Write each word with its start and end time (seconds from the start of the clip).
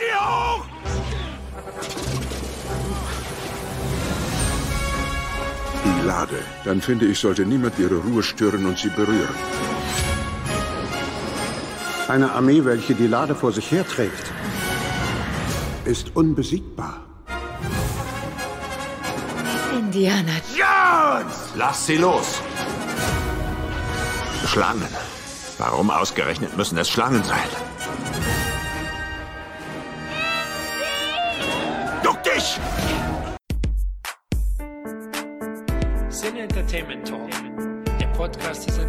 sie 0.00 0.12
hoch! 0.16 0.64
Die 5.84 6.06
Lade. 6.06 6.40
Dann 6.64 6.80
finde 6.80 7.06
ich, 7.06 7.18
sollte 7.18 7.44
niemand 7.44 7.78
ihre 7.78 7.96
Ruhe 7.96 8.22
stören 8.22 8.66
und 8.66 8.78
sie 8.78 8.90
berühren. 8.90 9.34
Eine 12.08 12.32
Armee, 12.32 12.64
welche 12.64 12.94
die 12.94 13.06
Lade 13.06 13.34
vor 13.34 13.52
sich 13.52 13.70
herträgt, 13.70 14.32
ist 15.84 16.16
unbesiegbar. 16.16 17.04
Indiana. 19.78 20.32
Jones! 20.60 21.36
Lass 21.56 21.86
sie 21.86 21.96
los! 21.96 22.42
Schlangen. 24.46 24.88
Warum 25.58 25.90
ausgerechnet 25.90 26.56
müssen 26.56 26.78
es 26.78 26.88
Schlangen 26.88 27.22
sein? 27.22 27.69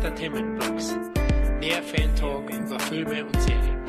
Podcast 0.02 0.18
des 0.18 0.22
Entertainment 0.22 0.60
Blogs. 0.60 0.96
Mehr 1.60 1.84
Fan 1.84 2.16
Talk 2.16 2.50
über 2.50 2.80
Filme 2.80 3.26
und 3.26 3.42
Serien. 3.42 3.82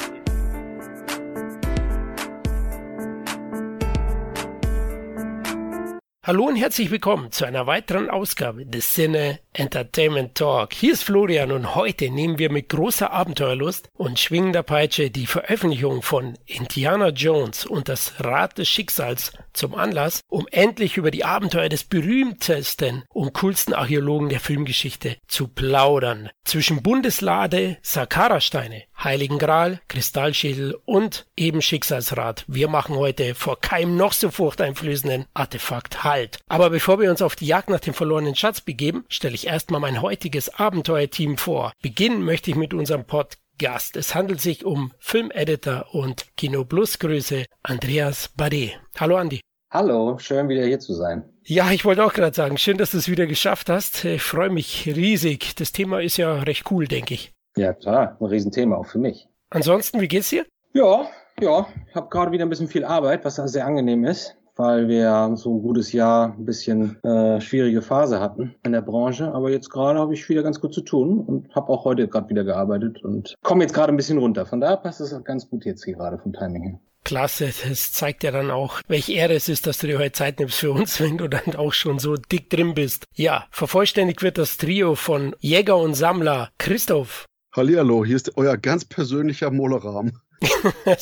Hallo 6.24 6.44
und 6.44 6.56
herzlich 6.56 6.90
willkommen 6.90 7.32
zu 7.32 7.44
einer 7.44 7.66
weiteren 7.66 8.08
Ausgabe 8.08 8.64
des 8.64 8.94
Sinne 8.94 9.40
Entertainment 9.54 10.34
Talk. 10.34 10.72
Hier 10.72 10.94
ist 10.94 11.04
Florian 11.04 11.52
und 11.52 11.74
heute 11.74 12.10
nehmen 12.10 12.38
wir 12.38 12.50
mit 12.50 12.70
großer 12.70 13.10
Abenteuerlust 13.10 13.90
und 13.94 14.18
schwingender 14.18 14.62
Peitsche 14.62 15.10
die 15.10 15.26
Veröffentlichung 15.26 16.02
von 16.02 16.38
Indiana 16.46 17.08
Jones 17.08 17.66
und 17.66 17.88
das 17.88 18.14
Rad 18.18 18.56
des 18.56 18.68
Schicksals 18.68 19.32
zum 19.52 19.74
Anlass, 19.74 20.20
um 20.28 20.46
endlich 20.50 20.96
über 20.96 21.10
die 21.10 21.24
Abenteuer 21.24 21.68
des 21.68 21.84
berühmtesten 21.84 23.04
und 23.10 23.34
coolsten 23.34 23.74
Archäologen 23.74 24.30
der 24.30 24.40
Filmgeschichte 24.40 25.18
zu 25.26 25.48
plaudern. 25.48 26.30
Zwischen 26.44 26.82
Bundeslade, 26.82 27.76
Sakara-Steine, 27.82 28.84
Heiligen 29.02 29.38
Gral, 29.38 29.80
Kristallschädel 29.88 30.76
und 30.84 31.26
eben 31.36 31.60
Schicksalsrad. 31.60 32.44
Wir 32.46 32.68
machen 32.68 32.96
heute 32.96 33.34
vor 33.34 33.60
keinem 33.60 33.96
noch 33.96 34.12
so 34.12 34.30
furchteinflößenden 34.30 35.26
Artefakt 35.34 36.04
Halt. 36.04 36.38
Aber 36.48 36.70
bevor 36.70 37.00
wir 37.00 37.10
uns 37.10 37.22
auf 37.22 37.36
die 37.36 37.46
Jagd 37.46 37.68
nach 37.68 37.80
dem 37.80 37.94
verlorenen 37.94 38.34
Schatz 38.34 38.60
begeben, 38.60 39.04
stelle 39.08 39.34
ich 39.34 39.41
erstmal 39.46 39.80
mein 39.80 40.02
heutiges 40.02 40.48
Abenteuerteam 40.58 41.36
vor. 41.36 41.72
Beginnen 41.82 42.22
möchte 42.22 42.50
ich 42.50 42.56
mit 42.56 42.74
unserem 42.74 43.04
Podcast. 43.04 43.96
Es 43.96 44.14
handelt 44.14 44.40
sich 44.40 44.64
um 44.64 44.92
Filmeditor 44.98 45.86
und 45.92 46.26
Kino 46.36 46.64
Plus 46.64 46.98
Größe 46.98 47.44
Andreas 47.62 48.28
Bade. 48.28 48.72
Hallo 48.98 49.16
Andi. 49.16 49.40
Hallo, 49.70 50.18
schön 50.18 50.48
wieder 50.48 50.64
hier 50.64 50.80
zu 50.80 50.92
sein. 50.92 51.24
Ja, 51.44 51.70
ich 51.70 51.84
wollte 51.84 52.04
auch 52.04 52.12
gerade 52.12 52.36
sagen, 52.36 52.58
schön, 52.58 52.76
dass 52.76 52.90
du 52.90 52.98
es 52.98 53.08
wieder 53.08 53.26
geschafft 53.26 53.70
hast. 53.70 54.04
Ich 54.04 54.22
freue 54.22 54.50
mich 54.50 54.86
riesig. 54.86 55.56
Das 55.56 55.72
Thema 55.72 56.02
ist 56.02 56.18
ja 56.18 56.42
recht 56.42 56.70
cool, 56.70 56.86
denke 56.86 57.14
ich. 57.14 57.32
Ja, 57.56 57.72
klar, 57.72 58.16
ein 58.20 58.26
Riesenthema 58.26 58.76
auch 58.76 58.86
für 58.86 58.98
mich. 58.98 59.28
Ansonsten, 59.50 60.00
wie 60.00 60.08
geht's 60.08 60.30
dir? 60.30 60.46
Ja, 60.72 61.06
ja, 61.40 61.66
ich 61.88 61.94
habe 61.94 62.08
gerade 62.08 62.32
wieder 62.32 62.44
ein 62.46 62.48
bisschen 62.48 62.68
viel 62.68 62.84
Arbeit, 62.84 63.24
was 63.24 63.36
sehr 63.36 63.66
angenehm 63.66 64.04
ist, 64.04 64.36
weil 64.56 64.88
wir 64.88 65.32
so 65.36 65.56
ein 65.56 65.62
gutes 65.62 65.92
Jahr 65.92 66.34
ein 66.38 66.44
bisschen 66.44 67.02
äh, 67.02 67.40
schwierige 67.40 67.82
Phase 67.82 68.20
hatten 68.20 68.54
in 68.64 68.72
der 68.72 68.82
Branche. 68.82 69.32
Aber 69.32 69.50
jetzt 69.50 69.70
gerade 69.70 69.98
habe 69.98 70.14
ich 70.14 70.28
wieder 70.28 70.42
ganz 70.42 70.60
gut 70.60 70.74
zu 70.74 70.82
tun 70.82 71.20
und 71.20 71.54
habe 71.54 71.68
auch 71.70 71.84
heute 71.84 72.08
gerade 72.08 72.28
wieder 72.28 72.44
gearbeitet 72.44 73.02
und 73.04 73.34
komme 73.42 73.62
jetzt 73.62 73.74
gerade 73.74 73.92
ein 73.92 73.96
bisschen 73.96 74.18
runter. 74.18 74.46
Von 74.46 74.60
daher 74.60 74.76
passt 74.76 75.00
es 75.00 75.14
ganz 75.24 75.48
gut 75.48 75.64
jetzt 75.64 75.84
hier 75.84 75.94
gerade 75.94 76.18
vom 76.18 76.32
Timing 76.32 76.62
her. 76.62 76.80
Klasse, 77.04 77.52
das 77.68 77.92
zeigt 77.92 78.22
ja 78.22 78.30
dann 78.30 78.50
auch, 78.50 78.80
welche 78.86 79.14
Ehre 79.14 79.34
es 79.34 79.48
ist, 79.48 79.66
dass 79.66 79.78
du 79.78 79.88
dir 79.88 79.98
heute 79.98 80.12
Zeit 80.12 80.38
nimmst 80.38 80.58
für 80.58 80.70
uns, 80.70 81.00
wenn 81.00 81.18
du 81.18 81.28
dann 81.28 81.56
auch 81.56 81.72
schon 81.72 81.98
so 81.98 82.16
dick 82.16 82.50
drin 82.50 82.74
bist. 82.74 83.06
Ja, 83.14 83.46
vervollständigt 83.50 84.22
wird 84.22 84.38
das 84.38 84.56
Trio 84.56 84.94
von 84.94 85.34
Jäger 85.40 85.76
und 85.76 85.94
Sammler 85.94 86.50
Christoph. 86.58 87.26
Hallihallo, 87.54 88.04
hier 88.04 88.16
ist 88.16 88.36
euer 88.36 88.56
ganz 88.56 88.84
persönlicher 88.84 89.50
Mollerahm. 89.50 90.12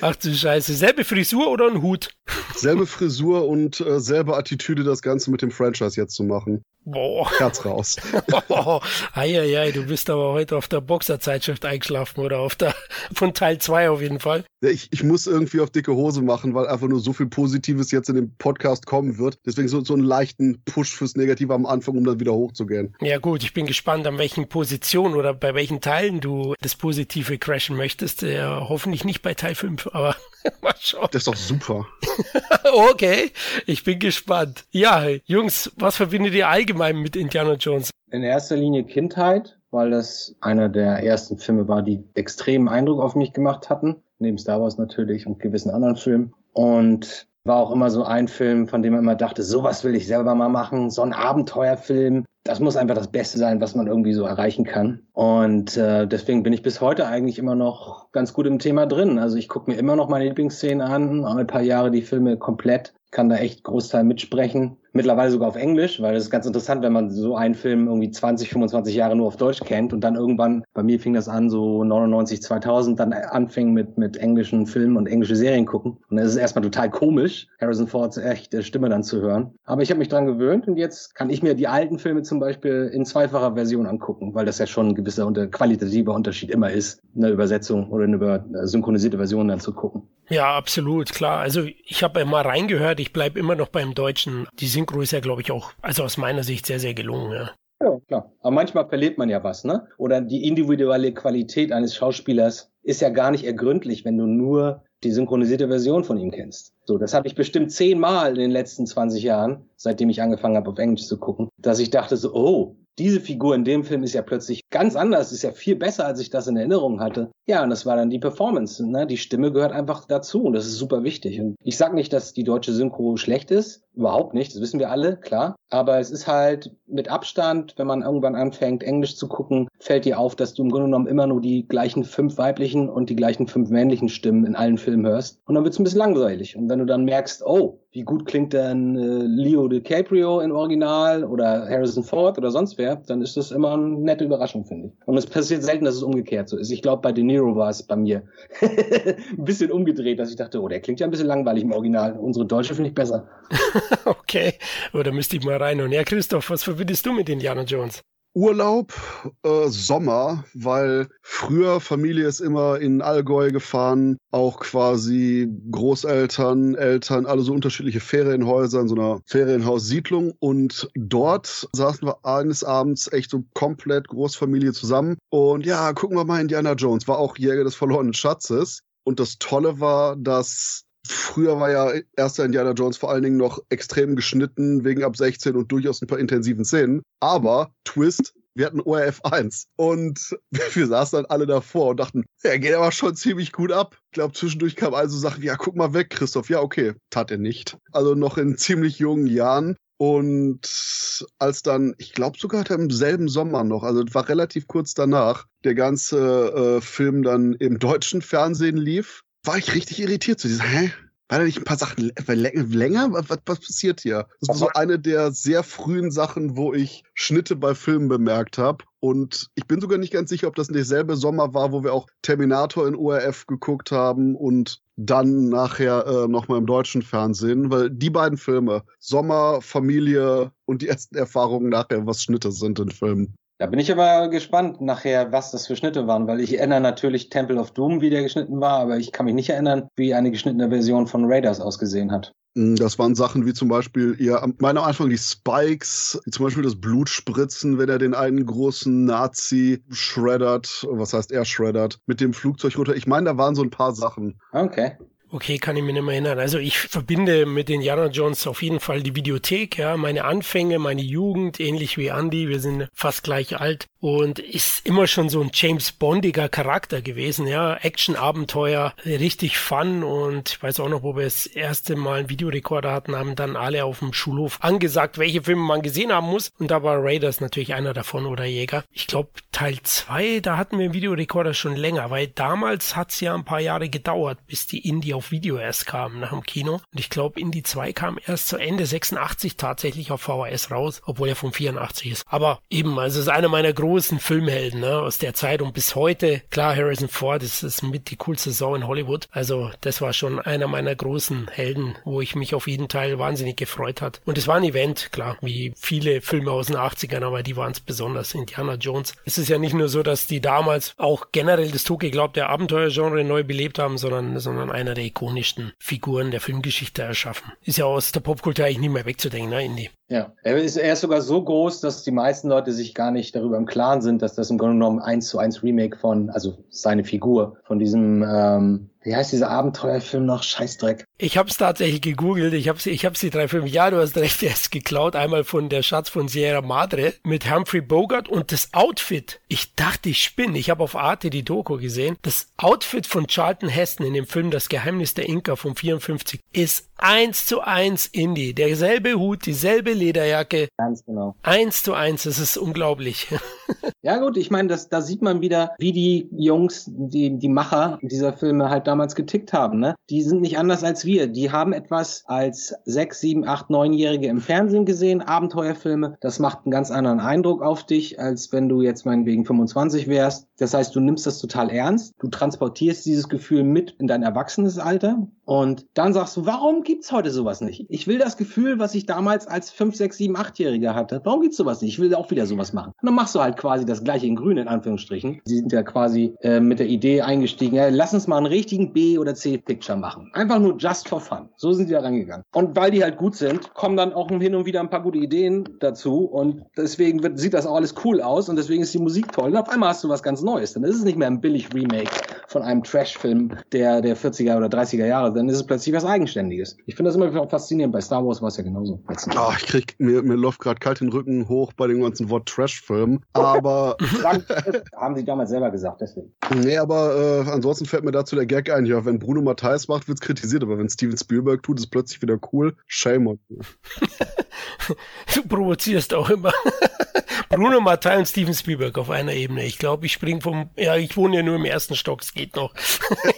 Ach 0.00 0.16
du 0.16 0.34
Scheiße, 0.34 0.74
selbe 0.74 1.04
Frisur 1.04 1.50
oder 1.50 1.66
ein 1.68 1.82
Hut? 1.82 2.10
Selbe 2.54 2.86
Frisur 2.86 3.46
und 3.46 3.80
äh, 3.80 4.00
selbe 4.00 4.36
Attitüde, 4.36 4.84
das 4.84 5.02
Ganze 5.02 5.30
mit 5.30 5.42
dem 5.42 5.50
Franchise 5.50 6.00
jetzt 6.00 6.14
zu 6.14 6.24
machen. 6.24 6.62
Boah. 6.84 7.30
Herz 7.38 7.64
raus. 7.66 7.96
oh, 8.48 8.80
Eieiei, 9.12 9.70
du 9.70 9.84
bist 9.84 10.08
aber 10.08 10.32
heute 10.32 10.56
auf 10.56 10.66
der 10.66 10.80
Boxerzeitschrift 10.80 11.64
eingeschlafen 11.66 12.24
oder 12.24 12.38
auf 12.38 12.54
der 12.54 12.74
von 13.14 13.34
Teil 13.34 13.58
2 13.58 13.90
auf 13.90 14.00
jeden 14.00 14.18
Fall. 14.18 14.44
Ja, 14.62 14.70
ich, 14.70 14.88
ich 14.90 15.02
muss 15.02 15.26
irgendwie 15.26 15.60
auf 15.60 15.70
dicke 15.70 15.94
Hose 15.94 16.22
machen, 16.22 16.54
weil 16.54 16.66
einfach 16.66 16.88
nur 16.88 17.00
so 17.00 17.12
viel 17.12 17.26
Positives 17.26 17.90
jetzt 17.90 18.08
in 18.08 18.16
dem 18.16 18.34
Podcast 18.36 18.86
kommen 18.86 19.18
wird. 19.18 19.38
Deswegen 19.44 19.68
so, 19.68 19.84
so 19.84 19.92
einen 19.92 20.04
leichten 20.04 20.62
Push 20.64 20.94
fürs 20.94 21.16
Negative 21.16 21.52
am 21.52 21.66
Anfang, 21.66 21.96
um 21.96 22.04
dann 22.04 22.18
wieder 22.18 22.32
hochzugehen. 22.32 22.96
Ja 23.00 23.18
gut, 23.18 23.42
ich 23.42 23.52
bin 23.52 23.66
gespannt, 23.66 24.06
an 24.06 24.16
welchen 24.16 24.48
Positionen 24.48 25.14
oder 25.16 25.34
bei 25.34 25.54
welchen 25.54 25.82
Teilen 25.82 26.20
du 26.20 26.54
das 26.60 26.76
Positive 26.76 27.38
crashen 27.38 27.76
möchtest. 27.76 28.09
Ja, 28.20 28.68
hoffentlich 28.68 29.04
nicht 29.04 29.22
bei 29.22 29.34
Teil 29.34 29.54
5, 29.54 29.88
aber 29.92 30.16
mal 30.62 30.74
schauen. 30.78 31.08
Das 31.12 31.20
ist 31.20 31.28
doch 31.28 31.36
super. 31.36 31.86
okay, 32.90 33.30
ich 33.66 33.84
bin 33.84 33.98
gespannt. 33.98 34.64
Ja, 34.70 35.06
Jungs, 35.24 35.72
was 35.76 35.96
verbindet 35.96 36.34
ihr 36.34 36.48
allgemein 36.48 36.96
mit 36.96 37.16
Indiana 37.16 37.54
Jones? 37.54 37.90
In 38.10 38.22
erster 38.22 38.56
Linie 38.56 38.84
Kindheit, 38.84 39.58
weil 39.70 39.90
das 39.90 40.34
einer 40.40 40.68
der 40.68 41.04
ersten 41.04 41.38
Filme 41.38 41.68
war, 41.68 41.82
die 41.82 42.02
extremen 42.14 42.68
Eindruck 42.68 43.00
auf 43.00 43.14
mich 43.14 43.32
gemacht 43.32 43.70
hatten. 43.70 43.96
Neben 44.18 44.38
Star 44.38 44.60
Wars 44.60 44.76
natürlich 44.76 45.26
und 45.26 45.38
gewissen 45.38 45.70
anderen 45.70 45.96
Filmen. 45.96 46.34
Und 46.52 47.26
war 47.44 47.56
auch 47.56 47.70
immer 47.70 47.90
so 47.90 48.04
ein 48.04 48.28
Film, 48.28 48.68
von 48.68 48.82
dem 48.82 48.92
man 48.92 49.02
immer 49.02 49.14
dachte, 49.14 49.42
sowas 49.42 49.84
will 49.84 49.94
ich 49.94 50.06
selber 50.06 50.34
mal 50.34 50.48
machen, 50.48 50.90
so 50.90 51.02
ein 51.02 51.12
Abenteuerfilm. 51.12 52.24
Das 52.50 52.58
muss 52.58 52.76
einfach 52.76 52.96
das 52.96 53.06
Beste 53.06 53.38
sein, 53.38 53.60
was 53.60 53.76
man 53.76 53.86
irgendwie 53.86 54.12
so 54.12 54.24
erreichen 54.24 54.64
kann. 54.64 55.02
Und 55.12 55.76
äh, 55.76 56.08
deswegen 56.08 56.42
bin 56.42 56.52
ich 56.52 56.64
bis 56.64 56.80
heute 56.80 57.06
eigentlich 57.06 57.38
immer 57.38 57.54
noch 57.54 58.10
ganz 58.10 58.32
gut 58.32 58.44
im 58.48 58.58
Thema 58.58 58.86
drin. 58.86 59.20
Also 59.20 59.36
ich 59.36 59.48
gucke 59.48 59.70
mir 59.70 59.76
immer 59.76 59.94
noch 59.94 60.08
meine 60.08 60.24
Lieblingsszenen 60.24 60.80
an, 60.80 61.24
ein 61.24 61.46
paar 61.46 61.62
Jahre 61.62 61.92
die 61.92 62.02
Filme 62.02 62.38
komplett, 62.38 62.92
kann 63.12 63.28
da 63.28 63.36
echt 63.36 63.62
Großteil 63.62 64.02
mitsprechen 64.02 64.78
mittlerweile 64.92 65.30
sogar 65.30 65.48
auf 65.48 65.56
Englisch, 65.56 66.00
weil 66.00 66.14
das 66.14 66.24
ist 66.24 66.30
ganz 66.30 66.46
interessant, 66.46 66.82
wenn 66.82 66.92
man 66.92 67.10
so 67.10 67.36
einen 67.36 67.54
Film 67.54 67.86
irgendwie 67.86 68.10
20, 68.10 68.50
25 68.50 68.94
Jahre 68.94 69.16
nur 69.16 69.26
auf 69.26 69.36
Deutsch 69.36 69.60
kennt 69.60 69.92
und 69.92 70.02
dann 70.02 70.16
irgendwann, 70.16 70.64
bei 70.74 70.82
mir 70.82 70.98
fing 70.98 71.14
das 71.14 71.28
an, 71.28 71.50
so 71.50 71.84
99, 71.84 72.42
2000, 72.42 72.98
dann 72.98 73.12
anfing 73.12 73.72
mit, 73.72 73.98
mit 73.98 74.16
englischen 74.16 74.66
Filmen 74.66 74.96
und 74.96 75.06
englische 75.06 75.36
Serien 75.36 75.66
gucken. 75.66 75.98
Und 76.10 76.16
das 76.16 76.26
ist 76.26 76.36
erstmal 76.36 76.62
total 76.62 76.90
komisch, 76.90 77.46
Harrison 77.60 77.86
Fords 77.86 78.16
echte 78.16 78.62
Stimme 78.62 78.88
dann 78.88 79.02
zu 79.02 79.20
hören. 79.20 79.54
Aber 79.64 79.82
ich 79.82 79.90
habe 79.90 79.98
mich 79.98 80.08
dran 80.08 80.26
gewöhnt 80.26 80.68
und 80.68 80.76
jetzt 80.76 81.14
kann 81.14 81.30
ich 81.30 81.42
mir 81.42 81.54
die 81.54 81.68
alten 81.68 81.98
Filme 81.98 82.22
zum 82.22 82.40
Beispiel 82.40 82.90
in 82.92 83.04
zweifacher 83.04 83.54
Version 83.54 83.86
angucken, 83.86 84.34
weil 84.34 84.46
das 84.46 84.58
ja 84.58 84.66
schon 84.66 84.88
ein 84.88 84.94
gewisser 84.94 85.26
unter, 85.26 85.46
qualitativer 85.46 86.14
Unterschied 86.14 86.50
immer 86.50 86.70
ist, 86.70 87.00
eine 87.16 87.30
Übersetzung 87.30 87.90
oder 87.90 88.04
eine 88.04 88.16
über 88.16 88.44
synchronisierte 88.62 89.16
Version 89.16 89.48
dann 89.48 89.60
zu 89.60 89.72
gucken. 89.72 90.02
Ja, 90.30 90.56
absolut, 90.56 91.12
klar. 91.12 91.40
Also 91.40 91.64
ich 91.64 92.02
habe 92.04 92.24
mal 92.24 92.42
reingehört, 92.42 93.00
ich 93.00 93.12
bleib 93.12 93.36
immer 93.36 93.56
noch 93.56 93.68
beim 93.68 93.94
Deutschen. 93.94 94.46
Die 94.54 94.68
Synchro 94.68 95.00
ist 95.00 95.10
ja, 95.10 95.20
glaube 95.20 95.42
ich, 95.42 95.50
auch, 95.50 95.72
also 95.82 96.04
aus 96.04 96.16
meiner 96.16 96.44
Sicht 96.44 96.66
sehr, 96.66 96.78
sehr 96.78 96.94
gelungen, 96.94 97.32
ja. 97.32 97.50
Ja, 97.82 97.98
klar. 98.06 98.32
Aber 98.40 98.50
manchmal 98.50 98.88
verliert 98.88 99.18
man 99.18 99.28
ja 99.28 99.42
was, 99.42 99.64
ne? 99.64 99.88
Oder 99.96 100.20
die 100.20 100.46
individuelle 100.46 101.12
Qualität 101.12 101.72
eines 101.72 101.96
Schauspielers 101.96 102.70
ist 102.82 103.00
ja 103.00 103.08
gar 103.08 103.30
nicht 103.30 103.44
ergründlich, 103.44 104.04
wenn 104.04 104.18
du 104.18 104.26
nur 104.26 104.84
die 105.02 105.10
synchronisierte 105.10 105.68
Version 105.68 106.04
von 106.04 106.18
ihm 106.18 106.30
kennst. 106.30 106.74
So, 106.84 106.98
das 106.98 107.14
habe 107.14 107.26
ich 107.26 107.34
bestimmt 107.34 107.72
zehnmal 107.72 108.30
in 108.30 108.40
den 108.40 108.50
letzten 108.50 108.86
20 108.86 109.22
Jahren, 109.22 109.68
seitdem 109.76 110.10
ich 110.10 110.20
angefangen 110.20 110.56
habe, 110.56 110.70
auf 110.70 110.78
Englisch 110.78 111.06
zu 111.06 111.18
gucken, 111.18 111.48
dass 111.56 111.78
ich 111.78 111.90
dachte 111.90 112.16
so, 112.16 112.34
oh, 112.34 112.76
diese 112.98 113.20
Figur 113.20 113.54
in 113.54 113.64
dem 113.64 113.84
Film 113.84 114.02
ist 114.02 114.14
ja 114.14 114.22
plötzlich 114.22 114.62
ganz 114.70 114.96
anders, 114.96 115.32
ist 115.32 115.42
ja 115.42 115.52
viel 115.52 115.76
besser, 115.76 116.06
als 116.06 116.20
ich 116.20 116.30
das 116.30 116.46
in 116.46 116.56
Erinnerung 116.56 117.00
hatte. 117.00 117.30
Ja, 117.46 117.62
und 117.62 117.70
das 117.70 117.86
war 117.86 117.96
dann 117.96 118.10
die 118.10 118.18
Performance. 118.18 118.86
Ne? 118.86 119.06
Die 119.06 119.16
Stimme 119.16 119.52
gehört 119.52 119.72
einfach 119.72 120.04
dazu 120.06 120.42
und 120.42 120.52
das 120.52 120.66
ist 120.66 120.76
super 120.76 121.02
wichtig. 121.02 121.40
Und 121.40 121.56
ich 121.64 121.76
sage 121.76 121.94
nicht, 121.94 122.12
dass 122.12 122.32
die 122.32 122.44
deutsche 122.44 122.72
Synchro 122.72 123.16
schlecht 123.16 123.50
ist, 123.50 123.82
überhaupt 123.94 124.34
nicht, 124.34 124.54
das 124.54 124.60
wissen 124.60 124.80
wir 124.80 124.90
alle, 124.90 125.16
klar. 125.16 125.56
Aber 125.68 125.98
es 125.98 126.10
ist 126.10 126.26
halt 126.26 126.72
mit 126.86 127.08
Abstand, 127.08 127.74
wenn 127.76 127.86
man 127.86 128.02
irgendwann 128.02 128.34
anfängt, 128.34 128.82
Englisch 128.82 129.16
zu 129.16 129.28
gucken, 129.28 129.68
fällt 129.78 130.04
dir 130.04 130.18
auf, 130.18 130.34
dass 130.34 130.54
du 130.54 130.62
im 130.62 130.70
Grunde 130.70 130.86
genommen 130.86 131.06
immer 131.06 131.26
nur 131.26 131.40
die 131.40 131.66
gleichen 131.66 132.04
fünf 132.04 132.38
weiblichen 132.38 132.88
und 132.88 133.08
die 133.08 133.16
gleichen 133.16 133.46
fünf 133.46 133.70
männlichen 133.70 134.08
Stimmen 134.08 134.44
in 134.44 134.56
allen 134.56 134.78
Filmen 134.78 135.06
hörst. 135.06 135.40
Und 135.46 135.54
dann 135.54 135.64
wird 135.64 135.74
es 135.74 135.80
ein 135.80 135.84
bisschen 135.84 136.00
langweilig. 136.00 136.56
Und 136.56 136.68
wenn 136.68 136.80
du 136.80 136.86
dann 136.86 137.04
merkst, 137.04 137.44
oh, 137.46 137.80
wie 137.92 138.02
gut 138.02 138.26
klingt 138.26 138.52
denn 138.52 138.96
äh, 138.96 139.24
Leo 139.26 139.66
DiCaprio 139.68 140.40
im 140.40 140.52
Original 140.52 141.24
oder 141.24 141.68
Harrison 141.68 142.04
Ford 142.04 142.38
oder 142.38 142.50
sonst 142.50 142.78
wer, 142.78 142.96
dann 142.96 143.22
ist 143.22 143.36
das 143.36 143.50
immer 143.50 143.72
eine 143.72 143.88
nette 143.88 144.24
Überraschung, 144.24 144.64
finde 144.64 144.88
ich. 144.88 144.92
Und 145.06 145.16
es 145.16 145.26
passiert 145.26 145.62
selten, 145.62 145.84
dass 145.84 145.96
es 145.96 146.02
umgekehrt 146.02 146.48
so 146.48 146.56
ist. 146.56 146.70
Ich 146.70 146.82
glaube, 146.82 147.02
bei 147.02 147.12
De 147.12 147.24
Niro 147.24 147.56
war 147.56 147.70
es 147.70 147.82
bei 147.82 147.96
mir 147.96 148.22
ein 148.60 149.44
bisschen 149.44 149.72
umgedreht, 149.72 150.18
dass 150.18 150.30
ich 150.30 150.36
dachte, 150.36 150.60
oh, 150.60 150.68
der 150.68 150.80
klingt 150.80 151.00
ja 151.00 151.06
ein 151.06 151.10
bisschen 151.10 151.26
langweilig 151.26 151.64
im 151.64 151.72
Original. 151.72 152.16
Unsere 152.16 152.46
Deutsche 152.46 152.74
finde 152.74 152.90
ich 152.90 152.94
besser. 152.94 153.28
okay, 154.04 154.54
oder 154.92 155.12
müsste 155.12 155.36
ich 155.36 155.44
mal 155.44 155.56
rein. 155.56 155.80
Und 155.80 155.92
ja, 155.92 156.04
Christoph, 156.04 156.50
was 156.50 156.62
verbindest 156.62 157.06
du 157.06 157.12
mit 157.12 157.28
Indiana 157.28 157.62
Jones? 157.62 158.02
Urlaub, 158.32 158.94
äh, 159.42 159.68
Sommer, 159.68 160.44
weil 160.54 161.08
früher 161.20 161.80
Familie 161.80 162.28
ist 162.28 162.38
immer 162.38 162.78
in 162.78 163.02
Allgäu 163.02 163.50
gefahren, 163.50 164.18
auch 164.30 164.60
quasi 164.60 165.48
Großeltern, 165.72 166.76
Eltern, 166.76 167.26
alle 167.26 167.42
so 167.42 167.52
unterschiedliche 167.52 167.98
Ferienhäuser 167.98 168.82
in 168.82 168.88
so 168.88 168.94
einer 168.94 169.20
Ferienhaussiedlung 169.26 170.32
und 170.38 170.88
dort 170.94 171.68
saßen 171.72 172.06
wir 172.06 172.24
eines 172.24 172.62
Abends 172.62 173.12
echt 173.12 173.30
so 173.30 173.42
komplett 173.52 174.06
Großfamilie 174.06 174.72
zusammen 174.74 175.18
und 175.30 175.66
ja, 175.66 175.92
gucken 175.92 176.16
wir 176.16 176.24
mal 176.24 176.40
Indiana 176.40 176.74
Jones, 176.74 177.08
war 177.08 177.18
auch 177.18 177.36
Jäger 177.36 177.64
des 177.64 177.74
verlorenen 177.74 178.14
Schatzes 178.14 178.82
und 179.02 179.18
das 179.18 179.38
Tolle 179.38 179.80
war, 179.80 180.14
dass 180.14 180.84
Früher 181.10 181.58
war 181.58 181.70
ja 181.70 181.92
erster 182.16 182.44
Indiana 182.44 182.72
Jones 182.72 182.96
vor 182.96 183.10
allen 183.10 183.22
Dingen 183.22 183.36
noch 183.36 183.58
extrem 183.68 184.16
geschnitten, 184.16 184.84
wegen 184.84 185.02
ab 185.02 185.16
16 185.16 185.56
und 185.56 185.70
durchaus 185.72 186.00
ein 186.00 186.06
paar 186.06 186.18
intensiven 186.18 186.64
Szenen. 186.64 187.02
Aber, 187.20 187.72
Twist, 187.84 188.34
wir 188.54 188.66
hatten 188.66 188.80
ORF 188.80 189.20
1 189.24 189.66
und 189.76 190.36
wir 190.74 190.86
saßen 190.86 191.18
dann 191.18 191.26
alle 191.26 191.46
davor 191.46 191.88
und 191.88 191.98
dachten, 191.98 192.24
er 192.42 192.58
geht 192.58 192.74
aber 192.74 192.92
schon 192.92 193.14
ziemlich 193.14 193.52
gut 193.52 193.72
ab. 193.72 193.96
Ich 194.06 194.12
glaube, 194.12 194.34
zwischendurch 194.34 194.76
kam 194.76 194.94
also 194.94 195.18
Sachen, 195.18 195.42
ja, 195.42 195.56
guck 195.56 195.76
mal 195.76 195.94
weg, 195.94 196.10
Christoph. 196.10 196.48
Ja, 196.48 196.60
okay, 196.60 196.94
tat 197.10 197.30
er 197.30 197.38
nicht. 197.38 197.76
Also 197.92 198.14
noch 198.14 198.38
in 198.38 198.56
ziemlich 198.56 198.98
jungen 198.98 199.26
Jahren. 199.26 199.76
Und 199.98 201.26
als 201.38 201.62
dann, 201.62 201.94
ich 201.98 202.14
glaube 202.14 202.38
sogar 202.38 202.68
im 202.70 202.90
selben 202.90 203.28
Sommer 203.28 203.64
noch, 203.64 203.82
also 203.82 204.02
war 204.12 204.28
relativ 204.30 204.66
kurz 204.66 204.94
danach, 204.94 205.44
der 205.62 205.74
ganze 205.74 206.78
äh, 206.78 206.80
Film 206.80 207.22
dann 207.22 207.52
im 207.52 207.78
deutschen 207.78 208.22
Fernsehen 208.22 208.78
lief, 208.78 209.22
war 209.44 209.58
ich 209.58 209.74
richtig 209.74 210.00
irritiert 210.00 210.40
zu 210.40 210.48
diesem, 210.48 210.66
hä? 210.66 210.92
War 211.28 211.38
da 211.38 211.44
nicht 211.44 211.58
ein 211.58 211.64
paar 211.64 211.78
Sachen 211.78 212.10
länger? 212.26 213.12
Was, 213.12 213.26
was 213.30 213.60
passiert 213.60 214.00
hier? 214.00 214.26
Das 214.40 214.48
war 214.48 214.56
so 214.56 214.68
eine 214.74 214.98
der 214.98 215.30
sehr 215.30 215.62
frühen 215.62 216.10
Sachen, 216.10 216.56
wo 216.56 216.74
ich 216.74 217.04
Schnitte 217.14 217.54
bei 217.54 217.76
Filmen 217.76 218.08
bemerkt 218.08 218.58
habe. 218.58 218.84
Und 218.98 219.48
ich 219.54 219.68
bin 219.68 219.80
sogar 219.80 219.98
nicht 219.98 220.12
ganz 220.12 220.28
sicher, 220.28 220.48
ob 220.48 220.56
das 220.56 220.66
derselbe 220.66 221.14
Sommer 221.14 221.54
war, 221.54 221.70
wo 221.70 221.84
wir 221.84 221.94
auch 221.94 222.08
Terminator 222.22 222.88
in 222.88 222.96
ORF 222.96 223.46
geguckt 223.46 223.92
haben 223.92 224.34
und 224.34 224.82
dann 224.96 225.48
nachher 225.48 226.04
äh, 226.04 226.28
nochmal 226.28 226.58
im 226.58 226.66
deutschen 226.66 227.02
Fernsehen, 227.02 227.70
weil 227.70 227.90
die 227.90 228.10
beiden 228.10 228.36
Filme, 228.36 228.82
Sommer, 228.98 229.62
Familie 229.62 230.50
und 230.64 230.82
die 230.82 230.88
ersten 230.88 231.16
Erfahrungen 231.16 231.70
nachher, 231.70 232.06
was 232.06 232.24
Schnitte 232.24 232.50
sind 232.50 232.80
in 232.80 232.90
Filmen, 232.90 233.36
da 233.60 233.66
bin 233.66 233.78
ich 233.78 233.92
aber 233.92 234.28
gespannt 234.28 234.80
nachher, 234.80 235.32
was 235.32 235.50
das 235.50 235.66
für 235.66 235.76
Schnitte 235.76 236.06
waren, 236.06 236.26
weil 236.26 236.40
ich 236.40 236.56
erinnere 236.56 236.80
natürlich 236.80 237.28
Temple 237.28 237.60
of 237.60 237.72
Doom, 237.72 238.00
wie 238.00 238.08
der 238.08 238.22
geschnitten 238.22 238.58
war, 238.58 238.80
aber 238.80 238.96
ich 238.96 239.12
kann 239.12 239.26
mich 239.26 239.34
nicht 239.34 239.50
erinnern, 239.50 239.86
wie 239.96 240.14
eine 240.14 240.30
geschnittene 240.30 240.70
Version 240.70 241.06
von 241.06 241.30
Raiders 241.30 241.60
ausgesehen 241.60 242.10
hat. 242.10 242.32
Hm, 242.56 242.76
das 242.76 242.98
waren 242.98 243.14
Sachen 243.14 243.44
wie 243.44 243.52
zum 243.52 243.68
Beispiel, 243.68 244.16
ja, 244.18 244.48
meiner 244.60 244.84
Anfang 244.84 245.10
die 245.10 245.18
Spikes, 245.18 246.18
zum 246.30 246.44
Beispiel 246.46 246.62
das 246.62 246.80
Blutspritzen, 246.80 247.78
wenn 247.78 247.90
er 247.90 247.98
den 247.98 248.14
einen 248.14 248.46
großen 248.46 249.04
Nazi 249.04 249.84
shreddert, 249.90 250.86
was 250.90 251.12
heißt 251.12 251.30
er 251.30 251.44
shreddert, 251.44 251.98
mit 252.06 252.22
dem 252.22 252.32
Flugzeug 252.32 252.78
runter. 252.78 252.96
Ich 252.96 253.06
meine, 253.06 253.26
da 253.26 253.36
waren 253.36 253.54
so 253.54 253.62
ein 253.62 253.70
paar 253.70 253.92
Sachen. 253.92 254.40
Okay. 254.52 254.96
Okay, 255.32 255.58
kann 255.58 255.76
ich 255.76 255.84
mir 255.84 255.92
nicht 255.92 256.02
mehr 256.02 256.14
erinnern. 256.14 256.40
Also 256.40 256.58
ich 256.58 256.76
verbinde 256.76 257.46
mit 257.46 257.68
den 257.68 257.76
Indiana 257.76 258.06
Jones 258.06 258.48
auf 258.48 258.62
jeden 258.62 258.80
Fall 258.80 259.00
die 259.02 259.14
Videothek, 259.14 259.78
ja, 259.78 259.96
meine 259.96 260.24
Anfänge, 260.24 260.80
meine 260.80 261.02
Jugend, 261.02 261.60
ähnlich 261.60 261.96
wie 261.96 262.08
Andy. 262.08 262.48
Wir 262.48 262.58
sind 262.58 262.88
fast 262.92 263.22
gleich 263.22 263.60
alt 263.60 263.86
und 264.00 264.40
ist 264.40 264.84
immer 264.86 265.06
schon 265.06 265.28
so 265.28 265.40
ein 265.40 265.50
James 265.54 265.92
Bondiger 265.92 266.48
Charakter 266.48 267.00
gewesen, 267.00 267.46
ja, 267.46 267.76
Action-Abenteuer, 267.76 268.94
richtig 269.04 269.58
fun 269.58 270.02
und 270.02 270.50
ich 270.50 270.62
weiß 270.62 270.80
auch 270.80 270.88
noch, 270.88 271.02
wo 271.02 271.16
wir 271.16 271.24
das 271.24 271.46
erste 271.46 271.96
Mal 271.96 272.20
einen 272.20 272.30
Videorekorder 272.30 272.90
hatten, 272.90 273.14
haben 273.14 273.36
dann 273.36 273.56
alle 273.56 273.84
auf 273.84 274.00
dem 274.00 274.12
Schulhof 274.12 274.58
angesagt, 274.62 275.18
welche 275.18 275.42
Filme 275.42 275.62
man 275.62 275.82
gesehen 275.82 276.12
haben 276.12 276.26
muss 276.26 276.50
und 276.58 276.70
da 276.70 276.82
war 276.82 276.96
Raiders 277.00 277.40
natürlich 277.40 277.74
einer 277.74 277.92
davon 277.92 278.26
oder 278.26 278.46
Jäger. 278.46 278.84
Ich 278.90 279.06
glaube 279.06 279.30
Teil 279.52 279.78
zwei, 279.82 280.40
da 280.40 280.56
hatten 280.56 280.78
wir 280.78 280.86
einen 280.86 280.94
Videorekorder 280.94 281.54
schon 281.54 281.76
länger, 281.76 282.10
weil 282.10 282.26
damals 282.26 282.96
hat's 282.96 283.20
ja 283.20 283.34
ein 283.34 283.44
paar 283.44 283.60
Jahre 283.60 283.90
gedauert, 283.90 284.38
bis 284.46 284.66
die 284.66 284.88
Indie 284.88 285.14
auf 285.20 285.32
Video 285.32 285.58
erst 285.58 285.84
kam 285.84 286.18
nach 286.18 286.30
dem 286.30 286.42
Kino 286.42 286.80
und 286.92 286.98
ich 286.98 287.10
glaube 287.10 287.38
Indie 287.38 287.62
2 287.62 287.92
kam 287.92 288.18
erst 288.26 288.48
zu 288.48 288.56
Ende 288.56 288.86
86 288.86 289.58
tatsächlich 289.58 290.12
auf 290.12 290.22
VHS 290.22 290.70
raus, 290.70 291.02
obwohl 291.04 291.28
er 291.28 291.36
von 291.36 291.52
84 291.52 292.10
ist. 292.10 292.24
Aber 292.26 292.60
eben, 292.70 292.98
also 292.98 293.18
es 293.20 293.26
ist 293.26 293.30
einer 293.30 293.50
meiner 293.50 293.70
großen 293.70 294.18
Filmhelden 294.18 294.80
ne, 294.80 294.98
aus 294.98 295.18
der 295.18 295.34
Zeit 295.34 295.60
und 295.60 295.74
bis 295.74 295.94
heute, 295.94 296.40
klar, 296.48 296.74
Harrison 296.74 297.08
Ford 297.08 297.42
ist, 297.42 297.62
ist 297.62 297.82
mit 297.82 298.10
die 298.10 298.16
coolste 298.16 298.50
Sau 298.50 298.74
in 298.74 298.86
Hollywood. 298.86 299.28
Also 299.30 299.70
das 299.82 300.00
war 300.00 300.14
schon 300.14 300.38
einer 300.40 300.68
meiner 300.68 300.94
großen 300.94 301.48
Helden, 301.48 301.98
wo 302.06 302.22
ich 302.22 302.34
mich 302.34 302.54
auf 302.54 302.66
jeden 302.66 302.88
Teil 302.88 303.18
wahnsinnig 303.18 303.58
gefreut 303.58 304.00
hat. 304.00 304.22
Und 304.24 304.38
es 304.38 304.48
war 304.48 304.56
ein 304.56 304.64
Event, 304.64 305.12
klar, 305.12 305.36
wie 305.42 305.74
viele 305.76 306.22
Filme 306.22 306.50
aus 306.50 306.68
den 306.68 306.76
80ern, 306.76 307.24
aber 307.24 307.42
die 307.42 307.56
waren 307.58 307.72
es 307.72 307.80
besonders. 307.80 308.34
Indiana 308.34 308.76
Jones. 308.76 309.12
Es 309.26 309.36
ist 309.36 309.50
ja 309.50 309.58
nicht 309.58 309.74
nur 309.74 309.90
so, 309.90 310.02
dass 310.02 310.26
die 310.26 310.40
damals 310.40 310.94
auch 310.96 311.26
generell 311.30 311.70
das 311.70 311.84
totgeglaubte 311.84 312.46
Abenteuergenre 312.46 313.22
neu 313.22 313.44
belebt 313.44 313.78
haben, 313.78 313.98
sondern, 313.98 314.38
sondern 314.38 314.72
einer 314.72 314.94
der 314.94 315.09
ikonischsten 315.10 315.72
Figuren 315.78 316.30
der 316.30 316.40
Filmgeschichte 316.40 317.02
erschaffen. 317.02 317.52
Ist 317.62 317.78
ja 317.78 317.84
aus 317.84 318.12
der 318.12 318.20
Popkultur 318.20 318.64
eigentlich 318.64 318.80
nicht 318.80 318.92
mehr 318.92 319.06
wegzudenken, 319.06 319.50
ne, 319.50 319.64
Indy? 319.64 319.90
Ja, 320.08 320.32
er 320.42 320.56
ist, 320.56 320.76
er 320.76 320.92
ist 320.92 321.02
sogar 321.02 321.20
so 321.20 321.42
groß, 321.42 321.80
dass 321.80 322.02
die 322.02 322.10
meisten 322.10 322.48
Leute 322.48 322.72
sich 322.72 322.94
gar 322.94 323.10
nicht 323.10 323.34
darüber 323.36 323.56
im 323.56 323.66
Klaren 323.66 324.02
sind, 324.02 324.22
dass 324.22 324.34
das 324.34 324.50
im 324.50 324.58
Grunde 324.58 324.74
genommen 324.74 324.98
eins 324.98 325.28
zu 325.28 325.38
eins 325.38 325.62
Remake 325.62 325.96
von, 325.96 326.30
also 326.30 326.64
seine 326.68 327.04
Figur, 327.04 327.58
von 327.64 327.78
diesem 327.78 328.24
ähm, 328.26 328.90
wie 329.02 329.14
heißt 329.14 329.32
dieser 329.32 329.50
Abenteuerfilm 329.50 330.26
noch? 330.26 330.42
Scheißdreck. 330.42 331.04
Ich 331.16 331.38
habe 331.38 331.48
es 331.48 331.56
tatsächlich 331.56 332.02
gegoogelt. 332.02 332.52
Ich 332.52 332.68
habe 332.68 332.78
ich 332.84 333.04
hab's 333.04 333.20
die 333.20 333.30
drei 333.30 333.48
Filme. 333.48 333.68
Ja, 333.68 333.90
du 333.90 333.98
hast 333.98 334.16
recht, 334.16 334.42
er 334.42 334.52
ist 334.52 334.70
geklaut. 334.70 335.16
Einmal 335.16 335.44
von 335.44 335.68
der 335.68 335.82
Schatz 335.82 336.10
von 336.10 336.28
Sierra 336.28 336.60
Madre 336.60 337.14
mit 337.24 337.50
Humphrey 337.50 337.80
Bogart 337.80 338.28
und 338.28 338.52
das 338.52 338.74
Outfit. 338.74 339.40
Ich 339.48 339.74
dachte, 339.74 340.10
ich 340.10 340.22
spinne. 340.22 340.58
Ich 340.58 340.68
habe 340.68 340.82
auf 340.84 340.96
Arte 340.96 341.30
die 341.30 341.44
Doku 341.44 341.78
gesehen. 341.78 342.16
Das 342.22 342.48
Outfit 342.58 343.06
von 343.06 343.26
Charlton 343.26 343.70
Heston 343.70 344.06
in 344.06 344.14
dem 344.14 344.26
Film 344.26 344.50
Das 344.50 344.68
Geheimnis 344.68 345.14
der 345.14 345.28
Inka 345.28 345.56
von 345.56 345.74
54 345.74 346.40
ist 346.52 346.89
eins 347.02 347.46
zu 347.46 347.60
eins 347.60 348.06
Indie. 348.06 348.54
Derselbe 348.54 349.14
Hut, 349.14 349.46
dieselbe 349.46 349.92
Lederjacke. 349.92 350.68
Ganz 350.76 351.04
genau. 351.04 351.34
Eins 351.42 351.82
zu 351.82 351.94
eins. 351.94 352.24
Das 352.24 352.38
ist 352.38 352.56
unglaublich. 352.56 353.28
ja 354.02 354.18
gut, 354.18 354.36
ich 354.36 354.50
meine, 354.50 354.68
da 354.68 355.00
sieht 355.00 355.22
man 355.22 355.40
wieder, 355.40 355.72
wie 355.78 355.92
die 355.92 356.28
Jungs, 356.32 356.84
die, 356.88 357.38
die 357.38 357.48
Macher 357.48 357.98
dieser 358.02 358.32
Filme 358.32 358.70
halt 358.70 358.86
damals 358.86 359.14
getickt 359.14 359.52
haben. 359.52 359.80
Ne? 359.80 359.94
Die 360.08 360.22
sind 360.22 360.40
nicht 360.40 360.58
anders 360.58 360.84
als 360.84 361.04
wir. 361.04 361.26
Die 361.26 361.50
haben 361.50 361.72
etwas 361.72 362.24
als 362.26 362.74
sechs, 362.84 363.20
sieben, 363.20 363.46
acht, 363.46 363.70
neunjährige 363.70 364.28
im 364.28 364.40
Fernsehen 364.40 364.84
gesehen, 364.84 365.22
Abenteuerfilme. 365.22 366.16
Das 366.20 366.38
macht 366.38 366.60
einen 366.64 366.70
ganz 366.70 366.90
anderen 366.90 367.20
Eindruck 367.20 367.62
auf 367.62 367.84
dich, 367.84 368.20
als 368.20 368.52
wenn 368.52 368.68
du 368.68 368.82
jetzt 368.82 369.06
meinetwegen 369.06 369.44
25 369.44 370.08
wärst. 370.08 370.48
Das 370.58 370.74
heißt, 370.74 370.94
du 370.94 371.00
nimmst 371.00 371.26
das 371.26 371.38
total 371.38 371.70
ernst. 371.70 372.14
Du 372.20 372.28
transportierst 372.28 373.06
dieses 373.06 373.28
Gefühl 373.28 373.62
mit 373.62 373.92
in 373.98 374.06
dein 374.06 374.22
erwachsenes 374.22 374.78
Alter. 374.78 375.26
Und 375.50 375.84
dann 375.94 376.12
sagst 376.12 376.36
du, 376.36 376.46
warum 376.46 376.84
gibt's 376.84 377.10
heute 377.10 377.32
sowas 377.32 377.60
nicht? 377.60 377.84
Ich 377.88 378.06
will 378.06 378.18
das 378.18 378.36
Gefühl, 378.36 378.78
was 378.78 378.94
ich 378.94 379.06
damals 379.06 379.48
als 379.48 379.72
5, 379.72 379.96
6, 379.96 380.16
7, 380.16 380.36
8-Jähriger 380.36 380.94
hatte. 380.94 381.20
Warum 381.24 381.40
gibt's 381.40 381.56
sowas 381.56 381.82
nicht? 381.82 381.94
Ich 381.94 381.98
will 381.98 382.14
auch 382.14 382.30
wieder 382.30 382.46
sowas 382.46 382.72
machen. 382.72 382.92
Und 383.02 383.06
dann 383.06 383.16
machst 383.16 383.34
du 383.34 383.40
halt 383.40 383.56
quasi 383.56 383.84
das 383.84 384.04
gleiche 384.04 384.28
in 384.28 384.36
grün, 384.36 384.58
in 384.58 384.68
Anführungsstrichen. 384.68 385.40
Sie 385.44 385.56
sind 385.56 385.72
ja 385.72 385.82
quasi 385.82 386.36
äh, 386.42 386.60
mit 386.60 386.78
der 386.78 386.86
Idee 386.86 387.22
eingestiegen, 387.22 387.74
ja, 387.74 387.88
lass 387.88 388.14
uns 388.14 388.28
mal 388.28 388.36
einen 388.36 388.46
richtigen 388.46 388.92
B- 388.92 389.18
oder 389.18 389.34
C-Picture 389.34 389.98
machen. 389.98 390.30
Einfach 390.34 390.60
nur 390.60 390.76
just 390.76 391.08
for 391.08 391.20
fun. 391.20 391.48
So 391.56 391.72
sind 391.72 391.88
die 391.88 391.94
da 391.94 392.00
rangegangen. 392.00 392.44
Und 392.54 392.76
weil 392.76 392.92
die 392.92 393.02
halt 393.02 393.16
gut 393.16 393.34
sind, 393.34 393.74
kommen 393.74 393.96
dann 393.96 394.12
auch 394.12 394.28
hin 394.28 394.54
und 394.54 394.66
wieder 394.66 394.78
ein 394.78 394.88
paar 394.88 395.02
gute 395.02 395.18
Ideen 395.18 395.68
dazu. 395.80 396.26
Und 396.26 396.62
deswegen 396.76 397.24
wird, 397.24 397.40
sieht 397.40 397.54
das 397.54 397.66
auch 397.66 397.74
alles 397.74 397.96
cool 398.04 398.20
aus. 398.20 398.48
Und 398.48 398.54
deswegen 398.54 398.84
ist 398.84 398.94
die 398.94 399.00
Musik 399.00 399.32
toll. 399.32 399.50
Und 399.50 399.56
auf 399.56 399.68
einmal 399.68 399.88
hast 399.88 400.04
du 400.04 400.08
was 400.08 400.22
ganz 400.22 400.42
Neues. 400.42 400.74
Dann 400.74 400.84
ist 400.84 400.94
es 400.94 401.02
nicht 401.02 401.18
mehr 401.18 401.26
ein 401.26 401.40
billig 401.40 401.74
Remake 401.74 402.12
von 402.46 402.62
einem 402.62 402.84
Trash-Film 402.84 403.56
der, 403.72 404.00
der 404.00 404.16
40er 404.16 404.56
oder 404.56 404.68
30er 404.68 405.06
Jahre 405.06 405.39
dann 405.40 405.48
ist 405.48 405.56
es 405.56 405.64
plötzlich 405.64 405.94
was 405.94 406.04
Eigenständiges. 406.04 406.76
Ich 406.84 406.96
finde 406.96 407.08
das 407.08 407.16
immer 407.16 407.48
faszinierend. 407.48 407.94
Bei 407.94 408.00
Star 408.02 408.26
Wars 408.26 408.42
war 408.42 408.48
es 408.48 408.58
ja 408.58 408.62
genauso. 408.62 409.02
Oh, 409.08 409.52
ich 409.56 409.66
krieg, 409.66 409.94
mir, 409.98 410.22
mir 410.22 410.34
läuft 410.34 410.60
gerade 410.60 410.78
kalt 410.78 411.00
den 411.00 411.08
Rücken 411.08 411.48
hoch 411.48 411.72
bei 411.72 411.86
dem 411.86 412.02
ganzen 412.02 412.28
Wort 412.28 412.46
Trash-Film. 412.46 413.20
Aber. 413.32 413.96
haben 414.96 415.16
sie 415.16 415.24
damals 415.24 415.48
selber 415.48 415.70
gesagt, 415.70 416.02
deswegen. 416.02 416.34
Nee, 416.54 416.76
aber 416.76 417.44
äh, 417.46 417.50
ansonsten 417.50 417.86
fällt 417.86 418.04
mir 418.04 418.12
dazu 418.12 418.36
der 418.36 418.44
Gag 418.44 418.70
ein, 418.70 418.84
ja, 418.84 419.02
wenn 419.06 419.18
Bruno 419.18 419.40
Matthijs 419.40 419.88
macht, 419.88 420.08
wird 420.08 420.18
es 420.18 420.20
kritisiert, 420.20 420.62
aber 420.62 420.76
wenn 420.76 420.90
Steven 420.90 421.16
Spielberg 421.16 421.62
tut, 421.62 421.78
ist 421.78 421.84
es 421.84 421.90
plötzlich 421.90 422.20
wieder 422.20 422.38
cool. 422.52 422.76
Shame 422.86 423.28
on 423.28 423.38
you. 423.48 423.60
du 425.34 425.48
provozierst 425.48 426.12
auch 426.12 426.28
immer. 426.28 426.52
Bruno 427.48 427.80
Mattei 427.80 428.16
und 428.16 428.26
Steven 428.26 428.54
Spielberg 428.54 428.96
auf 428.96 429.10
einer 429.10 429.32
Ebene. 429.32 429.64
Ich 429.64 429.78
glaube, 429.78 430.06
ich 430.06 430.12
springe 430.12 430.40
vom, 430.40 430.70
ja, 430.76 430.96
ich 430.96 431.16
wohne 431.16 431.36
ja 431.36 431.42
nur 431.42 431.56
im 431.56 431.64
ersten 431.64 431.96
Stock, 431.96 432.22
es 432.22 432.32
geht 432.32 432.54
noch. 432.54 432.72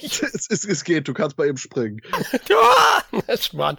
es, 0.02 0.50
es, 0.50 0.64
es, 0.64 0.84
geht, 0.84 1.08
du 1.08 1.14
kannst 1.14 1.36
bei 1.36 1.46
ihm 1.46 1.56
springen. 1.56 1.91
ja, 2.48 3.36
Schmarrn. 3.36 3.76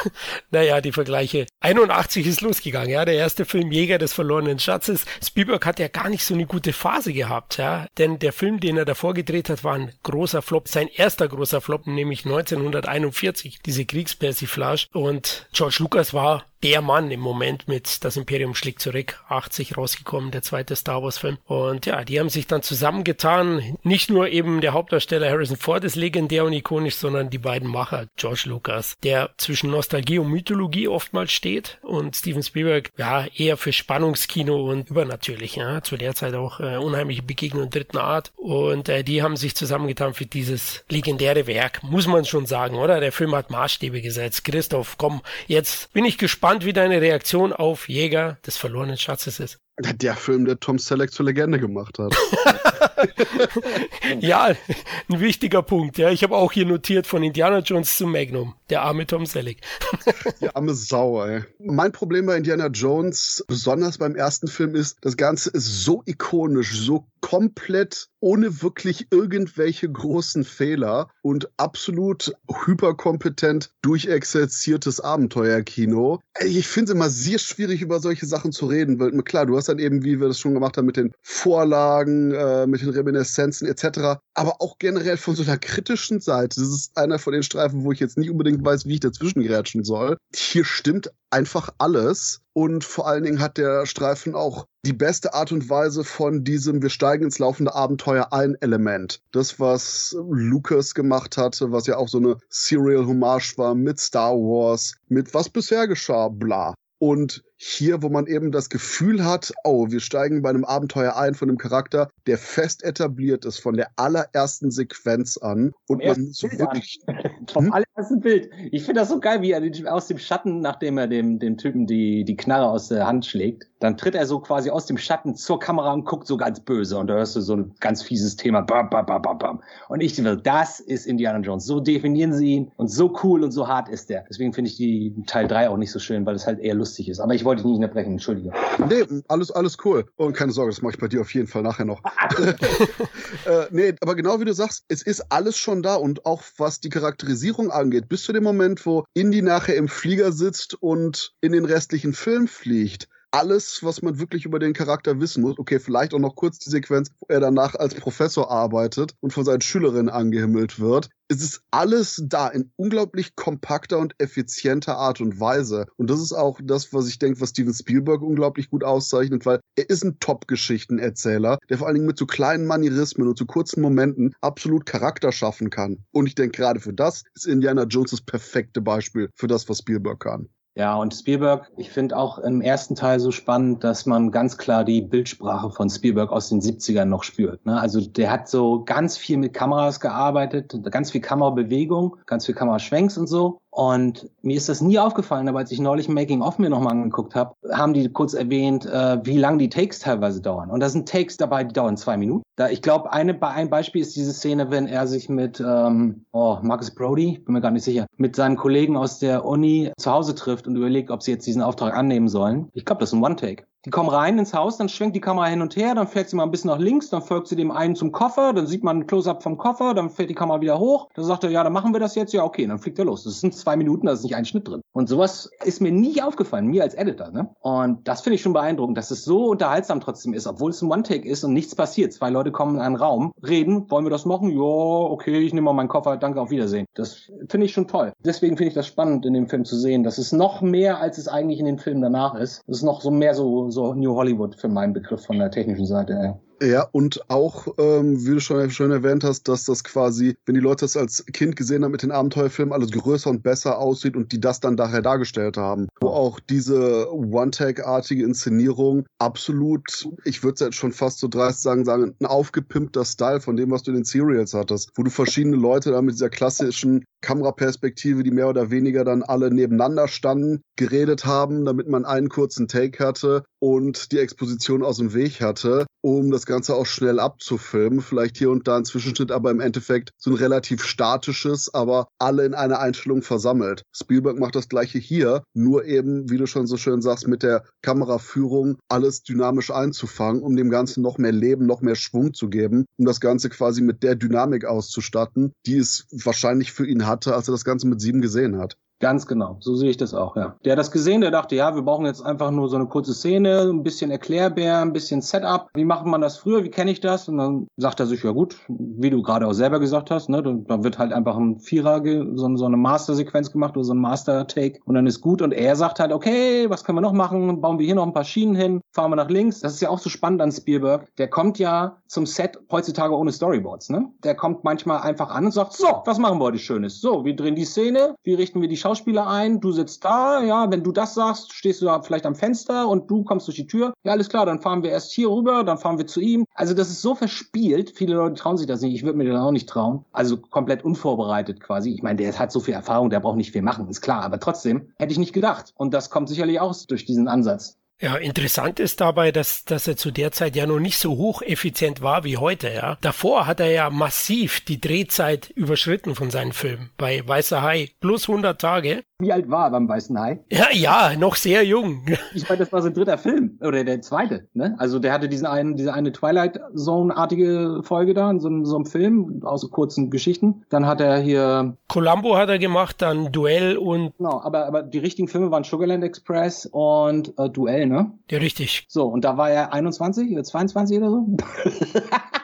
naja, 0.50 0.80
die 0.80 0.92
Vergleiche. 0.92 1.46
81 1.60 2.26
ist 2.26 2.40
losgegangen, 2.40 2.90
ja, 2.90 3.04
der 3.04 3.14
erste 3.14 3.44
Film 3.44 3.72
Jäger 3.72 3.98
des 3.98 4.12
verlorenen 4.12 4.58
Schatzes. 4.58 5.04
Spielberg 5.24 5.64
hat 5.66 5.78
ja 5.78 5.88
gar 5.88 6.08
nicht 6.08 6.24
so 6.24 6.34
eine 6.34 6.46
gute 6.46 6.72
Phase 6.72 7.12
gehabt, 7.12 7.58
ja, 7.58 7.86
denn 7.98 8.18
der 8.18 8.32
Film, 8.32 8.60
den 8.60 8.76
er 8.76 8.84
davor 8.84 9.14
gedreht 9.14 9.48
hat, 9.48 9.64
war 9.64 9.74
ein 9.74 9.92
großer 10.02 10.42
Flop, 10.42 10.68
sein 10.68 10.88
erster 10.88 11.28
großer 11.28 11.60
Flop, 11.60 11.86
nämlich 11.86 12.24
1941, 12.24 13.60
diese 13.64 13.84
Kriegspersiflage 13.84 14.86
und 14.92 15.48
George 15.52 15.76
Lucas 15.80 16.14
war 16.14 16.44
der 16.64 16.80
Mann 16.80 17.10
im 17.10 17.20
Moment 17.20 17.68
mit 17.68 18.02
Das 18.04 18.16
Imperium 18.16 18.54
schlägt 18.54 18.80
zurück, 18.80 19.22
80 19.28 19.76
rausgekommen, 19.76 20.30
der 20.30 20.40
zweite 20.40 20.74
Star 20.74 21.02
Wars 21.02 21.18
Film. 21.18 21.36
Und 21.44 21.84
ja, 21.84 22.04
die 22.04 22.18
haben 22.18 22.30
sich 22.30 22.46
dann 22.46 22.62
zusammengetan. 22.62 23.76
Nicht 23.82 24.08
nur 24.08 24.28
eben 24.30 24.62
der 24.62 24.72
Hauptdarsteller 24.72 25.28
Harrison 25.28 25.58
Ford 25.58 25.84
ist 25.84 25.94
legendär 25.94 26.42
und 26.42 26.54
ikonisch, 26.54 26.96
sondern 26.96 27.28
die 27.28 27.36
beiden 27.36 27.68
Macher, 27.68 28.06
George 28.16 28.44
Lucas, 28.46 28.96
der 29.02 29.30
zwischen 29.36 29.70
Nostalgie 29.70 30.18
und 30.18 30.30
Mythologie 30.30 30.88
oftmals 30.88 31.32
steht 31.32 31.78
und 31.82 32.16
Steven 32.16 32.42
Spielberg, 32.42 32.92
ja, 32.96 33.26
eher 33.36 33.58
für 33.58 33.74
Spannungskino 33.74 34.70
und 34.70 34.88
übernatürlich, 34.88 35.56
ja, 35.56 35.82
zu 35.82 35.98
der 35.98 36.14
Zeit 36.14 36.32
auch 36.32 36.60
äh, 36.60 36.78
unheimliche 36.78 37.22
Begegnungen 37.22 37.68
dritten 37.68 37.98
Art. 37.98 38.32
Und 38.36 38.88
äh, 38.88 39.04
die 39.04 39.22
haben 39.22 39.36
sich 39.36 39.54
zusammengetan 39.54 40.14
für 40.14 40.24
dieses 40.24 40.82
legendäre 40.88 41.46
Werk, 41.46 41.82
muss 41.82 42.06
man 42.06 42.24
schon 42.24 42.46
sagen, 42.46 42.76
oder? 42.76 43.00
Der 43.00 43.12
Film 43.12 43.34
hat 43.34 43.50
Maßstäbe 43.50 44.00
gesetzt. 44.00 44.44
Christoph, 44.44 44.96
komm, 44.96 45.20
jetzt 45.46 45.92
bin 45.92 46.06
ich 46.06 46.16
gespannt, 46.16 46.53
wie 46.62 46.72
deine 46.72 47.00
Reaktion 47.00 47.52
auf 47.52 47.88
Jäger 47.88 48.38
des 48.46 48.56
verlorenen 48.56 48.98
Schatzes 48.98 49.40
ist. 49.40 49.58
Der 49.78 50.14
Film, 50.14 50.44
der 50.44 50.60
Tom 50.60 50.78
Selleck 50.78 51.10
zur 51.10 51.26
Legende 51.26 51.58
gemacht 51.58 51.98
hat. 51.98 52.14
ja, 54.20 54.46
ein 54.46 55.20
wichtiger 55.20 55.62
Punkt. 55.62 55.98
Ja, 55.98 56.10
ich 56.10 56.22
habe 56.22 56.36
auch 56.36 56.52
hier 56.52 56.66
notiert 56.66 57.06
von 57.06 57.22
Indiana 57.22 57.58
Jones 57.58 57.96
zu 57.96 58.06
Magnum. 58.06 58.54
Der 58.70 58.82
arme 58.82 59.06
Tom 59.06 59.26
Selleck. 59.26 59.60
Die 60.40 60.54
arme 60.54 60.74
Sau, 60.74 61.24
ey. 61.24 61.44
Mein 61.58 61.92
Problem 61.92 62.26
bei 62.26 62.36
Indiana 62.36 62.68
Jones, 62.68 63.44
besonders 63.46 63.98
beim 63.98 64.16
ersten 64.16 64.48
Film, 64.48 64.74
ist, 64.74 64.98
das 65.02 65.16
Ganze 65.16 65.50
ist 65.50 65.84
so 65.84 66.02
ikonisch, 66.06 66.72
so 66.72 67.06
komplett 67.20 68.08
ohne 68.20 68.62
wirklich 68.62 69.06
irgendwelche 69.10 69.90
großen 69.90 70.44
Fehler 70.44 71.08
und 71.22 71.48
absolut 71.56 72.34
hyperkompetent 72.66 73.70
durchexerziertes 73.80 75.00
Abenteuerkino. 75.00 76.20
Ich 76.44 76.68
finde 76.68 76.92
es 76.92 76.94
immer 76.94 77.08
sehr 77.08 77.38
schwierig, 77.38 77.80
über 77.80 78.00
solche 78.00 78.26
Sachen 78.26 78.52
zu 78.52 78.66
reden, 78.66 79.00
weil 79.00 79.10
klar, 79.22 79.46
du 79.46 79.56
hast 79.56 79.70
dann 79.70 79.78
eben, 79.78 80.04
wie 80.04 80.20
wir 80.20 80.28
das 80.28 80.38
schon 80.38 80.52
gemacht 80.52 80.76
haben, 80.76 80.84
mit 80.84 80.98
den 80.98 81.12
Vorlagen, 81.22 82.32
äh, 82.32 82.63
mit 82.66 82.82
den 82.82 82.90
Reminiszenzen 82.90 83.66
etc., 83.66 84.20
aber 84.34 84.60
auch 84.60 84.78
generell 84.78 85.16
von 85.16 85.34
so 85.34 85.42
einer 85.42 85.58
kritischen 85.58 86.20
Seite. 86.20 86.60
Das 86.60 86.68
ist 86.68 86.96
einer 86.96 87.18
von 87.18 87.32
den 87.32 87.42
Streifen, 87.42 87.84
wo 87.84 87.92
ich 87.92 88.00
jetzt 88.00 88.18
nicht 88.18 88.30
unbedingt 88.30 88.64
weiß, 88.64 88.86
wie 88.86 88.94
ich 88.94 89.00
dazwischen 89.00 89.42
gerätschen 89.42 89.84
soll. 89.84 90.16
Hier 90.34 90.64
stimmt 90.64 91.10
einfach 91.30 91.70
alles. 91.78 92.40
Und 92.52 92.84
vor 92.84 93.08
allen 93.08 93.24
Dingen 93.24 93.40
hat 93.40 93.58
der 93.58 93.84
Streifen 93.84 94.36
auch 94.36 94.66
die 94.86 94.92
beste 94.92 95.34
Art 95.34 95.50
und 95.50 95.68
Weise 95.68 96.04
von 96.04 96.44
diesem 96.44 96.82
Wir 96.82 96.90
steigen 96.90 97.24
ins 97.24 97.40
laufende 97.40 97.74
Abenteuer 97.74 98.32
ein 98.32 98.54
Element. 98.60 99.20
Das, 99.32 99.58
was 99.58 100.16
Lucas 100.30 100.94
gemacht 100.94 101.36
hatte, 101.36 101.72
was 101.72 101.86
ja 101.86 101.96
auch 101.96 102.08
so 102.08 102.18
eine 102.18 102.36
Serial-Hommage 102.48 103.58
war 103.58 103.74
mit 103.74 103.98
Star 103.98 104.34
Wars, 104.34 104.94
mit 105.08 105.34
was 105.34 105.48
bisher 105.48 105.88
geschah, 105.88 106.28
bla. 106.28 106.74
Und 106.98 107.42
hier, 107.66 108.02
wo 108.02 108.08
man 108.08 108.26
eben 108.26 108.52
das 108.52 108.68
Gefühl 108.68 109.24
hat, 109.24 109.52
oh, 109.64 109.90
wir 109.90 110.00
steigen 110.00 110.42
bei 110.42 110.50
einem 110.50 110.64
Abenteuer 110.64 111.16
ein 111.16 111.34
von 111.34 111.48
einem 111.48 111.58
Charakter, 111.58 112.10
der 112.26 112.38
fest 112.38 112.84
etabliert 112.84 113.44
ist 113.44 113.58
von 113.58 113.74
der 113.74 113.90
allerersten 113.96 114.70
Sequenz 114.70 115.38
an 115.38 115.72
und 115.88 116.02
Vom 116.02 116.06
man 116.06 116.32
so 116.32 116.48
Bild 116.48 116.60
wirklich 116.60 117.00
Vom 117.52 117.66
Hm? 117.66 117.72
allerersten 117.72 118.20
Bild. 118.20 118.50
Ich 118.70 118.84
finde 118.84 119.00
das 119.00 119.08
so 119.08 119.20
geil, 119.20 119.42
wie 119.42 119.52
er 119.52 119.62
aus 119.92 120.06
dem 120.08 120.18
Schatten, 120.18 120.60
nachdem 120.60 120.98
er 120.98 121.06
dem, 121.06 121.38
dem 121.38 121.56
Typen 121.56 121.86
die, 121.86 122.24
die 122.24 122.36
Knarre 122.36 122.68
aus 122.68 122.88
der 122.88 123.06
Hand 123.06 123.26
schlägt, 123.26 123.66
dann 123.80 123.96
tritt 123.96 124.14
er 124.14 124.26
so 124.26 124.40
quasi 124.40 124.70
aus 124.70 124.86
dem 124.86 124.96
Schatten 124.96 125.34
zur 125.34 125.58
Kamera 125.58 125.92
und 125.92 126.04
guckt 126.04 126.26
so 126.26 126.36
ganz 126.36 126.60
böse. 126.60 126.96
Und 126.96 127.08
da 127.08 127.14
hörst 127.14 127.36
du 127.36 127.40
so 127.40 127.56
ein 127.56 127.74
ganz 127.80 128.02
fieses 128.02 128.36
Thema. 128.36 128.62
Bam, 128.62 128.88
bam, 128.88 129.04
bam, 129.04 129.22
bam, 129.22 129.38
bam. 129.38 129.62
Und 129.88 130.00
ich 130.00 130.22
will, 130.22 130.36
das 130.36 130.80
ist 130.80 131.06
Indiana 131.06 131.40
Jones. 131.40 131.66
So 131.66 131.80
definieren 131.80 132.32
sie 132.32 132.54
ihn 132.54 132.72
und 132.76 132.88
so 132.88 133.14
cool 133.22 133.44
und 133.44 133.52
so 133.52 133.68
hart 133.68 133.88
ist 133.88 134.10
der. 134.10 134.24
Deswegen 134.28 134.52
finde 134.52 134.70
ich 134.70 134.76
die 134.76 135.14
Teil 135.26 135.46
3 135.48 135.68
auch 135.68 135.76
nicht 135.76 135.92
so 135.92 135.98
schön, 135.98 136.24
weil 136.24 136.34
es 136.34 136.46
halt 136.46 136.60
eher 136.60 136.74
lustig 136.74 137.08
ist. 137.08 137.20
Aber 137.20 137.34
ich 137.34 137.44
wollte 137.44 137.53
dich 137.56 137.64
nicht 137.64 137.76
unterbrechen, 137.76 138.12
entschuldige. 138.12 138.52
Nee, 138.88 139.04
alles, 139.28 139.50
alles 139.50 139.76
cool. 139.84 140.04
Und 140.16 140.34
keine 140.34 140.52
Sorge, 140.52 140.70
das 140.70 140.82
mache 140.82 140.94
ich 140.94 141.00
bei 141.00 141.08
dir 141.08 141.20
auf 141.20 141.32
jeden 141.34 141.46
Fall 141.46 141.62
nachher 141.62 141.84
noch. 141.84 142.02
äh, 142.38 143.66
nee, 143.70 143.94
aber 144.00 144.14
genau 144.14 144.40
wie 144.40 144.44
du 144.44 144.54
sagst, 144.54 144.84
es 144.88 145.02
ist 145.02 145.32
alles 145.32 145.56
schon 145.56 145.82
da 145.82 145.94
und 145.94 146.26
auch 146.26 146.42
was 146.58 146.80
die 146.80 146.88
Charakterisierung 146.88 147.70
angeht, 147.70 148.08
bis 148.08 148.22
zu 148.24 148.32
dem 148.32 148.44
Moment, 148.44 148.84
wo 148.86 149.04
Indy 149.14 149.42
nachher 149.42 149.76
im 149.76 149.88
Flieger 149.88 150.32
sitzt 150.32 150.74
und 150.74 151.32
in 151.40 151.52
den 151.52 151.64
restlichen 151.64 152.12
Film 152.12 152.48
fliegt. 152.48 153.08
Alles, 153.34 153.80
was 153.82 154.00
man 154.00 154.20
wirklich 154.20 154.44
über 154.44 154.60
den 154.60 154.74
Charakter 154.74 155.18
wissen 155.18 155.42
muss. 155.42 155.58
Okay, 155.58 155.80
vielleicht 155.80 156.14
auch 156.14 156.20
noch 156.20 156.36
kurz 156.36 156.60
die 156.60 156.70
Sequenz, 156.70 157.10
wo 157.18 157.26
er 157.28 157.40
danach 157.40 157.74
als 157.74 157.96
Professor 157.96 158.48
arbeitet 158.48 159.16
und 159.18 159.32
von 159.32 159.44
seinen 159.44 159.60
Schülerinnen 159.60 160.08
angehimmelt 160.08 160.78
wird. 160.78 161.10
Es 161.26 161.42
ist 161.42 161.62
alles 161.72 162.22
da 162.24 162.46
in 162.46 162.70
unglaublich 162.76 163.34
kompakter 163.34 163.98
und 163.98 164.14
effizienter 164.18 164.98
Art 164.98 165.20
und 165.20 165.40
Weise. 165.40 165.86
Und 165.96 166.10
das 166.10 166.20
ist 166.20 166.32
auch 166.32 166.60
das, 166.62 166.92
was 166.92 167.08
ich 167.08 167.18
denke, 167.18 167.40
was 167.40 167.48
Steven 167.48 167.74
Spielberg 167.74 168.22
unglaublich 168.22 168.70
gut 168.70 168.84
auszeichnet, 168.84 169.44
weil 169.46 169.58
er 169.74 169.90
ist 169.90 170.04
ein 170.04 170.20
Top-Geschichtenerzähler, 170.20 171.58
der 171.68 171.78
vor 171.78 171.88
allen 171.88 171.94
Dingen 171.96 172.06
mit 172.06 172.18
so 172.18 172.26
kleinen 172.26 172.66
Manierismen 172.66 173.26
und 173.26 173.36
so 173.36 173.46
kurzen 173.46 173.80
Momenten 173.80 174.32
absolut 174.42 174.86
Charakter 174.86 175.32
schaffen 175.32 175.70
kann. 175.70 176.04
Und 176.12 176.28
ich 176.28 176.36
denke, 176.36 176.58
gerade 176.58 176.78
für 176.78 176.94
das 176.94 177.24
ist 177.34 177.48
Indiana 177.48 177.82
Jones 177.82 178.12
das 178.12 178.22
perfekte 178.22 178.80
Beispiel 178.80 179.28
für 179.34 179.48
das, 179.48 179.68
was 179.68 179.78
Spielberg 179.78 180.20
kann. 180.20 180.50
Ja, 180.76 180.96
und 180.96 181.14
Spielberg, 181.14 181.70
ich 181.76 181.90
finde 181.90 182.16
auch 182.16 182.38
im 182.38 182.60
ersten 182.60 182.96
Teil 182.96 183.20
so 183.20 183.30
spannend, 183.30 183.84
dass 183.84 184.06
man 184.06 184.32
ganz 184.32 184.58
klar 184.58 184.84
die 184.84 185.02
Bildsprache 185.02 185.70
von 185.70 185.88
Spielberg 185.88 186.32
aus 186.32 186.48
den 186.48 186.60
70ern 186.60 187.04
noch 187.04 187.22
spürt. 187.22 187.64
Ne? 187.64 187.80
Also 187.80 188.00
der 188.00 188.32
hat 188.32 188.48
so 188.48 188.82
ganz 188.84 189.16
viel 189.16 189.36
mit 189.36 189.54
Kameras 189.54 190.00
gearbeitet, 190.00 190.76
ganz 190.90 191.12
viel 191.12 191.20
Kamerabewegung, 191.20 192.16
ganz 192.26 192.46
viel 192.46 192.56
Kameraschwenks 192.56 193.16
und 193.16 193.28
so. 193.28 193.60
Und 193.74 194.30
mir 194.42 194.56
ist 194.56 194.68
das 194.68 194.80
nie 194.80 195.00
aufgefallen, 195.00 195.48
aber 195.48 195.58
als 195.58 195.72
ich 195.72 195.80
neulich 195.80 196.08
ein 196.08 196.14
Making-of 196.14 196.60
mir 196.60 196.70
nochmal 196.70 196.92
angeguckt 196.92 197.34
habe, 197.34 197.56
haben 197.72 197.92
die 197.92 198.08
kurz 198.08 198.32
erwähnt, 198.32 198.86
äh, 198.86 199.18
wie 199.26 199.36
lang 199.36 199.58
die 199.58 199.68
Takes 199.68 199.98
teilweise 199.98 200.40
dauern. 200.40 200.70
Und 200.70 200.78
da 200.78 200.88
sind 200.88 201.08
Takes 201.08 201.38
dabei, 201.38 201.64
die 201.64 201.72
dauern 201.72 201.96
zwei 201.96 202.16
Minuten. 202.16 202.44
Da, 202.54 202.68
ich 202.68 202.82
glaube, 202.82 203.12
ein 203.12 203.36
Beispiel 203.70 204.00
ist 204.00 204.14
diese 204.14 204.32
Szene, 204.32 204.70
wenn 204.70 204.86
er 204.86 205.08
sich 205.08 205.28
mit 205.28 205.58
ähm, 205.58 206.24
oh, 206.30 206.58
Marcus 206.62 206.94
Brody, 206.94 207.40
bin 207.44 207.52
mir 207.52 207.60
gar 207.60 207.72
nicht 207.72 207.82
sicher, 207.82 208.06
mit 208.16 208.36
seinen 208.36 208.56
Kollegen 208.56 208.96
aus 208.96 209.18
der 209.18 209.44
Uni 209.44 209.90
zu 209.98 210.12
Hause 210.12 210.36
trifft 210.36 210.68
und 210.68 210.76
überlegt, 210.76 211.10
ob 211.10 211.24
sie 211.24 211.32
jetzt 211.32 211.44
diesen 211.44 211.60
Auftrag 211.60 211.96
annehmen 211.96 212.28
sollen. 212.28 212.68
Ich 212.74 212.84
glaube, 212.84 213.00
das 213.00 213.08
ist 213.08 213.14
ein 213.14 213.24
One-Take. 213.24 213.64
Die 213.84 213.90
kommen 213.90 214.08
rein 214.08 214.38
ins 214.38 214.54
Haus, 214.54 214.78
dann 214.78 214.88
schwenkt 214.88 215.14
die 215.14 215.20
Kamera 215.20 215.46
hin 215.46 215.60
und 215.60 215.76
her, 215.76 215.94
dann 215.94 216.08
fährt 216.08 216.30
sie 216.30 216.36
mal 216.36 216.44
ein 216.44 216.50
bisschen 216.50 216.70
nach 216.70 216.78
links, 216.78 217.10
dann 217.10 217.22
folgt 217.22 217.48
sie 217.48 217.56
dem 217.56 217.70
einen 217.70 217.94
zum 217.94 218.12
Koffer, 218.12 218.52
dann 218.52 218.66
sieht 218.66 218.82
man 218.82 218.98
ein 218.98 219.06
Close-up 219.06 219.42
vom 219.42 219.58
Koffer, 219.58 219.94
dann 219.94 220.10
fährt 220.10 220.30
die 220.30 220.34
Kamera 220.34 220.60
wieder 220.60 220.78
hoch, 220.78 221.08
dann 221.14 221.24
sagt 221.24 221.44
er, 221.44 221.50
ja, 221.50 221.62
dann 221.62 221.72
machen 221.72 221.92
wir 221.92 222.00
das 222.00 222.14
jetzt, 222.14 222.32
ja, 222.32 222.44
okay, 222.44 222.66
dann 222.66 222.78
fliegt 222.78 222.98
er 222.98 223.04
los. 223.04 223.24
Das 223.24 223.40
sind 223.40 223.54
zwei 223.54 223.76
Minuten, 223.76 224.06
da 224.06 224.12
ist 224.12 224.22
nicht 224.22 224.36
ein 224.36 224.44
Schnitt 224.44 224.68
drin. 224.68 224.80
Und 224.92 225.08
sowas 225.08 225.50
ist 225.64 225.80
mir 225.80 225.92
nie 225.92 226.22
aufgefallen, 226.22 226.66
mir 226.66 226.82
als 226.82 226.94
Editor, 226.94 227.30
ne? 227.30 227.50
Und 227.60 228.08
das 228.08 228.22
finde 228.22 228.36
ich 228.36 228.42
schon 228.42 228.52
beeindruckend, 228.52 228.96
dass 228.96 229.10
es 229.10 229.24
so 229.24 229.46
unterhaltsam 229.46 230.00
trotzdem 230.00 230.32
ist, 230.32 230.46
obwohl 230.46 230.70
es 230.70 230.80
ein 230.80 230.90
One-Take 230.90 231.28
ist 231.28 231.44
und 231.44 231.52
nichts 231.52 231.74
passiert. 231.74 232.12
Zwei 232.12 232.30
Leute 232.30 232.52
kommen 232.52 232.76
in 232.76 232.80
einen 232.80 232.96
Raum, 232.96 233.32
reden, 233.46 233.90
wollen 233.90 234.06
wir 234.06 234.10
das 234.10 234.24
machen? 234.24 234.50
Ja, 234.50 234.60
okay, 234.60 235.40
ich 235.40 235.52
nehme 235.52 235.66
mal 235.66 235.72
meinen 235.72 235.88
Koffer, 235.88 236.16
danke, 236.16 236.40
auf 236.40 236.50
Wiedersehen. 236.50 236.86
Das 236.94 237.30
finde 237.48 237.66
ich 237.66 237.72
schon 237.72 237.88
toll. 237.88 238.12
Deswegen 238.24 238.56
finde 238.56 238.68
ich 238.68 238.74
das 238.74 238.86
spannend, 238.86 239.26
in 239.26 239.34
dem 239.34 239.48
Film 239.48 239.64
zu 239.64 239.76
sehen, 239.76 240.04
dass 240.04 240.18
es 240.18 240.32
noch 240.32 240.62
mehr, 240.62 241.00
als 241.00 241.18
es 241.18 241.28
eigentlich 241.28 241.58
in 241.58 241.66
den 241.66 241.78
Filmen 241.78 242.00
danach 242.00 242.34
ist. 242.34 242.62
Es 242.66 242.78
ist 242.78 242.82
noch 242.82 243.00
so 243.00 243.10
mehr 243.10 243.34
so, 243.34 243.70
so 243.74 243.94
New 243.94 244.14
Hollywood 244.14 244.54
für 244.54 244.68
meinen 244.68 244.92
Begriff 244.92 245.26
von 245.26 245.38
der 245.38 245.50
technischen 245.50 245.86
Seite. 245.86 246.12
Ja. 246.12 246.40
Ja, 246.62 246.88
und 246.92 247.28
auch, 247.30 247.66
ähm, 247.78 248.24
wie 248.24 248.30
du 248.30 248.40
schon 248.40 248.70
schön 248.70 248.90
erwähnt 248.90 249.24
hast, 249.24 249.48
dass 249.48 249.64
das 249.64 249.82
quasi, 249.82 250.36
wenn 250.46 250.54
die 250.54 250.60
Leute 250.60 250.84
das 250.84 250.96
als 250.96 251.24
Kind 251.26 251.56
gesehen 251.56 251.84
haben 251.84 251.90
mit 251.90 252.02
den 252.02 252.12
Abenteuerfilmen, 252.12 252.72
alles 252.72 252.90
größer 252.90 253.28
und 253.28 253.42
besser 253.42 253.78
aussieht 253.78 254.16
und 254.16 254.32
die 254.32 254.40
das 254.40 254.60
dann 254.60 254.76
daher 254.76 255.02
dargestellt 255.02 255.56
haben. 255.56 255.88
Wo 256.00 256.08
auch 256.08 256.40
diese 256.40 257.12
One-Take-artige 257.12 258.24
Inszenierung 258.24 259.04
absolut, 259.18 260.08
ich 260.24 260.42
würde 260.44 260.66
jetzt 260.66 260.76
schon 260.76 260.92
fast 260.92 261.18
so 261.18 261.28
dreist 261.28 261.62
sagen, 261.62 261.84
sagen, 261.84 262.14
ein 262.20 262.26
aufgepimpter 262.26 263.04
Style 263.04 263.40
von 263.40 263.56
dem, 263.56 263.70
was 263.70 263.82
du 263.82 263.90
in 263.90 263.98
den 263.98 264.04
Serials 264.04 264.54
hattest, 264.54 264.90
wo 264.94 265.02
du 265.02 265.10
verschiedene 265.10 265.56
Leute 265.56 265.90
da 265.90 266.02
mit 266.02 266.14
dieser 266.14 266.30
klassischen 266.30 267.04
Kameraperspektive, 267.20 268.22
die 268.22 268.30
mehr 268.30 268.48
oder 268.48 268.70
weniger 268.70 269.04
dann 269.04 269.22
alle 269.22 269.52
nebeneinander 269.52 270.08
standen, 270.08 270.60
geredet 270.76 271.24
haben, 271.24 271.64
damit 271.64 271.88
man 271.88 272.04
einen 272.04 272.28
kurzen 272.28 272.68
Take 272.68 273.04
hatte 273.04 273.44
und 273.60 274.12
die 274.12 274.18
Exposition 274.18 274.82
aus 274.82 274.98
dem 274.98 275.14
Weg 275.14 275.40
hatte, 275.40 275.86
um 276.04 276.30
das 276.30 276.44
Ganze 276.44 276.74
auch 276.74 276.84
schnell 276.84 277.18
abzufilmen. 277.18 278.02
Vielleicht 278.02 278.36
hier 278.36 278.50
und 278.50 278.68
da 278.68 278.76
ein 278.76 278.84
Zwischenschnitt, 278.84 279.32
aber 279.32 279.50
im 279.50 279.60
Endeffekt 279.60 280.10
so 280.18 280.30
ein 280.30 280.36
relativ 280.36 280.84
statisches, 280.84 281.72
aber 281.72 282.08
alle 282.18 282.44
in 282.44 282.52
einer 282.52 282.78
Einstellung 282.78 283.22
versammelt. 283.22 283.84
Spielberg 283.90 284.38
macht 284.38 284.54
das 284.54 284.68
gleiche 284.68 284.98
hier, 284.98 285.44
nur 285.54 285.86
eben, 285.86 286.28
wie 286.28 286.36
du 286.36 286.46
schon 286.46 286.66
so 286.66 286.76
schön 286.76 287.00
sagst, 287.00 287.26
mit 287.26 287.42
der 287.42 287.64
Kameraführung 287.80 288.76
alles 288.88 289.22
dynamisch 289.22 289.70
einzufangen, 289.70 290.42
um 290.42 290.56
dem 290.56 290.68
Ganzen 290.68 291.02
noch 291.02 291.16
mehr 291.16 291.32
Leben, 291.32 291.64
noch 291.64 291.80
mehr 291.80 291.96
Schwung 291.96 292.34
zu 292.34 292.50
geben, 292.50 292.84
um 292.98 293.06
das 293.06 293.18
Ganze 293.18 293.48
quasi 293.48 293.80
mit 293.80 294.02
der 294.02 294.14
Dynamik 294.14 294.66
auszustatten, 294.66 295.52
die 295.64 295.78
es 295.78 296.06
wahrscheinlich 296.12 296.72
für 296.72 296.86
ihn 296.86 297.06
hatte, 297.06 297.34
als 297.34 297.48
er 297.48 297.52
das 297.52 297.64
Ganze 297.64 297.88
mit 297.88 298.02
sieben 298.02 298.20
gesehen 298.20 298.58
hat. 298.58 298.76
Ganz 299.04 299.26
genau, 299.26 299.58
so 299.60 299.74
sehe 299.74 299.90
ich 299.90 299.98
das 299.98 300.14
auch, 300.14 300.34
ja. 300.34 300.56
Der 300.64 300.72
hat 300.72 300.78
das 300.78 300.90
gesehen, 300.90 301.20
der 301.20 301.30
dachte, 301.30 301.54
ja, 301.54 301.74
wir 301.74 301.82
brauchen 301.82 302.06
jetzt 302.06 302.24
einfach 302.24 302.50
nur 302.50 302.70
so 302.70 302.76
eine 302.76 302.86
kurze 302.86 303.12
Szene, 303.12 303.68
ein 303.70 303.82
bisschen 303.82 304.10
Erklärbär, 304.10 304.78
ein 304.78 304.94
bisschen 304.94 305.20
Setup. 305.20 305.68
Wie 305.74 305.84
macht 305.84 306.06
man 306.06 306.22
das 306.22 306.38
früher? 306.38 306.64
Wie 306.64 306.70
kenne 306.70 306.90
ich 306.90 307.00
das? 307.00 307.28
Und 307.28 307.36
dann 307.36 307.66
sagt 307.76 308.00
er 308.00 308.06
sich, 308.06 308.22
ja 308.22 308.30
gut, 308.30 308.56
wie 308.68 309.10
du 309.10 309.20
gerade 309.20 309.46
auch 309.46 309.52
selber 309.52 309.78
gesagt 309.78 310.10
hast, 310.10 310.30
ne, 310.30 310.42
da 310.42 310.82
wird 310.82 310.98
halt 310.98 311.12
einfach 311.12 311.36
ein 311.36 311.60
Vierer, 311.60 312.02
so, 312.34 312.56
so 312.56 312.64
eine 312.64 312.78
Master-Sequenz 312.78 313.52
gemacht 313.52 313.76
oder 313.76 313.84
so 313.84 313.92
ein 313.92 313.98
Master-Take 313.98 314.80
und 314.86 314.94
dann 314.94 315.06
ist 315.06 315.20
gut. 315.20 315.42
Und 315.42 315.52
er 315.52 315.76
sagt 315.76 316.00
halt, 316.00 316.10
okay, 316.10 316.70
was 316.70 316.82
können 316.82 316.96
wir 316.96 317.02
noch 317.02 317.12
machen? 317.12 317.60
Bauen 317.60 317.78
wir 317.78 317.84
hier 317.84 317.96
noch 317.96 318.06
ein 318.06 318.14
paar 318.14 318.24
Schienen 318.24 318.54
hin, 318.54 318.80
fahren 318.92 319.10
wir 319.10 319.16
nach 319.16 319.28
links. 319.28 319.60
Das 319.60 319.74
ist 319.74 319.82
ja 319.82 319.90
auch 319.90 319.98
so 319.98 320.08
spannend 320.08 320.40
an 320.40 320.50
Spielberg. 320.50 321.14
Der 321.18 321.28
kommt 321.28 321.58
ja 321.58 321.98
zum 322.06 322.24
Set 322.24 322.58
heutzutage 322.72 323.14
ohne 323.14 323.32
Storyboards, 323.32 323.90
ne? 323.90 324.08
Der 324.22 324.34
kommt 324.34 324.64
manchmal 324.64 325.02
einfach 325.02 325.30
an 325.30 325.44
und 325.44 325.52
sagt, 325.52 325.74
so, 325.74 325.88
was 326.06 326.18
machen 326.18 326.38
wir 326.38 326.44
heute 326.46 326.58
Schönes? 326.58 327.02
So, 327.02 327.26
wir 327.26 327.36
drehen 327.36 327.54
die 327.54 327.66
Szene, 327.66 328.14
wie 328.22 328.32
richten 328.32 328.62
wir 328.62 328.68
die 328.68 328.78
Schauspieler 328.78 328.93
ein? 329.26 329.60
Du 329.60 329.72
sitzt 329.72 330.04
da, 330.04 330.42
ja, 330.42 330.70
wenn 330.70 330.82
du 330.82 330.92
das 330.92 331.14
sagst, 331.14 331.52
stehst 331.52 331.80
du 331.82 331.86
da 331.86 332.00
vielleicht 332.02 332.26
am 332.26 332.34
Fenster 332.34 332.88
und 332.88 333.10
du 333.10 333.24
kommst 333.24 333.46
durch 333.46 333.56
die 333.56 333.66
Tür. 333.66 333.94
Ja, 334.04 334.12
alles 334.12 334.28
klar, 334.28 334.46
dann 334.46 334.60
fahren 334.60 334.82
wir 334.82 334.90
erst 334.90 335.12
hier 335.12 335.30
rüber, 335.30 335.64
dann 335.64 335.78
fahren 335.78 335.98
wir 335.98 336.06
zu 336.06 336.20
ihm. 336.20 336.44
Also 336.54 336.74
das 336.74 336.90
ist 336.90 337.02
so 337.02 337.14
verspielt. 337.14 337.92
Viele 337.96 338.14
Leute 338.14 338.34
trauen 338.34 338.56
sich 338.56 338.66
das 338.66 338.80
nicht. 338.80 338.94
Ich 338.94 339.04
würde 339.04 339.18
mir 339.18 339.30
das 339.30 339.40
auch 339.40 339.50
nicht 339.50 339.68
trauen. 339.68 340.04
Also 340.12 340.36
komplett 340.36 340.84
unvorbereitet 340.84 341.60
quasi. 341.60 341.90
Ich 341.92 342.02
meine, 342.02 342.16
der 342.16 342.38
hat 342.38 342.52
so 342.52 342.60
viel 342.60 342.74
Erfahrung, 342.74 343.10
der 343.10 343.20
braucht 343.20 343.36
nicht 343.36 343.52
viel 343.52 343.62
machen, 343.62 343.88
ist 343.88 344.00
klar. 344.00 344.22
Aber 344.22 344.40
trotzdem 344.40 344.92
hätte 344.98 345.12
ich 345.12 345.18
nicht 345.18 345.32
gedacht. 345.32 345.72
Und 345.76 345.94
das 345.94 346.10
kommt 346.10 346.28
sicherlich 346.28 346.60
auch 346.60 346.74
durch 346.86 347.04
diesen 347.04 347.28
Ansatz. 347.28 347.78
Ja, 348.00 348.16
interessant 348.16 348.80
ist 348.80 349.00
dabei, 349.00 349.30
dass, 349.30 349.64
dass 349.64 349.86
er 349.86 349.96
zu 349.96 350.10
der 350.10 350.32
Zeit 350.32 350.56
ja 350.56 350.66
noch 350.66 350.80
nicht 350.80 350.98
so 350.98 351.16
hocheffizient 351.16 352.02
war 352.02 352.24
wie 352.24 352.36
heute, 352.36 352.70
ja. 352.70 352.98
Davor 353.00 353.46
hat 353.46 353.60
er 353.60 353.70
ja 353.70 353.88
massiv 353.88 354.60
die 354.64 354.80
Drehzeit 354.80 355.50
überschritten 355.50 356.14
von 356.14 356.30
seinen 356.30 356.52
Filmen. 356.52 356.90
Bei 356.96 357.26
Weißer 357.26 357.62
Hai 357.62 357.90
plus 358.00 358.28
100 358.28 358.60
Tage. 358.60 359.04
Wie 359.20 359.32
alt 359.32 359.48
war 359.48 359.66
er 359.66 359.70
beim 359.70 359.88
Weißen 359.88 360.18
Hai? 360.18 360.40
Ja, 360.50 360.66
ja, 360.72 361.12
noch 361.16 361.36
sehr 361.36 361.64
jung. 361.64 362.04
Ich 362.34 362.48
meine, 362.48 362.58
das 362.58 362.72
war 362.72 362.82
sein 362.82 362.94
dritter 362.94 363.16
Film. 363.16 363.58
Oder 363.60 363.84
der 363.84 364.02
zweite, 364.02 364.48
ne? 364.54 364.74
Also 364.78 364.98
der 364.98 365.12
hatte 365.12 365.28
diesen 365.28 365.46
einen, 365.46 365.76
diese 365.76 365.94
eine 365.94 366.10
Twilight 366.10 366.58
Zone-artige 366.74 367.82
Folge 367.84 368.12
da, 368.12 368.28
in 368.28 368.40
so, 368.40 368.48
einem, 368.48 368.64
so 368.64 368.74
einem 368.74 368.86
Film, 368.86 369.42
aus 369.44 369.70
kurzen 369.70 370.10
Geschichten. 370.10 370.64
Dann 370.68 370.86
hat 370.86 371.00
er 371.00 371.18
hier. 371.18 371.76
Columbo 371.86 372.36
hat 372.36 372.48
er 372.48 372.58
gemacht, 372.58 373.00
dann 373.02 373.30
Duell 373.30 373.76
und. 373.76 374.16
Genau, 374.18 374.40
aber, 374.42 374.66
aber 374.66 374.82
die 374.82 374.98
richtigen 374.98 375.28
Filme 375.28 375.52
waren 375.52 375.62
Sugarland 375.62 376.02
Express 376.02 376.66
und 376.66 377.38
äh, 377.38 377.48
Duell, 377.48 377.86
ne? 377.86 378.10
Ja, 378.28 378.38
richtig. 378.38 378.84
So, 378.88 379.04
und 379.04 379.24
da 379.24 379.36
war 379.36 379.48
er 379.48 379.72
21 379.72 380.32
oder 380.32 380.42
22 380.42 380.98
oder 380.98 381.10
so. 381.10 381.26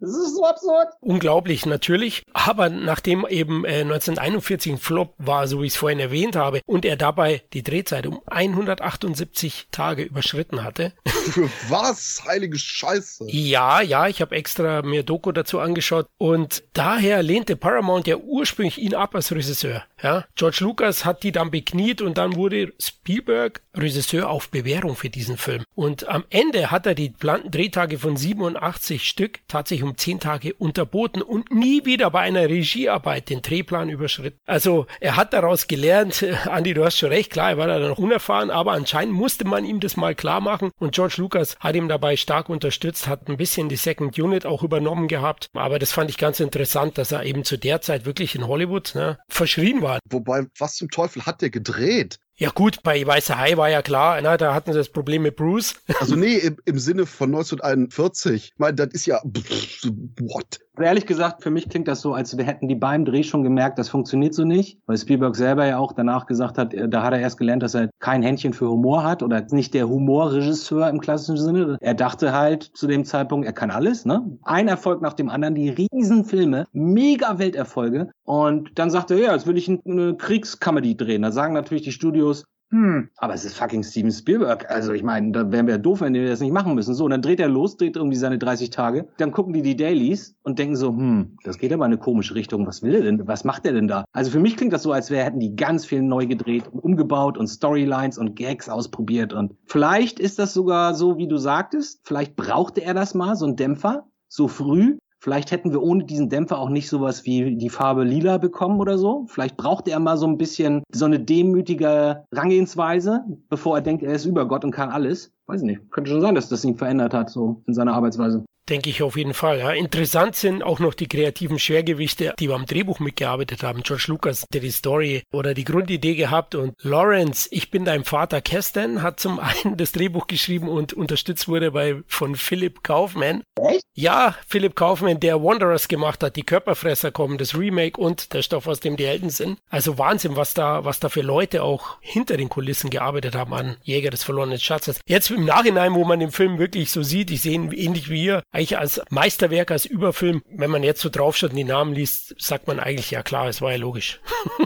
Das 0.00 0.10
ist 0.10 0.34
so 0.34 0.44
absurd. 0.44 0.88
Unglaublich, 1.00 1.66
natürlich. 1.66 2.24
Aber 2.32 2.70
nachdem 2.70 3.26
eben 3.28 3.64
äh, 3.64 3.82
1941 3.82 4.72
ein 4.72 4.78
Flop 4.78 5.14
war, 5.18 5.46
so 5.46 5.60
wie 5.60 5.66
ich 5.66 5.74
es 5.74 5.78
vorhin 5.78 6.00
erwähnt 6.00 6.36
habe, 6.36 6.62
und 6.66 6.84
er 6.84 6.96
dabei 6.96 7.42
die 7.52 7.62
Drehzeit 7.62 8.06
um 8.06 8.20
178 8.26 9.68
Tage 9.70 10.02
überschritten 10.02 10.64
hatte. 10.64 10.92
Für 11.06 11.50
was? 11.68 12.22
Heilige 12.26 12.58
Scheiße. 12.58 13.26
Ja, 13.28 13.82
ja, 13.82 14.08
ich 14.08 14.22
habe 14.22 14.34
extra 14.34 14.82
mir 14.82 15.02
Doku 15.02 15.32
dazu 15.32 15.60
angeschaut. 15.60 16.06
Und 16.16 16.62
daher 16.72 17.22
lehnte 17.22 17.56
Paramount 17.56 18.06
ja 18.06 18.16
ursprünglich 18.16 18.78
ihn 18.78 18.94
ab 18.94 19.14
als 19.14 19.32
Regisseur. 19.32 19.84
Ja, 20.02 20.24
George 20.34 20.58
Lucas 20.60 21.04
hat 21.04 21.22
die 21.22 21.32
dann 21.32 21.50
bekniet 21.50 22.00
und 22.00 22.16
dann 22.16 22.36
wurde 22.36 22.72
Spielberg 22.80 23.60
Regisseur 23.76 24.30
auf 24.30 24.48
Bewährung 24.48 24.96
für 24.96 25.10
diesen 25.10 25.36
Film. 25.36 25.64
Und 25.74 26.08
am 26.08 26.24
Ende 26.30 26.70
hat 26.70 26.86
er 26.86 26.94
die 26.94 27.12
geplanten 27.12 27.50
Drehtage 27.50 27.98
von 27.98 28.16
87 28.16 29.06
Stück 29.06 29.40
tatsächlich 29.46 29.84
um 29.84 29.89
10 29.96 30.20
Tage 30.20 30.54
unterboten 30.54 31.22
und 31.22 31.50
nie 31.52 31.84
wieder 31.84 32.10
bei 32.10 32.20
einer 32.20 32.48
Regiearbeit 32.48 33.30
den 33.30 33.42
Drehplan 33.42 33.88
überschritten. 33.88 34.38
Also 34.46 34.86
er 35.00 35.16
hat 35.16 35.32
daraus 35.32 35.66
gelernt, 35.66 36.22
Andy, 36.50 36.74
du 36.74 36.84
hast 36.84 36.98
schon 36.98 37.10
recht, 37.10 37.30
klar, 37.30 37.50
er 37.50 37.58
war 37.58 37.66
da 37.66 37.78
noch 37.78 37.98
unerfahren, 37.98 38.50
aber 38.50 38.72
anscheinend 38.72 39.14
musste 39.14 39.46
man 39.46 39.64
ihm 39.64 39.80
das 39.80 39.96
mal 39.96 40.14
klar 40.14 40.40
machen 40.40 40.70
und 40.78 40.94
George 40.94 41.14
Lucas 41.18 41.56
hat 41.60 41.74
ihm 41.74 41.88
dabei 41.88 42.16
stark 42.16 42.48
unterstützt, 42.48 43.08
hat 43.08 43.28
ein 43.28 43.36
bisschen 43.36 43.68
die 43.68 43.76
Second 43.76 44.18
Unit 44.18 44.46
auch 44.46 44.62
übernommen 44.62 45.08
gehabt, 45.08 45.48
aber 45.54 45.78
das 45.78 45.92
fand 45.92 46.10
ich 46.10 46.18
ganz 46.18 46.40
interessant, 46.40 46.98
dass 46.98 47.12
er 47.12 47.24
eben 47.24 47.44
zu 47.44 47.56
der 47.56 47.80
Zeit 47.80 48.04
wirklich 48.04 48.34
in 48.34 48.46
Hollywood 48.46 48.94
ne, 48.94 49.18
verschrien 49.28 49.82
war. 49.82 49.98
Wobei, 50.08 50.46
was 50.58 50.76
zum 50.76 50.90
Teufel 50.90 51.26
hat 51.26 51.42
der 51.42 51.50
gedreht? 51.50 52.18
Ja 52.40 52.48
gut, 52.48 52.82
bei 52.82 53.06
Weiße 53.06 53.36
Hai 53.36 53.58
war 53.58 53.68
ja 53.68 53.82
klar, 53.82 54.18
na, 54.22 54.38
da 54.38 54.54
hatten 54.54 54.72
sie 54.72 54.78
das 54.78 54.88
Problem 54.88 55.20
mit 55.20 55.36
Bruce. 55.36 55.74
Also 56.00 56.16
nee, 56.16 56.36
im, 56.36 56.56
im 56.64 56.78
Sinne 56.78 57.04
von 57.04 57.28
1941. 57.28 58.52
Ich 58.52 58.52
meine, 58.56 58.76
das 58.76 58.94
ist 58.94 59.04
ja, 59.04 59.20
what? 59.22 60.58
Ehrlich 60.80 61.06
gesagt, 61.06 61.42
für 61.42 61.50
mich 61.50 61.68
klingt 61.68 61.88
das 61.88 62.00
so, 62.00 62.14
als 62.14 62.36
wir 62.36 62.44
hätten 62.44 62.68
die 62.68 62.74
beim 62.74 63.04
Dreh 63.04 63.22
schon 63.22 63.42
gemerkt, 63.42 63.78
das 63.78 63.88
funktioniert 63.88 64.34
so 64.34 64.44
nicht, 64.44 64.78
weil 64.86 64.96
Spielberg 64.96 65.36
selber 65.36 65.66
ja 65.66 65.78
auch 65.78 65.92
danach 65.92 66.26
gesagt 66.26 66.58
hat, 66.58 66.74
äh, 66.74 66.88
da 66.88 67.02
hat 67.02 67.12
er 67.12 67.20
erst 67.20 67.38
gelernt, 67.38 67.62
dass 67.62 67.74
er 67.74 67.90
kein 67.98 68.22
Händchen 68.22 68.52
für 68.52 68.68
Humor 68.68 69.04
hat 69.04 69.22
oder 69.22 69.44
nicht 69.50 69.74
der 69.74 69.88
Humorregisseur 69.88 70.88
im 70.88 71.00
klassischen 71.00 71.36
Sinne. 71.36 71.76
Er 71.80 71.94
dachte 71.94 72.32
halt 72.32 72.64
zu 72.74 72.86
dem 72.86 73.04
Zeitpunkt, 73.04 73.46
er 73.46 73.52
kann 73.52 73.70
alles, 73.70 74.04
ne? 74.04 74.38
Ein 74.42 74.68
Erfolg 74.68 75.02
nach 75.02 75.14
dem 75.14 75.28
anderen, 75.28 75.54
die 75.54 75.70
Riesenfilme, 75.70 76.66
mega 76.72 77.38
Welterfolge 77.38 78.10
und 78.24 78.78
dann 78.78 78.90
sagte 78.90 79.14
er, 79.14 79.20
ja, 79.20 79.32
jetzt 79.32 79.46
will 79.46 79.58
ich 79.58 79.68
eine 79.68 80.14
Kriegscomedy 80.16 80.96
drehen. 80.96 81.22
Da 81.22 81.32
sagen 81.32 81.54
natürlich 81.54 81.84
die 81.84 81.92
Studios, 81.92 82.44
hm, 82.70 83.08
aber 83.16 83.34
es 83.34 83.44
ist 83.44 83.56
fucking 83.56 83.82
Steven 83.82 84.12
Spielberg. 84.12 84.70
Also 84.70 84.92
ich 84.92 85.02
meine, 85.02 85.32
da 85.32 85.50
wären 85.50 85.66
wir 85.66 85.76
doof, 85.78 86.02
wenn 86.02 86.14
wir 86.14 86.28
das 86.28 86.40
nicht 86.40 86.52
machen 86.52 86.76
müssen. 86.76 86.94
So, 86.94 87.04
und 87.04 87.10
dann 87.10 87.22
dreht 87.22 87.40
er 87.40 87.48
los, 87.48 87.76
dreht 87.76 87.96
irgendwie 87.96 88.16
seine 88.16 88.38
30 88.38 88.70
Tage. 88.70 89.08
Dann 89.16 89.32
gucken 89.32 89.52
die 89.52 89.62
die 89.62 89.76
Dailies 89.76 90.36
und 90.44 90.60
denken 90.60 90.76
so, 90.76 90.90
hm, 90.90 91.36
das 91.42 91.58
geht 91.58 91.72
aber 91.72 91.84
in 91.84 91.92
eine 91.92 91.98
komische 91.98 92.36
Richtung. 92.36 92.66
Was 92.68 92.82
will 92.82 92.94
er 92.94 93.02
denn? 93.02 93.26
Was 93.26 93.42
macht 93.42 93.66
er 93.66 93.72
denn 93.72 93.88
da? 93.88 94.04
Also 94.12 94.30
für 94.30 94.38
mich 94.38 94.56
klingt 94.56 94.72
das 94.72 94.84
so, 94.84 94.92
als 94.92 95.10
wäre 95.10 95.24
hätten 95.24 95.40
die 95.40 95.56
ganz 95.56 95.84
viel 95.84 96.02
neu 96.02 96.26
gedreht 96.26 96.68
und 96.68 96.78
umgebaut 96.78 97.38
und 97.38 97.48
Storylines 97.48 98.18
und 98.18 98.36
Gags 98.36 98.68
ausprobiert. 98.68 99.32
Und 99.32 99.56
vielleicht 99.66 100.20
ist 100.20 100.38
das 100.38 100.54
sogar 100.54 100.94
so, 100.94 101.18
wie 101.18 101.26
du 101.26 101.38
sagtest. 101.38 102.00
Vielleicht 102.04 102.36
brauchte 102.36 102.82
er 102.82 102.94
das 102.94 103.14
mal, 103.14 103.34
so 103.34 103.46
ein 103.46 103.56
Dämpfer, 103.56 104.06
so 104.28 104.46
früh. 104.46 104.96
Vielleicht 105.22 105.50
hätten 105.50 105.70
wir 105.70 105.82
ohne 105.82 106.04
diesen 106.04 106.30
Dämpfer 106.30 106.58
auch 106.58 106.70
nicht 106.70 106.88
sowas 106.88 107.26
wie 107.26 107.56
die 107.56 107.68
Farbe 107.68 108.04
lila 108.04 108.38
bekommen 108.38 108.80
oder 108.80 108.96
so. 108.96 109.26
Vielleicht 109.28 109.58
braucht 109.58 109.86
er 109.86 110.00
mal 110.00 110.16
so 110.16 110.26
ein 110.26 110.38
bisschen 110.38 110.82
so 110.92 111.04
eine 111.04 111.20
demütige 111.20 112.24
Rangehensweise, 112.32 113.24
bevor 113.50 113.76
er 113.76 113.82
denkt, 113.82 114.02
er 114.02 114.14
ist 114.14 114.24
über 114.24 114.48
Gott 114.48 114.64
und 114.64 114.70
kann 114.70 114.88
alles. 114.88 115.32
Weiß 115.46 115.62
nicht. 115.62 115.90
Könnte 115.90 116.10
schon 116.10 116.22
sein, 116.22 116.34
dass 116.34 116.48
das 116.48 116.64
ihn 116.64 116.76
verändert 116.76 117.12
hat, 117.12 117.28
so 117.28 117.62
in 117.66 117.74
seiner 117.74 117.92
Arbeitsweise. 117.92 118.44
Denke 118.68 118.90
ich 118.90 119.02
auf 119.02 119.16
jeden 119.16 119.34
Fall. 119.34 119.58
Ja. 119.58 119.70
Interessant 119.70 120.36
sind 120.36 120.62
auch 120.62 120.78
noch 120.78 120.94
die 120.94 121.08
kreativen 121.08 121.58
Schwergewichte, 121.58 122.34
die 122.38 122.48
beim 122.48 122.66
Drehbuch 122.66 123.00
mitgearbeitet 123.00 123.62
haben. 123.62 123.82
George 123.82 124.04
Lucas, 124.08 124.44
der 124.52 124.60
die 124.60 124.70
Story 124.70 125.22
oder 125.32 125.54
die 125.54 125.64
Grundidee 125.64 126.14
gehabt 126.14 126.54
und 126.54 126.74
Lawrence, 126.82 127.48
ich 127.50 127.70
bin 127.70 127.84
dein 127.84 128.04
Vater 128.04 128.40
Kesten, 128.40 129.02
hat 129.02 129.18
zum 129.18 129.40
einen 129.64 129.76
das 129.76 129.92
Drehbuch 129.92 130.26
geschrieben 130.26 130.68
und 130.68 130.92
unterstützt 130.92 131.48
wurde 131.48 131.72
bei 131.72 132.02
von 132.06 132.36
Philip 132.36 132.82
Kaufman. 132.84 133.42
Echt? 133.56 133.82
Ja, 133.94 134.36
Philip 134.46 134.76
Kaufman, 134.76 135.20
der 135.20 135.42
Wanderers 135.42 135.88
gemacht 135.88 136.22
hat, 136.22 136.36
die 136.36 136.42
Körperfresser 136.42 137.10
kommen, 137.10 137.38
das 137.38 137.56
Remake 137.56 138.00
und 138.00 138.32
der 138.32 138.42
Stoff, 138.42 138.66
aus 138.66 138.80
dem 138.80 138.96
die 138.96 139.06
Helden 139.06 139.30
sind. 139.30 139.58
Also 139.68 139.98
Wahnsinn, 139.98 140.36
was 140.36 140.54
da, 140.54 140.84
was 140.84 141.00
da 141.00 141.08
für 141.08 141.22
Leute 141.22 141.62
auch 141.62 141.96
hinter 142.00 142.36
den 142.36 142.48
Kulissen 142.48 142.90
gearbeitet 142.90 143.34
haben 143.34 143.52
an 143.52 143.76
Jäger 143.82 144.10
des 144.10 144.22
verlorenen 144.22 144.58
Schatzes. 144.58 145.00
Jetzt 145.06 145.30
im 145.30 145.44
Nachhinein, 145.44 145.94
wo 145.94 146.04
man 146.04 146.20
den 146.20 146.30
Film 146.30 146.58
wirklich 146.58 146.90
so 146.90 147.02
sieht, 147.02 147.30
ich 147.30 147.42
sehe 147.42 147.54
ihn 147.54 147.72
ähnlich 147.72 148.08
wie 148.08 148.24
ihr, 148.24 148.42
eigentlich 148.52 148.78
als 148.78 149.00
Meisterwerk, 149.10 149.70
als 149.70 149.84
Überfilm, 149.84 150.42
wenn 150.50 150.70
man 150.70 150.82
jetzt 150.82 151.00
so 151.00 151.08
draufschaut 151.08 151.50
und 151.50 151.56
die 151.56 151.64
Namen 151.64 151.94
liest, 151.94 152.34
sagt 152.38 152.66
man 152.66 152.80
eigentlich, 152.80 153.10
ja 153.10 153.22
klar, 153.22 153.48
es 153.48 153.62
war 153.62 153.72
ja 153.72 153.78
logisch. 153.78 154.20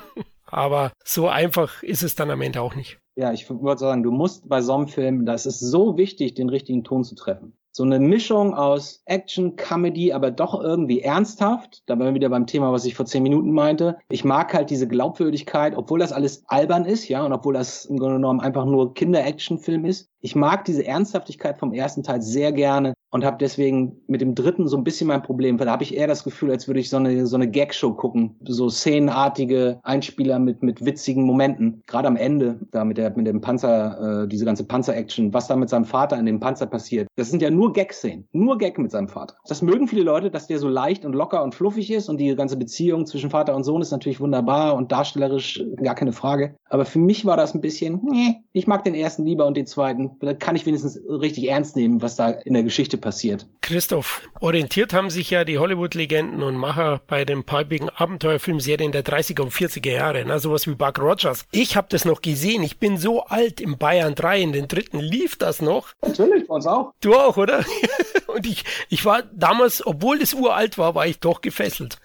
Aber 0.46 0.92
so 1.04 1.28
einfach 1.28 1.82
ist 1.82 2.02
es 2.02 2.14
dann 2.14 2.30
am 2.30 2.40
Ende 2.40 2.60
auch 2.60 2.74
nicht. 2.74 2.98
Ja, 3.16 3.32
ich 3.32 3.48
würde 3.48 3.78
sagen, 3.78 4.02
du 4.02 4.10
musst 4.10 4.48
bei 4.48 4.60
so 4.60 4.74
einem 4.74 4.88
Film, 4.88 5.26
das 5.26 5.46
ist 5.46 5.60
so 5.60 5.96
wichtig, 5.96 6.34
den 6.34 6.48
richtigen 6.48 6.84
Ton 6.84 7.04
zu 7.04 7.14
treffen 7.14 7.56
so 7.76 7.82
eine 7.82 7.98
Mischung 7.98 8.54
aus 8.54 9.02
Action, 9.04 9.56
Comedy, 9.56 10.12
aber 10.12 10.30
doch 10.30 10.60
irgendwie 10.62 11.00
ernsthaft. 11.00 11.82
Da 11.86 11.98
waren 11.98 12.06
wir 12.06 12.14
wieder 12.14 12.28
beim 12.28 12.46
Thema, 12.46 12.70
was 12.72 12.84
ich 12.84 12.94
vor 12.94 13.04
zehn 13.04 13.24
Minuten 13.24 13.50
meinte. 13.50 13.98
Ich 14.08 14.24
mag 14.24 14.54
halt 14.54 14.70
diese 14.70 14.86
Glaubwürdigkeit, 14.86 15.76
obwohl 15.76 15.98
das 15.98 16.12
alles 16.12 16.44
albern 16.46 16.84
ist, 16.84 17.08
ja, 17.08 17.24
und 17.26 17.32
obwohl 17.32 17.54
das 17.54 17.84
im 17.86 17.98
Grunde 17.98 18.16
genommen 18.16 18.40
einfach 18.40 18.64
nur 18.64 18.94
Kinder-Action-Film 18.94 19.84
ist. 19.86 20.08
Ich 20.24 20.34
mag 20.34 20.64
diese 20.64 20.86
Ernsthaftigkeit 20.86 21.58
vom 21.58 21.74
ersten 21.74 22.02
Teil 22.02 22.22
sehr 22.22 22.50
gerne 22.50 22.94
und 23.10 23.26
habe 23.26 23.36
deswegen 23.38 24.00
mit 24.06 24.22
dem 24.22 24.34
dritten 24.34 24.66
so 24.68 24.76
ein 24.78 24.82
bisschen 24.82 25.06
mein 25.06 25.22
Problem, 25.22 25.58
weil 25.58 25.66
da 25.66 25.72
habe 25.72 25.82
ich 25.82 25.94
eher 25.94 26.06
das 26.06 26.24
Gefühl, 26.24 26.50
als 26.50 26.66
würde 26.66 26.80
ich 26.80 26.88
so 26.88 26.96
eine 26.96 27.26
so 27.26 27.36
eine 27.36 27.50
Gag-Show 27.50 27.92
gucken, 27.92 28.34
so 28.42 28.70
szenenartige 28.70 29.80
Einspieler 29.82 30.38
mit 30.38 30.62
mit 30.62 30.82
witzigen 30.82 31.24
Momenten. 31.24 31.82
Gerade 31.86 32.08
am 32.08 32.16
Ende, 32.16 32.58
da 32.70 32.86
mit 32.86 32.96
der 32.96 33.14
mit 33.14 33.26
dem 33.26 33.42
Panzer, 33.42 34.22
äh, 34.22 34.28
diese 34.28 34.46
ganze 34.46 34.64
Panzer-Action, 34.64 35.34
was 35.34 35.46
da 35.46 35.56
mit 35.56 35.68
seinem 35.68 35.84
Vater 35.84 36.18
in 36.18 36.24
dem 36.24 36.40
Panzer 36.40 36.64
passiert. 36.64 37.06
Das 37.16 37.30
sind 37.30 37.42
ja 37.42 37.50
nur 37.50 37.74
Gag-Szenen, 37.74 38.26
nur 38.32 38.56
Gag 38.56 38.78
mit 38.78 38.92
seinem 38.92 39.08
Vater. 39.08 39.36
Das 39.46 39.60
mögen 39.60 39.88
viele 39.88 40.04
Leute, 40.04 40.30
dass 40.30 40.46
der 40.46 40.58
so 40.58 40.70
leicht 40.70 41.04
und 41.04 41.12
locker 41.12 41.44
und 41.44 41.54
fluffig 41.54 41.92
ist 41.92 42.08
und 42.08 42.16
die 42.16 42.34
ganze 42.34 42.56
Beziehung 42.56 43.04
zwischen 43.04 43.28
Vater 43.28 43.54
und 43.54 43.64
Sohn 43.64 43.82
ist 43.82 43.90
natürlich 43.90 44.20
wunderbar 44.20 44.74
und 44.74 44.90
darstellerisch 44.90 45.62
gar 45.82 45.94
keine 45.94 46.12
Frage. 46.12 46.56
Aber 46.70 46.86
für 46.86 46.98
mich 46.98 47.26
war 47.26 47.36
das 47.36 47.54
ein 47.54 47.60
bisschen, 47.60 48.00
nee, 48.02 48.42
ich 48.52 48.66
mag 48.66 48.84
den 48.84 48.94
ersten 48.94 49.26
lieber 49.26 49.46
und 49.46 49.56
den 49.56 49.66
zweiten. 49.66 50.13
Da 50.20 50.34
kann 50.34 50.56
ich 50.56 50.66
wenigstens 50.66 51.00
richtig 51.08 51.48
ernst 51.48 51.76
nehmen, 51.76 52.02
was 52.02 52.16
da 52.16 52.30
in 52.30 52.54
der 52.54 52.62
Geschichte 52.62 52.96
passiert. 52.96 53.46
Christoph, 53.60 54.22
orientiert 54.40 54.92
haben 54.92 55.10
sich 55.10 55.30
ja 55.30 55.44
die 55.44 55.58
Hollywood-Legenden 55.58 56.42
und 56.42 56.56
Macher 56.56 57.00
bei 57.06 57.24
den 57.24 57.44
palpigen 57.44 57.88
Abenteuerfilmserien 57.88 58.92
der 58.92 59.04
30er 59.04 59.42
und 59.42 59.52
40er 59.52 59.90
Jahre, 59.90 60.24
ne? 60.24 60.38
sowas 60.38 60.66
wie 60.66 60.74
Buck 60.74 60.98
Rogers. 60.98 61.46
Ich 61.50 61.76
habe 61.76 61.86
das 61.90 62.04
noch 62.04 62.22
gesehen. 62.22 62.62
Ich 62.62 62.78
bin 62.78 62.96
so 62.96 63.24
alt. 63.24 63.60
Im 63.60 63.78
Bayern 63.78 64.14
3, 64.14 64.40
in 64.40 64.52
den 64.52 64.68
dritten 64.68 64.98
lief 64.98 65.36
das 65.36 65.62
noch. 65.62 65.88
Natürlich, 66.02 66.46
bei 66.46 66.54
uns 66.54 66.66
auch. 66.66 66.92
Du 67.00 67.14
auch, 67.14 67.36
oder? 67.36 67.64
und 68.26 68.46
ich, 68.46 68.64
ich 68.88 69.04
war 69.04 69.22
damals, 69.32 69.86
obwohl 69.86 70.18
das 70.18 70.34
uralt 70.34 70.78
war, 70.78 70.94
war 70.94 71.06
ich 71.06 71.20
doch 71.20 71.40
gefesselt. 71.40 71.98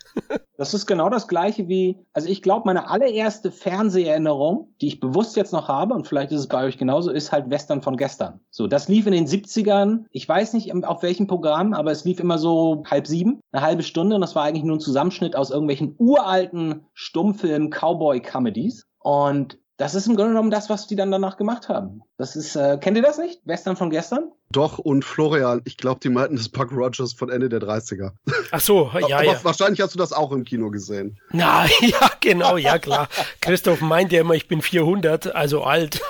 Das 0.57 0.73
ist 0.73 0.87
genau 0.87 1.09
das 1.09 1.29
gleiche 1.29 1.69
wie, 1.69 2.05
also 2.11 2.27
ich 2.27 2.41
glaube, 2.41 2.63
meine 2.65 2.89
allererste 2.89 3.49
Fernseherinnerung, 3.49 4.73
die 4.81 4.87
ich 4.87 4.99
bewusst 4.99 5.37
jetzt 5.37 5.53
noch 5.53 5.69
habe, 5.69 5.93
und 5.93 6.05
vielleicht 6.05 6.33
ist 6.33 6.41
es 6.41 6.47
bei 6.47 6.65
euch 6.65 6.77
genauso, 6.77 7.11
ist 7.11 7.31
halt 7.31 7.49
Western 7.49 7.81
von 7.81 7.95
gestern. 7.95 8.41
So, 8.49 8.67
das 8.67 8.89
lief 8.89 9.07
in 9.07 9.13
den 9.13 9.25
70ern, 9.25 10.03
ich 10.11 10.27
weiß 10.27 10.51
nicht 10.53 10.73
auf 10.83 11.01
welchem 11.01 11.27
Programm, 11.27 11.73
aber 11.73 11.91
es 11.91 12.03
lief 12.03 12.19
immer 12.19 12.37
so 12.37 12.83
halb 12.85 13.07
sieben, 13.07 13.39
eine 13.53 13.61
halbe 13.61 13.83
Stunde, 13.83 14.15
und 14.15 14.21
das 14.21 14.35
war 14.35 14.43
eigentlich 14.43 14.65
nur 14.65 14.75
ein 14.75 14.81
Zusammenschnitt 14.81 15.35
aus 15.35 15.49
irgendwelchen 15.49 15.95
uralten 15.97 16.85
Stummfilm 16.93 17.69
Cowboy-Comedies. 17.69 18.85
Und 18.99 19.57
das 19.77 19.95
ist 19.95 20.07
im 20.07 20.17
Grunde 20.17 20.31
genommen 20.31 20.51
das, 20.51 20.69
was 20.69 20.87
die 20.87 20.97
dann 20.97 21.09
danach 21.09 21.37
gemacht 21.37 21.69
haben. 21.69 22.01
Das 22.17 22.35
ist, 22.35 22.57
äh, 22.57 22.77
kennt 22.81 22.97
ihr 22.97 23.03
das 23.03 23.17
nicht? 23.17 23.39
Western 23.45 23.77
von 23.77 23.89
gestern? 23.89 24.29
Doch, 24.51 24.79
und 24.79 25.05
Florian, 25.05 25.61
ich 25.65 25.77
glaube, 25.77 25.99
die 26.01 26.09
meinten 26.09 26.35
das 26.35 26.49
Buck 26.49 26.71
Rogers 26.71 27.13
von 27.13 27.29
Ende 27.29 27.49
der 27.49 27.59
30er. 27.59 28.11
Ach 28.51 28.59
so, 28.59 28.91
ja, 29.07 29.17
Aber 29.17 29.25
ja. 29.25 29.43
wahrscheinlich 29.43 29.79
hast 29.79 29.93
du 29.93 29.99
das 29.99 30.11
auch 30.11 30.31
im 30.31 30.43
Kino 30.43 30.71
gesehen. 30.71 31.19
Na, 31.31 31.65
ja, 31.81 32.11
genau, 32.19 32.57
ja, 32.57 32.79
klar. 32.79 33.09
Christoph 33.41 33.81
meint 33.81 34.11
ja 34.11 34.21
immer, 34.21 34.33
ich 34.33 34.47
bin 34.47 34.61
400, 34.61 35.35
also 35.35 35.63
alt. 35.63 36.01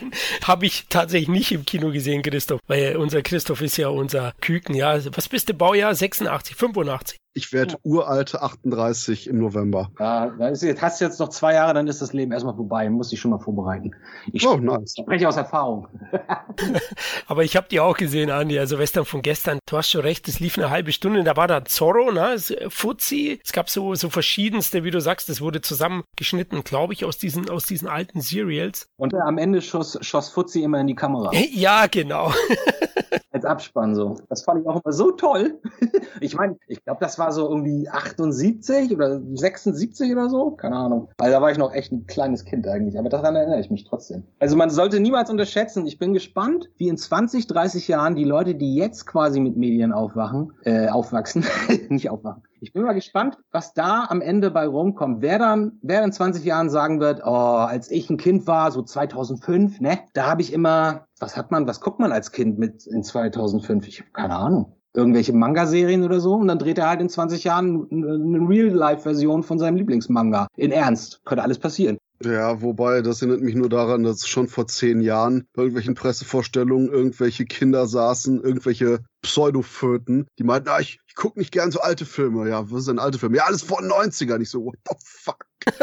Nein, 0.00 0.10
habe 0.44 0.66
ich 0.66 0.86
tatsächlich 0.88 1.28
nicht 1.28 1.52
im 1.52 1.64
Kino 1.64 1.90
gesehen, 1.90 2.22
Christoph. 2.22 2.60
Weil 2.66 2.96
unser 2.96 3.22
Christoph 3.22 3.60
ist 3.62 3.76
ja 3.76 3.88
unser 3.88 4.32
Küken, 4.40 4.74
ja. 4.74 4.98
Was 5.14 5.28
bist 5.28 5.48
du, 5.48 5.54
Baujahr? 5.54 5.94
86, 5.94 6.56
85? 6.56 7.16
Ich 7.38 7.52
werde 7.52 7.76
uralte 7.82 8.40
38 8.40 9.26
im 9.26 9.38
November. 9.40 9.90
Ja, 10.00 10.30
da 10.38 10.48
ist, 10.48 10.62
jetzt 10.62 10.80
hast 10.80 11.02
du 11.02 11.04
jetzt 11.04 11.20
noch 11.20 11.28
zwei 11.28 11.52
Jahre, 11.52 11.74
dann 11.74 11.86
ist 11.86 12.00
das 12.00 12.14
Leben 12.14 12.32
erstmal 12.32 12.54
vorbei. 12.54 12.88
Muss 12.88 13.12
ich 13.12 13.20
schon 13.20 13.30
mal 13.30 13.38
vorbereiten. 13.38 13.90
Ich 14.32 14.46
Oh, 14.46 14.56
nice. 14.56 14.94
spreche 14.98 15.28
aus 15.28 15.36
Erfahrung. 15.36 15.86
Aber 17.26 17.44
ich 17.44 17.54
habe 17.56 17.66
die 17.70 17.78
auch 17.80 17.96
gesehen, 17.98 18.30
Andi, 18.30 18.58
also 18.58 18.78
Western 18.78 19.04
von 19.04 19.20
gestern. 19.20 19.58
Du 19.68 19.76
hast 19.76 19.90
schon 19.90 20.00
recht, 20.00 20.26
es 20.28 20.40
lief 20.40 20.56
eine 20.56 20.70
halbe 20.70 20.92
Stunde. 20.92 21.24
Da 21.24 21.36
war 21.36 21.46
da 21.46 21.62
Zorro, 21.66 22.10
ne? 22.10 22.32
es- 22.32 22.54
Fuzzi. 22.68 23.38
Es 23.44 23.52
gab 23.52 23.68
so, 23.68 23.94
so 23.94 24.08
verschiedenste, 24.08 24.82
wie 24.84 24.90
du 24.90 25.00
sagst, 25.02 25.28
das 25.28 25.42
wurde 25.42 25.60
zusammengeschnitten, 25.60 26.64
glaube 26.64 26.94
ich, 26.94 27.04
aus 27.04 27.18
diesen, 27.18 27.50
aus 27.50 27.66
diesen 27.66 27.86
alten 27.86 28.22
Serials. 28.22 28.86
Und 28.96 29.14
am 29.14 29.36
Ende 29.36 29.60
schoss, 29.60 29.85
schoss 30.00 30.30
Fuzzi 30.30 30.62
immer 30.62 30.80
in 30.80 30.86
die 30.86 30.94
Kamera. 30.94 31.30
Ja, 31.32 31.86
genau. 31.86 32.32
Als 33.32 33.44
Abspann 33.44 33.94
so. 33.94 34.16
Das 34.30 34.42
fand 34.42 34.62
ich 34.62 34.66
auch 34.66 34.80
immer 34.82 34.92
so 34.92 35.10
toll. 35.12 35.60
ich 36.20 36.34
meine, 36.34 36.56
ich 36.68 36.82
glaube, 36.82 37.00
das 37.00 37.18
war 37.18 37.32
so 37.32 37.48
irgendwie 37.48 37.86
78 37.86 38.90
oder 38.92 39.20
76 39.20 40.10
oder 40.12 40.30
so. 40.30 40.52
Keine 40.52 40.76
Ahnung. 40.76 41.08
Also 41.18 41.32
da 41.32 41.42
war 41.42 41.50
ich 41.50 41.58
noch 41.58 41.74
echt 41.74 41.92
ein 41.92 42.06
kleines 42.06 42.46
Kind 42.46 42.66
eigentlich. 42.66 42.98
Aber 42.98 43.10
daran 43.10 43.36
erinnere 43.36 43.60
ich 43.60 43.70
mich 43.70 43.84
trotzdem. 43.84 44.24
Also 44.38 44.56
man 44.56 44.70
sollte 44.70 45.00
niemals 45.00 45.28
unterschätzen. 45.28 45.86
Ich 45.86 45.98
bin 45.98 46.14
gespannt, 46.14 46.70
wie 46.78 46.88
in 46.88 46.96
20, 46.96 47.46
30 47.46 47.88
Jahren 47.88 48.14
die 48.14 48.24
Leute, 48.24 48.54
die 48.54 48.74
jetzt 48.74 49.06
quasi 49.06 49.38
mit 49.38 49.56
Medien 49.56 49.92
aufwachen, 49.92 50.52
äh, 50.64 50.88
aufwachsen, 50.88 51.44
nicht 51.90 52.08
aufwachen. 52.08 52.42
Ich 52.60 52.72
bin 52.72 52.82
mal 52.82 52.94
gespannt, 52.94 53.36
was 53.50 53.74
da 53.74 54.06
am 54.08 54.22
Ende 54.22 54.50
bei 54.50 54.66
rumkommt. 54.66 55.20
Wer 55.20 55.38
dann, 55.38 55.78
wer 55.82 56.02
in 56.02 56.12
20 56.12 56.44
Jahren 56.44 56.70
sagen 56.70 57.00
wird, 57.00 57.20
oh, 57.24 57.30
als 57.30 57.90
ich 57.90 58.08
ein 58.08 58.16
Kind 58.16 58.46
war, 58.46 58.70
so 58.72 58.82
2005, 58.82 59.80
ne, 59.80 59.98
da 60.14 60.30
habe 60.30 60.40
ich 60.40 60.52
immer, 60.52 61.06
was 61.18 61.36
hat 61.36 61.50
man, 61.50 61.66
was 61.66 61.80
guckt 61.80 62.00
man 62.00 62.12
als 62.12 62.32
Kind 62.32 62.58
mit 62.58 62.86
in 62.86 63.02
2005? 63.02 63.86
Ich 63.88 64.00
habe 64.00 64.10
keine 64.12 64.36
Ahnung. 64.36 64.72
Irgendwelche 64.94 65.34
Manga-Serien 65.34 66.04
oder 66.04 66.20
so 66.20 66.34
und 66.34 66.48
dann 66.48 66.58
dreht 66.58 66.78
er 66.78 66.88
halt 66.88 67.02
in 67.02 67.10
20 67.10 67.44
Jahren 67.44 67.86
eine 67.90 68.48
Real-Life-Version 68.48 69.42
von 69.42 69.58
seinem 69.58 69.76
Lieblingsmanga. 69.76 70.46
In 70.56 70.72
Ernst. 70.72 71.20
Könnte 71.26 71.42
alles 71.42 71.58
passieren. 71.58 71.98
Ja, 72.24 72.62
wobei, 72.62 73.02
das 73.02 73.20
erinnert 73.20 73.42
mich 73.42 73.54
nur 73.54 73.68
daran, 73.68 74.02
dass 74.02 74.26
schon 74.26 74.48
vor 74.48 74.66
zehn 74.66 75.00
Jahren 75.00 75.46
bei 75.52 75.62
irgendwelchen 75.62 75.94
Pressevorstellungen 75.94 76.88
irgendwelche 76.88 77.44
Kinder 77.44 77.86
saßen, 77.86 78.42
irgendwelche 78.42 79.00
Pseudoföten, 79.20 80.26
die 80.38 80.44
meinten, 80.44 80.68
ah, 80.70 80.80
ich, 80.80 80.98
ich 81.06 81.14
gucke 81.14 81.38
nicht 81.38 81.52
gern 81.52 81.70
so 81.70 81.80
alte 81.80 82.06
Filme. 82.06 82.48
Ja, 82.48 82.70
was 82.70 82.80
ist 82.80 82.88
denn 82.88 82.98
alte 82.98 83.18
Filme? 83.18 83.36
Ja, 83.36 83.44
alles 83.44 83.62
vor 83.62 83.82
den 83.82 83.90
90ern. 83.90 84.40
Ich 84.40 84.50
so, 84.50 84.64
what 84.64 84.78
the 84.88 84.94
fuck? 84.98 85.46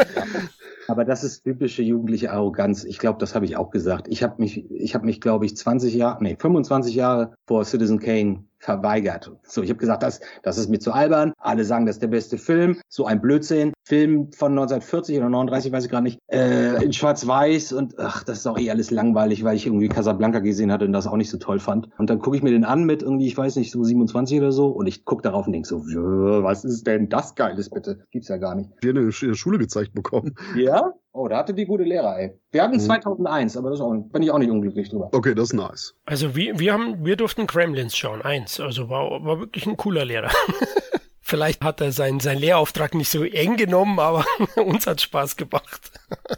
Aber 0.88 1.04
das 1.04 1.24
ist 1.24 1.44
typische 1.44 1.82
jugendliche 1.82 2.32
Arroganz. 2.32 2.84
Ich 2.84 2.98
glaube, 2.98 3.18
das 3.18 3.34
habe 3.34 3.44
ich 3.44 3.56
auch 3.56 3.70
gesagt. 3.70 4.08
Ich 4.08 4.22
habe 4.22 4.34
mich, 4.38 4.70
ich 4.70 4.94
habe 4.94 5.06
mich, 5.06 5.20
glaube 5.20 5.46
ich, 5.46 5.56
20 5.56 5.94
Jahre, 5.94 6.22
nee, 6.22 6.36
25 6.38 6.94
Jahre 6.94 7.34
vor 7.46 7.64
Citizen 7.64 8.00
Kane 8.00 8.44
verweigert. 8.64 9.30
So, 9.46 9.62
ich 9.62 9.70
habe 9.70 9.78
gesagt, 9.78 10.02
das, 10.02 10.20
das 10.42 10.58
ist 10.58 10.70
mir 10.70 10.78
zu 10.78 10.92
albern. 10.92 11.32
Alle 11.38 11.64
sagen, 11.64 11.86
das 11.86 11.96
ist 11.96 12.02
der 12.02 12.08
beste 12.08 12.38
Film. 12.38 12.80
So 12.88 13.06
ein 13.06 13.20
Blödsinn. 13.20 13.72
Film 13.86 14.32
von 14.32 14.52
1940 14.52 15.18
oder 15.18 15.28
39, 15.28 15.70
weiß 15.70 15.84
ich 15.84 15.90
gerade 15.90 16.04
nicht. 16.04 16.18
Äh, 16.32 16.82
in 16.82 16.94
Schwarz-Weiß 16.94 17.74
und 17.74 17.98
ach, 17.98 18.24
das 18.24 18.38
ist 18.38 18.46
auch 18.46 18.58
eh 18.58 18.70
alles 18.70 18.90
langweilig, 18.90 19.44
weil 19.44 19.56
ich 19.56 19.66
irgendwie 19.66 19.88
Casablanca 19.88 20.38
gesehen 20.38 20.72
hatte 20.72 20.86
und 20.86 20.92
das 20.94 21.06
auch 21.06 21.16
nicht 21.16 21.28
so 21.28 21.36
toll 21.36 21.58
fand. 21.58 21.88
Und 21.98 22.08
dann 22.08 22.20
gucke 22.20 22.36
ich 22.36 22.42
mir 22.42 22.50
den 22.50 22.64
an 22.64 22.84
mit 22.84 23.02
irgendwie, 23.02 23.26
ich 23.26 23.36
weiß 23.36 23.56
nicht, 23.56 23.70
so 23.70 23.84
27 23.84 24.38
oder 24.38 24.52
so 24.52 24.68
und 24.68 24.86
ich 24.86 25.04
gucke 25.04 25.22
darauf 25.22 25.46
und 25.46 25.52
denk 25.52 25.66
so, 25.66 25.84
"Wö, 25.84 26.42
was 26.42 26.64
ist 26.64 26.86
denn 26.86 27.10
das 27.10 27.34
Geiles 27.34 27.68
bitte? 27.68 28.06
Gibt's 28.10 28.28
ja 28.28 28.38
gar 28.38 28.54
nicht. 28.54 28.70
Haben 28.82 28.96
in 28.96 29.10
der 29.10 29.34
Schule 29.34 29.58
gezeigt 29.58 29.92
bekommen. 29.92 30.34
Ja? 30.56 30.94
Oh, 31.16 31.28
da 31.28 31.38
hatte 31.38 31.54
die 31.54 31.64
gute 31.64 31.84
Lehrer, 31.84 32.18
ey. 32.18 32.32
Wir 32.50 32.64
hatten 32.64 32.80
2001, 32.80 33.56
aber 33.56 33.70
das 33.70 33.80
auch, 33.80 33.94
bin 33.94 34.22
ich 34.22 34.32
auch 34.32 34.38
nicht 34.38 34.50
unglücklich 34.50 34.90
drüber. 34.90 35.10
Okay, 35.12 35.32
das 35.32 35.44
ist 35.44 35.52
nice. 35.52 35.94
Also 36.04 36.34
wir, 36.34 36.58
wir 36.58 36.72
haben, 36.72 37.04
wir 37.04 37.14
durften 37.14 37.46
Kremlins 37.46 37.96
schauen, 37.96 38.20
eins. 38.20 38.58
Also 38.58 38.90
war, 38.90 39.24
war 39.24 39.38
wirklich 39.38 39.64
ein 39.66 39.76
cooler 39.76 40.04
Lehrer. 40.04 40.32
Vielleicht 41.26 41.62
hat 41.62 41.80
er 41.80 41.90
seinen, 41.90 42.20
seinen 42.20 42.40
Lehrauftrag 42.40 42.94
nicht 42.94 43.08
so 43.08 43.24
eng 43.24 43.56
genommen, 43.56 43.98
aber 43.98 44.26
uns 44.56 44.86
hat 44.86 45.00
Spaß 45.00 45.36
gemacht. 45.36 45.90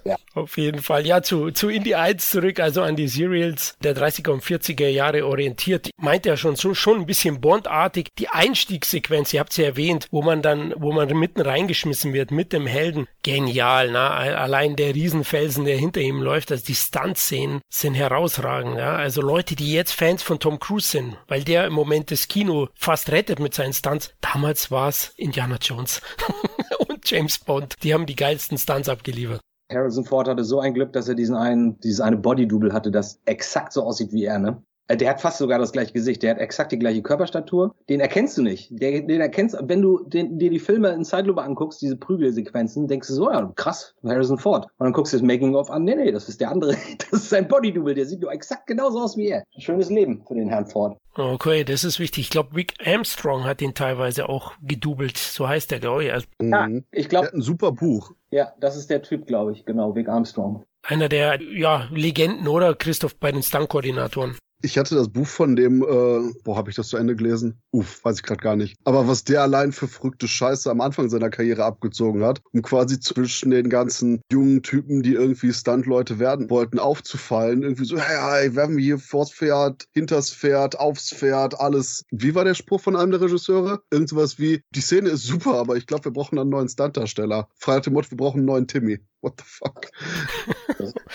Ja. 0.05 0.15
Auf 0.35 0.57
jeden 0.59 0.81
Fall. 0.81 1.05
Ja, 1.05 1.23
zu, 1.23 1.51
zu 1.51 1.69
Indie 1.69 1.97
1 1.97 2.31
zurück, 2.31 2.61
also 2.61 2.83
an 2.83 2.95
die 2.95 3.09
Serials 3.09 3.77
der 3.83 3.97
30er 3.97 4.31
und 4.31 4.45
40er 4.45 4.87
Jahre 4.87 5.27
orientiert. 5.27 5.91
Meint 5.97 6.25
er 6.25 6.37
schon, 6.37 6.55
so, 6.55 6.73
schon 6.75 7.01
ein 7.01 7.07
bisschen 7.07 7.41
Bondartig. 7.41 8.11
Die 8.19 8.29
Einstiegssequenz, 8.29 9.33
ihr 9.33 9.41
habt 9.41 9.53
sie 9.53 9.65
erwähnt, 9.65 10.07
wo 10.13 10.23
man 10.23 10.41
dann, 10.41 10.73
wo 10.77 10.93
man 10.93 11.09
mitten 11.19 11.41
reingeschmissen 11.41 12.13
wird 12.13 12.31
mit 12.31 12.53
dem 12.53 12.69
Helden. 12.69 13.09
Genial, 13.27 13.91
na, 13.91 14.11
allein 14.11 14.77
der 14.77 14.95
Riesenfelsen, 14.95 15.65
der 15.65 15.77
hinter 15.77 16.01
ihm 16.01 16.23
läuft, 16.23 16.53
also 16.53 16.65
die 16.65 16.77
Stunt-Szenen 16.77 17.61
sind 17.69 17.95
herausragend, 17.95 18.79
ja. 18.79 18.95
Also 18.95 19.21
Leute, 19.21 19.57
die 19.57 19.73
jetzt 19.73 19.91
Fans 19.91 20.23
von 20.23 20.39
Tom 20.39 20.61
Cruise 20.61 20.89
sind, 20.89 21.17
weil 21.27 21.43
der 21.43 21.67
im 21.67 21.73
Moment 21.73 22.13
das 22.13 22.29
Kino 22.29 22.69
fast 22.77 23.11
rettet 23.11 23.41
mit 23.41 23.53
seinen 23.53 23.73
Stunts. 23.73 24.15
Damals 24.21 24.71
war 24.71 24.91
es 24.91 25.13
Indiana 25.17 25.57
Jones 25.61 26.01
und 26.87 27.11
James 27.11 27.39
Bond. 27.39 27.75
Die 27.83 27.93
haben 27.93 28.07
die 28.07 28.15
geilsten 28.15 28.59
Stunts 28.59 28.89
abgeliefert. 28.89 29.41
Harrison 29.73 30.05
Ford 30.05 30.29
hatte 30.29 30.45
so 30.45 30.61
ein 30.61 30.75
Glück, 30.75 30.93
dass 30.93 31.09
er 31.09 31.17
diesen 31.17 31.35
einen, 31.35 31.81
dieses 31.81 32.01
eine 32.01 32.19
Body-Double 32.19 32.73
hatte, 32.73 32.93
das 32.93 33.21
exakt 33.25 33.73
so 33.73 33.83
aussieht 33.83 34.13
wie 34.13 34.23
er, 34.23 34.39
ne? 34.39 34.63
Äh, 34.89 34.97
Der 34.97 35.11
hat 35.11 35.21
fast 35.21 35.39
sogar 35.39 35.59
das 35.59 35.73
gleiche 35.73 35.93
Gesicht. 35.93 36.23
Der 36.23 36.33
hat 36.33 36.39
exakt 36.39 36.73
die 36.73 36.79
gleiche 36.79 37.03
Körperstatur. 37.03 37.75
Den 37.89 38.01
erkennst 38.01 38.39
du 38.39 38.43
nicht. 38.43 38.69
Der, 38.71 39.01
den 39.03 39.21
erkennst, 39.21 39.57
wenn 39.63 39.83
du 39.83 40.05
den, 40.05 40.39
dir 40.39 40.51
die 40.51 40.59
Filme 40.59 40.91
in 40.91 41.05
Zeitlupe 41.05 41.43
anguckst, 41.43 41.83
diese 41.83 41.97
Prügelsequenzen, 41.97 42.87
denkst 42.89 43.09
du 43.09 43.15
so, 43.15 43.31
ja, 43.31 43.51
krass, 43.57 43.95
Harrison 44.05 44.39
Ford. 44.39 44.67
Und 44.79 44.85
dann 44.85 44.93
guckst 44.93 45.13
du 45.13 45.17
das 45.19 45.27
Making-of 45.27 45.71
an. 45.71 45.85
Nee, 45.85 45.97
nee, 45.97 46.13
das 46.13 46.29
ist 46.29 46.41
der 46.41 46.51
andere. 46.51 46.77
Das 47.11 47.21
ist 47.23 47.31
sein 47.31 47.47
Body-Double. 47.49 47.95
Der 47.95 48.07
sieht 48.07 48.21
nur 48.21 48.33
exakt 48.33 48.67
genauso 48.67 49.01
aus 49.01 49.17
wie 49.17 49.29
er. 49.29 49.45
Schönes 49.59 49.91
Leben 49.91 50.23
für 50.27 50.35
den 50.35 50.49
Herrn 50.49 50.67
Ford. 50.67 50.99
Okay, 51.15 51.65
das 51.65 51.83
ist 51.85 51.99
wichtig. 51.99 52.25
Ich 52.25 52.31
glaube, 52.31 52.55
Rick 52.55 52.75
Armstrong 52.85 53.45
hat 53.45 53.63
ihn 53.63 53.75
teilweise 53.75 54.29
auch 54.29 54.53
gedoubelt. 54.63 55.17
So 55.17 55.49
heißt 55.49 55.71
der, 55.71 55.79
glaube 55.81 56.05
ich. 56.05 56.13
Also 56.13 56.27
Ja, 56.43 56.67
Mhm. 56.67 56.85
ich 56.93 57.09
glaube, 57.09 57.33
ein 57.33 57.41
super 57.41 57.73
Buch. 57.73 58.13
ja, 58.31 58.53
das 58.61 58.77
ist 58.77 58.91
der 58.91 59.03
Typ, 59.03 59.27
glaube 59.27 59.53
ich. 59.53 59.65
Genau, 59.65 59.95
Vic 59.95 60.09
Armstrong. 60.09 60.65
einer 60.83 61.09
der, 61.09 61.41
ja, 61.43 61.89
Legenden, 61.91 62.47
oder? 62.49 62.75
Christoph 62.75 63.17
bei 63.17 63.33
den 63.33 63.43
Stunt-Koordinatoren. 63.43 64.37
Ich 64.63 64.79
hatte 64.79 64.95
das 64.95 65.11
Buch 65.11 65.27
von 65.27 65.55
dem, 65.55 65.83
äh, 65.83 65.87
wo 65.87 66.57
habe 66.57 66.71
ich 66.71 66.77
das 66.77 66.89
zu 66.89 66.97
Ende 66.97 67.15
gelesen? 67.15 67.61
Uff, 67.73 68.03
weiß 68.05 68.17
ich 68.17 68.23
gerade 68.23 68.43
gar 68.43 68.57
nicht. 68.57 68.77
Aber 68.85 69.07
was 69.07 69.23
der 69.23 69.43
allein 69.43 69.71
für 69.73 69.87
verrückte 69.87 70.29
Scheiße 70.29 70.71
am 70.71 70.81
Anfang 70.81 71.11
seiner 71.11 71.29
Karriere 71.29 71.65
abgezogen 71.65 72.25
hat, 72.25 72.41
um 72.53 72.63
quasi 72.63 72.99
zwischen 72.99 73.51
den 73.51 73.69
ganzen 73.69 74.23
jungen 74.33 74.63
Typen, 74.63 75.03
die 75.03 75.13
irgendwie 75.13 75.53
Stuntleute 75.53 76.19
werden 76.19 76.49
wollten, 76.49 76.79
aufzufallen. 76.79 77.63
Irgendwie 77.63 77.85
so, 77.85 77.99
hey, 77.99 78.17
hey, 78.19 78.55
werfen 78.57 78.79
wir 78.79 78.85
hier 78.85 78.99
vors 78.99 79.31
Pferd, 79.31 79.85
hinters 79.93 80.33
Pferd, 80.33 80.79
aufs 80.79 81.13
Pferd, 81.13 81.61
alles. 81.61 82.05
Wie 82.11 82.35
war 82.35 82.45
der 82.45 82.55
Spruch 82.55 82.81
von 82.81 82.97
einem 82.97 83.11
der 83.11 83.21
Regisseure? 83.21 83.83
Irgendwas 83.91 84.39
wie, 84.39 84.63
die 84.75 84.81
Szene 84.81 85.11
ist 85.11 85.25
super, 85.25 85.55
aber 85.55 85.77
ich 85.77 85.87
glaube, 85.87 86.07
wir 86.07 86.13
brauchen 86.13 86.39
einen 86.39 86.51
neuen 86.51 86.69
Stuntdarsteller. 86.69 87.49
Frei 87.57 87.77
nach 87.77 87.83
dem 87.83 87.93
Motto, 87.93 88.11
wir 88.11 88.17
brauchen 88.17 88.39
einen 88.39 88.47
neuen 88.47 88.67
Timmy. 88.67 89.01
What 89.27 89.35
the 89.39 89.45
fuck. 89.45 89.91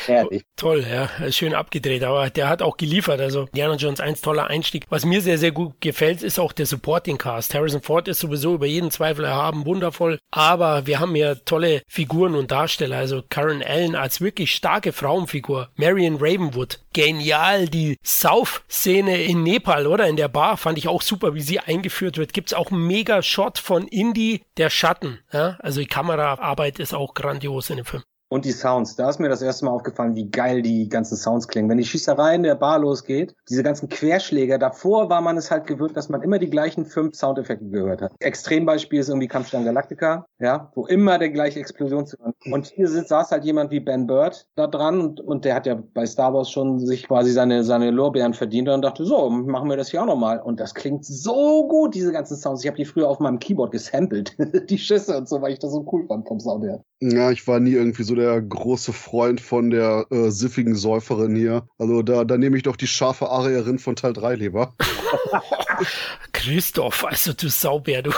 Herrlich. 0.05 0.43
Toll, 0.57 0.85
ja, 0.87 1.31
schön 1.31 1.53
abgedreht, 1.53 2.03
aber 2.03 2.29
der 2.29 2.49
hat 2.49 2.61
auch 2.61 2.77
geliefert. 2.77 3.21
Also 3.21 3.45
Diana 3.55 3.75
Jones 3.75 3.99
1 3.99 4.21
toller 4.21 4.47
Einstieg. 4.47 4.85
Was 4.89 5.05
mir 5.05 5.21
sehr, 5.21 5.37
sehr 5.37 5.51
gut 5.51 5.79
gefällt, 5.79 6.21
ist 6.21 6.39
auch 6.39 6.51
der 6.51 6.65
Supporting 6.65 7.17
Cast. 7.17 7.53
Harrison 7.53 7.81
Ford 7.81 8.07
ist 8.07 8.19
sowieso 8.19 8.55
über 8.55 8.65
jeden 8.65 8.91
Zweifel 8.91 9.25
erhaben, 9.25 9.65
wundervoll. 9.65 10.19
Aber 10.29 10.85
wir 10.85 10.99
haben 10.99 11.15
hier 11.15 11.43
tolle 11.45 11.81
Figuren 11.87 12.35
und 12.35 12.51
Darsteller. 12.51 12.97
Also 12.97 13.23
Karen 13.27 13.63
Allen 13.63 13.95
als 13.95 14.21
wirklich 14.21 14.53
starke 14.53 14.91
Frauenfigur. 14.91 15.69
Marion 15.75 16.17
Ravenwood, 16.19 16.79
genial. 16.93 17.67
Die 17.67 17.97
Sauf-Szene 18.03 19.23
in 19.23 19.43
Nepal, 19.43 19.87
oder? 19.87 20.07
In 20.07 20.17
der 20.17 20.27
Bar 20.27 20.57
fand 20.57 20.77
ich 20.77 20.87
auch 20.87 21.01
super, 21.01 21.33
wie 21.33 21.41
sie 21.41 21.59
eingeführt 21.59 22.17
wird. 22.17 22.33
Gibt's 22.33 22.53
auch 22.53 22.71
einen 22.71 22.85
mega 22.85 23.21
Shot 23.21 23.57
von 23.57 23.87
Indy, 23.87 24.43
der 24.57 24.69
Schatten. 24.69 25.19
Ja? 25.31 25.57
Also 25.59 25.79
die 25.79 25.87
Kameraarbeit 25.87 26.79
ist 26.79 26.93
auch 26.93 27.13
grandios 27.13 27.69
in 27.69 27.77
dem 27.77 27.85
Film. 27.85 28.00
Und 28.31 28.45
die 28.45 28.53
Sounds, 28.53 28.95
da 28.95 29.09
ist 29.09 29.19
mir 29.19 29.27
das 29.27 29.41
erste 29.41 29.65
Mal 29.65 29.71
aufgefallen, 29.71 30.15
wie 30.15 30.29
geil 30.29 30.61
die 30.61 30.87
ganzen 30.87 31.17
Sounds 31.17 31.49
klingen. 31.49 31.69
Wenn 31.69 31.79
die 31.79 31.83
Schießerei 31.83 32.33
in 32.35 32.43
der 32.43 32.55
Bar 32.55 32.79
losgeht, 32.79 33.35
diese 33.49 33.61
ganzen 33.61 33.89
Querschläger, 33.89 34.57
davor 34.57 35.09
war 35.09 35.19
man 35.19 35.35
es 35.35 35.51
halt 35.51 35.67
gewöhnt, 35.67 35.97
dass 35.97 36.07
man 36.07 36.21
immer 36.21 36.39
die 36.39 36.49
gleichen 36.49 36.85
fünf 36.85 37.13
Soundeffekte 37.13 37.65
gehört 37.65 38.01
hat. 38.01 38.13
Extrembeispiel 38.19 39.01
ist 39.01 39.09
irgendwie 39.09 39.27
Kampfstern 39.27 39.65
Galactica, 39.65 40.25
ja, 40.39 40.71
wo 40.75 40.85
immer 40.85 41.19
der 41.19 41.31
gleiche 41.31 41.59
Explosion 41.59 42.05
zu 42.07 42.15
Und 42.49 42.67
hier 42.67 42.87
saß 42.87 43.31
halt 43.31 43.43
jemand 43.43 43.69
wie 43.71 43.81
Ben 43.81 44.07
Bird 44.07 44.47
da 44.55 44.65
dran 44.65 45.01
und, 45.01 45.19
und 45.19 45.43
der 45.43 45.53
hat 45.53 45.65
ja 45.65 45.83
bei 45.93 46.05
Star 46.05 46.33
Wars 46.33 46.49
schon 46.49 46.79
sich 46.79 47.09
quasi 47.09 47.33
seine, 47.33 47.65
seine 47.65 47.91
Lorbeeren 47.91 48.33
verdient 48.33 48.69
und 48.69 48.81
dachte, 48.81 49.03
so, 49.03 49.29
machen 49.29 49.69
wir 49.69 49.75
das 49.75 49.91
hier 49.91 50.03
auch 50.03 50.07
nochmal. 50.07 50.39
Und 50.39 50.61
das 50.61 50.73
klingt 50.73 51.03
so 51.03 51.67
gut, 51.67 51.95
diese 51.95 52.13
ganzen 52.13 52.37
Sounds. 52.37 52.63
Ich 52.63 52.67
habe 52.67 52.77
die 52.77 52.85
früher 52.85 53.09
auf 53.09 53.19
meinem 53.19 53.39
Keyboard 53.39 53.73
gesampelt, 53.73 54.37
die 54.69 54.77
Schüsse 54.77 55.17
und 55.17 55.27
so, 55.27 55.41
weil 55.41 55.51
ich 55.51 55.59
das 55.59 55.73
so 55.73 55.85
cool 55.91 56.05
fand 56.07 56.25
vom 56.25 56.39
Sound 56.39 56.63
her. 56.63 56.81
Ja, 57.01 57.29
ich 57.31 57.45
war 57.45 57.59
nie 57.59 57.73
irgendwie 57.73 58.03
so 58.03 58.15
der 58.21 58.41
große 58.41 58.93
Freund 58.93 59.41
von 59.41 59.69
der 59.69 60.05
äh, 60.11 60.29
siffigen 60.29 60.75
Säuferin 60.75 61.35
hier. 61.35 61.67
Also 61.77 62.01
da, 62.03 62.23
da 62.23 62.37
nehme 62.37 62.57
ich 62.57 62.63
doch 62.63 62.75
die 62.75 62.87
scharfe 62.87 63.29
Arierin 63.29 63.79
von 63.79 63.95
Teil 63.95 64.13
3 64.13 64.35
lieber. 64.35 64.75
Christoph, 66.31 67.05
also 67.05 67.33
du 67.33 67.49
Saubär, 67.49 68.03
du. 68.03 68.11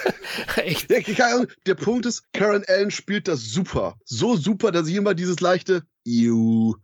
Echt. 0.56 0.90
Der, 0.90 1.46
der 1.66 1.74
Punkt 1.74 2.06
ist, 2.06 2.32
Karen 2.32 2.64
Allen 2.68 2.90
spielt 2.90 3.28
das 3.28 3.40
super. 3.40 3.96
So 4.04 4.36
super, 4.36 4.70
dass 4.70 4.88
ich 4.88 4.94
immer 4.94 5.14
dieses 5.14 5.40
leichte 5.40 5.82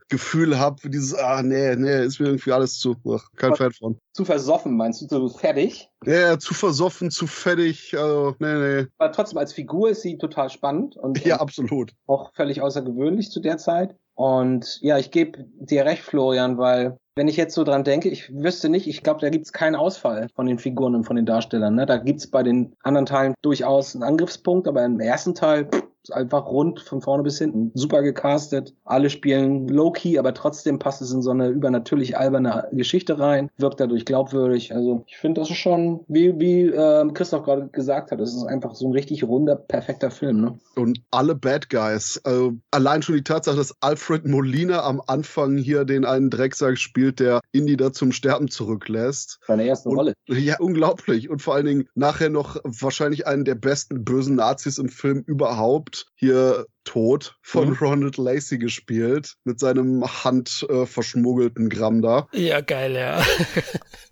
Gefühl 0.08 0.58
habe, 0.58 0.88
dieses, 0.88 1.14
ah, 1.14 1.42
nee, 1.42 1.74
nee, 1.76 2.04
ist 2.04 2.20
mir 2.20 2.26
irgendwie 2.26 2.52
alles 2.52 2.78
zu, 2.78 2.96
ach, 3.08 3.28
kein 3.36 3.54
Fan 3.54 3.72
von. 3.72 3.98
Zu 4.12 4.24
versoffen, 4.24 4.76
meinst 4.76 5.02
du, 5.02 5.06
so 5.08 5.28
fertig? 5.28 5.90
Ja, 6.04 6.38
zu 6.38 6.54
versoffen, 6.54 7.10
zu 7.10 7.26
fettig, 7.26 7.96
also, 7.96 8.34
nee, 8.38 8.54
nee. 8.54 8.86
Aber 8.98 9.12
trotzdem, 9.12 9.38
als 9.38 9.52
Figur 9.52 9.90
ist 9.90 10.02
sie 10.02 10.18
total 10.18 10.50
spannend 10.50 10.96
und, 10.96 11.24
Ja, 11.24 11.36
und 11.36 11.40
absolut. 11.42 11.92
auch 12.06 12.32
völlig 12.34 12.62
außergewöhnlich 12.62 13.30
zu 13.30 13.40
der 13.40 13.58
Zeit. 13.58 13.96
Und 14.14 14.78
ja, 14.80 14.96
ich 14.96 15.10
gebe 15.10 15.44
dir 15.60 15.84
recht, 15.84 16.02
Florian, 16.02 16.56
weil 16.56 16.96
wenn 17.16 17.28
ich 17.28 17.36
jetzt 17.36 17.54
so 17.54 17.64
dran 17.64 17.84
denke, 17.84 18.08
ich 18.08 18.32
wüsste 18.34 18.68
nicht, 18.68 18.86
ich 18.86 19.02
glaube, 19.02 19.20
da 19.20 19.30
gibt's 19.30 19.52
keinen 19.52 19.74
Ausfall 19.74 20.28
von 20.34 20.46
den 20.46 20.58
Figuren 20.58 20.94
und 20.94 21.04
von 21.04 21.16
den 21.16 21.26
Darstellern. 21.26 21.74
Ne? 21.74 21.86
Da 21.86 21.96
gibt's 21.96 22.26
bei 22.26 22.42
den 22.42 22.74
anderen 22.82 23.06
Teilen 23.06 23.34
durchaus 23.42 23.94
einen 23.94 24.02
Angriffspunkt, 24.04 24.68
aber 24.68 24.84
im 24.84 25.00
ersten 25.00 25.34
Teil 25.34 25.66
pff, 25.66 25.85
einfach 26.12 26.46
rund 26.46 26.80
von 26.80 27.00
vorne 27.00 27.22
bis 27.22 27.38
hinten. 27.38 27.70
Super 27.74 28.02
gecastet. 28.02 28.74
Alle 28.84 29.10
spielen 29.10 29.68
low-key, 29.68 30.18
aber 30.18 30.34
trotzdem 30.34 30.78
passt 30.78 31.02
es 31.02 31.12
in 31.12 31.22
so 31.22 31.30
eine 31.30 31.48
übernatürlich 31.48 32.16
alberne 32.16 32.68
Geschichte 32.72 33.18
rein, 33.18 33.50
wirkt 33.56 33.80
dadurch 33.80 34.04
glaubwürdig. 34.04 34.74
Also 34.74 35.04
ich 35.06 35.16
finde, 35.16 35.40
das 35.40 35.50
ist 35.50 35.56
schon, 35.56 36.00
wie, 36.08 36.38
wie 36.38 36.62
äh, 36.66 37.08
Christoph 37.12 37.44
gerade 37.44 37.68
gesagt 37.68 38.10
hat, 38.10 38.20
es 38.20 38.34
ist 38.34 38.44
einfach 38.44 38.74
so 38.74 38.86
ein 38.86 38.92
richtig 38.92 39.24
runder, 39.24 39.56
perfekter 39.56 40.10
Film. 40.10 40.40
Ne? 40.40 40.58
Und 40.76 41.00
alle 41.10 41.34
Bad 41.34 41.70
Guys. 41.70 42.20
Also 42.24 42.54
allein 42.70 43.02
schon 43.02 43.16
die 43.16 43.24
Tatsache, 43.24 43.56
dass 43.56 43.74
Alfred 43.80 44.26
Molina 44.26 44.82
am 44.82 45.02
Anfang 45.06 45.56
hier 45.56 45.84
den 45.84 46.04
einen 46.04 46.30
Drecksack 46.30 46.78
spielt, 46.78 47.20
der 47.20 47.40
Indy 47.52 47.76
da 47.76 47.92
zum 47.92 48.12
Sterben 48.12 48.48
zurücklässt. 48.48 49.38
Seine 49.46 49.64
erste 49.64 49.88
Und- 49.88 49.96
Rolle. 49.96 50.12
Ja, 50.28 50.56
unglaublich. 50.58 51.30
Und 51.30 51.40
vor 51.40 51.54
allen 51.54 51.66
Dingen 51.66 51.88
nachher 51.94 52.30
noch 52.30 52.56
wahrscheinlich 52.64 53.26
einen 53.26 53.44
der 53.44 53.54
besten 53.54 54.04
bösen 54.04 54.36
Nazis 54.36 54.78
im 54.78 54.88
Film 54.88 55.22
überhaupt. 55.26 55.95
Hier 56.16 56.66
tot 56.86 57.36
von 57.42 57.68
Mhm. 57.68 57.76
Ronald 57.80 58.16
Lacey 58.16 58.56
gespielt. 58.58 59.34
Mit 59.44 59.60
seinem 59.60 60.02
handverschmuggelten 60.24 61.66
äh, 61.66 61.68
Gramm 61.68 62.00
da. 62.00 62.28
Ja, 62.32 62.62
geil, 62.62 62.94
ja. 62.94 63.22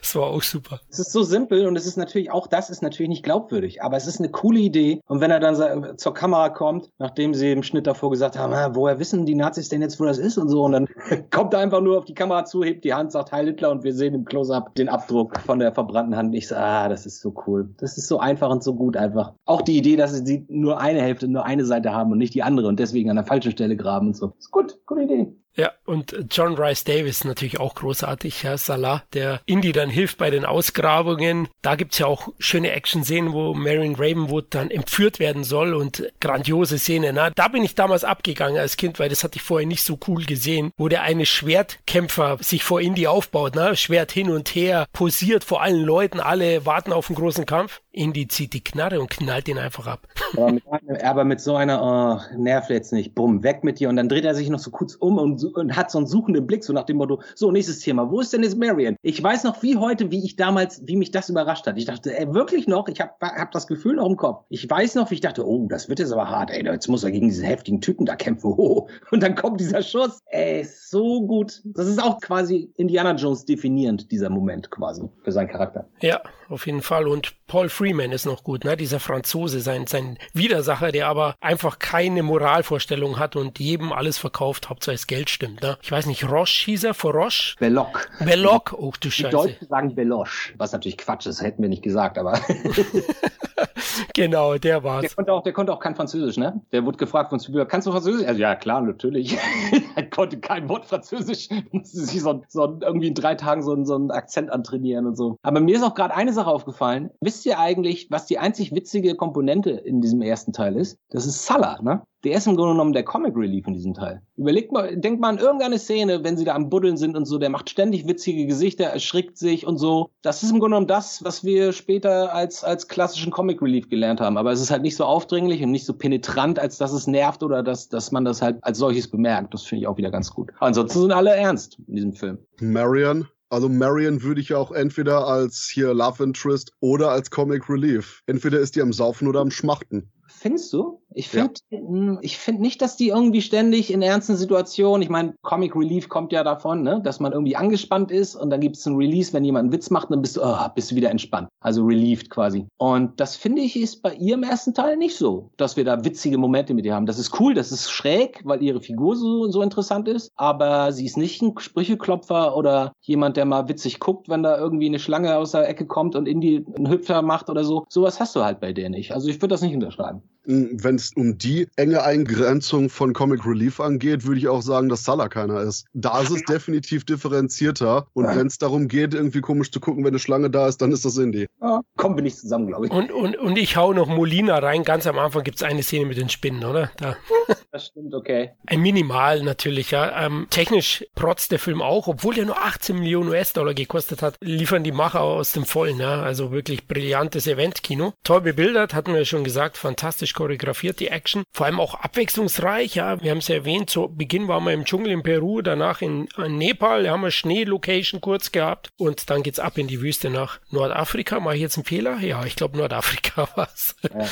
Das 0.00 0.14
war 0.14 0.24
auch 0.24 0.42
super. 0.42 0.80
Es 0.90 0.98
ist 0.98 1.12
so 1.12 1.22
simpel 1.22 1.66
und 1.66 1.76
es 1.76 1.86
ist 1.86 1.96
natürlich, 1.96 2.30
auch 2.30 2.46
das 2.46 2.70
ist 2.70 2.82
natürlich 2.82 3.08
nicht 3.08 3.22
glaubwürdig, 3.22 3.82
aber 3.82 3.96
es 3.96 4.06
ist 4.06 4.18
eine 4.18 4.30
coole 4.30 4.58
Idee. 4.58 5.00
Und 5.06 5.20
wenn 5.20 5.30
er 5.30 5.40
dann 5.40 5.98
zur 5.98 6.14
Kamera 6.14 6.48
kommt, 6.48 6.90
nachdem 6.98 7.34
sie 7.34 7.52
im 7.52 7.62
Schnitt 7.62 7.86
davor 7.86 8.10
gesagt 8.10 8.38
haben, 8.38 8.52
ah, 8.52 8.70
woher 8.74 8.98
wissen 8.98 9.26
die 9.26 9.34
Nazis 9.34 9.68
denn 9.68 9.82
jetzt, 9.82 10.00
wo 10.00 10.04
das 10.04 10.18
ist 10.18 10.38
und 10.38 10.48
so, 10.48 10.64
und 10.64 10.72
dann 10.72 10.88
kommt 11.30 11.54
er 11.54 11.60
einfach 11.60 11.80
nur 11.80 11.98
auf 11.98 12.04
die 12.04 12.14
Kamera 12.14 12.44
zu, 12.44 12.64
hebt 12.64 12.84
die 12.84 12.94
Hand, 12.94 13.12
sagt 13.12 13.32
Heil 13.32 13.46
Hitler 13.46 13.70
und 13.70 13.84
wir 13.84 13.94
sehen 13.94 14.14
im 14.14 14.24
Close-Up 14.24 14.74
den 14.74 14.88
Abdruck 14.88 15.38
von 15.40 15.58
der 15.58 15.72
verbrannten 15.72 16.16
Hand. 16.16 16.34
Ich 16.34 16.48
so, 16.48 16.56
ah, 16.56 16.88
das 16.88 17.06
ist 17.06 17.20
so 17.20 17.34
cool. 17.46 17.68
Das 17.78 17.96
ist 17.96 18.08
so 18.08 18.18
einfach 18.18 18.50
und 18.50 18.64
so 18.64 18.74
gut 18.74 18.96
einfach. 18.96 19.34
Auch 19.44 19.62
die 19.62 19.76
Idee, 19.76 19.96
dass 19.96 20.12
sie 20.12 20.46
nur 20.48 20.80
eine 20.80 21.02
Hälfte, 21.02 21.28
nur 21.28 21.44
eine 21.44 21.64
Seite 21.64 21.92
haben 21.92 22.12
und 22.12 22.19
nicht 22.20 22.34
die 22.34 22.44
andere 22.44 22.68
und 22.68 22.78
deswegen 22.78 23.10
an 23.10 23.16
der 23.16 23.24
falschen 23.24 23.50
Stelle 23.52 23.76
graben 23.76 24.08
und 24.08 24.16
so. 24.16 24.34
Ist 24.38 24.50
gut, 24.50 24.78
gute 24.86 25.02
Idee. 25.02 25.26
Ja, 25.56 25.72
und 25.84 26.14
John 26.30 26.54
Rice 26.54 26.84
Davis 26.84 27.24
natürlich 27.24 27.58
auch 27.58 27.74
großartig, 27.74 28.44
ja, 28.44 28.56
Salah, 28.56 29.02
der 29.12 29.40
Indy 29.46 29.72
dann 29.72 29.90
hilft 29.90 30.16
bei 30.16 30.30
den 30.30 30.44
Ausgrabungen. 30.44 31.48
Da 31.60 31.74
gibt's 31.74 31.98
ja 31.98 32.06
auch 32.06 32.28
schöne 32.38 32.70
Action-Szenen, 32.70 33.32
wo 33.32 33.52
Marion 33.54 33.96
Ravenwood 33.96 34.54
dann 34.54 34.70
entführt 34.70 35.18
werden 35.18 35.42
soll 35.42 35.74
und 35.74 36.12
grandiose 36.20 36.78
Szene. 36.78 37.12
Na, 37.12 37.30
da 37.30 37.48
bin 37.48 37.64
ich 37.64 37.74
damals 37.74 38.04
abgegangen 38.04 38.58
als 38.58 38.76
Kind, 38.76 39.00
weil 39.00 39.08
das 39.08 39.24
hatte 39.24 39.36
ich 39.36 39.42
vorher 39.42 39.66
nicht 39.66 39.82
so 39.82 39.98
cool 40.06 40.24
gesehen, 40.24 40.70
wo 40.76 40.88
der 40.88 41.02
eine 41.02 41.26
Schwertkämpfer 41.26 42.38
sich 42.40 42.62
vor 42.62 42.80
Indy 42.80 43.08
aufbaut, 43.08 43.56
ne? 43.56 43.74
Schwert 43.74 44.12
hin 44.12 44.30
und 44.30 44.48
her, 44.54 44.86
posiert 44.92 45.42
vor 45.42 45.62
allen 45.62 45.82
Leuten, 45.82 46.20
alle 46.20 46.64
warten 46.64 46.92
auf 46.92 47.10
einen 47.10 47.16
großen 47.16 47.44
Kampf. 47.44 47.80
Indy 47.92 48.28
zieht 48.28 48.52
die 48.52 48.62
Knarre 48.62 49.00
und 49.00 49.10
knallt 49.10 49.48
ihn 49.48 49.58
einfach 49.58 49.86
ab. 49.86 50.06
Aber 50.36 50.52
mit, 50.52 50.62
aber 51.02 51.24
mit 51.24 51.40
so 51.40 51.56
einer, 51.56 51.82
oh, 51.82 52.36
nerv 52.38 52.70
jetzt 52.70 52.92
nicht, 52.92 53.16
bumm, 53.16 53.42
weg 53.42 53.64
mit 53.64 53.80
dir. 53.80 53.88
Und 53.88 53.96
dann 53.96 54.08
dreht 54.08 54.24
er 54.24 54.34
sich 54.34 54.48
noch 54.48 54.60
so 54.60 54.70
kurz 54.70 54.94
um 54.94 55.18
und, 55.18 55.42
und 55.42 55.76
hat 55.76 55.90
so 55.90 55.98
einen 55.98 56.06
suchenden 56.06 56.46
Blick, 56.46 56.62
so 56.62 56.72
nach 56.72 56.84
dem 56.84 56.98
Motto, 56.98 57.20
so, 57.34 57.50
nächstes 57.50 57.80
Thema, 57.80 58.10
wo 58.10 58.20
ist 58.20 58.32
denn 58.32 58.44
jetzt 58.44 58.56
Marion? 58.56 58.94
Ich 59.02 59.20
weiß 59.20 59.42
noch 59.42 59.60
wie 59.64 59.76
heute, 59.76 60.12
wie 60.12 60.24
ich 60.24 60.36
damals, 60.36 60.86
wie 60.86 60.96
mich 60.96 61.10
das 61.10 61.30
überrascht 61.30 61.66
hat. 61.66 61.76
Ich 61.78 61.84
dachte, 61.84 62.16
ey, 62.16 62.32
wirklich 62.32 62.68
noch, 62.68 62.86
ich 62.86 63.00
habe 63.00 63.12
hab 63.20 63.50
das 63.50 63.66
Gefühl 63.66 63.96
noch 63.96 64.06
im 64.06 64.16
Kopf. 64.16 64.44
Ich 64.50 64.70
weiß 64.70 64.94
noch, 64.94 65.10
wie 65.10 65.14
ich 65.14 65.20
dachte, 65.20 65.44
oh, 65.44 65.66
das 65.68 65.88
wird 65.88 65.98
jetzt 65.98 66.12
aber 66.12 66.30
hart, 66.30 66.50
ey, 66.50 66.64
jetzt 66.64 66.86
muss 66.86 67.02
er 67.02 67.10
gegen 67.10 67.28
diesen 67.28 67.44
heftigen 67.44 67.80
Typen 67.80 68.06
da 68.06 68.16
kämpfen. 68.16 68.54
Oh. 68.60 68.88
Und 69.10 69.22
dann 69.22 69.36
kommt 69.36 69.58
dieser 69.58 69.80
Schuss. 69.80 70.18
Ey, 70.26 70.64
so 70.64 71.22
gut. 71.22 71.62
Das 71.64 71.86
ist 71.86 72.02
auch 72.02 72.20
quasi 72.20 72.70
Indiana 72.76 73.14
Jones 73.14 73.46
definierend, 73.46 74.10
dieser 74.10 74.28
Moment 74.28 74.70
quasi, 74.70 75.08
für 75.22 75.32
seinen 75.32 75.48
Charakter. 75.48 75.88
Ja, 76.00 76.20
auf 76.50 76.66
jeden 76.66 76.82
Fall. 76.82 77.08
Und 77.08 77.32
Paul 77.46 77.68
Freeman 77.80 78.12
ist 78.12 78.26
noch 78.26 78.44
gut, 78.44 78.64
ne? 78.64 78.76
Dieser 78.76 79.00
Franzose, 79.00 79.60
sein, 79.60 79.86
sein 79.86 80.18
Widersacher, 80.34 80.92
der 80.92 81.08
aber 81.08 81.34
einfach 81.40 81.78
keine 81.78 82.22
Moralvorstellung 82.22 83.18
hat 83.18 83.36
und 83.36 83.58
jedem 83.58 83.90
alles 83.90 84.18
verkauft, 84.18 84.68
Hauptsache 84.68 84.96
das 84.96 85.06
Geld 85.06 85.30
stimmt, 85.30 85.62
ne? 85.62 85.78
Ich 85.80 85.90
weiß 85.90 86.04
nicht, 86.04 86.28
Roche 86.30 86.66
hieß 86.66 86.84
er, 86.84 86.92
vor 86.92 87.14
Roche? 87.14 87.56
Belloc. 87.58 88.10
Belloc? 88.22 88.74
Oh, 88.76 88.90
du 89.00 89.08
Die 89.08 89.10
Scheiße. 89.10 89.30
Deutschen 89.34 89.66
sagen 89.66 89.94
Beloche, 89.94 90.52
was 90.58 90.72
natürlich 90.72 90.98
Quatsch 90.98 91.24
ist, 91.24 91.40
hätten 91.40 91.62
wir 91.62 91.70
nicht 91.70 91.82
gesagt, 91.82 92.18
aber 92.18 92.38
Genau, 94.14 94.52
der 94.52 94.58
der 94.60 94.84
war's. 94.84 95.16
konnte 95.16 95.32
auch, 95.32 95.42
der 95.42 95.52
konnte 95.52 95.72
auch 95.72 95.80
kein 95.80 95.94
Französisch, 95.94 96.36
ne? 96.36 96.60
Der 96.72 96.84
wurde 96.84 96.96
gefragt 96.98 97.30
von 97.30 97.40
Zwiebel, 97.40 97.64
kannst 97.66 97.86
du 97.86 97.92
Französisch? 97.92 98.26
Also 98.26 98.40
ja, 98.40 98.54
klar, 98.54 98.80
natürlich. 98.82 99.36
er 99.96 100.08
konnte 100.10 100.38
kein 100.38 100.68
Wort 100.68 100.84
Französisch, 100.86 101.48
musste 101.72 102.00
sich 102.00 102.20
so, 102.20 102.42
so 102.48 102.78
irgendwie 102.82 103.08
in 103.08 103.14
drei 103.14 103.34
Tagen 103.36 103.62
so, 103.62 103.72
einen- 103.72 103.86
so 103.86 103.94
einen 103.94 104.10
Akzent 104.10 104.50
antrainieren 104.50 105.06
und 105.06 105.16
so. 105.16 105.38
Aber 105.42 105.60
mir 105.60 105.76
ist 105.76 105.82
auch 105.82 105.94
gerade 105.94 106.14
eine 106.14 106.32
Sache 106.32 106.48
aufgefallen. 106.50 107.10
Wisst 107.20 107.46
ihr 107.46 107.58
eigentlich, 107.58 107.69
was 108.10 108.26
die 108.26 108.38
einzig 108.38 108.74
witzige 108.74 109.14
Komponente 109.14 109.70
in 109.70 110.00
diesem 110.00 110.22
ersten 110.22 110.52
Teil 110.52 110.76
ist? 110.76 110.98
Das 111.10 111.26
ist 111.26 111.44
Salah, 111.46 111.80
ne? 111.82 112.02
Der 112.22 112.36
ist 112.36 112.46
im 112.46 112.54
Grunde 112.54 112.74
genommen 112.74 112.92
der 112.92 113.02
Comic 113.02 113.34
Relief 113.34 113.66
in 113.66 113.72
diesem 113.72 113.94
Teil. 113.94 114.20
Überlegt 114.36 114.72
mal, 114.72 114.94
denkt 114.94 115.22
mal 115.22 115.30
an 115.30 115.38
irgendeine 115.38 115.78
Szene, 115.78 116.22
wenn 116.22 116.36
sie 116.36 116.44
da 116.44 116.54
am 116.54 116.68
Buddeln 116.68 116.98
sind 116.98 117.16
und 117.16 117.24
so, 117.24 117.38
der 117.38 117.48
macht 117.48 117.70
ständig 117.70 118.06
witzige 118.06 118.46
Gesichter, 118.46 118.84
erschrickt 118.84 119.38
sich 119.38 119.66
und 119.66 119.78
so. 119.78 120.10
Das 120.20 120.42
ist 120.42 120.50
im 120.50 120.60
Grunde 120.60 120.74
genommen 120.74 120.86
das, 120.86 121.24
was 121.24 121.44
wir 121.44 121.72
später 121.72 122.34
als, 122.34 122.62
als 122.62 122.88
klassischen 122.88 123.32
Comic 123.32 123.62
Relief 123.62 123.88
gelernt 123.88 124.20
haben. 124.20 124.36
Aber 124.36 124.52
es 124.52 124.60
ist 124.60 124.70
halt 124.70 124.82
nicht 124.82 124.96
so 124.96 125.04
aufdringlich 125.04 125.62
und 125.62 125.70
nicht 125.70 125.86
so 125.86 125.94
penetrant, 125.94 126.58
als 126.58 126.76
dass 126.76 126.92
es 126.92 127.06
nervt 127.06 127.42
oder 127.42 127.62
dass, 127.62 127.88
dass 127.88 128.12
man 128.12 128.26
das 128.26 128.42
halt 128.42 128.58
als 128.60 128.76
solches 128.76 129.08
bemerkt. 129.08 129.54
Das 129.54 129.62
finde 129.62 129.82
ich 129.82 129.86
auch 129.88 129.96
wieder 129.96 130.10
ganz 130.10 130.30
gut. 130.30 130.50
Ansonsten 130.60 131.00
sind 131.00 131.12
alle 131.12 131.34
ernst 131.34 131.78
in 131.88 131.94
diesem 131.94 132.12
Film. 132.12 132.38
Marion, 132.60 133.28
Also 133.50 133.68
Marion 133.68 134.22
würde 134.22 134.40
ich 134.40 134.54
auch 134.54 134.70
entweder 134.70 135.26
als 135.26 135.68
hier 135.68 135.92
Love 135.92 136.22
Interest 136.22 136.72
oder 136.78 137.10
als 137.10 137.30
Comic 137.30 137.68
Relief. 137.68 138.22
Entweder 138.26 138.60
ist 138.60 138.76
die 138.76 138.80
am 138.80 138.92
Saufen 138.92 139.26
oder 139.26 139.40
am 139.40 139.50
Schmachten. 139.50 140.08
Findest 140.40 140.72
du? 140.72 141.02
Ich 141.12 141.28
finde 141.28 141.52
ja. 141.68 142.18
ich 142.22 142.38
finde 142.38 142.62
nicht, 142.62 142.80
dass 142.80 142.96
die 142.96 143.08
irgendwie 143.08 143.42
ständig 143.42 143.92
in 143.92 144.00
ernsten 144.00 144.36
Situationen, 144.36 145.02
ich 145.02 145.10
meine, 145.10 145.34
Comic 145.42 145.76
Relief 145.76 146.08
kommt 146.08 146.32
ja 146.32 146.42
davon, 146.42 146.82
ne, 146.82 147.02
dass 147.04 147.20
man 147.20 147.32
irgendwie 147.32 147.56
angespannt 147.56 148.10
ist 148.10 148.36
und 148.36 148.48
dann 148.48 148.60
gibt 148.60 148.78
es 148.78 148.86
einen 148.86 148.96
Release, 148.96 149.34
wenn 149.34 149.44
jemand 149.44 149.64
einen 149.64 149.72
Witz 149.74 149.90
macht, 149.90 150.10
dann 150.10 150.22
bist 150.22 150.38
du, 150.38 150.42
oh, 150.42 150.56
bist 150.74 150.92
du 150.92 150.96
wieder 150.96 151.10
entspannt. 151.10 151.48
Also 151.60 151.84
relieved 151.84 152.30
quasi. 152.30 152.66
Und 152.78 153.20
das 153.20 153.36
finde 153.36 153.60
ich 153.60 153.78
ist 153.78 154.00
bei 154.00 154.14
ihr 154.14 154.32
im 154.32 154.42
ersten 154.42 154.72
Teil 154.72 154.96
nicht 154.96 155.14
so, 155.14 155.50
dass 155.58 155.76
wir 155.76 155.84
da 155.84 156.06
witzige 156.06 156.38
Momente 156.38 156.72
mit 156.72 156.86
ihr 156.86 156.94
haben. 156.94 157.04
Das 157.04 157.18
ist 157.18 157.38
cool, 157.38 157.52
das 157.52 157.70
ist 157.70 157.90
schräg, 157.90 158.40
weil 158.44 158.62
ihre 158.62 158.80
Figur 158.80 159.16
so, 159.16 159.50
so 159.50 159.60
interessant 159.60 160.08
ist, 160.08 160.32
aber 160.36 160.92
sie 160.92 161.04
ist 161.04 161.18
nicht 161.18 161.42
ein 161.42 161.52
Sprücheklopfer 161.58 162.56
oder 162.56 162.92
jemand, 163.02 163.36
der 163.36 163.44
mal 163.44 163.68
witzig 163.68 164.00
guckt, 164.00 164.30
wenn 164.30 164.42
da 164.42 164.56
irgendwie 164.56 164.86
eine 164.86 165.00
Schlange 165.00 165.36
aus 165.36 165.50
der 165.50 165.68
Ecke 165.68 165.86
kommt 165.86 166.16
und 166.16 166.26
in 166.26 166.40
die 166.40 166.64
einen 166.76 166.88
Hüpfer 166.88 167.20
macht 167.20 167.50
oder 167.50 167.64
so. 167.64 167.84
Sowas 167.90 168.20
hast 168.20 168.34
du 168.36 168.42
halt 168.42 168.60
bei 168.60 168.72
der 168.72 168.88
nicht. 168.88 169.12
Also 169.12 169.28
ich 169.28 169.36
würde 169.36 169.48
das 169.48 169.60
nicht 169.60 169.74
unterschreiben. 169.74 170.22
Wenn 170.44 170.94
es 170.94 171.12
um 171.14 171.38
die 171.38 171.68
enge 171.76 172.02
Eingrenzung 172.02 172.88
von 172.88 173.12
Comic 173.12 173.46
Relief 173.46 173.80
angeht, 173.80 174.26
würde 174.26 174.38
ich 174.38 174.48
auch 174.48 174.62
sagen, 174.62 174.88
dass 174.88 175.04
Salah 175.04 175.28
keiner 175.28 175.60
ist. 175.60 175.86
Da 175.92 176.20
ist 176.20 176.30
es 176.30 176.42
definitiv 176.42 177.04
differenzierter. 177.04 178.06
Und 178.14 178.26
wenn 178.26 178.46
es 178.46 178.58
darum 178.58 178.88
geht, 178.88 179.14
irgendwie 179.14 179.40
komisch 179.40 179.70
zu 179.70 179.80
gucken, 179.80 180.04
wenn 180.04 180.10
eine 180.10 180.18
Schlange 180.18 180.50
da 180.50 180.68
ist, 180.68 180.82
dann 180.82 180.92
ist 180.92 181.04
das 181.04 181.16
Indie. 181.18 181.46
Ja, 181.62 181.80
kommen 181.96 182.16
wir 182.16 182.22
nicht 182.22 182.38
zusammen, 182.38 182.68
glaube 182.68 182.86
ich. 182.86 182.92
Und, 182.92 183.12
und, 183.12 183.36
und 183.36 183.58
ich 183.58 183.76
hau 183.76 183.92
noch 183.92 184.08
Molina 184.08 184.58
rein. 184.58 184.82
Ganz 184.84 185.06
am 185.06 185.18
Anfang 185.18 185.44
gibt 185.44 185.58
es 185.58 185.62
eine 185.62 185.82
Szene 185.82 186.06
mit 186.06 186.16
den 186.16 186.28
Spinnen, 186.28 186.64
oder? 186.64 186.90
Da. 186.96 187.16
Das 187.72 187.86
stimmt, 187.86 188.14
okay. 188.14 188.50
Ein 188.66 188.80
Minimal 188.80 189.44
natürlich, 189.44 189.92
ja. 189.92 190.26
Ähm, 190.26 190.48
technisch 190.50 191.04
protzt 191.14 191.52
der 191.52 191.60
Film 191.60 191.82
auch, 191.82 192.08
obwohl 192.08 192.34
der 192.34 192.44
nur 192.44 192.60
18 192.60 192.98
Millionen 192.98 193.28
US-Dollar 193.28 193.74
gekostet 193.74 194.22
hat, 194.22 194.36
liefern 194.40 194.82
die 194.82 194.90
Macher 194.90 195.20
aus 195.20 195.52
dem 195.52 195.64
Vollen, 195.64 196.00
ja. 196.00 196.20
Also 196.20 196.50
wirklich 196.50 196.88
brillantes 196.88 197.46
Eventkino. 197.46 198.14
Toll 198.24 198.40
bebildert, 198.40 198.92
hatten 198.92 199.14
wir 199.14 199.24
schon 199.24 199.44
gesagt, 199.44 199.76
fantastisch 199.76 200.29
choreografiert, 200.34 201.00
die 201.00 201.08
Action. 201.08 201.44
Vor 201.52 201.66
allem 201.66 201.80
auch 201.80 201.94
abwechslungsreich, 201.94 202.94
ja. 202.94 203.22
Wir 203.22 203.30
haben 203.30 203.38
es 203.38 203.48
ja 203.48 203.56
erwähnt, 203.56 203.90
zu 203.90 204.08
Beginn 204.08 204.48
waren 204.48 204.64
wir 204.64 204.72
im 204.72 204.84
Dschungel 204.84 205.12
in 205.12 205.22
Peru, 205.22 205.62
danach 205.62 206.02
in, 206.02 206.28
in 206.36 206.58
Nepal, 206.58 207.04
da 207.04 207.12
haben 207.12 207.22
wir 207.22 207.30
Schnee-Location 207.30 208.20
kurz 208.20 208.52
gehabt 208.52 208.90
und 208.96 209.30
dann 209.30 209.42
geht's 209.42 209.58
ab 209.58 209.78
in 209.78 209.88
die 209.88 210.00
Wüste 210.00 210.30
nach 210.30 210.60
Nordafrika. 210.70 211.40
Mache 211.40 211.56
ich 211.56 211.62
jetzt 211.62 211.76
einen 211.76 211.84
Fehler? 211.84 212.18
Ja, 212.20 212.44
ich 212.44 212.56
glaube 212.56 212.78
Nordafrika 212.78 213.48
war's. 213.56 213.96
Ja. 214.02 214.26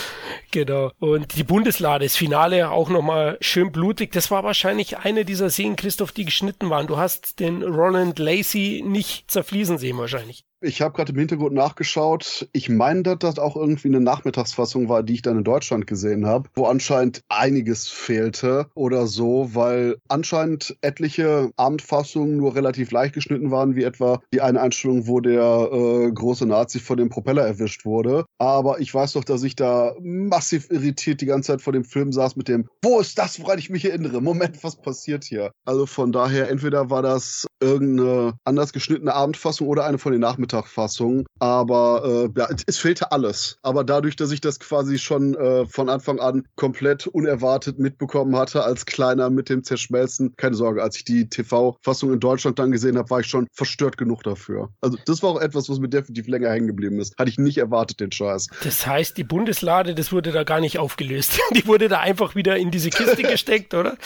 genau. 0.50 0.92
Und 0.98 1.36
die 1.36 1.44
Bundeslade, 1.44 2.04
das 2.04 2.16
Finale 2.16 2.70
auch 2.70 2.88
nochmal 2.88 3.38
schön 3.40 3.72
blutig. 3.72 4.12
Das 4.12 4.30
war 4.30 4.44
wahrscheinlich 4.44 4.98
eine 4.98 5.24
dieser 5.24 5.50
Szenen, 5.50 5.76
Christoph, 5.76 6.12
die 6.12 6.24
geschnitten 6.24 6.70
waren. 6.70 6.86
Du 6.86 6.96
hast 6.96 7.40
den 7.40 7.62
Roland 7.62 8.18
Lacey 8.18 8.82
nicht 8.84 9.30
zerfließen 9.30 9.78
sehen 9.78 9.98
wahrscheinlich. 9.98 10.44
Ich 10.60 10.82
habe 10.82 10.92
gerade 10.92 11.12
im 11.12 11.18
Hintergrund 11.18 11.54
nachgeschaut. 11.54 12.48
Ich 12.52 12.68
meine, 12.68 13.04
dass 13.04 13.18
das 13.20 13.38
auch 13.38 13.54
irgendwie 13.54 13.88
eine 13.88 14.00
Nachmittagsfassung 14.00 14.88
war, 14.88 15.04
die 15.04 15.14
ich 15.14 15.22
dann 15.22 15.38
in 15.38 15.44
Deutschland 15.44 15.86
gesehen 15.86 16.26
habe, 16.26 16.50
wo 16.54 16.66
anscheinend 16.66 17.22
einiges 17.28 17.86
fehlte 17.86 18.66
oder 18.74 19.06
so, 19.06 19.50
weil 19.52 19.98
anscheinend 20.08 20.76
etliche 20.80 21.52
Abendfassungen 21.56 22.38
nur 22.38 22.56
relativ 22.56 22.90
leicht 22.90 23.14
geschnitten 23.14 23.52
waren, 23.52 23.76
wie 23.76 23.84
etwa 23.84 24.20
die 24.32 24.40
eine 24.40 24.60
Einstellung, 24.60 25.06
wo 25.06 25.20
der 25.20 25.68
äh, 25.70 26.10
große 26.10 26.46
Nazi 26.46 26.80
von 26.80 26.96
dem 26.96 27.08
Propeller 27.08 27.46
erwischt 27.46 27.84
wurde. 27.84 28.24
Aber 28.38 28.80
ich 28.80 28.92
weiß 28.92 29.12
doch, 29.12 29.24
dass 29.24 29.44
ich 29.44 29.54
da 29.54 29.94
massiv 30.00 30.72
irritiert 30.72 31.20
die 31.20 31.26
ganze 31.26 31.52
Zeit 31.52 31.62
vor 31.62 31.72
dem 31.72 31.84
Film 31.84 32.10
saß 32.10 32.34
mit 32.34 32.48
dem, 32.48 32.68
wo 32.82 32.98
ist 32.98 33.16
das, 33.16 33.40
woran 33.40 33.60
ich 33.60 33.70
mich 33.70 33.84
erinnere? 33.84 34.20
Moment, 34.20 34.64
was 34.64 34.74
passiert 34.74 35.22
hier? 35.22 35.52
Also 35.64 35.86
von 35.86 36.10
daher, 36.10 36.50
entweder 36.50 36.90
war 36.90 37.02
das 37.02 37.46
irgendeine 37.60 38.34
anders 38.44 38.72
geschnittene 38.72 39.14
Abendfassung 39.14 39.68
oder 39.68 39.84
eine 39.84 39.98
von 39.98 40.10
den 40.10 40.20
Nachmittagsfassungen 40.20 40.47
Nachmittagfassung. 40.48 41.26
Aber 41.38 42.30
äh, 42.34 42.38
ja, 42.38 42.48
es 42.66 42.78
fehlte 42.78 43.12
alles. 43.12 43.58
Aber 43.62 43.84
dadurch, 43.84 44.16
dass 44.16 44.30
ich 44.30 44.40
das 44.40 44.58
quasi 44.58 44.98
schon 44.98 45.34
äh, 45.34 45.66
von 45.66 45.88
Anfang 45.88 46.18
an 46.18 46.46
komplett 46.56 47.06
unerwartet 47.06 47.78
mitbekommen 47.78 48.36
hatte, 48.36 48.64
als 48.64 48.86
Kleiner 48.86 49.30
mit 49.30 49.48
dem 49.48 49.62
Zerschmelzen, 49.62 50.34
keine 50.36 50.56
Sorge, 50.56 50.82
als 50.82 50.96
ich 50.96 51.04
die 51.04 51.28
TV-Fassung 51.28 52.12
in 52.12 52.20
Deutschland 52.20 52.58
dann 52.58 52.70
gesehen 52.70 52.98
habe, 52.98 53.10
war 53.10 53.20
ich 53.20 53.26
schon 53.26 53.46
verstört 53.52 53.96
genug 53.96 54.22
dafür. 54.22 54.70
Also 54.80 54.98
das 55.06 55.22
war 55.22 55.30
auch 55.30 55.40
etwas, 55.40 55.68
was 55.68 55.78
mir 55.78 55.88
definitiv 55.88 56.26
länger 56.26 56.50
hängen 56.50 56.66
geblieben 56.66 56.98
ist. 56.98 57.16
Hatte 57.18 57.30
ich 57.30 57.38
nicht 57.38 57.58
erwartet, 57.58 58.00
den 58.00 58.12
Scheiß. 58.12 58.48
Das 58.64 58.86
heißt, 58.86 59.16
die 59.16 59.24
Bundeslade, 59.24 59.94
das 59.94 60.12
wurde 60.12 60.32
da 60.32 60.44
gar 60.44 60.60
nicht 60.60 60.78
aufgelöst. 60.78 61.38
die 61.54 61.66
wurde 61.66 61.88
da 61.88 62.00
einfach 62.00 62.34
wieder 62.34 62.56
in 62.56 62.70
diese 62.70 62.90
Kiste 62.90 63.22
gesteckt, 63.22 63.74
oder? 63.74 63.96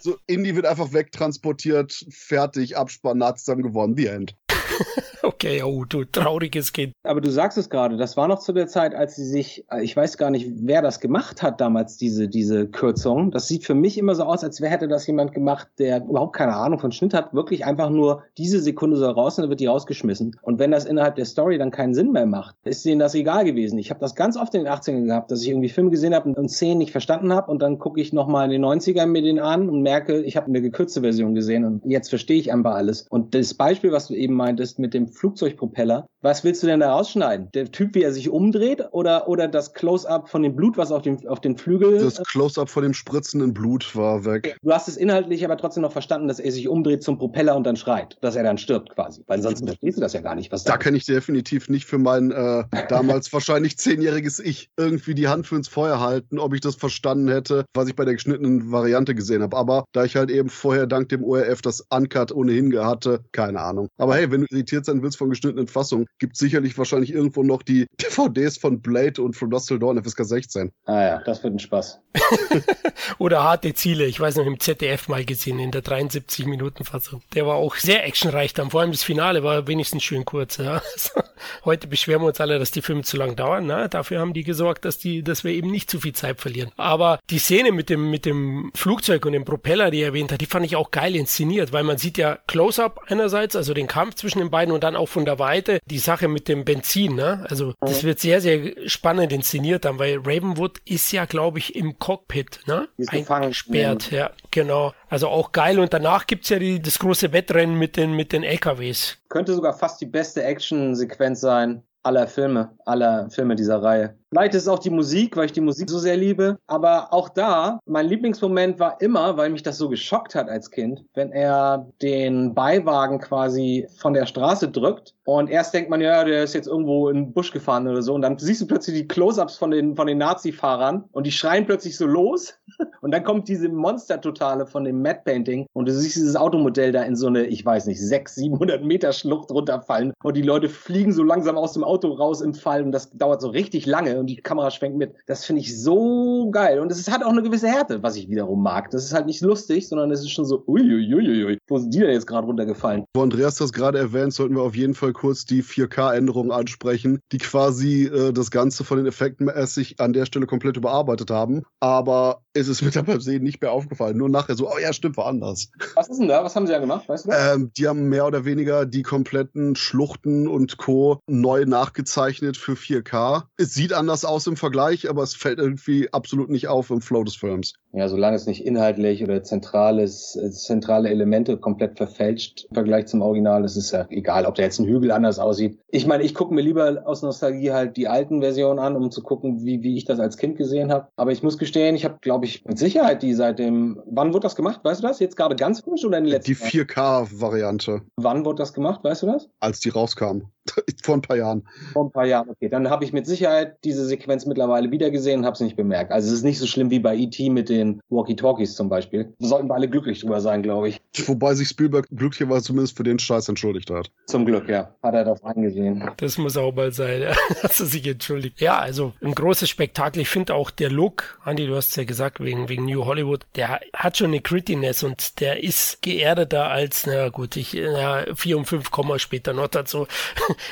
so, 0.00 0.16
Indie 0.26 0.54
wird 0.54 0.66
einfach 0.66 0.92
wegtransportiert, 0.92 2.06
fertig, 2.10 2.76
Abspann, 2.76 3.18
nah 3.18 3.34
zusammen 3.34 3.62
gewonnen, 3.62 3.96
the 3.96 4.06
end. 4.06 4.34
okay, 5.40 5.62
oh, 5.62 5.84
du 5.84 6.04
trauriges 6.04 6.72
Kind. 6.72 6.92
Aber 7.02 7.20
du 7.20 7.30
sagst 7.30 7.56
es 7.56 7.70
gerade, 7.70 7.96
das 7.96 8.16
war 8.16 8.28
noch 8.28 8.40
zu 8.40 8.52
der 8.52 8.66
Zeit, 8.66 8.94
als 8.94 9.16
sie 9.16 9.24
sich, 9.24 9.64
ich 9.80 9.96
weiß 9.96 10.18
gar 10.18 10.30
nicht, 10.30 10.48
wer 10.56 10.82
das 10.82 11.00
gemacht 11.00 11.42
hat 11.42 11.60
damals, 11.60 11.96
diese, 11.96 12.28
diese 12.28 12.68
Kürzung. 12.68 13.30
Das 13.30 13.48
sieht 13.48 13.64
für 13.64 13.74
mich 13.74 13.96
immer 13.96 14.14
so 14.14 14.24
aus, 14.24 14.44
als 14.44 14.60
wäre 14.60 14.70
hätte 14.70 14.88
das 14.88 15.06
jemand 15.06 15.32
gemacht, 15.32 15.68
der 15.78 16.04
überhaupt 16.04 16.36
keine 16.36 16.54
Ahnung 16.54 16.78
von 16.78 16.92
Schnitt 16.92 17.14
hat, 17.14 17.34
wirklich 17.34 17.64
einfach 17.64 17.90
nur 17.90 18.22
diese 18.38 18.60
Sekunde 18.60 18.96
soll 18.96 19.12
raus 19.12 19.38
und 19.38 19.42
dann 19.42 19.50
wird 19.50 19.60
die 19.60 19.66
rausgeschmissen. 19.66 20.36
Und 20.42 20.58
wenn 20.58 20.70
das 20.70 20.84
innerhalb 20.84 21.16
der 21.16 21.24
Story 21.24 21.58
dann 21.58 21.70
keinen 21.70 21.94
Sinn 21.94 22.12
mehr 22.12 22.26
macht, 22.26 22.56
ist 22.64 22.84
denen 22.84 23.00
das 23.00 23.14
egal 23.14 23.44
gewesen. 23.44 23.78
Ich 23.78 23.90
habe 23.90 24.00
das 24.00 24.14
ganz 24.14 24.36
oft 24.36 24.54
in 24.54 24.64
den 24.64 24.72
80ern 24.72 25.06
gehabt, 25.06 25.30
dass 25.30 25.42
ich 25.42 25.48
irgendwie 25.48 25.68
Filme 25.68 25.90
gesehen 25.90 26.14
habe 26.14 26.30
und 26.30 26.48
Szenen 26.50 26.78
nicht 26.78 26.92
verstanden 26.92 27.32
habe 27.32 27.50
und 27.50 27.60
dann 27.62 27.78
gucke 27.78 28.00
ich 28.00 28.12
nochmal 28.12 28.44
in 28.44 28.50
den 28.50 28.64
90ern 28.64 29.06
mir 29.06 29.22
den 29.22 29.40
an 29.40 29.68
und 29.68 29.82
merke, 29.82 30.22
ich 30.22 30.36
habe 30.36 30.46
eine 30.46 30.60
gekürzte 30.60 31.00
Version 31.00 31.34
gesehen 31.34 31.64
und 31.64 31.84
jetzt 31.84 32.10
verstehe 32.10 32.38
ich 32.38 32.52
einfach 32.52 32.74
alles. 32.74 33.06
Und 33.08 33.34
das 33.34 33.54
Beispiel, 33.54 33.92
was 33.92 34.08
du 34.08 34.14
eben 34.14 34.34
meintest 34.34 34.78
mit 34.78 34.94
dem 34.94 35.08
Flugzeugpropeller. 35.30 36.06
Was 36.22 36.44
willst 36.44 36.62
du 36.62 36.66
denn 36.66 36.80
da 36.80 36.92
rausschneiden? 36.92 37.48
Der 37.54 37.72
Typ, 37.72 37.94
wie 37.94 38.02
er 38.02 38.12
sich 38.12 38.28
umdreht 38.28 38.84
oder, 38.92 39.26
oder 39.26 39.48
das 39.48 39.72
Close-up 39.72 40.28
von 40.28 40.42
dem 40.42 40.54
Blut, 40.54 40.76
was 40.76 40.92
auf 40.92 41.00
dem, 41.00 41.26
auf 41.26 41.40
den 41.40 41.56
Flügel. 41.56 41.98
Das 41.98 42.22
Close-up 42.24 42.68
von 42.68 42.82
dem 42.82 42.92
spritzenden 42.92 43.54
Blut 43.54 43.96
war 43.96 44.26
weg. 44.26 44.58
Du 44.62 44.70
hast 44.70 44.86
es 44.86 44.98
inhaltlich 44.98 45.46
aber 45.46 45.56
trotzdem 45.56 45.82
noch 45.82 45.92
verstanden, 45.92 46.28
dass 46.28 46.38
er 46.38 46.52
sich 46.52 46.68
umdreht 46.68 47.02
zum 47.02 47.16
Propeller 47.16 47.56
und 47.56 47.64
dann 47.64 47.76
schreit, 47.76 48.18
dass 48.20 48.36
er 48.36 48.42
dann 48.42 48.58
stirbt 48.58 48.90
quasi. 48.90 49.24
Weil 49.28 49.40
sonst 49.40 49.64
verstehst 49.64 49.96
du 49.96 50.02
das 50.02 50.12
ja 50.12 50.20
gar 50.20 50.34
nicht. 50.34 50.52
Was 50.52 50.64
da, 50.64 50.72
da 50.72 50.78
kann 50.78 50.94
ich 50.94 51.06
definitiv 51.06 51.70
nicht 51.70 51.86
für 51.86 51.96
mein 51.96 52.32
äh, 52.32 52.64
damals 52.90 53.32
wahrscheinlich 53.32 53.78
zehnjähriges 53.78 54.40
Ich 54.40 54.68
irgendwie 54.76 55.14
die 55.14 55.28
Hand 55.28 55.46
für 55.46 55.56
ins 55.56 55.68
Feuer 55.68 56.00
halten, 56.00 56.38
ob 56.38 56.52
ich 56.52 56.60
das 56.60 56.74
verstanden 56.74 57.28
hätte, 57.28 57.64
was 57.72 57.88
ich 57.88 57.96
bei 57.96 58.04
der 58.04 58.12
geschnittenen 58.12 58.70
Variante 58.70 59.14
gesehen 59.14 59.42
habe. 59.42 59.56
Aber 59.56 59.84
da 59.92 60.04
ich 60.04 60.16
halt 60.16 60.30
eben 60.30 60.50
vorher 60.50 60.86
dank 60.86 61.08
dem 61.08 61.24
ORF 61.24 61.62
das 61.62 61.86
Uncut 61.88 62.30
ohnehin 62.30 62.70
hatte, 62.78 63.24
keine 63.32 63.60
Ahnung. 63.60 63.88
Aber 63.96 64.16
hey, 64.16 64.30
wenn 64.30 64.42
du 64.42 64.46
irritiert 64.50 64.84
sein 64.84 65.02
willst 65.02 65.16
von 65.16 65.30
geschnittenen 65.30 65.66
Fassungen, 65.66 66.06
gibt 66.18 66.36
sicherlich 66.36 66.76
wahrscheinlich 66.78 67.12
irgendwo 67.12 67.42
noch 67.42 67.62
die 67.62 67.86
DVDs 68.00 68.58
von 68.58 68.80
Blade 68.80 69.22
und 69.22 69.34
From 69.34 69.50
Dusk 69.50 69.68
Till 69.68 69.78
Dawn 69.78 70.02
FSK 70.02 70.24
16. 70.24 70.72
Ah 70.84 71.02
ja, 71.02 71.22
das 71.24 71.42
wird 71.42 71.54
ein 71.54 71.58
Spaß. 71.58 72.00
Oder 73.18 73.42
harte 73.42 73.74
Ziele, 73.74 74.06
ich 74.06 74.20
weiß 74.20 74.36
noch 74.36 74.46
im 74.46 74.60
ZDF 74.60 75.08
mal 75.08 75.24
gesehen, 75.24 75.58
in 75.58 75.70
der 75.70 75.82
73-Minuten-Fassung. 75.82 77.22
Der 77.34 77.46
war 77.46 77.56
auch 77.56 77.76
sehr 77.76 78.04
actionreich 78.04 78.54
dann, 78.54 78.70
vor 78.70 78.80
allem 78.80 78.92
das 78.92 79.02
Finale 79.02 79.42
war 79.42 79.66
wenigstens 79.66 80.02
schön 80.02 80.24
kurz. 80.24 80.58
Ja. 80.58 80.82
Heute 81.64 81.86
beschweren 81.86 82.22
wir 82.22 82.28
uns 82.28 82.40
alle, 82.40 82.58
dass 82.58 82.70
die 82.70 82.82
Filme 82.82 83.02
zu 83.02 83.16
lang 83.16 83.36
dauern. 83.36 83.66
Na? 83.66 83.88
Dafür 83.88 84.20
haben 84.20 84.34
die 84.34 84.44
gesorgt, 84.44 84.84
dass, 84.84 84.98
die, 84.98 85.22
dass 85.22 85.44
wir 85.44 85.52
eben 85.52 85.70
nicht 85.70 85.90
zu 85.90 86.00
viel 86.00 86.12
Zeit 86.12 86.40
verlieren. 86.40 86.70
Aber 86.76 87.18
die 87.30 87.38
Szene 87.38 87.72
mit 87.72 87.88
dem, 87.88 88.10
mit 88.10 88.26
dem 88.26 88.70
Flugzeug 88.74 89.24
und 89.26 89.32
dem 89.32 89.44
Propeller, 89.44 89.90
die 89.90 90.00
er 90.00 90.08
erwähnt 90.08 90.32
hat, 90.32 90.40
die 90.40 90.46
fand 90.46 90.66
ich 90.66 90.76
auch 90.76 90.90
geil 90.90 91.16
inszeniert, 91.16 91.72
weil 91.72 91.84
man 91.84 91.98
sieht 91.98 92.18
ja 92.18 92.38
Close-Up 92.46 93.00
einerseits, 93.08 93.56
also 93.56 93.74
den 93.74 93.86
Kampf 93.86 94.16
zwischen 94.16 94.38
den 94.38 94.50
beiden 94.50 94.74
und 94.74 94.84
dann 94.84 94.96
auch 94.96 95.08
von 95.08 95.24
der 95.24 95.38
Weite 95.38 95.80
die 95.86 95.98
Sache 96.00 96.28
mit 96.28 96.48
dem 96.48 96.64
Benzin. 96.64 97.14
Ne? 97.14 97.46
Also 97.48 97.74
das 97.80 98.04
wird 98.04 98.18
sehr, 98.18 98.40
sehr 98.40 98.72
spannend 98.88 99.32
inszeniert 99.32 99.84
dann, 99.84 99.98
weil 99.98 100.18
Ravenwood 100.18 100.78
ist 100.84 101.12
ja, 101.12 101.24
glaube 101.24 101.58
ich, 101.58 101.76
im 101.76 101.98
Cockpit 101.98 102.60
ne? 102.66 102.88
eingesperrt. 103.08 104.10
Ja, 104.10 104.30
genau. 104.50 104.92
Also 105.08 105.28
auch 105.28 105.52
geil. 105.52 105.78
Und 105.78 105.92
danach 105.92 106.26
gibt's 106.26 106.48
ja 106.48 106.58
die, 106.58 106.80
das 106.80 106.98
große 106.98 107.32
Wettrennen 107.32 107.78
mit 107.78 107.96
den, 107.96 108.12
mit 108.12 108.32
den 108.32 108.42
LKWs. 108.42 109.18
Könnte 109.28 109.54
sogar 109.54 109.74
fast 109.74 110.00
die 110.00 110.06
beste 110.06 110.42
Action-Sequenz 110.42 111.40
sein 111.40 111.82
aller 112.02 112.26
Filme, 112.26 112.76
aller 112.84 113.30
Filme 113.30 113.56
dieser 113.56 113.82
Reihe. 113.82 114.18
Vielleicht 114.30 114.54
ist 114.54 114.62
es 114.62 114.68
auch 114.68 114.78
die 114.78 114.90
Musik, 114.90 115.36
weil 115.36 115.46
ich 115.46 115.52
die 115.52 115.60
Musik 115.60 115.90
so 115.90 115.98
sehr 115.98 116.16
liebe. 116.16 116.58
Aber 116.68 117.12
auch 117.12 117.28
da, 117.28 117.80
mein 117.84 118.06
Lieblingsmoment 118.06 118.78
war 118.78 119.00
immer, 119.00 119.36
weil 119.36 119.50
mich 119.50 119.64
das 119.64 119.76
so 119.76 119.88
geschockt 119.88 120.36
hat 120.36 120.48
als 120.48 120.70
Kind, 120.70 121.04
wenn 121.14 121.32
er 121.32 121.88
den 122.00 122.54
Beiwagen 122.54 123.18
quasi 123.18 123.88
von 123.98 124.14
der 124.14 124.26
Straße 124.26 124.68
drückt. 124.68 125.14
Und 125.24 125.50
erst 125.50 125.74
denkt 125.74 125.90
man, 125.90 126.00
ja, 126.00 126.24
der 126.24 126.44
ist 126.44 126.54
jetzt 126.54 126.68
irgendwo 126.68 127.08
in 127.08 127.16
den 127.16 127.32
Busch 127.32 127.52
gefahren 127.52 127.88
oder 127.88 128.02
so. 128.02 128.14
Und 128.14 128.22
dann 128.22 128.38
siehst 128.38 128.60
du 128.60 128.66
plötzlich 128.66 128.96
die 128.96 129.08
Close-Ups 129.08 129.56
von 129.56 129.72
den, 129.72 129.96
von 129.96 130.06
den 130.06 130.18
Nazi-Fahrern 130.18 131.04
und 131.12 131.26
die 131.26 131.32
schreien 131.32 131.66
plötzlich 131.66 131.96
so 131.96 132.06
los. 132.06 132.54
Und 133.02 133.12
dann 133.12 133.24
kommt 133.24 133.48
diese 133.48 133.68
Monster-Totale 133.68 134.66
von 134.66 134.84
dem 134.84 135.02
Matte 135.02 135.22
Painting 135.24 135.66
und 135.72 135.88
du 135.88 135.92
siehst 135.92 136.16
dieses 136.16 136.36
Automodell 136.36 136.92
da 136.92 137.02
in 137.02 137.16
so 137.16 137.26
eine, 137.26 137.46
ich 137.46 137.64
weiß 137.64 137.86
nicht, 137.86 138.00
600, 138.00 138.50
700 138.50 138.84
Meter 138.84 139.12
Schlucht 139.12 139.50
runterfallen 139.50 140.12
und 140.22 140.36
die 140.36 140.42
Leute 140.42 140.68
fliegen 140.68 141.12
so 141.12 141.22
langsam 141.22 141.56
aus 141.56 141.72
dem 141.72 141.84
Auto 141.84 142.12
raus 142.12 142.40
im 142.40 142.54
Fall 142.54 142.82
und 142.82 142.92
das 142.92 143.10
dauert 143.10 143.40
so 143.40 143.48
richtig 143.48 143.86
lange 143.86 144.18
und 144.20 144.26
die 144.26 144.36
Kamera 144.36 144.70
schwenkt 144.70 144.98
mit. 144.98 145.14
Das 145.26 145.44
finde 145.44 145.62
ich 145.62 145.80
so 145.80 146.50
geil 146.50 146.80
und 146.80 146.92
es 146.92 147.10
hat 147.10 147.24
auch 147.24 147.30
eine 147.30 147.42
gewisse 147.42 147.68
Härte, 147.68 148.02
was 148.02 148.16
ich 148.16 148.28
wiederum 148.28 148.62
mag. 148.62 148.90
Das 148.90 149.04
ist 149.04 149.12
halt 149.12 149.26
nicht 149.26 149.40
lustig, 149.40 149.88
sondern 149.88 150.10
es 150.10 150.20
ist 150.20 150.30
schon 150.30 150.44
so, 150.44 150.62
uiuiuiui, 150.66 151.58
wo 151.68 151.78
sind 151.78 151.94
die 151.94 152.00
denn 152.00 152.12
jetzt 152.12 152.26
gerade 152.26 152.46
runtergefallen? 152.46 153.04
Wo 153.14 153.22
Andreas 153.22 153.56
das 153.56 153.72
gerade 153.72 153.98
erwähnt, 153.98 154.32
sollten 154.32 154.54
wir 154.54 154.62
auf 154.62 154.76
jeden 154.76 154.94
Fall 154.94 155.12
kurz 155.12 155.44
die 155.44 155.62
4K-Änderungen 155.62 156.52
ansprechen, 156.52 157.20
die 157.32 157.38
quasi 157.38 158.04
äh, 158.04 158.32
das 158.32 158.50
Ganze 158.50 158.84
von 158.84 158.98
den 158.98 159.06
Effekten 159.06 159.46
mäßig 159.46 160.00
an 160.00 160.12
der 160.12 160.26
Stelle 160.26 160.46
komplett 160.46 160.76
überarbeitet 160.76 161.30
haben. 161.30 161.62
Aber 161.80 162.42
es 162.52 162.68
ist 162.68 162.82
mir 162.82 162.90
beim 163.02 163.20
Sehen 163.20 163.42
nicht 163.42 163.60
mehr 163.60 163.72
aufgefallen. 163.72 164.16
Nur 164.16 164.28
nachher 164.28 164.56
so, 164.56 164.68
oh 164.68 164.78
ja, 164.78 164.92
stimmt, 164.92 165.16
war 165.16 165.26
anders. 165.26 165.70
Was 165.94 166.08
ist 166.08 166.20
denn 166.20 166.28
da? 166.28 166.44
Was 166.44 166.56
haben 166.56 166.66
sie 166.66 166.72
ja 166.72 166.78
gemacht? 166.78 167.08
Weißt 167.08 167.26
du? 167.26 167.30
Ähm, 167.32 167.70
die 167.76 167.88
haben 167.88 168.08
mehr 168.08 168.26
oder 168.26 168.44
weniger 168.44 168.86
die 168.86 169.02
kompletten 169.02 169.76
Schluchten 169.76 170.48
und 170.48 170.76
Co. 170.76 171.20
neu 171.26 171.64
nachgezeichnet 171.64 172.56
für 172.56 172.72
4K. 172.72 173.44
Es 173.56 173.74
sieht 173.74 173.92
anders 173.92 174.09
aus 174.24 174.46
im 174.46 174.56
Vergleich, 174.56 175.08
aber 175.08 175.22
es 175.22 175.34
fällt 175.34 175.58
irgendwie 175.58 176.12
absolut 176.12 176.50
nicht 176.50 176.68
auf 176.68 176.90
im 176.90 177.00
Flow 177.00 177.24
des 177.24 177.36
Films. 177.36 177.74
Ja, 177.92 178.08
solange 178.08 178.36
es 178.36 178.46
nicht 178.46 178.64
inhaltlich 178.64 179.22
oder 179.24 179.42
zentrales, 179.42 180.36
äh, 180.36 180.50
zentrale 180.50 181.08
Elemente 181.08 181.56
komplett 181.56 181.96
verfälscht 181.96 182.66
im 182.70 182.74
Vergleich 182.74 183.06
zum 183.06 183.20
Original, 183.20 183.64
ist 183.64 183.76
es 183.76 183.90
ja 183.90 184.06
egal, 184.10 184.46
ob 184.46 184.54
der 184.54 184.66
jetzt 184.66 184.78
ein 184.78 184.86
Hügel 184.86 185.10
anders 185.10 185.38
aussieht. 185.38 185.78
Ich 185.88 186.06
meine, 186.06 186.22
ich 186.22 186.34
gucke 186.34 186.54
mir 186.54 186.60
lieber 186.60 187.02
aus 187.04 187.22
Nostalgie 187.22 187.72
halt 187.72 187.96
die 187.96 188.06
alten 188.06 188.40
Versionen 188.40 188.78
an, 188.78 188.96
um 188.96 189.10
zu 189.10 189.22
gucken, 189.22 189.64
wie, 189.64 189.82
wie 189.82 189.96
ich 189.96 190.04
das 190.04 190.20
als 190.20 190.36
Kind 190.36 190.56
gesehen 190.56 190.92
habe. 190.92 191.08
Aber 191.16 191.32
ich 191.32 191.42
muss 191.42 191.58
gestehen, 191.58 191.96
ich 191.96 192.04
habe, 192.04 192.18
glaube 192.20 192.44
ich, 192.46 192.64
mit 192.64 192.78
Sicherheit 192.78 193.22
die 193.22 193.34
seit 193.34 193.58
dem, 193.58 194.00
wann 194.06 194.32
wurde 194.32 194.44
das 194.44 194.54
gemacht? 194.54 194.80
Weißt 194.84 195.02
du 195.02 195.06
das? 195.06 195.18
Jetzt 195.18 195.36
gerade 195.36 195.56
ganz 195.56 195.80
frisch 195.80 196.04
oder 196.04 196.18
in 196.18 196.24
den 196.24 196.30
letzten 196.30 196.52
Die 196.52 196.56
4K-Variante, 196.56 198.02
Wann 198.16 198.44
wurde 198.44 198.58
das 198.58 198.72
gemacht? 198.72 199.00
Weißt 199.02 199.22
du 199.22 199.26
das? 199.26 199.48
als 199.58 199.80
die 199.80 199.88
rauskam. 199.90 200.42
Vor 201.02 201.16
ein 201.16 201.22
paar 201.22 201.36
Jahren. 201.36 201.66
Vor 201.92 202.04
ein 202.04 202.12
paar 202.12 202.26
Jahren. 202.26 202.50
Okay, 202.50 202.68
dann 202.68 202.90
habe 202.90 203.04
ich 203.04 203.12
mit 203.12 203.26
Sicherheit 203.26 203.78
diese 203.84 204.04
Sequenz 204.04 204.46
mittlerweile 204.46 204.90
wieder 204.90 205.10
gesehen 205.10 205.40
und 205.40 205.46
habe 205.46 205.54
es 205.54 205.60
nicht 205.60 205.76
bemerkt. 205.76 206.12
Also 206.12 206.28
es 206.28 206.34
ist 206.34 206.44
nicht 206.44 206.58
so 206.58 206.66
schlimm 206.66 206.90
wie 206.90 206.98
bei 206.98 207.16
E.T. 207.16 207.50
mit 207.50 207.68
den 207.68 207.79
Walkie-Talkies 208.08 208.74
zum 208.74 208.88
Beispiel. 208.88 209.32
Da 209.38 209.48
sollten 209.48 209.68
wir 209.68 209.74
alle 209.74 209.88
glücklich 209.88 210.20
drüber 210.20 210.40
sein, 210.40 210.62
glaube 210.62 210.88
ich. 210.88 211.00
Wobei 211.26 211.54
sich 211.54 211.68
Spielberg 211.68 212.06
glücklicherweise 212.10 212.64
zumindest 212.64 212.96
für 212.96 213.02
den 213.02 213.18
Scheiß 213.18 213.48
entschuldigt 213.48 213.90
hat. 213.90 214.10
Zum 214.26 214.44
Glück, 214.44 214.68
ja. 214.68 214.94
Hat 215.02 215.14
er 215.14 215.24
darauf 215.24 215.44
eingesehen. 215.44 216.10
Das 216.16 216.38
muss 216.38 216.56
auch 216.56 216.74
mal 216.74 216.92
sein, 216.92 217.22
ja, 217.22 217.34
dass 217.62 217.80
er 217.80 217.86
sich 217.86 218.06
entschuldigt. 218.06 218.60
Ja, 218.60 218.78
also 218.78 219.12
ein 219.22 219.34
großes 219.34 219.68
Spektakel. 219.68 220.22
Ich 220.22 220.28
finde 220.28 220.54
auch 220.54 220.70
der 220.70 220.90
Look, 220.90 221.40
Andy, 221.44 221.66
du 221.66 221.76
hast 221.76 221.90
es 221.90 221.96
ja 221.96 222.04
gesagt, 222.04 222.40
wegen, 222.40 222.68
wegen 222.68 222.84
New 222.84 223.04
Hollywood, 223.04 223.46
der 223.56 223.80
hat 223.94 224.16
schon 224.16 224.28
eine 224.28 224.40
Grittiness 224.40 225.02
und 225.02 225.40
der 225.40 225.62
ist 225.62 226.02
geerdeter 226.02 226.68
als, 226.68 227.06
na 227.06 227.28
gut, 227.28 227.56
ich, 227.56 227.74
na, 227.74 228.24
vier 228.34 228.58
und 228.58 228.66
fünf 228.66 228.90
Komma 228.90 229.18
später 229.18 229.52
noch 229.52 229.68
dazu. 229.68 230.06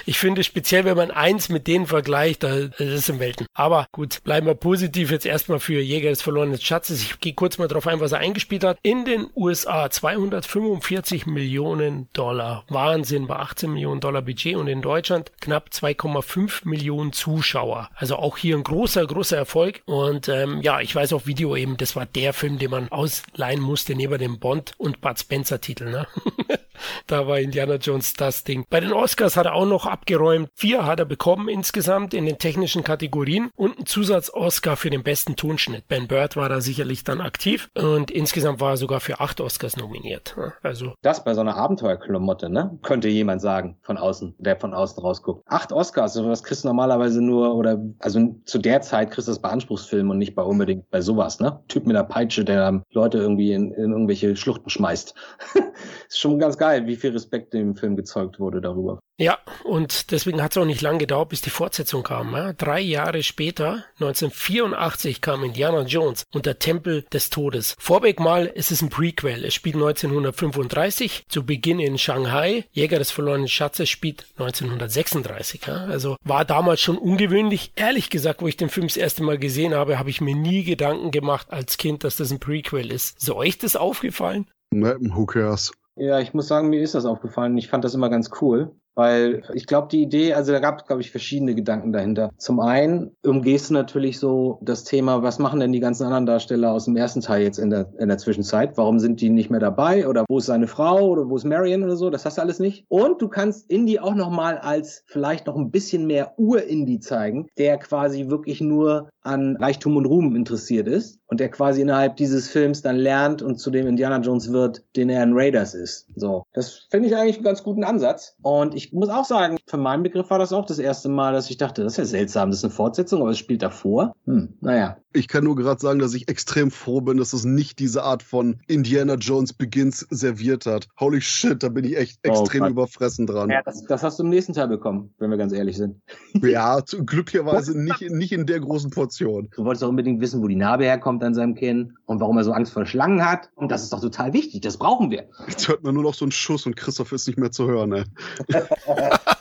Ich 0.07 0.19
finde 0.19 0.43
speziell, 0.43 0.85
wenn 0.85 0.97
man 0.97 1.11
eins 1.11 1.49
mit 1.49 1.67
denen 1.67 1.87
vergleicht, 1.87 2.43
da 2.43 2.69
das 2.79 2.89
ist 2.89 3.09
im 3.09 3.21
Welten. 3.21 3.47
Aber 3.55 3.87
gut, 3.93 4.23
bleiben 4.25 4.47
wir 4.47 4.55
positiv 4.55 5.11
jetzt 5.11 5.27
erstmal 5.27 5.61
für 5.61 5.81
Jäger 5.81 6.11
des 6.11 6.23
verlorenen 6.23 6.61
Schatzes. 6.61 6.98
Ich 7.03 7.21
gehe 7.21 7.35
kurz 7.35 7.59
mal 7.59 7.69
drauf 7.69 7.87
ein, 7.87 8.01
was 8.01 8.13
er 8.13 8.19
eingespielt 8.19 8.65
hat. 8.65 8.79
In 8.83 9.05
den 9.05 9.29
USA 9.37 9.91
245 9.91 11.27
Millionen 11.27 12.09
Dollar. 12.13 12.65
Wahnsinn 12.69 13.27
bei 13.27 13.37
18 13.37 13.73
Millionen 13.73 14.01
Dollar 14.01 14.23
Budget 14.23 14.57
und 14.57 14.69
in 14.69 14.83
Deutschland 14.83 15.33
knapp 15.41 15.69
2,5 15.73 16.69
Millionen 16.69 17.13
Zuschauer. 17.13 17.91
Also 17.95 18.17
auch 18.17 18.37
hier 18.37 18.57
ein 18.57 18.63
großer, 18.63 19.07
großer 19.07 19.37
Erfolg. 19.37 19.83
Und 19.87 20.29
ähm, 20.29 20.61
ja, 20.63 20.81
ich 20.81 20.95
weiß 20.95 21.13
auch 21.13 21.27
Video 21.27 21.57
eben, 21.57 21.77
das 21.77 21.97
war 21.97 22.07
der 22.07 22.33
Film, 22.33 22.59
den 22.59 22.71
man 22.71 22.89
ausleihen 22.89 23.61
musste 23.61 23.95
neben 23.95 24.19
dem 24.19 24.39
Bond 24.39 24.73
und 24.79 25.01
Bud 25.01 25.19
Spencer 25.19 25.61
Titel. 25.61 25.91
Ne? 25.91 26.07
da 27.07 27.27
war 27.27 27.39
Indiana 27.39 27.77
Jones 27.77 28.15
das 28.15 28.45
Ding. 28.45 28.65
Bei 28.71 28.81
den 28.81 28.93
Oscars 28.93 29.37
hat 29.37 29.47
er 29.47 29.55
auch 29.55 29.67
noch 29.67 29.87
abgeräumt. 29.87 30.51
Vier 30.55 30.87
hat 30.87 31.01
er 31.01 31.07
bekommen 31.07 31.49
insgesamt 31.49 32.15
in 32.15 32.27
den 32.27 32.39
technischen 32.39 32.85
Kategorien 32.85 33.51
und 33.57 33.77
einen 33.77 33.87
Zusatz-Oscar 33.87 34.77
für 34.77 34.91
den 34.91 35.03
besten 35.03 35.37
Tonschnitt. 35.37 35.89
Ben 35.89 36.09
Bird 36.09 36.37
war 36.37 36.49
da 36.49 36.61
sicherlich 36.61 36.88
dann 37.05 37.21
aktiv 37.21 37.69
und 37.77 38.11
insgesamt 38.11 38.61
war 38.61 38.71
er 38.71 38.77
sogar 38.77 39.01
für 39.01 39.21
acht 39.21 39.41
Oscars 39.41 39.77
nominiert. 39.77 40.37
Also 40.63 40.95
Das 41.03 41.25
bei 41.25 41.35
so 41.35 41.41
einer 41.41 41.57
Abenteuerklamotte, 41.57 42.49
ne? 42.49 42.79
Könnte 42.83 43.09
jemand 43.09 43.41
sagen, 43.41 43.77
von 43.83 43.97
außen, 43.97 44.35
der 44.39 44.57
von 44.57 44.75
außen 44.75 45.03
rausguckt. 45.03 45.43
Acht 45.47 45.73
Oscars, 45.73 46.15
sowas 46.15 46.43
kriegst 46.43 46.65
du 46.65 46.69
normalerweise 46.69 47.23
nur, 47.23 47.55
oder, 47.55 47.79
also 47.99 48.35
zu 48.45 48.59
der 48.59 48.81
Zeit 48.81 49.11
kriegst 49.11 49.29
du 49.29 49.33
das 49.33 49.41
bei 49.41 49.51
Anspruchsfilmen 49.51 50.11
und 50.11 50.19
nicht 50.19 50.35
bei 50.35 50.43
unbedingt 50.43 50.91
bei 50.91 51.01
sowas, 51.01 51.41
ne? 51.41 51.61
Typ 51.69 51.87
mit 51.87 51.97
einer 51.97 52.07
Peitsche, 52.07 52.45
der 52.45 52.83
Leute 52.93 53.19
irgendwie 53.19 53.53
in, 53.53 53.73
in 53.73 53.93
irgendwelche 53.93 54.37
Schluchten 54.37 54.71
schmeißt. 54.71 55.15
ist 56.09 56.19
schon 56.19 56.39
ganz 56.39 56.57
geil, 56.59 56.87
wie 56.87 56.97
viel 56.97 57.11
Respekt 57.11 57.53
dem 57.53 57.77
Film 57.77 57.97
gezeugt 57.97 58.41
wurde 58.41 58.61
darüber. 58.61 58.99
Ja, 59.21 59.39
und 59.65 60.13
deswegen 60.13 60.41
hat 60.41 60.53
es 60.53 60.59
auch 60.59 60.65
nicht 60.65 60.81
lange 60.81 60.99
gedauert, 60.99 61.31
bis 61.31 61.41
die 61.41 61.51
Fortsetzung 61.51 62.05
kam. 62.05 62.33
Ja? 62.35 62.53
Drei 62.53 62.81
Jahre 62.81 63.25
später, 63.25 63.85
1984, 63.95 65.21
kam 65.21 65.43
Indiana 65.43 65.83
Jones 65.83 66.23
und 66.33 66.47
der 66.47 66.61
Tempel 66.61 67.03
des 67.13 67.29
Todes. 67.29 67.75
Vorweg 67.81 68.21
mal, 68.21 68.53
es 68.55 68.71
ist 68.71 68.81
ein 68.81 68.91
Prequel. 68.91 69.45
Es 69.45 69.55
spielt 69.55 69.75
1935, 69.75 71.25
zu 71.29 71.45
Beginn 71.45 71.81
in 71.81 71.99
Shanghai. 71.99 72.65
Jäger 72.71 72.99
des 72.99 73.11
verlorenen 73.11 73.49
Schatzes 73.49 73.89
spielt 73.89 74.27
1936. 74.39 75.63
Ja? 75.67 75.87
Also 75.87 76.17
war 76.23 76.45
damals 76.45 76.81
schon 76.81 76.97
ungewöhnlich. 76.97 77.73
Ehrlich 77.75 78.11
gesagt, 78.11 78.41
wo 78.41 78.47
ich 78.47 78.57
den 78.57 78.69
Film 78.69 78.87
das 78.87 78.97
erste 78.97 79.25
Mal 79.25 79.39
gesehen 79.39 79.75
habe, 79.75 79.99
habe 79.99 80.11
ich 80.11 80.21
mir 80.21 80.37
nie 80.37 80.63
Gedanken 80.63 81.11
gemacht 81.11 81.49
als 81.51 81.77
Kind, 81.77 82.05
dass 82.05 82.15
das 82.15 82.31
ein 82.31 82.39
Prequel 82.39 82.93
ist. 82.93 83.19
Ist 83.19 83.31
euch 83.31 83.59
das 83.59 83.75
aufgefallen? 83.75 84.47
Ne, 84.71 84.97
who 85.01 85.27
cares? 85.27 85.73
Ja, 85.97 86.21
ich 86.21 86.33
muss 86.33 86.47
sagen, 86.47 86.69
mir 86.69 86.81
ist 86.81 86.95
das 86.95 87.05
aufgefallen. 87.05 87.59
Ich 87.59 87.67
fand 87.67 87.85
das 87.85 87.95
immer 87.95 88.09
ganz 88.09 88.31
cool. 88.41 88.71
Weil 88.95 89.43
ich 89.55 89.67
glaube, 89.67 89.89
die 89.89 90.03
Idee, 90.03 90.35
also 90.35 90.53
da 90.53 90.59
gab 90.59 90.81
es, 90.81 90.87
glaube 90.87 91.03
ich, 91.03 91.11
verschiedene 91.11 91.55
Gedanken 91.55 91.93
dahinter. 91.93 92.31
Zum 92.37 92.59
einen 92.61 93.13
umgehst 93.25 93.71
du 93.71 93.75
natürlich 93.75 94.19
so 94.19 94.59
das 94.63 94.85
Thema, 94.85 95.23
was 95.23 95.39
machen 95.39 95.61
denn 95.61 95.73
die 95.73 95.81
ganzen 95.81 96.05
anderen 96.05 96.27
Darsteller 96.27 96.73
aus 96.73 96.87
dem 96.87 96.97
ersten 96.97 97.21
Teil 97.21 97.43
jetzt 97.43 97.59
in 97.59 97.71
der, 97.71 97.93
in 97.99 98.09
der 98.09 98.19
Zwischenzeit? 98.19 98.77
Warum 98.77 98.99
sind 98.99 99.21
die 99.21 99.31
nicht 99.31 99.51
mehr 99.51 99.61
dabei? 99.61 100.09
Oder 100.09 100.25
wo 100.29 100.39
ist 100.39 100.47
seine 100.47 100.67
Frau? 100.67 101.09
Oder 101.09 101.29
wo 101.29 101.37
ist 101.37 101.45
Marion 101.45 101.85
oder 101.85 101.97
so? 101.97 102.11
Das 102.11 102.25
hast 102.25 102.39
du 102.39 102.43
alles 102.43 102.59
nicht. 102.59 102.87
Und 102.89 103.23
du 103.23 103.29
kannst 103.29 103.71
Indy 103.71 104.01
auch 104.01 104.15
nochmal 104.15 104.59
als 104.59 105.05
vielleicht 105.07 105.47
noch 105.47 105.57
ein 105.57 105.71
bisschen 105.71 106.07
mehr 106.07 106.35
Ur-Indie 106.37 106.99
zeigen, 106.99 107.47
der 107.57 107.79
quasi 107.79 108.29
wirklich 108.29 108.61
nur 108.61 109.11
an 109.23 109.57
Reichtum 109.57 109.97
und 109.97 110.07
Ruhm 110.07 110.35
interessiert 110.35 110.89
ist 110.89 111.21
und 111.29 111.41
der 111.41 111.51
quasi 111.51 111.83
innerhalb 111.83 112.17
dieses 112.17 112.49
Films 112.49 112.83
dann 112.83 112.97
lernt 112.97 113.43
und 113.43 113.59
zu 113.61 113.71
dem 113.71 113.87
Indiana 113.87 114.19
Jones 114.19 114.53
wird, 114.53 114.83
den 114.97 115.09
er 115.11 115.23
in 115.23 115.33
Raiders 115.35 115.75
ist. 115.75 116.09
So, 116.17 116.45
das 116.53 116.87
finde 116.91 117.09
ich 117.09 117.17
eigentlich 117.17 117.37
einen 117.37 117.45
ganz 117.45 117.63
guten 117.63 117.85
Ansatz. 117.85 118.37
Und 118.43 118.75
ich 118.75 118.93
muss 118.93 119.09
auch 119.09 119.25
sagen, 119.25 119.59
für 119.67 119.77
meinen 119.77 120.03
Begriff 120.03 120.31
war 120.31 120.39
das 120.39 120.53
auch 120.53 120.65
das 120.67 120.79
erste 120.79 121.09
Mal, 121.09 121.33
dass 121.33 121.51
ich 121.51 121.59
dachte, 121.59 121.83
das 121.85 121.93
ist 121.93 121.99
ja 121.99 122.05
seltsam, 122.05 122.51
das 122.51 122.61
ist 122.61 122.65
eine 122.65 122.73
Fortsetzung, 122.73 123.21
aber 123.21 123.31
es 123.31 123.39
spielt 123.39 123.63
davor. 123.63 124.15
Hm, 124.27 124.55
naja. 124.61 124.97
Ich 125.15 125.27
kann 125.27 125.45
nur 125.45 125.57
gerade 125.57 125.81
sagen, 125.81 125.99
dass 125.99 126.15
ich 126.15 126.29
extrem 126.29 126.71
froh 126.71 127.01
bin, 127.01 127.17
dass 127.17 127.33
es 127.33 127.45
nicht 127.45 127.79
diese 127.79 128.03
Art 128.03 128.23
von 128.23 128.59
Indiana 128.67 129.15
Jones 129.15 129.53
Begins 129.53 130.07
serviert 130.11 130.67
hat. 130.67 130.87
Holy 131.01 131.21
shit, 131.21 131.63
da 131.63 131.71
bin 131.71 131.85
ich 131.85 131.97
echt 131.97 132.21
Oh 132.27 132.31
extrem 132.31 132.61
Gott. 132.61 132.71
überfressen 132.71 133.27
dran. 133.27 133.49
Ja, 133.51 133.63
das, 133.65 133.83
das 133.85 134.03
hast 134.03 134.19
du 134.19 134.23
im 134.23 134.29
nächsten 134.29 134.53
Teil 134.53 134.69
bekommen, 134.69 135.15
wenn 135.19 135.31
wir 135.31 135.39
ganz 135.39 135.53
ehrlich 135.53 135.77
sind. 135.77 136.01
Ja, 136.43 136.81
glücklicherweise 136.81 137.79
nicht, 137.81 138.03
nicht 138.11 138.33
in 138.33 138.47
der 138.47 138.61
großen 138.61 138.91
Portion. 138.91 139.49
Du 139.57 139.65
wolltest 139.65 139.83
auch 139.83 139.89
unbedingt 139.89 140.21
wissen, 140.21 140.43
wo 140.43 140.47
die 140.47 140.57
Narbe 140.57 140.85
herkommt 140.85 141.18
an 141.23 141.35
seinem 141.35 141.55
Kinn 141.55 141.97
und 142.07 142.21
warum 142.21 142.39
er 142.39 142.45
so 142.45 142.53
Angst 142.53 142.73
vor 142.73 142.87
Schlangen 142.87 143.25
hat. 143.25 143.51
Und 143.55 143.71
das 143.71 143.83
ist 143.83 143.93
doch 143.93 144.01
total 144.01 144.33
wichtig, 144.33 144.63
das 144.63 144.77
brauchen 144.77 145.11
wir. 145.11 145.29
Jetzt 145.49 145.69
hört 145.69 145.83
man 145.83 145.95
nur 145.95 146.03
noch 146.03 146.15
so 146.15 146.25
einen 146.25 146.33
Schuss 146.33 146.67
und 146.67 146.77
Christoph 146.77 147.13
ist 147.13 147.27
nicht 147.27 147.39
mehr 147.39 147.51
zu 147.51 147.67
hören. 147.67 148.05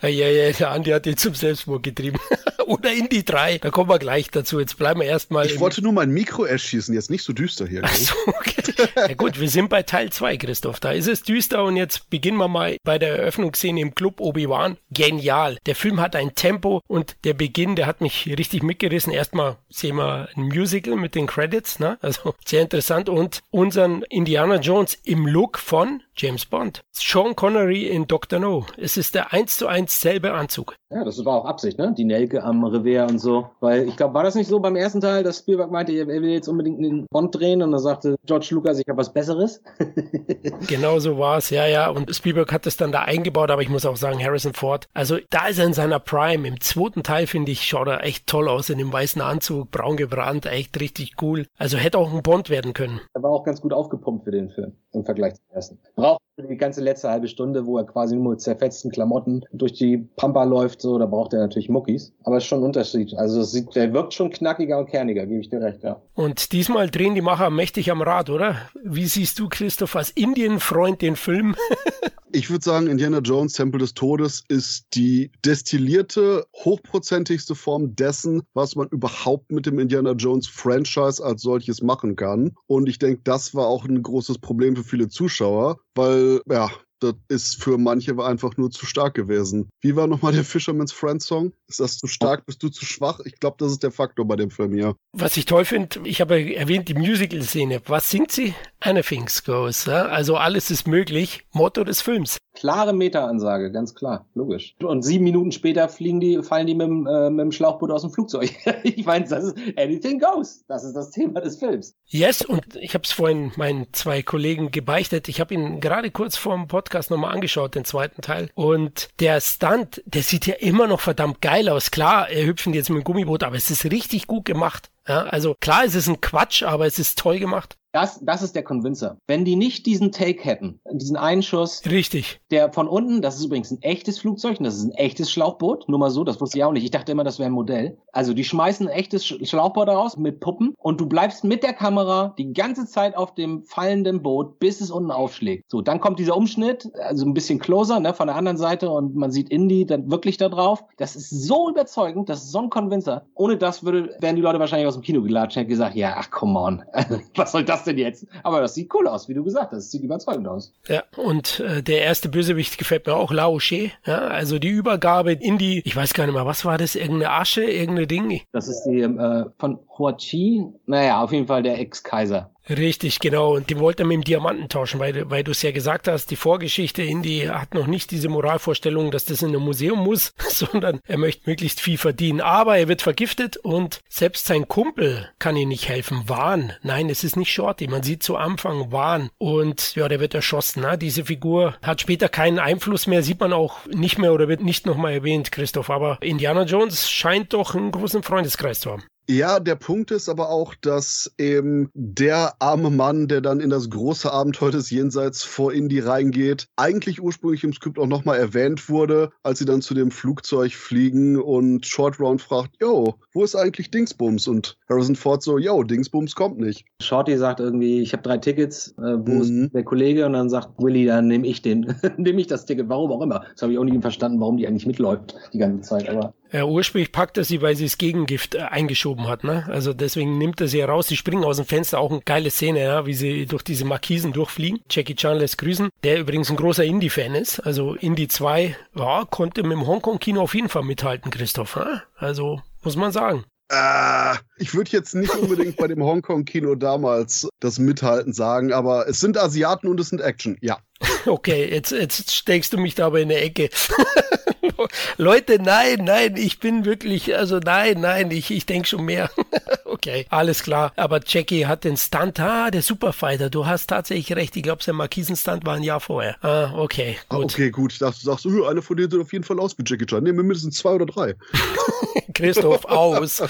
Ey. 0.00 0.12
Ja, 0.12 0.28
ja, 0.28 0.52
der 0.52 0.70
Andi 0.70 0.90
hat 0.90 1.06
ihn 1.06 1.16
zum 1.16 1.34
Selbstmord 1.34 1.82
getrieben. 1.82 2.18
Oder 2.66 2.92
in 2.92 3.08
die 3.08 3.24
drei. 3.24 3.58
Da 3.58 3.70
kommen 3.70 3.88
wir 3.88 3.98
gleich 3.98 4.30
dazu. 4.30 4.60
Jetzt 4.60 4.76
bleiben 4.76 5.00
wir 5.00 5.06
erstmal. 5.06 5.46
Ich 5.46 5.58
wollte 5.58 5.82
nur 5.82 5.92
mein 5.92 6.10
Mikro 6.10 6.44
erschießen, 6.44 6.94
jetzt 6.94 7.10
nicht 7.10 7.24
so 7.24 7.32
düster 7.32 7.66
hier. 7.66 7.80
Ach 7.82 7.94
so, 7.94 8.14
okay. 8.26 8.58
Ja 8.96 9.14
gut, 9.14 9.40
wir 9.40 9.48
sind 9.48 9.70
bei 9.70 9.82
Teil 9.82 10.10
2, 10.10 10.36
Christoph. 10.36 10.78
Da 10.78 10.92
ist 10.92 11.08
es 11.08 11.22
düster 11.22 11.64
und 11.64 11.76
jetzt 11.76 12.10
beginnen 12.10 12.36
wir 12.36 12.48
mal 12.48 12.76
bei 12.84 12.98
der 12.98 13.18
Eröffnungsszene 13.18 13.80
im 13.80 13.94
Club 13.94 14.20
Obi-Wan. 14.20 14.76
Genial. 14.90 15.56
Der 15.64 15.74
Film 15.74 16.00
hat 16.00 16.14
ein 16.14 16.34
Tempo 16.34 16.82
und 16.86 17.16
der 17.24 17.34
Beginn, 17.34 17.74
der 17.74 17.86
hat 17.86 18.02
mich 18.02 18.26
richtig 18.26 18.62
mitgerissen. 18.62 19.12
Erstmal 19.12 19.56
sehen 19.70 19.96
wir 19.96 20.28
ein 20.36 20.42
Musical 20.42 20.96
mit 20.96 21.14
den 21.14 21.26
Credits, 21.26 21.78
ne? 21.78 21.96
Also 22.02 22.34
sehr 22.44 22.62
interessant 22.62 23.08
und 23.08 23.40
unseren 23.50 24.02
Indiana 24.10 24.56
Jones 24.56 24.98
im 25.04 25.26
Look 25.26 25.58
von 25.58 26.02
James 26.18 26.44
Bond. 26.44 26.82
Sean 26.92 27.36
Connery 27.36 27.86
in 27.86 28.06
Dr. 28.06 28.40
No. 28.40 28.66
Es 28.76 28.96
ist 28.96 29.14
der 29.14 29.32
eins 29.32 29.56
zu 29.56 29.68
eins 29.68 30.00
selbe 30.00 30.32
Anzug. 30.32 30.74
Ja, 30.90 31.04
das 31.04 31.24
war 31.24 31.36
auch 31.36 31.44
Absicht, 31.44 31.78
ne? 31.78 31.94
Die 31.96 32.04
Nelke 32.04 32.42
am 32.42 32.64
Revier 32.64 33.06
und 33.08 33.18
so. 33.18 33.50
Weil 33.60 33.86
ich 33.86 33.96
glaube, 33.96 34.14
war 34.14 34.24
das 34.24 34.34
nicht 34.34 34.48
so 34.48 34.58
beim 34.58 34.74
ersten 34.74 35.00
Teil, 35.00 35.22
dass 35.22 35.38
Spielberg 35.38 35.70
meinte, 35.70 35.92
er 35.92 36.08
will 36.08 36.30
jetzt 36.30 36.48
unbedingt 36.48 36.78
einen 36.78 37.06
Bond 37.10 37.34
drehen 37.34 37.62
und 37.62 37.70
dann 37.70 37.80
sagte 37.80 38.16
George 38.26 38.48
Lucas, 38.50 38.78
ich 38.78 38.86
habe 38.88 38.98
was 38.98 39.12
Besseres. 39.12 39.62
genau 40.66 40.98
so 40.98 41.18
war 41.18 41.38
es, 41.38 41.50
ja, 41.50 41.66
ja. 41.66 41.88
Und 41.90 42.14
Spielberg 42.14 42.52
hat 42.52 42.66
es 42.66 42.76
dann 42.76 42.90
da 42.90 43.02
eingebaut, 43.02 43.50
aber 43.50 43.62
ich 43.62 43.68
muss 43.68 43.86
auch 43.86 43.96
sagen, 43.96 44.22
Harrison 44.22 44.54
Ford, 44.54 44.88
also 44.94 45.18
da 45.30 45.46
ist 45.46 45.58
er 45.58 45.66
in 45.66 45.74
seiner 45.74 46.00
Prime. 46.00 46.48
Im 46.48 46.60
zweiten 46.60 47.02
Teil, 47.02 47.26
finde 47.26 47.52
ich, 47.52 47.64
schaut 47.64 47.86
er 47.86 48.02
echt 48.02 48.26
toll 48.26 48.48
aus 48.48 48.70
in 48.70 48.78
dem 48.78 48.92
weißen 48.92 49.22
Anzug, 49.22 49.70
braun 49.70 49.96
gebrannt, 49.96 50.46
echt 50.46 50.80
richtig 50.80 51.22
cool. 51.22 51.46
Also 51.58 51.76
hätte 51.76 51.98
auch 51.98 52.12
ein 52.12 52.22
Bond 52.22 52.50
werden 52.50 52.72
können. 52.72 53.00
Er 53.14 53.22
war 53.22 53.30
auch 53.30 53.44
ganz 53.44 53.60
gut 53.60 53.72
aufgepumpt 53.72 54.24
für 54.24 54.32
den 54.32 54.50
Film 54.50 54.72
im 54.98 55.04
Vergleich 55.04 55.34
zum 55.34 55.44
ersten. 55.50 55.78
Braucht 55.94 56.22
die 56.46 56.56
ganze 56.56 56.80
letzte 56.80 57.10
halbe 57.10 57.28
Stunde, 57.28 57.66
wo 57.66 57.78
er 57.78 57.84
quasi 57.84 58.14
nur 58.14 58.32
mit 58.32 58.40
zerfetzten 58.40 58.90
Klamotten 58.90 59.44
durch 59.52 59.72
die 59.72 59.98
Pampa 60.16 60.44
läuft, 60.44 60.80
so, 60.80 60.98
da 60.98 61.06
braucht 61.06 61.32
er 61.32 61.40
natürlich 61.40 61.68
Muckis. 61.68 62.12
Aber 62.22 62.36
es 62.36 62.44
ist 62.44 62.48
schon 62.48 62.60
ein 62.60 62.64
Unterschied. 62.64 63.14
Also 63.16 63.40
es 63.40 63.52
sieht, 63.52 63.74
der 63.74 63.92
wirkt 63.92 64.14
schon 64.14 64.30
knackiger 64.30 64.78
und 64.78 64.88
kerniger, 64.88 65.26
gebe 65.26 65.40
ich 65.40 65.48
dir 65.48 65.60
recht, 65.60 65.82
ja. 65.82 66.00
Und 66.14 66.52
diesmal 66.52 66.90
drehen 66.90 67.14
die 67.14 67.20
Macher 67.22 67.50
mächtig 67.50 67.90
am 67.90 68.02
Rad, 68.02 68.30
oder? 68.30 68.56
Wie 68.82 69.06
siehst 69.06 69.38
du, 69.38 69.48
Christoph, 69.48 69.96
als 69.96 70.10
Indien-Freund 70.10 71.02
den 71.02 71.16
Film? 71.16 71.54
ich 72.32 72.50
würde 72.50 72.64
sagen, 72.64 72.86
Indiana 72.86 73.18
Jones 73.18 73.54
Tempel 73.54 73.80
des 73.80 73.94
Todes 73.94 74.44
ist 74.48 74.86
die 74.94 75.30
destillierte, 75.44 76.46
hochprozentigste 76.54 77.54
Form 77.54 77.94
dessen, 77.96 78.42
was 78.54 78.76
man 78.76 78.88
überhaupt 78.88 79.50
mit 79.50 79.66
dem 79.66 79.78
Indiana 79.78 80.12
Jones 80.12 80.46
Franchise 80.46 81.24
als 81.24 81.42
solches 81.42 81.82
machen 81.82 82.16
kann. 82.16 82.52
Und 82.66 82.88
ich 82.88 82.98
denke, 82.98 83.22
das 83.24 83.54
war 83.54 83.66
auch 83.66 83.84
ein 83.84 84.02
großes 84.02 84.38
Problem 84.38 84.76
für 84.76 84.84
viele 84.84 85.08
Zuschauer, 85.08 85.78
weil, 85.98 86.40
ja, 86.48 86.70
das 87.00 87.14
ist 87.28 87.62
für 87.62 87.78
manche 87.78 88.16
einfach 88.24 88.56
nur 88.56 88.70
zu 88.70 88.86
stark 88.86 89.14
gewesen. 89.14 89.68
Wie 89.80 89.94
war 89.96 90.06
nochmal 90.06 90.32
der 90.32 90.44
Fisherman's 90.44 90.92
Friend 90.92 91.22
Song? 91.22 91.52
Ist 91.68 91.80
das 91.80 91.98
zu 91.98 92.06
stark? 92.06 92.46
Bist 92.46 92.62
du 92.62 92.68
zu 92.68 92.84
schwach? 92.84 93.20
Ich 93.24 93.38
glaube, 93.38 93.56
das 93.58 93.72
ist 93.72 93.82
der 93.82 93.92
Faktor 93.92 94.26
bei 94.26 94.36
dem 94.36 94.50
Film 94.50 94.74
hier. 94.74 94.96
Was 95.12 95.36
ich 95.36 95.44
toll 95.44 95.64
finde, 95.64 96.00
ich 96.04 96.20
habe 96.20 96.54
erwähnt 96.54 96.88
die 96.88 96.94
Musical-Szene. 96.94 97.82
Was 97.86 98.10
singt 98.10 98.32
sie? 98.32 98.54
Anything 98.80 99.28
goes. 99.44 99.86
Ja? 99.86 100.06
Also 100.06 100.36
alles 100.36 100.70
ist 100.70 100.86
möglich. 100.86 101.44
Motto 101.52 101.84
des 101.84 102.00
Films. 102.00 102.38
Klare 102.58 102.92
Meta-Ansage, 102.92 103.70
ganz 103.70 103.94
klar, 103.94 104.26
logisch. 104.34 104.74
Und 104.82 105.02
sieben 105.02 105.22
Minuten 105.22 105.52
später 105.52 105.88
fliegen 105.88 106.18
die, 106.18 106.42
fallen 106.42 106.66
die 106.66 106.74
mit, 106.74 106.88
äh, 106.88 107.30
mit 107.30 107.44
dem 107.44 107.52
Schlauchboot 107.52 107.92
aus 107.92 108.02
dem 108.02 108.10
Flugzeug. 108.10 108.50
ich 108.82 109.06
meine, 109.06 109.28
das 109.28 109.44
ist 109.44 109.56
Anything 109.76 110.18
goes. 110.18 110.64
Das 110.66 110.82
ist 110.82 110.94
das 110.94 111.12
Thema 111.12 111.40
des 111.40 111.56
Films. 111.56 111.94
Yes, 112.06 112.42
und 112.42 112.74
ich 112.74 112.94
habe 112.94 113.04
es 113.04 113.12
vorhin 113.12 113.52
meinen 113.54 113.86
zwei 113.92 114.24
Kollegen 114.24 114.72
gebeichtet. 114.72 115.28
Ich 115.28 115.38
habe 115.38 115.54
ihn 115.54 115.78
gerade 115.78 116.10
kurz 116.10 116.36
vor 116.36 116.56
dem 116.56 116.66
Podcast 116.66 117.12
nochmal 117.12 117.32
angeschaut, 117.32 117.76
den 117.76 117.84
zweiten 117.84 118.22
Teil. 118.22 118.50
Und 118.56 119.08
der 119.20 119.40
Stunt, 119.40 120.02
der 120.06 120.24
sieht 120.24 120.48
ja 120.48 120.54
immer 120.54 120.88
noch 120.88 120.98
verdammt 120.98 121.40
geil 121.40 121.68
aus. 121.68 121.92
Klar, 121.92 122.28
er 122.28 122.44
hüpfen 122.44 122.74
jetzt 122.74 122.90
mit 122.90 122.98
dem 122.98 123.04
Gummiboot, 123.04 123.44
aber 123.44 123.54
es 123.54 123.70
ist 123.70 123.84
richtig 123.84 124.26
gut 124.26 124.44
gemacht. 124.44 124.90
Ja, 125.06 125.22
also 125.22 125.54
klar, 125.58 125.84
es 125.86 125.94
ist 125.94 126.08
ein 126.08 126.20
Quatsch, 126.20 126.64
aber 126.64 126.86
es 126.86 126.98
ist 126.98 127.18
toll 127.18 127.38
gemacht. 127.38 127.77
Das, 127.92 128.20
das 128.22 128.42
ist 128.42 128.54
der 128.54 128.62
Convincer. 128.62 129.16
Wenn 129.26 129.44
die 129.44 129.56
nicht 129.56 129.86
diesen 129.86 130.12
Take 130.12 130.44
hätten, 130.44 130.80
diesen 130.92 131.16
Einschuss. 131.16 131.82
Richtig. 131.86 132.40
Der 132.50 132.72
von 132.72 132.86
unten, 132.86 133.22
das 133.22 133.36
ist 133.36 133.46
übrigens 133.46 133.70
ein 133.70 133.82
echtes 133.82 134.18
Flugzeug, 134.18 134.58
das 134.60 134.76
ist 134.76 134.84
ein 134.84 134.92
echtes 134.92 135.30
Schlauchboot. 135.30 135.88
Nur 135.88 135.98
mal 135.98 136.10
so, 136.10 136.24
das 136.24 136.40
wusste 136.40 136.58
ich 136.58 136.64
auch 136.64 136.72
nicht. 136.72 136.84
Ich 136.84 136.90
dachte 136.90 137.12
immer, 137.12 137.24
das 137.24 137.38
wäre 137.38 137.48
ein 137.48 137.54
Modell. 137.54 137.96
Also 138.12 138.34
die 138.34 138.44
schmeißen 138.44 138.88
ein 138.88 138.92
echtes 138.92 139.24
Schlauchboot 139.24 139.88
raus 139.88 140.16
mit 140.16 140.40
Puppen 140.40 140.74
und 140.78 141.00
du 141.00 141.06
bleibst 141.06 141.44
mit 141.44 141.62
der 141.62 141.72
Kamera 141.72 142.34
die 142.36 142.52
ganze 142.52 142.86
Zeit 142.86 143.16
auf 143.16 143.34
dem 143.34 143.64
fallenden 143.64 144.22
Boot, 144.22 144.58
bis 144.58 144.80
es 144.80 144.90
unten 144.90 145.10
aufschlägt. 145.10 145.70
So, 145.70 145.80
dann 145.80 146.00
kommt 146.00 146.18
dieser 146.18 146.36
Umschnitt, 146.36 146.90
also 147.00 147.24
ein 147.24 147.34
bisschen 147.34 147.58
closer, 147.58 148.00
ne, 148.00 148.12
von 148.12 148.26
der 148.26 148.36
anderen 148.36 148.58
Seite 148.58 148.90
und 148.90 149.14
man 149.14 149.30
sieht 149.30 149.48
Indy 149.50 149.86
dann 149.86 150.10
wirklich 150.10 150.36
da 150.36 150.48
drauf. 150.48 150.84
Das 150.98 151.16
ist 151.16 151.30
so 151.30 151.70
überzeugend, 151.70 152.28
das 152.28 152.44
ist 152.44 152.52
so 152.52 152.58
ein 152.60 152.70
Convincer. 152.70 153.26
Ohne 153.34 153.56
das 153.56 153.84
würde, 153.84 154.16
wären 154.20 154.36
die 154.36 154.42
Leute 154.42 154.58
wahrscheinlich 154.58 154.86
aus 154.86 154.94
dem 154.94 155.02
Kino 155.02 155.22
gelatscht 155.22 155.56
und 155.56 155.60
hätten 155.60 155.70
gesagt, 155.70 155.96
ja, 155.96 156.16
ach, 156.18 156.30
come 156.30 156.58
on. 156.58 156.84
Was 157.36 157.52
soll 157.52 157.64
das 157.64 157.77
denn 157.84 157.98
jetzt? 157.98 158.26
Aber 158.42 158.60
das 158.60 158.74
sieht 158.74 158.92
cool 158.94 159.06
aus, 159.06 159.28
wie 159.28 159.34
du 159.34 159.44
gesagt 159.44 159.72
hast. 159.72 159.84
Das 159.84 159.90
sieht 159.90 160.02
überzeugend 160.02 160.48
aus. 160.48 160.72
Ja, 160.86 161.02
und 161.16 161.60
äh, 161.60 161.82
der 161.82 162.02
erste 162.02 162.28
Bösewicht 162.28 162.78
gefällt 162.78 163.06
mir 163.06 163.14
auch, 163.14 163.32
Lao 163.32 163.58
She. 163.58 163.92
Ja, 164.04 164.18
also 164.18 164.58
die 164.58 164.68
Übergabe 164.68 165.32
in 165.32 165.58
die, 165.58 165.82
ich 165.84 165.94
weiß 165.96 166.14
gar 166.14 166.26
nicht 166.26 166.34
mehr, 166.34 166.46
was 166.46 166.64
war 166.64 166.78
das? 166.78 166.94
Irgendeine 166.94 167.30
Asche, 167.32 167.64
irgendein 167.64 168.08
Ding? 168.08 168.40
Das 168.52 168.68
ist 168.68 168.84
die 168.84 169.00
äh, 169.00 169.44
von 169.58 169.78
Hua 169.98 170.12
Chi. 170.12 170.64
Naja, 170.86 171.22
auf 171.22 171.32
jeden 171.32 171.46
Fall 171.46 171.62
der 171.62 171.78
Ex-Kaiser. 171.78 172.50
Richtig, 172.68 173.18
genau. 173.20 173.54
Und 173.54 173.70
die 173.70 173.78
wollte 173.78 174.02
er 174.02 174.06
mit 174.06 174.16
dem 174.16 174.24
Diamanten 174.24 174.68
tauschen, 174.68 175.00
weil, 175.00 175.30
weil 175.30 175.44
du 175.44 175.52
es 175.52 175.62
ja 175.62 175.70
gesagt 175.70 176.08
hast, 176.08 176.30
die 176.30 176.36
Vorgeschichte 176.36 177.02
Indy 177.02 177.48
hat 177.50 177.74
noch 177.74 177.86
nicht 177.86 178.10
diese 178.10 178.28
Moralvorstellung, 178.28 179.10
dass 179.10 179.24
das 179.24 179.42
in 179.42 179.54
ein 179.54 179.62
Museum 179.62 179.98
muss, 179.98 180.32
sondern 180.48 181.00
er 181.06 181.18
möchte 181.18 181.48
möglichst 181.48 181.80
viel 181.80 181.98
verdienen. 181.98 182.40
Aber 182.40 182.76
er 182.76 182.88
wird 182.88 183.02
vergiftet 183.02 183.56
und 183.56 184.00
selbst 184.08 184.46
sein 184.46 184.68
Kumpel 184.68 185.28
kann 185.38 185.56
ihm 185.56 185.68
nicht 185.68 185.88
helfen. 185.88 186.24
Wahn. 186.26 186.72
Nein, 186.82 187.08
es 187.08 187.24
ist 187.24 187.36
nicht 187.36 187.52
Shorty. 187.52 187.88
Man 187.88 188.02
sieht 188.02 188.22
zu 188.22 188.36
Anfang 188.36 188.92
Wahn. 188.92 189.30
Und 189.38 189.94
ja, 189.94 190.08
der 190.08 190.20
wird 190.20 190.34
erschossen. 190.34 190.82
Ne? 190.82 190.98
Diese 190.98 191.24
Figur 191.24 191.76
hat 191.82 192.00
später 192.00 192.28
keinen 192.28 192.58
Einfluss 192.58 193.06
mehr, 193.06 193.22
sieht 193.22 193.40
man 193.40 193.52
auch 193.52 193.86
nicht 193.86 194.18
mehr 194.18 194.32
oder 194.32 194.48
wird 194.48 194.62
nicht 194.62 194.86
nochmal 194.86 195.12
erwähnt, 195.14 195.52
Christoph. 195.52 195.90
Aber 195.90 196.18
Indiana 196.20 196.64
Jones 196.64 197.10
scheint 197.10 197.52
doch 197.52 197.74
einen 197.74 197.92
großen 197.92 198.22
Freundeskreis 198.22 198.80
zu 198.80 198.92
haben. 198.92 199.04
Ja, 199.30 199.60
der 199.60 199.74
Punkt 199.74 200.10
ist 200.10 200.30
aber 200.30 200.48
auch, 200.48 200.74
dass 200.74 201.30
eben 201.36 201.90
der 201.92 202.54
arme 202.60 202.88
Mann, 202.88 203.28
der 203.28 203.42
dann 203.42 203.60
in 203.60 203.68
das 203.68 203.90
große 203.90 204.32
Abenteuer 204.32 204.70
des 204.70 204.90
Jenseits 204.90 205.44
vor 205.44 205.74
Indy 205.74 206.00
reingeht, 206.00 206.66
eigentlich 206.76 207.20
ursprünglich 207.20 207.62
im 207.62 207.74
Skript 207.74 207.98
auch 207.98 208.06
nochmal 208.06 208.38
erwähnt 208.38 208.88
wurde, 208.88 209.30
als 209.42 209.58
sie 209.58 209.66
dann 209.66 209.82
zu 209.82 209.92
dem 209.92 210.10
Flugzeug 210.10 210.72
fliegen 210.72 211.38
und 211.38 211.84
Short 211.84 212.18
Round 212.18 212.40
fragt, 212.40 212.76
yo, 212.80 213.16
wo 213.34 213.44
ist 213.44 213.54
eigentlich 213.54 213.90
Dingsbums? 213.90 214.48
Und 214.48 214.78
Harrison 214.88 215.14
Ford 215.14 215.42
so, 215.42 215.58
yo, 215.58 215.82
Dingsbums 215.82 216.34
kommt 216.34 216.58
nicht. 216.58 216.86
Shorty 217.02 217.36
sagt 217.36 217.60
irgendwie, 217.60 218.00
ich 218.00 218.14
habe 218.14 218.22
drei 218.22 218.38
Tickets, 218.38 218.94
äh, 218.96 219.18
wo 219.18 219.32
mhm. 219.32 219.40
ist 219.42 219.74
der 219.74 219.84
Kollege? 219.84 220.24
Und 220.24 220.32
dann 220.32 220.48
sagt 220.48 220.70
Willy, 220.78 221.04
dann 221.04 221.28
nehme 221.28 221.46
ich 221.46 221.60
den, 221.60 221.94
nehme 222.16 222.40
ich 222.40 222.46
das 222.46 222.64
Ticket, 222.64 222.88
warum 222.88 223.12
auch 223.12 223.20
immer. 223.20 223.44
Das 223.52 223.60
habe 223.60 223.74
ich 223.74 223.78
auch 223.78 223.84
nicht 223.84 224.00
verstanden, 224.00 224.40
warum 224.40 224.56
die 224.56 224.66
eigentlich 224.66 224.86
mitläuft 224.86 225.34
die 225.52 225.58
ganze 225.58 225.82
Zeit, 225.82 226.08
aber 226.08 226.32
ja, 226.52 226.64
ursprünglich 226.64 227.12
packt 227.12 227.36
er 227.36 227.44
sie, 227.44 227.60
weil 227.60 227.76
sie 227.76 227.84
das 227.84 227.98
Gegengift 227.98 228.54
äh, 228.54 228.60
eingeschoben 228.60 229.28
hat. 229.28 229.44
Ne? 229.44 229.66
Also 229.68 229.92
deswegen 229.92 230.38
nimmt 230.38 230.60
er 230.60 230.68
sie 230.68 230.80
heraus. 230.80 231.08
Sie 231.08 231.16
springen 231.16 231.44
aus 231.44 231.56
dem 231.56 231.66
Fenster. 231.66 231.98
Auch 231.98 232.10
eine 232.10 232.22
geile 232.22 232.50
Szene, 232.50 232.82
ja, 232.82 233.06
wie 233.06 233.14
sie 233.14 233.46
durch 233.46 233.62
diese 233.62 233.84
Markisen 233.84 234.32
durchfliegen. 234.32 234.80
Jackie 234.90 235.14
Chan 235.14 235.38
lässt 235.38 235.58
grüßen, 235.58 235.90
der 236.04 236.20
übrigens 236.20 236.50
ein 236.50 236.56
großer 236.56 236.84
Indie-Fan 236.84 237.34
ist. 237.34 237.60
Also 237.60 237.94
Indie 237.94 238.28
2 238.28 238.76
ja, 238.96 239.24
konnte 239.28 239.62
mit 239.62 239.72
dem 239.72 239.86
Hongkong-Kino 239.86 240.40
auf 240.40 240.54
jeden 240.54 240.68
Fall 240.68 240.84
mithalten, 240.84 241.30
Christoph. 241.30 241.76
Ja? 241.76 242.02
Also 242.16 242.62
muss 242.82 242.96
man 242.96 243.12
sagen. 243.12 243.44
Äh, 243.70 244.36
ich 244.56 244.74
würde 244.74 244.90
jetzt 244.92 245.14
nicht 245.14 245.34
unbedingt 245.34 245.76
bei 245.76 245.88
dem 245.88 246.02
Hongkong-Kino 246.02 246.74
damals 246.74 247.48
das 247.60 247.78
Mithalten 247.78 248.32
sagen, 248.32 248.72
aber 248.72 249.06
es 249.08 249.20
sind 249.20 249.36
Asiaten 249.36 249.88
und 249.88 250.00
es 250.00 250.08
sind 250.08 250.22
Action, 250.22 250.56
ja. 250.62 250.78
Okay, 251.26 251.68
jetzt, 251.70 251.92
jetzt 251.92 252.30
steckst 252.32 252.72
du 252.72 252.78
mich 252.78 252.94
da 252.94 253.06
aber 253.06 253.20
in 253.20 253.28
der 253.28 253.44
Ecke. 253.44 253.70
Leute, 255.16 255.60
nein, 255.60 256.04
nein, 256.04 256.36
ich 256.36 256.60
bin 256.60 256.84
wirklich, 256.84 257.36
also 257.36 257.58
nein, 257.58 258.00
nein, 258.00 258.30
ich, 258.30 258.50
ich 258.50 258.66
denke 258.66 258.88
schon 258.88 259.04
mehr. 259.04 259.30
okay, 259.84 260.26
alles 260.30 260.62
klar. 260.62 260.92
Aber 260.96 261.20
Jackie 261.24 261.66
hat 261.66 261.84
den 261.84 261.96
Stunt, 261.96 262.38
ah, 262.40 262.70
der 262.70 262.82
Superfighter, 262.82 263.50
du 263.50 263.66
hast 263.66 263.88
tatsächlich 263.88 264.36
recht. 264.36 264.56
Ich 264.56 264.62
glaube, 264.62 264.82
sein 264.82 264.96
Markisen-Stunt 264.96 265.66
war 265.66 265.74
ein 265.74 265.82
Jahr 265.82 266.00
vorher. 266.00 266.36
Ah, 266.44 266.72
okay, 266.76 267.16
gut. 267.28 267.44
okay, 267.44 267.70
gut. 267.70 267.92
Ich 267.92 267.98
dachte, 267.98 268.18
du 268.20 268.26
sagst, 268.26 268.46
oh, 268.46 268.64
einer 268.66 268.82
von 268.82 268.96
denen 268.96 269.10
sieht 269.10 269.20
auf 269.20 269.32
jeden 269.32 269.44
Fall 269.44 269.58
aus 269.58 269.76
wie 269.78 269.82
Jackie 269.86 270.06
Chan. 270.06 270.22
Nehmen 270.22 270.38
wir 270.38 270.44
mindestens 270.44 270.76
zwei 270.76 270.92
oder 270.92 271.06
drei. 271.06 271.34
Christoph, 272.34 272.84
aus. 272.84 273.42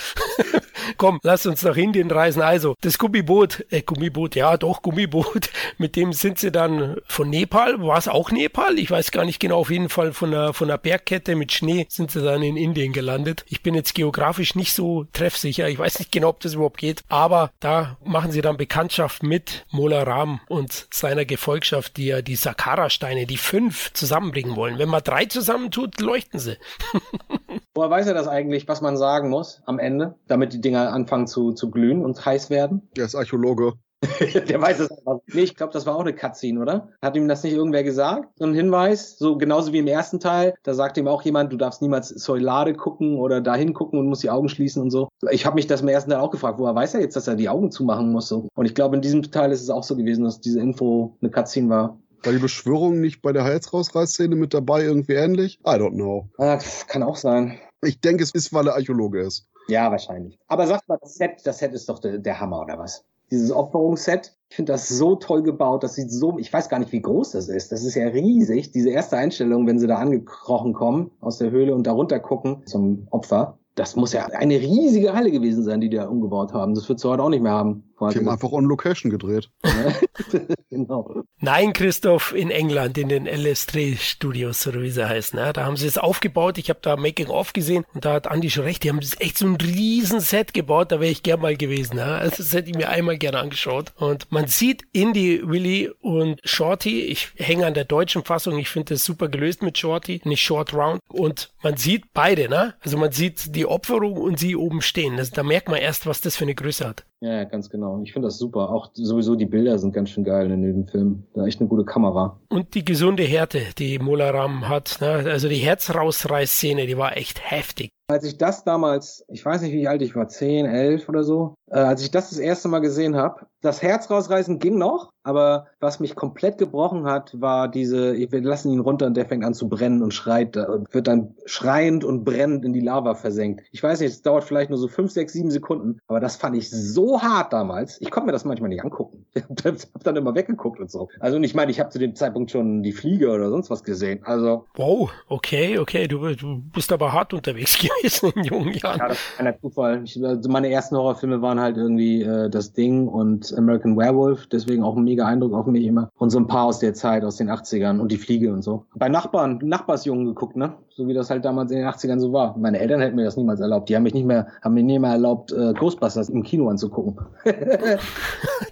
Komm, 0.97 1.21
lass 1.23 1.45
uns 1.47 1.63
nach 1.63 1.77
Indien 1.77 2.11
reisen. 2.11 2.41
Also, 2.41 2.75
das 2.81 2.99
Gummiboot, 2.99 3.67
äh, 3.71 3.83
Gummiboot, 3.83 4.35
ja, 4.35 4.57
doch, 4.57 4.83
Gummiboot, 4.83 5.51
mit 5.77 5.97
dem 5.97 6.13
sind 6.13 6.39
sie 6.39 6.51
dann 6.51 6.97
von 7.07 7.29
Nepal, 7.29 7.58
war 7.59 7.99
es 7.99 8.07
auch 8.07 8.31
Nepal? 8.31 8.79
Ich 8.79 8.91
weiß 8.91 9.11
gar 9.11 9.25
nicht 9.25 9.41
genau, 9.41 9.59
auf 9.59 9.71
jeden 9.71 9.89
Fall 9.89 10.13
von 10.13 10.33
einer, 10.33 10.55
von 10.55 10.71
einer 10.71 10.79
Bergkette 10.79 11.35
mit 11.35 11.51
Schnee 11.51 11.87
sind 11.89 12.13
sie 12.13 12.23
dann 12.23 12.43
in 12.43 12.57
Indien 12.57 12.93
gelandet. 12.93 13.45
Ich 13.49 13.65
bin 13.65 13.75
jetzt 13.75 13.95
geografisch 13.95 14.55
nicht 14.55 14.73
so 14.73 15.07
treffsicher, 15.13 15.69
ich 15.69 15.79
weiß 15.79 15.99
nicht 15.99 16.13
genau, 16.13 16.29
ob 16.29 16.41
das 16.41 16.55
überhaupt 16.55 16.79
geht, 16.79 17.03
aber 17.09 17.51
da 17.59 17.99
machen 18.05 18.31
sie 18.31 18.43
dann 18.43 18.57
Bekanntschaft 18.57 19.25
mit 19.25 19.67
Mola 19.73 20.05
Ram 20.05 20.41
und 20.49 20.87
seiner 20.93 21.25
Gefolgschaft, 21.25 21.97
die 21.97 22.07
ja 22.07 22.23
die 22.23 22.37
Sakkara-Steine, 22.37 23.27
die 23.27 23.37
fünf 23.37 23.93
zusammenbringen 23.93 24.55
wollen. 24.55 24.79
Wenn 24.79 24.89
man 24.89 25.03
drei 25.03 25.25
zusammentut, 25.25 26.01
leuchten 26.01 26.39
sie. 26.39 26.57
Woher 27.75 27.91
weiß 27.91 28.07
er 28.07 28.15
das 28.15 28.29
eigentlich, 28.29 28.69
was 28.69 28.81
man 28.81 28.97
sagen 28.97 29.31
muss 29.31 29.63
am 29.67 29.81
Ende, 29.81 30.15
damit 30.29 30.53
die 30.53 30.61
Dinger 30.61 30.93
anfangen 30.93 31.27
zu, 31.27 31.53
zu 31.53 31.71
glühen 31.71 32.05
und 32.05 32.25
heiß 32.25 32.51
werden? 32.51 32.89
Der 32.97 33.07
ist 33.07 33.17
Archäologe. 33.17 33.75
der 34.49 34.61
weiß 34.61 34.81
es 34.81 34.91
einfach. 34.91 35.19
Nee, 35.33 35.43
ich 35.43 35.57
glaube, 35.57 35.73
das 35.73 35.85
war 35.85 35.97
auch 35.97 36.03
eine 36.03 36.15
Cutscene, 36.15 36.61
oder? 36.61 36.91
Hat 37.03 37.17
ihm 37.17 37.27
das 37.27 37.43
nicht 37.43 37.55
irgendwer 37.55 37.83
gesagt? 37.83 38.29
So 38.37 38.45
ein 38.45 38.55
Hinweis? 38.55 39.19
So 39.19 39.37
genauso 39.37 39.73
wie 39.73 39.79
im 39.79 39.89
ersten 39.89 40.21
Teil. 40.21 40.55
Da 40.63 40.75
sagt 40.75 40.97
ihm 40.97 41.09
auch 41.09 41.23
jemand, 41.23 41.53
du 41.53 41.57
darfst 41.57 41.83
niemals 41.83 42.09
Soilade 42.09 42.75
gucken 42.75 43.19
oder 43.19 43.41
dahin 43.41 43.75
gucken 43.75 43.99
und 43.99 44.07
musst 44.07 44.23
die 44.23 44.31
Augen 44.31 44.49
schließen 44.49 44.83
und 44.83 44.91
so. 44.91 45.09
Ich 45.31 45.47
habe 45.47 45.57
mich 45.57 45.67
das 45.67 45.81
im 45.81 45.89
ersten 45.89 46.11
Teil 46.11 46.21
auch 46.21 46.31
gefragt, 46.31 46.59
woher 46.59 46.75
weiß 46.75 46.95
er 46.95 47.01
jetzt, 47.01 47.17
dass 47.17 47.27
er 47.27 47.35
die 47.35 47.49
Augen 47.49 47.71
zumachen 47.71 48.13
muss? 48.13 48.29
So. 48.29 48.49
Und 48.55 48.67
ich 48.67 48.75
glaube, 48.75 48.95
in 48.97 49.03
diesem 49.03 49.23
Teil 49.23 49.51
ist 49.51 49.63
es 49.63 49.71
auch 49.71 49.83
so 49.83 49.97
gewesen, 49.97 50.25
dass 50.25 50.41
diese 50.41 50.61
Info 50.61 51.17
eine 51.21 51.31
Cutscene 51.31 51.69
war. 51.69 51.99
War 52.23 52.33
die 52.33 52.39
Beschwörung 52.39 53.01
nicht 53.01 53.23
bei 53.23 53.33
der 53.33 53.45
Halsrausreißszene 53.45 54.35
mit 54.35 54.53
dabei 54.53 54.83
irgendwie 54.83 55.15
ähnlich? 55.15 55.61
I 55.61 55.71
don't 55.71 55.95
know. 55.95 56.29
Ah, 56.39 56.59
kann 56.89 57.03
auch 57.03 57.17
sein. 57.17 57.59
Ich 57.83 58.01
denke, 58.01 58.25
es 58.25 58.33
ist, 58.33 58.53
weil 58.53 58.67
er 58.67 58.75
Archäologe 58.75 59.21
ist. 59.21 59.47
Ja, 59.69 59.91
wahrscheinlich. 59.91 60.39
Aber 60.49 60.67
sag 60.67 60.81
mal, 60.89 60.99
das 61.01 61.15
Set, 61.15 61.43
das 61.45 61.59
Set 61.59 61.75
ist 61.75 61.89
doch 61.89 62.01
der, 62.01 62.19
der 62.19 62.41
Hammer, 62.41 62.63
oder 62.63 62.79
was? 62.79 63.05
Dieses 63.31 63.53
Opferungsset, 63.53 64.35
ich 64.49 64.57
finde 64.57 64.73
das 64.73 64.89
so 64.89 65.17
toll 65.17 65.43
gebaut, 65.43 65.83
das 65.83 65.95
sieht 65.95 66.11
so, 66.11 66.39
ich 66.39 66.53
weiß 66.53 66.69
gar 66.69 66.79
nicht, 66.79 66.93
wie 66.93 67.03
groß 67.03 67.33
das 67.33 67.49
ist. 67.49 67.71
Das 67.71 67.85
ist 67.85 67.95
ja 67.95 68.09
riesig, 68.09 68.71
diese 68.73 68.91
erste 68.91 69.17
Einstellung, 69.17 69.67
wenn 69.67 69.79
sie 69.79 69.87
da 69.87 69.97
angekrochen 69.97 70.73
kommen 70.73 71.11
aus 71.21 71.39
der 71.39 71.51
Höhle 71.51 71.75
und 71.75 71.87
da 71.87 71.93
runter 71.93 72.19
gucken 72.21 72.63
zum 72.67 73.07
Opfer. 73.11 73.59
Das 73.75 73.95
muss 73.95 74.13
ja 74.13 74.27
eine 74.27 74.55
riesige 74.55 75.15
Halle 75.15 75.31
gewesen 75.31 75.63
sein, 75.63 75.81
die 75.81 75.89
die 75.89 75.97
da 75.97 76.09
umgebaut 76.09 76.53
haben. 76.53 76.75
Das 76.75 76.89
wird 76.89 76.99
sie 76.99 77.09
heute 77.09 77.23
auch 77.23 77.29
nicht 77.29 77.43
mehr 77.43 77.53
haben. 77.53 77.88
Die 78.01 78.19
haben 78.19 78.29
einfach 78.29 78.53
on 78.53 78.65
Location 78.65 79.11
gedreht. 79.11 79.51
genau. 80.71 81.23
Nein, 81.41 81.73
Christoph, 81.73 82.33
in 82.35 82.51
England, 82.51 82.97
in 82.97 83.09
den 83.09 83.29
LS3 83.29 83.97
Studios, 83.99 84.67
oder 84.67 84.83
wie 84.83 84.91
sie 84.91 85.09
heißen. 85.09 85.39
Ja, 85.39 85.53
da 85.53 85.65
haben 85.65 85.77
sie 85.77 85.87
es 85.87 85.99
aufgebaut. 85.99 86.59
Ich 86.59 86.71
habe 86.71 86.81
da 86.83 86.97
Making-of 86.97 87.53
gesehen 87.53 87.85
und 87.95 88.05
da 88.05 88.15
hat 88.15 88.29
Andi 88.29 88.51
schon 88.51 88.65
recht. 88.65 88.85
Die 88.85 88.91
haben 88.91 89.01
echt 89.19 89.39
so 89.39 89.47
ein 89.47 89.57
riesen 89.57 90.21
Set 90.21 90.55
gebaut. 90.55 90.93
Da 90.93 91.01
wäre 91.01 91.11
ich 91.11 91.23
gern 91.23 91.41
mal 91.41 91.57
gewesen. 91.57 91.99
Ja. 91.99 92.19
Also 92.19 92.37
das 92.43 92.53
hätte 92.53 92.71
ich 92.71 92.77
mir 92.77 92.89
einmal 92.89 93.19
gerne 93.19 93.39
angeschaut. 93.39 93.93
Und 93.97 94.31
man 94.31 94.47
sieht 94.47 94.85
Indy, 94.93 95.43
Willy 95.45 95.91
und 96.01 96.41
Shorty. 96.45 97.03
Ich 97.03 97.33
hänge 97.37 97.67
an 97.67 97.75
der 97.75 97.85
deutschen 97.85 98.25
Fassung. 98.25 98.59
Ich 98.59 98.69
finde 98.69 98.95
das 98.95 99.05
super 99.05 99.29
gelöst 99.29 99.63
mit 99.63 99.77
Shorty, 99.77 100.21
nicht 100.25 100.43
Short 100.43 100.73
Round. 100.73 101.01
Und 101.09 101.51
man 101.63 101.77
sieht 101.77 102.13
beide, 102.13 102.49
ne? 102.49 102.75
Also 102.81 102.97
man 102.97 103.13
sieht 103.13 103.57
die 103.57 103.67
Opferung 103.67 104.15
und 104.15 104.39
sie 104.39 104.57
oben 104.57 104.83
stehen. 104.83 105.17
Das, 105.17 105.31
da 105.31 105.43
merkt 105.43 105.69
man 105.69 105.81
erst, 105.81 106.07
was 106.07 106.21
das 106.21 106.37
für 106.37 106.45
eine 106.45 106.55
Größe 106.55 106.87
hat. 106.87 107.05
Ja, 107.21 107.45
ganz 107.45 107.69
genau. 107.69 108.01
Ich 108.03 108.13
finde 108.13 108.29
das 108.29 108.39
super. 108.39 108.71
Auch 108.71 108.91
sowieso 108.95 109.35
die 109.35 109.47
Bilder 109.47 109.79
sind 109.79 109.93
ganz 109.93 110.11
schön 110.11 110.23
geil 110.23 110.51
in 110.51 110.63
dem 110.63 110.87
Film. 110.87 111.25
Da 111.35 111.47
echt 111.47 111.59
eine 111.61 111.69
gute 111.69 111.85
Kamera. 111.85 112.39
Und 112.49 112.75
die 112.75 112.85
gesunde 112.85 113.25
Härte, 113.25 113.61
die 113.77 113.99
Molaram 113.99 114.69
hat. 114.69 114.99
Ne? 115.01 115.09
Also 115.09 115.49
die 115.49 115.57
Herzrausreißszene, 115.57 116.87
die 116.87 116.97
war 116.97 117.17
echt 117.17 117.41
heftig. 117.51 117.91
Als 118.11 118.25
ich 118.25 118.39
das 118.39 118.65
damals, 118.65 119.23
ich 119.29 119.45
weiß 119.45 119.61
nicht, 119.61 119.73
wie 119.73 119.87
alt 119.87 120.01
ich 120.01 120.17
war, 120.17 120.29
10, 120.29 120.65
11 120.65 121.11
oder 121.11 121.25
so, 121.25 121.55
äh, 121.67 121.79
als 121.79 122.03
ich 122.03 122.11
das 122.11 122.31
das 122.31 122.39
erste 122.39 122.69
Mal 122.69 122.79
gesehen 122.79 123.17
habe, 123.17 123.47
das 123.61 123.83
Herz 123.83 124.11
rausreißen 124.11 124.59
ging 124.59 124.79
noch, 124.79 125.11
aber 125.25 125.67
was 125.81 126.01
mich 126.01 126.15
komplett 126.15 126.59
gebrochen 126.59 127.05
hat, 127.05 127.39
war 127.41 127.69
diese, 127.69 128.17
wir 128.17 128.41
lassen 128.41 128.73
ihn 128.73 128.81
runter 128.81 129.07
und 129.07 129.17
der 129.17 129.27
fängt 129.27 129.45
an 129.45 129.53
zu 129.53 129.69
brennen 129.69 130.03
und 130.03 130.15
schreit 130.15 130.57
wird 130.57 131.07
dann 131.07 131.35
schreiend 131.45 132.05
und 132.05 132.25
brennend 132.25 132.65
in 132.65 132.73
die 132.73 132.81
Lava 132.81 133.15
versenkt. 133.15 133.63
Ich 133.73 133.83
weiß 133.83 134.01
nicht, 134.01 134.11
es 134.11 134.23
dauert 134.23 134.45
vielleicht 134.45 134.71
nur 134.71 134.79
so 134.79 134.89
5, 134.89 135.11
6, 135.11 135.33
7 135.33 135.51
Sekunden, 135.51 135.99
aber 136.07 136.21
das 136.21 136.37
fand 136.37 136.57
ich 136.57 136.71
so 136.71 137.21
hart 137.21 137.53
damals. 137.53 138.01
Ich 138.01 138.11
konnte 138.11 138.27
mir 138.27 138.33
das 138.33 138.45
manchmal 138.45 138.71
nicht 138.71 138.83
angucken. 138.83 139.27
Ich 139.39 139.45
habe 139.45 140.05
dann 140.05 140.17
immer 140.17 140.35
weggeguckt 140.35 140.81
und 140.81 140.91
so. 140.91 141.09
Also 141.21 141.37
und 141.37 141.45
ich 141.45 141.55
meine, 141.55 141.71
ich 141.71 141.81
habe 141.81 141.91
zu 141.91 141.99
dem 141.99 142.15
Zeitpunkt 142.15 142.51
schon 142.51 142.83
die 142.83 142.93
Fliege 142.93 143.31
oder 143.31 143.51
sonst 143.51 143.71
was 143.71 143.83
gesehen. 143.83 144.21
Also 144.25 144.67
Wow, 144.75 145.11
okay, 145.29 145.79
okay, 145.79 146.07
du, 146.07 146.35
du 146.35 146.63
bist 146.73 146.93
aber 146.93 147.13
hart 147.13 147.35
unterwegs 147.35 147.79
gewesen 148.03 148.33
in 148.37 148.45
jungen 148.45 148.73
Jahren. 148.75 148.99
Ja, 148.99 149.09
das 149.09 149.19
ist 149.19 149.37
keiner 149.37 149.61
Zufall. 149.61 150.03
Ich, 150.05 150.25
also 150.25 150.51
meine 150.51 150.71
ersten 150.71 150.97
Horrorfilme 150.97 151.43
waren 151.43 151.61
halt 151.61 151.77
irgendwie 151.77 152.23
äh, 152.23 152.51
das 152.51 152.73
Ding 152.73 153.09
und 153.09 153.57
American 153.57 153.97
Werewolf, 153.97 154.47
deswegen 154.47 154.83
auch 154.83 154.97
ein 154.97 155.05
mega 155.05 155.27
Eindruck 155.27 155.53
auf 155.55 155.67
mich 155.67 155.85
immer. 155.85 156.11
Und 156.19 156.31
so 156.31 156.39
ein 156.39 156.47
paar 156.47 156.65
aus 156.65 156.79
der 156.79 156.95
Zeit, 156.95 157.25
aus 157.25 157.37
den 157.37 157.51
80ern 157.51 157.99
und 158.01 158.13
die 158.13 158.19
Fliege 158.19 158.53
und 158.53 158.63
so. 158.63 158.85
Bei 158.95 159.09
Nachbarn, 159.09 159.59
Nachbarsjungen 159.63 160.27
geguckt, 160.27 160.57
ne? 160.57 160.75
So 160.99 161.07
wie 161.07 161.15
das 161.15 161.31
halt 161.31 161.45
damals 161.45 161.71
in 161.71 161.79
den 161.79 161.87
80ern 161.87 162.19
so 162.19 162.33
war. 162.33 162.59
Meine 162.59 162.81
Eltern 162.81 163.01
hätten 163.01 163.15
mir 163.15 163.25
das 163.25 163.37
niemals 163.37 163.61
erlaubt. 163.61 163.89
Die 163.89 163.95
haben 163.95 164.03
mich 164.03 164.15
nicht 164.15 164.27
mehr, 164.27 164.49
haben 164.63 164.75
mir 164.75 164.83
nie 164.83 164.99
mehr 164.99 165.13
erlaubt, 165.13 165.53
äh, 165.53 165.73
Ghostbusters 165.73 166.29
im 166.29 166.43
Kino 166.43 166.69
anzugucken. 166.69 167.25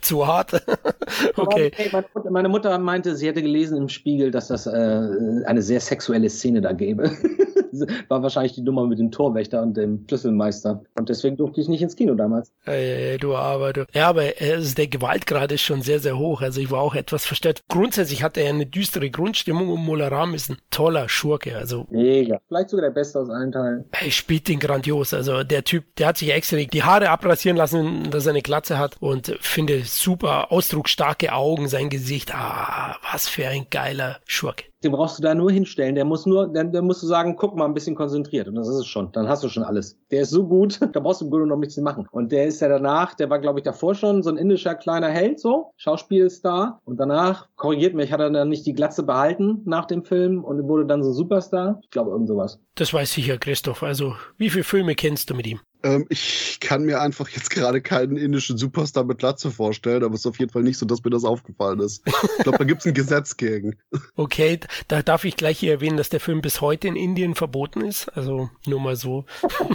Zu 0.01 0.27
hart. 0.27 0.61
okay. 1.37 1.71
Meine, 1.93 2.07
Mutter, 2.13 2.31
meine, 2.33 2.49
Mutter, 2.49 2.79
meinte, 2.79 3.15
sie 3.15 3.29
hätte 3.29 3.43
gelesen 3.43 3.77
im 3.77 3.89
Spiegel, 3.89 4.33
dass 4.33 4.49
das 4.49 4.67
äh, 4.67 5.09
eine 5.45 5.63
sehr 5.63 5.79
sexuelle 5.79 6.29
Szene 6.29 6.61
da 6.61 6.73
gäbe. 6.73 7.13
War 8.09 8.23
wahrscheinlich 8.23 8.55
die 8.55 8.63
Nummer 8.63 8.87
mit 8.87 8.99
dem 8.99 9.11
Torwächter 9.11 9.63
und 9.63 9.77
dem 9.77 10.05
Schlüsselmeister. 10.09 10.83
Und 10.99 11.09
deswegen 11.09 11.37
durfte 11.37 11.61
ich 11.61 11.69
nicht 11.69 11.83
ins 11.83 11.95
Kino 11.95 12.15
damals. 12.15 12.53
Hey, 12.63 13.19
du 13.19 13.35
aber 13.37 13.73
du. 13.73 13.87
Ja, 13.93 14.09
aber 14.09 14.41
äh, 14.41 14.61
der 14.77 14.87
Gewaltgrad 14.87 15.53
ist 15.53 15.63
schon 15.63 15.83
sehr, 15.83 16.01
sehr 16.01 16.19
hoch. 16.19 16.43
Also 16.43 16.61
ich 16.61 16.71
war 16.71 16.81
auch 16.81 16.95
etwas 16.95 17.27
verstört. 17.27 17.63
Grundsätzlich 17.69 18.23
hat 18.23 18.37
er 18.37 18.49
eine 18.49 18.67
düstere 18.67 19.11
Grundstimmung 19.11 19.69
und 19.69 19.85
Molaram 19.85 20.35
ist 20.35 20.51
ein 20.51 20.57
toller 20.71 21.09
Schurke. 21.09 21.57
Also 21.57 21.87
mega. 22.17 22.41
Vielleicht 22.49 22.71
sogar 22.71 22.87
der 22.87 22.95
Beste 22.95 23.21
aus 23.21 23.31
allen 23.31 23.53
Teilen. 23.53 23.85
Er 23.91 24.11
spielt 24.11 24.49
den 24.49 24.59
grandios. 24.59 25.15
Also 25.15 25.43
der 25.43 25.65
Typ, 25.65 25.97
der 25.97 26.09
hat 26.09 26.19
sich 26.19 26.31
extra 26.31 26.57
die 26.57 26.83
Haare 26.83 27.11
abrasieren 27.11 27.57
lassen, 27.57 28.11
dass 28.11 28.27
er 28.27 28.31
eine 28.31 28.43
Glatze 28.43 28.79
hat 28.79 28.97
und 29.01 29.37
finde 29.41 29.83
super 29.85 30.53
ausdrucksstarke 30.53 31.33
Augen, 31.33 31.69
sein 31.69 31.91
Gesicht. 31.91 32.35
Ah, 32.35 32.97
was 33.11 33.29
für 33.29 33.49
ein 33.49 33.67
geiler 33.71 34.21
Schurke 34.27 34.65
den 34.87 34.93
brauchst 34.93 35.19
du 35.19 35.23
da 35.23 35.35
nur 35.35 35.51
hinstellen. 35.51 35.95
Der 35.97 36.05
muss 36.05 36.27
nur, 36.27 36.47
dann, 36.47 36.73
musst 36.85 37.03
du 37.03 37.07
sagen, 37.07 37.37
guck 37.37 37.57
mal 37.57 37.65
ein 37.65 37.75
bisschen 37.75 37.97
konzentriert. 37.97 38.47
Und 38.49 38.55
das 38.55 38.69
ist 38.69 38.77
es 38.77 38.87
schon. 38.87 39.11
Dann 39.13 39.29
hast 39.29 39.43
du 39.43 39.49
schon 39.49 39.65
alles. 39.65 39.99
Der 40.11 40.23
ist 40.23 40.31
so 40.31 40.47
gut, 40.47 40.79
da 40.93 41.01
brauchst 41.01 41.21
du 41.21 41.25
im 41.25 41.31
Grunde 41.31 41.49
noch 41.49 41.57
nichts 41.57 41.75
zu 41.75 41.83
machen. 41.83 42.07
Und 42.13 42.31
der 42.33 42.47
ist 42.47 42.61
ja 42.61 42.69
danach, 42.69 43.15
der 43.15 43.29
war, 43.29 43.41
glaube 43.41 43.59
ich, 43.59 43.65
davor 43.65 43.95
schon 43.95 44.23
so 44.23 44.31
ein 44.31 44.37
indischer 44.37 44.75
kleiner 44.75 45.09
Held, 45.09 45.41
so, 45.41 45.73
Schauspielstar. 45.77 46.81
Und 46.85 46.99
danach, 46.99 47.49
korrigiert 47.57 47.95
mich, 47.95 48.13
hat 48.13 48.21
er 48.21 48.31
dann 48.31 48.49
nicht 48.49 48.65
die 48.67 48.75
Glatze 48.75 49.03
behalten 49.03 49.63
nach 49.65 49.87
dem 49.87 50.05
Film 50.05 50.45
und 50.45 50.63
wurde 50.69 50.87
dann 50.87 51.03
so 51.03 51.13
Superstar. 51.13 51.81
Ich 51.83 51.91
glaube, 51.91 52.13
irgend 52.13 52.29
sowas. 52.29 52.61
Das 52.77 52.93
weiß 52.93 53.13
sicher 53.13 53.39
Christoph. 53.39 53.83
Also, 53.83 54.15
wie 54.37 54.51
viele 54.51 54.65
Filme 54.65 54.95
kennst 54.95 55.31
du 55.31 55.35
mit 55.35 55.47
ihm? 55.47 55.61
Ähm, 55.87 56.07
ich 56.09 56.59
kann 56.61 56.85
mir 56.85 57.01
einfach 57.01 57.29
jetzt 57.29 57.51
gerade 57.51 57.81
keinen 57.81 58.17
indischen 58.17 58.59
Superstar 58.59 59.05
mit 59.05 59.19
Glatze 59.19 59.53
vorstellen, 59.53 60.03
aber 60.03 60.15
es 60.15 60.21
ist 60.21 60.27
auf 60.27 60.41
jeden 60.41 60.51
Fall 60.51 60.65
nicht 60.65 60.79
so, 60.79 60.87
dass 60.87 61.05
mir 61.05 61.11
das 61.11 61.25
aufgefallen 61.25 61.79
ist. 61.79 62.03
Ich 62.07 62.43
glaube, 62.43 62.59
da 62.59 62.65
gibt 62.65 62.81
es 62.81 62.87
ein 62.87 62.95
Gesetz 62.95 63.37
gegen. 63.37 63.77
Okay, 64.19 64.59
da 64.89 65.03
darf 65.03 65.25
ich 65.25 65.37
gleich 65.37 65.59
hier 65.59 65.73
erwähnen, 65.73 65.97
dass 65.97 66.09
der 66.09 66.21
Film 66.21 66.41
bis 66.41 66.61
heute 66.61 66.89
in 66.89 66.97
Indien 66.97 67.35
verboten 67.35 67.83
ist. 67.83 68.09
Also 68.17 68.51
nur 68.67 68.81
mal 68.81 68.97
so. 68.97 69.25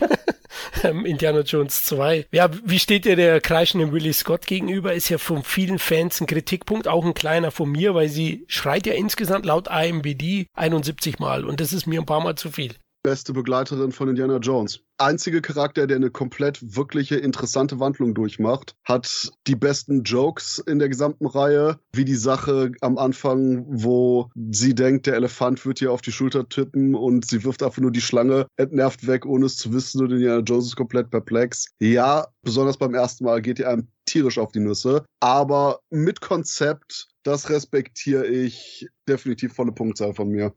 Ähm, 0.83 1.05
Indiana 1.05 1.41
Jones 1.41 1.83
2. 1.83 2.27
Ja, 2.31 2.49
wie 2.65 2.79
steht 2.79 3.05
dir 3.05 3.15
der 3.15 3.39
kreischende 3.39 3.91
Willie 3.91 4.13
Scott 4.13 4.45
gegenüber? 4.47 4.93
Ist 4.93 5.09
ja 5.09 5.17
von 5.17 5.43
vielen 5.43 5.79
Fans 5.79 6.19
ein 6.19 6.27
Kritikpunkt, 6.27 6.87
auch 6.87 7.05
ein 7.05 7.13
kleiner 7.13 7.51
von 7.51 7.71
mir, 7.71 7.95
weil 7.95 8.09
sie 8.09 8.43
schreit 8.47 8.85
ja 8.85 8.93
insgesamt 8.93 9.45
laut 9.45 9.69
IMBD 9.71 10.47
71 10.53 11.19
Mal 11.19 11.45
und 11.45 11.61
das 11.61 11.71
ist 11.71 11.87
mir 11.87 12.01
ein 12.01 12.05
paar 12.05 12.21
Mal 12.21 12.35
zu 12.35 12.51
viel 12.51 12.75
beste 13.03 13.33
Begleiterin 13.33 13.91
von 13.91 14.09
Indiana 14.09 14.37
Jones. 14.37 14.79
Einzige 14.97 15.41
Charakter, 15.41 15.87
der 15.87 15.97
eine 15.97 16.11
komplett 16.11 16.75
wirkliche 16.75 17.15
interessante 17.15 17.79
Wandlung 17.79 18.13
durchmacht, 18.13 18.75
hat 18.83 19.31
die 19.47 19.55
besten 19.55 20.03
Jokes 20.03 20.59
in 20.59 20.77
der 20.77 20.89
gesamten 20.89 21.25
Reihe, 21.25 21.79
wie 21.93 22.05
die 22.05 22.15
Sache 22.15 22.71
am 22.81 22.99
Anfang, 22.99 23.65
wo 23.67 24.29
sie 24.35 24.75
denkt, 24.75 25.07
der 25.07 25.15
Elefant 25.15 25.65
wird 25.65 25.81
ihr 25.81 25.91
auf 25.91 26.01
die 26.01 26.11
Schulter 26.11 26.47
tippen 26.47 26.93
und 26.93 27.25
sie 27.25 27.43
wirft 27.43 27.63
einfach 27.63 27.81
nur 27.81 27.91
die 27.91 28.01
Schlange 28.01 28.45
entnervt 28.57 29.07
weg, 29.07 29.25
ohne 29.25 29.47
es 29.47 29.57
zu 29.57 29.73
wissen 29.73 30.01
und 30.01 30.11
Indiana 30.11 30.41
Jones 30.41 30.67
ist 30.67 30.75
komplett 30.75 31.09
perplex. 31.09 31.65
Ja, 31.79 32.27
besonders 32.43 32.77
beim 32.77 32.93
ersten 32.93 33.25
Mal 33.25 33.41
geht 33.41 33.57
ihr 33.57 33.69
einem 33.69 33.87
tierisch 34.05 34.37
auf 34.37 34.51
die 34.51 34.59
Nüsse, 34.59 35.05
aber 35.19 35.79
mit 35.89 36.21
Konzept, 36.21 37.07
das 37.23 37.49
respektiere 37.49 38.27
ich 38.27 38.87
definitiv 39.07 39.53
volle 39.53 39.71
Punktzahl 39.71 40.13
von 40.13 40.29
mir. 40.29 40.53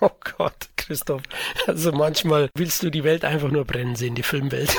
Oh 0.00 0.10
Gott, 0.36 0.68
Christoph. 0.86 1.22
Also 1.66 1.92
manchmal 1.92 2.50
willst 2.56 2.82
du 2.82 2.90
die 2.90 3.04
Welt 3.04 3.24
einfach 3.24 3.50
nur 3.50 3.64
brennen 3.64 3.96
sehen, 3.96 4.14
die 4.14 4.22
Filmwelt. 4.22 4.76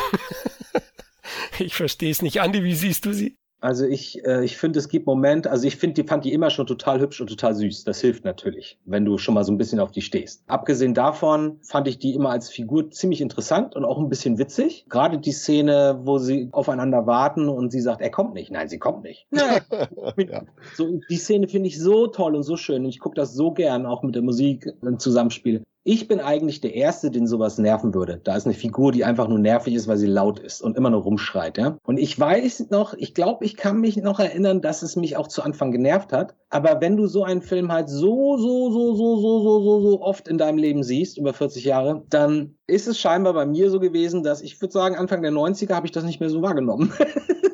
ich 1.60 1.76
verstehe 1.76 2.12
es 2.12 2.22
nicht. 2.22 2.42
Andi, 2.42 2.64
wie 2.64 2.76
siehst 2.76 3.06
du 3.06 3.14
sie? 3.14 3.38
Also 3.66 3.88
ich, 3.88 4.24
äh, 4.26 4.46
ich 4.46 4.58
finde, 4.58 4.78
es 4.78 4.90
gibt 4.90 5.08
Momente, 5.08 5.50
also 5.50 5.66
ich 5.66 5.78
finde, 5.78 6.00
die 6.00 6.08
fand 6.08 6.24
die 6.24 6.34
immer 6.34 6.52
schon 6.52 6.68
total 6.68 7.00
hübsch 7.00 7.20
und 7.20 7.28
total 7.28 7.56
süß. 7.56 7.84
Das 7.84 8.00
hilft 8.00 8.24
natürlich, 8.24 8.78
wenn 8.86 9.06
du 9.06 9.18
schon 9.18 9.34
mal 9.34 9.44
so 9.44 9.52
ein 9.52 9.58
bisschen 9.58 9.80
auf 9.80 9.92
die 9.92 10.04
stehst. 10.04 10.44
Abgesehen 10.46 10.94
davon 10.94 11.58
fand 11.64 11.88
ich 11.88 11.98
die 11.98 12.14
immer 12.14 12.30
als 12.30 12.50
Figur 12.50 12.92
ziemlich 12.92 13.22
interessant 13.22 13.76
und 13.76 13.84
auch 13.84 13.98
ein 13.98 14.08
bisschen 14.08 14.38
witzig. 14.38 14.86
Gerade 14.88 15.18
die 15.18 15.32
Szene, 15.32 16.00
wo 16.04 16.20
sie 16.20 16.50
aufeinander 16.52 17.08
warten 17.08 17.50
und 17.50 17.72
sie 17.72 17.82
sagt, 17.82 18.02
er 18.02 18.12
kommt 18.12 18.36
nicht. 18.36 18.52
Nein, 18.52 18.70
sie 18.70 18.78
kommt 18.78 19.02
nicht. 19.04 19.26
ja. 19.32 19.62
So, 20.76 21.00
die 21.10 21.18
Szene 21.18 21.48
finde 21.48 21.68
ich 21.68 21.80
so 21.80 22.08
toll 22.08 22.36
und 22.36 22.44
so 22.44 22.58
schön 22.58 22.84
und 22.84 22.90
ich 22.90 23.00
gucke 23.00 23.16
das 23.16 23.34
so 23.34 23.52
gern, 23.52 23.86
auch 23.86 24.04
mit 24.04 24.14
der 24.14 24.22
Musik 24.22 24.72
im 24.82 25.00
Zusammenspiel. 25.00 25.64
Ich 25.88 26.08
bin 26.08 26.20
eigentlich 26.20 26.62
der 26.62 26.74
Erste, 26.74 27.12
den 27.12 27.28
sowas 27.28 27.60
nerven 27.60 27.94
würde. 27.94 28.20
Da 28.24 28.36
ist 28.36 28.48
eine 28.48 28.56
Figur, 28.56 28.92
die 28.92 29.06
einfach 29.06 29.28
nur 29.28 29.38
nervig 29.38 29.76
ist, 29.76 29.88
weil 29.88 29.98
sie 29.98 30.08
laut 30.08 30.40
ist 30.40 30.64
und 30.64 30.76
immer 30.78 30.90
nur 30.90 31.04
rumschreit, 31.04 31.60
ja. 31.60 31.78
Und 31.84 31.98
ich 31.98 32.20
weiß 32.20 32.72
noch, 32.72 32.96
ich 32.96 33.14
glaube, 33.14 33.46
ich 33.46 33.56
kann 33.56 33.80
mich 33.80 33.96
noch 33.98 34.20
erinnern, 34.20 34.62
dass 34.62 34.82
es 34.82 34.96
mich 34.96 35.16
auch 35.16 35.28
zu 35.28 35.44
Anfang 35.44 35.72
genervt 35.72 36.12
hat. 36.12 36.34
Aber 36.50 36.82
wenn 36.82 36.98
du 36.98 37.06
so 37.06 37.24
einen 37.24 37.44
Film 37.44 37.72
halt 37.72 37.88
so, 37.88 38.36
so, 38.36 38.72
so, 38.72 38.96
so, 38.96 39.18
so, 39.18 39.42
so, 39.44 39.62
so, 39.62 39.82
so 39.82 40.02
oft 40.02 40.28
in 40.28 40.40
deinem 40.40 40.58
Leben 40.58 40.82
siehst, 40.82 41.20
über 41.20 41.34
40 41.34 41.64
Jahre, 41.66 42.02
dann 42.10 42.56
ist 42.66 42.88
es 42.88 43.00
scheinbar 43.00 43.34
bei 43.34 43.46
mir 43.46 43.70
so 43.70 43.80
gewesen, 43.80 44.24
dass 44.24 44.42
ich 44.42 44.60
würde 44.60 44.72
sagen, 44.72 44.96
Anfang 44.96 45.22
der 45.22 45.32
90er 45.32 45.76
habe 45.76 45.86
ich 45.86 45.92
das 45.92 46.04
nicht 46.04 46.20
mehr 46.20 46.32
so 46.32 46.42
wahrgenommen. 46.42 46.94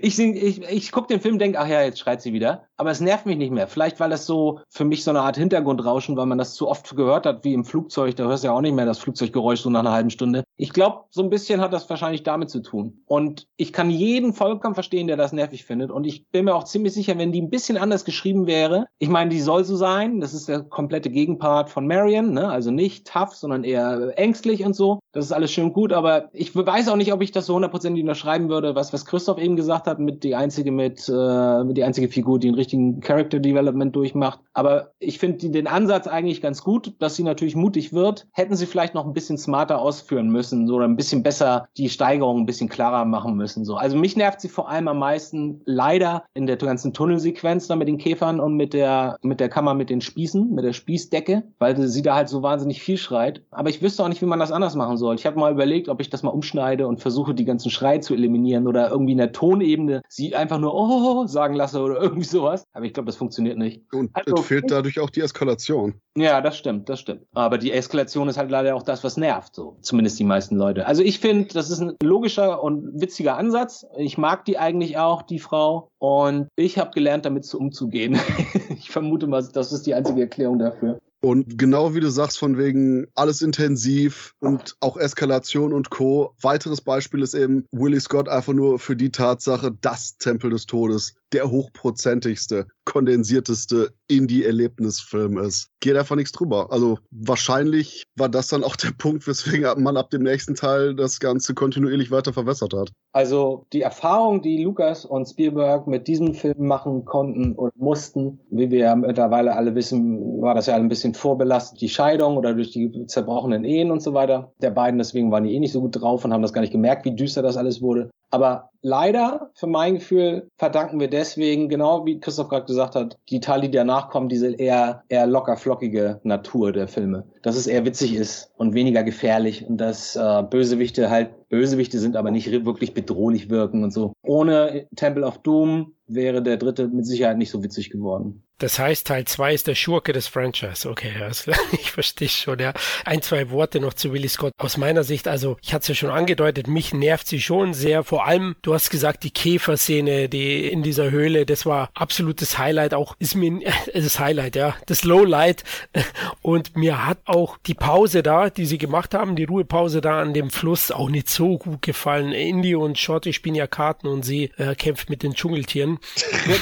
ich, 0.00 0.18
ich, 0.18 0.62
ich 0.62 0.92
gucke 0.92 1.08
den 1.08 1.20
Film, 1.20 1.38
denke, 1.38 1.58
ach 1.58 1.66
ja, 1.66 1.82
jetzt 1.82 1.98
schreit 1.98 2.22
sie 2.22 2.32
wieder. 2.32 2.66
Aber 2.76 2.90
es 2.90 3.00
nervt 3.00 3.26
mich 3.26 3.36
nicht 3.36 3.50
mehr. 3.50 3.68
Vielleicht, 3.68 4.00
weil 4.00 4.10
das 4.10 4.26
so 4.26 4.60
für 4.68 4.84
mich 4.84 5.04
so 5.04 5.10
eine 5.10 5.20
Art 5.20 5.36
Hintergrundrauschen, 5.36 6.16
weil 6.16 6.26
man 6.26 6.38
das 6.38 6.54
zu 6.54 6.68
oft 6.68 6.94
gehört 6.96 7.26
hat, 7.26 7.44
wie 7.44 7.54
im 7.54 7.64
Flugzeug. 7.64 8.16
Da 8.16 8.24
hörst 8.24 8.44
du 8.44 8.48
ja 8.48 8.54
auch 8.54 8.60
nicht 8.60 8.74
mehr 8.74 8.86
das 8.86 8.98
Flugzeuggeräusch 8.98 9.60
so 9.60 9.70
nach 9.70 9.80
einer 9.80 9.92
halben 9.92 10.10
Stunde. 10.10 10.44
Ich 10.62 10.72
glaube, 10.72 11.06
so 11.10 11.24
ein 11.24 11.28
bisschen 11.28 11.60
hat 11.60 11.72
das 11.72 11.90
wahrscheinlich 11.90 12.22
damit 12.22 12.48
zu 12.48 12.62
tun. 12.62 13.02
Und 13.06 13.48
ich 13.56 13.72
kann 13.72 13.90
jeden 13.90 14.32
vollkommen 14.32 14.74
verstehen, 14.76 15.08
der 15.08 15.16
das 15.16 15.32
nervig 15.32 15.64
findet. 15.64 15.90
Und 15.90 16.04
ich 16.04 16.28
bin 16.28 16.44
mir 16.44 16.54
auch 16.54 16.62
ziemlich 16.62 16.92
sicher, 16.92 17.18
wenn 17.18 17.32
die 17.32 17.42
ein 17.42 17.50
bisschen 17.50 17.76
anders 17.76 18.04
geschrieben 18.04 18.46
wäre, 18.46 18.86
ich 19.00 19.08
meine, 19.08 19.30
die 19.30 19.40
soll 19.40 19.64
so 19.64 19.74
sein, 19.74 20.20
das 20.20 20.34
ist 20.34 20.48
der 20.48 20.60
komplette 20.60 21.10
Gegenpart 21.10 21.68
von 21.68 21.88
Marion, 21.88 22.32
ne? 22.32 22.48
also 22.48 22.70
nicht 22.70 23.08
tough, 23.08 23.34
sondern 23.34 23.64
eher 23.64 24.16
ängstlich 24.16 24.64
und 24.64 24.76
so. 24.76 25.00
Das 25.10 25.24
ist 25.24 25.32
alles 25.32 25.50
schön 25.50 25.72
gut, 25.72 25.92
aber 25.92 26.30
ich 26.32 26.54
weiß 26.54 26.88
auch 26.88 26.96
nicht, 26.96 27.12
ob 27.12 27.22
ich 27.22 27.32
das 27.32 27.46
so 27.46 27.56
hundertprozentig 27.56 28.00
unterschreiben 28.00 28.48
würde, 28.48 28.76
was, 28.76 28.92
was 28.92 29.04
Christoph 29.04 29.38
eben 29.38 29.56
gesagt 29.56 29.88
hat, 29.88 29.98
mit 29.98 30.22
die 30.22 30.36
einzige 30.36 30.70
mit, 30.70 31.08
äh, 31.08 31.64
mit 31.64 31.76
die 31.76 31.82
einzige 31.82 32.08
Figur, 32.08 32.38
die 32.38 32.46
einen 32.46 32.56
richtigen 32.56 33.00
Character 33.00 33.40
Development 33.40 33.96
durchmacht. 33.96 34.38
Aber 34.52 34.92
ich 35.00 35.18
finde 35.18 35.50
den 35.50 35.66
Ansatz 35.66 36.06
eigentlich 36.06 36.40
ganz 36.40 36.62
gut, 36.62 36.94
dass 37.00 37.16
sie 37.16 37.24
natürlich 37.24 37.56
mutig 37.56 37.92
wird. 37.92 38.28
Hätten 38.30 38.54
sie 38.54 38.66
vielleicht 38.66 38.94
noch 38.94 39.06
ein 39.06 39.12
bisschen 39.12 39.38
smarter 39.38 39.80
ausführen 39.80 40.28
müssen 40.28 40.51
so, 40.66 40.76
oder 40.76 40.86
ein 40.86 40.96
bisschen 40.96 41.22
besser 41.22 41.68
die 41.76 41.88
Steigerung 41.88 42.40
ein 42.40 42.46
bisschen 42.46 42.68
klarer 42.68 43.04
machen 43.04 43.36
müssen. 43.36 43.64
So. 43.64 43.76
Also 43.76 43.96
mich 43.96 44.16
nervt 44.16 44.40
sie 44.40 44.48
vor 44.48 44.68
allem 44.68 44.88
am 44.88 44.98
meisten 44.98 45.60
leider 45.64 46.24
in 46.34 46.46
der 46.46 46.56
ganzen 46.56 46.92
Tunnelsequenz 46.92 47.66
da 47.66 47.76
mit 47.76 47.88
den 47.88 47.98
Käfern 47.98 48.40
und 48.40 48.56
mit 48.56 48.72
der, 48.72 49.16
mit 49.22 49.40
der 49.40 49.48
Kammer 49.48 49.74
mit 49.74 49.90
den 49.90 50.00
Spießen, 50.00 50.54
mit 50.54 50.64
der 50.64 50.72
Spießdecke, 50.72 51.42
weil 51.58 51.80
sie 51.80 52.02
da 52.02 52.16
halt 52.16 52.28
so 52.28 52.42
wahnsinnig 52.42 52.82
viel 52.82 52.96
schreit. 52.96 53.42
Aber 53.50 53.70
ich 53.70 53.82
wüsste 53.82 54.04
auch 54.04 54.08
nicht, 54.08 54.22
wie 54.22 54.26
man 54.26 54.38
das 54.38 54.52
anders 54.52 54.74
machen 54.74 54.96
soll. 54.96 55.14
Ich 55.14 55.26
habe 55.26 55.38
mal 55.38 55.52
überlegt, 55.52 55.88
ob 55.88 56.00
ich 56.00 56.10
das 56.10 56.22
mal 56.22 56.30
umschneide 56.30 56.86
und 56.86 57.00
versuche, 57.00 57.34
die 57.34 57.44
ganzen 57.44 57.70
Schrei 57.70 57.98
zu 57.98 58.14
eliminieren 58.14 58.66
oder 58.66 58.90
irgendwie 58.90 59.12
in 59.12 59.18
der 59.18 59.32
Tonebene 59.32 60.02
sie 60.08 60.34
einfach 60.34 60.58
nur 60.58 60.74
oh 60.74 61.26
sagen 61.26 61.54
lasse 61.54 61.80
oder 61.80 62.00
irgendwie 62.00 62.24
sowas. 62.24 62.64
Aber 62.72 62.84
ich 62.84 62.94
glaube, 62.94 63.06
das 63.06 63.16
funktioniert 63.16 63.58
nicht. 63.58 63.82
Und 63.92 64.10
Also, 64.14 64.34
es 64.36 64.46
fehlt 64.46 64.70
dadurch 64.70 65.00
auch 65.00 65.10
die 65.10 65.20
Eskalation. 65.20 65.94
Ja, 66.16 66.40
das 66.40 66.58
stimmt, 66.58 66.88
das 66.88 67.00
stimmt. 67.00 67.22
Aber 67.32 67.58
die 67.58 67.72
Eskalation 67.72 68.28
ist 68.28 68.36
halt 68.36 68.50
leider 68.50 68.74
auch 68.74 68.82
das, 68.82 69.04
was 69.04 69.16
nervt, 69.16 69.54
so. 69.54 69.76
Zumindest 69.80 70.18
die 70.18 70.24
meisten 70.24 70.41
Leute. 70.50 70.86
Also 70.86 71.02
ich 71.02 71.20
finde, 71.20 71.52
das 71.54 71.70
ist 71.70 71.80
ein 71.80 71.94
logischer 72.02 72.62
und 72.62 73.00
witziger 73.00 73.36
Ansatz. 73.36 73.86
Ich 73.96 74.18
mag 74.18 74.44
die 74.44 74.58
eigentlich 74.58 74.98
auch, 74.98 75.22
die 75.22 75.38
Frau. 75.38 75.90
Und 75.98 76.48
ich 76.56 76.78
habe 76.78 76.90
gelernt, 76.90 77.24
damit 77.24 77.44
zu 77.44 77.58
umzugehen. 77.58 78.18
ich 78.70 78.90
vermute 78.90 79.26
mal, 79.26 79.46
das 79.52 79.72
ist 79.72 79.86
die 79.86 79.94
einzige 79.94 80.22
Erklärung 80.22 80.58
dafür. 80.58 80.98
Und 81.24 81.56
genau 81.56 81.94
wie 81.94 82.00
du 82.00 82.10
sagst, 82.10 82.36
von 82.36 82.58
wegen 82.58 83.06
alles 83.14 83.42
intensiv 83.42 84.34
und 84.40 84.76
auch 84.80 84.96
Eskalation 84.96 85.72
und 85.72 85.88
Co. 85.88 86.34
Weiteres 86.42 86.80
Beispiel 86.80 87.22
ist 87.22 87.34
eben 87.34 87.64
Willie 87.70 88.00
Scott 88.00 88.28
einfach 88.28 88.52
nur 88.52 88.80
für 88.80 88.96
die 88.96 89.10
Tatsache, 89.10 89.72
das 89.80 90.16
Tempel 90.16 90.50
des 90.50 90.66
Todes 90.66 91.14
der 91.32 91.50
hochprozentigste, 91.50 92.66
kondensierteste 92.84 93.92
Indie-Erlebnisfilm 94.08 95.38
ist. 95.38 95.68
Geht 95.80 95.96
einfach 95.96 96.16
nichts 96.16 96.32
drüber. 96.32 96.70
Also 96.70 96.98
wahrscheinlich 97.10 98.04
war 98.16 98.28
das 98.28 98.48
dann 98.48 98.64
auch 98.64 98.76
der 98.76 98.90
Punkt, 98.96 99.26
weswegen 99.26 99.82
man 99.82 99.96
ab 99.96 100.10
dem 100.10 100.22
nächsten 100.22 100.54
Teil 100.54 100.94
das 100.94 101.20
Ganze 101.20 101.54
kontinuierlich 101.54 102.10
weiter 102.10 102.32
verwässert 102.32 102.74
hat. 102.74 102.92
Also 103.12 103.66
die 103.72 103.82
Erfahrung, 103.82 104.42
die 104.42 104.62
Lucas 104.62 105.04
und 105.04 105.26
Spielberg 105.26 105.86
mit 105.86 106.08
diesem 106.08 106.34
Film 106.34 106.66
machen 106.66 107.04
konnten 107.04 107.52
und 107.52 107.76
mussten, 107.76 108.40
wie 108.50 108.70
wir 108.70 108.80
ja 108.80 108.94
mittlerweile 108.96 109.54
alle 109.54 109.74
wissen, 109.74 110.40
war 110.40 110.54
das 110.54 110.66
ja 110.66 110.76
ein 110.76 110.88
bisschen 110.88 111.14
vorbelastet, 111.14 111.80
die 111.80 111.88
Scheidung 111.88 112.36
oder 112.36 112.54
durch 112.54 112.70
die 112.70 113.06
zerbrochenen 113.06 113.64
Ehen 113.64 113.90
und 113.90 114.02
so 114.02 114.14
weiter. 114.14 114.52
Der 114.60 114.70
beiden, 114.70 114.98
deswegen 114.98 115.30
waren 115.30 115.44
die 115.44 115.54
eh 115.54 115.60
nicht 115.60 115.72
so 115.72 115.80
gut 115.80 116.00
drauf 116.00 116.24
und 116.24 116.32
haben 116.32 116.42
das 116.42 116.52
gar 116.52 116.60
nicht 116.60 116.72
gemerkt, 116.72 117.04
wie 117.04 117.14
düster 117.14 117.42
das 117.42 117.56
alles 117.56 117.80
wurde. 117.80 118.10
Aber 118.32 118.70
leider, 118.80 119.50
für 119.54 119.66
mein 119.66 119.96
Gefühl, 119.96 120.48
verdanken 120.56 120.98
wir 120.98 121.08
deswegen, 121.08 121.68
genau 121.68 122.06
wie 122.06 122.18
Christoph 122.18 122.48
gerade 122.48 122.64
gesagt 122.64 122.94
hat, 122.94 123.18
die 123.28 123.40
Teile, 123.40 123.68
die 123.68 123.76
danach 123.76 124.08
kommen, 124.08 124.30
diese 124.30 124.54
eher, 124.54 125.02
eher 125.10 125.26
locker 125.26 125.58
flockige 125.58 126.18
Natur 126.24 126.72
der 126.72 126.88
Filme. 126.88 127.26
Dass 127.42 127.56
es 127.56 127.66
eher 127.66 127.84
witzig 127.84 128.14
ist 128.14 128.50
und 128.56 128.72
weniger 128.72 129.04
gefährlich 129.04 129.66
und 129.68 129.76
dass 129.76 130.16
äh, 130.16 130.42
Bösewichte 130.48 131.10
halt 131.10 131.48
Bösewichte 131.50 131.98
sind, 131.98 132.16
aber 132.16 132.30
nicht 132.30 132.50
wirklich 132.64 132.94
bedrohlich 132.94 133.50
wirken 133.50 133.84
und 133.84 133.92
so. 133.92 134.14
Ohne 134.22 134.86
Temple 134.96 135.26
of 135.26 135.42
Doom 135.42 135.92
wäre 136.06 136.42
der 136.42 136.56
dritte 136.56 136.88
mit 136.88 137.04
Sicherheit 137.04 137.36
nicht 137.36 137.50
so 137.50 137.62
witzig 137.62 137.90
geworden. 137.90 138.42
Das 138.62 138.78
heißt, 138.78 139.08
Teil 139.08 139.24
2 139.24 139.54
ist 139.54 139.66
der 139.66 139.74
Schurke 139.74 140.12
des 140.12 140.28
Franchise. 140.28 140.88
Okay, 140.88 141.12
also, 141.20 141.50
ich 141.72 141.90
verstehe 141.90 142.28
schon, 142.28 142.60
ja. 142.60 142.72
Ein, 143.04 143.20
zwei 143.20 143.50
Worte 143.50 143.80
noch 143.80 143.92
zu 143.92 144.12
Willie 144.12 144.28
Scott. 144.28 144.52
Aus 144.56 144.76
meiner 144.76 145.02
Sicht, 145.02 145.26
also, 145.26 145.56
ich 145.62 145.74
hatte 145.74 145.82
es 145.82 145.88
ja 145.88 145.94
schon 145.96 146.10
angedeutet, 146.10 146.68
mich 146.68 146.94
nervt 146.94 147.26
sie 147.26 147.40
schon 147.40 147.74
sehr. 147.74 148.04
Vor 148.04 148.24
allem, 148.24 148.54
du 148.62 148.72
hast 148.72 148.90
gesagt, 148.90 149.24
die 149.24 149.32
Käferszene, 149.32 150.28
die 150.28 150.68
in 150.68 150.84
dieser 150.84 151.10
Höhle, 151.10 151.44
das 151.44 151.66
war 151.66 151.90
absolutes 151.94 152.56
Highlight. 152.56 152.94
Auch 152.94 153.16
ist 153.18 153.34
mir, 153.34 153.62
das 153.94 154.20
Highlight, 154.20 154.54
ja, 154.54 154.76
das 154.86 155.02
Lowlight. 155.02 155.64
Und 156.40 156.76
mir 156.76 157.04
hat 157.04 157.18
auch 157.24 157.58
die 157.66 157.74
Pause 157.74 158.22
da, 158.22 158.48
die 158.48 158.66
sie 158.66 158.78
gemacht 158.78 159.12
haben, 159.12 159.34
die 159.34 159.42
Ruhepause 159.42 160.00
da 160.00 160.20
an 160.20 160.34
dem 160.34 160.50
Fluss, 160.50 160.92
auch 160.92 161.08
nicht 161.08 161.28
so 161.28 161.58
gut 161.58 161.82
gefallen. 161.82 162.30
Indy 162.30 162.76
und 162.76 162.96
Shorty 162.96 163.32
spielen 163.32 163.56
ja 163.56 163.66
Karten 163.66 164.06
und 164.06 164.22
sie 164.22 164.52
äh, 164.56 164.76
kämpft 164.76 165.10
mit 165.10 165.24
den 165.24 165.34
Dschungeltieren. 165.34 165.98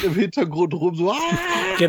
Im 0.03 0.15
Hintergrund 0.15 0.73
rum 0.73 0.95
so, 0.95 1.11
ah! 1.11 1.17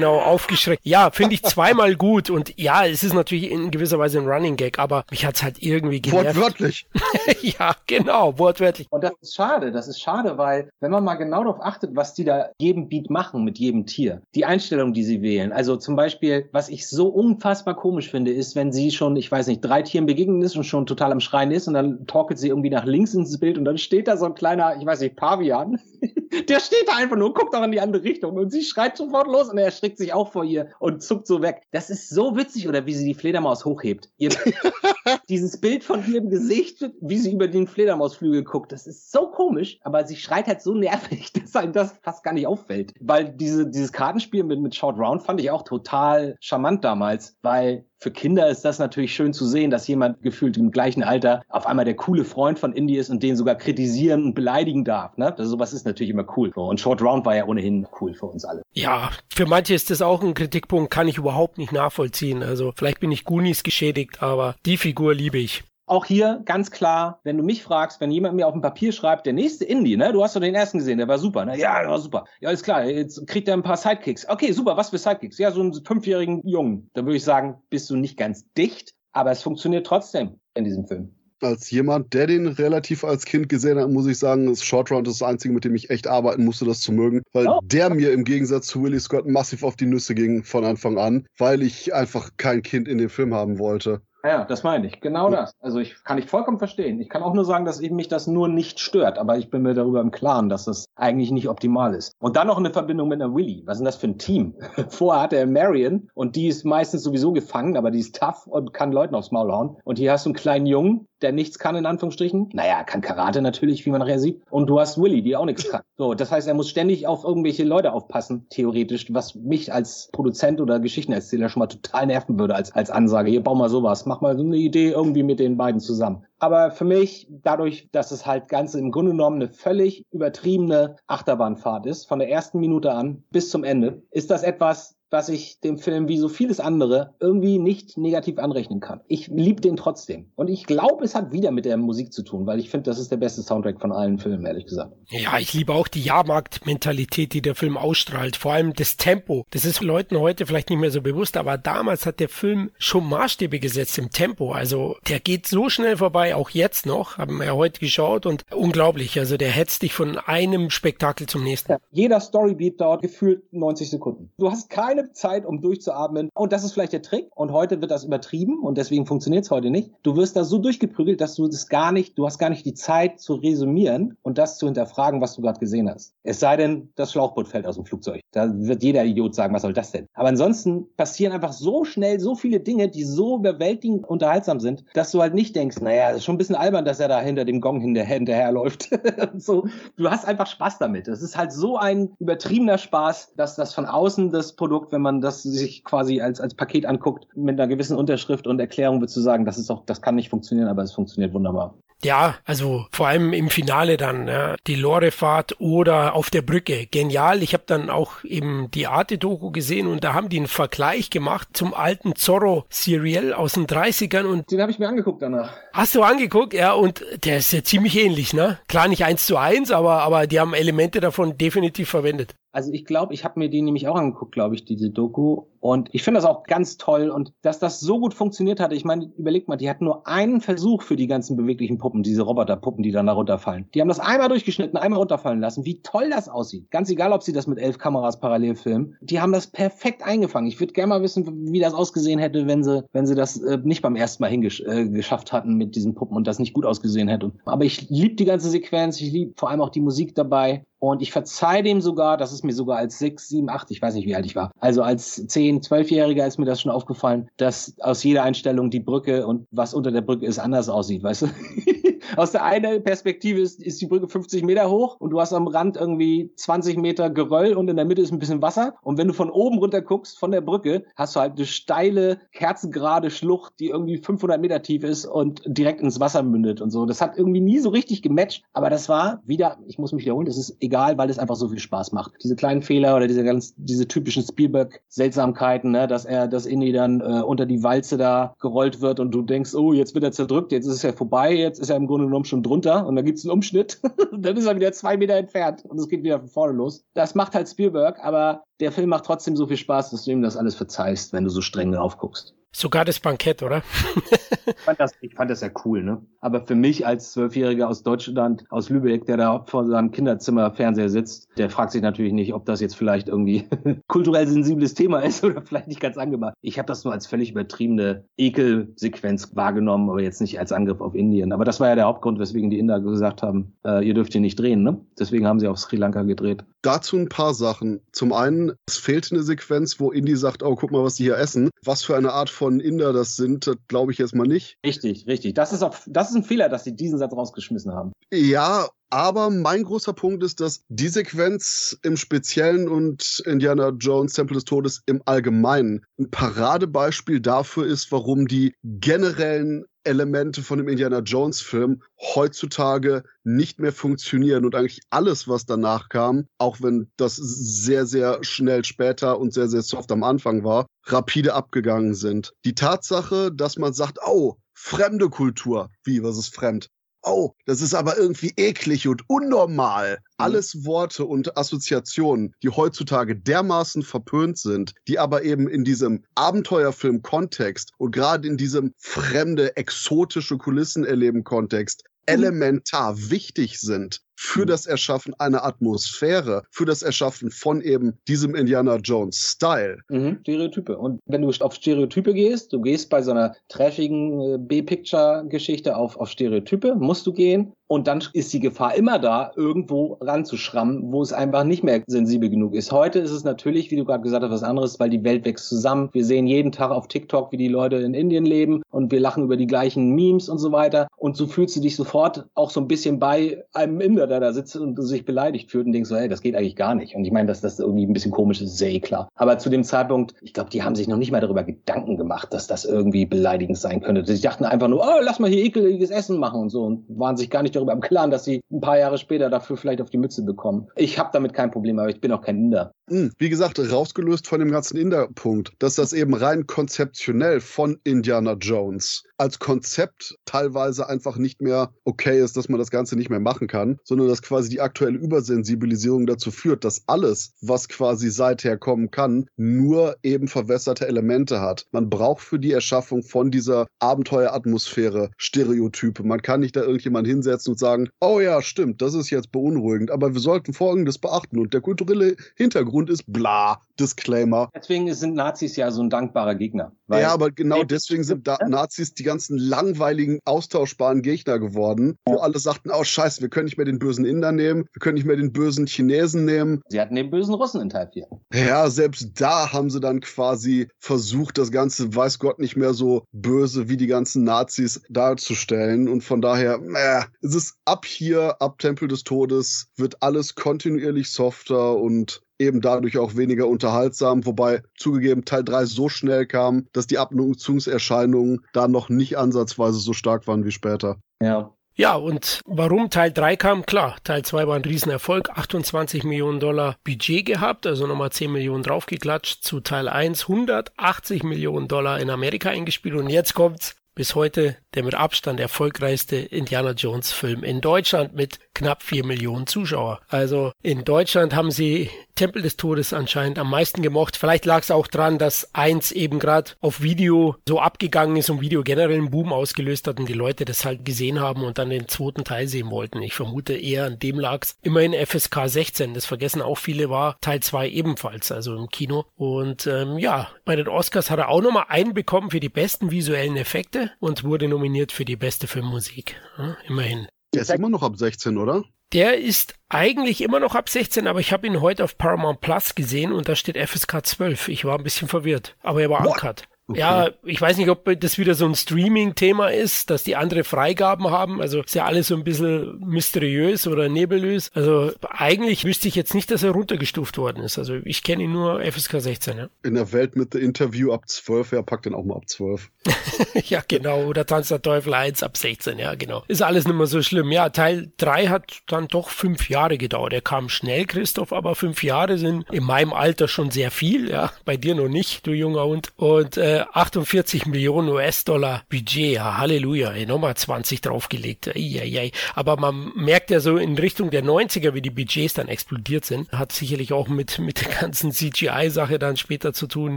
Genau, 0.02 0.18
aufgeschreckt. 0.18 0.84
Ja, 0.84 1.10
finde 1.12 1.34
ich 1.34 1.44
zweimal 1.44 1.94
gut 1.94 2.28
und 2.28 2.58
ja, 2.58 2.84
es 2.84 3.04
ist 3.04 3.14
natürlich 3.14 3.52
in 3.52 3.70
gewisser 3.70 4.00
Weise 4.00 4.18
ein 4.18 4.26
Running 4.26 4.56
Gag, 4.56 4.80
aber 4.80 5.04
mich 5.12 5.24
hat's 5.24 5.44
halt 5.44 5.62
irgendwie 5.62 6.02
genervt. 6.02 6.36
Wortwörtlich. 6.36 6.86
ja, 7.42 7.76
genau, 7.86 8.36
wortwörtlich. 8.36 8.88
Und 8.90 9.04
das 9.04 9.12
ist 9.20 9.36
schade, 9.36 9.70
das 9.70 9.86
ist 9.86 10.00
schade, 10.00 10.38
weil 10.38 10.70
wenn 10.80 10.90
man 10.90 11.04
mal 11.04 11.14
genau 11.14 11.44
darauf 11.44 11.62
achtet, 11.62 11.94
was 11.94 12.14
die 12.14 12.24
da 12.24 12.48
jedem 12.58 12.88
Beat 12.88 13.10
machen 13.10 13.44
mit 13.44 13.58
jedem 13.58 13.86
Tier, 13.86 14.22
die 14.34 14.44
Einstellung, 14.44 14.92
die 14.92 15.04
sie 15.04 15.22
wählen. 15.22 15.52
Also 15.52 15.76
zum 15.76 15.94
Beispiel, 15.94 16.48
was 16.50 16.68
ich 16.68 16.88
so 16.88 17.06
unfassbar 17.06 17.76
komisch 17.76 18.10
finde, 18.10 18.32
ist, 18.32 18.56
wenn 18.56 18.72
sie 18.72 18.90
schon, 18.90 19.14
ich 19.14 19.30
weiß 19.30 19.46
nicht, 19.46 19.60
drei 19.60 19.82
Tieren 19.82 20.06
begegnet 20.06 20.42
ist 20.42 20.56
und 20.56 20.64
schon 20.64 20.86
total 20.86 21.12
am 21.12 21.20
Schreien 21.20 21.52
ist 21.52 21.68
und 21.68 21.74
dann 21.74 22.08
torkelt 22.08 22.40
sie 22.40 22.48
irgendwie 22.48 22.70
nach 22.70 22.86
links 22.86 23.14
ins 23.14 23.38
Bild 23.38 23.56
und 23.56 23.64
dann 23.64 23.78
steht 23.78 24.08
da 24.08 24.16
so 24.16 24.24
ein 24.24 24.34
kleiner, 24.34 24.76
ich 24.80 24.84
weiß 24.84 25.00
nicht, 25.00 25.14
Pavian. 25.14 25.78
Der 26.48 26.60
steht 26.60 26.88
da 26.88 26.96
einfach 26.96 27.16
nur, 27.16 27.28
und 27.28 27.34
guckt 27.34 27.54
auch 27.54 27.62
in 27.62 27.72
die 27.72 27.80
andere 27.80 28.02
Richtung 28.02 28.36
und 28.36 28.50
sie 28.50 28.62
schreit 28.62 28.96
sofort 28.96 29.26
los 29.26 29.50
und 29.50 29.58
er 29.58 29.66
erschrickt 29.66 29.91
sich 29.98 30.12
auch 30.12 30.32
vor 30.32 30.44
ihr 30.44 30.70
und 30.78 31.02
zuckt 31.02 31.26
so 31.26 31.42
weg. 31.42 31.62
Das 31.70 31.90
ist 31.90 32.08
so 32.08 32.36
witzig, 32.36 32.68
oder 32.68 32.86
wie 32.86 32.94
sie 32.94 33.04
die 33.04 33.14
Fledermaus 33.14 33.64
hochhebt. 33.64 34.10
Ihr, 34.16 34.30
dieses 35.28 35.60
Bild 35.60 35.84
von 35.84 36.06
ihrem 36.10 36.30
Gesicht, 36.30 36.90
wie 37.00 37.18
sie 37.18 37.32
über 37.32 37.48
den 37.48 37.66
Fledermausflügel 37.66 38.44
guckt, 38.44 38.72
das 38.72 38.86
ist 38.86 39.10
so 39.10 39.30
komisch, 39.30 39.78
aber 39.82 40.04
sie 40.06 40.16
schreit 40.16 40.46
halt 40.46 40.62
so 40.62 40.74
nervig, 40.74 41.32
dass 41.40 41.56
einem 41.56 41.72
das 41.72 41.98
fast 42.02 42.22
gar 42.22 42.32
nicht 42.32 42.46
auffällt. 42.46 42.92
Weil 43.00 43.30
diese, 43.30 43.68
dieses 43.68 43.92
Kartenspiel 43.92 44.44
mit, 44.44 44.60
mit 44.60 44.74
Short 44.74 44.98
Round 44.98 45.22
fand 45.22 45.40
ich 45.40 45.50
auch 45.50 45.62
total 45.62 46.36
charmant 46.40 46.84
damals, 46.84 47.36
weil 47.42 47.84
für 48.02 48.10
Kinder 48.10 48.48
ist 48.48 48.64
das 48.64 48.80
natürlich 48.80 49.14
schön 49.14 49.32
zu 49.32 49.46
sehen, 49.46 49.70
dass 49.70 49.86
jemand 49.86 50.22
gefühlt 50.22 50.56
im 50.56 50.72
gleichen 50.72 51.04
Alter 51.04 51.42
auf 51.48 51.66
einmal 51.66 51.84
der 51.84 51.94
coole 51.94 52.24
Freund 52.24 52.58
von 52.58 52.72
Indie 52.72 52.96
ist 52.96 53.10
und 53.10 53.22
den 53.22 53.36
sogar 53.36 53.54
kritisieren 53.54 54.24
und 54.24 54.34
beleidigen 54.34 54.84
darf. 54.84 55.16
Ne? 55.16 55.32
Das, 55.36 55.48
sowas 55.48 55.72
ist 55.72 55.86
natürlich 55.86 56.10
immer 56.10 56.26
cool. 56.36 56.50
Und 56.50 56.80
Short 56.80 57.00
Round 57.00 57.24
war 57.24 57.36
ja 57.36 57.46
ohnehin 57.46 57.86
cool 58.00 58.12
für 58.14 58.26
uns 58.26 58.44
alle. 58.44 58.62
Ja, 58.72 59.10
für 59.32 59.46
manche 59.46 59.74
ist 59.74 59.90
das 59.90 60.02
auch 60.02 60.20
ein 60.20 60.34
Kritikpunkt, 60.34 60.90
kann 60.90 61.06
ich 61.06 61.16
überhaupt 61.16 61.58
nicht 61.58 61.70
nachvollziehen. 61.70 62.42
Also 62.42 62.72
vielleicht 62.74 62.98
bin 62.98 63.12
ich 63.12 63.24
Goonies 63.24 63.62
geschädigt, 63.62 64.20
aber 64.20 64.56
die 64.66 64.78
Figur 64.78 65.14
liebe 65.14 65.38
ich. 65.38 65.62
Auch 65.92 66.06
hier 66.06 66.40
ganz 66.46 66.70
klar, 66.70 67.20
wenn 67.22 67.36
du 67.36 67.42
mich 67.44 67.62
fragst, 67.62 68.00
wenn 68.00 68.10
jemand 68.10 68.34
mir 68.34 68.46
auf 68.46 68.54
dem 68.54 68.62
Papier 68.62 68.92
schreibt, 68.92 69.26
der 69.26 69.34
nächste 69.34 69.66
Indie, 69.66 69.98
ne, 69.98 70.10
du 70.10 70.24
hast 70.24 70.34
doch 70.34 70.40
den 70.40 70.54
ersten 70.54 70.78
gesehen, 70.78 70.96
der 70.96 71.06
war 71.06 71.18
super, 71.18 71.44
ne? 71.44 71.58
Ja, 71.58 71.82
der 71.82 71.90
war 71.90 71.98
super. 71.98 72.24
Ja, 72.40 72.50
ist 72.50 72.62
klar, 72.62 72.86
jetzt 72.86 73.26
kriegt 73.26 73.46
er 73.46 73.52
ein 73.52 73.62
paar 73.62 73.76
Sidekicks. 73.76 74.26
Okay, 74.26 74.52
super, 74.52 74.74
was 74.78 74.88
für 74.88 74.96
Sidekicks? 74.96 75.36
Ja, 75.36 75.50
so 75.50 75.60
einen 75.60 75.74
fünfjährigen 75.84 76.48
Jungen. 76.48 76.88
Da 76.94 77.04
würde 77.04 77.16
ich 77.16 77.24
sagen, 77.24 77.56
bist 77.68 77.90
du 77.90 77.96
nicht 77.96 78.16
ganz 78.16 78.50
dicht, 78.54 78.94
aber 79.12 79.32
es 79.32 79.42
funktioniert 79.42 79.86
trotzdem 79.86 80.40
in 80.54 80.64
diesem 80.64 80.86
Film. 80.86 81.14
Als 81.42 81.70
jemand, 81.70 82.14
der 82.14 82.26
den 82.26 82.46
relativ 82.46 83.04
als 83.04 83.26
Kind 83.26 83.50
gesehen 83.50 83.78
hat, 83.78 83.90
muss 83.90 84.06
ich 84.06 84.16
sagen, 84.18 84.46
das 84.46 84.62
Short 84.64 84.90
Round 84.90 85.06
ist 85.08 85.20
das 85.20 85.28
Einzige, 85.28 85.52
mit 85.52 85.64
dem 85.66 85.74
ich 85.74 85.90
echt 85.90 86.06
arbeiten 86.06 86.46
musste, 86.46 86.64
das 86.64 86.80
zu 86.80 86.92
mögen. 86.92 87.20
Weil 87.34 87.48
Oh. 87.48 87.60
der 87.64 87.90
mir 87.90 88.12
im 88.12 88.24
Gegensatz 88.24 88.68
zu 88.68 88.82
Willie 88.82 89.00
Scott 89.00 89.26
massiv 89.26 89.62
auf 89.62 89.76
die 89.76 89.84
Nüsse 89.84 90.14
ging 90.14 90.42
von 90.42 90.64
Anfang 90.64 90.96
an, 90.96 91.26
weil 91.36 91.60
ich 91.60 91.92
einfach 91.92 92.30
kein 92.38 92.62
Kind 92.62 92.88
in 92.88 92.96
dem 92.96 93.10
Film 93.10 93.34
haben 93.34 93.58
wollte. 93.58 94.00
Ja, 94.24 94.44
das 94.44 94.62
meine 94.62 94.86
ich. 94.86 95.00
Genau 95.00 95.30
das. 95.30 95.54
Also 95.60 95.80
ich 95.80 96.04
kann 96.04 96.18
ich 96.18 96.26
vollkommen 96.26 96.58
verstehen. 96.58 97.00
Ich 97.00 97.08
kann 97.08 97.22
auch 97.22 97.34
nur 97.34 97.44
sagen, 97.44 97.64
dass 97.64 97.80
eben 97.80 97.96
mich 97.96 98.08
das 98.08 98.26
nur 98.26 98.48
nicht 98.48 98.78
stört, 98.78 99.18
aber 99.18 99.36
ich 99.36 99.50
bin 99.50 99.62
mir 99.62 99.74
darüber 99.74 100.00
im 100.00 100.12
Klaren, 100.12 100.48
dass 100.48 100.64
das 100.64 100.86
eigentlich 100.94 101.32
nicht 101.32 101.48
optimal 101.48 101.94
ist. 101.94 102.12
Und 102.20 102.36
dann 102.36 102.46
noch 102.46 102.58
eine 102.58 102.70
Verbindung 102.70 103.08
mit 103.08 103.20
einer 103.20 103.34
Willy. 103.34 103.62
Was 103.66 103.76
ist 103.76 103.78
denn 103.80 103.86
das 103.86 103.96
für 103.96 104.06
ein 104.06 104.18
Team? 104.18 104.54
Vorher 104.88 105.22
hatte 105.22 105.36
er 105.36 105.46
Marion 105.46 106.08
und 106.14 106.36
die 106.36 106.46
ist 106.46 106.64
meistens 106.64 107.02
sowieso 107.02 107.32
gefangen, 107.32 107.76
aber 107.76 107.90
die 107.90 107.98
ist 107.98 108.14
tough 108.14 108.46
und 108.46 108.72
kann 108.72 108.92
Leuten 108.92 109.14
aufs 109.14 109.32
Maul 109.32 109.50
hauen. 109.50 109.76
Und 109.84 109.98
hier 109.98 110.12
hast 110.12 110.26
du 110.26 110.30
einen 110.30 110.36
kleinen 110.36 110.66
Jungen, 110.66 111.08
der 111.22 111.32
nichts 111.32 111.58
kann, 111.58 111.76
in 111.76 111.86
Anführungsstrichen. 111.86 112.50
Naja, 112.52 112.84
kann 112.84 113.00
Karate 113.00 113.42
natürlich, 113.42 113.84
wie 113.86 113.90
man 113.90 114.00
nachher 114.00 114.18
sieht. 114.18 114.42
Und 114.50 114.68
du 114.68 114.80
hast 114.80 115.00
Willy, 115.00 115.22
die 115.22 115.36
auch 115.36 115.44
nichts 115.44 115.70
kann. 115.70 115.82
So, 115.96 116.14
das 116.14 116.30
heißt, 116.30 116.48
er 116.48 116.54
muss 116.54 116.68
ständig 116.68 117.06
auf 117.06 117.24
irgendwelche 117.24 117.64
Leute 117.64 117.92
aufpassen, 117.92 118.46
theoretisch, 118.50 119.12
was 119.12 119.34
mich 119.34 119.72
als 119.72 120.08
Produzent 120.12 120.60
oder 120.60 120.80
Geschichtenerzähler 120.80 121.48
schon 121.48 121.60
mal 121.60 121.66
total 121.66 122.06
nerven 122.06 122.38
würde 122.38 122.54
als, 122.54 122.72
als 122.72 122.90
Ansage. 122.90 123.30
Hier, 123.30 123.42
bau 123.42 123.54
mal 123.54 123.68
sowas, 123.68 124.06
mach 124.06 124.20
mal 124.20 124.36
so 124.36 124.42
eine 124.42 124.56
Idee 124.56 124.90
irgendwie 124.90 125.22
mit 125.22 125.40
den 125.40 125.56
beiden 125.56 125.80
zusammen. 125.80 126.24
Aber 126.38 126.72
für 126.72 126.84
mich, 126.84 127.28
dadurch, 127.30 127.88
dass 127.92 128.10
es 128.10 128.26
halt 128.26 128.48
ganz 128.48 128.74
im 128.74 128.90
Grunde 128.90 129.12
genommen 129.12 129.36
eine 129.36 129.48
völlig 129.48 130.04
übertriebene 130.10 130.96
Achterbahnfahrt 131.06 131.86
ist, 131.86 132.08
von 132.08 132.18
der 132.18 132.30
ersten 132.30 132.58
Minute 132.58 132.92
an 132.92 133.22
bis 133.30 133.50
zum 133.50 133.62
Ende, 133.62 134.02
ist 134.10 134.30
das 134.30 134.42
etwas, 134.42 134.96
was 135.12 135.28
ich 135.28 135.60
dem 135.60 135.78
Film 135.78 136.08
wie 136.08 136.16
so 136.16 136.28
vieles 136.28 136.58
andere 136.58 137.14
irgendwie 137.20 137.58
nicht 137.58 137.98
negativ 137.98 138.38
anrechnen 138.38 138.80
kann. 138.80 139.02
Ich 139.08 139.28
liebe 139.28 139.60
den 139.60 139.76
trotzdem. 139.76 140.30
Und 140.36 140.48
ich 140.48 140.64
glaube, 140.64 141.04
es 141.04 141.14
hat 141.14 141.32
wieder 141.32 141.50
mit 141.50 141.66
der 141.66 141.76
Musik 141.76 142.12
zu 142.12 142.22
tun, 142.22 142.46
weil 142.46 142.58
ich 142.58 142.70
finde, 142.70 142.90
das 142.90 142.98
ist 142.98 143.12
der 143.12 143.18
beste 143.18 143.42
Soundtrack 143.42 143.78
von 143.80 143.92
allen 143.92 144.18
Filmen, 144.18 144.46
ehrlich 144.46 144.64
gesagt. 144.64 144.94
Ja, 145.10 145.38
ich 145.38 145.52
liebe 145.52 145.74
auch 145.74 145.86
die 145.86 146.02
Jahrmarkt-Mentalität, 146.02 147.34
die 147.34 147.42
der 147.42 147.54
Film 147.54 147.76
ausstrahlt. 147.76 148.36
Vor 148.36 148.54
allem 148.54 148.72
das 148.72 148.96
Tempo. 148.96 149.44
Das 149.50 149.66
ist 149.66 149.82
Leuten 149.82 150.18
heute 150.18 150.46
vielleicht 150.46 150.70
nicht 150.70 150.78
mehr 150.78 150.90
so 150.90 151.02
bewusst, 151.02 151.36
aber 151.36 151.58
damals 151.58 152.06
hat 152.06 152.18
der 152.18 152.30
Film 152.30 152.70
schon 152.78 153.06
Maßstäbe 153.06 153.58
gesetzt 153.58 153.98
im 153.98 154.10
Tempo. 154.10 154.52
Also 154.52 154.96
der 155.08 155.20
geht 155.20 155.46
so 155.46 155.68
schnell 155.68 155.98
vorbei, 155.98 156.34
auch 156.34 156.48
jetzt 156.50 156.86
noch, 156.86 157.18
haben 157.18 157.36
wir 157.36 157.46
ja 157.46 157.52
heute 157.52 157.80
geschaut 157.80 158.24
und 158.24 158.46
unglaublich. 158.50 159.18
Also 159.18 159.36
der 159.36 159.50
hetzt 159.50 159.82
dich 159.82 159.92
von 159.92 160.16
einem 160.16 160.70
Spektakel 160.70 161.26
zum 161.26 161.44
nächsten. 161.44 161.72
Ja, 161.72 161.78
jeder 161.90 162.20
Storybeat 162.20 162.80
dauert 162.80 163.02
gefühlt 163.02 163.52
90 163.52 163.90
Sekunden. 163.90 164.30
Du 164.38 164.50
hast 164.50 164.70
keine 164.70 165.01
Zeit, 165.12 165.44
um 165.44 165.60
durchzuatmen. 165.60 166.28
Und 166.34 166.52
das 166.52 166.64
ist 166.64 166.72
vielleicht 166.72 166.92
der 166.92 167.02
Trick. 167.02 167.28
Und 167.34 167.52
heute 167.52 167.80
wird 167.80 167.90
das 167.90 168.04
übertrieben 168.04 168.62
und 168.62 168.78
deswegen 168.78 169.06
funktioniert 169.06 169.44
es 169.44 169.50
heute 169.50 169.70
nicht. 169.70 169.90
Du 170.02 170.16
wirst 170.16 170.36
da 170.36 170.44
so 170.44 170.58
durchgeprügelt, 170.58 171.20
dass 171.20 171.34
du 171.34 171.46
das 171.48 171.68
gar 171.68 171.92
nicht, 171.92 172.18
du 172.18 172.26
hast 172.26 172.38
gar 172.38 172.50
nicht 172.50 172.64
die 172.64 172.74
Zeit 172.74 173.20
zu 173.20 173.34
resümieren 173.34 174.16
und 174.22 174.38
das 174.38 174.58
zu 174.58 174.66
hinterfragen, 174.66 175.20
was 175.20 175.34
du 175.34 175.42
gerade 175.42 175.58
gesehen 175.58 175.90
hast. 175.90 176.14
Es 176.22 176.40
sei 176.40 176.56
denn, 176.56 176.90
das 176.94 177.12
Schlauchboot 177.12 177.48
fällt 177.48 177.66
aus 177.66 177.76
dem 177.76 177.84
Flugzeug. 177.84 178.20
Da 178.32 178.50
wird 178.54 178.82
jeder 178.82 179.04
Idiot 179.04 179.34
sagen, 179.34 179.54
was 179.54 179.62
soll 179.62 179.72
das 179.72 179.92
denn? 179.92 180.06
Aber 180.14 180.28
ansonsten 180.28 180.86
passieren 180.96 181.32
einfach 181.32 181.52
so 181.52 181.84
schnell 181.84 182.20
so 182.20 182.34
viele 182.34 182.60
Dinge, 182.60 182.88
die 182.88 183.04
so 183.04 183.38
überwältigend 183.38 184.08
unterhaltsam 184.08 184.60
sind, 184.60 184.84
dass 184.94 185.10
du 185.10 185.20
halt 185.20 185.34
nicht 185.34 185.56
denkst, 185.56 185.80
naja, 185.80 186.08
das 186.08 186.18
ist 186.18 186.24
schon 186.24 186.34
ein 186.34 186.38
bisschen 186.38 186.56
albern, 186.56 186.84
dass 186.84 187.00
er 187.00 187.08
da 187.08 187.20
hinter 187.20 187.44
dem 187.44 187.60
Gong 187.60 187.80
hinterher, 187.80 188.16
hinterherläuft. 188.16 188.90
so, 189.36 189.66
du 189.96 190.10
hast 190.10 190.26
einfach 190.26 190.46
Spaß 190.46 190.78
damit. 190.78 191.08
Es 191.08 191.22
ist 191.22 191.36
halt 191.36 191.52
so 191.52 191.76
ein 191.76 192.12
übertriebener 192.18 192.78
Spaß, 192.78 193.32
dass 193.36 193.56
das 193.56 193.74
von 193.74 193.86
außen 193.86 194.30
das 194.30 194.54
Produkt, 194.54 194.91
wenn 194.92 195.02
man 195.02 195.20
das 195.20 195.42
sich 195.42 195.84
quasi 195.84 196.20
als, 196.20 196.40
als 196.40 196.54
Paket 196.54 196.86
anguckt, 196.86 197.26
mit 197.34 197.58
einer 197.58 197.68
gewissen 197.68 197.96
Unterschrift 197.96 198.46
und 198.46 198.60
Erklärung 198.60 199.00
wird 199.00 199.10
zu 199.10 199.20
sagen, 199.20 199.44
das 199.44 199.58
ist 199.58 199.70
auch, 199.70 199.84
das 199.86 200.02
kann 200.02 200.14
nicht 200.14 200.28
funktionieren, 200.28 200.68
aber 200.68 200.82
es 200.82 200.92
funktioniert 200.92 201.32
wunderbar. 201.32 201.74
Ja, 202.04 202.34
also 202.44 202.86
vor 202.90 203.06
allem 203.06 203.32
im 203.32 203.48
Finale 203.48 203.96
dann, 203.96 204.26
ja, 204.26 204.56
die 204.66 204.74
Lorefahrt 204.74 205.60
oder 205.60 206.14
auf 206.14 206.30
der 206.30 206.42
Brücke. 206.42 206.86
Genial. 206.90 207.42
Ich 207.44 207.54
habe 207.54 207.62
dann 207.66 207.90
auch 207.90 208.24
eben 208.24 208.70
die 208.72 208.88
Arte-Doku 208.88 209.52
gesehen 209.52 209.86
und 209.86 210.02
da 210.02 210.12
haben 210.12 210.28
die 210.28 210.38
einen 210.38 210.48
Vergleich 210.48 211.10
gemacht 211.10 211.48
zum 211.52 211.74
alten 211.74 212.16
Zorro-Serial 212.16 213.32
aus 213.32 213.52
den 213.52 213.66
30ern 213.66 214.24
und 214.24 214.50
Den 214.50 214.60
habe 214.60 214.72
ich 214.72 214.80
mir 214.80 214.88
angeguckt 214.88 215.22
danach. 215.22 215.52
Hast 215.72 215.94
du 215.94 216.02
angeguckt? 216.02 216.54
Ja, 216.54 216.72
und 216.72 217.04
der 217.24 217.38
ist 217.38 217.52
ja 217.52 217.62
ziemlich 217.62 217.96
ähnlich, 217.96 218.34
ne? 218.34 218.58
Klar 218.66 218.88
nicht 218.88 219.04
eins 219.04 219.26
zu 219.26 219.36
eins, 219.36 219.70
aber, 219.70 220.02
aber 220.02 220.26
die 220.26 220.40
haben 220.40 220.54
Elemente 220.54 220.98
davon 220.98 221.38
definitiv 221.38 221.88
verwendet. 221.88 222.34
Also 222.52 222.70
ich 222.72 222.84
glaube, 222.84 223.14
ich 223.14 223.24
habe 223.24 223.38
mir 223.40 223.48
die 223.48 223.62
nämlich 223.62 223.88
auch 223.88 223.96
angeguckt, 223.96 224.32
glaube 224.32 224.54
ich, 224.54 224.64
diese 224.64 224.90
Doku. 224.90 225.44
Und 225.60 225.88
ich 225.92 226.02
finde 226.02 226.18
das 226.18 226.28
auch 226.28 226.42
ganz 226.44 226.76
toll. 226.76 227.08
Und 227.08 227.32
dass 227.40 227.58
das 227.58 227.80
so 227.80 227.98
gut 227.98 228.14
funktioniert 228.14 228.60
hatte, 228.60 228.74
ich 228.74 228.84
meine, 228.84 229.10
überleg 229.16 229.48
mal, 229.48 229.56
die 229.56 229.70
hatten 229.70 229.84
nur 229.84 230.06
einen 230.06 230.40
Versuch 230.40 230.82
für 230.82 230.96
die 230.96 231.06
ganzen 231.06 231.36
beweglichen 231.36 231.78
Puppen, 231.78 232.02
diese 232.02 232.22
Roboterpuppen, 232.22 232.82
die 232.82 232.90
dann 232.90 233.06
da 233.06 233.12
runterfallen. 233.12 233.68
Die 233.74 233.80
haben 233.80 233.88
das 233.88 234.00
einmal 234.00 234.28
durchgeschnitten, 234.28 234.76
einmal 234.76 234.98
runterfallen 234.98 235.40
lassen. 235.40 235.64
Wie 235.64 235.80
toll 235.80 236.10
das 236.10 236.28
aussieht. 236.28 236.70
Ganz 236.70 236.90
egal, 236.90 237.12
ob 237.12 237.22
sie 237.22 237.32
das 237.32 237.46
mit 237.46 237.58
elf 237.58 237.78
Kameras 237.78 238.20
parallel 238.20 238.54
filmen. 238.54 238.96
Die 239.00 239.20
haben 239.20 239.32
das 239.32 239.46
perfekt 239.46 240.02
eingefangen. 240.04 240.48
Ich 240.48 240.60
würde 240.60 240.74
gerne 240.74 240.88
mal 240.90 241.02
wissen, 241.02 241.52
wie 241.52 241.60
das 241.60 241.72
ausgesehen 241.72 242.18
hätte, 242.18 242.46
wenn 242.46 242.62
sie, 242.62 242.84
wenn 242.92 243.06
sie 243.06 243.14
das 243.14 243.40
äh, 243.40 243.58
nicht 243.62 243.82
beim 243.82 243.96
ersten 243.96 244.22
Mal 244.22 244.30
hingeschafft 244.30 245.28
äh, 245.28 245.32
hatten 245.32 245.54
mit 245.54 245.74
diesen 245.74 245.94
Puppen 245.94 246.16
und 246.16 246.26
das 246.26 246.38
nicht 246.38 246.52
gut 246.52 246.66
ausgesehen 246.66 247.08
hätte. 247.08 247.32
Aber 247.46 247.64
ich 247.64 247.88
liebe 247.88 248.16
die 248.16 248.26
ganze 248.26 248.50
Sequenz. 248.50 249.00
Ich 249.00 249.10
liebe 249.10 249.32
vor 249.36 249.48
allem 249.48 249.60
auch 249.62 249.70
die 249.70 249.80
Musik 249.80 250.14
dabei. 250.14 250.64
Und 250.82 251.00
ich 251.00 251.12
verzeih 251.12 251.62
dem 251.62 251.80
sogar, 251.80 252.16
das 252.16 252.32
ist 252.32 252.42
mir 252.42 252.52
sogar 252.52 252.78
als 252.78 252.98
sechs, 252.98 253.28
sieben, 253.28 253.48
acht, 253.48 253.70
ich 253.70 253.80
weiß 253.80 253.94
nicht, 253.94 254.04
wie 254.04 254.16
alt 254.16 254.26
ich 254.26 254.34
war. 254.34 254.50
Also 254.58 254.82
als 254.82 255.28
zehn, 255.28 255.62
zwölfjähriger 255.62 256.26
ist 256.26 256.40
mir 256.40 256.44
das 256.44 256.60
schon 256.60 256.72
aufgefallen, 256.72 257.30
dass 257.36 257.78
aus 257.78 258.02
jeder 258.02 258.24
Einstellung 258.24 258.68
die 258.68 258.80
Brücke 258.80 259.24
und 259.24 259.46
was 259.52 259.74
unter 259.74 259.92
der 259.92 260.00
Brücke 260.00 260.26
ist 260.26 260.40
anders 260.40 260.68
aussieht, 260.68 261.04
weißt 261.04 261.22
du? 261.22 261.26
aus 262.16 262.32
der 262.32 262.44
einen 262.44 262.82
Perspektive 262.82 263.40
ist, 263.40 263.62
ist 263.62 263.80
die 263.80 263.86
Brücke 263.86 264.08
50 264.08 264.44
Meter 264.44 264.70
hoch 264.70 264.96
und 264.98 265.10
du 265.10 265.20
hast 265.20 265.32
am 265.32 265.46
Rand 265.46 265.76
irgendwie 265.76 266.32
20 266.36 266.78
Meter 266.78 267.10
Geröll 267.10 267.54
und 267.54 267.68
in 267.68 267.76
der 267.76 267.84
Mitte 267.84 268.02
ist 268.02 268.12
ein 268.12 268.18
bisschen 268.18 268.42
Wasser. 268.42 268.74
Und 268.82 268.98
wenn 268.98 269.08
du 269.08 269.14
von 269.14 269.30
oben 269.30 269.58
runter 269.58 269.82
guckst, 269.82 270.18
von 270.18 270.30
der 270.30 270.40
Brücke, 270.40 270.84
hast 270.96 271.16
du 271.16 271.20
halt 271.20 271.36
eine 271.36 271.46
steile, 271.46 272.18
kerzengerade 272.32 273.10
Schlucht, 273.10 273.54
die 273.60 273.68
irgendwie 273.68 273.98
500 273.98 274.40
Meter 274.40 274.62
tief 274.62 274.84
ist 274.84 275.06
und 275.06 275.42
direkt 275.46 275.80
ins 275.80 276.00
Wasser 276.00 276.22
mündet 276.22 276.60
und 276.60 276.70
so. 276.70 276.86
Das 276.86 277.00
hat 277.00 277.16
irgendwie 277.16 277.40
nie 277.40 277.58
so 277.58 277.70
richtig 277.70 278.02
gematcht, 278.02 278.44
aber 278.52 278.70
das 278.70 278.88
war 278.88 279.22
wieder, 279.24 279.58
ich 279.66 279.78
muss 279.78 279.92
mich 279.92 280.04
wiederholen, 280.04 280.26
das 280.26 280.38
ist 280.38 280.56
egal, 280.60 280.98
weil 280.98 281.10
es 281.10 281.18
einfach 281.18 281.36
so 281.36 281.48
viel 281.48 281.58
Spaß 281.58 281.92
macht. 281.92 282.12
Diese 282.22 282.36
kleinen 282.36 282.62
Fehler 282.62 282.96
oder 282.96 283.06
diese 283.06 283.24
ganz, 283.24 283.54
diese 283.56 283.88
typischen 283.88 284.22
Spielberg-Seltsamkeiten, 284.22 285.70
ne, 285.70 285.86
dass 285.86 286.04
er, 286.04 286.28
dass 286.28 286.46
Indy 286.46 286.72
dann 286.72 287.00
äh, 287.00 287.22
unter 287.22 287.46
die 287.46 287.62
Walze 287.62 287.96
da 287.96 288.34
gerollt 288.40 288.80
wird 288.80 289.00
und 289.00 289.12
du 289.12 289.22
denkst, 289.22 289.54
oh, 289.54 289.72
jetzt 289.72 289.94
wird 289.94 290.04
er 290.04 290.12
zerdrückt, 290.12 290.52
jetzt 290.52 290.66
ist 290.66 290.82
ja 290.82 290.92
vorbei, 290.92 291.34
jetzt 291.34 291.58
ist 291.58 291.70
er 291.70 291.76
im 291.76 291.86
Grunde 291.92 292.06
genommen 292.06 292.24
schon 292.24 292.42
drunter 292.42 292.86
und 292.86 292.96
dann 292.96 293.04
gibt's 293.04 293.24
einen 293.24 293.32
Umschnitt, 293.32 293.80
dann 294.12 294.36
ist 294.36 294.46
er 294.46 294.56
wieder 294.56 294.72
zwei 294.72 294.96
Meter 294.96 295.14
entfernt 295.14 295.64
und 295.64 295.78
es 295.78 295.88
geht 295.88 296.02
wieder 296.02 296.18
von 296.18 296.28
vorne 296.28 296.52
los. 296.54 296.84
Das 296.94 297.14
macht 297.14 297.34
halt 297.34 297.48
Spielberg, 297.48 297.98
aber 298.02 298.42
der 298.60 298.72
Film 298.72 298.88
macht 298.88 299.04
trotzdem 299.04 299.36
so 299.36 299.46
viel 299.46 299.56
Spaß, 299.56 299.90
dass 299.90 300.04
du 300.04 300.10
ihm 300.10 300.22
das 300.22 300.36
alles 300.36 300.54
verzeihst, 300.54 301.12
wenn 301.12 301.24
du 301.24 301.30
so 301.30 301.40
streng 301.40 301.72
drauf 301.72 301.98
guckst. 301.98 302.34
Sogar 302.54 302.84
das 302.84 303.00
Bankett, 303.00 303.42
oder? 303.42 303.62
ich, 304.46 304.56
fand 304.56 304.80
das, 304.80 304.92
ich 305.00 305.14
fand 305.14 305.30
das 305.30 305.40
ja 305.40 305.50
cool, 305.64 305.82
ne? 305.82 306.02
Aber 306.20 306.46
für 306.46 306.54
mich 306.54 306.86
als 306.86 307.12
Zwölfjähriger 307.12 307.68
aus 307.68 307.82
Deutschland, 307.82 308.44
aus 308.50 308.68
Lübeck, 308.68 309.06
der 309.06 309.16
da 309.16 309.44
vor 309.46 309.66
seinem 309.66 309.90
Kinderzimmer 309.90 310.52
Fernseher 310.52 310.88
sitzt, 310.88 311.28
der 311.36 311.50
fragt 311.50 311.72
sich 311.72 311.82
natürlich 311.82 312.12
nicht, 312.12 312.32
ob 312.32 312.46
das 312.46 312.60
jetzt 312.60 312.76
vielleicht 312.76 313.08
irgendwie 313.08 313.46
kulturell 313.88 314.26
sensibles 314.26 314.74
Thema 314.74 315.00
ist 315.00 315.24
oder 315.24 315.42
vielleicht 315.42 315.68
nicht 315.68 315.80
ganz 315.80 315.98
angemacht. 315.98 316.34
Ich 316.40 316.58
habe 316.58 316.66
das 316.66 316.84
nur 316.84 316.92
als 316.92 317.06
völlig 317.06 317.30
übertriebene 317.30 318.04
Ekelsequenz 318.16 319.34
wahrgenommen, 319.34 319.90
aber 319.90 320.02
jetzt 320.02 320.20
nicht 320.20 320.38
als 320.38 320.52
Angriff 320.52 320.80
auf 320.80 320.94
Indien. 320.94 321.32
Aber 321.32 321.44
das 321.44 321.60
war 321.60 321.68
ja 321.68 321.74
der 321.74 321.86
Hauptgrund, 321.86 322.18
weswegen 322.18 322.50
die 322.50 322.58
Inder 322.58 322.80
gesagt 322.80 323.22
haben, 323.22 323.54
äh, 323.64 323.86
ihr 323.86 323.94
dürft 323.94 324.12
hier 324.12 324.20
nicht 324.20 324.38
drehen, 324.38 324.62
ne? 324.62 324.80
Deswegen 324.98 325.26
haben 325.26 325.40
sie 325.40 325.48
auf 325.48 325.58
Sri 325.58 325.76
Lanka 325.76 326.02
gedreht. 326.02 326.44
Dazu 326.62 326.96
ein 326.96 327.08
paar 327.08 327.34
Sachen. 327.34 327.80
Zum 327.90 328.12
einen, 328.12 328.52
es 328.68 328.76
fehlt 328.76 329.10
eine 329.10 329.22
Sequenz, 329.22 329.80
wo 329.80 329.90
Indy 329.90 330.16
sagt, 330.16 330.42
oh, 330.42 330.54
guck 330.54 330.70
mal, 330.70 330.84
was 330.84 330.94
die 330.94 331.04
hier 331.04 331.18
essen. 331.18 331.50
Was 331.64 331.82
für 331.82 331.96
eine 331.96 332.12
Art 332.12 332.30
von 332.30 332.60
Inder 332.60 332.92
das 332.92 333.16
sind, 333.16 333.50
glaube 333.68 333.92
ich 333.92 333.98
jetzt 333.98 334.14
mal 334.14 334.26
nicht. 334.26 334.31
Richtig, 334.64 335.06
richtig. 335.06 335.34
Das 335.34 335.52
ist 335.52 335.62
auch, 335.62 335.76
das 335.86 336.10
ist 336.10 336.16
ein 336.16 336.24
Fehler, 336.24 336.48
dass 336.48 336.64
sie 336.64 336.74
diesen 336.74 336.98
Satz 336.98 337.12
rausgeschmissen 337.12 337.72
haben. 337.72 337.92
Ja, 338.12 338.68
aber 338.92 339.30
mein 339.30 339.64
großer 339.64 339.94
Punkt 339.94 340.22
ist, 340.22 340.40
dass 340.40 340.64
die 340.68 340.88
Sequenz 340.88 341.78
im 341.82 341.96
Speziellen 341.96 342.68
und 342.68 343.22
Indiana 343.24 343.70
Jones 343.70 344.12
Tempel 344.12 344.34
des 344.34 344.44
Todes 344.44 344.82
im 344.84 345.00
Allgemeinen 345.06 345.86
ein 345.98 346.10
Paradebeispiel 346.10 347.20
dafür 347.20 347.64
ist, 347.66 347.90
warum 347.90 348.28
die 348.28 348.54
generellen 348.62 349.64
Elemente 349.84 350.42
von 350.42 350.58
dem 350.58 350.68
Indiana 350.68 350.98
Jones 350.98 351.40
Film 351.40 351.82
heutzutage 351.98 353.02
nicht 353.24 353.60
mehr 353.60 353.72
funktionieren 353.72 354.44
und 354.44 354.54
eigentlich 354.54 354.82
alles, 354.90 355.26
was 355.26 355.46
danach 355.46 355.88
kam, 355.88 356.28
auch 356.36 356.60
wenn 356.60 356.90
das 356.98 357.16
sehr, 357.16 357.86
sehr 357.86 358.22
schnell 358.22 358.62
später 358.62 359.18
und 359.18 359.32
sehr, 359.32 359.48
sehr 359.48 359.62
soft 359.62 359.90
am 359.90 360.02
Anfang 360.02 360.44
war, 360.44 360.66
rapide 360.84 361.32
abgegangen 361.32 361.94
sind. 361.94 362.34
Die 362.44 362.54
Tatsache, 362.54 363.32
dass 363.32 363.56
man 363.56 363.72
sagt, 363.72 363.98
oh, 364.06 364.36
fremde 364.52 365.08
Kultur. 365.08 365.70
Wie, 365.82 366.02
was 366.02 366.18
ist 366.18 366.34
fremd? 366.34 366.68
Oh, 367.02 367.32
das 367.46 367.60
ist 367.60 367.74
aber 367.74 367.96
irgendwie 367.98 368.32
eklig 368.36 368.88
und 368.88 369.08
unnormal. 369.08 369.98
Alles 370.16 370.64
Worte 370.64 371.04
und 371.04 371.36
Assoziationen, 371.36 372.34
die 372.42 372.48
heutzutage 372.48 373.16
dermaßen 373.16 373.82
verpönt 373.82 374.38
sind, 374.38 374.74
die 374.88 374.98
aber 374.98 375.22
eben 375.24 375.48
in 375.48 375.64
diesem 375.64 376.04
Abenteuerfilm-Kontext 376.14 377.72
und 377.78 377.92
gerade 377.92 378.28
in 378.28 378.36
diesem 378.36 378.72
fremde, 378.78 379.56
exotische 379.56 380.38
Kulissen 380.38 380.84
erleben 380.84 381.24
Kontext 381.24 381.84
elementar 382.06 382.96
wichtig 383.10 383.60
sind 383.60 384.02
für 384.22 384.46
das 384.46 384.66
Erschaffen 384.66 385.14
einer 385.18 385.44
Atmosphäre, 385.44 386.44
für 386.50 386.64
das 386.64 386.82
Erschaffen 386.82 387.30
von 387.30 387.60
eben 387.60 387.98
diesem 388.06 388.36
Indiana 388.36 388.76
Jones 388.76 389.16
Style. 389.16 389.78
Mhm, 389.88 390.18
Stereotype. 390.20 390.78
Und 390.78 391.00
wenn 391.06 391.22
du 391.22 391.32
auf 391.40 391.54
Stereotype 391.54 392.14
gehst, 392.14 392.52
du 392.52 392.60
gehst 392.60 392.88
bei 392.88 393.02
so 393.02 393.10
einer 393.10 393.34
trashigen 393.48 394.20
äh, 394.20 394.38
B-Picture-Geschichte 394.38 395.76
auf, 395.76 395.96
auf 395.96 396.08
Stereotype, 396.08 396.76
musst 396.76 397.04
du 397.06 397.12
gehen. 397.12 397.52
Und 397.72 397.86
dann 397.88 398.04
ist 398.12 398.30
die 398.34 398.40
Gefahr 398.40 398.74
immer 398.74 398.98
da, 398.98 399.32
irgendwo 399.34 399.96
ranzuschrammen, 400.02 400.92
wo 400.92 401.00
es 401.00 401.14
einfach 401.14 401.42
nicht 401.42 401.64
mehr 401.64 401.82
sensibel 401.86 402.28
genug 402.28 402.54
ist. 402.54 402.70
Heute 402.70 402.98
ist 402.98 403.12
es 403.12 403.24
natürlich, 403.24 403.70
wie 403.70 403.76
du 403.76 403.86
gerade 403.86 404.02
gesagt 404.02 404.22
hast, 404.22 404.30
was 404.30 404.42
anderes, 404.42 404.78
weil 404.78 404.90
die 404.90 405.02
Welt 405.04 405.24
wächst 405.24 405.48
zusammen. 405.48 405.88
Wir 405.92 406.04
sehen 406.04 406.26
jeden 406.26 406.52
Tag 406.52 406.70
auf 406.70 406.86
TikTok, 406.86 407.32
wie 407.32 407.38
die 407.38 407.48
Leute 407.48 407.76
in 407.76 407.94
Indien 407.94 408.26
leben 408.26 408.62
und 408.70 408.92
wir 408.92 409.00
lachen 409.00 409.24
über 409.24 409.38
die 409.38 409.46
gleichen 409.46 409.94
Memes 409.94 410.28
und 410.28 410.36
so 410.36 410.52
weiter. 410.52 410.86
Und 410.98 411.16
so 411.16 411.26
fühlst 411.26 411.56
du 411.56 411.60
dich 411.60 411.74
sofort 411.74 412.26
auch 412.34 412.50
so 412.50 412.60
ein 412.60 412.68
bisschen 412.68 412.98
bei 412.98 413.42
einem 413.54 413.80
Inder, 413.80 414.06
der 414.12 414.20
da 414.20 414.32
sitzt 414.32 414.56
und 414.56 414.80
sich 414.82 415.04
beleidigt 415.04 415.50
fühlt 415.50 415.66
und 415.66 415.72
denkst 415.72 415.88
so, 415.88 415.96
hey, 415.96 416.08
das 416.08 416.20
geht 416.20 416.36
eigentlich 416.36 416.56
gar 416.56 416.74
nicht. 416.74 416.94
Und 416.94 417.04
ich 417.04 417.12
meine, 417.12 417.26
dass 417.26 417.40
das 417.40 417.58
irgendwie 417.58 417.86
ein 417.86 417.92
bisschen 417.92 418.12
komisch 418.12 418.40
ist, 418.40 418.58
sehr 418.58 418.70
eh 418.70 418.80
klar. 418.80 419.08
Aber 419.14 419.38
zu 419.38 419.50
dem 419.50 419.64
Zeitpunkt, 419.64 420.14
ich 420.20 420.32
glaube, 420.32 420.50
die 420.50 420.62
haben 420.62 420.74
sich 420.74 420.88
noch 420.88 420.96
nicht 420.96 421.10
mal 421.10 421.20
darüber 421.20 421.42
Gedanken 421.42 421.96
gemacht, 421.96 422.32
dass 422.32 422.46
das 422.46 422.64
irgendwie 422.64 423.06
beleidigend 423.06 423.58
sein 423.58 423.80
könnte. 423.80 424.04
Sie 424.04 424.20
dachten 424.20 424.44
einfach 424.44 424.68
nur, 424.68 424.80
oh, 424.80 425.00
lass 425.00 425.18
mal 425.18 425.30
hier 425.30 425.44
ekeliges 425.44 425.90
Essen 425.90 426.18
machen 426.18 426.40
und 426.40 426.50
so 426.50 426.64
und 426.64 426.84
waren 426.88 427.16
sich 427.16 427.30
gar 427.30 427.42
nicht 427.42 427.56
darüber 427.56 427.72
im 427.72 427.80
Klaren, 427.80 428.10
dass 428.10 428.24
sie 428.24 428.42
ein 428.50 428.60
paar 428.60 428.78
Jahre 428.78 428.98
später 428.98 429.30
dafür 429.30 429.56
vielleicht 429.56 429.80
auf 429.80 429.90
die 429.90 429.98
Mütze 429.98 430.22
bekommen. 430.22 430.68
Ich 430.76 430.98
habe 430.98 431.10
damit 431.12 431.32
kein 431.32 431.50
Problem, 431.50 431.78
aber 431.78 431.88
ich 431.88 432.00
bin 432.00 432.12
auch 432.12 432.22
kein 432.22 432.36
Inder. 432.36 432.72
Hm, 432.88 433.12
wie 433.18 433.28
gesagt, 433.28 433.58
rausgelöst 433.58 434.26
von 434.26 434.40
dem 434.40 434.50
ganzen 434.50 434.76
Inder-Punkt, 434.76 435.52
dass 435.58 435.76
das 435.76 435.92
eben 435.92 436.14
rein 436.14 436.46
konzeptionell 436.46 437.40
von 437.40 437.78
Indiana 437.84 438.34
Jones 438.34 439.04
als 439.16 439.38
Konzept 439.38 440.16
teilweise 440.24 440.88
einfach 440.88 441.16
nicht 441.16 441.40
mehr 441.40 441.70
okay 441.84 442.20
ist, 442.20 442.36
dass 442.36 442.48
man 442.48 442.58
das 442.58 442.70
Ganze 442.70 442.96
nicht 442.96 443.08
mehr 443.08 443.20
machen 443.20 443.46
kann, 443.46 443.78
sondern 443.84 444.01
dass 444.06 444.22
quasi 444.22 444.50
die 444.50 444.60
aktuelle 444.60 444.98
Übersensibilisierung 444.98 446.06
dazu 446.06 446.30
führt, 446.30 446.64
dass 446.64 446.82
alles, 446.86 447.32
was 447.40 447.68
quasi 447.68 448.10
seither 448.10 448.56
kommen 448.56 448.90
kann, 448.90 449.26
nur 449.36 449.96
eben 450.02 450.28
verwässerte 450.28 450.86
Elemente 450.86 451.40
hat. 451.40 451.66
Man 451.72 451.90
braucht 451.90 452.22
für 452.22 452.38
die 452.38 452.52
Erschaffung 452.52 453.02
von 453.02 453.30
dieser 453.30 453.66
Abenteueratmosphäre 453.78 455.10
Stereotype. 455.16 456.02
Man 456.02 456.22
kann 456.22 456.40
nicht 456.40 456.56
da 456.56 456.62
irgendjemand 456.62 457.06
hinsetzen 457.06 457.52
und 457.52 457.58
sagen, 457.58 457.88
oh 458.00 458.20
ja, 458.20 458.42
stimmt, 458.42 458.82
das 458.82 458.94
ist 458.94 459.10
jetzt 459.10 459.32
beunruhigend, 459.32 459.90
aber 459.90 460.14
wir 460.14 460.20
sollten 460.20 460.52
Folgendes 460.52 460.98
beachten 460.98 461.38
und 461.38 461.54
der 461.54 461.60
kulturelle 461.60 462.16
Hintergrund 462.36 462.90
ist 462.90 463.04
bla, 463.06 463.60
Disclaimer. 463.78 464.50
Deswegen 464.54 464.92
sind 464.94 465.14
Nazis 465.14 465.56
ja 465.56 465.70
so 465.70 465.82
ein 465.82 465.90
dankbarer 465.90 466.34
Gegner. 466.34 466.72
ja, 466.88 467.12
aber 467.12 467.30
genau 467.30 467.64
deswegen 467.64 468.04
sind 468.04 468.26
da 468.26 468.38
Nazis 468.46 468.94
die 468.94 469.02
ganzen 469.02 469.38
langweiligen, 469.38 470.20
austauschbaren 470.24 471.02
Gegner 471.02 471.38
geworden, 471.38 471.96
wo 472.04 472.18
alle 472.18 472.38
sagten, 472.38 472.70
oh 472.70 472.84
scheiße, 472.84 473.20
wir 473.20 473.28
können 473.28 473.46
nicht 473.46 473.56
mehr 473.56 473.66
den 473.66 473.78
bösen 473.78 473.91
Inder 473.98 474.32
nehmen, 474.32 474.66
wir 474.72 474.80
können 474.80 474.94
nicht 474.94 475.06
mehr 475.06 475.16
den 475.16 475.32
bösen 475.32 475.66
Chinesen 475.66 476.24
nehmen. 476.24 476.62
Sie 476.68 476.80
hatten 476.80 476.94
den 476.94 477.10
bösen 477.10 477.34
Russen 477.34 477.60
in 477.60 477.70
Teil 477.70 477.90
4. 477.92 478.06
Ja, 478.34 478.68
selbst 478.70 479.20
da 479.20 479.52
haben 479.52 479.70
sie 479.70 479.80
dann 479.80 480.00
quasi 480.00 480.68
versucht, 480.78 481.38
das 481.38 481.50
Ganze, 481.50 481.94
weiß 481.94 482.18
Gott, 482.18 482.38
nicht 482.38 482.56
mehr 482.56 482.74
so 482.74 483.04
böse 483.12 483.68
wie 483.68 483.76
die 483.76 483.86
ganzen 483.86 484.24
Nazis 484.24 484.82
darzustellen. 484.88 485.88
Und 485.88 486.02
von 486.02 486.20
daher, 486.20 486.60
äh, 486.74 487.04
es 487.20 487.34
ist 487.34 487.56
ab 487.64 487.86
hier, 487.86 488.40
ab 488.40 488.58
Tempel 488.58 488.88
des 488.88 489.04
Todes, 489.04 489.68
wird 489.76 490.02
alles 490.02 490.34
kontinuierlich 490.34 491.10
softer 491.10 491.76
und 491.76 492.22
eben 492.42 492.60
dadurch 492.60 492.98
auch 492.98 493.16
weniger 493.16 493.46
unterhaltsam, 493.46 494.26
wobei 494.26 494.62
zugegeben 494.76 495.24
Teil 495.24 495.44
3 495.44 495.64
so 495.66 495.88
schnell 495.88 496.26
kam, 496.26 496.66
dass 496.72 496.86
die 496.86 496.98
Abnutzungserscheinungen 496.98 498.44
da 498.52 498.68
noch 498.68 498.88
nicht 498.88 499.16
ansatzweise 499.16 499.78
so 499.78 499.92
stark 499.92 500.26
waren 500.26 500.44
wie 500.44 500.50
später. 500.50 500.96
Ja. 501.22 501.54
Ja, 501.74 501.94
und 501.94 502.42
warum 502.44 502.90
Teil 502.90 503.12
3 503.12 503.36
kam? 503.36 503.64
Klar, 503.64 503.96
Teil 504.04 504.24
2 504.24 504.46
war 504.46 504.56
ein 504.56 504.64
Riesenerfolg, 504.64 505.30
28 505.30 506.04
Millionen 506.04 506.38
Dollar 506.38 506.76
Budget 506.84 507.24
gehabt, 507.24 507.66
also 507.66 507.86
nochmal 507.86 508.12
10 508.12 508.30
Millionen 508.30 508.62
draufgeklatscht. 508.62 509.42
Zu 509.42 509.60
Teil 509.60 509.88
1 509.88 510.28
180 510.28 511.22
Millionen 511.22 511.68
Dollar 511.68 511.98
in 511.98 512.10
Amerika 512.10 512.50
eingespielt 512.50 512.96
und 512.96 513.08
jetzt 513.08 513.34
kommt's 513.34 513.74
bis 513.94 514.14
heute 514.14 514.56
der 514.74 514.84
mit 514.84 514.94
Abstand 514.94 515.40
erfolgreichste 515.40 516.16
Indiana 516.16 516.72
Jones 516.72 517.12
Film 517.12 517.42
in 517.42 517.60
Deutschland 517.60 518.14
mit 518.14 518.38
knapp 518.54 518.82
vier 518.82 519.04
Millionen 519.04 519.46
Zuschauer. 519.46 520.00
Also 520.08 520.52
in 520.62 520.84
Deutschland 520.84 521.34
haben 521.34 521.50
sie 521.50 521.90
Tempel 522.14 522.42
des 522.42 522.56
Todes 522.56 522.92
anscheinend 522.92 523.38
am 523.38 523.50
meisten 523.50 523.82
gemocht. 523.82 524.16
Vielleicht 524.16 524.44
lag 524.44 524.60
es 524.62 524.70
auch 524.70 524.86
dran, 524.86 525.18
dass 525.18 525.54
eins 525.54 525.92
eben 525.92 526.18
gerade 526.18 526.52
auf 526.60 526.82
Video 526.82 527.36
so 527.48 527.58
abgegangen 527.58 528.16
ist 528.16 528.30
und 528.30 528.40
Video 528.40 528.62
generell 528.62 528.98
einen 528.98 529.10
Boom 529.10 529.32
ausgelöst 529.32 529.86
hat 529.88 529.98
und 529.98 530.08
die 530.08 530.12
Leute 530.12 530.44
das 530.44 530.64
halt 530.64 530.84
gesehen 530.84 531.20
haben 531.20 531.42
und 531.42 531.58
dann 531.58 531.70
den 531.70 531.88
zweiten 531.88 532.24
Teil 532.24 532.48
sehen 532.48 532.70
wollten. 532.70 533.00
Ich 533.02 533.14
vermute 533.14 533.54
eher 533.54 533.86
an 533.86 533.98
dem 533.98 534.18
lag's. 534.18 534.56
Immerhin 534.62 534.94
FSK 534.94 535.40
16, 535.46 535.94
das 535.94 536.06
vergessen 536.06 536.42
auch 536.42 536.58
viele, 536.58 536.90
war 536.90 537.16
Teil 537.20 537.40
2 537.40 537.68
ebenfalls, 537.70 538.30
also 538.30 538.54
im 538.56 538.68
Kino. 538.68 539.06
Und 539.16 539.66
ähm, 539.66 539.98
ja, 539.98 540.28
bei 540.44 540.54
den 540.54 540.68
Oscars 540.68 541.10
hat 541.10 541.18
er 541.18 541.28
auch 541.28 541.42
nochmal 541.42 541.66
einen 541.68 541.94
bekommen 541.94 542.30
für 542.30 542.40
die 542.40 542.48
besten 542.48 542.90
visuellen 542.90 543.36
Effekte 543.36 543.90
und 544.00 544.24
wurde 544.24 544.48
nominiert 544.62 544.92
für 544.92 545.04
die 545.04 545.16
beste 545.16 545.48
Filmmusik. 545.48 546.14
Ja, 546.38 546.56
immerhin. 546.68 547.08
Der 547.34 547.42
ist 547.42 547.50
immer 547.50 547.68
noch 547.68 547.82
ab 547.82 547.96
16, 547.96 548.38
oder? 548.38 548.62
Der 548.92 549.18
ist 549.18 549.54
eigentlich 549.68 550.20
immer 550.20 550.38
noch 550.38 550.54
ab 550.54 550.68
16, 550.68 551.08
aber 551.08 551.18
ich 551.18 551.32
habe 551.32 551.48
ihn 551.48 551.60
heute 551.60 551.82
auf 551.82 551.98
Paramount 551.98 552.40
Plus 552.40 552.76
gesehen 552.76 553.10
und 553.12 553.28
da 553.28 553.34
steht 553.34 553.56
FSK 553.56 554.06
12. 554.06 554.46
Ich 554.48 554.64
war 554.64 554.78
ein 554.78 554.84
bisschen 554.84 555.08
verwirrt, 555.08 555.56
aber 555.62 555.82
er 555.82 555.90
war 555.90 556.06
uncut. 556.06 556.44
Okay. 556.72 556.80
Ja, 556.80 557.10
ich 557.24 557.40
weiß 557.40 557.58
nicht, 557.58 557.68
ob 557.68 557.88
das 558.00 558.18
wieder 558.18 558.34
so 558.34 558.46
ein 558.46 558.54
Streaming-Thema 558.54 559.48
ist, 559.48 559.90
dass 559.90 560.02
die 560.02 560.16
andere 560.16 560.44
Freigaben 560.44 561.10
haben. 561.10 561.40
Also 561.40 561.60
ist 561.60 561.74
ja 561.74 561.84
alles 561.84 562.08
so 562.08 562.16
ein 562.16 562.24
bisschen 562.24 562.80
mysteriös 562.80 563.66
oder 563.66 563.88
nebulös. 563.88 564.50
Also 564.54 564.92
eigentlich 565.08 565.64
wüsste 565.64 565.88
ich 565.88 565.94
jetzt 565.94 566.14
nicht, 566.14 566.30
dass 566.30 566.42
er 566.42 566.52
runtergestuft 566.52 567.18
worden 567.18 567.42
ist. 567.42 567.58
Also 567.58 567.74
ich 567.84 568.02
kenne 568.02 568.24
ihn 568.24 568.32
nur 568.32 568.60
FSK 568.62 569.00
16, 569.00 569.38
ja. 569.38 569.48
In 569.62 569.74
der 569.74 569.92
Welt 569.92 570.16
mit 570.16 570.34
der 570.34 570.40
Interview 570.40 570.92
ab 570.92 571.08
12, 571.08 571.52
ja, 571.52 571.62
packt 571.62 571.86
den 571.86 571.94
auch 571.94 572.04
mal 572.04 572.16
ab 572.16 572.28
12. 572.28 572.70
ja, 573.44 573.62
genau. 573.66 574.04
Oder 574.04 574.26
Tanz 574.26 574.48
der 574.48 574.62
Teufel 574.62 574.94
1 574.94 575.22
ab 575.22 575.36
16, 575.36 575.78
ja, 575.78 575.94
genau. 575.94 576.24
Ist 576.28 576.42
alles 576.42 576.66
nicht 576.66 576.76
mehr 576.76 576.86
so 576.86 577.02
schlimm. 577.02 577.30
Ja, 577.30 577.50
Teil 577.50 577.92
3 577.98 578.28
hat 578.28 578.62
dann 578.66 578.88
doch 578.88 579.10
fünf 579.10 579.48
Jahre 579.50 579.78
gedauert. 579.78 580.12
Er 580.12 580.22
kam 580.22 580.48
schnell, 580.48 580.86
Christoph, 580.86 581.32
aber 581.32 581.54
fünf 581.54 581.82
Jahre 581.82 582.18
sind 582.18 582.50
in 582.50 582.64
meinem 582.64 582.92
Alter 582.92 583.28
schon 583.28 583.50
sehr 583.50 583.70
viel, 583.70 584.10
ja. 584.10 584.32
Bei 584.44 584.56
dir 584.56 584.74
noch 584.74 584.88
nicht, 584.88 585.26
du 585.26 585.32
junger 585.32 585.64
Hund. 585.64 585.92
Und 585.96 586.36
äh, 586.36 586.61
48 586.72 587.46
Millionen 587.46 587.88
US-Dollar 587.88 588.62
Budget, 588.70 589.14
ja, 589.14 589.38
Halleluja, 589.38 589.92
nochmal 590.06 590.36
20 590.36 590.80
draufgelegt. 590.80 591.48
Eieiei. 591.48 592.12
Aber 592.34 592.56
man 592.56 592.92
merkt 592.94 593.30
ja 593.30 593.40
so 593.40 593.56
in 593.56 593.76
Richtung 593.76 594.10
der 594.10 594.24
90er, 594.24 594.74
wie 594.74 594.82
die 594.82 594.90
Budgets 594.90 595.34
dann 595.34 595.48
explodiert 595.48 596.04
sind. 596.04 596.30
Hat 596.32 596.52
sicherlich 596.52 596.92
auch 596.92 597.08
mit, 597.08 597.38
mit 597.38 597.60
der 597.60 597.72
ganzen 597.80 598.12
CGI-Sache 598.12 598.98
dann 598.98 599.16
später 599.16 599.52
zu 599.52 599.66
tun, 599.66 599.96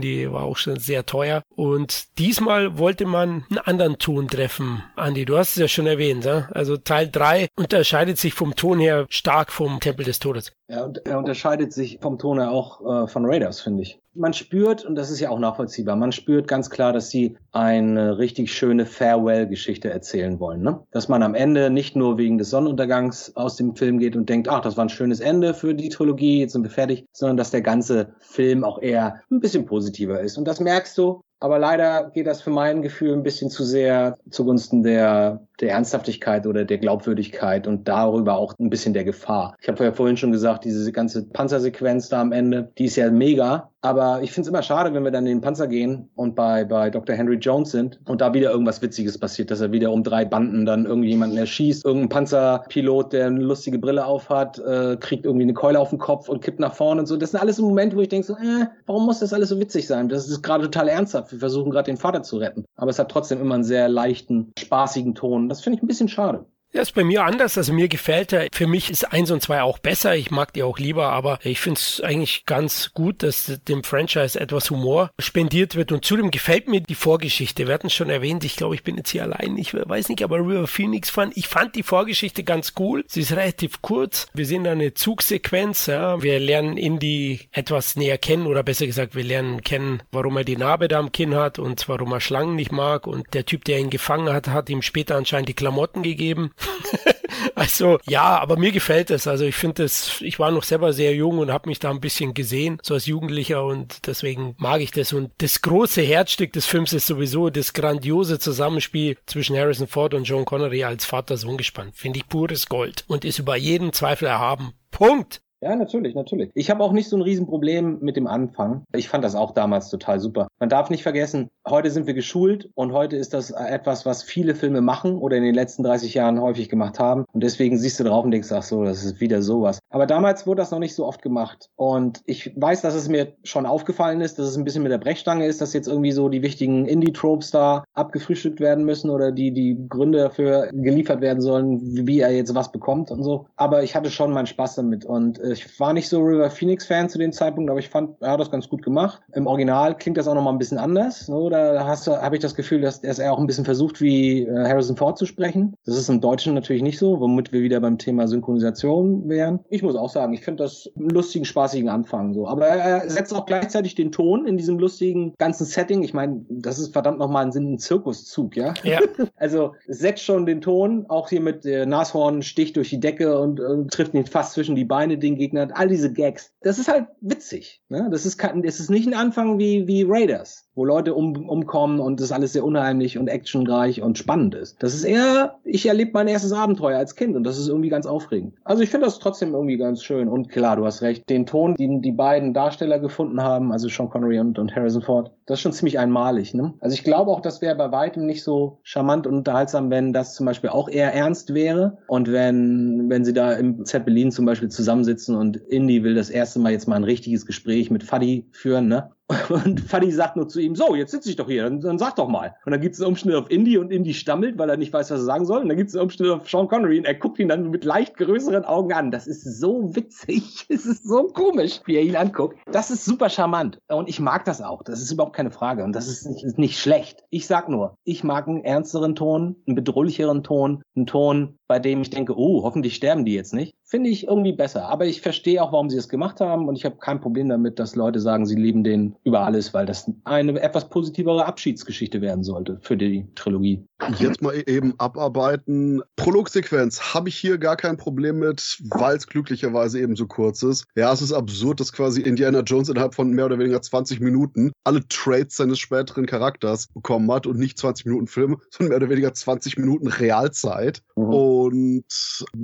die 0.00 0.30
war 0.30 0.42
auch 0.42 0.56
schon 0.56 0.78
sehr 0.78 1.06
teuer. 1.06 1.42
Und 1.54 2.18
diesmal 2.18 2.78
wollte 2.78 3.06
man 3.06 3.44
einen 3.50 3.58
anderen 3.58 3.98
Ton 3.98 4.28
treffen. 4.28 4.82
Andi, 4.96 5.24
du 5.24 5.36
hast 5.36 5.50
es 5.50 5.56
ja 5.56 5.68
schon 5.68 5.86
erwähnt, 5.86 6.24
ja? 6.24 6.48
also 6.52 6.76
Teil 6.76 7.08
3 7.10 7.48
unterscheidet 7.56 8.18
sich 8.18 8.34
vom 8.34 8.54
Ton 8.54 8.78
her 8.78 9.06
stark 9.10 9.52
vom 9.52 9.80
Tempel 9.80 10.04
des 10.04 10.18
Todes. 10.18 10.52
Ja, 10.68 10.84
und 10.84 11.06
er 11.06 11.18
unterscheidet 11.18 11.72
sich 11.72 11.98
vom 12.00 12.18
Ton 12.18 12.38
her 12.38 12.50
auch 12.50 13.04
äh, 13.04 13.06
von 13.06 13.24
Raiders, 13.24 13.60
finde 13.60 13.82
ich. 13.82 13.98
Man 14.16 14.32
spürt, 14.32 14.84
und 14.84 14.94
das 14.94 15.10
ist 15.10 15.20
ja 15.20 15.30
auch 15.30 15.38
nachvollziehbar, 15.38 15.96
man 15.96 16.12
spürt 16.12 16.48
ganz 16.48 16.70
klar, 16.70 16.92
dass 16.92 17.10
sie 17.10 17.36
eine 17.52 18.18
richtig 18.18 18.52
schöne 18.52 18.86
Farewell-Geschichte 18.86 19.90
erzählen 19.90 20.40
wollen. 20.40 20.62
Ne? 20.62 20.80
Dass 20.90 21.08
man 21.08 21.22
am 21.22 21.34
Ende 21.34 21.70
nicht 21.70 21.96
nur 21.96 22.18
wegen 22.18 22.38
des 22.38 22.50
Sonnenuntergangs 22.50 23.36
aus 23.36 23.56
dem 23.56 23.76
Film 23.76 23.98
geht 23.98 24.16
und 24.16 24.28
denkt, 24.28 24.48
ach, 24.48 24.60
das 24.60 24.76
war 24.76 24.84
ein 24.84 24.90
schönes 24.90 25.20
Ende 25.20 25.54
für 25.54 25.74
die 25.74 25.88
Trilogie, 25.88 26.40
jetzt 26.40 26.52
sind 26.52 26.62
wir 26.62 26.70
fertig, 26.70 27.06
sondern 27.12 27.36
dass 27.36 27.50
der 27.50 27.62
ganze 27.62 28.14
Film 28.20 28.64
auch 28.64 28.80
eher 28.80 29.20
ein 29.30 29.40
bisschen 29.40 29.66
positiver 29.66 30.20
ist. 30.20 30.38
Und 30.38 30.46
das 30.46 30.60
merkst 30.60 30.96
du, 30.98 31.22
aber 31.38 31.58
leider 31.58 32.10
geht 32.14 32.26
das 32.26 32.40
für 32.40 32.50
mein 32.50 32.80
Gefühl 32.80 33.12
ein 33.12 33.22
bisschen 33.22 33.50
zu 33.50 33.62
sehr 33.62 34.16
zugunsten 34.30 34.82
der, 34.82 35.46
der 35.60 35.72
Ernsthaftigkeit 35.72 36.46
oder 36.46 36.64
der 36.64 36.78
Glaubwürdigkeit 36.78 37.66
und 37.66 37.86
darüber 37.88 38.36
auch 38.36 38.54
ein 38.58 38.70
bisschen 38.70 38.94
der 38.94 39.04
Gefahr. 39.04 39.54
Ich 39.60 39.68
habe 39.68 39.84
ja 39.84 39.92
vorhin 39.92 40.16
schon 40.16 40.32
gesagt, 40.32 40.64
diese 40.64 40.90
ganze 40.92 41.26
Panzersequenz 41.26 42.08
da 42.08 42.22
am 42.22 42.32
Ende, 42.32 42.72
die 42.78 42.86
ist 42.86 42.96
ja 42.96 43.10
mega. 43.10 43.70
Aber 43.86 44.20
ich 44.20 44.32
finde 44.32 44.48
es 44.48 44.48
immer 44.48 44.62
schade, 44.62 44.92
wenn 44.92 45.04
wir 45.04 45.12
dann 45.12 45.26
in 45.26 45.36
den 45.36 45.40
Panzer 45.40 45.68
gehen 45.68 46.08
und 46.16 46.34
bei, 46.34 46.64
bei 46.64 46.90
Dr. 46.90 47.14
Henry 47.14 47.36
Jones 47.36 47.70
sind 47.70 48.00
und 48.08 48.20
da 48.20 48.34
wieder 48.34 48.50
irgendwas 48.50 48.82
Witziges 48.82 49.16
passiert, 49.16 49.52
dass 49.52 49.60
er 49.60 49.70
wieder 49.70 49.92
um 49.92 50.02
drei 50.02 50.24
Banden 50.24 50.66
dann 50.66 50.86
irgendjemanden 50.86 51.38
erschießt. 51.38 51.84
Irgendein 51.84 52.08
Panzerpilot, 52.08 53.12
der 53.12 53.26
eine 53.26 53.38
lustige 53.38 53.78
Brille 53.78 54.04
aufhat, 54.04 54.58
äh, 54.58 54.96
kriegt 54.96 55.24
irgendwie 55.24 55.44
eine 55.44 55.54
Keule 55.54 55.78
auf 55.78 55.90
den 55.90 56.00
Kopf 56.00 56.28
und 56.28 56.42
kippt 56.42 56.58
nach 56.58 56.74
vorne 56.74 57.02
und 57.02 57.06
so. 57.06 57.16
Das 57.16 57.30
sind 57.30 57.38
alles 57.38 57.56
so 57.56 57.62
Momente, 57.62 57.96
wo 57.96 58.00
ich 58.00 58.08
denke 58.08 58.26
so, 58.26 58.32
äh, 58.34 58.66
warum 58.86 59.06
muss 59.06 59.20
das 59.20 59.32
alles 59.32 59.50
so 59.50 59.60
witzig 59.60 59.86
sein? 59.86 60.08
Das 60.08 60.28
ist 60.28 60.42
gerade 60.42 60.64
total 60.64 60.88
ernsthaft. 60.88 61.30
Wir 61.30 61.38
versuchen 61.38 61.70
gerade 61.70 61.86
den 61.86 61.96
Vater 61.96 62.24
zu 62.24 62.38
retten. 62.38 62.64
Aber 62.74 62.90
es 62.90 62.98
hat 62.98 63.08
trotzdem 63.08 63.40
immer 63.40 63.54
einen 63.54 63.62
sehr 63.62 63.88
leichten, 63.88 64.50
spaßigen 64.58 65.14
Ton. 65.14 65.48
Das 65.48 65.60
finde 65.60 65.76
ich 65.76 65.84
ein 65.84 65.86
bisschen 65.86 66.08
schade. 66.08 66.44
Ja, 66.72 66.82
ist 66.82 66.92
bei 66.92 67.04
mir 67.04 67.24
anders. 67.24 67.56
Also 67.56 67.72
mir 67.72 67.88
gefällt 67.88 68.34
er. 68.34 68.48
Für 68.52 68.66
mich 68.66 68.90
ist 68.90 69.10
eins 69.10 69.30
und 69.30 69.42
zwei 69.42 69.62
auch 69.62 69.78
besser. 69.78 70.14
Ich 70.14 70.30
mag 70.30 70.52
die 70.52 70.62
auch 70.62 70.78
lieber, 70.78 71.10
aber 71.10 71.38
ich 71.42 71.58
finde 71.58 71.80
es 71.80 72.02
eigentlich 72.02 72.44
ganz 72.44 72.92
gut, 72.92 73.22
dass 73.22 73.60
dem 73.66 73.82
Franchise 73.82 74.38
etwas 74.38 74.68
Humor 74.68 75.10
spendiert 75.18 75.74
wird. 75.74 75.90
Und 75.90 76.04
zudem 76.04 76.30
gefällt 76.30 76.68
mir 76.68 76.82
die 76.82 76.94
Vorgeschichte. 76.94 77.66
Wir 77.66 77.72
hatten 77.72 77.88
schon 77.88 78.10
erwähnt. 78.10 78.44
Ich 78.44 78.56
glaube, 78.56 78.74
ich 78.74 78.82
bin 78.82 78.98
jetzt 78.98 79.08
hier 79.08 79.22
allein. 79.22 79.56
Ich 79.56 79.72
weiß 79.72 80.10
nicht, 80.10 80.22
aber 80.22 80.36
River 80.36 80.66
Phoenix 80.66 81.08
fand, 81.08 81.34
ich 81.36 81.48
fand 81.48 81.76
die 81.76 81.82
Vorgeschichte 81.82 82.44
ganz 82.44 82.74
cool. 82.78 83.04
Sie 83.08 83.22
ist 83.22 83.32
relativ 83.32 83.80
kurz. 83.80 84.26
Wir 84.34 84.44
sehen 84.44 84.64
da 84.64 84.72
eine 84.72 84.92
Zugsequenz. 84.92 85.86
Ja. 85.86 86.22
Wir 86.22 86.38
lernen 86.38 86.76
Indy 86.76 87.48
etwas 87.52 87.96
näher 87.96 88.18
kennen 88.18 88.46
oder 88.46 88.62
besser 88.62 88.86
gesagt, 88.86 89.14
wir 89.14 89.24
lernen 89.24 89.62
kennen, 89.62 90.02
warum 90.12 90.36
er 90.36 90.44
die 90.44 90.58
Narbe 90.58 90.88
da 90.88 90.98
am 90.98 91.10
Kinn 91.10 91.36
hat 91.36 91.58
und 91.58 91.88
warum 91.88 92.12
er 92.12 92.20
Schlangen 92.20 92.56
nicht 92.56 92.72
mag. 92.72 93.06
Und 93.06 93.32
der 93.32 93.46
Typ, 93.46 93.64
der 93.64 93.78
ihn 93.78 93.88
gefangen 93.88 94.30
hat, 94.30 94.48
hat 94.48 94.68
ihm 94.68 94.82
später 94.82 95.16
anscheinend 95.16 95.48
die 95.48 95.54
Klamotten 95.54 96.02
gegeben. 96.02 96.50
also 97.54 97.98
ja, 98.06 98.38
aber 98.38 98.56
mir 98.56 98.72
gefällt 98.72 99.10
es. 99.10 99.26
Also 99.26 99.44
ich 99.44 99.56
finde 99.56 99.84
es, 99.84 100.20
ich 100.20 100.38
war 100.38 100.50
noch 100.50 100.62
selber 100.62 100.92
sehr 100.92 101.14
jung 101.14 101.38
und 101.38 101.52
habe 101.52 101.68
mich 101.68 101.78
da 101.78 101.90
ein 101.90 102.00
bisschen 102.00 102.34
gesehen, 102.34 102.78
so 102.82 102.94
als 102.94 103.06
Jugendlicher 103.06 103.64
und 103.64 104.06
deswegen 104.06 104.54
mag 104.58 104.80
ich 104.80 104.90
das. 104.90 105.12
Und 105.12 105.32
das 105.38 105.62
große 105.62 106.02
Herzstück 106.02 106.52
des 106.52 106.66
Films 106.66 106.92
ist 106.92 107.06
sowieso 107.06 107.50
das 107.50 107.72
grandiose 107.72 108.38
Zusammenspiel 108.38 109.16
zwischen 109.26 109.56
Harrison 109.56 109.88
Ford 109.88 110.14
und 110.14 110.24
John 110.24 110.44
Connery 110.44 110.84
als 110.84 111.04
Vater-Sohn 111.04 111.56
gespannt. 111.56 111.96
Finde 111.96 112.18
ich 112.18 112.28
pures 112.28 112.66
Gold 112.68 113.04
und 113.06 113.24
ist 113.24 113.38
über 113.38 113.56
jeden 113.56 113.92
Zweifel 113.92 114.26
erhaben. 114.26 114.72
Punkt. 114.90 115.40
Ja, 115.62 115.74
natürlich, 115.74 116.14
natürlich. 116.14 116.50
Ich 116.54 116.68
habe 116.68 116.84
auch 116.84 116.92
nicht 116.92 117.08
so 117.08 117.16
ein 117.16 117.22
Riesenproblem 117.22 117.98
mit 118.00 118.16
dem 118.16 118.26
Anfang. 118.26 118.84
Ich 118.94 119.08
fand 119.08 119.24
das 119.24 119.34
auch 119.34 119.52
damals 119.52 119.88
total 119.88 120.20
super. 120.20 120.48
Man 120.60 120.68
darf 120.68 120.90
nicht 120.90 121.02
vergessen, 121.02 121.48
heute 121.66 121.90
sind 121.90 122.06
wir 122.06 122.12
geschult 122.12 122.68
und 122.74 122.92
heute 122.92 123.16
ist 123.16 123.32
das 123.32 123.52
etwas, 123.52 124.04
was 124.04 124.22
viele 124.22 124.54
Filme 124.54 124.82
machen 124.82 125.16
oder 125.16 125.38
in 125.38 125.42
den 125.42 125.54
letzten 125.54 125.82
30 125.82 126.12
Jahren 126.12 126.40
häufig 126.42 126.68
gemacht 126.68 126.98
haben. 126.98 127.24
Und 127.32 127.42
deswegen 127.42 127.78
siehst 127.78 127.98
du 127.98 128.04
drauf 128.04 128.24
und 128.24 128.32
denkst, 128.32 128.52
ach 128.52 128.62
so, 128.62 128.84
das 128.84 129.02
ist 129.02 129.20
wieder 129.20 129.40
sowas. 129.40 129.78
Aber 129.88 130.06
damals 130.06 130.46
wurde 130.46 130.60
das 130.60 130.70
noch 130.70 130.78
nicht 130.78 130.94
so 130.94 131.06
oft 131.06 131.22
gemacht. 131.22 131.70
Und 131.76 132.20
ich 132.26 132.52
weiß, 132.54 132.82
dass 132.82 132.94
es 132.94 133.08
mir 133.08 133.32
schon 133.42 133.64
aufgefallen 133.64 134.20
ist, 134.20 134.38
dass 134.38 134.48
es 134.48 134.58
ein 134.58 134.64
bisschen 134.64 134.82
mit 134.82 134.92
der 134.92 134.98
Brechstange 134.98 135.46
ist, 135.46 135.62
dass 135.62 135.72
jetzt 135.72 135.88
irgendwie 135.88 136.12
so 136.12 136.28
die 136.28 136.42
wichtigen 136.42 136.84
Indie-Tropes 136.84 137.50
da 137.50 137.84
abgefrühstückt 137.94 138.60
werden 138.60 138.84
müssen 138.84 139.08
oder 139.08 139.32
die, 139.32 139.52
die 139.52 139.78
Gründe 139.88 140.18
dafür 140.18 140.68
geliefert 140.72 141.22
werden 141.22 141.40
sollen, 141.40 141.80
wie 142.06 142.20
er 142.20 142.30
jetzt 142.30 142.54
was 142.54 142.70
bekommt 142.72 143.10
und 143.10 143.22
so. 143.22 143.46
Aber 143.56 143.82
ich 143.82 143.96
hatte 143.96 144.10
schon 144.10 144.32
meinen 144.32 144.46
Spaß 144.46 144.74
damit 144.74 145.06
und 145.06 145.38
ich 145.52 145.80
war 145.80 145.92
nicht 145.92 146.08
so 146.08 146.20
River 146.20 146.50
Phoenix-Fan 146.50 147.08
zu 147.08 147.18
dem 147.18 147.32
Zeitpunkt, 147.32 147.70
aber 147.70 147.78
ich 147.78 147.88
fand, 147.88 148.20
er 148.20 148.32
hat 148.32 148.40
das 148.40 148.50
ganz 148.50 148.68
gut 148.68 148.82
gemacht. 148.82 149.22
Im 149.34 149.46
Original 149.46 149.96
klingt 149.96 150.16
das 150.16 150.28
auch 150.28 150.34
nochmal 150.34 150.52
ein 150.52 150.58
bisschen 150.58 150.78
anders. 150.78 151.26
So, 151.26 151.48
da 151.50 151.86
hast 151.86 152.06
du, 152.06 152.12
habe 152.12 152.36
ich 152.36 152.42
das 152.42 152.54
Gefühl, 152.54 152.80
dass 152.80 152.98
er 153.02 153.32
auch 153.32 153.38
ein 153.38 153.46
bisschen 153.46 153.64
versucht, 153.64 154.00
wie 154.00 154.42
äh, 154.42 154.68
Harrison 154.68 154.96
Ford 154.96 155.18
zu 155.18 155.26
sprechen. 155.26 155.74
Das 155.84 155.96
ist 155.96 156.08
im 156.08 156.20
Deutschen 156.20 156.54
natürlich 156.54 156.82
nicht 156.82 156.98
so, 156.98 157.20
womit 157.20 157.52
wir 157.52 157.62
wieder 157.62 157.80
beim 157.80 157.98
Thema 157.98 158.28
Synchronisation 158.28 159.28
wären. 159.28 159.60
Ich 159.68 159.82
muss 159.82 159.96
auch 159.96 160.10
sagen, 160.10 160.32
ich 160.32 160.42
finde 160.42 160.64
das 160.64 160.90
einen 160.96 161.10
lustigen, 161.10 161.44
spaßigen 161.44 161.88
Anfang 161.88 162.34
so. 162.34 162.46
Aber 162.46 162.66
er 162.66 163.08
setzt 163.08 163.34
auch 163.34 163.46
gleichzeitig 163.46 163.94
den 163.94 164.12
Ton 164.12 164.46
in 164.46 164.56
diesem 164.56 164.78
lustigen 164.78 165.34
ganzen 165.38 165.64
Setting. 165.66 166.02
Ich 166.02 166.14
meine, 166.14 166.44
das 166.48 166.78
ist 166.78 166.92
verdammt 166.92 167.18
nochmal 167.18 167.46
ein, 167.46 167.52
ein 167.54 167.78
Zirkuszug, 167.78 168.56
ja? 168.56 168.74
Ja. 168.82 169.00
also 169.36 169.74
setzt 169.86 170.24
schon 170.24 170.46
den 170.46 170.60
Ton, 170.60 171.06
auch 171.08 171.28
hier 171.28 171.40
mit 171.40 171.64
äh, 171.66 171.86
Nashorn 171.86 172.42
sticht 172.42 172.76
durch 172.76 172.90
die 172.90 173.00
Decke 173.00 173.38
und 173.38 173.60
äh, 173.60 173.86
trifft 173.90 174.14
ihn 174.14 174.26
fast 174.26 174.52
zwischen 174.52 174.76
die 174.76 174.84
Beine, 174.84 175.18
Gegner 175.36 175.68
all 175.74 175.88
diese 175.88 176.12
Gags. 176.12 176.52
Das 176.60 176.78
ist 176.78 176.88
halt 176.88 177.08
witzig. 177.20 177.82
Ne? 177.88 178.08
Das 178.10 178.26
ist 178.26 178.42
es 178.42 178.80
ist 178.80 178.90
nicht 178.90 179.06
ein 179.06 179.14
Anfang 179.14 179.58
wie, 179.58 179.86
wie 179.86 180.04
Raiders, 180.06 180.65
wo 180.76 180.84
Leute 180.84 181.14
um, 181.14 181.48
umkommen 181.48 181.98
und 181.98 182.20
das 182.20 182.30
alles 182.30 182.52
sehr 182.52 182.64
unheimlich 182.64 183.18
und 183.18 183.28
actionreich 183.28 184.02
und 184.02 184.18
spannend 184.18 184.54
ist. 184.54 184.80
Das 184.82 184.94
ist 184.94 185.04
eher, 185.04 185.56
ich 185.64 185.86
erlebe 185.86 186.12
mein 186.12 186.28
erstes 186.28 186.52
Abenteuer 186.52 186.98
als 186.98 187.16
Kind 187.16 187.34
und 187.34 187.44
das 187.44 187.58
ist 187.58 187.68
irgendwie 187.68 187.88
ganz 187.88 188.06
aufregend. 188.06 188.54
Also 188.62 188.82
ich 188.82 188.90
finde 188.90 189.06
das 189.06 189.18
trotzdem 189.18 189.54
irgendwie 189.54 189.78
ganz 189.78 190.04
schön. 190.04 190.28
Und 190.28 190.50
klar, 190.50 190.76
du 190.76 190.84
hast 190.84 191.02
recht, 191.02 191.28
den 191.30 191.46
Ton, 191.46 191.74
den 191.74 192.02
die 192.02 192.12
beiden 192.12 192.52
Darsteller 192.52 192.98
gefunden 192.98 193.42
haben, 193.42 193.72
also 193.72 193.88
Sean 193.88 194.10
Connery 194.10 194.38
und, 194.38 194.58
und 194.58 194.76
Harrison 194.76 195.02
Ford, 195.02 195.32
das 195.46 195.58
ist 195.58 195.62
schon 195.62 195.72
ziemlich 195.72 195.98
einmalig. 195.98 196.52
Ne? 196.52 196.74
Also 196.80 196.94
ich 196.94 197.04
glaube 197.04 197.30
auch, 197.30 197.40
das 197.40 197.62
wäre 197.62 197.74
bei 197.74 197.90
weitem 197.90 198.26
nicht 198.26 198.44
so 198.44 198.78
charmant 198.82 199.26
und 199.26 199.34
unterhaltsam, 199.34 199.90
wenn 199.90 200.12
das 200.12 200.34
zum 200.34 200.44
Beispiel 200.44 200.70
auch 200.70 200.90
eher 200.90 201.14
ernst 201.14 201.54
wäre 201.54 201.96
und 202.06 202.30
wenn, 202.30 203.08
wenn 203.08 203.24
sie 203.24 203.32
da 203.32 203.54
im 203.54 203.84
Zeppelin 203.86 204.30
zum 204.30 204.44
Beispiel 204.44 204.68
zusammensitzen 204.68 205.36
und 205.36 205.56
Indy 205.56 206.04
will 206.04 206.14
das 206.14 206.28
erste 206.28 206.58
Mal 206.58 206.72
jetzt 206.72 206.86
mal 206.86 206.96
ein 206.96 207.04
richtiges 207.04 207.46
Gespräch 207.46 207.90
mit 207.90 208.04
Fuddy 208.04 208.46
führen, 208.52 208.88
ne? 208.88 209.10
Und 209.48 209.80
Fuddy 209.80 210.12
sagt 210.12 210.36
nur 210.36 210.48
zu 210.48 210.60
ihm, 210.60 210.76
so, 210.76 210.94
jetzt 210.94 211.10
sitze 211.10 211.30
ich 211.30 211.36
doch 211.36 211.48
hier, 211.48 211.64
dann, 211.64 211.80
dann 211.80 211.98
sag 211.98 212.14
doch 212.14 212.28
mal. 212.28 212.54
Und 212.64 212.70
dann 212.70 212.80
gibt 212.80 212.94
es 212.94 213.00
einen 213.00 213.08
Umschnitt 213.08 213.34
auf 213.34 213.50
Indy 213.50 213.76
und 213.76 213.90
Indy 213.90 214.14
stammelt, 214.14 214.56
weil 214.56 214.70
er 214.70 214.76
nicht 214.76 214.92
weiß, 214.92 215.10
was 215.10 215.20
er 215.20 215.24
sagen 215.24 215.46
soll. 215.46 215.62
Und 215.62 215.68
dann 215.68 215.76
gibt 215.76 215.88
es 215.88 215.96
einen 215.96 216.04
Umschnitt 216.04 216.30
auf 216.30 216.48
Sean 216.48 216.68
Connery 216.68 216.98
und 216.98 217.06
er 217.06 217.14
guckt 217.14 217.40
ihn 217.40 217.48
dann 217.48 217.70
mit 217.70 217.84
leicht 217.84 218.16
größeren 218.16 218.64
Augen 218.64 218.92
an. 218.92 219.10
Das 219.10 219.26
ist 219.26 219.42
so 219.42 219.94
witzig. 219.94 220.66
Es 220.76 220.84
ist 220.84 221.08
so 221.08 221.28
komisch, 221.28 221.80
wie 221.86 221.96
er 221.96 222.02
ihn 222.02 222.16
anguckt. 222.16 222.58
Das 222.70 222.90
ist 222.90 223.04
super 223.04 223.30
charmant. 223.30 223.78
Und 223.88 224.08
ich 224.08 224.20
mag 224.20 224.44
das 224.44 224.60
auch. 224.60 224.82
Das 224.82 225.00
ist 225.00 225.10
überhaupt 225.10 225.34
keine 225.34 225.50
Frage. 225.50 225.84
Und 225.84 225.92
das 225.94 226.06
ist 226.06 226.26
nicht, 226.26 226.44
ist 226.44 226.58
nicht 226.58 226.78
schlecht. 226.78 227.24
Ich 227.30 227.46
sag 227.46 227.68
nur, 227.68 227.96
ich 228.04 228.22
mag 228.22 228.46
einen 228.46 228.62
ernsteren 228.62 229.14
Ton, 229.14 229.56
einen 229.66 229.74
bedrohlicheren 229.74 230.42
Ton, 230.42 230.82
einen 230.94 231.06
Ton, 231.06 231.58
bei 231.68 231.78
dem 231.78 232.02
ich 232.02 232.10
denke, 232.10 232.36
oh, 232.36 232.62
hoffentlich 232.62 232.94
sterben 232.94 233.24
die 233.24 233.34
jetzt 233.34 233.54
nicht, 233.54 233.74
finde 233.84 234.10
ich 234.10 234.26
irgendwie 234.26 234.52
besser. 234.52 234.88
Aber 234.88 235.06
ich 235.06 235.20
verstehe 235.20 235.62
auch, 235.62 235.72
warum 235.72 235.90
sie 235.90 235.96
es 235.96 236.08
gemacht 236.08 236.40
haben 236.40 236.68
und 236.68 236.76
ich 236.76 236.84
habe 236.84 236.96
kein 236.96 237.20
Problem 237.20 237.48
damit, 237.48 237.78
dass 237.78 237.96
Leute 237.96 238.20
sagen, 238.20 238.46
sie 238.46 238.56
lieben 238.56 238.84
den 238.84 239.16
über 239.24 239.40
alles, 239.40 239.74
weil 239.74 239.86
das 239.86 240.10
eine 240.24 240.60
etwas 240.60 240.88
positivere 240.88 241.46
Abschiedsgeschichte 241.46 242.20
werden 242.20 242.44
sollte 242.44 242.78
für 242.82 242.96
die 242.96 243.26
Trilogie. 243.34 243.84
Jetzt 244.18 244.42
mal 244.42 244.62
eben 244.66 244.94
abarbeiten. 244.98 246.02
Prologsequenz 246.16 247.14
habe 247.14 247.28
ich 247.28 247.36
hier 247.36 247.58
gar 247.58 247.76
kein 247.76 247.96
Problem 247.96 248.38
mit, 248.38 248.78
weil 248.90 249.16
es 249.16 249.26
glücklicherweise 249.26 250.00
eben 250.00 250.16
so 250.16 250.26
kurz 250.26 250.62
ist. 250.62 250.84
Ja, 250.96 251.12
es 251.12 251.22
ist 251.22 251.32
absurd, 251.32 251.80
dass 251.80 251.92
quasi 251.92 252.20
Indiana 252.20 252.60
Jones 252.60 252.88
innerhalb 252.88 253.14
von 253.14 253.30
mehr 253.30 253.46
oder 253.46 253.58
weniger 253.58 253.80
20 253.80 254.20
Minuten 254.20 254.72
alle 254.84 255.06
Traits 255.08 255.56
seines 255.56 255.78
späteren 255.78 256.26
Charakters 256.26 256.88
bekommen 256.88 257.30
hat 257.32 257.46
und 257.46 257.58
nicht 257.58 257.78
20 257.78 258.06
Minuten 258.06 258.26
Film, 258.26 258.58
sondern 258.70 258.90
mehr 258.90 258.98
oder 258.98 259.10
weniger 259.10 259.32
20 259.32 259.78
Minuten 259.78 260.08
Realzeit. 260.08 261.02
Mhm. 261.16 261.24
Und 261.24 261.55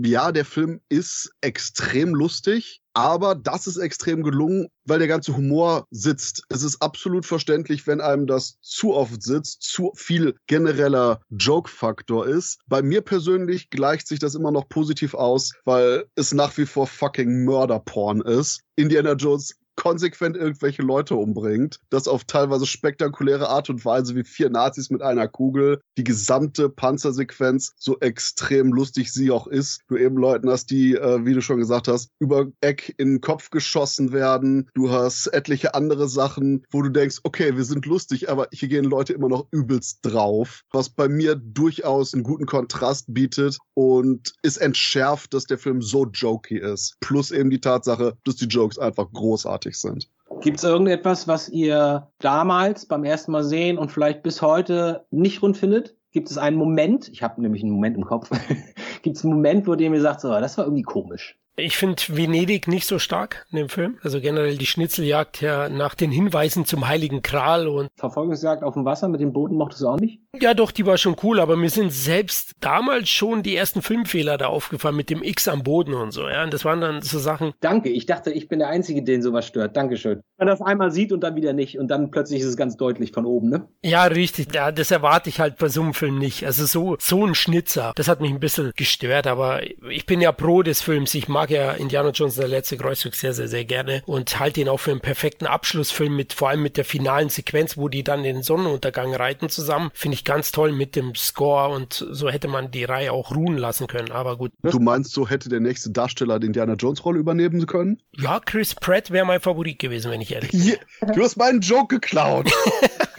ja, 0.04 0.32
der 0.32 0.44
Film 0.44 0.80
ist 0.88 1.30
extrem 1.40 2.14
lustig. 2.14 2.82
Aber 2.94 3.34
das 3.34 3.66
ist 3.66 3.78
extrem 3.78 4.22
gelungen, 4.22 4.68
weil 4.84 4.98
der 4.98 5.08
ganze 5.08 5.34
Humor 5.34 5.86
sitzt. 5.90 6.42
Es 6.50 6.62
ist 6.62 6.82
absolut 6.82 7.24
verständlich, 7.24 7.86
wenn 7.86 8.02
einem 8.02 8.26
das 8.26 8.58
zu 8.60 8.92
oft 8.94 9.22
sitzt, 9.22 9.62
zu 9.62 9.92
viel 9.94 10.34
genereller 10.46 11.22
Joke-Faktor 11.30 12.26
ist. 12.26 12.58
Bei 12.66 12.82
mir 12.82 13.00
persönlich 13.00 13.70
gleicht 13.70 14.06
sich 14.06 14.18
das 14.18 14.34
immer 14.34 14.50
noch 14.50 14.68
positiv 14.68 15.14
aus, 15.14 15.52
weil 15.64 16.04
es 16.16 16.34
nach 16.34 16.56
wie 16.58 16.66
vor 16.66 16.86
fucking 16.86 17.44
Mörderporn 17.44 18.20
ist. 18.20 18.60
Indiana 18.76 19.12
Jones 19.12 19.54
konsequent 19.82 20.36
irgendwelche 20.36 20.82
Leute 20.82 21.16
umbringt. 21.16 21.80
Das 21.90 22.06
auf 22.06 22.22
teilweise 22.22 22.66
spektakuläre 22.66 23.48
Art 23.48 23.68
und 23.68 23.84
Weise 23.84 24.14
wie 24.14 24.22
vier 24.22 24.48
Nazis 24.48 24.90
mit 24.90 25.02
einer 25.02 25.26
Kugel. 25.26 25.80
Die 25.98 26.04
gesamte 26.04 26.68
Panzersequenz, 26.68 27.72
so 27.76 27.98
extrem 27.98 28.72
lustig 28.72 29.12
sie 29.12 29.32
auch 29.32 29.48
ist. 29.48 29.80
Du 29.88 29.96
eben 29.96 30.16
Leuten 30.16 30.48
hast, 30.48 30.70
die, 30.70 30.94
äh, 30.94 31.26
wie 31.26 31.34
du 31.34 31.42
schon 31.42 31.56
gesagt 31.58 31.88
hast, 31.88 32.10
über 32.20 32.46
Eck 32.60 32.94
in 32.96 33.08
den 33.08 33.20
Kopf 33.20 33.50
geschossen 33.50 34.12
werden. 34.12 34.70
Du 34.74 34.92
hast 34.92 35.26
etliche 35.26 35.74
andere 35.74 36.08
Sachen, 36.08 36.64
wo 36.70 36.82
du 36.82 36.88
denkst, 36.88 37.18
okay, 37.24 37.56
wir 37.56 37.64
sind 37.64 37.84
lustig, 37.84 38.30
aber 38.30 38.46
hier 38.52 38.68
gehen 38.68 38.84
Leute 38.84 39.14
immer 39.14 39.28
noch 39.28 39.48
übelst 39.50 39.98
drauf. 40.02 40.62
Was 40.70 40.90
bei 40.90 41.08
mir 41.08 41.34
durchaus 41.34 42.14
einen 42.14 42.22
guten 42.22 42.46
Kontrast 42.46 43.06
bietet 43.08 43.58
und 43.74 44.32
ist 44.42 44.58
entschärft, 44.58 45.34
dass 45.34 45.46
der 45.46 45.58
Film 45.58 45.82
so 45.82 46.06
jokey 46.06 46.58
ist. 46.58 46.94
Plus 47.00 47.32
eben 47.32 47.50
die 47.50 47.60
Tatsache, 47.60 48.16
dass 48.22 48.36
die 48.36 48.46
Jokes 48.46 48.78
einfach 48.78 49.10
großartig 49.12 49.71
großartig 49.72 49.80
sind. 49.80 50.08
Gibt 50.40 50.58
es 50.58 50.64
irgendetwas, 50.64 51.28
was 51.28 51.48
ihr 51.48 52.08
damals 52.18 52.86
beim 52.86 53.04
ersten 53.04 53.32
Mal 53.32 53.44
sehen 53.44 53.78
und 53.78 53.92
vielleicht 53.92 54.22
bis 54.22 54.42
heute 54.42 55.06
nicht 55.10 55.42
rund 55.42 55.56
findet? 55.56 55.94
Gibt 56.10 56.30
es 56.30 56.38
einen 56.38 56.56
Moment, 56.56 57.08
ich 57.08 57.22
habe 57.22 57.40
nämlich 57.40 57.62
einen 57.62 57.72
Moment 57.72 57.96
im 57.96 58.04
Kopf, 58.04 58.30
gibt 59.02 59.16
es 59.16 59.24
einen 59.24 59.34
Moment, 59.34 59.66
wo 59.66 59.74
ihr 59.74 59.90
mir 59.90 60.00
sagt, 60.00 60.20
so, 60.20 60.28
das 60.28 60.58
war 60.58 60.64
irgendwie 60.64 60.82
komisch? 60.82 61.38
Ich 61.56 61.76
finde 61.76 62.02
Venedig 62.08 62.66
nicht 62.66 62.86
so 62.86 62.98
stark 62.98 63.46
in 63.50 63.58
dem 63.58 63.68
Film. 63.68 63.98
Also 64.02 64.22
generell 64.22 64.56
die 64.56 64.66
Schnitzeljagd 64.66 65.42
ja 65.42 65.68
nach 65.68 65.94
den 65.94 66.10
Hinweisen 66.10 66.64
zum 66.64 66.88
Heiligen 66.88 67.20
Kral 67.20 67.68
und. 67.68 67.90
Verfolgungsjagd 67.96 68.62
auf 68.62 68.72
dem 68.72 68.86
Wasser 68.86 69.08
mit 69.08 69.20
dem 69.20 69.34
Booten 69.34 69.56
mochtest 69.56 69.82
du 69.82 69.88
auch 69.88 70.00
nicht? 70.00 70.21
Ja, 70.40 70.54
doch, 70.54 70.70
die 70.70 70.86
war 70.86 70.96
schon 70.96 71.16
cool, 71.22 71.40
aber 71.40 71.56
mir 71.56 71.68
sind 71.68 71.92
selbst 71.92 72.52
damals 72.60 73.10
schon 73.10 73.42
die 73.42 73.54
ersten 73.54 73.82
Filmfehler 73.82 74.38
da 74.38 74.46
aufgefallen 74.46 74.96
mit 74.96 75.10
dem 75.10 75.22
X 75.22 75.46
am 75.46 75.62
Boden 75.62 75.92
und 75.92 76.12
so, 76.12 76.26
ja. 76.26 76.42
Und 76.42 76.54
das 76.54 76.64
waren 76.64 76.80
dann 76.80 77.02
so 77.02 77.18
Sachen. 77.18 77.52
Danke, 77.60 77.90
ich 77.90 78.06
dachte, 78.06 78.30
ich 78.30 78.48
bin 78.48 78.58
der 78.58 78.68
Einzige, 78.68 79.02
den 79.02 79.20
sowas 79.20 79.46
stört. 79.46 79.76
Dankeschön. 79.76 80.22
Man 80.38 80.48
das 80.48 80.62
einmal 80.62 80.90
sieht 80.90 81.12
und 81.12 81.20
dann 81.20 81.36
wieder 81.36 81.52
nicht 81.52 81.78
und 81.78 81.88
dann 81.88 82.10
plötzlich 82.10 82.40
ist 82.40 82.46
es 82.46 82.56
ganz 82.56 82.78
deutlich 82.78 83.12
von 83.12 83.26
oben, 83.26 83.50
ne? 83.50 83.68
Ja, 83.82 84.04
richtig. 84.04 84.54
Ja, 84.54 84.72
das 84.72 84.90
erwarte 84.90 85.28
ich 85.28 85.38
halt 85.38 85.58
bei 85.58 85.68
so 85.68 85.82
einem 85.82 85.92
Film 85.92 86.18
nicht. 86.18 86.46
Also 86.46 86.64
so, 86.64 86.96
so 86.98 87.26
ein 87.26 87.34
Schnitzer, 87.34 87.92
das 87.94 88.08
hat 88.08 88.22
mich 88.22 88.30
ein 88.30 88.40
bisschen 88.40 88.72
gestört, 88.74 89.26
aber 89.26 89.60
ich 89.90 90.06
bin 90.06 90.22
ja 90.22 90.32
pro 90.32 90.62
des 90.62 90.80
Films. 90.80 91.14
Ich 91.14 91.28
mag 91.28 91.42
mag 91.42 91.50
ja 91.50 91.72
Indiana 91.72 92.10
Jones 92.10 92.36
der 92.36 92.46
letzte 92.46 92.76
Kreuzzug 92.76 93.16
sehr, 93.16 93.34
sehr, 93.34 93.48
sehr 93.48 93.64
gerne 93.64 94.04
und 94.06 94.38
halte 94.38 94.60
ihn 94.60 94.68
auch 94.68 94.78
für 94.78 94.92
einen 94.92 95.00
perfekten 95.00 95.46
Abschlussfilm 95.46 96.14
mit, 96.14 96.34
vor 96.34 96.50
allem 96.50 96.62
mit 96.62 96.76
der 96.76 96.84
finalen 96.84 97.30
Sequenz, 97.30 97.76
wo 97.76 97.88
die 97.88 98.04
dann 98.04 98.22
den 98.22 98.44
Sonnenuntergang 98.44 99.12
reiten 99.12 99.48
zusammen. 99.48 99.90
Finde 99.92 100.14
ich 100.14 100.21
ganz 100.24 100.52
toll 100.52 100.72
mit 100.72 100.96
dem 100.96 101.14
Score 101.14 101.74
und 101.74 102.06
so 102.10 102.28
hätte 102.28 102.48
man 102.48 102.70
die 102.70 102.84
Reihe 102.84 103.12
auch 103.12 103.34
ruhen 103.34 103.56
lassen 103.56 103.86
können, 103.86 104.10
aber 104.10 104.36
gut. 104.36 104.52
Du 104.62 104.78
meinst, 104.78 105.12
so 105.12 105.28
hätte 105.28 105.48
der 105.48 105.60
nächste 105.60 105.90
Darsteller 105.90 106.38
die 106.38 106.46
Indiana 106.46 106.74
Jones 106.74 107.04
Rolle 107.04 107.18
übernehmen 107.18 107.66
können? 107.66 108.00
Ja, 108.12 108.40
Chris 108.40 108.74
Pratt 108.74 109.10
wäre 109.10 109.26
mein 109.26 109.40
Favorit 109.40 109.78
gewesen, 109.78 110.10
wenn 110.10 110.20
ich 110.20 110.32
ehrlich 110.32 110.50
bin. 110.50 111.12
du 111.14 111.22
hast 111.22 111.36
meinen 111.36 111.60
Joke 111.60 111.94
geklaut. 111.96 112.50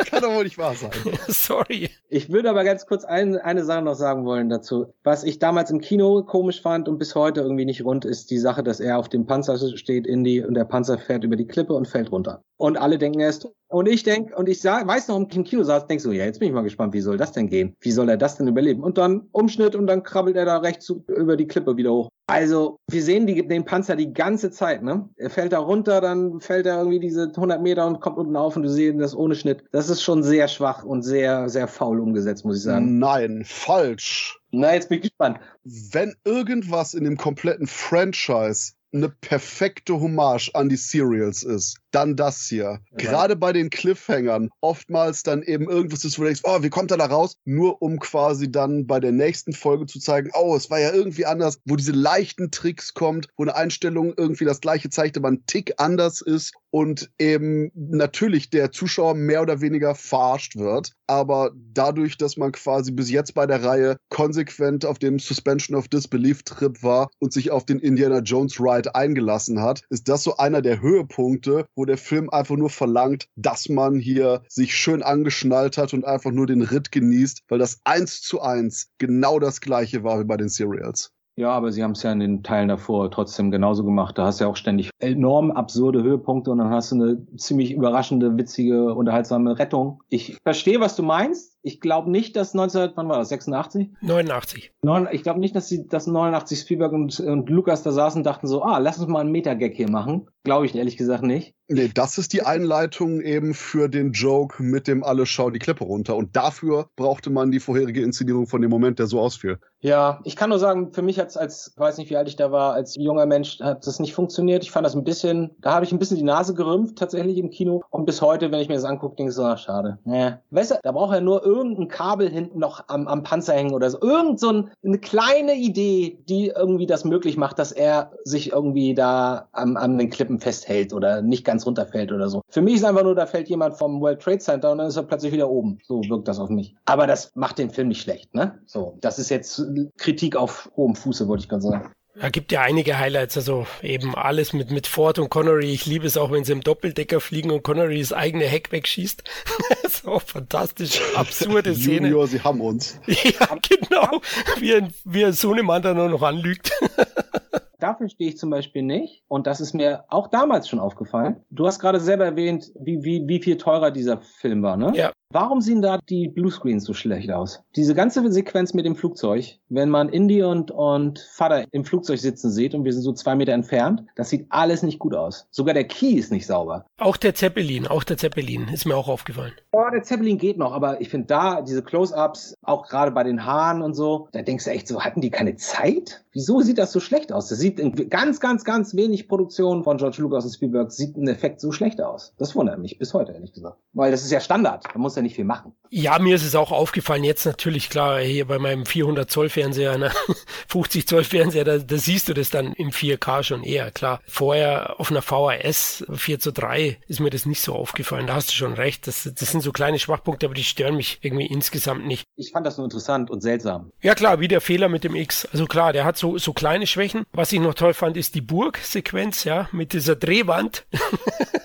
Kann 0.09 0.21
doch 0.21 0.33
wohl 0.33 0.43
nicht 0.43 0.57
wahr 0.57 0.75
sein. 0.75 0.91
Sorry. 1.27 1.89
Ich 2.09 2.31
würde 2.31 2.49
aber 2.49 2.63
ganz 2.63 2.85
kurz 2.85 3.03
ein, 3.03 3.37
eine 3.37 3.63
Sache 3.63 3.81
noch 3.81 3.95
sagen 3.95 4.25
wollen 4.25 4.49
dazu. 4.49 4.93
Was 5.03 5.23
ich 5.23 5.39
damals 5.39 5.71
im 5.71 5.81
Kino 5.81 6.23
komisch 6.23 6.61
fand 6.61 6.87
und 6.87 6.99
bis 6.99 7.15
heute 7.15 7.41
irgendwie 7.41 7.65
nicht 7.65 7.83
rund 7.83 8.05
ist 8.05 8.29
die 8.31 8.37
Sache, 8.37 8.63
dass 8.63 8.79
er 8.79 8.97
auf 8.97 9.09
dem 9.09 9.25
Panzer 9.25 9.57
steht, 9.75 10.07
Indy, 10.07 10.43
und 10.43 10.53
der 10.53 10.65
Panzer 10.65 10.97
fährt 10.97 11.23
über 11.23 11.35
die 11.35 11.47
Klippe 11.47 11.73
und 11.73 11.87
fällt 11.87 12.11
runter. 12.11 12.43
Und 12.57 12.77
alle 12.77 12.97
denken 12.97 13.19
erst, 13.19 13.47
und 13.67 13.87
ich 13.87 14.03
denke, 14.03 14.35
und 14.35 14.47
ich 14.47 14.61
sag, 14.61 14.87
weiß 14.87 15.07
noch, 15.07 15.17
im 15.17 15.43
Kino 15.43 15.63
saß, 15.63 15.87
denkst 15.87 16.03
so, 16.03 16.11
ja, 16.11 16.25
jetzt 16.25 16.39
bin 16.39 16.47
ich 16.47 16.53
mal 16.53 16.61
gespannt, 16.61 16.92
wie 16.93 17.01
soll 17.01 17.17
das 17.17 17.31
denn 17.31 17.49
gehen? 17.49 17.75
Wie 17.79 17.91
soll 17.91 18.09
er 18.09 18.17
das 18.17 18.37
denn 18.37 18.47
überleben? 18.47 18.83
Und 18.83 18.97
dann 18.97 19.27
Umschnitt 19.31 19.75
und 19.75 19.87
dann 19.87 20.03
krabbelt 20.03 20.35
er 20.35 20.45
da 20.45 20.57
rechts 20.57 20.89
über 20.89 21.35
die 21.35 21.47
Klippe 21.47 21.75
wieder 21.77 21.91
hoch. 21.91 22.09
Also, 22.27 22.77
wir 22.89 23.03
sehen 23.03 23.27
die, 23.27 23.45
den 23.45 23.65
Panzer 23.65 23.97
die 23.97 24.13
ganze 24.13 24.49
Zeit, 24.49 24.81
ne? 24.81 25.09
Er 25.17 25.29
fällt 25.29 25.51
da 25.51 25.59
runter, 25.59 25.99
dann 25.99 26.39
fällt 26.39 26.65
er 26.65 26.77
irgendwie 26.77 27.01
diese 27.01 27.23
100 27.23 27.61
Meter 27.61 27.85
und 27.85 27.99
kommt 27.99 28.17
unten 28.17 28.37
auf 28.37 28.55
und 28.55 28.63
du 28.63 28.69
siehst 28.69 28.97
das 28.99 29.15
ohne 29.15 29.35
Schnitt. 29.35 29.65
Das 29.71 29.89
ist 29.89 30.01
schon 30.01 30.23
sehr 30.23 30.47
schwach 30.47 30.83
und 30.85 31.01
sehr, 31.01 31.49
sehr 31.49 31.67
faul 31.67 31.99
umgesetzt, 31.99 32.45
muss 32.45 32.57
ich 32.57 32.63
sagen. 32.63 32.97
Nein, 32.97 33.43
falsch. 33.45 34.39
Na, 34.51 34.73
jetzt 34.73 34.87
bin 34.87 34.99
ich 34.99 35.09
gespannt. 35.09 35.39
Wenn 35.63 36.15
irgendwas 36.23 36.93
in 36.93 37.03
dem 37.03 37.17
kompletten 37.17 37.67
Franchise 37.67 38.73
eine 38.93 39.09
perfekte 39.09 39.99
Hommage 39.99 40.51
an 40.53 40.69
die 40.69 40.77
Serials 40.77 41.43
ist, 41.43 41.77
dann 41.93 42.15
das 42.15 42.45
hier. 42.47 42.79
Gerade 42.91 43.35
bei 43.35 43.53
den 43.53 43.69
Cliffhangern, 43.69 44.49
oftmals 44.61 45.23
dann 45.23 45.43
eben 45.43 45.69
irgendwas 45.69 46.03
ist, 46.03 46.17
wo 46.17 46.23
du 46.23 46.27
denkst, 46.27 46.41
oh, 46.43 46.63
wie 46.63 46.69
kommt 46.69 46.91
er 46.91 46.97
da 46.97 47.05
raus? 47.05 47.37
Nur 47.45 47.81
um 47.81 47.99
quasi 47.99 48.51
dann 48.51 48.87
bei 48.87 48.99
der 48.99 49.11
nächsten 49.11 49.53
Folge 49.53 49.85
zu 49.85 49.99
zeigen, 49.99 50.31
oh, 50.33 50.55
es 50.55 50.69
war 50.69 50.79
ja 50.79 50.91
irgendwie 50.91 51.25
anders, 51.25 51.59
wo 51.65 51.75
diese 51.75 51.91
leichten 51.91 52.51
Tricks 52.51 52.93
kommt, 52.93 53.27
wo 53.37 53.43
eine 53.43 53.55
Einstellung 53.55 54.13
irgendwie 54.17 54.45
das 54.45 54.61
gleiche 54.61 54.89
zeigt, 54.89 55.17
aber 55.17 55.29
ein 55.29 55.45
Tick 55.45 55.73
anders 55.77 56.21
ist 56.21 56.53
und 56.73 57.11
eben 57.19 57.71
natürlich 57.75 58.49
der 58.49 58.71
Zuschauer 58.71 59.13
mehr 59.13 59.43
oder 59.43 59.61
weniger 59.61 59.93
verarscht 59.93 60.55
wird. 60.55 60.93
Aber 61.05 61.51
dadurch, 61.55 62.17
dass 62.17 62.35
man 62.35 62.51
quasi 62.51 62.91
bis 62.91 63.11
jetzt 63.11 63.35
bei 63.35 63.45
der 63.45 63.63
Reihe 63.63 63.97
konsequent 64.09 64.83
auf 64.83 64.97
dem 64.97 65.19
Suspension 65.19 65.77
of 65.77 65.87
Disbelief 65.87 66.41
Trip 66.41 66.81
war 66.81 67.11
und 67.19 67.31
sich 67.31 67.51
auf 67.51 67.65
den 67.65 67.77
Indiana 67.77 68.19
Jones 68.19 68.59
Ride 68.59 68.95
eingelassen 68.95 69.61
hat, 69.61 69.83
ist 69.91 70.09
das 70.09 70.23
so 70.23 70.37
einer 70.37 70.63
der 70.63 70.81
Höhepunkte, 70.81 71.67
wo 71.75 71.82
der 71.85 71.97
Film 71.97 72.29
einfach 72.29 72.55
nur 72.55 72.69
verlangt, 72.69 73.27
dass 73.35 73.69
man 73.69 73.99
hier 73.99 74.43
sich 74.47 74.75
schön 74.75 75.03
angeschnallt 75.03 75.77
hat 75.77 75.93
und 75.93 76.05
einfach 76.05 76.31
nur 76.31 76.47
den 76.47 76.61
Ritt 76.61 76.91
genießt, 76.91 77.43
weil 77.49 77.59
das 77.59 77.79
eins 77.83 78.21
zu 78.21 78.41
eins 78.41 78.89
genau 78.97 79.39
das 79.39 79.61
gleiche 79.61 80.03
war 80.03 80.19
wie 80.19 80.25
bei 80.25 80.37
den 80.37 80.49
Serials. 80.49 81.11
Ja, 81.35 81.49
aber 81.49 81.71
sie 81.71 81.83
haben 81.83 81.91
es 81.91 82.03
ja 82.03 82.11
in 82.11 82.19
den 82.19 82.43
Teilen 82.43 82.67
davor 82.67 83.09
trotzdem 83.09 83.49
genauso 83.49 83.83
gemacht. 83.83 84.17
Da 84.17 84.25
hast 84.25 84.39
du 84.39 84.43
ja 84.43 84.51
auch 84.51 84.55
ständig 84.55 84.91
enorm 84.99 85.49
absurde 85.49 86.03
Höhepunkte 86.03 86.51
und 86.51 86.59
dann 86.59 86.69
hast 86.69 86.91
du 86.91 86.95
eine 86.95 87.25
ziemlich 87.37 87.71
überraschende, 87.71 88.37
witzige, 88.37 88.93
unterhaltsame 88.93 89.57
Rettung. 89.57 90.03
Ich 90.09 90.37
verstehe, 90.43 90.79
was 90.79 90.95
du 90.95 91.01
meinst. 91.01 91.52
Ich 91.63 91.79
glaube 91.79 92.11
nicht, 92.11 92.35
dass 92.35 92.53
19, 92.53 92.91
wann 92.95 93.09
war 93.09 93.17
das, 93.17 93.29
86? 93.29 93.89
89. 94.01 94.73
Neun, 94.83 95.07
ich 95.11 95.23
glaube 95.23 95.39
nicht, 95.39 95.55
dass 95.55 95.69
sie 95.69 95.87
das 95.87 96.07
89 96.07 96.59
Spielberg 96.59 96.91
und, 96.91 97.19
und 97.21 97.49
Lukas 97.49 97.83
da 97.83 97.91
saßen 97.91 98.19
und 98.19 98.25
dachten 98.25 98.47
so, 98.47 98.63
ah, 98.63 98.77
lass 98.79 98.99
uns 98.99 99.07
mal 99.07 99.21
einen 99.21 99.31
Meta-Gag 99.31 99.73
hier 99.73 99.89
machen. 99.89 100.27
Glaube 100.43 100.65
ich 100.65 100.75
ehrlich 100.75 100.97
gesagt 100.97 101.23
nicht. 101.23 101.55
Nee, 101.69 101.89
das 101.93 102.17
ist 102.17 102.33
die 102.33 102.43
Einleitung 102.43 103.21
eben 103.21 103.53
für 103.53 103.87
den 103.87 104.11
Joke 104.11 104.61
mit 104.61 104.87
dem 104.87 105.03
alle 105.03 105.25
schauen 105.25 105.53
die 105.53 105.59
Klippe 105.59 105.85
runter. 105.85 106.17
Und 106.17 106.35
dafür 106.35 106.87
brauchte 106.97 107.29
man 107.29 107.51
die 107.51 107.61
vorherige 107.61 108.01
Inszenierung 108.01 108.47
von 108.47 108.61
dem 108.61 108.69
Moment, 108.69 108.99
der 108.99 109.07
so 109.07 109.19
ausfiel. 109.19 109.57
Ja, 109.79 110.19
ich 110.23 110.35
kann 110.35 110.49
nur 110.49 110.59
sagen, 110.59 110.93
für 110.93 111.01
mich 111.01 111.19
hat's 111.19 111.37
als, 111.37 111.73
weiß 111.77 111.97
nicht, 111.97 112.09
wie 112.09 112.17
alt 112.17 112.27
ich 112.27 112.35
da 112.35 112.51
war, 112.51 112.73
als 112.73 112.95
junger 112.95 113.25
Mensch, 113.25 113.59
hat 113.59 113.87
das 113.87 113.99
nicht 113.99 114.13
funktioniert. 114.13 114.63
Ich 114.63 114.71
fand 114.71 114.85
das 114.85 114.95
ein 114.95 115.03
bisschen, 115.03 115.51
da 115.61 115.73
habe 115.73 115.85
ich 115.85 115.91
ein 115.91 115.99
bisschen 115.99 116.17
die 116.17 116.23
Nase 116.23 116.53
gerümpft, 116.53 116.97
tatsächlich 116.97 117.37
im 117.37 117.49
Kino. 117.49 117.81
Und 117.89 118.05
bis 118.05 118.21
heute, 118.21 118.51
wenn 118.51 118.59
ich 118.59 118.67
mir 118.67 118.75
das 118.75 118.85
angucke, 118.85 119.15
denke 119.15 119.31
ich 119.31 119.35
so, 119.35 119.43
ach, 119.43 119.57
schade. 119.57 119.99
Ja. 120.05 120.41
Weißt 120.51 120.71
du, 120.71 120.75
da 120.83 120.91
braucht 120.91 121.13
er 121.13 121.21
nur 121.21 121.43
irgendein 121.53 121.87
Kabel 121.87 122.29
hinten 122.29 122.59
noch 122.59 122.83
am, 122.87 123.07
am 123.07 123.23
Panzer 123.23 123.53
hängen 123.53 123.73
oder 123.73 123.89
so. 123.89 124.01
Irgend 124.01 124.39
so 124.39 124.49
ein, 124.49 124.71
eine 124.83 124.97
kleine 124.97 125.55
Idee, 125.55 126.17
die 126.27 126.47
irgendwie 126.47 126.87
das 126.87 127.05
möglich 127.05 127.37
macht, 127.37 127.59
dass 127.59 127.71
er 127.71 128.11
sich 128.23 128.51
irgendwie 128.51 128.93
da 128.93 129.47
am, 129.51 129.77
an 129.77 129.97
den 129.97 130.09
Klippen 130.09 130.39
festhält 130.39 130.93
oder 130.93 131.21
nicht 131.21 131.45
ganz 131.45 131.65
runterfällt 131.65 132.11
oder 132.11 132.29
so. 132.29 132.41
Für 132.49 132.61
mich 132.61 132.75
ist 132.75 132.83
einfach 132.83 133.03
nur, 133.03 133.15
da 133.15 133.25
fällt 133.25 133.49
jemand 133.49 133.77
vom 133.77 134.01
World 134.01 134.21
Trade 134.21 134.39
Center 134.39 134.71
und 134.71 134.79
dann 134.79 134.87
ist 134.87 134.97
er 134.97 135.03
plötzlich 135.03 135.31
wieder 135.31 135.49
oben. 135.49 135.77
So 135.83 136.01
wirkt 136.09 136.27
das 136.27 136.39
auf 136.39 136.49
mich. 136.49 136.75
Aber 136.85 137.07
das 137.07 137.31
macht 137.35 137.59
den 137.59 137.69
Film 137.69 137.89
nicht 137.89 138.01
schlecht, 138.01 138.33
ne? 138.33 138.59
So, 138.65 138.97
das 139.01 139.19
ist 139.19 139.29
jetzt 139.29 139.61
Kritik 139.97 140.35
auf 140.35 140.71
hohem 140.75 140.95
Fuße, 140.95 141.27
wollte 141.27 141.43
ich 141.43 141.49
gerade 141.49 141.61
sagen. 141.61 141.91
Da 142.15 142.29
gibt 142.29 142.51
ja 142.51 142.61
einige 142.61 142.99
Highlights, 142.99 143.37
also 143.37 143.65
eben 143.81 144.13
alles 144.13 144.53
mit, 144.53 144.69
mit 144.69 144.85
Ford 144.85 145.17
und 145.17 145.29
Connery. 145.29 145.71
Ich 145.73 145.87
liebe 145.87 146.05
es 146.05 146.15
auch, 146.15 146.31
wenn 146.31 146.43
sie 146.43 146.51
im 146.51 146.61
Doppeldecker 146.61 147.19
fliegen 147.19 147.49
und 147.49 147.63
Connery 147.63 147.99
das 147.99 148.13
eigene 148.13 148.45
Heck 148.45 148.71
wegschießt. 148.71 149.23
so 150.03 150.19
fantastisch, 150.19 151.01
absurde 151.15 151.73
Szene. 151.73 152.07
Junior, 152.07 152.27
sie 152.27 152.41
haben 152.41 152.61
uns. 152.61 152.99
ja, 153.07 153.47
genau. 153.67 154.21
Wie 154.59 154.75
ein, 154.75 154.93
wie 155.05 155.25
ein 155.25 155.33
Sohnemann 155.33 155.81
da 155.81 155.93
nur 155.93 156.09
noch 156.09 156.21
anlügt. 156.21 156.71
Dafür 157.79 158.07
stehe 158.07 158.29
ich 158.29 158.37
zum 158.37 158.49
Beispiel 158.49 158.81
nicht. 158.81 159.23
Und 159.27 159.45
das 159.45 159.59
ist 159.59 159.73
mir 159.73 160.05
auch 160.07 160.29
damals 160.29 160.69
schon 160.69 160.79
aufgefallen. 160.79 161.43
Du 161.49 161.67
hast 161.67 161.79
gerade 161.79 161.99
selber 161.99 162.25
erwähnt, 162.25 162.71
wie, 162.79 163.03
wie, 163.03 163.27
wie 163.27 163.41
viel 163.41 163.57
teurer 163.57 163.91
dieser 163.91 164.21
Film 164.21 164.63
war, 164.63 164.77
ne? 164.77 164.93
Ja. 164.95 165.11
Warum 165.33 165.61
sehen 165.61 165.81
da 165.81 165.97
die 166.09 166.27
Bluescreens 166.27 166.83
so 166.83 166.93
schlecht 166.93 167.31
aus? 167.31 167.63
Diese 167.75 167.95
ganze 167.95 168.31
Sequenz 168.31 168.75
mit 168.75 168.85
dem 168.85 168.95
Flugzeug, 168.95 169.57
wenn 169.67 169.89
man 169.89 170.09
Indy 170.09 170.43
und, 170.43 170.69
und 170.69 171.27
Vater 171.33 171.65
im 171.71 171.85
Flugzeug 171.85 172.19
sitzen 172.19 172.51
sieht 172.51 172.75
und 172.75 172.85
wir 172.85 172.93
sind 172.93 173.01
so 173.01 173.13
zwei 173.13 173.33
Meter 173.33 173.53
entfernt, 173.53 174.03
das 174.15 174.29
sieht 174.29 174.45
alles 174.49 174.83
nicht 174.83 174.99
gut 174.99 175.15
aus. 175.15 175.47
Sogar 175.49 175.73
der 175.73 175.85
Key 175.85 176.11
ist 176.11 176.31
nicht 176.31 176.45
sauber. 176.45 176.85
Auch 176.99 177.17
der 177.17 177.33
Zeppelin, 177.33 177.87
auch 177.87 178.03
der 178.03 178.17
Zeppelin 178.17 178.67
ist 178.67 178.85
mir 178.85 178.95
auch 178.95 179.07
aufgefallen. 179.07 179.53
Oh, 179.71 179.89
der 179.91 180.03
Zeppelin 180.03 180.37
geht 180.37 180.59
noch, 180.59 180.71
aber 180.71 181.01
ich 181.01 181.09
finde 181.09 181.25
da 181.25 181.63
diese 181.63 181.81
Close-Ups, 181.81 182.53
auch 182.61 182.87
gerade 182.87 183.09
bei 183.09 183.23
den 183.23 183.43
Haaren 183.43 183.81
und 183.81 183.95
so, 183.95 184.27
da 184.33 184.43
denkst 184.43 184.65
du 184.65 184.69
echt 184.69 184.87
so, 184.87 185.01
hatten 185.01 185.21
die 185.21 185.31
keine 185.31 185.55
Zeit? 185.55 186.23
Wieso 186.31 186.61
sieht 186.61 186.77
das 186.77 186.91
so 186.91 186.99
schlecht 186.99 187.33
aus? 187.33 187.47
Das 187.47 187.57
sieht 187.57 187.79
in 187.79 188.09
ganz, 188.09 188.39
ganz, 188.39 188.63
ganz 188.63 188.95
wenig 188.95 189.27
Produktion 189.27 189.83
von 189.83 189.97
George 189.97 190.17
Lucas 190.21 190.45
und 190.45 190.51
Spielberg 190.51 190.91
sieht 190.91 191.17
ein 191.17 191.27
Effekt 191.27 191.59
so 191.59 191.71
schlecht 191.71 192.01
aus. 192.01 192.35
Das 192.37 192.55
wundert 192.55 192.77
mich 192.77 192.99
bis 192.99 193.15
heute, 193.15 193.31
ehrlich 193.31 193.53
gesagt. 193.53 193.77
Weil 193.93 194.11
das 194.11 194.23
ist 194.23 194.31
ja 194.31 194.39
Standard. 194.39 194.85
Da 194.93 194.99
muss 194.99 195.15
ja 195.15 195.22
nicht 195.23 195.35
viel 195.35 195.45
machen. 195.45 195.73
Ja, 195.89 196.17
mir 196.17 196.35
ist 196.35 196.43
es 196.43 196.55
auch 196.55 196.71
aufgefallen, 196.71 197.23
jetzt 197.23 197.45
natürlich 197.45 197.87
klar, 197.87 198.19
hier 198.19 198.45
bei 198.45 198.57
meinem 198.57 198.85
400 198.85 199.29
Zoll 199.29 199.49
Fernseher, 199.49 199.97
ne, 199.99 200.11
50 200.67 201.07
Zoll 201.07 201.23
Fernseher, 201.23 201.63
da, 201.63 201.77
da 201.77 201.97
siehst 201.97 202.27
du 202.27 202.33
das 202.33 202.49
dann 202.49 202.73
im 202.73 202.89
4K 202.89 203.43
schon 203.43 203.63
eher, 203.63 203.91
klar. 203.91 204.19
Vorher 204.27 204.99
auf 204.99 205.11
einer 205.11 205.21
VHS 205.21 206.05
4 206.11 206.39
zu 206.39 206.51
3 206.51 206.97
ist 207.07 207.19
mir 207.19 207.29
das 207.29 207.45
nicht 207.45 207.61
so 207.61 207.75
aufgefallen, 207.75 208.25
da 208.25 208.33
hast 208.33 208.49
du 208.49 208.53
schon 208.53 208.73
recht, 208.73 209.05
das, 209.05 209.29
das 209.35 209.51
sind 209.51 209.61
so 209.61 209.71
kleine 209.71 209.99
Schwachpunkte, 209.99 210.47
aber 210.47 210.55
die 210.55 210.63
stören 210.63 210.95
mich 210.95 211.19
irgendwie 211.21 211.45
insgesamt 211.45 212.07
nicht. 212.07 212.23
Ich 212.35 212.51
fand 212.51 212.65
das 212.65 212.77
nur 212.77 212.85
interessant 212.85 213.29
und 213.29 213.41
seltsam. 213.41 213.91
Ja 214.01 214.15
klar, 214.15 214.39
wie 214.39 214.47
der 214.47 214.61
Fehler 214.61 214.89
mit 214.89 215.03
dem 215.03 215.15
X, 215.15 215.47
also 215.51 215.67
klar, 215.67 215.93
der 215.93 216.05
hat 216.05 216.17
so, 216.17 216.39
so 216.39 216.53
kleine 216.53 216.87
Schwächen. 216.87 217.25
Was 217.33 217.51
ich 217.51 217.59
noch 217.59 217.75
toll 217.75 217.93
fand, 217.93 218.17
ist 218.17 218.33
die 218.33 218.41
Burgsequenz, 218.41 219.43
ja, 219.43 219.69
mit 219.71 219.93
dieser 219.93 220.15
Drehwand. 220.15 220.85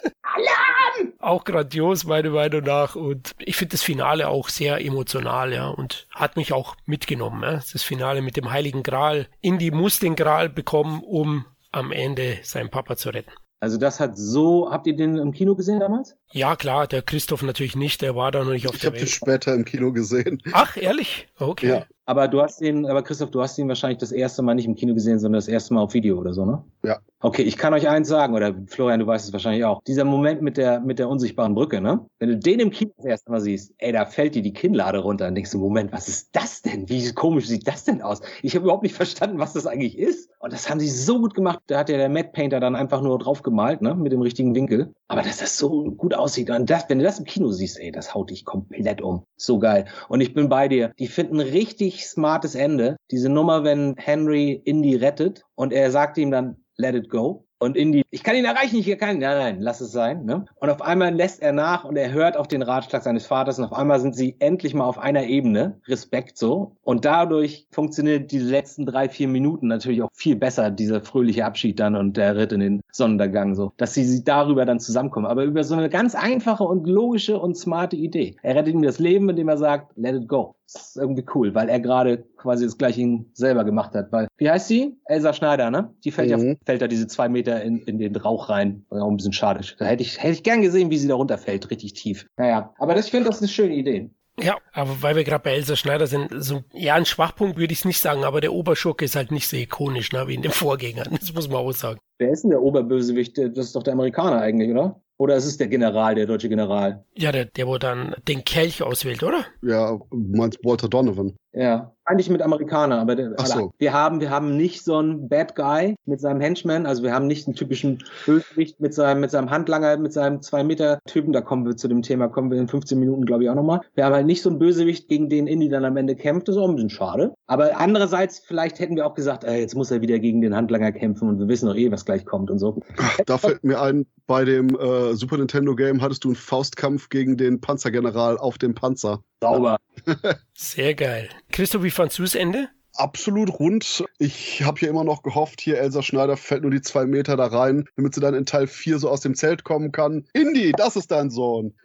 Auch 1.21 1.45
grandios, 1.45 2.05
meiner 2.05 2.31
Meinung 2.31 2.63
nach. 2.63 2.95
Und 2.95 3.35
ich 3.39 3.57
finde 3.57 3.73
das 3.73 3.83
Finale 3.83 4.29
auch 4.29 4.49
sehr 4.49 4.85
emotional, 4.85 5.53
ja. 5.53 5.69
Und 5.69 6.07
hat 6.11 6.37
mich 6.37 6.53
auch 6.53 6.77
mitgenommen, 6.85 7.43
ja. 7.43 7.55
Das 7.55 7.83
Finale 7.83 8.23
mit 8.23 8.37
dem 8.37 8.51
Heiligen 8.51 8.83
Gral. 8.83 9.27
Indy 9.41 9.71
muss 9.71 9.99
den 9.99 10.15
Gral 10.15 10.49
bekommen, 10.49 11.03
um 11.03 11.45
am 11.73 11.93
Ende 11.93 12.39
seinen 12.43 12.71
Papa 12.71 12.97
zu 12.97 13.11
retten. 13.11 13.33
Also 13.61 13.79
das 13.79 14.01
hat 14.01 14.17
so, 14.17 14.71
habt 14.71 14.87
ihr 14.87 14.97
den 14.97 15.17
im 15.17 15.33
Kino 15.33 15.55
gesehen 15.55 15.81
damals? 15.81 16.17
Ja, 16.31 16.57
klar, 16.57 16.87
der 16.87 17.03
Christoph 17.03 17.43
natürlich 17.43 17.77
nicht, 17.77 18.03
der 18.03 18.15
war 18.15 18.31
da 18.31 18.45
noch 18.45 18.53
nicht 18.53 18.69
auf 18.69 18.75
Ich 18.75 18.81
der 18.81 18.91
habe 18.91 18.99
den 18.99 19.07
später 19.07 19.55
im 19.55 19.65
Kino 19.65 19.93
gesehen. 19.93 20.43
Ach, 20.53 20.77
ehrlich? 20.77 21.29
Okay. 21.39 21.69
Ja. 21.69 21.87
Aber 22.09 22.27
du 22.27 22.41
hast 22.41 22.63
ihn, 22.63 22.87
aber 22.87 23.03
Christoph, 23.03 23.31
du 23.31 23.43
hast 23.43 23.59
ihn 23.59 23.69
wahrscheinlich 23.69 23.99
das 23.99 24.13
erste 24.13 24.41
Mal 24.41 24.55
nicht 24.55 24.65
im 24.65 24.75
Kino 24.75 24.95
gesehen, 24.95 25.19
sondern 25.19 25.37
das 25.39 25.49
erste 25.49 25.75
Mal 25.75 25.83
auf 25.83 25.93
Video 25.93 26.17
oder 26.19 26.33
so, 26.33 26.47
ne? 26.47 26.65
Ja. 26.83 27.01
Okay, 27.21 27.43
ich 27.43 27.59
kann 27.59 27.75
euch 27.75 27.87
eins 27.87 28.09
sagen, 28.09 28.35
oder 28.35 28.55
Florian, 28.67 29.01
du 29.01 29.07
weißt 29.07 29.27
es 29.27 29.33
wahrscheinlich 29.33 29.65
auch. 29.67 29.83
Dieser 29.83 30.05
Moment 30.05 30.41
mit 30.41 30.57
der, 30.57 30.81
mit 30.81 30.99
der 30.99 31.11
unsichtbaren 31.11 31.55
Brücke, 31.55 31.83
ne? 31.83 32.07
Wenn 32.19 32.31
du 32.31 32.39
den 32.39 32.61
im 32.61 32.71
Kino 32.71 32.93
das 32.97 33.05
erste 33.05 33.31
Mal 33.31 33.41
siehst, 33.41 33.75
ey, 33.77 33.93
da 33.93 34.07
fällt 34.07 34.37
dir 34.37 34.43
die 34.43 34.55
Kinnlade 34.55 35.01
runter 35.01 35.29
und 35.29 35.35
denkst 35.35 35.51
du, 35.51 35.59
Moment, 35.59 35.93
was 35.93 36.09
ist 36.09 36.31
das 36.33 36.63
denn? 36.63 36.89
Wie 36.89 37.13
komisch 37.13 37.47
sieht 37.47 37.69
das 37.69 37.85
denn 37.85 38.01
aus? 38.01 38.23
Ich 38.43 38.55
habe 38.55 38.65
überhaupt 38.65 38.85
nicht 38.85 38.95
verstanden, 38.95 39.39
was 39.39 39.53
das 39.53 39.67
eigentlich 39.67 39.99
ist. 39.99 40.31
Und 40.39 40.55
das 40.55 40.71
haben 40.71 40.81
sie 40.81 40.89
so 40.89 41.19
gut 41.19 41.35
gemacht. 41.35 41.59
Da 41.67 41.79
hat 41.79 41.91
ja 41.91 41.99
der 41.99 42.09
Matte 42.09 42.31
Painter 42.33 42.59
dann 42.59 42.75
einfach 42.75 43.03
nur 43.03 43.19
drauf 43.19 43.43
gemalt, 43.43 43.83
ne? 43.83 43.95
Mit 43.95 44.13
dem 44.13 44.23
richtigen 44.23 44.55
Winkel. 44.55 44.95
Aber 45.09 45.21
dass 45.21 45.39
das 45.39 45.59
so 45.59 45.91
gut 45.91 46.15
aussieht. 46.19 46.51
Und 46.51 46.69
das, 46.69 46.89
wenn 46.89 46.99
du 46.99 47.05
das 47.05 47.19
im 47.19 47.25
Kino 47.25 47.51
siehst, 47.51 47.79
ey, 47.79 47.93
das 47.93 48.15
haut 48.15 48.31
dich 48.31 48.45
komplett 48.45 49.01
um. 49.01 49.25
So 49.37 49.59
geil. 49.59 49.87
Und 50.09 50.21
ich 50.21 50.35
bin 50.35 50.49
bei 50.49 50.69
dir. 50.69 50.93
Die 50.99 51.07
finden 51.07 51.41
richtig 51.41 52.07
smartes 52.07 52.55
Ende. 52.55 52.97
Diese 53.11 53.29
Nummer, 53.29 53.65
wenn 53.65 53.95
Henry 53.97 54.61
Indy 54.65 54.97
rettet 54.97 55.45
und 55.55 55.73
er 55.73 55.91
sagt 55.91 56.19
ihm 56.19 56.31
dann, 56.31 56.57
let 56.77 56.95
it 56.95 57.09
go. 57.11 57.48
Und 57.61 57.77
Indy, 57.77 58.05
ich 58.11 58.23
kann 58.23 58.37
ihn 58.37 58.45
erreichen, 58.45 58.77
ich 58.77 58.99
kann 58.99 59.17
ihn, 59.17 59.21
nein, 59.21 59.37
nein, 59.37 59.61
lass 59.61 59.81
es 59.81 59.91
sein. 59.91 60.25
Ne? 60.25 60.45
Und 60.57 60.71
auf 60.71 60.81
einmal 60.81 61.13
lässt 61.13 61.43
er 61.43 61.53
nach 61.53 61.85
und 61.85 61.97
er 61.97 62.13
hört 62.13 62.37
auf 62.37 62.47
den 62.47 62.63
Ratschlag 62.63 63.03
seines 63.03 63.27
Vaters 63.27 63.59
und 63.59 63.65
auf 63.65 63.73
einmal 63.73 64.01
sind 64.01 64.15
sie 64.15 64.37
endlich 64.39 64.75
mal 64.75 64.85
auf 64.85 64.99
einer 64.99 65.25
Ebene, 65.25 65.81
Respekt 65.87 66.39
so. 66.39 66.77
Und 66.83 67.05
dadurch 67.05 67.67
funktioniert 67.73 68.31
die 68.31 68.39
letzten 68.39 68.87
drei, 68.87 69.09
vier 69.09 69.27
Minuten 69.27 69.67
natürlich 69.67 70.03
auch 70.03 70.11
viel 70.13 70.37
besser, 70.37 70.71
dieser 70.71 71.01
fröhliche 71.01 71.45
Abschied 71.45 71.81
dann 71.81 71.97
und 71.97 72.17
der 72.17 72.37
Ritt 72.37 72.53
in 72.53 72.61
den 72.61 72.81
Sonnenuntergang 72.93 73.57
so, 73.57 73.73
dass 73.77 73.95
sie, 73.95 74.05
sie 74.05 74.23
darüber 74.23 74.65
dann 74.65 74.79
zusammenkommen. 74.79 75.27
Aber 75.27 75.45
über 75.45 75.65
so 75.65 75.75
eine 75.75 75.89
ganz 75.89 76.15
einfache 76.15 76.65
und 76.65 76.87
logische 76.87 77.39
und 77.39 77.57
smarte 77.57 77.97
Idee. 77.97 78.37
Er 78.43 78.55
rettet 78.55 78.75
ihm 78.75 78.83
das 78.83 79.01
Leben, 79.01 79.29
indem 79.29 79.49
er 79.49 79.59
sagt, 79.59 79.97
let 79.97 80.15
it 80.15 80.29
go. 80.29 80.55
Das 80.71 80.89
ist 80.89 80.97
irgendwie 80.97 81.25
cool, 81.35 81.55
weil 81.55 81.69
er 81.71 81.81
gerade 81.81 82.25
quasi 82.37 82.65
das 82.67 82.77
gleiche 82.77 83.25
selber 83.33 83.65
gemacht 83.65 83.95
hat. 83.95 84.13
Weil, 84.13 84.29
wie 84.37 84.51
heißt 84.51 84.69
sie? 84.69 84.99
Elsa 85.07 85.33
Schneider, 85.33 85.71
ne? 85.71 85.95
Die 86.05 86.11
fällt 86.11 86.31
Mhm. 86.37 86.49
ja, 86.49 86.55
fällt 86.67 86.83
da 86.83 86.89
diese 86.89 87.07
zwei 87.07 87.29
Meter 87.31 87.63
in, 87.63 87.79
in 87.79 87.99
den 87.99 88.15
Rauch 88.17 88.51
rein. 88.51 88.85
War 88.91 89.03
auch 89.03 89.11
ein 89.11 89.17
bisschen 89.17 89.33
schade. 89.33 89.61
Da 89.79 89.87
hätte 89.87 90.03
ich, 90.03 90.23
hätte 90.23 90.35
ich 90.35 90.43
gern 90.43 90.61
gesehen, 90.61 90.91
wie 90.91 90.99
sie 90.99 91.09
da 91.09 91.15
runterfällt, 91.15 91.71
richtig 91.71 91.95
tief. 91.95 92.27
Naja, 92.37 92.75
aber 92.79 92.95
das, 92.95 93.07
ich 93.07 93.11
finde, 93.11 93.29
das 93.29 93.37
ist 93.37 93.43
eine 93.43 93.49
schöne 93.49 93.75
Idee. 93.75 94.11
Ja, 94.41 94.57
aber 94.73 95.03
weil 95.03 95.17
wir 95.17 95.25
gerade 95.25 95.43
bei 95.43 95.55
Elsa 95.55 95.75
Schneider 95.75 96.07
sind, 96.07 96.31
so, 96.37 96.63
ja, 96.73 96.95
ein 96.95 97.07
Schwachpunkt 97.07 97.57
würde 97.59 97.73
ich 97.73 97.81
es 97.81 97.85
nicht 97.85 98.01
sagen, 98.01 98.23
aber 98.25 98.41
der 98.41 98.53
Oberschurke 98.53 99.05
ist 99.05 99.17
halt 99.17 99.33
nicht 99.33 99.49
so 99.49 99.57
ikonisch, 99.57 100.13
ne, 100.13 100.29
wie 100.29 100.35
in 100.35 100.43
dem 100.43 100.53
Vorgänger. 100.53 101.05
Das 101.11 101.33
muss 101.35 101.49
man 101.49 101.57
auch 101.57 101.73
sagen. 101.73 101.99
Wer 102.19 102.31
ist 102.31 102.43
denn 102.43 102.51
der 102.51 102.63
Oberbösewicht? 102.63 103.37
Das 103.39 103.67
ist 103.67 103.75
doch 103.75 103.83
der 103.83 103.95
Amerikaner 103.95 104.41
eigentlich, 104.41 104.71
oder? 104.71 105.01
Oder 105.19 105.35
ist 105.35 105.47
es 105.47 105.57
der 105.57 105.67
General, 105.67 106.15
der 106.15 106.27
deutsche 106.27 106.49
General? 106.49 107.05
Ja, 107.15 107.33
der, 107.33 107.45
der 107.45 107.67
wo 107.67 107.77
dann 107.77 108.15
den 108.29 108.45
Kelch 108.45 108.83
auswählt, 108.83 109.23
oder? 109.25 109.45
Ja, 109.63 109.99
meinst 110.11 110.65
Walter 110.65 110.89
Donovan. 110.89 111.35
Ja, 111.53 111.93
eigentlich 112.05 112.31
mit 112.31 112.41
Amerikaner, 112.41 113.01
aber 113.01 113.17
der, 113.17 113.35
Ach 113.37 113.47
so. 113.47 113.73
wir 113.79 113.93
haben 113.93 114.21
wir 114.21 114.31
haben 114.31 114.57
nicht 114.57 114.85
so 114.85 114.97
einen 114.97 115.29
Bad 115.29 115.57
Guy 115.57 115.97
mit 116.05 116.21
seinem 116.21 116.41
Henchman, 116.41 116.87
also 116.87 117.03
wir 117.03 117.13
haben 117.13 117.27
nicht 117.27 117.49
einen 117.49 117.57
typischen 117.57 118.05
Bösewicht 118.27 118.81
mit 118.81 118.95
seinem 118.95 119.21
mit 119.21 119.31
seinem 119.31 119.51
Handlanger, 119.51 119.97
mit 119.97 120.13
seinem 120.13 120.41
zwei 120.41 120.63
Meter 120.63 121.01
Typen. 121.07 121.33
Da 121.33 121.41
kommen 121.41 121.67
wir 121.67 121.77
zu 121.77 121.89
dem 121.89 122.03
Thema, 122.03 122.29
kommen 122.29 122.51
wir 122.51 122.59
in 122.59 122.69
15 122.69 122.99
Minuten, 123.01 123.27
glaube 123.27 123.43
ich, 123.43 123.51
auch 123.51 123.57
nochmal. 123.57 123.81
Wir 123.95 124.05
haben 124.05 124.15
halt 124.15 124.27
nicht 124.27 124.43
so 124.43 124.51
einen 124.51 124.61
Bösewicht, 124.61 125.09
gegen 125.09 125.29
den 125.29 125.47
Indy 125.49 125.69
dann 125.69 125.85
am 125.85 125.97
Ende 125.97 126.15
kämpft. 126.15 126.47
Das 126.47 126.55
ist 126.55 126.63
auch 126.63 126.69
ein 126.69 126.77
bisschen 126.77 126.91
schade. 126.91 127.35
Aber 127.47 127.77
andererseits, 127.77 128.39
vielleicht 128.39 128.79
hätten 128.79 128.95
wir 128.95 129.07
auch 129.07 129.15
gesagt, 129.15 129.43
äh, 129.43 129.59
jetzt 129.59 129.75
muss 129.75 129.91
er 129.91 130.01
wieder 130.01 130.19
gegen 130.21 130.41
den 130.41 130.55
Handlanger 130.55 130.93
kämpfen 130.93 131.29
und 131.29 131.41
wir 131.41 131.49
wissen 131.49 131.67
doch 131.67 131.77
eh, 131.77 131.91
was 131.91 132.05
gleich 132.05 132.25
kommt 132.25 132.51
und 132.51 132.59
so. 132.59 132.81
Da 133.27 133.39
fällt 133.39 133.65
mir 133.65 133.81
ein, 133.81 134.07
bei 134.29 134.45
dem 134.45 134.79
äh, 134.79 135.15
Super 135.15 135.39
Nintendo 135.39 135.75
Game 135.75 136.01
hattest 136.03 136.23
du 136.23 136.29
einen 136.29 136.37
Faustkampf 136.37 137.09
gegen 137.09 137.37
den 137.37 137.61
Panzergeneral 137.61 138.39
auf 138.39 138.59
dem 138.59 138.75
Panzer. 138.75 139.25
Sauber. 139.41 139.79
Sehr 140.55 140.95
geil. 140.95 141.31
Christoph, 141.51 141.83
wie 141.83 141.91
fandst 141.91 142.19
du 142.19 142.23
das 142.23 142.35
Ende? 142.37 142.69
Absolut 142.95 143.61
rund. 143.61 144.05
Ich 144.19 144.63
habe 144.65 144.81
hier 144.81 144.91
immer 144.91 145.05
noch 145.05 145.23
gehofft, 145.23 145.61
hier 145.61 145.79
Elsa 145.79 146.03
Schneider 146.03 146.37
fällt 146.37 146.63
nur 146.63 146.73
die 146.73 146.81
zwei 146.83 147.07
Meter 147.07 147.37
da 147.37 147.47
rein, 147.47 147.85
damit 147.97 148.15
sie 148.15 148.21
dann 148.21 148.35
in 148.35 148.45
Teil 148.45 148.67
4 148.67 148.99
so 148.99 149.09
aus 149.09 149.21
dem 149.21 149.37
Zelt 149.37 149.63
kommen 149.63 149.93
kann. 149.93 150.27
Indy, 150.33 150.73
das 150.73 150.97
ist 150.97 151.11
dein 151.11 151.31
Sohn. 151.31 151.75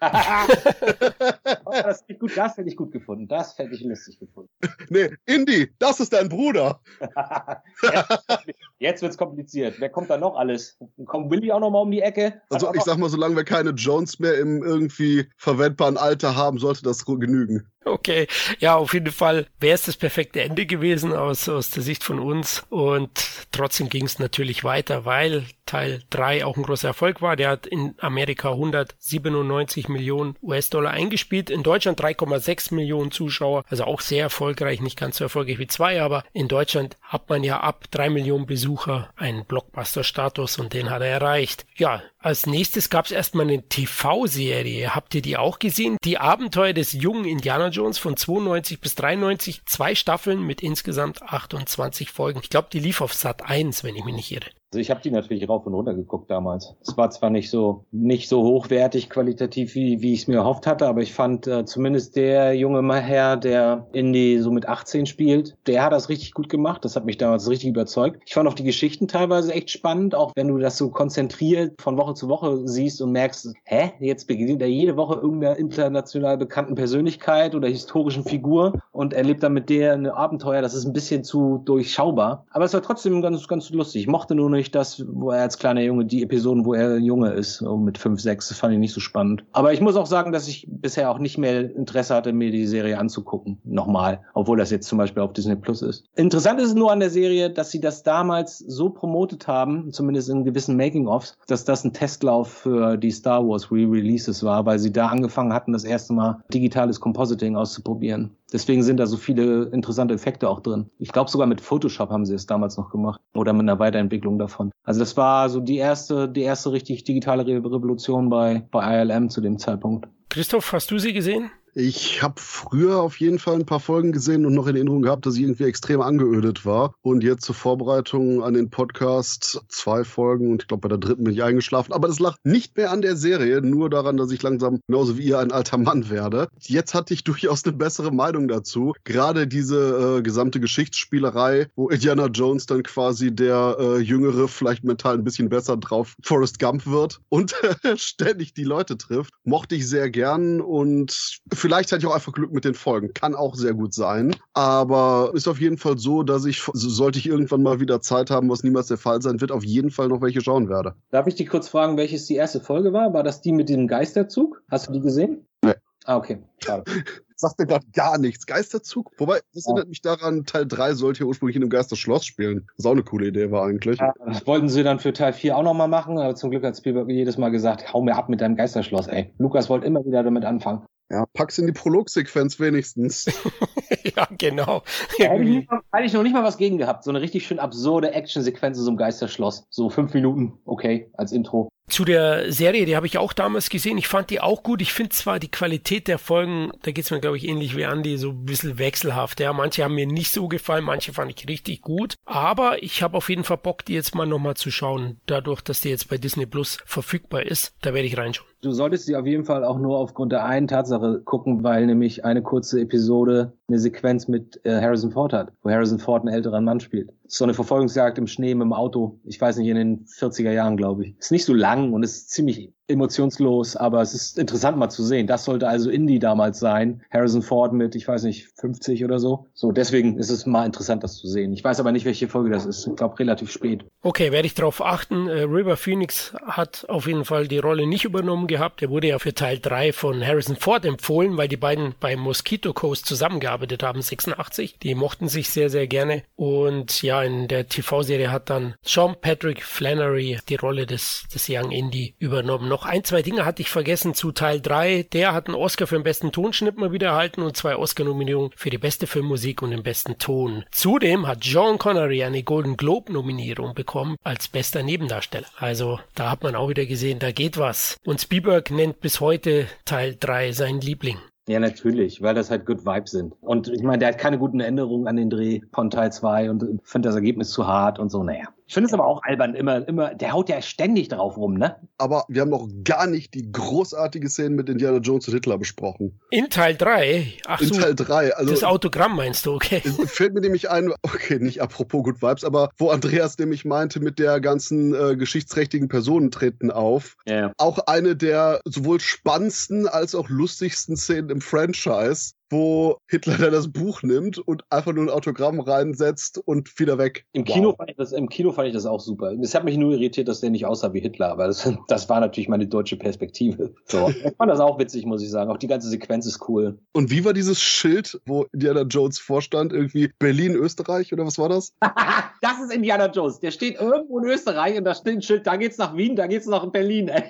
Oh, 1.65 1.71
das 1.71 2.01
hätte 2.01 2.13
ich 2.13 2.19
gut, 2.19 2.37
das 2.37 2.57
hätte 2.57 2.69
ich 2.69 2.75
gut 2.75 2.91
gefunden. 2.91 3.27
Das 3.27 3.57
hätte 3.57 3.73
ich 3.73 3.81
lustig 3.81 4.19
gefunden. 4.19 4.49
Nee, 4.89 5.09
Indy, 5.25 5.71
das 5.79 5.99
ist 5.99 6.11
dein 6.13 6.29
Bruder. 6.29 6.81
jetzt, 8.83 9.01
wird's 9.01 9.17
kompliziert. 9.17 9.75
Wer 9.79 9.89
kommt 9.89 10.09
da 10.09 10.17
noch 10.17 10.35
alles? 10.35 10.77
Kommt 11.05 11.31
Willy 11.31 11.51
auch 11.51 11.59
noch 11.59 11.71
mal 11.71 11.81
um 11.81 11.91
die 11.91 12.01
Ecke? 12.01 12.41
Also 12.49 12.71
ich 12.73 12.83
sag 12.83 12.97
mal, 12.97 13.09
solange 13.09 13.35
wir 13.35 13.43
keine 13.43 13.71
Jones 13.71 14.19
mehr 14.19 14.37
im 14.37 14.61
irgendwie 14.61 15.27
verwendbaren 15.37 15.97
Alter 15.97 16.35
haben, 16.35 16.59
sollte 16.59 16.83
das 16.83 17.05
genügen. 17.05 17.67
Okay, 17.85 18.27
ja, 18.59 18.75
auf 18.75 18.93
jeden 18.93 19.11
Fall 19.11 19.47
wäre 19.59 19.75
es 19.75 19.83
das 19.83 19.97
perfekte 19.97 20.41
Ende 20.41 20.65
gewesen 20.65 21.13
aus, 21.13 21.49
aus 21.49 21.69
der 21.69 21.83
Sicht 21.83 22.03
von 22.03 22.19
uns. 22.19 22.63
Und 22.69 23.11
trotzdem 23.51 23.89
ging 23.89 24.05
es 24.05 24.19
natürlich 24.19 24.63
weiter, 24.63 25.05
weil 25.05 25.45
Teil 25.65 26.01
3 26.09 26.45
auch 26.45 26.57
ein 26.57 26.63
großer 26.63 26.89
Erfolg 26.89 27.21
war. 27.21 27.35
Der 27.35 27.49
hat 27.49 27.67
in 27.67 27.95
Amerika 27.99 28.51
197 28.51 29.89
Millionen 29.89 30.35
US-Dollar 30.41 30.91
eingespielt, 30.91 31.49
in 31.49 31.63
Deutschland 31.63 31.99
3,6 32.01 32.73
Millionen 32.73 33.11
Zuschauer, 33.11 33.63
also 33.67 33.83
auch 33.85 34.01
sehr 34.01 34.23
erfolgreich, 34.23 34.81
nicht 34.81 34.99
ganz 34.99 35.17
so 35.17 35.25
erfolgreich 35.25 35.59
wie 35.59 35.67
2, 35.67 36.01
aber 36.01 36.23
in 36.33 36.47
Deutschland 36.47 36.97
hat 37.01 37.29
man 37.29 37.43
ja 37.43 37.59
ab 37.59 37.85
3 37.91 38.09
Millionen 38.09 38.45
Besucher 38.45 38.72
einen 39.15 39.45
Blockbuster-Status 39.45 40.59
und 40.59 40.73
den 40.73 40.89
hat 40.89 41.01
er 41.01 41.09
erreicht. 41.09 41.65
Ja, 41.75 42.01
als 42.23 42.45
nächstes 42.45 42.89
gab 42.89 43.05
es 43.05 43.11
erstmal 43.11 43.47
eine 43.47 43.67
TV-Serie. 43.67 44.95
Habt 44.95 45.13
ihr 45.13 45.21
die 45.21 45.37
auch 45.37 45.59
gesehen? 45.59 45.97
Die 46.03 46.17
Abenteuer 46.17 46.73
des 46.73 46.93
jungen 46.93 47.25
Indiana 47.25 47.67
Jones 47.67 47.97
von 47.97 48.15
92 48.15 48.79
bis 48.79 48.95
93, 48.95 49.65
zwei 49.65 49.93
Staffeln 49.93 50.41
mit 50.41 50.63
insgesamt 50.63 51.21
28 51.21 52.11
Folgen. 52.11 52.39
Ich 52.41 52.49
glaube, 52.49 52.69
die 52.71 52.79
lief 52.79 53.01
auf 53.01 53.13
Sat 53.13 53.43
1, 53.43 53.83
wenn 53.83 53.95
ich 53.95 54.05
mich 54.05 54.15
nicht 54.15 54.31
irre. 54.31 54.49
Also 54.73 54.81
ich 54.81 54.89
habe 54.89 55.01
die 55.03 55.11
natürlich 55.11 55.47
rauf 55.47 55.67
und 55.67 55.75
runter 55.75 55.93
geguckt 55.93 56.31
damals. 56.31 56.73
Es 56.81 56.97
war 56.97 57.11
zwar 57.11 57.29
nicht 57.29 57.51
so 57.51 57.85
nicht 57.91 58.27
so 58.27 58.41
hochwertig 58.41 59.07
qualitativ 59.07 59.75
wie 59.75 60.01
wie 60.01 60.13
ich 60.13 60.21
es 60.21 60.27
mir 60.27 60.37
erhofft 60.37 60.65
hatte, 60.65 60.87
aber 60.87 61.01
ich 61.01 61.13
fand 61.13 61.45
äh, 61.45 61.63
zumindest 61.63 62.15
der 62.15 62.55
junge 62.55 62.81
Herr, 62.99 63.37
der 63.37 63.87
Indy 63.91 64.39
so 64.39 64.49
mit 64.49 64.67
18 64.67 65.05
spielt, 65.05 65.55
der 65.67 65.83
hat 65.83 65.93
das 65.93 66.09
richtig 66.09 66.33
gut 66.33 66.49
gemacht. 66.49 66.83
Das 66.83 66.95
hat 66.95 67.05
mich 67.05 67.19
damals 67.19 67.47
richtig 67.47 67.69
überzeugt. 67.69 68.23
Ich 68.25 68.33
fand 68.33 68.49
auch 68.49 68.55
die 68.55 68.63
Geschichten 68.63 69.07
teilweise 69.07 69.53
echt 69.53 69.69
spannend, 69.69 70.15
auch 70.15 70.31
wenn 70.35 70.47
du 70.47 70.57
das 70.57 70.75
so 70.75 70.89
konzentriert 70.89 71.79
von 71.79 71.95
Woche 71.95 72.12
zu 72.15 72.29
Woche 72.29 72.61
siehst 72.65 73.01
und 73.01 73.11
merkst, 73.11 73.53
hä, 73.63 73.91
jetzt 73.99 74.27
begegnet 74.27 74.61
er 74.61 74.69
jede 74.69 74.97
Woche 74.97 75.15
irgendeiner 75.15 75.57
international 75.57 76.37
bekannten 76.37 76.75
Persönlichkeit 76.75 77.55
oder 77.55 77.67
historischen 77.67 78.23
Figur 78.23 78.81
und 78.91 79.13
erlebt 79.13 79.43
dann 79.43 79.53
mit 79.53 79.69
der 79.69 79.93
eine 79.93 80.15
Abenteuer. 80.15 80.61
Das 80.61 80.73
ist 80.73 80.85
ein 80.85 80.93
bisschen 80.93 81.23
zu 81.23 81.61
durchschaubar, 81.65 82.45
aber 82.51 82.65
es 82.65 82.73
war 82.73 82.81
trotzdem 82.81 83.21
ganz 83.21 83.47
ganz 83.47 83.69
lustig. 83.69 84.01
Ich 84.01 84.07
mochte 84.07 84.35
nur 84.35 84.49
nicht 84.49 84.73
das, 84.75 85.03
wo 85.07 85.31
er 85.31 85.41
als 85.41 85.57
kleiner 85.57 85.81
Junge, 85.81 86.05
die 86.05 86.23
Episoden, 86.23 86.65
wo 86.65 86.73
er 86.73 86.97
Junge 86.97 87.31
ist, 87.31 87.61
mit 87.61 87.97
5, 87.97 88.19
6, 88.19 88.49
das 88.49 88.57
fand 88.57 88.73
ich 88.73 88.79
nicht 88.79 88.93
so 88.93 88.99
spannend. 88.99 89.45
Aber 89.51 89.73
ich 89.73 89.81
muss 89.81 89.95
auch 89.95 90.05
sagen, 90.05 90.31
dass 90.31 90.47
ich 90.47 90.67
bisher 90.69 91.11
auch 91.11 91.19
nicht 91.19 91.37
mehr 91.37 91.75
Interesse 91.75 92.15
hatte, 92.15 92.33
mir 92.33 92.51
die 92.51 92.65
Serie 92.65 92.97
anzugucken. 92.97 93.59
Nochmal. 93.63 94.21
Obwohl 94.33 94.57
das 94.57 94.71
jetzt 94.71 94.87
zum 94.87 94.97
Beispiel 94.97 95.23
auf 95.23 95.33
Disney 95.33 95.55
Plus 95.55 95.81
ist. 95.81 96.05
Interessant 96.15 96.59
ist 96.59 96.75
nur 96.75 96.91
an 96.91 96.99
der 96.99 97.09
Serie, 97.09 97.49
dass 97.49 97.71
sie 97.71 97.79
das 97.79 98.03
damals 98.03 98.59
so 98.59 98.89
promotet 98.89 99.47
haben, 99.47 99.91
zumindest 99.91 100.29
in 100.29 100.43
gewissen 100.43 100.77
Making-ofs, 100.77 101.37
dass 101.47 101.65
das 101.65 101.83
ein 101.83 101.93
Testlauf 102.03 102.51
für 102.51 102.97
die 102.97 103.11
Star 103.11 103.47
Wars 103.47 103.71
Re-Releases 103.71 104.43
war, 104.43 104.65
weil 104.65 104.77
sie 104.77 104.91
da 104.91 105.07
angefangen 105.07 105.53
hatten, 105.53 105.71
das 105.71 105.85
erste 105.85 106.11
Mal 106.11 106.43
digitales 106.53 106.99
Compositing 106.99 107.55
auszuprobieren. 107.55 108.31
Deswegen 108.51 108.83
sind 108.83 108.97
da 108.97 109.05
so 109.05 109.15
viele 109.15 109.69
interessante 109.71 110.13
Effekte 110.13 110.49
auch 110.49 110.59
drin. 110.59 110.89
Ich 110.99 111.13
glaube 111.13 111.31
sogar 111.31 111.47
mit 111.47 111.61
Photoshop 111.61 112.09
haben 112.09 112.25
sie 112.25 112.33
es 112.33 112.45
damals 112.45 112.75
noch 112.75 112.89
gemacht 112.89 113.21
oder 113.33 113.53
mit 113.53 113.61
einer 113.61 113.79
Weiterentwicklung 113.79 114.37
davon. 114.37 114.71
Also 114.83 114.99
das 114.99 115.15
war 115.15 115.47
so 115.47 115.61
die 115.61 115.77
erste, 115.77 116.27
die 116.27 116.41
erste 116.41 116.73
richtig 116.73 117.05
digitale 117.05 117.47
Re 117.47 117.63
Revolution 117.63 118.29
bei, 118.29 118.67
bei 118.69 119.01
ILM 119.01 119.29
zu 119.29 119.39
dem 119.39 119.57
Zeitpunkt. 119.57 120.09
Christoph, 120.29 120.73
hast 120.73 120.91
du 120.91 120.99
sie 120.99 121.13
gesehen? 121.13 121.51
Ich 121.75 122.21
habe 122.21 122.35
früher 122.37 123.01
auf 123.01 123.19
jeden 123.19 123.39
Fall 123.39 123.55
ein 123.55 123.65
paar 123.65 123.79
Folgen 123.79 124.11
gesehen 124.11 124.45
und 124.45 124.53
noch 124.53 124.67
in 124.67 124.75
Erinnerung 124.75 125.01
gehabt, 125.01 125.25
dass 125.25 125.35
ich 125.35 125.41
irgendwie 125.41 125.63
extrem 125.63 126.01
angeödet 126.01 126.67
war. 126.67 126.93
Und 127.01 127.23
jetzt 127.23 127.45
zur 127.45 127.55
Vorbereitung 127.55 128.43
an 128.43 128.53
den 128.53 128.69
Podcast 128.69 129.59
zwei 129.69 130.03
Folgen 130.03 130.51
und 130.51 130.61
ich 130.61 130.67
glaube 130.67 130.81
bei 130.81 130.89
der 130.89 130.99
dritten 130.99 131.23
bin 131.23 131.33
ich 131.33 131.41
eingeschlafen. 131.41 131.91
Aber 131.91 132.07
das 132.07 132.19
lag 132.19 132.35
nicht 132.43 132.77
mehr 132.77 132.91
an 132.91 133.01
der 133.01 133.15
Serie, 133.15 133.61
nur 133.61 133.89
daran, 133.89 134.17
dass 134.17 134.29
ich 134.29 134.43
langsam 134.43 134.81
genauso 134.85 135.17
wie 135.17 135.23
ihr 135.23 135.39
ein 135.39 135.51
alter 135.51 135.79
Mann 135.79 136.11
werde. 136.11 136.47
Jetzt 136.59 136.93
hatte 136.93 137.13
ich 137.15 137.23
durchaus 137.23 137.65
eine 137.65 137.73
bessere 137.73 138.11
Meinung 138.11 138.47
dazu. 138.47 138.93
Gerade 139.03 139.47
diese 139.47 140.17
äh, 140.19 140.21
gesamte 140.21 140.59
Geschichtsspielerei, 140.59 141.69
wo 141.75 141.89
Indiana 141.89 142.27
Jones 142.27 142.67
dann 142.67 142.83
quasi 142.83 143.35
der 143.35 143.77
äh, 143.79 143.97
jüngere, 143.97 144.47
vielleicht 144.47 144.83
mental 144.83 145.15
ein 145.15 145.23
bisschen 145.23 145.49
besser 145.49 145.77
drauf 145.77 146.13
Forrest 146.21 146.59
Gump 146.59 146.85
wird 146.85 147.19
und 147.29 147.55
ständig 147.95 148.53
die 148.53 148.63
Leute 148.63 148.95
trifft, 148.95 149.33
mochte 149.43 149.73
ich 149.73 149.89
sehr 149.89 150.11
gern 150.11 150.61
und 150.61 151.39
Vielleicht 151.63 151.93
hatte 151.93 151.99
ich 152.01 152.07
auch 152.07 152.13
einfach 152.13 152.33
Glück 152.33 152.51
mit 152.51 152.65
den 152.65 152.73
Folgen. 152.73 153.13
Kann 153.13 153.35
auch 153.35 153.55
sehr 153.55 153.73
gut 153.73 153.93
sein. 153.93 154.35
Aber 154.53 155.31
ist 155.33 155.47
auf 155.47 155.61
jeden 155.61 155.77
Fall 155.77 155.97
so, 155.97 156.21
dass 156.21 156.43
ich, 156.43 156.61
sollte 156.73 157.19
ich 157.19 157.25
irgendwann 157.25 157.63
mal 157.63 157.79
wieder 157.79 158.01
Zeit 158.01 158.29
haben, 158.31 158.49
was 158.49 158.63
niemals 158.63 158.87
der 158.87 158.97
Fall 158.97 159.21
sein 159.21 159.39
wird, 159.39 159.53
auf 159.53 159.63
jeden 159.63 159.89
Fall 159.89 160.09
noch 160.09 160.21
welche 160.21 160.41
schauen 160.41 160.67
werde. 160.67 160.95
Darf 161.11 161.25
ich 161.25 161.35
dich 161.35 161.47
kurz 161.47 161.69
fragen, 161.69 161.95
welches 161.95 162.25
die 162.25 162.35
erste 162.35 162.59
Folge 162.59 162.91
war? 162.91 163.13
War 163.13 163.23
das 163.23 163.39
die 163.39 163.53
mit 163.53 163.69
dem 163.69 163.87
Geisterzug? 163.87 164.61
Hast 164.69 164.89
du 164.89 164.91
die 164.91 164.99
gesehen? 164.99 165.47
Nee. 165.61 165.75
Ah, 166.03 166.17
okay. 166.17 166.43
Schade. 166.61 166.83
Sagt 167.37 167.57
mir 167.59 167.65
gerade 167.65 167.85
gar 167.93 168.17
nichts. 168.17 168.45
Geisterzug? 168.45 169.11
Wobei, 169.17 169.39
das 169.53 169.65
erinnert 169.65 169.87
mich 169.87 170.01
daran, 170.01 170.43
Teil 170.43 170.65
3 170.65 170.95
sollte 170.95 171.21
ja 171.21 171.27
ursprünglich 171.27 171.55
in 171.55 171.61
einem 171.61 171.69
Geisterschloss 171.69 172.25
spielen. 172.25 172.67
Was 172.75 172.85
auch 172.85 172.91
eine 172.91 173.03
coole 173.03 173.27
Idee 173.27 173.51
war 173.51 173.65
eigentlich. 173.65 173.99
Ja, 173.99 174.13
das 174.25 174.45
wollten 174.45 174.67
sie 174.67 174.83
dann 174.83 174.99
für 174.99 175.13
Teil 175.13 175.31
4 175.31 175.55
auch 175.55 175.63
nochmal 175.63 175.87
machen, 175.87 176.17
aber 176.17 176.35
zum 176.35 176.49
Glück 176.49 176.65
hat 176.65 176.75
Spielberg 176.75 177.09
jedes 177.09 177.37
Mal 177.37 177.51
gesagt, 177.51 177.93
hau 177.93 178.01
mir 178.01 178.17
ab 178.17 178.27
mit 178.27 178.41
deinem 178.41 178.57
Geisterschloss, 178.57 179.07
ey. 179.07 179.33
Lukas 179.37 179.69
wollte 179.69 179.87
immer 179.87 180.03
wieder 180.03 180.23
damit 180.23 180.43
anfangen. 180.43 180.83
Ja, 181.13 181.27
pack's 181.31 181.59
in 181.59 181.67
die 181.67 181.73
Prologsequenz 181.73 182.59
wenigstens. 182.59 183.25
ja, 184.15 184.27
genau. 184.35 184.81
Da 185.19 185.25
hätte 185.25 185.43
ich, 185.43 185.67
hätte 185.69 186.05
ich 186.05 186.13
noch 186.13 186.23
nicht 186.23 186.33
mal 186.33 186.43
was 186.43 186.57
gegen 186.57 186.79
gehabt. 186.79 187.03
So 187.03 187.11
eine 187.11 187.21
richtig 187.21 187.45
schön 187.45 187.59
absurde 187.59 188.13
Actionsequenz 188.13 188.79
in 188.79 188.83
so 188.83 188.89
einem 188.89 188.97
Geisterschloss. 188.97 189.67
So 189.69 189.91
fünf 189.91 190.15
Minuten, 190.15 190.53
okay, 190.65 191.11
als 191.13 191.31
Intro. 191.31 191.69
Zu 191.87 192.03
der 192.03 192.51
Serie, 192.51 192.87
die 192.87 192.95
habe 192.95 193.05
ich 193.05 193.19
auch 193.19 193.31
damals 193.31 193.69
gesehen. 193.69 193.99
Ich 193.99 194.07
fand 194.07 194.31
die 194.31 194.41
auch 194.41 194.63
gut. 194.63 194.81
Ich 194.81 194.91
finde 194.91 195.11
zwar 195.11 195.37
die 195.37 195.51
Qualität 195.51 196.07
der 196.07 196.17
Folgen, 196.17 196.71
da 196.81 196.91
geht's 196.91 197.11
mir, 197.11 197.19
glaube 197.19 197.37
ich, 197.37 197.47
ähnlich 197.47 197.77
wie 197.77 197.83
Andy, 197.83 198.17
so 198.17 198.29
ein 198.29 198.45
bisschen 198.45 198.79
wechselhaft. 198.79 199.39
Ja, 199.39 199.53
manche 199.53 199.83
haben 199.83 199.93
mir 199.93 200.07
nicht 200.07 200.31
so 200.31 200.47
gefallen, 200.47 200.83
manche 200.83 201.13
fand 201.13 201.31
ich 201.37 201.47
richtig 201.47 201.81
gut. 201.81 202.15
Aber 202.25 202.81
ich 202.81 203.03
habe 203.03 203.17
auf 203.17 203.29
jeden 203.29 203.43
Fall 203.43 203.57
Bock, 203.57 203.85
die 203.85 203.93
jetzt 203.93 204.15
mal 204.15 204.25
nochmal 204.25 204.55
zu 204.55 204.71
schauen. 204.71 205.19
Dadurch, 205.27 205.61
dass 205.61 205.81
die 205.81 205.89
jetzt 205.89 206.09
bei 206.09 206.17
Disney 206.17 206.47
Plus 206.47 206.79
verfügbar 206.85 207.43
ist, 207.43 207.75
da 207.81 207.93
werde 207.93 208.07
ich 208.07 208.17
reinschauen. 208.17 208.52
Du 208.63 208.71
solltest 208.71 209.07
sie 209.07 209.17
auf 209.17 209.25
jeden 209.25 209.43
Fall 209.43 209.65
auch 209.65 209.77
nur 209.77 209.97
aufgrund 209.97 210.31
der 210.31 210.45
einen 210.45 210.69
Tatsache 210.69 211.21
gucken, 211.25 211.63
weil 211.65 211.85
nämlich 211.85 212.23
eine 212.23 212.41
kurze 212.41 212.79
Episode 212.79 213.51
eine 213.67 213.77
Sequenz 213.77 214.29
mit 214.29 214.61
äh, 214.63 214.79
Harrison 214.79 215.11
Ford 215.11 215.33
hat, 215.33 215.51
wo 215.63 215.69
Harrison 215.69 215.99
Ford 215.99 216.21
einen 216.21 216.33
älteren 216.33 216.63
Mann 216.63 216.79
spielt. 216.79 217.11
So 217.27 217.43
eine 217.43 217.53
Verfolgungsjagd 217.53 218.17
im 218.17 218.27
Schnee 218.27 218.55
mit 218.55 218.63
dem 218.63 218.71
Auto. 218.71 219.19
Ich 219.25 219.41
weiß 219.41 219.57
nicht, 219.57 219.67
in 219.67 219.75
den 219.75 220.05
40er 220.05 220.51
Jahren, 220.51 220.77
glaube 220.77 221.03
ich. 221.03 221.19
Ist 221.19 221.33
nicht 221.33 221.43
so 221.43 221.53
lang 221.53 221.91
und 221.91 222.03
ist 222.03 222.29
ziemlich 222.29 222.71
emotionslos, 222.87 223.75
aber 223.75 224.01
es 224.01 224.13
ist 224.13 224.37
interessant 224.37 224.77
mal 224.77 224.89
zu 224.89 225.03
sehen. 225.03 225.25
Das 225.25 225.45
sollte 225.45 225.67
also 225.67 225.89
Indie 225.89 226.19
damals 226.19 226.59
sein. 226.59 227.01
Harrison 227.11 227.41
Ford 227.41 227.73
mit, 227.73 227.95
ich 227.95 228.07
weiß 228.07 228.23
nicht, 228.23 228.49
50 228.59 229.05
oder 229.05 229.19
so. 229.19 229.47
So, 229.53 229.71
deswegen 229.71 230.17
ist 230.17 230.29
es 230.29 230.45
mal 230.45 230.65
interessant, 230.65 231.03
das 231.03 231.17
zu 231.17 231.27
sehen. 231.27 231.53
Ich 231.53 231.63
weiß 231.63 231.79
aber 231.79 231.91
nicht, 231.91 232.05
welche 232.05 232.27
Folge 232.27 232.49
das 232.49 232.65
ist. 232.65 232.87
Ich 232.87 232.95
glaube, 232.95 233.17
relativ 233.19 233.51
spät. 233.51 233.85
Okay, 234.01 234.33
werde 234.33 234.47
ich 234.47 234.53
darauf 234.53 234.83
achten. 234.83 235.27
Äh, 235.27 235.43
River 235.43 235.77
Phoenix 235.77 236.35
hat 236.45 236.85
auf 236.89 237.07
jeden 237.07 237.23
Fall 237.23 237.47
die 237.47 237.59
Rolle 237.59 237.87
nicht 237.87 238.03
übernommen 238.03 238.47
gehabt. 238.47 238.81
Er 238.81 238.89
wurde 238.89 239.07
ja 239.07 239.19
für 239.19 239.33
Teil 239.33 239.59
3 239.59 239.93
von 239.93 240.25
Harrison 240.25 240.57
Ford 240.57 240.85
empfohlen, 240.85 241.37
weil 241.37 241.47
die 241.47 241.57
beiden 241.57 241.95
bei 242.01 242.17
Mosquito 242.17 242.73
Coast 242.73 243.05
zusammengearbeitet 243.05 243.81
haben, 243.81 244.01
86. 244.01 244.79
Die 244.79 244.93
mochten 244.93 245.29
sich 245.29 245.49
sehr, 245.49 245.69
sehr 245.69 245.87
gerne. 245.87 246.23
Und 246.35 247.01
ja, 247.01 247.23
in 247.23 247.47
der 247.47 247.67
TV-Serie 247.67 248.29
hat 248.29 248.49
dann 248.49 248.75
Sean 248.81 249.15
Patrick 249.21 249.63
Flannery 249.63 250.39
die 250.49 250.55
Rolle 250.55 250.85
des, 250.85 251.23
des 251.33 251.47
Young 251.49 251.71
Indie 251.71 252.15
übernommen. 252.19 252.72
Noch 252.73 252.85
ein, 252.85 253.03
zwei 253.03 253.21
Dinge 253.21 253.45
hatte 253.45 253.61
ich 253.61 253.69
vergessen 253.69 254.15
zu 254.15 254.31
Teil 254.31 254.59
3. 254.59 255.05
Der 255.13 255.33
hat 255.33 255.45
einen 255.45 255.55
Oscar 255.55 255.85
für 255.85 255.93
den 255.93 256.03
besten 256.03 256.31
Tonschnitt 256.31 256.75
mal 256.75 256.91
wieder 256.91 257.09
erhalten 257.09 257.43
und 257.43 257.55
zwei 257.55 257.75
Oscar-Nominierungen 257.75 258.49
für 258.55 258.71
die 258.71 258.79
beste 258.79 259.05
Filmmusik 259.05 259.61
und 259.61 259.69
den 259.69 259.83
besten 259.83 260.17
Ton. 260.17 260.65
Zudem 260.71 261.27
hat 261.27 261.45
John 261.45 261.77
Connery 261.77 262.23
eine 262.23 262.41
Golden 262.41 262.75
Globe-Nominierung 262.75 263.75
bekommen 263.75 264.15
als 264.23 264.47
bester 264.47 264.81
Nebendarsteller. 264.81 265.45
Also 265.57 265.99
da 266.15 266.31
hat 266.31 266.41
man 266.41 266.55
auch 266.55 266.67
wieder 266.67 266.87
gesehen, 266.87 267.19
da 267.19 267.31
geht 267.31 267.59
was. 267.59 267.97
Und 268.05 268.21
Spielberg 268.21 268.71
nennt 268.71 269.01
bis 269.01 269.19
heute 269.19 269.67
Teil 269.85 270.17
3 270.19 270.51
sein 270.53 270.81
Liebling. 270.81 271.19
Ja, 271.47 271.59
natürlich, 271.59 272.23
weil 272.23 272.33
das 272.33 272.49
halt 272.49 272.65
Good 272.65 272.87
Vibes 272.87 273.11
sind. 273.11 273.35
Und 273.41 273.67
ich 273.67 273.83
meine, 273.83 273.99
der 273.99 274.07
hat 274.07 274.17
keine 274.17 274.39
guten 274.39 274.61
Änderungen 274.61 275.07
an 275.07 275.17
den 275.17 275.29
Dreh 275.29 275.61
von 275.73 275.91
Teil 275.91 276.11
2 276.11 276.49
und 276.49 276.63
findet 276.83 277.09
das 277.09 277.15
Ergebnis 277.15 277.51
zu 277.51 277.67
hart 277.67 277.99
und 277.99 278.09
so. 278.09 278.23
Naja. 278.23 278.47
Ich 278.65 278.73
finde 278.73 278.87
es 278.87 278.93
aber 278.93 279.05
auch 279.05 279.21
albern, 279.23 279.55
immer, 279.55 279.87
immer, 279.87 280.15
der 280.15 280.31
haut 280.31 280.49
ja 280.49 280.61
ständig 280.61 281.09
drauf 281.09 281.37
rum, 281.37 281.55
ne? 281.55 281.75
Aber 281.97 282.25
wir 282.27 282.41
haben 282.41 282.49
noch 282.49 282.67
gar 282.83 283.07
nicht 283.07 283.33
die 283.33 283.51
großartige 283.51 284.29
Szene 284.29 284.51
mit 284.51 284.69
Indiana 284.69 284.97
Jones 284.97 285.27
und 285.27 285.33
Hitler 285.33 285.57
besprochen. 285.57 286.19
In 286.29 286.49
Teil 286.49 286.75
3? 286.75 287.33
Ach 287.45 287.61
In 287.61 287.67
so, 287.67 287.79
Teil 287.79 287.95
3. 287.95 288.35
Also 288.35 288.51
das 288.51 288.63
Autogramm 288.63 289.15
meinst 289.15 289.45
du, 289.45 289.53
okay. 289.53 289.81
Fällt 290.05 290.33
mir 290.33 290.41
nämlich 290.41 290.69
ein, 290.69 290.91
okay, 291.01 291.39
nicht 291.39 291.61
apropos 291.61 292.03
Good 292.03 292.21
Vibes, 292.21 292.43
aber 292.43 292.69
wo 292.77 292.89
Andreas 292.89 293.37
nämlich 293.37 293.65
meinte, 293.65 293.99
mit 293.99 294.19
der 294.19 294.39
ganzen 294.39 294.93
äh, 294.93 295.15
geschichtsträchtigen 295.15 295.87
Personen 295.87 296.31
treten 296.31 296.71
auf. 296.71 297.15
Ja. 297.25 297.51
Auch 297.57 297.79
eine 297.87 298.15
der 298.15 298.61
sowohl 298.65 298.99
spannendsten 298.99 299.87
als 299.87 300.15
auch 300.15 300.29
lustigsten 300.29 300.95
Szenen 300.95 301.29
im 301.29 301.41
Franchise, 301.41 302.33
wo 302.53 302.97
Hitler 303.07 303.37
dann 303.37 303.51
das 303.51 303.71
Buch 303.71 304.03
nimmt 304.03 304.37
und 304.37 304.63
einfach 304.69 304.93
nur 304.93 305.05
ein 305.05 305.09
Autogramm 305.09 305.59
reinsetzt 305.59 306.37
und 306.37 306.79
wieder 306.79 306.97
weg. 306.97 307.25
Im 307.33 307.43
Kino, 307.43 307.73
fand 307.75 307.89
ich 307.89 307.97
das, 307.97 308.13
Im 308.13 308.29
Kino 308.29 308.51
fand 308.51 308.67
ich 308.67 308.73
das 308.73 308.85
auch 308.85 308.99
super. 308.99 309.33
Es 309.41 309.55
hat 309.55 309.65
mich 309.65 309.75
nur 309.75 309.93
irritiert, 309.93 310.27
dass 310.27 310.39
der 310.39 310.51
nicht 310.51 310.65
aussah 310.65 310.93
wie 310.93 311.01
Hitler, 311.01 311.31
aber 311.31 311.47
das, 311.47 311.69
das 311.87 312.07
war 312.07 312.19
natürlich 312.19 312.47
meine 312.47 312.67
deutsche 312.67 312.95
Perspektive. 312.95 313.73
So. 313.85 314.09
Ich 314.09 314.35
fand 314.37 314.51
das 314.51 314.59
auch 314.59 314.79
witzig, 314.79 315.05
muss 315.05 315.21
ich 315.21 315.29
sagen. 315.29 315.51
Auch 315.51 315.57
die 315.57 315.67
ganze 315.67 315.89
Sequenz 315.89 316.25
ist 316.25 316.47
cool. 316.47 316.77
Und 316.93 317.09
wie 317.09 317.25
war 317.25 317.33
dieses 317.33 317.59
Schild, 317.59 318.21
wo 318.25 318.43
Indiana 318.53 318.83
Jones 318.83 319.19
vorstand? 319.19 319.73
Irgendwie 319.73 320.11
Berlin, 320.19 320.53
Österreich 320.53 321.11
oder 321.11 321.25
was 321.25 321.37
war 321.37 321.49
das? 321.49 321.73
das 322.41 322.61
ist 322.63 322.71
Indiana 322.71 323.07
Jones. 323.07 323.39
Der 323.39 323.51
steht 323.51 323.81
irgendwo 323.81 324.19
in 324.19 324.25
Österreich 324.25 324.77
und 324.77 324.83
da 324.85 324.93
steht 324.93 325.15
ein 325.15 325.21
Schild, 325.21 325.47
da 325.47 325.55
geht's 325.55 325.79
nach 325.79 325.97
Wien, 325.97 326.15
da 326.15 326.27
geht's 326.27 326.45
nach 326.45 326.65
Berlin. 326.67 327.11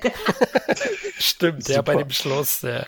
Stimmt, 1.20 1.68
ja, 1.68 1.82
bei 1.82 1.96
dem 1.96 2.10
Schloss. 2.10 2.62
Ja. 2.64 2.86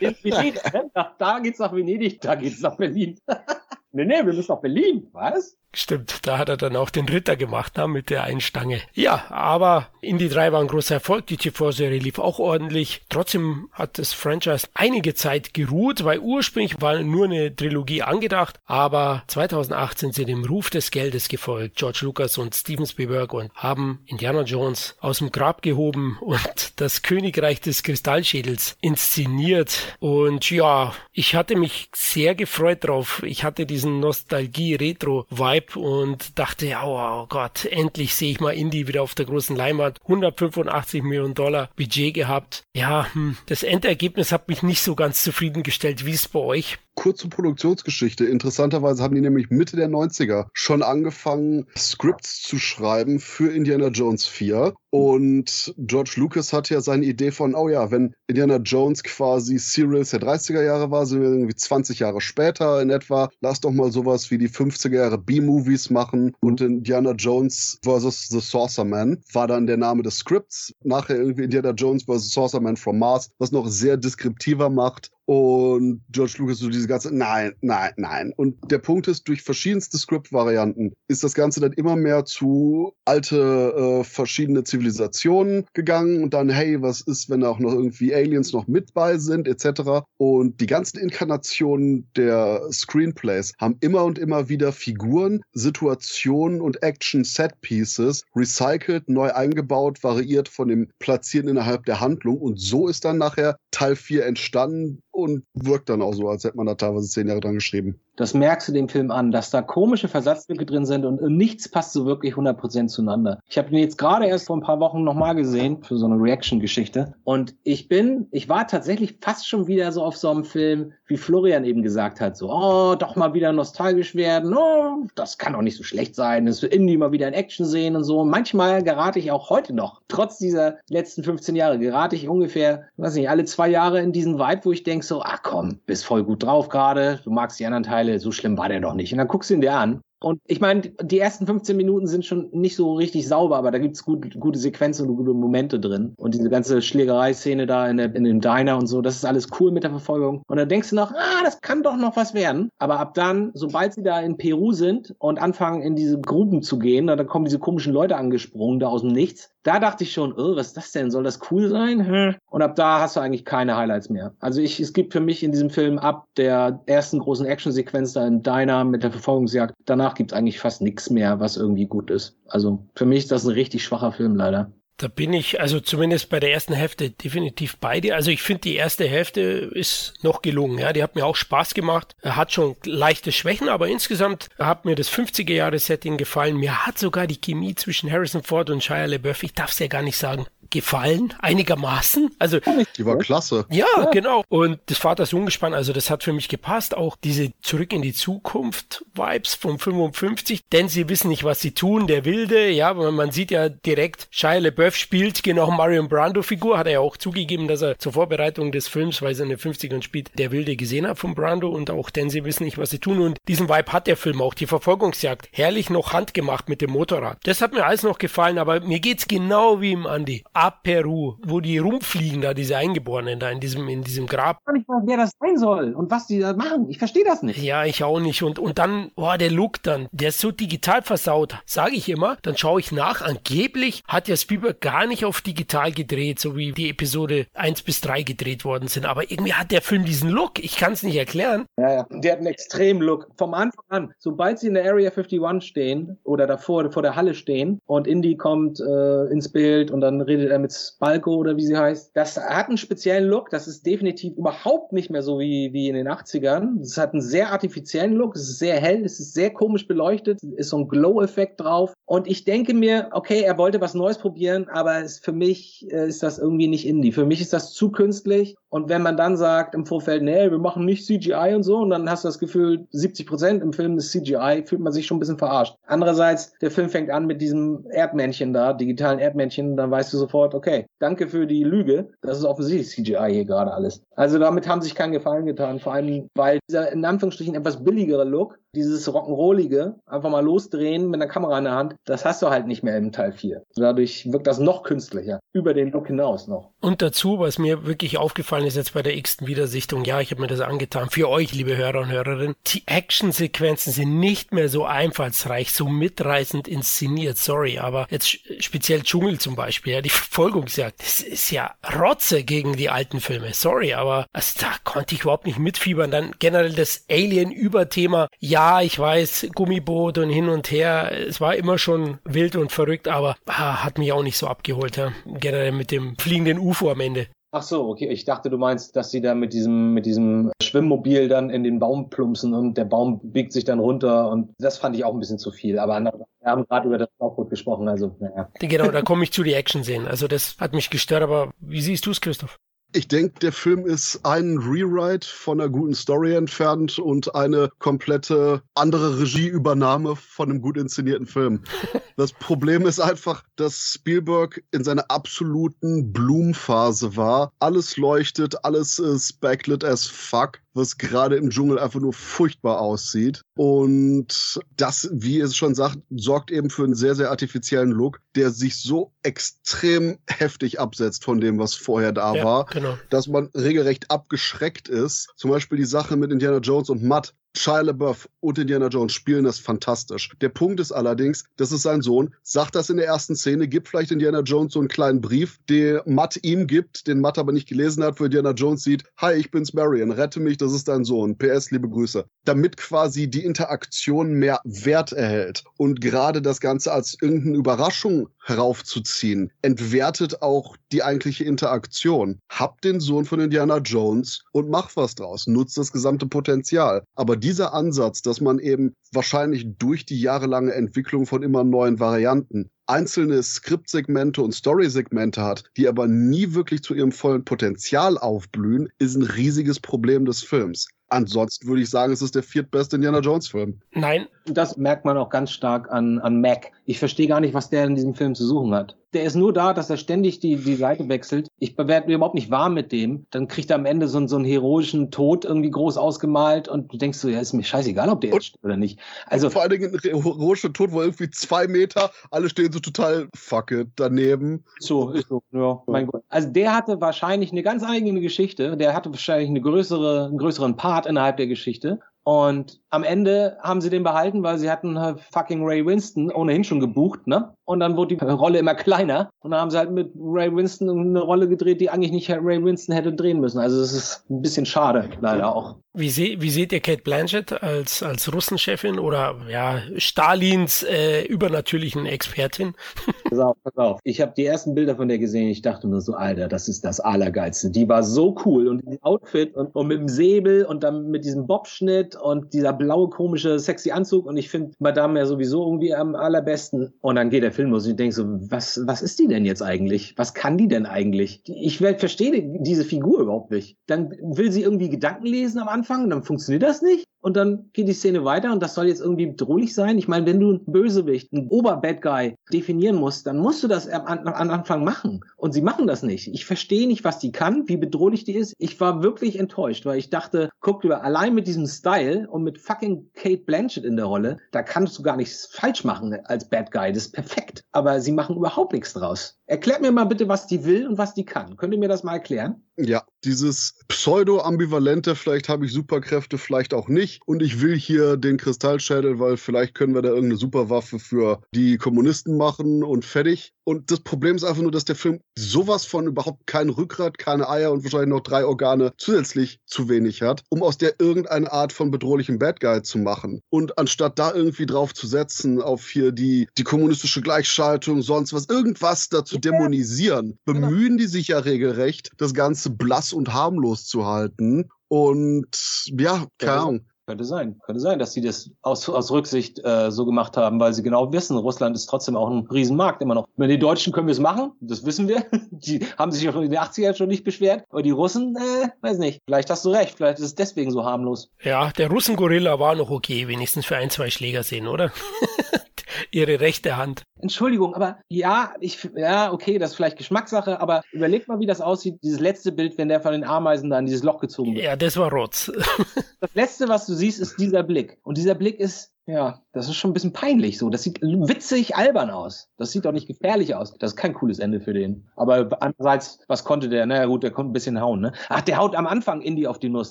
In 0.00 0.14
Venedig, 0.22 0.72
ne? 0.72 0.90
Da- 0.92 1.14
da 1.18 1.38
geht's 1.38 1.58
nach 1.58 1.72
Venedig, 1.72 2.20
da 2.20 2.34
geht's 2.34 2.60
nach 2.60 2.76
Berlin. 2.76 3.18
nee, 3.92 4.04
nee, 4.04 4.16
wir 4.24 4.32
müssen 4.32 4.52
nach 4.52 4.60
Berlin. 4.60 5.08
Was? 5.12 5.56
Stimmt, 5.76 6.26
da 6.26 6.38
hat 6.38 6.48
er 6.48 6.56
dann 6.56 6.76
auch 6.76 6.90
den 6.90 7.08
Ritter 7.08 7.36
gemacht, 7.36 7.76
ne, 7.76 7.88
mit 7.88 8.10
der 8.10 8.24
einen 8.24 8.40
Stange. 8.40 8.80
Ja, 8.94 9.24
aber 9.30 9.88
Indie 10.00 10.28
3 10.28 10.52
war 10.52 10.60
ein 10.60 10.68
großer 10.68 10.94
Erfolg, 10.94 11.26
die 11.26 11.36
TV-Serie 11.36 11.98
lief 11.98 12.18
auch 12.18 12.38
ordentlich. 12.38 13.02
Trotzdem 13.08 13.68
hat 13.72 13.98
das 13.98 14.12
Franchise 14.12 14.68
einige 14.74 15.14
Zeit 15.14 15.54
geruht, 15.54 16.04
weil 16.04 16.18
ursprünglich 16.18 16.80
war 16.80 16.98
nur 17.02 17.26
eine 17.26 17.54
Trilogie 17.54 18.02
angedacht, 18.02 18.60
aber 18.66 19.24
2008 19.26 19.98
sind 19.98 20.14
sie 20.14 20.24
dem 20.24 20.44
Ruf 20.44 20.70
des 20.70 20.90
Geldes 20.90 21.28
gefolgt, 21.28 21.76
George 21.76 22.00
Lucas 22.02 22.38
und 22.38 22.54
Steven 22.54 22.86
Spielberg, 22.86 23.32
und 23.32 23.52
haben 23.54 24.00
Indiana 24.06 24.42
Jones 24.42 24.96
aus 25.00 25.18
dem 25.18 25.32
Grab 25.32 25.62
gehoben 25.62 26.18
und 26.20 26.72
das 26.80 27.02
Königreich 27.02 27.60
des 27.60 27.82
Kristallschädels 27.82 28.76
inszeniert. 28.80 29.96
Und 30.00 30.50
ja, 30.50 30.92
ich 31.12 31.34
hatte 31.34 31.56
mich 31.56 31.88
sehr 31.94 32.34
gefreut 32.34 32.84
drauf. 32.84 33.22
Ich 33.24 33.44
hatte 33.44 33.66
diesen 33.66 34.00
Nostalgie-Retro-Vibe 34.00 35.63
und 35.76 36.38
dachte, 36.38 36.66
ja, 36.66 36.84
oh 36.84 37.26
Gott, 37.26 37.64
endlich 37.64 38.14
sehe 38.14 38.30
ich 38.30 38.40
mal 38.40 38.54
Indie 38.54 38.86
wieder 38.86 39.02
auf 39.02 39.14
der 39.14 39.26
großen 39.26 39.56
Leinwand. 39.56 39.98
185 40.02 41.02
Millionen 41.02 41.34
Dollar 41.34 41.70
Budget 41.76 42.14
gehabt. 42.14 42.64
Ja, 42.74 43.12
hm, 43.12 43.36
das 43.46 43.62
Endergebnis 43.62 44.32
hat 44.32 44.48
mich 44.48 44.62
nicht 44.62 44.82
so 44.82 44.94
ganz 44.94 45.22
zufriedengestellt. 45.22 46.04
Wie 46.06 46.12
es 46.12 46.28
bei 46.28 46.40
euch? 46.40 46.78
Kurze 46.94 47.28
Produktionsgeschichte. 47.28 48.24
Interessanterweise 48.24 49.02
haben 49.02 49.14
die 49.14 49.20
nämlich 49.20 49.50
Mitte 49.50 49.76
der 49.76 49.88
90er 49.88 50.46
schon 50.52 50.82
angefangen, 50.82 51.66
Scripts 51.76 52.42
zu 52.42 52.58
schreiben 52.58 53.20
für 53.20 53.52
Indiana 53.52 53.88
Jones 53.88 54.26
4. 54.26 54.74
Und 54.90 55.74
George 55.76 56.12
Lucas 56.16 56.52
hatte 56.52 56.74
ja 56.74 56.80
seine 56.80 57.04
Idee 57.04 57.32
von, 57.32 57.56
oh 57.56 57.68
ja, 57.68 57.90
wenn 57.90 58.14
Indiana 58.28 58.58
Jones 58.58 59.02
quasi 59.02 59.58
Serials 59.58 60.10
der 60.10 60.20
30er 60.20 60.62
Jahre 60.62 60.92
war, 60.92 61.04
sind 61.04 61.20
wir 61.20 61.30
irgendwie 61.30 61.56
20 61.56 61.98
Jahre 61.98 62.20
später 62.20 62.80
in 62.80 62.90
etwa. 62.90 63.28
Lass 63.40 63.60
doch 63.60 63.72
mal 63.72 63.90
sowas 63.90 64.30
wie 64.30 64.38
die 64.38 64.48
50er 64.48 64.94
Jahre 64.94 65.18
B-Movies 65.18 65.90
machen. 65.90 66.36
Und 66.40 66.60
Indiana 66.60 67.10
Jones 67.10 67.80
vs. 67.84 68.28
The 68.28 68.38
Sorcererman 68.38 69.20
war 69.32 69.48
dann 69.48 69.66
der 69.66 69.78
Name 69.78 70.04
des 70.04 70.18
Scripts. 70.18 70.72
Nachher 70.84 71.16
irgendwie 71.16 71.42
Indiana 71.42 71.70
Jones 71.70 72.04
vs. 72.04 72.30
Sorcererman 72.30 72.76
from 72.76 73.00
Mars, 73.00 73.30
was 73.38 73.50
noch 73.50 73.66
sehr 73.66 73.96
deskriptiver 73.96 74.70
macht. 74.70 75.10
Und 75.26 76.02
George 76.10 76.34
Lucas 76.38 76.58
so 76.58 76.68
diese 76.68 76.86
ganze, 76.86 77.14
nein, 77.14 77.54
nein, 77.60 77.92
nein. 77.96 78.32
Und 78.36 78.58
der 78.70 78.78
Punkt 78.78 79.08
ist, 79.08 79.26
durch 79.28 79.42
verschiedenste 79.42 79.96
Script-Varianten 79.96 80.92
ist 81.08 81.24
das 81.24 81.34
Ganze 81.34 81.60
dann 81.60 81.72
immer 81.72 81.96
mehr 81.96 82.24
zu 82.24 82.92
alte, 83.04 84.00
äh, 84.00 84.04
verschiedene 84.04 84.64
Zivilisationen 84.64 85.64
gegangen 85.72 86.22
und 86.22 86.34
dann, 86.34 86.50
hey, 86.50 86.82
was 86.82 87.00
ist, 87.00 87.30
wenn 87.30 87.40
da 87.40 87.48
auch 87.48 87.58
noch 87.58 87.72
irgendwie 87.72 88.14
Aliens 88.14 88.52
noch 88.52 88.66
mit 88.66 88.92
bei 88.92 89.16
sind, 89.18 89.48
etc. 89.48 90.04
Und 90.18 90.60
die 90.60 90.66
ganzen 90.66 90.98
Inkarnationen 90.98 92.08
der 92.16 92.62
Screenplays 92.70 93.54
haben 93.58 93.76
immer 93.80 94.04
und 94.04 94.18
immer 94.18 94.48
wieder 94.48 94.72
Figuren, 94.72 95.40
Situationen 95.52 96.60
und 96.60 96.82
Action-Set-Pieces 96.82 98.24
recycelt, 98.36 99.08
neu 99.08 99.32
eingebaut, 99.32 100.02
variiert 100.02 100.48
von 100.48 100.68
dem 100.68 100.90
Platzieren 100.98 101.48
innerhalb 101.48 101.84
der 101.86 102.00
Handlung. 102.00 102.38
Und 102.38 102.60
so 102.60 102.88
ist 102.88 103.04
dann 103.04 103.18
nachher 103.18 103.56
Teil 103.70 103.96
4 103.96 104.26
entstanden 104.26 105.00
und 105.14 105.44
wirkt 105.54 105.88
dann 105.88 106.02
auch 106.02 106.12
so, 106.12 106.28
als 106.28 106.44
hätte 106.44 106.56
man 106.56 106.66
da 106.66 106.74
teilweise 106.74 107.08
zehn 107.08 107.28
Jahre 107.28 107.40
dran 107.40 107.54
geschrieben. 107.54 108.00
Das 108.16 108.34
merkst 108.34 108.68
du 108.68 108.72
dem 108.72 108.88
Film 108.88 109.10
an, 109.10 109.32
dass 109.32 109.50
da 109.50 109.62
komische 109.62 110.08
Versatzstücke 110.08 110.64
drin 110.64 110.86
sind 110.86 111.04
und 111.04 111.20
nichts 111.22 111.68
passt 111.68 111.92
so 111.92 112.06
wirklich 112.06 112.34
100% 112.34 112.86
zueinander. 112.86 113.40
Ich 113.48 113.58
habe 113.58 113.70
ihn 113.70 113.78
jetzt 113.78 113.98
gerade 113.98 114.26
erst 114.26 114.46
vor 114.46 114.56
ein 114.56 114.62
paar 114.62 114.80
Wochen 114.80 115.02
nochmal 115.02 115.34
gesehen 115.34 115.82
für 115.82 115.96
so 115.96 116.06
eine 116.06 116.16
Reaction-Geschichte 116.16 117.14
und 117.24 117.54
ich 117.64 117.88
bin, 117.88 118.28
ich 118.30 118.48
war 118.48 118.66
tatsächlich 118.66 119.18
fast 119.20 119.48
schon 119.48 119.66
wieder 119.66 119.90
so 119.92 120.02
auf 120.02 120.16
so 120.16 120.30
einem 120.30 120.44
Film, 120.44 120.92
wie 121.06 121.16
Florian 121.16 121.64
eben 121.64 121.82
gesagt 121.82 122.20
hat, 122.20 122.36
so, 122.36 122.50
oh, 122.50 122.94
doch 122.94 123.16
mal 123.16 123.34
wieder 123.34 123.52
nostalgisch 123.52 124.14
werden, 124.14 124.56
oh, 124.56 125.06
das 125.14 125.38
kann 125.38 125.52
doch 125.52 125.62
nicht 125.62 125.76
so 125.76 125.82
schlecht 125.82 126.14
sein, 126.14 126.46
dass 126.46 126.62
wir 126.62 126.72
Indie 126.72 126.96
mal 126.96 127.12
wieder 127.12 127.28
in 127.28 127.34
Action 127.34 127.66
sehen 127.66 127.96
und 127.96 128.04
so. 128.04 128.20
Und 128.20 128.30
manchmal 128.30 128.82
gerate 128.82 129.18
ich 129.18 129.30
auch 129.30 129.50
heute 129.50 129.74
noch, 129.74 130.02
trotz 130.08 130.38
dieser 130.38 130.76
letzten 130.88 131.22
15 131.22 131.56
Jahre, 131.56 131.78
gerate 131.78 132.16
ich 132.16 132.28
ungefähr, 132.28 132.84
weiß 132.96 133.14
nicht, 133.14 133.28
alle 133.28 133.44
zwei 133.44 133.68
Jahre 133.68 134.00
in 134.00 134.12
diesen 134.12 134.38
Vibe, 134.38 134.64
wo 134.64 134.72
ich 134.72 134.82
denke 134.82 135.04
so, 135.04 135.22
ach 135.22 135.42
komm, 135.42 135.80
bist 135.86 136.04
voll 136.04 136.24
gut 136.24 136.42
drauf 136.42 136.68
gerade, 136.68 137.20
du 137.24 137.30
magst 137.30 137.60
die 137.60 137.66
anderen 137.66 137.82
Teile, 137.82 138.03
so 138.18 138.32
schlimm 138.32 138.58
war 138.58 138.68
der 138.68 138.80
doch 138.80 138.94
nicht. 138.94 139.12
Und 139.12 139.18
dann 139.18 139.28
guckst 139.28 139.50
du 139.50 139.54
ihn 139.54 139.60
dir 139.60 139.74
an. 139.74 140.00
Und 140.24 140.40
ich 140.46 140.58
meine, 140.58 140.80
die 140.80 141.18
ersten 141.18 141.46
15 141.46 141.76
Minuten 141.76 142.06
sind 142.06 142.24
schon 142.24 142.48
nicht 142.52 142.76
so 142.76 142.94
richtig 142.94 143.28
sauber, 143.28 143.56
aber 143.56 143.70
da 143.70 143.78
gibt's 143.78 144.04
gut, 144.04 144.40
gute 144.40 144.58
Sequenzen 144.58 145.06
und 145.06 145.16
gute 145.16 145.34
Momente 145.34 145.78
drin. 145.78 146.14
Und 146.16 146.34
diese 146.34 146.48
ganze 146.48 146.80
Schlägerei-Szene 146.80 147.66
da 147.66 147.88
in, 147.90 147.98
der, 147.98 148.14
in 148.14 148.24
dem 148.24 148.40
Diner 148.40 148.78
und 148.78 148.86
so, 148.86 149.02
das 149.02 149.16
ist 149.16 149.26
alles 149.26 149.48
cool 149.60 149.70
mit 149.70 149.84
der 149.84 149.90
Verfolgung. 149.90 150.42
Und 150.48 150.56
dann 150.56 150.68
denkst 150.68 150.90
du 150.90 150.96
noch, 150.96 151.12
ah, 151.12 151.42
das 151.44 151.60
kann 151.60 151.82
doch 151.82 151.96
noch 151.96 152.16
was 152.16 152.32
werden. 152.32 152.70
Aber 152.78 153.00
ab 153.00 153.12
dann, 153.12 153.50
sobald 153.52 153.92
sie 153.92 154.02
da 154.02 154.18
in 154.20 154.38
Peru 154.38 154.72
sind 154.72 155.14
und 155.18 155.38
anfangen 155.38 155.82
in 155.82 155.94
diese 155.94 156.18
Gruben 156.18 156.62
zu 156.62 156.78
gehen, 156.78 157.06
dann 157.06 157.26
kommen 157.26 157.44
diese 157.44 157.58
komischen 157.58 157.92
Leute 157.92 158.16
angesprungen 158.16 158.80
da 158.80 158.88
aus 158.88 159.02
dem 159.02 159.12
Nichts. 159.12 159.53
Da 159.64 159.80
dachte 159.80 160.04
ich 160.04 160.12
schon, 160.12 160.34
oh, 160.34 160.56
was 160.56 160.68
ist 160.68 160.76
das 160.76 160.92
denn? 160.92 161.10
Soll 161.10 161.24
das 161.24 161.40
cool 161.50 161.68
sein? 161.70 162.36
Und 162.50 162.62
ab 162.62 162.76
da 162.76 163.00
hast 163.00 163.16
du 163.16 163.20
eigentlich 163.20 163.46
keine 163.46 163.76
Highlights 163.76 164.10
mehr. 164.10 164.34
Also 164.38 164.60
ich, 164.60 164.78
es 164.78 164.92
gibt 164.92 165.14
für 165.14 165.20
mich 165.20 165.42
in 165.42 165.52
diesem 165.52 165.70
Film 165.70 165.98
ab 165.98 166.26
der 166.36 166.82
ersten 166.86 167.18
großen 167.18 167.46
Actionsequenz 167.46 168.12
da 168.12 168.26
in 168.26 168.42
Diner 168.42 168.84
mit 168.84 169.02
der 169.02 169.10
Verfolgungsjagd, 169.10 169.74
danach 169.86 170.14
gibt's 170.14 170.34
eigentlich 170.34 170.60
fast 170.60 170.82
nichts 170.82 171.08
mehr, 171.08 171.40
was 171.40 171.56
irgendwie 171.56 171.86
gut 171.86 172.10
ist. 172.10 172.36
Also 172.46 172.86
für 172.94 173.06
mich 173.06 173.20
ist 173.20 173.32
das 173.32 173.44
ein 173.46 173.52
richtig 173.52 173.82
schwacher 173.82 174.12
Film 174.12 174.36
leider. 174.36 174.70
Da 174.96 175.08
bin 175.08 175.32
ich 175.32 175.60
also 175.60 175.80
zumindest 175.80 176.28
bei 176.28 176.38
der 176.38 176.52
ersten 176.52 176.72
Hälfte 176.72 177.10
definitiv 177.10 177.78
bei 177.78 178.00
dir. 178.00 178.14
Also 178.14 178.30
ich 178.30 178.42
finde, 178.42 178.60
die 178.60 178.76
erste 178.76 179.08
Hälfte 179.08 179.40
ist 179.40 180.14
noch 180.22 180.40
gelungen. 180.40 180.78
Ja, 180.78 180.92
die 180.92 181.02
hat 181.02 181.16
mir 181.16 181.26
auch 181.26 181.34
Spaß 181.34 181.74
gemacht. 181.74 182.14
Er 182.22 182.36
hat 182.36 182.52
schon 182.52 182.76
leichte 182.84 183.32
Schwächen, 183.32 183.68
aber 183.68 183.88
insgesamt 183.88 184.48
hat 184.56 184.84
mir 184.84 184.94
das 184.94 185.10
50er-Jahre-Setting 185.10 186.16
gefallen. 186.16 186.58
Mir 186.58 186.86
hat 186.86 186.98
sogar 186.98 187.26
die 187.26 187.40
Chemie 187.40 187.74
zwischen 187.74 188.10
Harrison 188.10 188.44
Ford 188.44 188.70
und 188.70 188.84
Shia 188.84 189.06
LaBeouf, 189.06 189.42
ich 189.42 189.52
darf 189.52 189.72
es 189.72 189.80
ja 189.80 189.88
gar 189.88 190.02
nicht 190.02 190.16
sagen, 190.16 190.46
gefallen, 190.74 191.32
einigermaßen. 191.40 192.30
Also 192.38 192.60
Die 192.96 193.06
war 193.06 193.16
klasse. 193.16 193.64
ja, 193.70 193.86
genau. 194.12 194.44
Und 194.48 194.78
das 194.86 194.98
Vater-Sohn-Gespann, 194.98 195.72
also 195.72 195.92
das 195.92 196.10
hat 196.10 196.22
für 196.22 196.32
mich 196.32 196.48
gepasst. 196.48 196.94
Auch 196.94 197.16
diese 197.24 197.52
Zurück 197.62 197.92
in 197.92 198.02
die 198.02 198.12
Zukunft-Vibes 198.12 199.54
vom 199.54 199.78
55, 199.78 200.60
denn 200.72 200.88
sie 200.88 201.08
wissen 201.08 201.28
nicht, 201.28 201.44
was 201.44 201.60
sie 201.60 201.72
tun. 201.72 202.06
Der 202.06 202.24
Wilde, 202.24 202.68
ja, 202.68 202.92
man 202.94 203.30
sieht 203.32 203.50
ja 203.50 203.68
direkt, 203.70 204.28
Shia 204.30 204.58
LaBeouf 204.58 204.74
LeBeouf 204.74 204.96
spielt 204.96 205.42
genau 205.42 205.70
Marion 205.70 206.08
Brando-Figur, 206.08 206.76
hat 206.76 206.86
er 206.86 206.94
ja 206.94 207.00
auch 207.00 207.16
zugegeben, 207.16 207.68
dass 207.68 207.80
er 207.80 207.98
zur 207.98 208.12
Vorbereitung 208.12 208.72
des 208.72 208.88
Films, 208.88 209.22
weil 209.22 209.34
er 209.34 209.40
in 209.40 209.48
den 209.48 209.58
50ern 209.58 210.02
spielt, 210.02 210.36
der 210.38 210.50
Wilde 210.50 210.76
gesehen 210.76 211.06
hat 211.06 211.18
von 211.18 211.34
Brando 211.34 211.68
und 211.68 211.90
auch 211.90 212.10
denn 212.10 212.28
sie 212.28 212.44
wissen 212.44 212.64
nicht, 212.64 212.76
was 212.76 212.90
sie 212.90 212.98
tun. 212.98 213.20
Und 213.20 213.38
diesen 213.48 213.68
Vibe 213.68 213.92
hat 213.92 214.06
der 214.06 214.16
Film 214.16 214.42
auch, 214.42 214.54
die 214.54 214.66
Verfolgungsjagd. 214.66 215.48
Herrlich 215.52 215.90
noch 215.90 216.12
handgemacht 216.12 216.68
mit 216.68 216.80
dem 216.80 216.90
Motorrad. 216.90 217.38
Das 217.44 217.60
hat 217.60 217.72
mir 217.72 217.86
alles 217.86 218.02
noch 218.02 218.18
gefallen, 218.18 218.58
aber 218.58 218.80
mir 218.80 219.00
geht's 219.00 219.28
genau 219.28 219.80
wie 219.80 219.92
im 219.92 220.06
Andi. 220.06 220.44
Ab 220.64 220.82
Peru, 220.82 221.34
wo 221.44 221.60
die 221.60 221.76
rumfliegen 221.76 222.40
da, 222.40 222.54
diese 222.54 222.78
Eingeborenen 222.78 223.38
da 223.38 223.50
in 223.50 223.60
diesem, 223.60 223.86
in 223.90 224.02
diesem 224.02 224.26
Grab. 224.26 224.60
Ich 224.74 224.88
weiß 224.88 225.02
nicht 225.02 225.14
wer 225.14 225.18
das 225.18 225.32
sein 225.38 225.58
soll 225.58 225.92
und 225.92 226.10
was 226.10 226.26
die 226.26 226.38
da 226.38 226.54
machen. 226.54 226.88
Ich 226.88 226.96
verstehe 226.96 227.22
das 227.22 227.42
nicht. 227.42 227.62
Ja, 227.62 227.84
ich 227.84 228.02
auch 228.02 228.18
nicht. 228.18 228.42
Und, 228.42 228.58
und 228.58 228.78
dann, 228.78 229.10
boah, 229.14 229.36
der 229.36 229.50
Look 229.50 229.82
dann, 229.82 230.08
der 230.10 230.30
ist 230.30 230.40
so 230.40 230.52
digital 230.52 231.02
versaut, 231.02 231.56
sage 231.66 231.96
ich 231.96 232.08
immer. 232.08 232.38
Dann 232.40 232.56
schaue 232.56 232.80
ich 232.80 232.92
nach. 232.92 233.20
Angeblich 233.20 234.02
hat 234.08 234.26
ja 234.26 234.38
Spielberg 234.38 234.80
gar 234.80 235.06
nicht 235.06 235.26
auf 235.26 235.42
digital 235.42 235.92
gedreht, 235.92 236.40
so 236.40 236.56
wie 236.56 236.72
die 236.72 236.88
Episode 236.88 237.46
1 237.52 237.82
bis 237.82 238.00
3 238.00 238.22
gedreht 238.22 238.64
worden 238.64 238.88
sind. 238.88 239.04
Aber 239.04 239.30
irgendwie 239.30 239.52
hat 239.52 239.70
der 239.70 239.82
Film 239.82 240.06
diesen 240.06 240.30
Look. 240.30 240.58
Ich 240.58 240.78
kann 240.78 240.94
es 240.94 241.02
nicht 241.02 241.16
erklären. 241.16 241.66
Ja, 241.76 241.92
ja. 241.92 242.06
Der 242.10 242.32
hat 242.32 242.38
einen 242.38 242.46
extremen 242.46 243.02
Look. 243.02 243.28
Vom 243.36 243.52
Anfang 243.52 243.84
an, 243.90 244.14
sobald 244.18 244.58
sie 244.58 244.68
in 244.68 244.74
der 244.74 244.86
Area 244.86 245.10
51 245.10 245.62
stehen 245.68 246.16
oder 246.24 246.46
davor 246.46 246.90
vor 246.90 247.02
der 247.02 247.16
Halle 247.16 247.34
stehen 247.34 247.82
und 247.84 248.06
Indy 248.06 248.36
kommt 248.36 248.80
äh, 248.80 249.26
ins 249.26 249.50
Bild 249.50 249.90
und 249.90 250.00
dann 250.00 250.20
redet 250.20 250.53
er 250.54 250.58
mit 250.58 250.72
Spalko 250.72 251.34
oder 251.36 251.56
wie 251.56 251.66
sie 251.66 251.76
heißt, 251.76 252.12
das 252.14 252.36
hat 252.38 252.68
einen 252.68 252.78
speziellen 252.78 253.28
Look. 253.28 253.50
Das 253.50 253.68
ist 253.68 253.84
definitiv 253.84 254.36
überhaupt 254.36 254.92
nicht 254.92 255.10
mehr 255.10 255.22
so 255.22 255.38
wie, 255.38 255.72
wie 255.72 255.88
in 255.88 255.94
den 255.94 256.08
80ern. 256.08 256.80
Es 256.80 256.96
hat 256.96 257.12
einen 257.12 257.20
sehr 257.20 257.52
artifiziellen 257.52 258.14
Look. 258.14 258.36
Es 258.36 258.48
ist 258.48 258.58
sehr 258.58 258.80
hell. 258.80 259.04
Es 259.04 259.20
ist 259.20 259.34
sehr 259.34 259.50
komisch 259.50 259.86
beleuchtet. 259.86 260.42
Ist 260.42 260.70
so 260.70 260.78
ein 260.78 260.88
Glow-Effekt 260.88 261.60
drauf. 261.60 261.92
Und 262.06 262.26
ich 262.26 262.44
denke 262.44 262.74
mir, 262.74 263.08
okay, 263.12 263.42
er 263.42 263.58
wollte 263.58 263.80
was 263.80 263.94
Neues 263.94 264.18
probieren, 264.18 264.68
aber 264.68 265.02
es, 265.02 265.18
für 265.18 265.32
mich 265.32 265.86
äh, 265.90 266.08
ist 266.08 266.22
das 266.22 266.38
irgendwie 266.38 266.68
nicht 266.68 266.86
Indie. 266.86 267.12
Für 267.12 267.26
mich 267.26 267.40
ist 267.40 267.52
das 267.52 267.72
zu 267.72 267.90
künstlich. 267.90 268.56
Und 268.68 268.88
wenn 268.88 269.02
man 269.02 269.16
dann 269.16 269.36
sagt 269.36 269.74
im 269.74 269.86
Vorfeld, 269.86 270.22
nee, 270.22 270.50
wir 270.50 270.58
machen 270.58 270.84
nicht 270.84 271.06
CGI 271.06 271.52
und 271.54 271.62
so, 271.62 271.78
und 271.78 271.90
dann 271.90 272.10
hast 272.10 272.24
du 272.24 272.28
das 272.28 272.40
Gefühl, 272.40 272.88
70 272.90 273.26
Prozent 273.26 273.62
im 273.62 273.72
Film 273.72 273.96
ist 273.96 274.10
CGI, 274.10 274.64
fühlt 274.66 274.80
man 274.80 274.92
sich 274.92 275.06
schon 275.06 275.16
ein 275.16 275.20
bisschen 275.20 275.38
verarscht. 275.38 275.76
Andererseits, 275.86 276.52
der 276.60 276.72
Film 276.72 276.88
fängt 276.88 277.10
an 277.10 277.26
mit 277.26 277.40
diesem 277.40 277.86
Erdmännchen 277.90 278.52
da, 278.52 278.72
digitalen 278.72 279.20
Erdmännchen, 279.20 279.76
dann 279.76 279.92
weißt 279.92 280.12
du 280.12 280.18
sofort, 280.18 280.33
okay, 280.34 280.86
danke 280.98 281.28
für 281.28 281.46
die 281.46 281.64
Lüge, 281.64 282.08
das 282.20 282.38
ist 282.38 282.44
offensichtlich 282.44 282.90
CGI 282.90 283.32
hier 283.32 283.44
gerade 283.44 283.72
alles. 283.72 284.02
Also 284.16 284.38
damit 284.38 284.68
haben 284.68 284.82
sich 284.82 284.94
keinen 284.94 285.12
Gefallen 285.12 285.46
getan, 285.46 285.78
vor 285.78 285.94
allem, 285.94 286.28
weil 286.34 286.58
dieser 286.68 286.92
in 286.92 287.04
Anführungsstrichen 287.04 287.54
etwas 287.54 287.82
billigere 287.82 288.24
Look, 288.24 288.58
dieses 288.74 289.08
Rock'n'Rollige, 289.08 289.94
einfach 290.06 290.30
mal 290.30 290.44
losdrehen 290.44 291.08
mit 291.08 291.20
einer 291.20 291.30
Kamera 291.30 291.58
in 291.58 291.64
der 291.64 291.74
Hand, 291.74 291.96
das 292.04 292.24
hast 292.24 292.42
du 292.42 292.50
halt 292.50 292.66
nicht 292.66 292.82
mehr 292.82 292.96
im 292.96 293.12
Teil 293.12 293.32
4. 293.32 293.62
Dadurch 293.76 294.30
wirkt 294.30 294.46
das 294.46 294.58
noch 294.58 294.82
künstlicher, 294.82 295.40
über 295.52 295.74
den 295.74 295.90
Look 295.90 296.08
hinaus 296.08 296.48
noch. 296.48 296.70
Und 296.80 297.02
dazu, 297.02 297.38
was 297.38 297.58
mir 297.58 297.86
wirklich 297.86 298.18
aufgefallen 298.18 298.66
ist 298.66 298.76
jetzt 298.76 298.94
bei 298.94 299.02
der 299.02 299.16
x-ten 299.16 299.46
Wiedersichtung, 299.46 300.04
ja, 300.04 300.20
ich 300.20 300.30
habe 300.30 300.40
mir 300.40 300.48
das 300.48 300.60
angetan, 300.60 301.10
für 301.10 301.28
euch, 301.28 301.52
liebe 301.52 301.76
Hörer 301.76 302.00
und 302.00 302.10
Hörerinnen, 302.10 302.54
die 302.66 302.82
Actionsequenzen 302.86 303.92
sind 303.92 304.18
nicht 304.18 304.52
mehr 304.52 304.68
so 304.68 304.84
einfallsreich, 304.84 305.72
so 305.72 305.88
mitreißend 305.88 306.68
inszeniert, 306.68 307.38
sorry, 307.38 307.78
aber 307.78 308.06
jetzt 308.10 308.38
speziell 308.62 309.02
Dschungel 309.02 309.38
zum 309.38 309.56
Beispiel, 309.56 309.94
ja, 309.94 310.00
die 310.02 310.08
Verfolgungsjagd, 310.10 311.00
das 311.00 311.20
ist 311.20 311.50
ja 311.50 311.74
Rotze 311.98 312.44
gegen 312.44 312.76
die 312.76 312.90
alten 312.90 313.20
Filme, 313.20 313.54
sorry, 313.54 313.94
aber 313.94 314.26
also, 314.32 314.60
da 314.60 314.72
konnte 314.84 315.14
ich 315.14 315.22
überhaupt 315.22 315.46
nicht 315.46 315.58
mitfiebern. 315.58 316.10
Dann 316.10 316.34
generell 316.38 316.72
das 316.72 317.04
Alien-Überthema, 317.10 318.28
ja, 318.38 318.63
ich 318.82 318.98
weiß, 318.98 319.48
Gummiboot 319.54 320.18
und 320.18 320.30
hin 320.30 320.48
und 320.48 320.70
her, 320.70 321.12
es 321.28 321.40
war 321.40 321.54
immer 321.56 321.78
schon 321.78 322.18
wild 322.24 322.56
und 322.56 322.72
verrückt, 322.72 323.08
aber 323.08 323.36
ah, 323.46 323.84
hat 323.84 323.98
mich 323.98 324.12
auch 324.12 324.22
nicht 324.22 324.38
so 324.38 324.46
abgeholt, 324.46 324.96
ja, 324.96 325.12
generell 325.26 325.72
mit 325.72 325.90
dem 325.90 326.16
fliegenden 326.18 326.58
UFO 326.58 326.90
am 326.90 327.00
Ende. 327.00 327.26
Ach 327.56 327.62
so, 327.62 327.88
okay. 327.88 328.08
Ich 328.08 328.24
dachte, 328.24 328.50
du 328.50 328.58
meinst, 328.58 328.96
dass 328.96 329.12
sie 329.12 329.20
da 329.20 329.36
mit 329.36 329.52
diesem, 329.52 329.94
mit 329.94 330.06
diesem 330.06 330.50
Schwimmmobil 330.60 331.28
dann 331.28 331.50
in 331.50 331.62
den 331.62 331.78
Baum 331.78 332.10
plumpsen 332.10 332.52
und 332.52 332.76
der 332.76 332.84
Baum 332.84 333.20
biegt 333.22 333.52
sich 333.52 333.64
dann 333.64 333.78
runter 333.78 334.28
und 334.28 334.50
das 334.58 334.78
fand 334.78 334.96
ich 334.96 335.04
auch 335.04 335.14
ein 335.14 335.20
bisschen 335.20 335.38
zu 335.38 335.52
viel. 335.52 335.78
Aber 335.78 336.00
wir 336.00 336.26
haben 336.44 336.64
gerade 336.64 336.88
über 336.88 336.98
das 336.98 337.08
Bauchboot 337.16 337.50
gesprochen, 337.50 337.86
also 337.86 338.16
naja. 338.18 338.48
Genau, 338.58 338.90
da 338.90 339.02
komme 339.02 339.22
ich 339.22 339.32
zu 339.32 339.44
die 339.44 339.54
Action 339.54 339.84
sehen. 339.84 340.08
Also 340.08 340.26
das 340.26 340.56
hat 340.58 340.72
mich 340.72 340.90
gestört, 340.90 341.22
aber 341.22 341.52
wie 341.60 341.80
siehst 341.80 342.06
du 342.06 342.10
es, 342.10 342.20
Christoph? 342.20 342.58
Ich 342.96 343.08
denke, 343.08 343.40
der 343.40 343.50
Film 343.50 343.86
ist 343.86 344.20
ein 344.22 344.56
Rewrite 344.56 345.26
von 345.26 345.60
einer 345.60 345.68
guten 345.68 345.94
Story 345.94 346.34
entfernt 346.34 346.96
und 347.00 347.34
eine 347.34 347.68
komplette 347.80 348.62
andere 348.76 349.18
Regieübernahme 349.18 350.14
von 350.14 350.48
einem 350.48 350.62
gut 350.62 350.76
inszenierten 350.76 351.26
Film. 351.26 351.62
Das 352.16 352.32
Problem 352.32 352.86
ist 352.86 353.00
einfach, 353.00 353.42
dass 353.56 353.94
Spielberg 353.94 354.62
in 354.70 354.84
seiner 354.84 355.10
absoluten 355.10 356.12
Bloomphase 356.12 357.16
war. 357.16 357.50
Alles 357.58 357.96
leuchtet, 357.96 358.64
alles 358.64 359.00
ist 359.00 359.40
backlit 359.40 359.82
as 359.82 360.06
fuck 360.06 360.60
was 360.74 360.98
gerade 360.98 361.36
im 361.36 361.50
Dschungel 361.50 361.78
einfach 361.78 362.00
nur 362.00 362.12
furchtbar 362.12 362.80
aussieht. 362.80 363.42
Und 363.56 364.60
das, 364.76 365.08
wie 365.12 365.40
es 365.40 365.56
schon 365.56 365.74
sagt, 365.74 365.98
sorgt 366.10 366.50
eben 366.50 366.68
für 366.68 366.84
einen 366.84 366.96
sehr, 366.96 367.14
sehr 367.14 367.30
artifiziellen 367.30 367.90
Look, 367.90 368.20
der 368.34 368.50
sich 368.50 368.76
so 368.82 369.12
extrem 369.22 370.18
heftig 370.28 370.80
absetzt 370.80 371.24
von 371.24 371.40
dem, 371.40 371.58
was 371.58 371.74
vorher 371.74 372.12
da 372.12 372.34
Ja, 372.34 372.44
war, 372.44 372.66
genau. 372.66 372.83
Dass 373.10 373.26
man 373.26 373.50
regelrecht 373.54 374.10
abgeschreckt 374.10 374.88
ist. 374.88 375.28
Zum 375.36 375.50
Beispiel 375.50 375.78
die 375.78 375.84
Sache 375.84 376.16
mit 376.16 376.32
Indiana 376.32 376.58
Jones 376.58 376.90
und 376.90 377.02
Matt. 377.02 377.34
Shia 377.56 377.82
LaBeouf 377.82 378.28
und 378.40 378.58
Indiana 378.58 378.88
Jones 378.88 379.12
spielen 379.12 379.44
das 379.44 379.60
fantastisch. 379.60 380.30
Der 380.40 380.48
Punkt 380.48 380.80
ist 380.80 380.90
allerdings, 380.90 381.44
das 381.56 381.70
ist 381.70 381.82
sein 381.82 382.02
Sohn, 382.02 382.34
sagt 382.42 382.74
das 382.74 382.90
in 382.90 382.96
der 382.96 383.06
ersten 383.06 383.36
Szene, 383.36 383.68
gibt 383.68 383.88
vielleicht 383.88 384.10
Indiana 384.10 384.40
Jones 384.40 384.72
so 384.72 384.80
einen 384.80 384.88
kleinen 384.88 385.20
Brief, 385.20 385.58
den 385.68 386.00
Matt 386.04 386.36
ihm 386.42 386.66
gibt, 386.66 387.06
den 387.06 387.20
Matt 387.20 387.38
aber 387.38 387.52
nicht 387.52 387.68
gelesen 387.68 388.02
hat, 388.02 388.18
wo 388.18 388.24
Indiana 388.24 388.50
Jones 388.50 388.82
sieht, 388.82 389.04
hi, 389.18 389.34
ich 389.34 389.52
bin's 389.52 389.72
Marion, 389.72 390.10
rette 390.10 390.40
mich, 390.40 390.56
das 390.56 390.72
ist 390.72 390.88
dein 390.88 391.04
Sohn. 391.04 391.38
PS, 391.38 391.70
liebe 391.70 391.88
Grüße. 391.88 392.24
Damit 392.44 392.76
quasi 392.76 393.30
die 393.30 393.44
Interaktion 393.44 394.32
mehr 394.32 394.60
Wert 394.64 395.12
erhält 395.12 395.62
und 395.76 396.00
gerade 396.00 396.42
das 396.42 396.60
Ganze 396.60 396.92
als 396.92 397.16
irgendeine 397.22 397.56
Überraschung 397.56 398.30
heraufzuziehen, 398.44 399.50
entwertet 399.62 400.42
auch 400.42 400.76
die 400.92 401.02
eigentliche 401.02 401.44
Interaktion. 401.44 402.38
Hab 402.48 402.80
den 402.82 403.00
Sohn 403.00 403.24
von 403.24 403.40
Indiana 403.40 403.78
Jones 403.78 404.44
und 404.52 404.68
mach 404.68 404.94
was 404.96 405.14
draus. 405.14 405.46
Nutzt 405.46 405.76
das 405.78 405.92
gesamte 405.92 406.26
Potenzial. 406.26 407.04
Aber 407.14 407.36
dieser 407.36 407.74
Ansatz, 407.74 408.22
dass 408.22 408.40
man 408.40 408.58
eben 408.58 408.94
wahrscheinlich 409.12 409.66
durch 409.78 410.06
die 410.06 410.20
jahrelange 410.20 410.72
Entwicklung 410.72 411.26
von 411.26 411.42
immer 411.42 411.64
neuen 411.64 411.98
Varianten 411.98 412.70
einzelne 412.86 413.42
Skriptsegmente 413.42 414.42
und 414.42 414.54
Storysegmente 414.54 415.42
hat, 415.42 415.64
die 415.76 415.88
aber 415.88 416.06
nie 416.06 416.52
wirklich 416.52 416.82
zu 416.82 416.94
ihrem 416.94 417.12
vollen 417.12 417.44
Potenzial 417.44 418.18
aufblühen, 418.18 418.90
ist 418.98 419.16
ein 419.16 419.22
riesiges 419.22 419.80
Problem 419.80 420.26
des 420.26 420.42
Films. 420.42 420.88
Ansonsten 421.14 421.68
würde 421.68 421.82
ich 421.82 421.90
sagen, 421.90 422.12
es 422.12 422.22
ist 422.22 422.34
der 422.34 422.42
viertbeste 422.42 422.96
Indiana 422.96 423.20
Jones 423.20 423.48
Film. 423.48 423.80
Nein, 423.92 424.26
Das 424.46 424.76
merkt 424.76 425.04
man 425.04 425.16
auch 425.16 425.30
ganz 425.30 425.50
stark 425.52 425.90
an, 425.90 426.18
an 426.18 426.40
Mac. 426.40 426.70
Ich 426.86 426.98
verstehe 426.98 427.28
gar 427.28 427.40
nicht, 427.40 427.54
was 427.54 427.70
der 427.70 427.84
in 427.84 427.94
diesem 427.94 428.14
Film 428.14 428.34
zu 428.34 428.44
suchen 428.46 428.74
hat. 428.74 428.96
Der 429.14 429.22
ist 429.22 429.36
nur 429.36 429.52
da, 429.52 429.72
dass 429.72 429.88
er 429.90 429.96
ständig 429.96 430.40
die, 430.40 430.56
die 430.56 430.74
Seite 430.74 431.08
wechselt. 431.08 431.46
Ich 431.60 431.78
werde 431.78 432.08
mir 432.08 432.16
überhaupt 432.16 432.34
nicht 432.34 432.50
warm 432.50 432.74
mit 432.74 432.90
dem. 432.90 433.26
Dann 433.30 433.46
kriegt 433.46 433.70
er 433.70 433.76
am 433.76 433.86
Ende 433.86 434.08
so, 434.08 434.18
einen- 434.18 434.26
so 434.28 434.34
einen 434.36 434.44
heroischen 434.44 435.12
Tod 435.12 435.44
irgendwie 435.44 435.70
groß 435.70 435.96
ausgemalt 435.96 436.66
und 436.68 436.92
du 436.92 436.98
denkst 436.98 437.18
so, 437.18 437.28
ja, 437.28 437.38
ist 437.40 437.52
mir 437.52 437.62
scheißegal, 437.62 438.08
ob 438.08 438.20
der 438.22 438.32
jetzt 438.32 438.46
stirbt 438.46 438.64
oder 438.64 438.76
nicht. 438.76 438.98
Also, 439.26 439.48
Vor 439.50 439.62
allen 439.62 439.70
Dingen 439.70 439.94
ein 439.94 440.00
heroischer 440.02 440.72
Tod, 440.72 440.90
wo 440.92 441.00
irgendwie 441.00 441.30
zwei 441.30 441.68
Meter, 441.68 442.10
alle 442.32 442.48
stehen 442.50 442.72
so 442.72 442.80
total 442.80 443.28
fuck 443.36 443.70
it 443.70 443.88
daneben. 443.96 444.64
So, 444.80 445.10
ist 445.10 445.28
so, 445.28 445.42
ja, 445.52 445.80
mein 445.86 446.08
Gott. 446.08 446.22
Also 446.28 446.48
der 446.48 446.74
hatte 446.74 447.00
wahrscheinlich 447.00 447.52
eine 447.52 447.62
ganz 447.62 447.84
eigene 447.84 448.20
Geschichte. 448.20 448.76
Der 448.76 448.94
hatte 448.94 449.10
wahrscheinlich 449.10 449.48
eine 449.48 449.60
größere, 449.60 450.26
einen 450.26 450.38
größeren 450.38 450.76
Part 450.76 451.03
innerhalb 451.06 451.36
der 451.36 451.46
Geschichte. 451.46 452.00
Und 452.22 452.80
am 452.94 453.02
Ende 453.02 453.56
haben 453.60 453.80
sie 453.80 453.90
den 453.90 454.04
behalten, 454.04 454.42
weil 454.42 454.58
sie 454.58 454.70
hatten 454.70 454.96
äh, 454.96 455.14
fucking 455.32 455.64
Ray 455.64 455.84
Winston 455.84 456.30
ohnehin 456.30 456.62
schon 456.64 456.80
gebucht, 456.80 457.26
ne? 457.26 457.52
Und 457.64 457.80
dann 457.80 457.96
wurde 457.96 458.14
die 458.14 458.24
Rolle 458.24 458.58
immer 458.58 458.74
kleiner. 458.74 459.30
Und 459.40 459.50
dann 459.50 459.60
haben 459.60 459.70
sie 459.70 459.78
halt 459.78 459.90
mit 459.90 460.12
Ray 460.16 460.54
Winston 460.54 460.90
eine 460.90 461.20
Rolle 461.20 461.48
gedreht, 461.48 461.80
die 461.80 461.90
eigentlich 461.90 462.12
nicht 462.12 462.30
Ray 462.30 462.62
Winston 462.62 462.94
hätte 462.94 463.12
drehen 463.12 463.40
müssen. 463.40 463.58
Also 463.58 463.80
es 463.80 463.92
ist 463.92 464.24
ein 464.30 464.42
bisschen 464.42 464.66
schade, 464.66 465.08
leider 465.20 465.54
auch. 465.54 465.76
Wie, 465.96 466.10
se 466.10 466.40
wie 466.40 466.50
seht 466.50 466.72
ihr 466.72 466.80
Kate 466.80 467.02
Blanchett 467.02 467.62
als, 467.62 468.02
als 468.02 468.32
Russenchefin 468.32 468.98
oder 468.98 469.36
ja, 469.48 469.80
Stalins 469.96 470.82
äh, 470.82 471.22
übernatürlichen 471.22 472.04
Expertin? 472.04 472.74
Pass 473.30 473.38
auf, 473.38 473.56
pass 473.62 473.76
auf. 473.76 474.00
Ich 474.04 474.20
habe 474.20 474.32
die 474.36 474.44
ersten 474.44 474.74
Bilder 474.74 474.96
von 474.96 475.08
der 475.08 475.18
gesehen. 475.18 475.48
Ich 475.48 475.62
dachte 475.62 475.88
nur 475.88 476.00
so, 476.00 476.14
Alter, 476.14 476.46
das 476.48 476.68
ist 476.68 476.84
das 476.84 477.00
Allergeilste. 477.00 477.70
Die 477.70 477.88
war 477.88 478.02
so 478.02 478.36
cool 478.44 478.68
und 478.68 478.82
dieses 478.84 479.02
Outfit 479.02 479.54
und, 479.56 479.74
und 479.74 479.86
mit 479.86 479.98
dem 479.98 480.08
Säbel 480.08 480.64
und 480.64 480.82
dann 480.82 481.10
mit 481.10 481.24
diesem 481.24 481.46
Bobschnitt 481.46 482.16
und 482.16 482.52
dieser 482.52 482.72
blaue 482.84 483.08
komische 483.08 483.58
sexy 483.58 483.90
Anzug 483.90 484.26
und 484.26 484.36
ich 484.36 484.48
finde 484.48 484.72
Madame 484.78 485.18
ja 485.18 485.26
sowieso 485.26 485.64
irgendwie 485.64 485.94
am 485.94 486.14
allerbesten. 486.14 486.92
Und 487.00 487.16
dann 487.16 487.30
geht 487.30 487.42
der 487.42 487.52
Film 487.52 487.70
los 487.70 487.84
und 487.84 487.92
ich 487.92 487.96
denke 487.96 488.14
so, 488.14 488.24
was, 488.50 488.80
was 488.86 489.02
ist 489.02 489.18
die 489.18 489.28
denn 489.28 489.44
jetzt 489.44 489.62
eigentlich? 489.62 490.14
Was 490.16 490.34
kann 490.34 490.58
die 490.58 490.68
denn 490.68 490.86
eigentlich? 490.86 491.42
Ich 491.46 491.78
verstehe 491.78 492.60
diese 492.60 492.84
Figur 492.84 493.20
überhaupt 493.20 493.50
nicht. 493.50 493.76
Dann 493.86 494.10
will 494.22 494.52
sie 494.52 494.62
irgendwie 494.62 494.88
Gedanken 494.88 495.26
lesen 495.26 495.60
am 495.60 495.68
Anfang 495.68 496.04
und 496.04 496.10
dann 496.10 496.22
funktioniert 496.22 496.62
das 496.62 496.82
nicht. 496.82 497.04
Und 497.24 497.38
dann 497.38 497.70
geht 497.72 497.88
die 497.88 497.94
Szene 497.94 498.22
weiter 498.22 498.52
und 498.52 498.62
das 498.62 498.74
soll 498.74 498.86
jetzt 498.86 499.00
irgendwie 499.00 499.24
bedrohlich 499.24 499.74
sein. 499.74 499.96
Ich 499.96 500.08
meine, 500.08 500.26
wenn 500.26 500.40
du 500.40 500.50
einen 500.50 500.64
Bösewicht, 500.66 501.32
einen 501.32 501.48
Ober-Bad 501.48 502.02
Guy 502.02 502.34
definieren 502.52 502.96
musst, 502.96 503.26
dann 503.26 503.38
musst 503.38 503.62
du 503.62 503.68
das 503.68 503.88
am, 503.88 504.04
am 504.06 504.50
Anfang 504.50 504.84
machen. 504.84 505.24
Und 505.38 505.52
sie 505.52 505.62
machen 505.62 505.86
das 505.86 506.02
nicht. 506.02 506.28
Ich 506.28 506.44
verstehe 506.44 506.86
nicht, 506.86 507.02
was 507.02 507.20
die 507.20 507.32
kann, 507.32 507.66
wie 507.66 507.78
bedrohlich 507.78 508.24
die 508.24 508.34
ist. 508.34 508.52
Ich 508.58 508.78
war 508.78 509.02
wirklich 509.02 509.38
enttäuscht, 509.38 509.86
weil 509.86 509.98
ich 509.98 510.10
dachte, 510.10 510.50
guck 510.60 510.82
dir 510.82 511.02
allein 511.02 511.34
mit 511.34 511.46
diesem 511.46 511.66
Style 511.66 512.28
und 512.28 512.44
mit 512.44 512.58
fucking 512.58 513.08
Kate 513.14 513.42
Blanchett 513.46 513.86
in 513.86 513.96
der 513.96 514.04
Rolle, 514.04 514.36
da 514.52 514.62
kannst 514.62 514.98
du 514.98 515.02
gar 515.02 515.16
nichts 515.16 515.46
falsch 515.50 515.82
machen 515.82 516.14
als 516.24 516.46
Bad 516.50 516.72
Guy. 516.72 516.92
Das 516.92 517.06
ist 517.06 517.12
perfekt. 517.12 517.64
Aber 517.72 518.02
sie 518.02 518.12
machen 518.12 518.36
überhaupt 518.36 518.74
nichts 518.74 518.92
draus. 518.92 519.38
Erklärt 519.46 519.80
mir 519.80 519.92
mal 519.92 520.04
bitte, 520.04 520.28
was 520.28 520.46
die 520.46 520.66
will 520.66 520.86
und 520.86 520.98
was 520.98 521.14
die 521.14 521.24
kann. 521.24 521.56
Könnt 521.56 521.72
ihr 521.72 521.80
mir 521.80 521.88
das 521.88 522.04
mal 522.04 522.12
erklären? 522.12 522.62
Ja, 522.76 523.04
dieses 523.24 523.74
pseudo-ambivalente, 523.88 525.14
vielleicht 525.14 525.48
habe 525.48 525.66
ich 525.66 525.72
Superkräfte, 525.72 526.38
vielleicht 526.38 526.74
auch 526.74 526.88
nicht. 526.88 527.22
Und 527.24 527.40
ich 527.42 527.60
will 527.60 527.76
hier 527.76 528.16
den 528.16 528.36
Kristallschädel, 528.36 529.18
weil 529.18 529.36
vielleicht 529.36 529.74
können 529.74 529.94
wir 529.94 530.02
da 530.02 530.08
irgendeine 530.08 530.36
Superwaffe 530.36 530.98
für 530.98 531.40
die 531.54 531.76
Kommunisten 531.78 532.36
machen 532.36 532.82
und 532.82 533.04
fertig. 533.04 533.52
Und 533.64 533.90
das 533.90 534.00
Problem 534.00 534.36
ist 534.36 534.44
einfach 534.44 534.60
nur, 534.60 534.70
dass 534.70 534.84
der 534.84 534.96
Film 534.96 535.20
sowas 535.38 535.86
von 535.86 536.06
überhaupt 536.06 536.46
kein 536.46 536.68
Rückgrat, 536.68 537.16
keine 537.16 537.48
Eier 537.48 537.72
und 537.72 537.82
wahrscheinlich 537.82 538.10
noch 538.10 538.20
drei 538.20 538.44
Organe 538.44 538.92
zusätzlich 538.98 539.58
zu 539.66 539.88
wenig 539.88 540.20
hat, 540.20 540.42
um 540.50 540.62
aus 540.62 540.76
der 540.76 541.00
irgendeine 541.00 541.50
Art 541.50 541.72
von 541.72 541.90
bedrohlichem 541.90 542.38
Bad 542.38 542.60
Guy 542.60 542.82
zu 542.82 542.98
machen. 542.98 543.40
Und 543.48 543.78
anstatt 543.78 544.18
da 544.18 544.34
irgendwie 544.34 544.66
drauf 544.66 544.92
zu 544.92 545.06
setzen, 545.06 545.62
auf 545.62 545.88
hier 545.88 546.12
die, 546.12 546.46
die 546.58 546.64
kommunistische 546.64 547.22
Gleichschaltung, 547.22 548.02
sonst 548.02 548.34
was, 548.34 548.48
irgendwas 548.50 549.08
dazu 549.08 549.38
dämonisieren, 549.38 550.38
bemühen 550.44 550.98
die 550.98 551.06
sich 551.06 551.28
ja 551.28 551.38
regelrecht, 551.38 552.10
das 552.18 552.34
Ganze 552.34 552.63
blass 552.70 553.12
und 553.12 553.32
harmlos 553.32 553.86
zu 553.86 554.06
halten. 554.06 554.68
Und 554.88 555.48
ja, 555.86 556.26
keine 556.38 556.52
Ahnung. 556.52 556.86
Könnte 557.06 557.24
sein, 557.24 557.60
könnte 557.66 557.80
sein, 557.80 557.98
dass 557.98 558.14
sie 558.14 558.22
das 558.22 558.50
aus, 558.62 558.88
aus 558.88 559.10
Rücksicht 559.10 559.62
äh, 559.62 559.90
so 559.90 560.06
gemacht 560.06 560.38
haben, 560.38 560.58
weil 560.58 560.72
sie 560.72 560.82
genau 560.82 561.12
wissen, 561.12 561.36
Russland 561.36 561.76
ist 561.76 561.84
trotzdem 561.86 562.16
auch 562.16 562.30
ein 562.30 562.46
Riesenmarkt 562.46 563.02
immer 563.02 563.14
noch. 563.14 563.28
Mit 563.36 563.50
den 563.50 563.60
Deutschen 563.60 563.92
können 563.92 564.06
wir 564.06 564.12
es 564.12 564.20
machen, 564.20 564.52
das 564.60 564.86
wissen 564.86 565.06
wir. 565.06 565.26
Die 565.50 565.80
haben 565.98 566.12
sich 566.12 566.26
auch 566.28 566.36
in 566.36 566.50
den 566.50 566.58
80ern 566.58 566.96
schon 566.96 567.08
nicht 567.08 567.24
beschwert. 567.24 567.64
Aber 567.68 567.82
die 567.82 567.90
Russen, 567.90 568.36
äh, 568.36 568.68
weiß 568.80 568.98
nicht. 568.98 569.20
Vielleicht 569.26 569.50
hast 569.50 569.64
du 569.64 569.70
recht, 569.70 569.96
vielleicht 569.96 570.18
ist 570.18 570.24
es 570.24 570.34
deswegen 570.34 570.70
so 570.70 570.84
harmlos. 570.84 571.30
Ja, 571.42 571.70
der 571.72 571.90
Russen-Gorilla 571.90 572.58
war 572.58 572.74
noch 572.74 572.90
okay, 572.90 573.28
wenigstens 573.28 573.66
für 573.66 573.76
ein, 573.76 573.90
zwei 573.90 574.08
Schläger 574.08 574.42
sehen, 574.42 574.66
oder? 574.66 574.90
Ihre 576.10 576.40
rechte 576.40 576.76
Hand. 576.76 577.02
Entschuldigung, 577.20 577.74
aber 577.74 577.98
ja, 578.08 578.52
ich, 578.60 578.88
ja, 578.94 579.32
okay, 579.32 579.58
das 579.58 579.70
ist 579.70 579.76
vielleicht 579.76 579.96
Geschmackssache, 579.96 580.60
aber 580.60 580.82
überleg 580.92 581.26
mal, 581.28 581.40
wie 581.40 581.46
das 581.46 581.60
aussieht, 581.60 581.98
dieses 582.02 582.20
letzte 582.20 582.52
Bild, 582.52 582.76
wenn 582.76 582.88
der 582.88 583.00
von 583.00 583.12
den 583.12 583.24
Ameisen 583.24 583.70
da 583.70 583.78
in 583.78 583.86
dieses 583.86 584.02
Loch 584.02 584.20
gezogen 584.20 584.54
wird. 584.54 584.64
Ja, 584.64 584.76
das 584.76 584.96
war 584.96 585.10
Rotz. 585.10 585.50
das 586.20 586.34
letzte, 586.34 586.68
was 586.68 586.86
du 586.86 586.93
siehst, 586.94 587.20
ist 587.20 587.38
dieser 587.38 587.62
Blick. 587.62 587.98
Und 588.02 588.18
dieser 588.18 588.34
Blick 588.34 588.58
ist 588.58 588.94
ja, 589.06 589.42
das 589.52 589.68
ist 589.68 589.76
schon 589.76 589.90
ein 589.90 589.94
bisschen 589.94 590.14
peinlich 590.14 590.56
so. 590.56 590.70
Das 590.70 590.82
sieht 590.82 591.02
witzig 591.02 591.76
albern 591.76 592.08
aus. 592.08 592.48
Das 592.56 592.72
sieht 592.72 592.86
doch 592.86 592.92
nicht 592.92 593.06
gefährlich 593.06 593.54
aus. 593.54 593.76
Das 593.76 593.92
ist 593.92 593.96
kein 593.96 594.14
cooles 594.14 594.38
Ende 594.38 594.60
für 594.60 594.72
den. 594.72 595.06
Aber 595.14 595.48
andererseits, 595.60 596.20
was 596.26 596.44
konnte 596.44 596.70
der? 596.70 596.86
Na 596.86 596.94
naja, 596.94 597.06
gut, 597.06 597.22
der 597.22 597.30
konnte 597.30 597.50
ein 597.50 597.52
bisschen 597.52 597.80
hauen, 597.80 598.00
ne? 598.00 598.12
Ach, 598.30 598.40
der 598.40 598.56
haut 598.56 598.74
am 598.74 598.86
Anfang 598.86 599.20
Indy 599.20 599.46
auf 599.46 599.58
die 599.58 599.68
Nuss, 599.68 599.90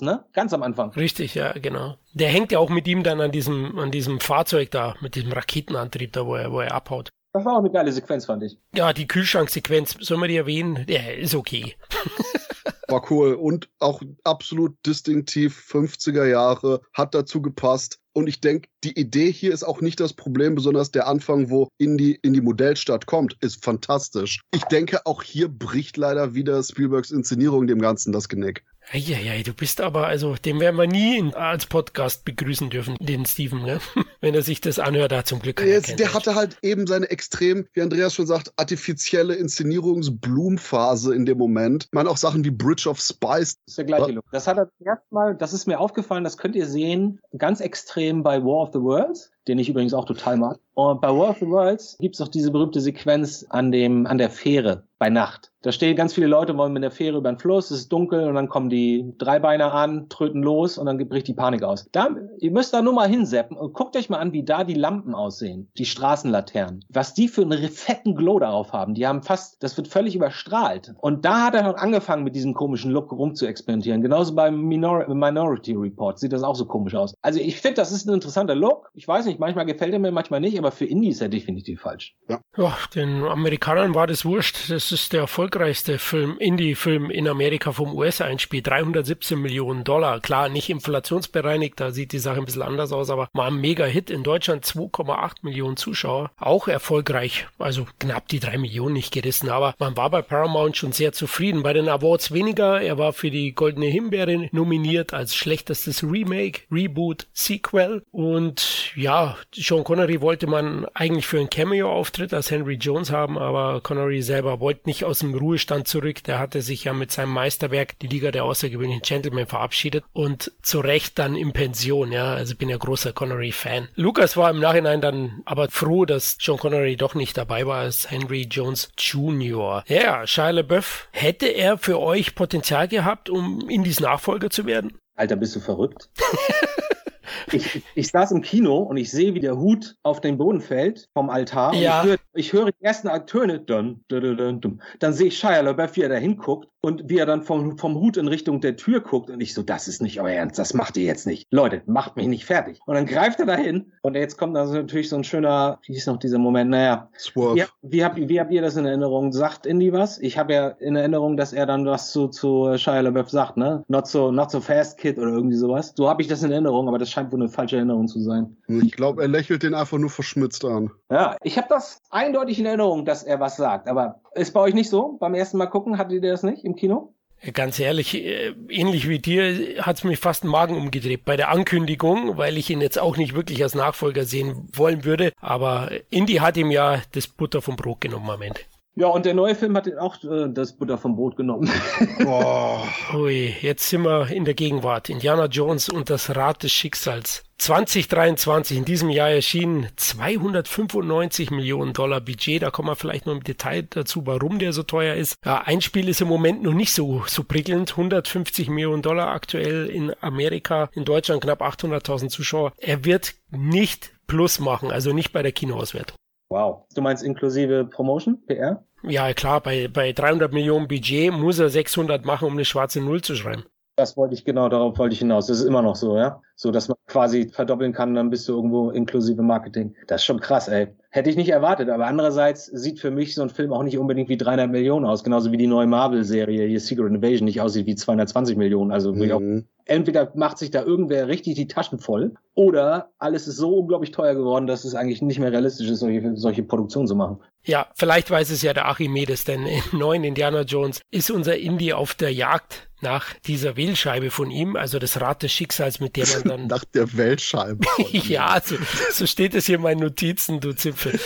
ne? 0.00 0.24
Ganz 0.32 0.52
am 0.52 0.64
Anfang. 0.64 0.90
Richtig, 0.90 1.36
ja, 1.36 1.52
genau. 1.52 1.94
Der 2.12 2.28
hängt 2.28 2.50
ja 2.50 2.58
auch 2.58 2.70
mit 2.70 2.88
ihm 2.88 3.04
dann 3.04 3.20
an 3.20 3.30
diesem, 3.30 3.78
an 3.78 3.92
diesem 3.92 4.18
Fahrzeug 4.18 4.72
da, 4.72 4.96
mit 5.00 5.14
diesem 5.14 5.32
Raketenantrieb 5.32 6.12
da, 6.12 6.26
wo 6.26 6.34
er, 6.34 6.50
wo 6.50 6.60
er 6.60 6.74
abhaut. 6.74 7.10
Das 7.32 7.44
war 7.44 7.54
auch 7.54 7.60
eine 7.60 7.70
geile 7.70 7.92
Sequenz, 7.92 8.26
fand 8.26 8.42
ich. 8.42 8.58
Ja, 8.74 8.92
die 8.92 9.06
Kühlschranksequenz, 9.06 9.96
sollen 10.00 10.20
wir 10.20 10.28
die 10.28 10.36
erwähnen? 10.36 10.86
Ja, 10.88 11.00
ist 11.16 11.36
okay. 11.36 11.76
war 12.88 13.10
cool 13.10 13.34
und 13.34 13.68
auch 13.78 14.02
absolut 14.24 14.74
distinktiv 14.86 15.64
50er 15.70 16.26
Jahre, 16.26 16.80
hat 16.92 17.14
dazu 17.14 17.42
gepasst. 17.42 17.98
Und 18.12 18.28
ich 18.28 18.40
denke, 18.40 18.68
die 18.84 18.98
Idee 18.98 19.32
hier 19.32 19.52
ist 19.52 19.64
auch 19.64 19.80
nicht 19.80 19.98
das 19.98 20.12
Problem, 20.12 20.54
besonders 20.54 20.92
der 20.92 21.08
Anfang, 21.08 21.50
wo 21.50 21.68
in 21.78 21.98
die, 21.98 22.14
in 22.22 22.32
die 22.32 22.40
Modellstadt 22.40 23.06
kommt, 23.06 23.36
ist 23.40 23.64
fantastisch. 23.64 24.40
Ich 24.54 24.62
denke, 24.64 25.04
auch 25.04 25.22
hier 25.22 25.48
bricht 25.48 25.96
leider 25.96 26.34
wieder 26.34 26.62
Spielbergs 26.62 27.10
Inszenierung 27.10 27.66
dem 27.66 27.80
Ganzen 27.80 28.12
das 28.12 28.28
Genick. 28.28 28.64
Eieiei, 28.92 29.42
du 29.42 29.54
bist 29.54 29.80
aber, 29.80 30.06
also, 30.06 30.34
den 30.34 30.60
werden 30.60 30.76
wir 30.76 30.86
nie 30.86 31.18
in, 31.18 31.34
als 31.34 31.66
Podcast 31.66 32.24
begrüßen 32.24 32.70
dürfen, 32.70 32.96
den 33.00 33.24
Steven, 33.26 33.62
ne? 33.62 33.80
Wenn 34.20 34.34
er 34.34 34.42
sich 34.42 34.60
das 34.60 34.78
anhört, 34.78 35.12
da 35.12 35.24
zum 35.24 35.40
Glück. 35.40 35.60
Jetzt, 35.60 35.98
der 35.98 36.14
hatte 36.14 36.34
halt 36.34 36.58
eben 36.62 36.86
seine 36.86 37.10
extrem, 37.10 37.66
wie 37.72 37.82
Andreas 37.82 38.14
schon 38.14 38.26
sagt, 38.26 38.52
artifizielle 38.56 39.34
Inszenierungsblumphase 39.34 41.14
in 41.14 41.26
dem 41.26 41.38
Moment. 41.38 41.84
Ich 41.84 41.92
meine 41.92 42.10
auch 42.10 42.16
Sachen 42.16 42.44
wie 42.44 42.50
Bridge 42.50 42.88
of 42.88 43.00
Spice. 43.00 43.56
Das 43.56 43.72
ist 43.72 43.78
der 43.78 43.84
gleiche 43.84 44.12
Look. 44.12 44.24
Das 44.32 44.46
hat 44.46 44.58
er 44.58 44.70
erstmal, 44.84 45.34
das 45.34 45.52
ist 45.52 45.66
mir 45.66 45.80
aufgefallen, 45.80 46.24
das 46.24 46.36
könnt 46.36 46.56
ihr 46.56 46.66
sehen, 46.66 47.20
ganz 47.36 47.60
extrem 47.60 48.22
bei 48.22 48.42
War 48.42 48.62
of 48.62 48.70
the 48.72 48.80
Worlds 48.80 49.33
den 49.48 49.58
ich 49.58 49.68
übrigens 49.68 49.94
auch 49.94 50.04
total 50.04 50.36
mag. 50.36 50.58
Und 50.74 51.00
bei 51.00 51.08
War 51.08 51.30
of 51.30 51.38
the 51.38 51.46
Worlds 51.46 51.96
gibt 51.98 52.16
es 52.16 52.20
noch 52.20 52.28
diese 52.28 52.50
berühmte 52.50 52.80
Sequenz 52.80 53.46
an 53.48 53.70
dem, 53.70 54.06
an 54.06 54.18
der 54.18 54.30
Fähre 54.30 54.84
bei 54.98 55.10
Nacht. 55.10 55.52
Da 55.62 55.72
stehen 55.72 55.96
ganz 55.96 56.14
viele 56.14 56.26
Leute, 56.26 56.56
wollen 56.56 56.72
mit 56.72 56.82
der 56.82 56.90
Fähre 56.90 57.18
über 57.18 57.32
den 57.32 57.38
Fluss, 57.38 57.70
es 57.70 57.80
ist 57.80 57.92
dunkel 57.92 58.28
und 58.28 58.34
dann 58.34 58.48
kommen 58.48 58.68
die 58.68 59.14
Dreibeiner 59.18 59.72
an, 59.72 60.08
tröten 60.08 60.42
los 60.42 60.76
und 60.76 60.86
dann 60.86 60.98
bricht 61.08 61.26
die 61.26 61.34
Panik 61.34 61.62
aus. 61.62 61.88
Da, 61.92 62.10
ihr 62.38 62.50
müsst 62.50 62.74
da 62.74 62.82
nur 62.82 62.92
mal 62.92 63.08
hinseppen 63.08 63.56
und 63.56 63.72
guckt 63.72 63.96
euch 63.96 64.10
mal 64.10 64.18
an, 64.18 64.32
wie 64.32 64.44
da 64.44 64.64
die 64.64 64.74
Lampen 64.74 65.14
aussehen, 65.14 65.70
die 65.78 65.86
Straßenlaternen. 65.86 66.84
Was 66.90 67.14
die 67.14 67.28
für 67.28 67.42
einen 67.42 67.68
fetten 67.70 68.14
Glow 68.14 68.38
darauf 68.38 68.72
haben. 68.72 68.94
Die 68.94 69.06
haben 69.06 69.22
fast, 69.22 69.62
das 69.62 69.76
wird 69.76 69.88
völlig 69.88 70.14
überstrahlt. 70.16 70.94
Und 71.00 71.24
da 71.24 71.46
hat 71.46 71.54
er 71.54 71.62
noch 71.62 71.76
angefangen, 71.76 72.24
mit 72.24 72.34
diesem 72.34 72.52
komischen 72.52 72.90
Look 72.90 73.12
rum 73.12 73.34
zu 73.34 73.46
experimentieren. 73.46 74.02
Genauso 74.02 74.34
beim 74.34 74.60
Minor 74.60 75.08
Minority 75.08 75.72
Report 75.72 76.18
sieht 76.18 76.32
das 76.32 76.42
auch 76.42 76.56
so 76.56 76.66
komisch 76.66 76.94
aus. 76.94 77.14
Also 77.22 77.40
ich 77.40 77.60
finde, 77.60 77.76
das 77.76 77.90
ist 77.90 78.06
ein 78.06 78.14
interessanter 78.14 78.54
Look. 78.54 78.90
Ich 78.94 79.08
weiß 79.08 79.24
nicht, 79.24 79.33
manchmal 79.38 79.66
gefällt 79.66 79.92
er 79.92 79.98
mir, 79.98 80.10
manchmal 80.10 80.40
nicht, 80.40 80.58
aber 80.58 80.72
für 80.72 80.84
Indie 80.84 81.10
ist 81.10 81.20
er 81.20 81.28
definitiv 81.28 81.80
falsch. 81.80 82.14
Ja. 82.28 82.40
ja, 82.56 82.76
den 82.94 83.24
Amerikanern 83.24 83.94
war 83.94 84.06
das 84.06 84.24
wurscht. 84.24 84.70
Das 84.70 84.92
ist 84.92 85.12
der 85.12 85.20
Erfolg 85.20 85.44
erfolgreichste 85.54 85.98
Film, 85.98 86.38
Indie-Film 86.38 87.10
in 87.10 87.28
Amerika 87.28 87.70
vom 87.72 87.94
US-Einspiel. 87.94 88.62
317 88.62 89.38
Millionen 89.38 89.84
Dollar. 89.84 90.20
Klar, 90.20 90.48
nicht 90.48 90.70
inflationsbereinigt, 90.70 91.78
da 91.78 91.90
sieht 91.90 92.12
die 92.12 92.18
Sache 92.18 92.38
ein 92.38 92.46
bisschen 92.46 92.62
anders 92.62 92.90
aus, 92.90 93.10
aber 93.10 93.28
war 93.34 93.48
ein 93.48 93.60
Mega-Hit. 93.60 94.10
In 94.10 94.22
Deutschland 94.22 94.64
2,8 94.64 95.36
Millionen 95.42 95.76
Zuschauer. 95.76 96.30
Auch 96.38 96.66
erfolgreich. 96.66 97.46
Also 97.58 97.86
knapp 97.98 98.26
die 98.28 98.40
drei 98.40 98.56
Millionen 98.56 98.94
nicht 98.94 99.12
gerissen, 99.12 99.50
aber 99.50 99.74
man 99.78 99.96
war 99.96 100.08
bei 100.08 100.22
Paramount 100.22 100.78
schon 100.78 100.92
sehr 100.92 101.12
zufrieden. 101.12 101.62
Bei 101.62 101.72
den 101.72 101.88
Awards 101.88 102.32
weniger. 102.32 102.80
Er 102.80 102.96
war 102.96 103.12
für 103.12 103.30
die 103.30 103.54
Goldene 103.54 103.86
Himbeere 103.86 104.48
nominiert 104.50 105.12
als 105.12 105.36
schlechtestes 105.36 106.02
Remake, 106.02 106.62
Reboot, 106.72 107.26
Sequel. 107.32 108.02
Und 108.10 108.96
ja, 108.96 109.23
Sean 109.54 109.84
Connery 109.84 110.20
wollte 110.20 110.46
man 110.46 110.86
eigentlich 110.94 111.26
für 111.26 111.38
einen 111.38 111.50
Cameo-Auftritt 111.50 112.34
als 112.34 112.50
Henry 112.50 112.74
Jones 112.74 113.10
haben, 113.10 113.38
aber 113.38 113.80
Connery 113.80 114.22
selber 114.22 114.60
wollte 114.60 114.82
nicht 114.86 115.04
aus 115.04 115.20
dem 115.20 115.34
Ruhestand 115.34 115.88
zurück. 115.88 116.22
Der 116.24 116.38
hatte 116.38 116.62
sich 116.62 116.84
ja 116.84 116.92
mit 116.92 117.12
seinem 117.12 117.30
Meisterwerk 117.30 117.98
die 117.98 118.06
Liga 118.06 118.30
der 118.30 118.44
außergewöhnlichen 118.44 119.02
Gentlemen 119.02 119.46
verabschiedet 119.46 120.04
und 120.12 120.52
zu 120.62 120.80
Recht 120.80 121.18
dann 121.18 121.36
in 121.36 121.52
Pension. 121.52 122.12
Ja, 122.12 122.34
also 122.34 122.54
bin 122.56 122.68
ja 122.68 122.76
großer 122.76 123.12
Connery-Fan. 123.12 123.88
Lucas 123.94 124.36
war 124.36 124.50
im 124.50 124.60
Nachhinein 124.60 125.00
dann 125.00 125.42
aber 125.44 125.68
froh, 125.70 126.04
dass 126.04 126.36
John 126.40 126.58
Connery 126.58 126.96
doch 126.96 127.14
nicht 127.14 127.36
dabei 127.36 127.66
war 127.66 127.80
als 127.80 128.10
Henry 128.10 128.46
Jones 128.50 128.90
Jr. 128.98 129.84
Ja, 129.86 130.26
Shia 130.26 130.50
LaBeouf, 130.50 131.08
hätte 131.12 131.46
er 131.46 131.78
für 131.78 132.00
euch 132.00 132.34
Potenzial 132.34 132.88
gehabt, 132.88 133.30
um 133.30 133.68
Indies 133.68 134.00
Nachfolger 134.00 134.50
zu 134.50 134.66
werden? 134.66 134.98
Alter, 135.16 135.36
bist 135.36 135.54
du 135.54 135.60
verrückt? 135.60 136.08
ich, 137.52 137.82
ich 137.94 138.08
saß 138.08 138.32
im 138.32 138.42
Kino 138.42 138.78
und 138.78 138.96
ich 138.96 139.10
sehe, 139.10 139.34
wie 139.34 139.40
der 139.40 139.56
Hut 139.56 139.96
auf 140.02 140.20
den 140.20 140.38
Boden 140.38 140.60
fällt 140.60 141.08
vom 141.12 141.30
Altar. 141.30 141.74
Ja. 141.74 142.02
ich, 142.02 142.08
höre, 142.08 142.18
ich 142.34 142.52
höre 142.52 142.66
die 142.66 142.84
ersten 142.84 143.08
Töne. 143.26 143.60
Dun, 143.60 144.04
dun, 144.08 144.36
dun, 144.36 144.60
dun. 144.60 144.82
Dann 144.98 145.12
sehe 145.12 145.28
ich 145.28 145.38
Shia 145.38 145.60
LaBeouf, 145.60 145.96
wie 145.96 146.02
er 146.02 146.08
da 146.08 146.16
hinguckt 146.16 146.68
und 146.84 147.08
wie 147.08 147.16
er 147.16 147.24
dann 147.24 147.42
vom, 147.42 147.78
vom 147.78 147.94
Hut 147.94 148.18
in 148.18 148.28
Richtung 148.28 148.60
der 148.60 148.76
Tür 148.76 149.00
guckt 149.00 149.30
und 149.30 149.40
ich 149.40 149.54
so, 149.54 149.62
das 149.62 149.88
ist 149.88 150.02
nicht 150.02 150.20
euer 150.20 150.34
Ernst, 150.34 150.58
das 150.58 150.74
macht 150.74 150.98
ihr 150.98 151.04
jetzt 151.04 151.26
nicht. 151.26 151.46
Leute, 151.50 151.82
macht 151.86 152.16
mich 152.16 152.26
nicht 152.26 152.44
fertig. 152.44 152.78
Und 152.84 152.94
dann 152.94 153.06
greift 153.06 153.40
er 153.40 153.46
dahin 153.46 153.92
und 154.02 154.16
jetzt 154.16 154.36
kommt 154.36 154.54
also 154.56 154.74
natürlich 154.74 155.08
so 155.08 155.16
ein 155.16 155.24
schöner, 155.24 155.78
wie 155.86 155.96
ist 155.96 156.06
noch 156.06 156.18
dieser 156.18 156.38
Moment, 156.38 156.70
naja. 156.70 157.08
Swerve. 157.18 157.68
Wie, 157.80 157.92
wie, 157.92 158.04
habt, 158.04 158.16
wie 158.16 158.38
habt 158.38 158.52
ihr 158.52 158.60
das 158.60 158.76
in 158.76 158.84
Erinnerung? 158.84 159.32
Sagt 159.32 159.64
Indy 159.64 159.94
was? 159.94 160.18
Ich 160.18 160.36
habe 160.36 160.52
ja 160.52 160.68
in 160.68 160.94
Erinnerung, 160.94 161.38
dass 161.38 161.54
er 161.54 161.64
dann 161.64 161.86
was 161.86 162.12
zu, 162.12 162.28
zu 162.28 162.76
Shia 162.76 163.00
LaBeouf 163.00 163.30
sagt, 163.30 163.56
ne? 163.56 163.82
Not 163.88 164.06
so, 164.06 164.30
not 164.30 164.50
so 164.50 164.60
fast, 164.60 164.98
Kid 164.98 165.16
oder 165.16 165.30
irgendwie 165.30 165.56
sowas. 165.56 165.94
So 165.96 166.10
habe 166.10 166.20
ich 166.20 166.28
das 166.28 166.42
in 166.42 166.52
Erinnerung, 166.52 166.88
aber 166.88 166.98
das 166.98 167.08
scheint 167.14 167.32
wohl 167.32 167.40
eine 167.40 167.48
falsche 167.48 167.76
Erinnerung 167.76 168.08
zu 168.08 168.20
sein. 168.20 168.56
Ich 168.68 168.92
glaube, 168.92 169.22
er 169.22 169.28
lächelt 169.28 169.62
den 169.62 169.74
einfach 169.74 169.98
nur 169.98 170.10
verschmitzt 170.10 170.64
an. 170.64 170.90
Ja, 171.10 171.36
ich 171.42 171.56
habe 171.56 171.68
das 171.68 172.00
eindeutig 172.10 172.58
in 172.58 172.66
Erinnerung, 172.66 173.04
dass 173.04 173.22
er 173.22 173.40
was 173.40 173.56
sagt, 173.56 173.88
aber 173.88 174.20
ist 174.34 174.52
bei 174.52 174.60
euch 174.60 174.74
nicht 174.74 174.90
so? 174.90 175.16
Beim 175.20 175.34
ersten 175.34 175.56
Mal 175.56 175.66
gucken, 175.66 175.96
hattet 175.98 176.22
ihr 176.22 176.32
das 176.32 176.42
nicht 176.42 176.64
im 176.64 176.76
Kino? 176.76 177.14
Ganz 177.52 177.78
ehrlich, 177.78 178.14
äh, 178.14 178.54
ähnlich 178.68 179.08
wie 179.08 179.18
dir 179.18 179.82
hat 179.82 179.96
es 179.96 180.04
mich 180.04 180.18
fast 180.18 180.44
den 180.44 180.50
Magen 180.50 180.76
umgedreht 180.76 181.24
bei 181.26 181.36
der 181.36 181.50
Ankündigung, 181.50 182.38
weil 182.38 182.56
ich 182.56 182.70
ihn 182.70 182.80
jetzt 182.80 182.98
auch 182.98 183.18
nicht 183.18 183.34
wirklich 183.34 183.62
als 183.62 183.74
Nachfolger 183.74 184.24
sehen 184.24 184.68
wollen 184.72 185.04
würde. 185.04 185.32
Aber 185.40 185.90
Indy 186.08 186.34
hat 186.36 186.56
ihm 186.56 186.70
ja 186.70 187.02
das 187.12 187.26
Butter 187.26 187.60
vom 187.60 187.76
Brot 187.76 188.00
genommen 188.00 188.30
am 188.30 188.40
Ende. 188.40 188.60
Ja, 188.96 189.08
und 189.08 189.26
der 189.26 189.34
neue 189.34 189.56
Film 189.56 189.76
hat 189.76 189.92
auch 189.96 190.22
äh, 190.22 190.48
das 190.48 190.76
Butter 190.76 190.98
vom 190.98 191.16
Brot 191.16 191.36
genommen. 191.36 191.68
Boah. 192.22 192.86
Ui, 193.14 193.52
jetzt 193.60 193.88
sind 193.88 194.02
wir 194.02 194.30
in 194.30 194.44
der 194.44 194.54
Gegenwart. 194.54 195.08
Indiana 195.08 195.46
Jones 195.46 195.88
und 195.88 196.10
das 196.10 196.36
Rad 196.36 196.62
des 196.62 196.70
Schicksals. 196.70 197.42
2023, 197.58 198.76
in 198.76 198.84
diesem 198.84 199.10
Jahr 199.10 199.30
erschienen 199.30 199.88
295 199.96 201.50
Millionen 201.50 201.92
Dollar 201.92 202.20
Budget. 202.20 202.62
Da 202.62 202.70
kommen 202.70 202.88
wir 202.88 202.94
vielleicht 202.94 203.26
noch 203.26 203.34
im 203.34 203.42
Detail 203.42 203.82
dazu, 203.82 204.26
warum 204.26 204.60
der 204.60 204.72
so 204.72 204.84
teuer 204.84 205.16
ist. 205.16 205.34
Ja, 205.44 205.62
ein 205.62 205.80
Spiel 205.80 206.08
ist 206.08 206.20
im 206.20 206.28
Moment 206.28 206.62
noch 206.62 206.74
nicht 206.74 206.92
so, 206.92 207.24
so 207.26 207.42
prickelnd. 207.42 207.92
150 207.92 208.68
Millionen 208.68 209.02
Dollar 209.02 209.28
aktuell 209.28 209.86
in 209.86 210.12
Amerika, 210.20 210.88
in 210.92 211.04
Deutschland 211.04 211.42
knapp 211.42 211.62
800.000 211.62 212.28
Zuschauer. 212.28 212.72
Er 212.76 213.04
wird 213.04 213.34
nicht 213.50 214.12
Plus 214.26 214.58
machen, 214.58 214.90
also 214.90 215.12
nicht 215.12 215.32
bei 215.32 215.42
der 215.42 215.52
Kinoauswertung. 215.52 216.16
Wow. 216.54 216.84
Du 216.94 217.02
meinst 217.02 217.24
inklusive 217.24 217.84
Promotion, 217.84 218.40
PR? 218.46 218.84
Ja, 219.02 219.32
klar, 219.32 219.60
bei, 219.60 219.88
bei 219.88 220.12
300 220.12 220.52
Millionen 220.52 220.86
Budget 220.86 221.32
muss 221.32 221.58
er 221.58 221.68
600 221.68 222.24
machen, 222.24 222.46
um 222.46 222.52
eine 222.52 222.64
schwarze 222.64 223.00
Null 223.00 223.22
zu 223.22 223.34
schreiben. 223.34 223.64
Das 223.96 224.16
wollte 224.16 224.34
ich 224.34 224.44
genau, 224.44 224.68
darauf 224.68 224.96
wollte 224.96 225.14
ich 225.14 225.18
hinaus. 225.18 225.48
Das 225.48 225.58
ist 225.58 225.64
immer 225.64 225.82
noch 225.82 225.96
so, 225.96 226.16
ja. 226.16 226.40
So, 226.54 226.70
dass 226.70 226.86
man 226.86 226.96
quasi 227.08 227.48
verdoppeln 227.48 227.92
kann, 227.92 228.14
dann 228.14 228.30
bist 228.30 228.48
du 228.48 228.52
irgendwo 228.52 228.90
inklusive 228.90 229.42
Marketing. 229.42 229.96
Das 230.06 230.20
ist 230.20 230.26
schon 230.26 230.38
krass, 230.38 230.68
ey. 230.68 230.94
Hätte 231.10 231.28
ich 231.28 231.34
nicht 231.34 231.48
erwartet, 231.48 231.88
aber 231.90 232.06
andererseits 232.06 232.66
sieht 232.66 233.00
für 233.00 233.10
mich 233.10 233.34
so 233.34 233.42
ein 233.42 233.50
Film 233.50 233.72
auch 233.72 233.82
nicht 233.82 233.98
unbedingt 233.98 234.28
wie 234.28 234.36
300 234.36 234.70
Millionen 234.70 235.06
aus, 235.06 235.24
genauso 235.24 235.50
wie 235.50 235.56
die 235.56 235.66
neue 235.66 235.88
Marvel-Serie 235.88 236.68
hier 236.68 236.80
Secret 236.80 237.08
Invasion 237.08 237.46
nicht 237.46 237.60
aussieht 237.60 237.86
wie 237.86 237.96
220 237.96 238.56
Millionen. 238.56 238.92
Also 238.92 239.12
mhm. 239.12 239.66
Entweder 239.86 240.32
macht 240.34 240.58
sich 240.58 240.70
da 240.70 240.82
irgendwer 240.82 241.28
richtig 241.28 241.54
die 241.54 241.68
Taschen 241.68 241.98
voll 241.98 242.34
oder 242.54 243.10
alles 243.18 243.48
ist 243.48 243.56
so 243.56 243.78
unglaublich 243.78 244.10
teuer 244.10 244.34
geworden, 244.34 244.66
dass 244.66 244.84
es 244.84 244.94
eigentlich 244.94 245.22
nicht 245.22 245.38
mehr 245.38 245.52
realistisch 245.52 245.88
ist, 245.88 246.00
solche, 246.00 246.36
solche 246.36 246.62
Produktionen 246.62 247.06
zu 247.06 247.16
machen. 247.16 247.40
Ja, 247.64 247.86
vielleicht 247.94 248.30
weiß 248.30 248.50
es 248.50 248.62
ja 248.62 248.72
der 248.72 248.86
Archimedes, 248.86 249.44
denn 249.44 249.66
in 249.66 249.82
neuen 249.92 250.24
Indiana 250.24 250.62
Jones 250.62 251.00
ist 251.10 251.30
unser 251.30 251.56
Indie 251.56 251.92
auf 251.94 252.14
der 252.14 252.32
Jagd 252.32 252.88
nach 253.04 253.34
dieser 253.46 253.76
Wählscheibe 253.76 254.30
von 254.30 254.50
ihm, 254.50 254.74
also 254.74 254.98
das 254.98 255.20
Rad 255.20 255.42
des 255.44 255.52
Schicksals, 255.52 256.00
mit 256.00 256.16
dem 256.16 256.26
man 256.28 256.42
dann. 256.44 256.66
nach 256.66 256.84
der 256.84 257.16
Wählscheibe. 257.16 257.86
ja, 258.10 258.60
so, 258.64 258.76
so 259.12 259.26
steht 259.26 259.54
es 259.54 259.66
hier 259.66 259.76
in 259.76 259.82
meinen 259.82 260.00
Notizen, 260.00 260.58
du 260.58 260.72
Zipfel. 260.72 261.20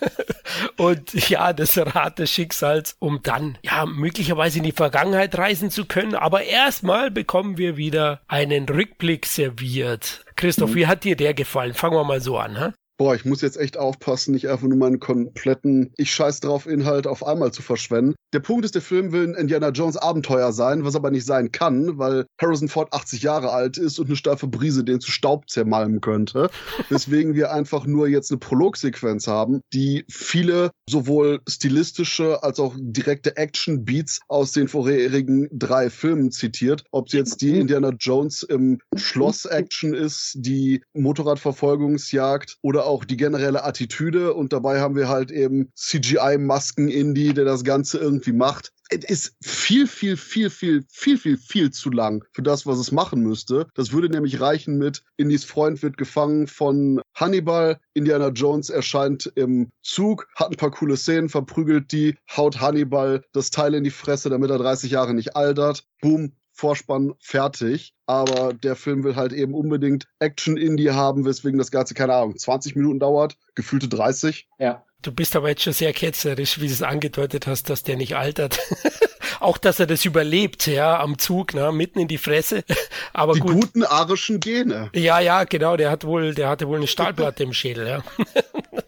und 0.76 1.28
ja, 1.28 1.52
das 1.52 1.76
Rad 1.78 2.18
des 2.18 2.30
Schicksals, 2.30 2.96
um 2.98 3.20
dann 3.22 3.58
ja 3.62 3.86
möglicherweise 3.86 4.58
in 4.58 4.64
die 4.64 4.72
Vergangenheit 4.72 5.36
reisen 5.36 5.70
zu 5.70 5.86
können. 5.86 6.14
Aber 6.14 6.42
erstmal 6.44 7.10
bekommen 7.10 7.58
wir 7.58 7.76
wieder 7.76 8.20
einen 8.28 8.68
Rückblick 8.68 9.26
serviert. 9.26 10.24
Christoph, 10.36 10.70
mhm. 10.70 10.74
wie 10.74 10.86
hat 10.86 11.04
dir 11.04 11.16
der 11.16 11.34
gefallen? 11.34 11.74
Fangen 11.74 11.96
wir 11.96 12.04
mal 12.04 12.20
so 12.20 12.38
an. 12.38 12.60
Ha? 12.60 12.72
Boah, 13.00 13.14
ich 13.14 13.24
muss 13.24 13.40
jetzt 13.40 13.56
echt 13.56 13.78
aufpassen, 13.78 14.32
nicht 14.32 14.50
einfach 14.50 14.68
nur 14.68 14.76
meinen 14.76 15.00
kompletten 15.00 15.90
Ich 15.96 16.12
scheiß 16.12 16.40
drauf 16.40 16.66
Inhalt 16.66 17.06
auf 17.06 17.26
einmal 17.26 17.50
zu 17.50 17.62
verschwenden. 17.62 18.14
Der 18.34 18.40
Punkt 18.40 18.66
ist, 18.66 18.74
der 18.74 18.82
Film 18.82 19.10
will 19.10 19.26
ein 19.26 19.34
Indiana 19.34 19.70
Jones 19.70 19.96
Abenteuer 19.96 20.52
sein, 20.52 20.84
was 20.84 20.94
aber 20.94 21.10
nicht 21.10 21.24
sein 21.24 21.50
kann, 21.50 21.96
weil 21.96 22.26
Harrison 22.38 22.68
Ford 22.68 22.92
80 22.92 23.22
Jahre 23.22 23.52
alt 23.52 23.78
ist 23.78 23.98
und 23.98 24.08
eine 24.08 24.16
steife 24.16 24.48
Brise 24.48 24.84
den 24.84 25.00
zu 25.00 25.10
Staub 25.10 25.48
zermalmen 25.48 26.02
könnte. 26.02 26.50
Deswegen 26.90 27.34
wir 27.34 27.52
einfach 27.52 27.86
nur 27.86 28.06
jetzt 28.06 28.30
eine 28.30 28.38
Prologsequenz 28.38 29.26
haben, 29.26 29.62
die 29.72 30.04
viele 30.10 30.70
sowohl 30.86 31.40
stilistische 31.48 32.42
als 32.42 32.60
auch 32.60 32.74
direkte 32.78 33.34
Action-Beats 33.34 34.20
aus 34.28 34.52
den 34.52 34.68
vorherigen 34.68 35.48
drei 35.52 35.88
Filmen 35.88 36.32
zitiert. 36.32 36.84
Ob 36.90 37.06
es 37.06 37.14
jetzt 37.14 37.40
die 37.40 37.58
Indiana 37.58 37.94
Jones 37.98 38.42
im 38.42 38.78
Schloss-Action 38.94 39.94
ist, 39.94 40.34
die 40.36 40.82
Motorradverfolgungsjagd 40.92 42.58
oder 42.60 42.89
auch 42.90 43.04
die 43.04 43.16
generelle 43.16 43.64
Attitüde 43.64 44.34
und 44.34 44.52
dabei 44.52 44.80
haben 44.80 44.96
wir 44.96 45.08
halt 45.08 45.30
eben 45.30 45.70
CGI-Masken-Indie, 45.76 47.32
der 47.32 47.44
das 47.44 47.64
Ganze 47.64 47.98
irgendwie 47.98 48.32
macht. 48.32 48.72
Es 48.90 49.04
ist 49.04 49.36
viel, 49.40 49.86
viel, 49.86 50.16
viel, 50.16 50.50
viel, 50.50 50.84
viel, 50.90 51.16
viel, 51.16 51.36
viel 51.38 51.70
zu 51.70 51.90
lang 51.90 52.24
für 52.32 52.42
das, 52.42 52.66
was 52.66 52.78
es 52.78 52.90
machen 52.90 53.22
müsste. 53.22 53.68
Das 53.74 53.92
würde 53.92 54.10
nämlich 54.10 54.40
reichen 54.40 54.78
mit 54.78 55.04
Indies 55.16 55.44
Freund 55.44 55.80
wird 55.84 55.96
gefangen 55.96 56.48
von 56.48 57.00
Hannibal, 57.14 57.78
Indiana 57.94 58.30
Jones 58.30 58.68
erscheint 58.68 59.30
im 59.36 59.70
Zug, 59.82 60.26
hat 60.34 60.50
ein 60.50 60.56
paar 60.56 60.72
coole 60.72 60.96
Szenen, 60.96 61.28
verprügelt 61.28 61.92
die, 61.92 62.16
haut 62.36 62.60
Hannibal 62.60 63.22
das 63.32 63.50
Teil 63.50 63.74
in 63.74 63.84
die 63.84 63.90
Fresse, 63.90 64.28
damit 64.28 64.50
er 64.50 64.58
30 64.58 64.90
Jahre 64.90 65.14
nicht 65.14 65.36
altert. 65.36 65.84
Boom, 66.00 66.32
Vorspann 66.60 67.14
fertig. 67.20 67.94
Aber 68.06 68.52
der 68.52 68.76
Film 68.76 69.02
will 69.02 69.16
halt 69.16 69.32
eben 69.32 69.54
unbedingt 69.54 70.06
Action-Indie 70.18 70.90
haben, 70.90 71.24
weswegen 71.24 71.58
das 71.58 71.70
Ganze, 71.70 71.94
keine 71.94 72.14
Ahnung, 72.14 72.36
20 72.36 72.76
Minuten 72.76 72.98
dauert, 72.98 73.36
gefühlte 73.54 73.88
30. 73.88 74.48
Ja. 74.58 74.84
Du 75.02 75.12
bist 75.12 75.34
aber 75.34 75.48
jetzt 75.48 75.62
schon 75.62 75.72
sehr 75.72 75.94
ketzerisch, 75.94 76.60
wie 76.60 76.66
du 76.66 76.72
es 76.72 76.82
angedeutet 76.82 77.46
hast, 77.46 77.70
dass 77.70 77.82
der 77.82 77.96
nicht 77.96 78.16
altert. 78.16 78.58
Auch, 79.40 79.56
dass 79.56 79.80
er 79.80 79.86
das 79.86 80.04
überlebt, 80.04 80.66
ja, 80.66 81.00
am 81.00 81.16
Zug, 81.16 81.54
ne, 81.54 81.72
mitten 81.72 81.98
in 81.98 82.08
die 82.08 82.18
Fresse. 82.18 82.62
Aber 83.14 83.32
die 83.32 83.40
gut. 83.40 83.52
guten 83.52 83.84
arischen 83.84 84.40
Gene. 84.40 84.90
Ja, 84.94 85.18
ja, 85.18 85.44
genau, 85.44 85.78
der 85.78 85.90
hat 85.90 86.04
wohl, 86.04 86.34
der 86.34 86.50
hatte 86.50 86.68
wohl 86.68 86.76
eine 86.76 86.86
Stahlplatte 86.86 87.42
im 87.42 87.54
Schädel, 87.54 87.86
ja. 87.86 88.02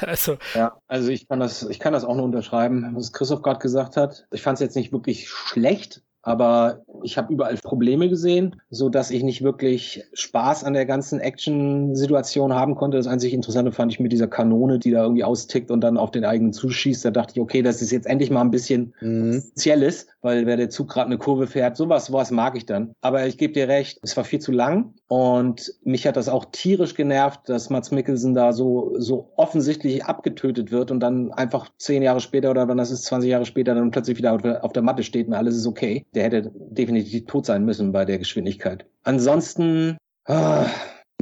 Also. 0.00 0.38
Ja, 0.54 0.76
also 0.88 1.08
ich 1.10 1.28
kann 1.28 1.38
das, 1.38 1.62
ich 1.62 1.78
kann 1.78 1.92
das 1.92 2.04
auch 2.04 2.16
nur 2.16 2.24
unterschreiben, 2.24 2.90
was 2.96 3.12
Christoph 3.12 3.42
gerade 3.42 3.60
gesagt 3.60 3.96
hat. 3.96 4.26
Ich 4.32 4.42
fand 4.42 4.56
es 4.56 4.60
jetzt 4.60 4.74
nicht 4.74 4.92
wirklich 4.92 5.28
schlecht, 5.28 6.02
aber 6.22 6.84
ich 7.02 7.18
habe 7.18 7.32
überall 7.32 7.56
Probleme 7.56 8.08
gesehen, 8.08 8.56
so 8.70 8.88
dass 8.88 9.10
ich 9.10 9.24
nicht 9.24 9.42
wirklich 9.42 10.04
Spaß 10.14 10.62
an 10.62 10.72
der 10.72 10.86
ganzen 10.86 11.18
Action-Situation 11.18 12.54
haben 12.54 12.76
konnte. 12.76 12.96
Das 12.96 13.08
einzig 13.08 13.34
Interessante 13.34 13.72
fand 13.72 13.92
ich 13.92 13.98
mit 13.98 14.12
dieser 14.12 14.28
Kanone, 14.28 14.78
die 14.78 14.92
da 14.92 15.02
irgendwie 15.02 15.24
austickt 15.24 15.70
und 15.70 15.80
dann 15.80 15.96
auf 15.96 16.12
den 16.12 16.24
eigenen 16.24 16.52
zuschießt. 16.52 17.04
Da 17.04 17.10
dachte 17.10 17.32
ich, 17.34 17.40
okay, 17.40 17.62
das 17.62 17.82
ist 17.82 17.90
jetzt 17.90 18.06
endlich 18.06 18.30
mal 18.30 18.40
ein 18.40 18.52
bisschen 18.52 18.94
mhm. 19.00 19.42
Spezielles, 19.42 20.06
weil 20.22 20.46
wer 20.46 20.56
der 20.56 20.70
Zug 20.70 20.88
gerade 20.88 21.06
eine 21.06 21.18
Kurve 21.18 21.48
fährt, 21.48 21.76
sowas, 21.76 22.06
sowas 22.06 22.30
mag 22.30 22.56
ich 22.56 22.66
dann. 22.66 22.94
Aber 23.00 23.26
ich 23.26 23.36
gebe 23.36 23.52
dir 23.52 23.66
recht, 23.66 23.98
es 24.02 24.16
war 24.16 24.24
viel 24.24 24.38
zu 24.38 24.52
lang 24.52 24.94
und 25.08 25.74
mich 25.82 26.06
hat 26.06 26.16
das 26.16 26.28
auch 26.28 26.46
tierisch 26.52 26.94
genervt, 26.94 27.48
dass 27.48 27.68
Mats 27.68 27.90
Mikkelsen 27.90 28.34
da 28.34 28.52
so, 28.52 28.94
so 28.98 29.32
offensichtlich 29.36 30.04
abgetötet 30.04 30.70
wird 30.70 30.92
und 30.92 31.00
dann 31.00 31.32
einfach 31.32 31.68
zehn 31.78 32.02
Jahre 32.02 32.20
später 32.20 32.50
oder 32.50 32.68
wann 32.68 32.78
das 32.78 32.92
ist, 32.92 33.04
20 33.06 33.28
Jahre 33.28 33.44
später 33.44 33.74
dann 33.74 33.90
plötzlich 33.90 34.18
wieder 34.18 34.32
auf 34.32 34.42
der, 34.42 34.64
auf 34.64 34.72
der 34.72 34.82
Matte 34.82 35.02
steht 35.02 35.26
und 35.26 35.34
alles 35.34 35.56
ist 35.56 35.66
okay 35.66 36.06
der 36.14 36.24
hätte 36.24 36.52
definitiv 36.54 37.26
tot 37.26 37.46
sein 37.46 37.64
müssen 37.64 37.92
bei 37.92 38.04
der 38.04 38.18
Geschwindigkeit. 38.18 38.86
Ansonsten, 39.02 39.96
ah, 40.26 40.66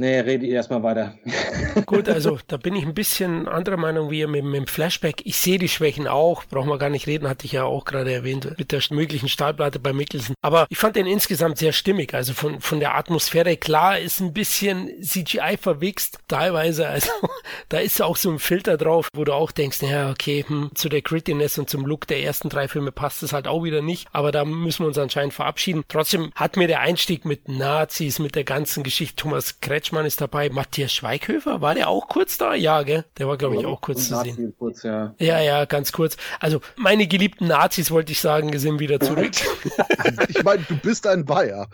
Nee, 0.01 0.25
ihr 0.41 0.55
erstmal 0.55 0.81
weiter. 0.81 1.13
Gut, 1.85 2.09
also 2.09 2.39
da 2.47 2.57
bin 2.57 2.75
ich 2.75 2.85
ein 2.85 2.93
bisschen 2.93 3.47
anderer 3.47 3.77
Meinung 3.77 4.09
wie 4.09 4.19
ihr 4.19 4.27
mit, 4.27 4.43
mit 4.43 4.55
dem 4.55 4.67
Flashback. 4.67 5.21
Ich 5.25 5.37
sehe 5.37 5.59
die 5.59 5.69
Schwächen 5.69 6.07
auch, 6.07 6.45
brauchen 6.45 6.69
wir 6.69 6.77
gar 6.77 6.89
nicht 6.89 7.07
reden, 7.07 7.27
hatte 7.27 7.45
ich 7.45 7.51
ja 7.51 7.65
auch 7.65 7.85
gerade 7.85 8.11
erwähnt, 8.11 8.57
mit 8.57 8.71
der 8.71 8.81
möglichen 8.91 9.29
Stahlplatte 9.29 9.79
bei 9.79 9.93
Mickelson. 9.93 10.35
Aber 10.41 10.65
ich 10.69 10.77
fand 10.77 10.95
den 10.95 11.05
insgesamt 11.05 11.57
sehr 11.57 11.73
stimmig. 11.73 12.13
Also 12.13 12.33
von, 12.33 12.61
von 12.61 12.79
der 12.79 12.95
Atmosphäre, 12.95 13.57
klar, 13.57 13.99
ist 13.99 14.21
ein 14.21 14.33
bisschen 14.33 14.89
CGI 15.01 15.57
verwichst, 15.59 16.19
teilweise. 16.27 16.87
Also 16.87 17.11
da 17.69 17.79
ist 17.79 18.01
auch 18.01 18.17
so 18.17 18.31
ein 18.31 18.39
Filter 18.39 18.77
drauf, 18.77 19.09
wo 19.13 19.23
du 19.23 19.33
auch 19.33 19.51
denkst, 19.51 19.81
ja, 19.81 20.09
okay, 20.09 20.45
hm, 20.47 20.71
zu 20.73 20.89
der 20.89 21.01
Grittiness 21.01 21.57
und 21.57 21.69
zum 21.69 21.85
Look 21.85 22.07
der 22.07 22.23
ersten 22.23 22.49
drei 22.49 22.67
Filme 22.67 22.91
passt 22.91 23.23
es 23.23 23.33
halt 23.33 23.47
auch 23.47 23.63
wieder 23.63 23.81
nicht. 23.81 24.07
Aber 24.13 24.31
da 24.31 24.45
müssen 24.45 24.83
wir 24.83 24.87
uns 24.87 24.97
anscheinend 24.97 25.33
verabschieden. 25.33 25.83
Trotzdem 25.87 26.31
hat 26.35 26.57
mir 26.57 26.67
der 26.67 26.79
Einstieg 26.79 27.25
mit 27.25 27.49
Nazis, 27.49 28.19
mit 28.19 28.35
der 28.35 28.43
ganzen 28.43 28.83
Geschichte 28.83 29.17
Thomas 29.17 29.59
Kretsch 29.59 29.81
Kretschmann 29.81 30.05
ist 30.05 30.21
dabei. 30.21 30.49
Matthias 30.49 30.93
Schweighöfer, 30.93 31.59
war 31.61 31.70
der 31.75 31.89
auch 31.89 32.07
kurz 32.07 32.37
da? 32.37 32.53
Ja, 32.53 32.83
gell? 32.83 33.05
Der 33.17 33.27
war, 33.27 33.37
glaube 33.37 33.57
ich, 33.57 33.65
auch 33.65 33.81
kurz 33.81 34.07
zu 34.07 34.15
sehen. 34.21 34.53
Kurz, 34.57 34.83
ja. 34.83 35.13
ja, 35.19 35.39
ja, 35.39 35.65
ganz 35.65 35.91
kurz. 35.91 36.17
Also, 36.39 36.61
meine 36.75 37.07
geliebten 37.07 37.47
Nazis, 37.47 37.91
wollte 37.91 38.11
ich 38.11 38.21
sagen, 38.21 38.57
sind 38.57 38.79
wieder 38.79 38.99
zurück. 38.99 39.31
ich 40.27 40.43
meine, 40.43 40.63
du 40.67 40.77
bist 40.77 41.07
ein 41.07 41.25
Bayer. 41.25 41.67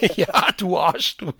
ja, 0.16 0.48
du 0.56 0.78
Arsch, 0.78 1.16
du. 1.18 1.32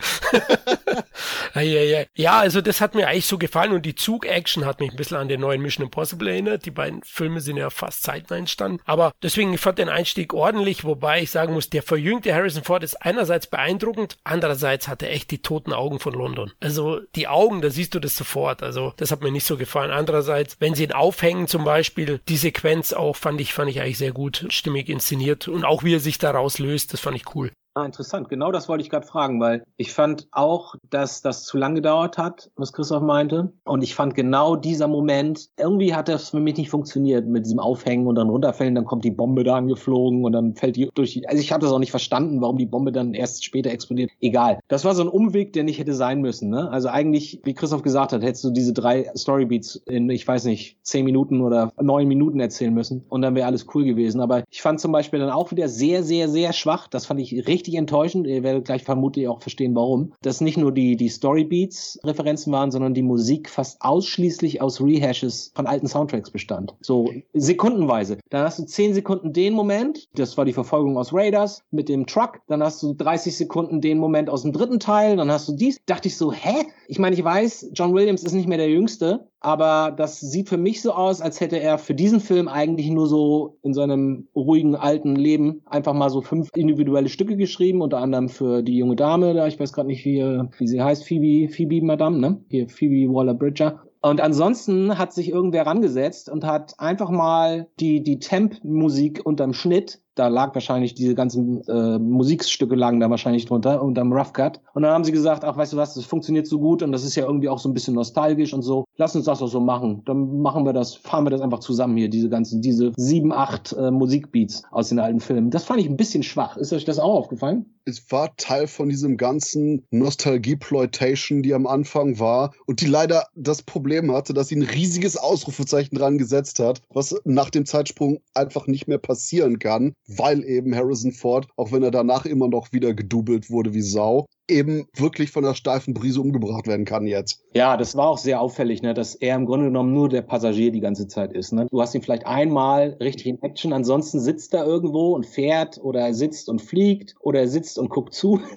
ja, 2.15 2.39
also 2.39 2.61
das 2.61 2.81
hat 2.81 2.95
mir 2.95 3.09
eigentlich 3.09 3.27
so 3.27 3.39
gefallen 3.39 3.73
und 3.73 3.87
die 3.87 3.95
Zug-Action 3.95 4.65
hat 4.65 4.81
mich 4.81 4.91
ein 4.91 4.97
bisschen 4.97 5.17
an 5.17 5.29
den 5.29 5.41
neuen 5.41 5.63
Mission 5.63 5.85
Impossible 5.85 6.29
erinnert. 6.29 6.67
Die 6.67 6.71
beiden 6.71 7.03
Filme 7.03 7.41
sind 7.41 7.57
ja 7.57 7.71
fast 7.71 8.03
zeitnah 8.03 8.37
entstanden. 8.37 8.81
Aber 8.85 9.13
deswegen, 9.23 9.53
ich 9.53 9.61
fand 9.61 9.79
den 9.79 9.89
Einstieg 9.89 10.35
ordentlich, 10.35 10.85
wobei 10.85 11.23
ich 11.23 11.31
sagen 11.31 11.55
muss, 11.55 11.71
der 11.71 11.83
verjüngte 11.83 12.35
Harrison 12.35 12.65
Ford 12.65 12.83
ist 12.83 12.97
einerseits 13.03 13.47
beeindruckend, 13.47 14.19
andererseits 14.25 14.89
hat 14.89 15.03
er 15.03 15.11
echt 15.11 15.31
die 15.31 15.43
toten 15.43 15.73
Augen 15.73 15.99
von 15.99 16.15
London. 16.15 16.53
Also 16.61 17.01
die 17.15 17.29
Augen, 17.29 17.63
da 17.63 17.71
siehst 17.77 17.95
du 17.95 18.01
das 18.01 18.17
sofort. 18.17 18.63
Also 18.63 18.93
das 18.97 19.11
hat 19.11 19.23
mir 19.23 19.31
nicht 19.31 19.47
so 19.47 19.57
gefallen. 19.57 19.91
Andererseits, 19.91 20.57
wenn 20.59 20.75
sie 20.75 20.85
ihn 20.85 20.93
aufhängen 20.93 21.47
zum 21.47 21.65
Beispiel, 21.65 22.21
die 22.29 22.37
Sequenz 22.37 22.93
auch 22.93 23.17
fand 23.17 23.41
ich, 23.41 23.53
fand 23.53 23.71
ich 23.71 23.81
eigentlich 23.81 23.99
sehr 23.99 24.13
gut, 24.13 24.47
stimmig 24.49 24.89
inszeniert 24.89 25.49
und 25.49 25.65
auch 25.65 25.85
wie 25.85 25.95
er 25.95 26.01
sich 26.01 26.19
daraus 26.19 26.59
löst, 26.59 26.93
das 26.93 27.01
fand 27.01 27.17
ich 27.17 27.35
cool. 27.35 27.53
Ah, 27.77 27.85
interessant. 27.85 28.31
Genau 28.31 28.53
das 28.53 28.71
wollte 28.71 28.83
ich 28.83 28.89
gerade 28.89 29.07
fragen, 29.07 29.39
weil 29.39 29.63
ich 29.77 29.93
fand 29.93 30.29
auch, 30.33 30.77
dass 30.89 31.21
das 31.21 31.45
zu 31.45 31.59
lang 31.59 31.75
gedauert 31.75 32.17
hat, 32.17 32.51
was 32.57 32.73
Christoph 32.73 33.03
meinte. 33.03 33.53
Und 33.67 33.83
ich 33.83 33.95
fand 33.95 34.15
genau 34.15 34.57
dieser 34.57 34.89
Moment, 34.89 35.51
irgendwie 35.59 35.95
hat 35.95 36.09
das 36.09 36.31
für 36.31 36.41
mich 36.41 36.57
nicht 36.57 36.71
funktioniert 36.71 37.27
mit 37.27 37.45
diesem 37.45 37.59
Aufhängen 37.59 38.07
und 38.07 38.15
dann 38.15 38.31
runterfällen, 38.31 38.75
dann 38.75 38.87
kommt 38.87 39.05
die 39.05 39.11
Bombe 39.11 39.45
da 39.45 39.57
angeflogen 39.57 40.25
und 40.25 40.33
dann 40.33 40.55
fällt 40.55 40.77
die 40.77 40.89
durch 40.95 41.21
also 41.29 41.39
ich 41.39 41.53
habe 41.53 41.67
das 41.67 41.71
auch 41.71 41.79
nicht 41.79 41.91
verstanden, 41.91 42.41
warum 42.41 42.57
die 42.57 42.65
Bombe 42.65 42.93
dann 42.93 43.13
erst 43.13 43.45
später 43.45 43.71
explodiert. 43.71 44.11
Egal. 44.23 44.59
Das 44.69 44.87
war 44.87 44.95
so 44.95 45.03
ein 45.03 45.09
Umweg, 45.09 45.53
der 45.53 45.65
nicht 45.65 45.79
hätte 45.79 45.93
sein 45.93 46.23
müssen, 46.23 46.49
ne? 46.49 46.71
Also 46.71 46.89
eigentlich, 46.89 47.43
wie 47.45 47.53
Christoph 47.53 47.83
gesagt 47.83 48.15
hat, 48.15 48.23
hättest 48.23 48.45
du 48.45 48.53
diese 48.53 48.73
drei 48.73 49.11
Storybeats 49.15 49.83
in, 49.85 50.09
ich 50.09 50.27
weiß 50.27 50.47
nicht, 50.47 50.79
zehn 50.81 51.05
Minuten 51.05 51.43
oder 51.43 51.75
neun 51.79 52.09
Minuten 52.09 52.41
erzählen 52.41 52.73
müssen 52.73 53.05
und 53.11 53.21
dann 53.21 53.35
wäre 53.35 53.47
alles 53.47 53.67
cool 53.75 53.85
gewesen. 53.85 54.23
Aber 54.23 54.45
ich 54.49 54.63
fand 54.63 54.81
zum 54.81 54.93
Beispiel 54.93 55.21
dann 55.21 55.29
auch 55.29 55.51
wieder 55.51 55.69
sehr, 55.69 56.03
sehr, 56.03 56.31
sehr 56.31 56.55
schwach. 56.55 56.89
Das 56.89 57.05
fand 57.05 57.21
ich 57.21 57.47
richtig 57.47 57.66
richtig 57.67 57.79
enttäuschend. 57.79 58.27
Ihr 58.27 58.43
werdet 58.43 58.65
gleich 58.65 58.85
vermutlich 58.85 59.27
auch 59.27 59.41
verstehen, 59.41 59.75
warum. 59.75 60.13
Dass 60.23 60.41
nicht 60.41 60.57
nur 60.57 60.73
die, 60.73 60.97
die 60.97 61.09
Storybeats 61.09 61.99
Referenzen 62.05 62.53
waren, 62.53 62.71
sondern 62.71 62.95
die 62.95 63.03
Musik 63.03 63.51
fast 63.51 63.83
ausschließlich 63.83 64.63
aus 64.63 64.81
Rehashes 64.81 65.53
von 65.55 65.67
alten 65.67 65.89
Soundtracks 65.89 66.31
bestand. 66.31 66.75
So 66.81 67.11
sekundenweise. 67.33 68.19
Dann 68.31 68.45
hast 68.45 68.61
du 68.61 68.65
10 68.65 68.95
Sekunden 68.95 69.33
den 69.33 69.53
Moment, 69.53 70.09
das 70.15 70.37
war 70.37 70.45
die 70.45 70.53
Verfolgung 70.53 70.97
aus 70.97 71.13
Raiders 71.13 71.63
mit 71.71 71.89
dem 71.89 72.07
Truck. 72.07 72.41
Dann 72.47 72.63
hast 72.63 72.83
du 72.83 72.95
30 72.95 73.37
Sekunden 73.37 73.81
den 73.81 73.99
Moment 73.99 74.31
aus 74.31 74.43
dem 74.43 74.53
dritten 74.53 74.79
Teil. 74.79 75.17
Dann 75.17 75.31
hast 75.31 75.49
du 75.49 75.57
dies. 75.57 75.79
Dachte 75.87 76.09
ich 76.09 76.17
so, 76.17 76.33
hä? 76.33 76.67
Ich 76.87 76.99
meine, 77.01 77.17
ich 77.17 77.25
weiß, 77.25 77.71
John 77.75 77.95
Williams 77.95 78.23
ist 78.23 78.33
nicht 78.33 78.49
mehr 78.49 78.59
der 78.59 78.71
Jüngste, 78.71 79.29
aber 79.47 79.93
das 79.93 80.19
sieht 80.19 80.49
für 80.49 80.57
mich 80.57 80.83
so 80.83 80.91
aus, 80.91 81.21
als 81.21 81.41
hätte 81.41 81.61
er 81.61 81.79
für 81.79 81.95
diesen 81.95 82.19
Film 82.19 82.49
eigentlich 82.49 82.91
nur 82.91 83.07
so 83.07 83.59
in 83.63 83.75
seinem 83.75 84.27
ruhigen 84.35 84.75
alten 84.75 85.15
Leben 85.15 85.63
einfach 85.67 85.95
mal 85.95 86.11
so 86.11 86.21
fünf 86.21 86.49
individuelle 86.57 87.09
Stücke 87.09 87.37
geschrieben, 87.37 87.81
unter 87.81 87.99
anderem 87.99 88.29
für 88.29 88.65
die 88.65 88.77
junge 88.77 88.97
Dame, 88.97 89.35
da 89.35 89.47
ich 89.47 89.61
weiß 89.61 89.73
gerade 89.73 89.87
nicht, 89.87 90.05
wie, 90.05 90.21
wie 90.59 90.67
sie 90.67 90.83
heißt, 90.83 91.05
Phoebe, 91.05 91.49
Phoebe 91.53 91.81
Madame, 91.81 92.19
ne? 92.19 92.41
Hier 92.49 92.69
Phoebe 92.69 93.15
Waller-Bridger. 93.15 93.83
Und 94.01 94.21
ansonsten 94.21 94.99
hat 94.99 95.13
sich 95.13 95.29
irgendwer 95.29 95.65
rangesetzt 95.65 96.29
und 96.29 96.45
hat 96.45 96.75
einfach 96.79 97.11
mal 97.11 97.69
die, 97.79 98.03
die 98.03 98.19
Temp-Musik 98.19 99.25
unterm 99.25 99.53
Schnitt 99.53 100.01
da 100.17 100.29
lag 100.29 100.55
wahrscheinlich 100.55 100.95
diese 100.95 101.15
ganzen 101.15 101.63
äh, 101.69 101.99
Musikstücke 101.99 102.75
lagen 102.75 103.01
da 103.01 103.11
wahrscheinlich 103.11 103.45
drunter 103.45 103.83
unterm 103.83 104.13
Rough 104.13 104.33
Cut. 104.33 104.61
Und 104.75 104.83
dann 104.83 104.93
haben 104.93 105.05
sie 105.05 105.13
gesagt, 105.13 105.45
ach 105.45 105.57
weißt 105.57 105.75
du 105.75 105.77
was, 105.77 105.95
das 105.95 106.05
funktioniert 106.05 106.47
so 106.47 106.59
gut 106.59 106.83
und 106.83 106.91
das 106.91 107.05
ist 107.05 107.15
ja 107.15 107.27
irgendwie 107.27 107.49
auch 107.49 107.59
so 107.59 107.69
ein 107.69 107.75
bisschen 107.75 107.95
nostalgisch 107.95 108.53
und 108.53 108.63
so. 108.63 108.85
Lass 108.97 109.15
uns 109.15 109.27
das 109.27 109.39
doch 109.39 109.47
so 109.47 109.61
machen. 109.61 110.03
Dann 110.07 110.41
machen 110.41 110.65
wir 110.65 110.73
das, 110.73 110.95
fahren 110.95 111.25
wir 111.25 111.31
das 111.31 111.43
einfach 111.43 111.61
zusammen 111.61 111.97
hier, 111.97 112.09
diese 112.09 112.31
ganzen, 112.31 112.63
diese 112.63 112.93
sieben, 112.97 113.33
acht 113.33 113.75
äh, 113.75 113.91
Musikbeats 113.91 114.63
aus 114.71 114.89
den 114.89 114.99
alten 114.99 115.21
Filmen. 115.21 115.51
Das 115.51 115.65
fand 115.65 115.81
ich 115.81 115.87
ein 115.87 115.99
bisschen 115.99 116.23
schwach. 116.23 116.57
Ist 116.57 116.73
euch 116.73 116.87
das 116.87 116.99
auch 116.99 117.15
aufgefallen? 117.15 117.67
Es 117.85 118.11
war 118.11 118.35
Teil 118.37 118.67
von 118.67 118.89
diesem 118.89 119.17
ganzen 119.17 119.87
Nostalgie-Ploitation, 119.91 121.43
die 121.43 121.55
am 121.55 121.69
Anfang 121.69 122.19
war 122.19 122.53
und 122.67 122.81
die 122.81 122.87
leider 122.87 123.27
das 123.37 123.63
Problem 123.63 124.11
hatte, 124.13 124.35
dass 124.35 124.49
sie 124.49 124.57
ein 124.57 124.63
riesiges 124.63 125.17
Ausrufezeichen 125.17 125.97
dran 125.97 126.19
gesetzt 126.19 126.59
hat, 126.59 126.81
was 126.93 127.15
nach 127.25 127.51
dem 127.51 127.65
Zeitsprung 127.65 128.19
einfach 128.35 128.67
nicht 128.67 128.89
mehr 128.89 128.99
passieren 128.99 129.61
kann 129.61 129.95
weil 130.07 130.45
eben 130.45 130.75
Harrison 130.75 131.13
Ford, 131.13 131.49
auch 131.57 131.73
wenn 131.73 131.83
er 131.83 131.91
danach 131.91 132.27
immer 132.27 132.49
noch 132.49 132.73
wieder 132.73 132.95
gedoubelt 132.95 133.51
wurde 133.51 133.75
wie 133.75 133.83
Sau, 133.83 134.27
eben 134.49 134.87
wirklich 134.95 135.31
von 135.31 135.45
der 135.45 135.55
steifen 135.55 135.95
Brise 135.95 136.21
umgebracht 136.21 136.67
werden 136.67 136.85
kann 136.85 137.07
jetzt. 137.07 137.43
Ja, 137.55 137.77
das 137.77 137.97
war 137.97 138.09
auch 138.09 138.19
sehr 138.19 138.41
auffällig, 138.41 138.83
ne, 138.83 138.95
dass 138.95 139.15
er 139.15 139.37
im 139.37 139.47
Grunde 139.47 139.67
genommen 139.67 139.93
nur 139.93 140.09
der 140.09 140.23
Passagier 140.23 140.71
die 140.71 140.81
ganze 140.81 141.09
Zeit 141.09 141.33
ist. 141.33 141.53
Ne? 141.53 141.67
Du 141.71 141.81
hast 141.81 141.95
ihn 141.95 142.03
vielleicht 142.03 142.27
einmal 142.27 142.97
richtig 143.01 143.27
in 143.27 143.43
Action, 143.43 143.73
ansonsten 143.73 144.21
sitzt 144.21 144.55
er 144.55 144.65
irgendwo 144.65 145.15
und 145.15 145.27
fährt 145.27 145.79
oder 145.83 146.01
er 146.01 146.15
sitzt 146.15 146.49
und 146.49 146.63
fliegt 146.63 147.15
oder 147.21 147.41
er 147.41 147.49
sitzt 147.49 147.79
und 147.79 147.89
guckt 147.89 148.15
zu. 148.15 148.41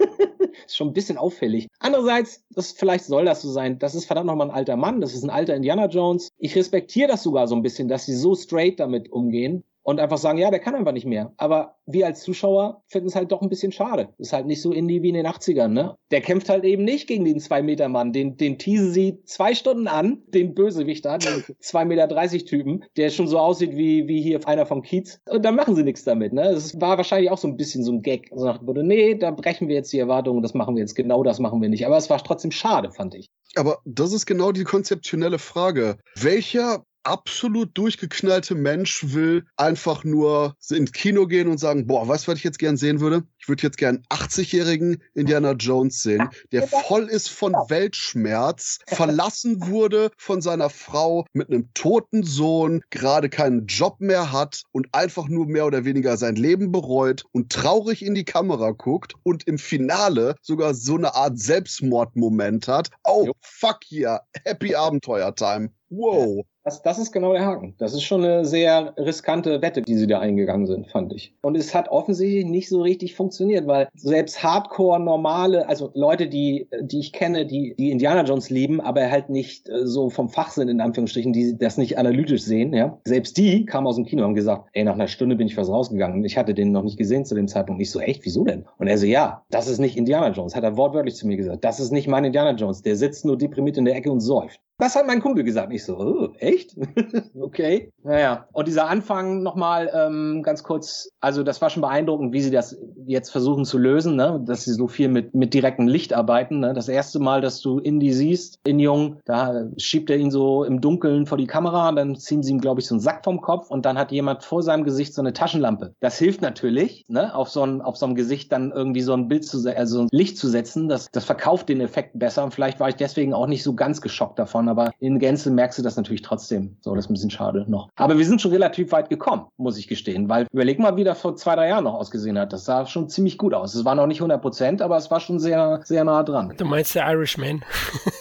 ist 0.66 0.76
schon 0.76 0.88
ein 0.88 0.92
bisschen 0.92 1.18
auffällig. 1.18 1.68
Andererseits, 1.78 2.44
das 2.50 2.72
vielleicht 2.72 3.04
soll 3.04 3.24
das 3.24 3.42
so 3.42 3.50
sein. 3.50 3.78
Das 3.78 3.94
ist 3.94 4.04
verdammt 4.04 4.26
nochmal 4.26 4.48
ein 4.48 4.54
alter 4.54 4.76
Mann. 4.76 5.00
Das 5.00 5.14
ist 5.14 5.24
ein 5.24 5.30
alter 5.30 5.54
Indiana 5.54 5.86
Jones. 5.86 6.28
Ich 6.38 6.54
respektiere 6.56 7.08
das 7.08 7.22
sogar 7.22 7.48
so 7.48 7.54
ein 7.54 7.62
bisschen, 7.62 7.88
dass 7.88 8.06
sie 8.06 8.14
so 8.14 8.34
straight 8.34 8.78
damit 8.78 9.10
umgehen 9.10 9.64
und 9.82 10.00
einfach 10.00 10.18
sagen, 10.18 10.38
ja, 10.38 10.50
der 10.50 10.60
kann 10.60 10.74
einfach 10.74 10.92
nicht 10.92 11.06
mehr. 11.06 11.32
Aber 11.36 11.76
wir 11.86 12.06
als 12.06 12.22
Zuschauer 12.22 12.82
finden 12.86 13.08
es 13.08 13.14
halt 13.14 13.32
doch 13.32 13.42
ein 13.42 13.48
bisschen 13.48 13.72
schade. 13.72 14.10
Ist 14.18 14.32
halt 14.32 14.46
nicht 14.46 14.62
so 14.62 14.72
Indie 14.72 15.02
wie 15.02 15.08
in 15.08 15.14
den 15.14 15.26
80ern, 15.26 15.68
ne? 15.68 15.96
Der 16.10 16.20
kämpft 16.20 16.48
halt 16.48 16.64
eben 16.64 16.84
nicht 16.84 17.06
gegen 17.06 17.24
den 17.24 17.38
2-Meter-Mann. 17.38 18.12
Den, 18.12 18.36
den 18.36 18.58
teasen 18.58 18.92
sie 18.92 19.22
zwei 19.24 19.54
Stunden 19.54 19.88
an, 19.88 20.22
den 20.28 20.54
Bösewicht 20.54 21.04
da, 21.04 21.18
den 21.18 21.28
2,30 21.62 21.84
Meter 21.84 22.44
Typen, 22.44 22.84
der 22.96 23.10
schon 23.10 23.26
so 23.26 23.38
aussieht 23.38 23.76
wie, 23.76 24.06
wie 24.06 24.22
hier 24.22 24.46
einer 24.46 24.66
vom 24.66 24.82
Kiez. 24.82 25.20
Und 25.28 25.44
dann 25.44 25.56
machen 25.56 25.74
sie 25.74 25.82
nichts 25.82 26.04
damit, 26.04 26.32
ne? 26.32 26.42
Das 26.42 26.80
war 26.80 26.96
wahrscheinlich 26.96 27.30
auch 27.30 27.38
so 27.38 27.48
ein 27.48 27.56
bisschen 27.56 27.84
so 27.84 27.92
ein 27.92 28.02
Gag. 28.02 28.30
So 28.34 28.44
nach 28.44 28.58
dem 28.58 28.86
nee, 28.86 29.14
da 29.14 29.30
brechen 29.30 29.68
wir 29.68 29.76
jetzt 29.76 29.92
die 29.92 29.98
Erwartungen, 29.98 30.42
das 30.42 30.54
machen 30.54 30.76
wir 30.76 30.80
jetzt, 30.80 30.94
genau 30.94 31.22
das 31.22 31.38
machen 31.38 31.60
wir 31.62 31.68
nicht. 31.68 31.86
Aber 31.86 31.96
es 31.96 32.10
war 32.10 32.22
trotzdem 32.22 32.50
schade, 32.50 32.90
fand 32.90 33.14
ich. 33.14 33.30
Aber 33.56 33.78
das 33.84 34.12
ist 34.12 34.26
genau 34.26 34.52
die 34.52 34.64
konzeptionelle 34.64 35.38
Frage. 35.38 35.96
Welcher 36.16 36.84
absolut 37.02 37.76
durchgeknallte 37.76 38.54
Mensch 38.54 39.14
will 39.14 39.46
einfach 39.56 40.04
nur 40.04 40.54
ins 40.68 40.92
Kino 40.92 41.26
gehen 41.26 41.48
und 41.48 41.58
sagen, 41.58 41.86
boah, 41.86 42.06
weißt 42.06 42.26
du, 42.26 42.32
was 42.32 42.38
ich 42.38 42.44
jetzt 42.44 42.58
gern 42.58 42.76
sehen 42.76 43.00
würde? 43.00 43.24
Ich 43.38 43.48
würde 43.48 43.62
jetzt 43.62 43.78
gern 43.78 44.02
80-jährigen 44.10 45.02
Indiana 45.14 45.52
Jones 45.52 46.02
sehen, 46.02 46.28
der 46.52 46.66
voll 46.66 47.08
ist 47.08 47.30
von 47.30 47.52
Weltschmerz, 47.52 48.78
verlassen 48.86 49.66
wurde 49.66 50.10
von 50.18 50.42
seiner 50.42 50.70
Frau, 50.70 51.26
mit 51.32 51.48
einem 51.48 51.72
toten 51.74 52.22
Sohn, 52.22 52.82
gerade 52.90 53.28
keinen 53.28 53.66
Job 53.66 54.00
mehr 54.00 54.32
hat 54.32 54.62
und 54.72 54.88
einfach 54.92 55.28
nur 55.28 55.46
mehr 55.46 55.66
oder 55.66 55.84
weniger 55.84 56.16
sein 56.16 56.36
Leben 56.36 56.70
bereut 56.70 57.24
und 57.32 57.50
traurig 57.50 58.04
in 58.04 58.14
die 58.14 58.24
Kamera 58.24 58.72
guckt 58.72 59.14
und 59.22 59.46
im 59.46 59.58
Finale 59.58 60.36
sogar 60.42 60.74
so 60.74 60.96
eine 60.96 61.14
Art 61.14 61.38
Selbstmordmoment 61.38 62.68
hat. 62.68 62.90
Oh, 63.04 63.32
fuck 63.40 63.90
yeah, 63.90 64.20
happy 64.44 64.74
Abenteuer 64.74 65.34
Time. 65.34 65.70
Wow. 65.90 66.44
Das, 66.62 66.82
das 66.82 66.98
ist 66.98 67.10
genau 67.10 67.32
der 67.32 67.44
Haken. 67.44 67.74
Das 67.78 67.94
ist 67.94 68.02
schon 68.02 68.22
eine 68.22 68.44
sehr 68.44 68.94
riskante 68.98 69.62
Wette, 69.62 69.80
die 69.82 69.96
sie 69.96 70.06
da 70.06 70.20
eingegangen 70.20 70.66
sind, 70.66 70.88
fand 70.88 71.12
ich. 71.12 71.34
Und 71.42 71.56
es 71.56 71.74
hat 71.74 71.88
offensichtlich 71.88 72.44
nicht 72.44 72.68
so 72.68 72.82
richtig 72.82 73.14
funktioniert, 73.16 73.66
weil 73.66 73.88
selbst 73.94 74.42
Hardcore 74.42 75.00
normale, 75.00 75.68
also 75.68 75.90
Leute, 75.94 76.28
die, 76.28 76.68
die 76.82 77.00
ich 77.00 77.12
kenne, 77.12 77.46
die, 77.46 77.74
die 77.78 77.90
Indiana 77.90 78.24
Jones 78.24 78.50
lieben, 78.50 78.80
aber 78.80 79.10
halt 79.10 79.30
nicht 79.30 79.68
äh, 79.68 79.86
so 79.86 80.10
vom 80.10 80.28
Fach 80.28 80.50
sind, 80.50 80.68
in 80.68 80.80
Anführungsstrichen, 80.80 81.32
die 81.32 81.56
das 81.56 81.78
nicht 81.78 81.98
analytisch 81.98 82.42
sehen, 82.42 82.74
ja. 82.74 83.00
Selbst 83.04 83.38
die 83.38 83.64
kamen 83.64 83.86
aus 83.86 83.96
dem 83.96 84.04
Kino 84.04 84.22
und 84.22 84.28
haben 84.28 84.34
gesagt, 84.34 84.68
ey, 84.74 84.84
nach 84.84 84.94
einer 84.94 85.08
Stunde 85.08 85.36
bin 85.36 85.46
ich 85.46 85.54
fast 85.54 85.70
rausgegangen. 85.70 86.24
Ich 86.24 86.36
hatte 86.36 86.54
den 86.54 86.72
noch 86.72 86.82
nicht 86.82 86.98
gesehen 86.98 87.24
zu 87.24 87.34
dem 87.34 87.48
Zeitpunkt. 87.48 87.80
Ich 87.80 87.90
so, 87.90 88.00
echt, 88.00 88.24
wieso 88.24 88.44
denn? 88.44 88.66
Und 88.78 88.86
er 88.86 88.98
so, 88.98 89.06
ja, 89.06 89.42
das 89.50 89.66
ist 89.66 89.78
nicht 89.78 89.96
Indiana 89.96 90.30
Jones, 90.30 90.54
hat 90.54 90.64
er 90.64 90.76
wortwörtlich 90.76 91.16
zu 91.16 91.26
mir 91.26 91.38
gesagt. 91.38 91.64
Das 91.64 91.80
ist 91.80 91.90
nicht 91.90 92.06
mein 92.06 92.24
Indiana 92.24 92.52
Jones. 92.52 92.82
Der 92.82 92.96
sitzt 92.96 93.24
nur 93.24 93.38
deprimiert 93.38 93.78
in 93.78 93.86
der 93.86 93.96
Ecke 93.96 94.12
und 94.12 94.20
säuft. 94.20 94.60
Das 94.80 94.96
hat 94.96 95.06
mein 95.06 95.20
Kumpel 95.20 95.44
gesagt. 95.44 95.72
Ich 95.74 95.84
so, 95.84 95.98
oh, 95.98 96.28
echt? 96.38 96.74
okay. 97.38 97.92
Naja. 98.02 98.46
Und 98.52 98.66
dieser 98.66 98.88
Anfang 98.88 99.42
nochmal 99.42 99.90
ähm, 99.94 100.42
ganz 100.42 100.62
kurz, 100.62 101.10
also 101.20 101.42
das 101.42 101.60
war 101.60 101.68
schon 101.68 101.82
beeindruckend, 101.82 102.32
wie 102.32 102.40
sie 102.40 102.50
das 102.50 102.78
jetzt 103.04 103.30
versuchen 103.30 103.66
zu 103.66 103.76
lösen, 103.76 104.16
ne? 104.16 104.40
dass 104.46 104.64
sie 104.64 104.72
so 104.72 104.88
viel 104.88 105.08
mit, 105.08 105.34
mit 105.34 105.52
direktem 105.52 105.86
Licht 105.86 106.14
arbeiten. 106.14 106.60
Ne? 106.60 106.72
Das 106.72 106.88
erste 106.88 107.18
Mal, 107.18 107.42
dass 107.42 107.60
du 107.60 107.78
Indy 107.78 108.14
siehst, 108.14 108.58
in 108.64 108.78
Jung, 108.78 109.18
da 109.26 109.66
schiebt 109.76 110.08
er 110.08 110.16
ihn 110.16 110.30
so 110.30 110.64
im 110.64 110.80
Dunkeln 110.80 111.26
vor 111.26 111.36
die 111.36 111.46
Kamera, 111.46 111.92
dann 111.92 112.16
ziehen 112.16 112.42
sie 112.42 112.52
ihm, 112.52 112.60
glaube 112.60 112.80
ich, 112.80 112.86
so 112.86 112.94
einen 112.94 113.00
Sack 113.00 113.24
vom 113.24 113.42
Kopf 113.42 113.70
und 113.70 113.84
dann 113.84 113.98
hat 113.98 114.12
jemand 114.12 114.44
vor 114.44 114.62
seinem 114.62 114.84
Gesicht 114.84 115.12
so 115.12 115.20
eine 115.20 115.34
Taschenlampe. 115.34 115.94
Das 116.00 116.16
hilft 116.16 116.40
natürlich, 116.40 117.04
ne? 117.08 117.34
auf, 117.34 117.50
so 117.50 117.62
ein, 117.62 117.82
auf 117.82 117.98
so 117.98 118.06
einem 118.06 118.14
Gesicht 118.14 118.50
dann 118.50 118.72
irgendwie 118.72 119.02
so 119.02 119.12
ein 119.12 119.28
Bild 119.28 119.44
zu, 119.44 119.58
also 119.76 120.02
ein 120.02 120.08
Licht 120.10 120.38
zu 120.38 120.48
setzen. 120.48 120.88
Das, 120.88 121.10
das 121.10 121.26
verkauft 121.26 121.68
den 121.68 121.82
Effekt 121.82 122.18
besser 122.18 122.44
und 122.44 122.54
vielleicht 122.54 122.80
war 122.80 122.88
ich 122.88 122.96
deswegen 122.96 123.34
auch 123.34 123.46
nicht 123.46 123.62
so 123.62 123.74
ganz 123.74 124.00
geschockt 124.00 124.38
davon 124.38 124.69
aber 124.70 124.92
in 124.98 125.18
Gänze 125.18 125.50
merkst 125.50 125.78
du 125.78 125.82
das 125.82 125.96
natürlich 125.96 126.22
trotzdem. 126.22 126.76
So, 126.80 126.94
das 126.94 127.04
ist 127.04 127.10
ein 127.10 127.14
bisschen 127.14 127.30
schade 127.30 127.64
noch. 127.68 127.90
Aber 127.96 128.16
wir 128.16 128.24
sind 128.24 128.40
schon 128.40 128.52
relativ 128.52 128.92
weit 128.92 129.08
gekommen, 129.08 129.46
muss 129.56 129.76
ich 129.76 129.88
gestehen, 129.88 130.28
weil 130.28 130.46
überleg 130.52 130.78
mal, 130.78 130.96
wie 130.96 131.04
das 131.04 131.20
vor 131.20 131.36
zwei, 131.36 131.56
drei 131.56 131.68
Jahren 131.68 131.84
noch 131.84 131.94
ausgesehen 131.94 132.38
hat. 132.38 132.52
Das 132.52 132.64
sah 132.64 132.86
schon 132.86 133.08
ziemlich 133.08 133.36
gut 133.38 133.54
aus. 133.54 133.74
Es 133.74 133.84
war 133.84 133.94
noch 133.94 134.06
nicht 134.06 134.20
100 134.20 134.40
Prozent, 134.40 134.82
aber 134.82 134.96
es 134.96 135.10
war 135.10 135.20
schon 135.20 135.38
sehr, 135.38 135.80
sehr 135.84 136.04
nah 136.04 136.22
dran. 136.22 136.54
Du 136.56 136.64
meinst 136.64 136.94
der 136.94 137.10
Irishman? 137.10 137.62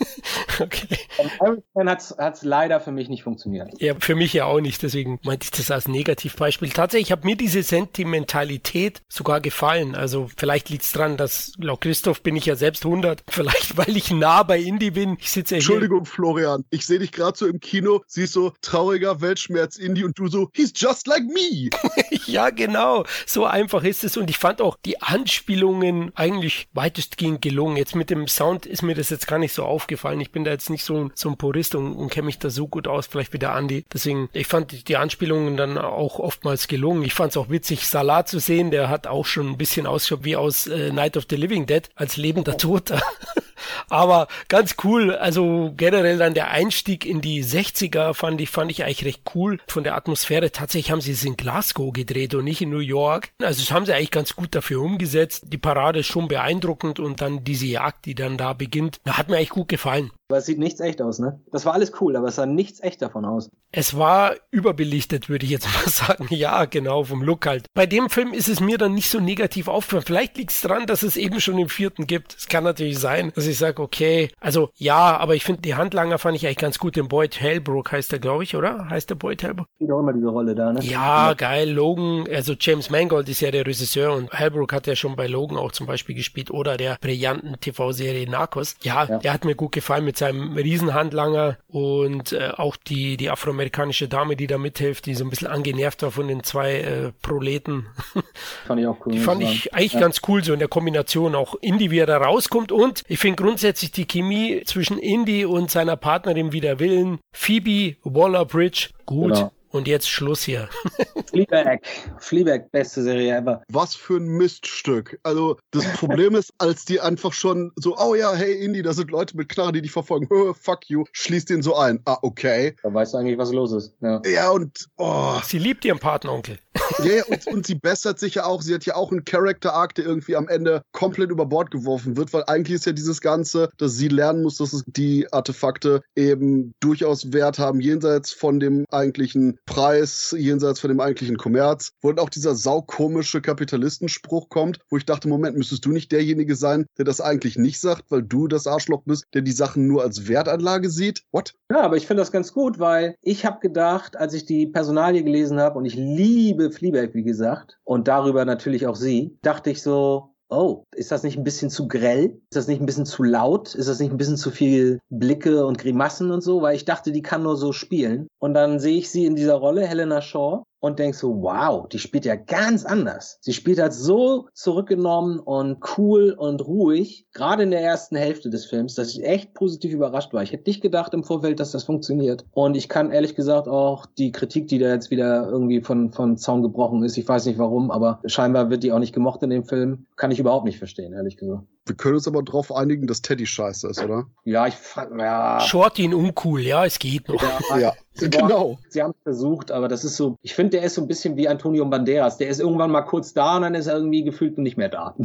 okay. 0.59 0.97
Irishman 1.41 1.89
hat 1.89 2.33
es 2.33 2.43
leider 2.43 2.79
für 2.79 2.91
mich 2.91 3.09
nicht 3.09 3.23
funktioniert. 3.23 3.69
Ja, 3.81 3.93
für 3.99 4.15
mich 4.15 4.33
ja 4.33 4.45
auch 4.45 4.59
nicht. 4.59 4.81
Deswegen 4.83 5.19
meinte 5.23 5.45
ich 5.45 5.51
das 5.51 5.71
als 5.71 5.87
Negativbeispiel. 5.87 6.69
Tatsächlich 6.69 7.11
hat 7.11 7.25
mir 7.25 7.35
diese 7.35 7.63
Sentimentalität 7.63 9.01
sogar 9.07 9.41
gefallen. 9.41 9.95
Also 9.95 10.29
vielleicht 10.37 10.69
liegt 10.69 10.83
es 10.83 10.91
dran, 10.91 11.17
dass 11.17 11.53
laut 11.57 11.81
Christoph 11.81 12.21
bin 12.21 12.35
ich 12.35 12.45
ja 12.45 12.55
selbst 12.55 12.85
100. 12.85 13.23
Vielleicht, 13.29 13.77
weil 13.77 13.95
ich 13.95 14.11
nah 14.11 14.43
bei 14.43 14.59
Indie 14.59 14.91
bin. 14.91 15.17
Ich 15.19 15.31
sitze 15.31 15.55
ja 15.55 15.57
Entschuldigung, 15.57 16.05
Florian 16.05 16.38
Florian, 16.39 16.63
ich 16.69 16.85
sehe 16.85 16.99
dich 16.99 17.11
gerade 17.11 17.37
so 17.37 17.47
im 17.47 17.59
Kino, 17.59 18.01
siehst 18.07 18.33
so 18.33 18.53
trauriger 18.61 19.19
Weltschmerz-Indie 19.19 20.05
und 20.05 20.17
du 20.17 20.27
so, 20.27 20.49
he's 20.53 20.71
just 20.73 21.05
like 21.07 21.23
me. 21.23 21.69
ja, 22.27 22.49
genau. 22.49 23.03
So 23.25 23.45
einfach 23.45 23.83
ist 23.83 24.03
es. 24.03 24.15
Und 24.15 24.29
ich 24.29 24.37
fand 24.37 24.61
auch 24.61 24.77
die 24.85 25.01
Anspielungen 25.01 26.11
eigentlich 26.15 26.69
weitestgehend 26.73 27.41
gelungen. 27.41 27.75
Jetzt 27.75 27.95
mit 27.95 28.09
dem 28.09 28.27
Sound 28.27 28.65
ist 28.65 28.83
mir 28.83 28.95
das 28.95 29.09
jetzt 29.09 29.27
gar 29.27 29.37
nicht 29.37 29.53
so 29.53 29.63
aufgefallen. 29.63 30.21
Ich 30.21 30.31
bin 30.31 30.45
da 30.45 30.51
jetzt 30.51 30.69
nicht 30.69 30.85
so, 30.85 31.11
so 31.13 31.29
ein 31.29 31.37
Purist 31.37 31.75
und, 31.75 31.93
und 31.93 32.09
kenne 32.09 32.27
mich 32.27 32.39
da 32.39 32.49
so 32.49 32.67
gut 32.67 32.87
aus, 32.87 33.07
vielleicht 33.07 33.33
wie 33.33 33.39
der 33.39 33.53
Andi. 33.53 33.85
Deswegen, 33.91 34.29
ich 34.31 34.47
fand 34.47 34.87
die 34.87 34.97
Anspielungen 34.97 35.57
dann 35.57 35.77
auch 35.77 36.19
oftmals 36.19 36.67
gelungen. 36.67 37.03
Ich 37.03 37.13
fand 37.13 37.31
es 37.31 37.37
auch 37.37 37.49
witzig, 37.49 37.87
Salat 37.87 38.29
zu 38.29 38.39
sehen. 38.39 38.71
Der 38.71 38.87
hat 38.87 39.07
auch 39.07 39.25
schon 39.25 39.49
ein 39.49 39.57
bisschen 39.57 39.85
ausgeschaut 39.85 40.23
wie 40.23 40.37
aus 40.37 40.67
äh, 40.67 40.91
Night 40.93 41.17
of 41.17 41.25
the 41.29 41.35
Living 41.35 41.65
Dead 41.65 41.89
als 41.95 42.15
lebender 42.15 42.57
Toter. 42.57 43.01
Aber 43.89 44.27
ganz 44.47 44.75
cool. 44.83 45.15
Also 45.15 45.73
generell 45.75 46.17
dann 46.17 46.33
der 46.33 46.51
Einstieg 46.51 47.05
in 47.05 47.21
die 47.21 47.43
60er 47.43 48.13
fand 48.13 48.41
ich, 48.41 48.49
fand 48.49 48.71
ich 48.71 48.83
eigentlich 48.83 49.05
recht 49.05 49.21
cool 49.35 49.59
von 49.67 49.83
der 49.83 49.95
Atmosphäre. 49.95 50.51
Tatsächlich 50.51 50.91
haben 50.91 51.01
sie 51.01 51.11
es 51.11 51.23
in 51.23 51.37
Glasgow 51.37 51.93
gedreht 51.93 52.33
und 52.33 52.43
nicht 52.43 52.61
in 52.61 52.69
New 52.69 52.79
York. 52.79 53.29
Also 53.41 53.61
das 53.61 53.71
haben 53.71 53.85
sie 53.85 53.93
eigentlich 53.93 54.11
ganz 54.11 54.35
gut 54.35 54.55
dafür 54.55 54.81
umgesetzt. 54.81 55.45
Die 55.47 55.57
Parade 55.57 55.99
ist 55.99 56.07
schon 56.07 56.27
beeindruckend 56.27 56.99
und 56.99 57.21
dann 57.21 57.43
diese 57.43 57.67
Jagd, 57.67 58.05
die 58.05 58.15
dann 58.15 58.37
da 58.37 58.53
beginnt, 58.53 58.99
hat 59.07 59.29
mir 59.29 59.37
eigentlich 59.37 59.49
gut 59.49 59.69
gefallen. 59.69 60.11
Aber 60.29 60.37
es 60.37 60.45
sieht 60.45 60.59
nichts 60.59 60.79
echt 60.79 61.01
aus, 61.01 61.17
ne? 61.17 61.41
Das 61.51 61.65
war 61.65 61.73
alles 61.73 61.91
cool, 61.99 62.15
aber 62.15 62.27
es 62.27 62.35
sah 62.35 62.45
nichts 62.45 62.83
echt 62.83 63.01
davon 63.01 63.25
aus. 63.25 63.49
Es 63.71 63.97
war 63.97 64.35
überbelichtet, 64.51 65.27
würde 65.27 65.43
ich 65.45 65.51
jetzt 65.51 65.65
mal 65.73 65.89
sagen. 65.89 66.27
Ja, 66.29 66.65
genau, 66.65 67.03
vom 67.03 67.23
Look 67.23 67.47
halt. 67.47 67.65
Bei 67.73 67.87
dem 67.87 68.11
Film 68.11 68.31
ist 68.31 68.47
es 68.47 68.59
mir 68.59 68.77
dann 68.77 68.93
nicht 68.93 69.09
so 69.09 69.19
negativ 69.19 69.67
aufgefallen. 69.67 70.03
Vielleicht 70.05 70.37
liegt 70.37 70.51
es 70.51 70.61
daran, 70.61 70.85
dass 70.85 71.01
es 71.01 71.17
eben 71.17 71.41
schon 71.41 71.57
im 71.57 71.67
vierten 71.67 72.05
gibt. 72.05 72.35
Es 72.37 72.47
kann 72.47 72.63
natürlich 72.63 72.99
sein, 72.99 73.31
dass 73.33 73.47
ich 73.47 73.57
sage, 73.57 73.81
okay, 73.81 74.29
also 74.39 74.69
ja, 74.75 75.17
aber 75.17 75.33
ich 75.33 75.43
finde, 75.43 75.61
die 75.61 75.73
Handlanger 75.73 76.19
fand 76.19 76.35
ich 76.35 76.45
eigentlich 76.45 76.57
ganz 76.57 76.77
gut. 76.77 76.95
Den 76.95 77.07
Boyd 77.07 77.39
Hellbrook 77.39 77.91
heißt 77.91 78.11
der, 78.11 78.19
glaube 78.19 78.43
ich, 78.43 78.55
oder? 78.55 78.87
Heißt 78.87 79.09
der 79.09 79.15
Boyd 79.15 79.41
Hellbrook? 79.41 79.65
Spielt 79.77 79.91
auch 79.91 79.99
immer 79.99 80.13
diese 80.13 80.27
Rolle 80.27 80.53
da, 80.53 80.73
ne? 80.73 80.81
Ja, 80.83 81.29
ja, 81.29 81.33
geil. 81.33 81.71
Logan, 81.71 82.27
also 82.31 82.53
James 82.59 82.91
Mangold 82.91 83.27
ist 83.29 83.41
ja 83.41 83.49
der 83.49 83.65
Regisseur 83.65 84.13
und 84.13 84.31
Hellbrook 84.31 84.73
hat 84.73 84.85
ja 84.85 84.95
schon 84.95 85.15
bei 85.15 85.25
Logan 85.25 85.57
auch 85.57 85.71
zum 85.71 85.87
Beispiel 85.87 86.13
gespielt 86.13 86.51
oder 86.51 86.77
der 86.77 86.99
brillanten 87.01 87.59
TV-Serie 87.59 88.29
Narcos. 88.29 88.75
Ja, 88.83 89.05
ja, 89.05 89.17
der 89.17 89.33
hat 89.33 89.43
mir 89.43 89.55
gut 89.55 89.71
gefallen 89.71 90.05
mit 90.05 90.18
seinem 90.19 90.55
Riesenhandlanger 90.55 91.57
und 91.67 92.33
äh, 92.33 92.51
auch 92.55 92.75
die, 92.75 93.17
die 93.17 93.29
afroamerikanische 93.29 94.07
Dame, 94.07 94.35
die 94.35 94.47
da 94.47 94.57
mithilft, 94.57 95.05
die 95.05 95.15
so 95.15 95.23
ein 95.23 95.29
bisschen 95.29 95.47
angenervt 95.47 96.03
war 96.03 96.11
von 96.11 96.27
den 96.27 96.43
zwei 96.43 96.75
äh, 96.75 97.11
Proleten. 97.21 97.87
Fand 98.67 98.79
ich 98.79 98.87
auch 98.87 98.97
cool. 99.05 99.13
Die 99.13 99.19
fand 99.19 99.41
ich 99.41 99.73
eigentlich 99.73 99.93
ja. 99.93 99.99
ganz 99.99 100.21
cool, 100.27 100.43
so 100.43 100.53
in 100.53 100.59
der 100.59 100.67
Kombination 100.67 101.35
auch 101.35 101.55
Indy, 101.61 101.91
wie 101.91 101.99
er 101.99 102.05
da 102.05 102.17
rauskommt 102.17 102.71
und 102.71 103.03
ich 103.07 103.19
finde 103.19 103.41
grundsätzlich 103.41 103.91
die 103.91 104.05
Chemie 104.05 104.61
zwischen 104.65 104.99
Indy 104.99 105.45
und 105.45 105.71
seiner 105.71 105.95
Partnerin 105.95 106.51
Wider 106.51 106.79
Willen, 106.79 107.19
Phoebe 107.33 107.95
Waller-Bridge, 108.03 108.89
gut. 109.05 109.35
Genau. 109.35 109.51
Und 109.71 109.87
jetzt 109.87 110.09
Schluss 110.09 110.41
hier. 110.43 110.67
Fleabag. 111.27 111.81
Fleabag, 112.17 112.71
beste 112.71 113.03
Serie 113.03 113.37
ever. 113.37 113.61
Was 113.71 113.93
für 113.93 114.17
ein 114.17 114.25
Miststück. 114.25 115.19
Also, 115.21 115.57
das 115.71 115.85
Problem 115.97 116.35
ist, 116.35 116.53
als 116.57 116.85
die 116.85 116.99
einfach 116.99 117.33
schon 117.33 117.71
so, 117.75 117.95
oh 117.97 118.15
ja, 118.15 118.33
hey 118.33 118.63
Indy, 118.63 118.81
da 118.81 118.93
sind 118.93 119.11
Leute 119.11 119.37
mit 119.37 119.49
Knarre, 119.49 119.73
die 119.73 119.81
dich 119.81 119.91
verfolgen. 119.91 120.27
Oh, 120.39 120.53
fuck 120.53 120.89
you. 120.89 121.03
Schließt 121.11 121.49
den 121.49 121.61
so 121.61 121.75
ein. 121.75 121.99
Ah, 122.05 122.17
okay. 122.21 122.75
Da 122.81 122.93
weißt 122.93 123.13
du 123.13 123.17
eigentlich, 123.17 123.37
was 123.37 123.51
los 123.51 123.73
ist. 123.73 123.93
Ja, 123.99 124.21
ja 124.25 124.49
und, 124.51 124.87
oh. 124.95 125.33
Sie 125.43 125.59
liebt 125.59 125.83
ihren 125.83 125.99
Patenonkel. 125.99 126.59
Ja, 126.99 127.05
ja 127.05 127.23
und, 127.25 127.47
und 127.47 127.67
sie 127.67 127.75
bessert 127.75 128.19
sich 128.19 128.35
ja 128.35 128.45
auch. 128.45 128.61
Sie 128.61 128.73
hat 128.73 128.85
ja 128.85 128.95
auch 128.95 129.11
einen 129.11 129.25
Character-Arc, 129.25 129.95
der 129.95 130.05
irgendwie 130.05 130.37
am 130.37 130.47
Ende 130.47 130.81
komplett 130.93 131.29
über 131.29 131.45
Bord 131.45 131.71
geworfen 131.71 132.15
wird, 132.15 132.31
weil 132.31 132.43
eigentlich 132.47 132.75
ist 132.75 132.85
ja 132.85 132.93
dieses 132.93 133.19
Ganze, 133.19 133.69
dass 133.77 133.95
sie 133.95 134.07
lernen 134.07 134.43
muss, 134.43 134.57
dass 134.57 134.71
es 134.71 134.83
die 134.87 135.31
Artefakte 135.33 136.01
eben 136.15 136.73
durchaus 136.79 137.33
Wert 137.33 137.59
haben, 137.59 137.81
jenseits 137.81 138.31
von 138.31 138.59
dem 138.59 138.85
eigentlichen 138.89 139.58
Preis, 139.69 140.35
jenseits 140.37 140.79
von 140.79 140.89
dem 140.89 140.99
eigentlichen 140.99 141.37
Kommerz, 141.37 141.93
wo 142.01 142.11
dann 142.11 142.17
auch 142.17 142.29
dieser 142.29 142.55
saukomische 142.55 143.39
Kapitalistenspruch 143.39 144.49
kommt, 144.49 144.79
wo 144.89 144.97
ich 144.97 145.05
dachte, 145.05 145.29
Moment, 145.29 145.55
müsstest 145.55 145.85
du 145.85 145.91
nicht 145.91 146.11
derjenige 146.11 146.55
sein, 146.55 146.87
der 146.97 147.05
das 147.05 147.21
eigentlich 147.21 147.55
nicht 147.55 147.79
sagt, 147.79 148.09
weil 148.09 148.23
du 148.23 148.47
das 148.47 148.65
Arschloch 148.65 149.03
bist, 149.05 149.25
der 149.35 149.43
die 149.43 149.51
Sachen 149.51 149.87
nur 149.87 150.01
als 150.01 150.27
Wertanlage 150.27 150.89
sieht? 150.89 151.23
What? 151.31 151.53
Ja, 151.71 151.81
aber 151.81 151.97
ich 151.97 152.07
finde 152.07 152.21
das 152.21 152.31
ganz 152.31 152.51
gut, 152.51 152.79
weil 152.79 153.15
ich 153.21 153.45
habe 153.45 153.59
gedacht, 153.59 154.17
als 154.17 154.33
ich 154.33 154.45
die 154.45 154.65
Personalie 154.65 155.23
gelesen 155.23 155.59
habe 155.59 155.77
und 155.77 155.85
ich 155.85 155.95
liebe 155.95 156.71
Fleabag, 156.71 157.13
wie 157.13 157.23
gesagt, 157.23 157.77
und 157.83 158.07
darüber 158.07 158.45
natürlich 158.45 158.87
auch 158.87 158.95
sie, 158.95 159.37
dachte 159.43 159.69
ich 159.69 159.83
so, 159.83 160.33
oh, 160.49 160.85
ist 160.95 161.11
das 161.11 161.23
nicht 161.23 161.37
ein 161.37 161.43
bisschen 161.43 161.69
zu 161.69 161.87
grell? 161.87 162.41
Ist 162.49 162.55
das 162.55 162.67
nicht 162.67 162.81
ein 162.81 162.85
bisschen 162.85 163.05
zu 163.05 163.23
laut? 163.23 163.75
Ist 163.75 163.87
das 163.87 163.99
nicht 163.99 164.11
ein 164.11 164.17
bisschen 164.17 164.37
zu 164.37 164.51
viel 164.51 164.99
Blicke 165.09 165.65
und 165.65 165.77
Grimassen 165.77 166.31
und 166.31 166.41
so? 166.41 166.61
Weil 166.61 166.75
ich 166.75 166.85
dachte, 166.85 167.11
die 167.11 167.21
kann 167.21 167.43
nur 167.43 167.55
so 167.55 167.71
spielen. 167.71 168.27
Und 168.39 168.53
dann 168.53 168.79
sehe 168.79 168.97
ich 168.97 169.09
sie 169.09 169.25
in 169.25 169.35
dieser 169.35 169.55
Rolle, 169.55 169.85
Helena 169.85 170.21
Shaw, 170.21 170.63
und 170.79 170.99
denkst 170.99 171.17
so, 171.17 171.41
wow, 171.41 171.87
die 171.87 171.99
spielt 171.99 172.25
ja 172.25 172.35
ganz 172.35 172.85
anders. 172.85 173.37
Sie 173.41 173.53
spielt 173.53 173.79
halt 173.79 173.93
so 173.93 174.47
zurückgenommen 174.53 175.39
und 175.39 175.77
cool 175.97 176.31
und 176.37 176.65
ruhig, 176.65 177.25
gerade 177.33 177.63
in 177.63 177.71
der 177.71 177.81
ersten 177.81 178.15
Hälfte 178.15 178.49
des 178.49 178.65
Films, 178.65 178.95
dass 178.95 179.09
ich 179.09 179.23
echt 179.23 179.53
positiv 179.53 179.93
überrascht 179.93 180.33
war. 180.33 180.43
Ich 180.43 180.51
hätte 180.51 180.69
nicht 180.69 180.81
gedacht 180.81 181.13
im 181.13 181.23
Vorfeld, 181.23 181.59
dass 181.59 181.71
das 181.71 181.83
funktioniert. 181.83 182.45
Und 182.51 182.75
ich 182.75 182.89
kann 182.89 183.11
ehrlich 183.11 183.35
gesagt 183.35 183.67
auch 183.67 184.05
die 184.05 184.31
Kritik, 184.31 184.67
die 184.67 184.79
da 184.79 184.89
jetzt 184.89 185.11
wieder 185.11 185.47
irgendwie 185.49 185.81
von, 185.81 186.11
von 186.11 186.37
Zaun 186.37 186.63
gebrochen 186.63 187.03
ist, 187.03 187.17
ich 187.17 187.27
weiß 187.27 187.45
nicht 187.45 187.59
warum, 187.59 187.91
aber 187.91 188.19
scheinbar 188.25 188.69
wird 188.69 188.83
die 188.83 188.91
auch 188.91 188.99
nicht 188.99 189.13
gemocht 189.13 189.43
in 189.43 189.49
dem 189.49 189.65
Film, 189.65 190.05
kann 190.15 190.31
ich 190.31 190.39
überhaupt 190.39 190.65
nicht 190.65 190.77
verstehen, 190.77 191.13
ehrlich 191.13 191.37
gesagt. 191.37 191.63
Wir 191.89 191.95
können 191.95 192.15
uns 192.15 192.27
aber 192.27 192.43
darauf 192.43 192.71
einigen, 192.71 193.07
dass 193.07 193.23
Teddy 193.23 193.47
scheiße 193.47 193.87
ist, 193.89 194.03
oder? 194.03 194.27
Ja, 194.45 194.67
ich 194.67 194.75
fand, 194.75 195.19
ja. 195.19 195.59
Shorty 195.59 196.03
ihn 196.03 196.13
uncool, 196.13 196.61
ja, 196.61 196.85
es 196.85 196.99
geht 196.99 197.27
noch. 197.27 197.41
Ja, 197.71 197.77
ja. 197.79 197.93
Sie 198.19 198.29
genau. 198.29 198.77
Sie 198.89 199.01
haben 199.01 199.11
es 199.11 199.23
versucht, 199.23 199.71
aber 199.71 199.87
das 199.87 200.03
ist 200.03 200.17
so, 200.17 200.37
ich 200.41 200.53
finde, 200.53 200.71
der 200.71 200.83
ist 200.83 200.95
so 200.95 201.01
ein 201.01 201.07
bisschen 201.07 201.37
wie 201.37 201.47
Antonio 201.47 201.85
Banderas. 201.85 202.37
Der 202.37 202.49
ist 202.49 202.59
irgendwann 202.59 202.91
mal 202.91 203.01
kurz 203.01 203.33
da 203.33 203.55
und 203.55 203.61
dann 203.61 203.75
ist 203.75 203.87
er 203.87 203.95
irgendwie 203.95 204.23
gefühlt 204.23 204.57
nicht 204.57 204.77
mehr 204.77 204.89
da. 204.89 205.15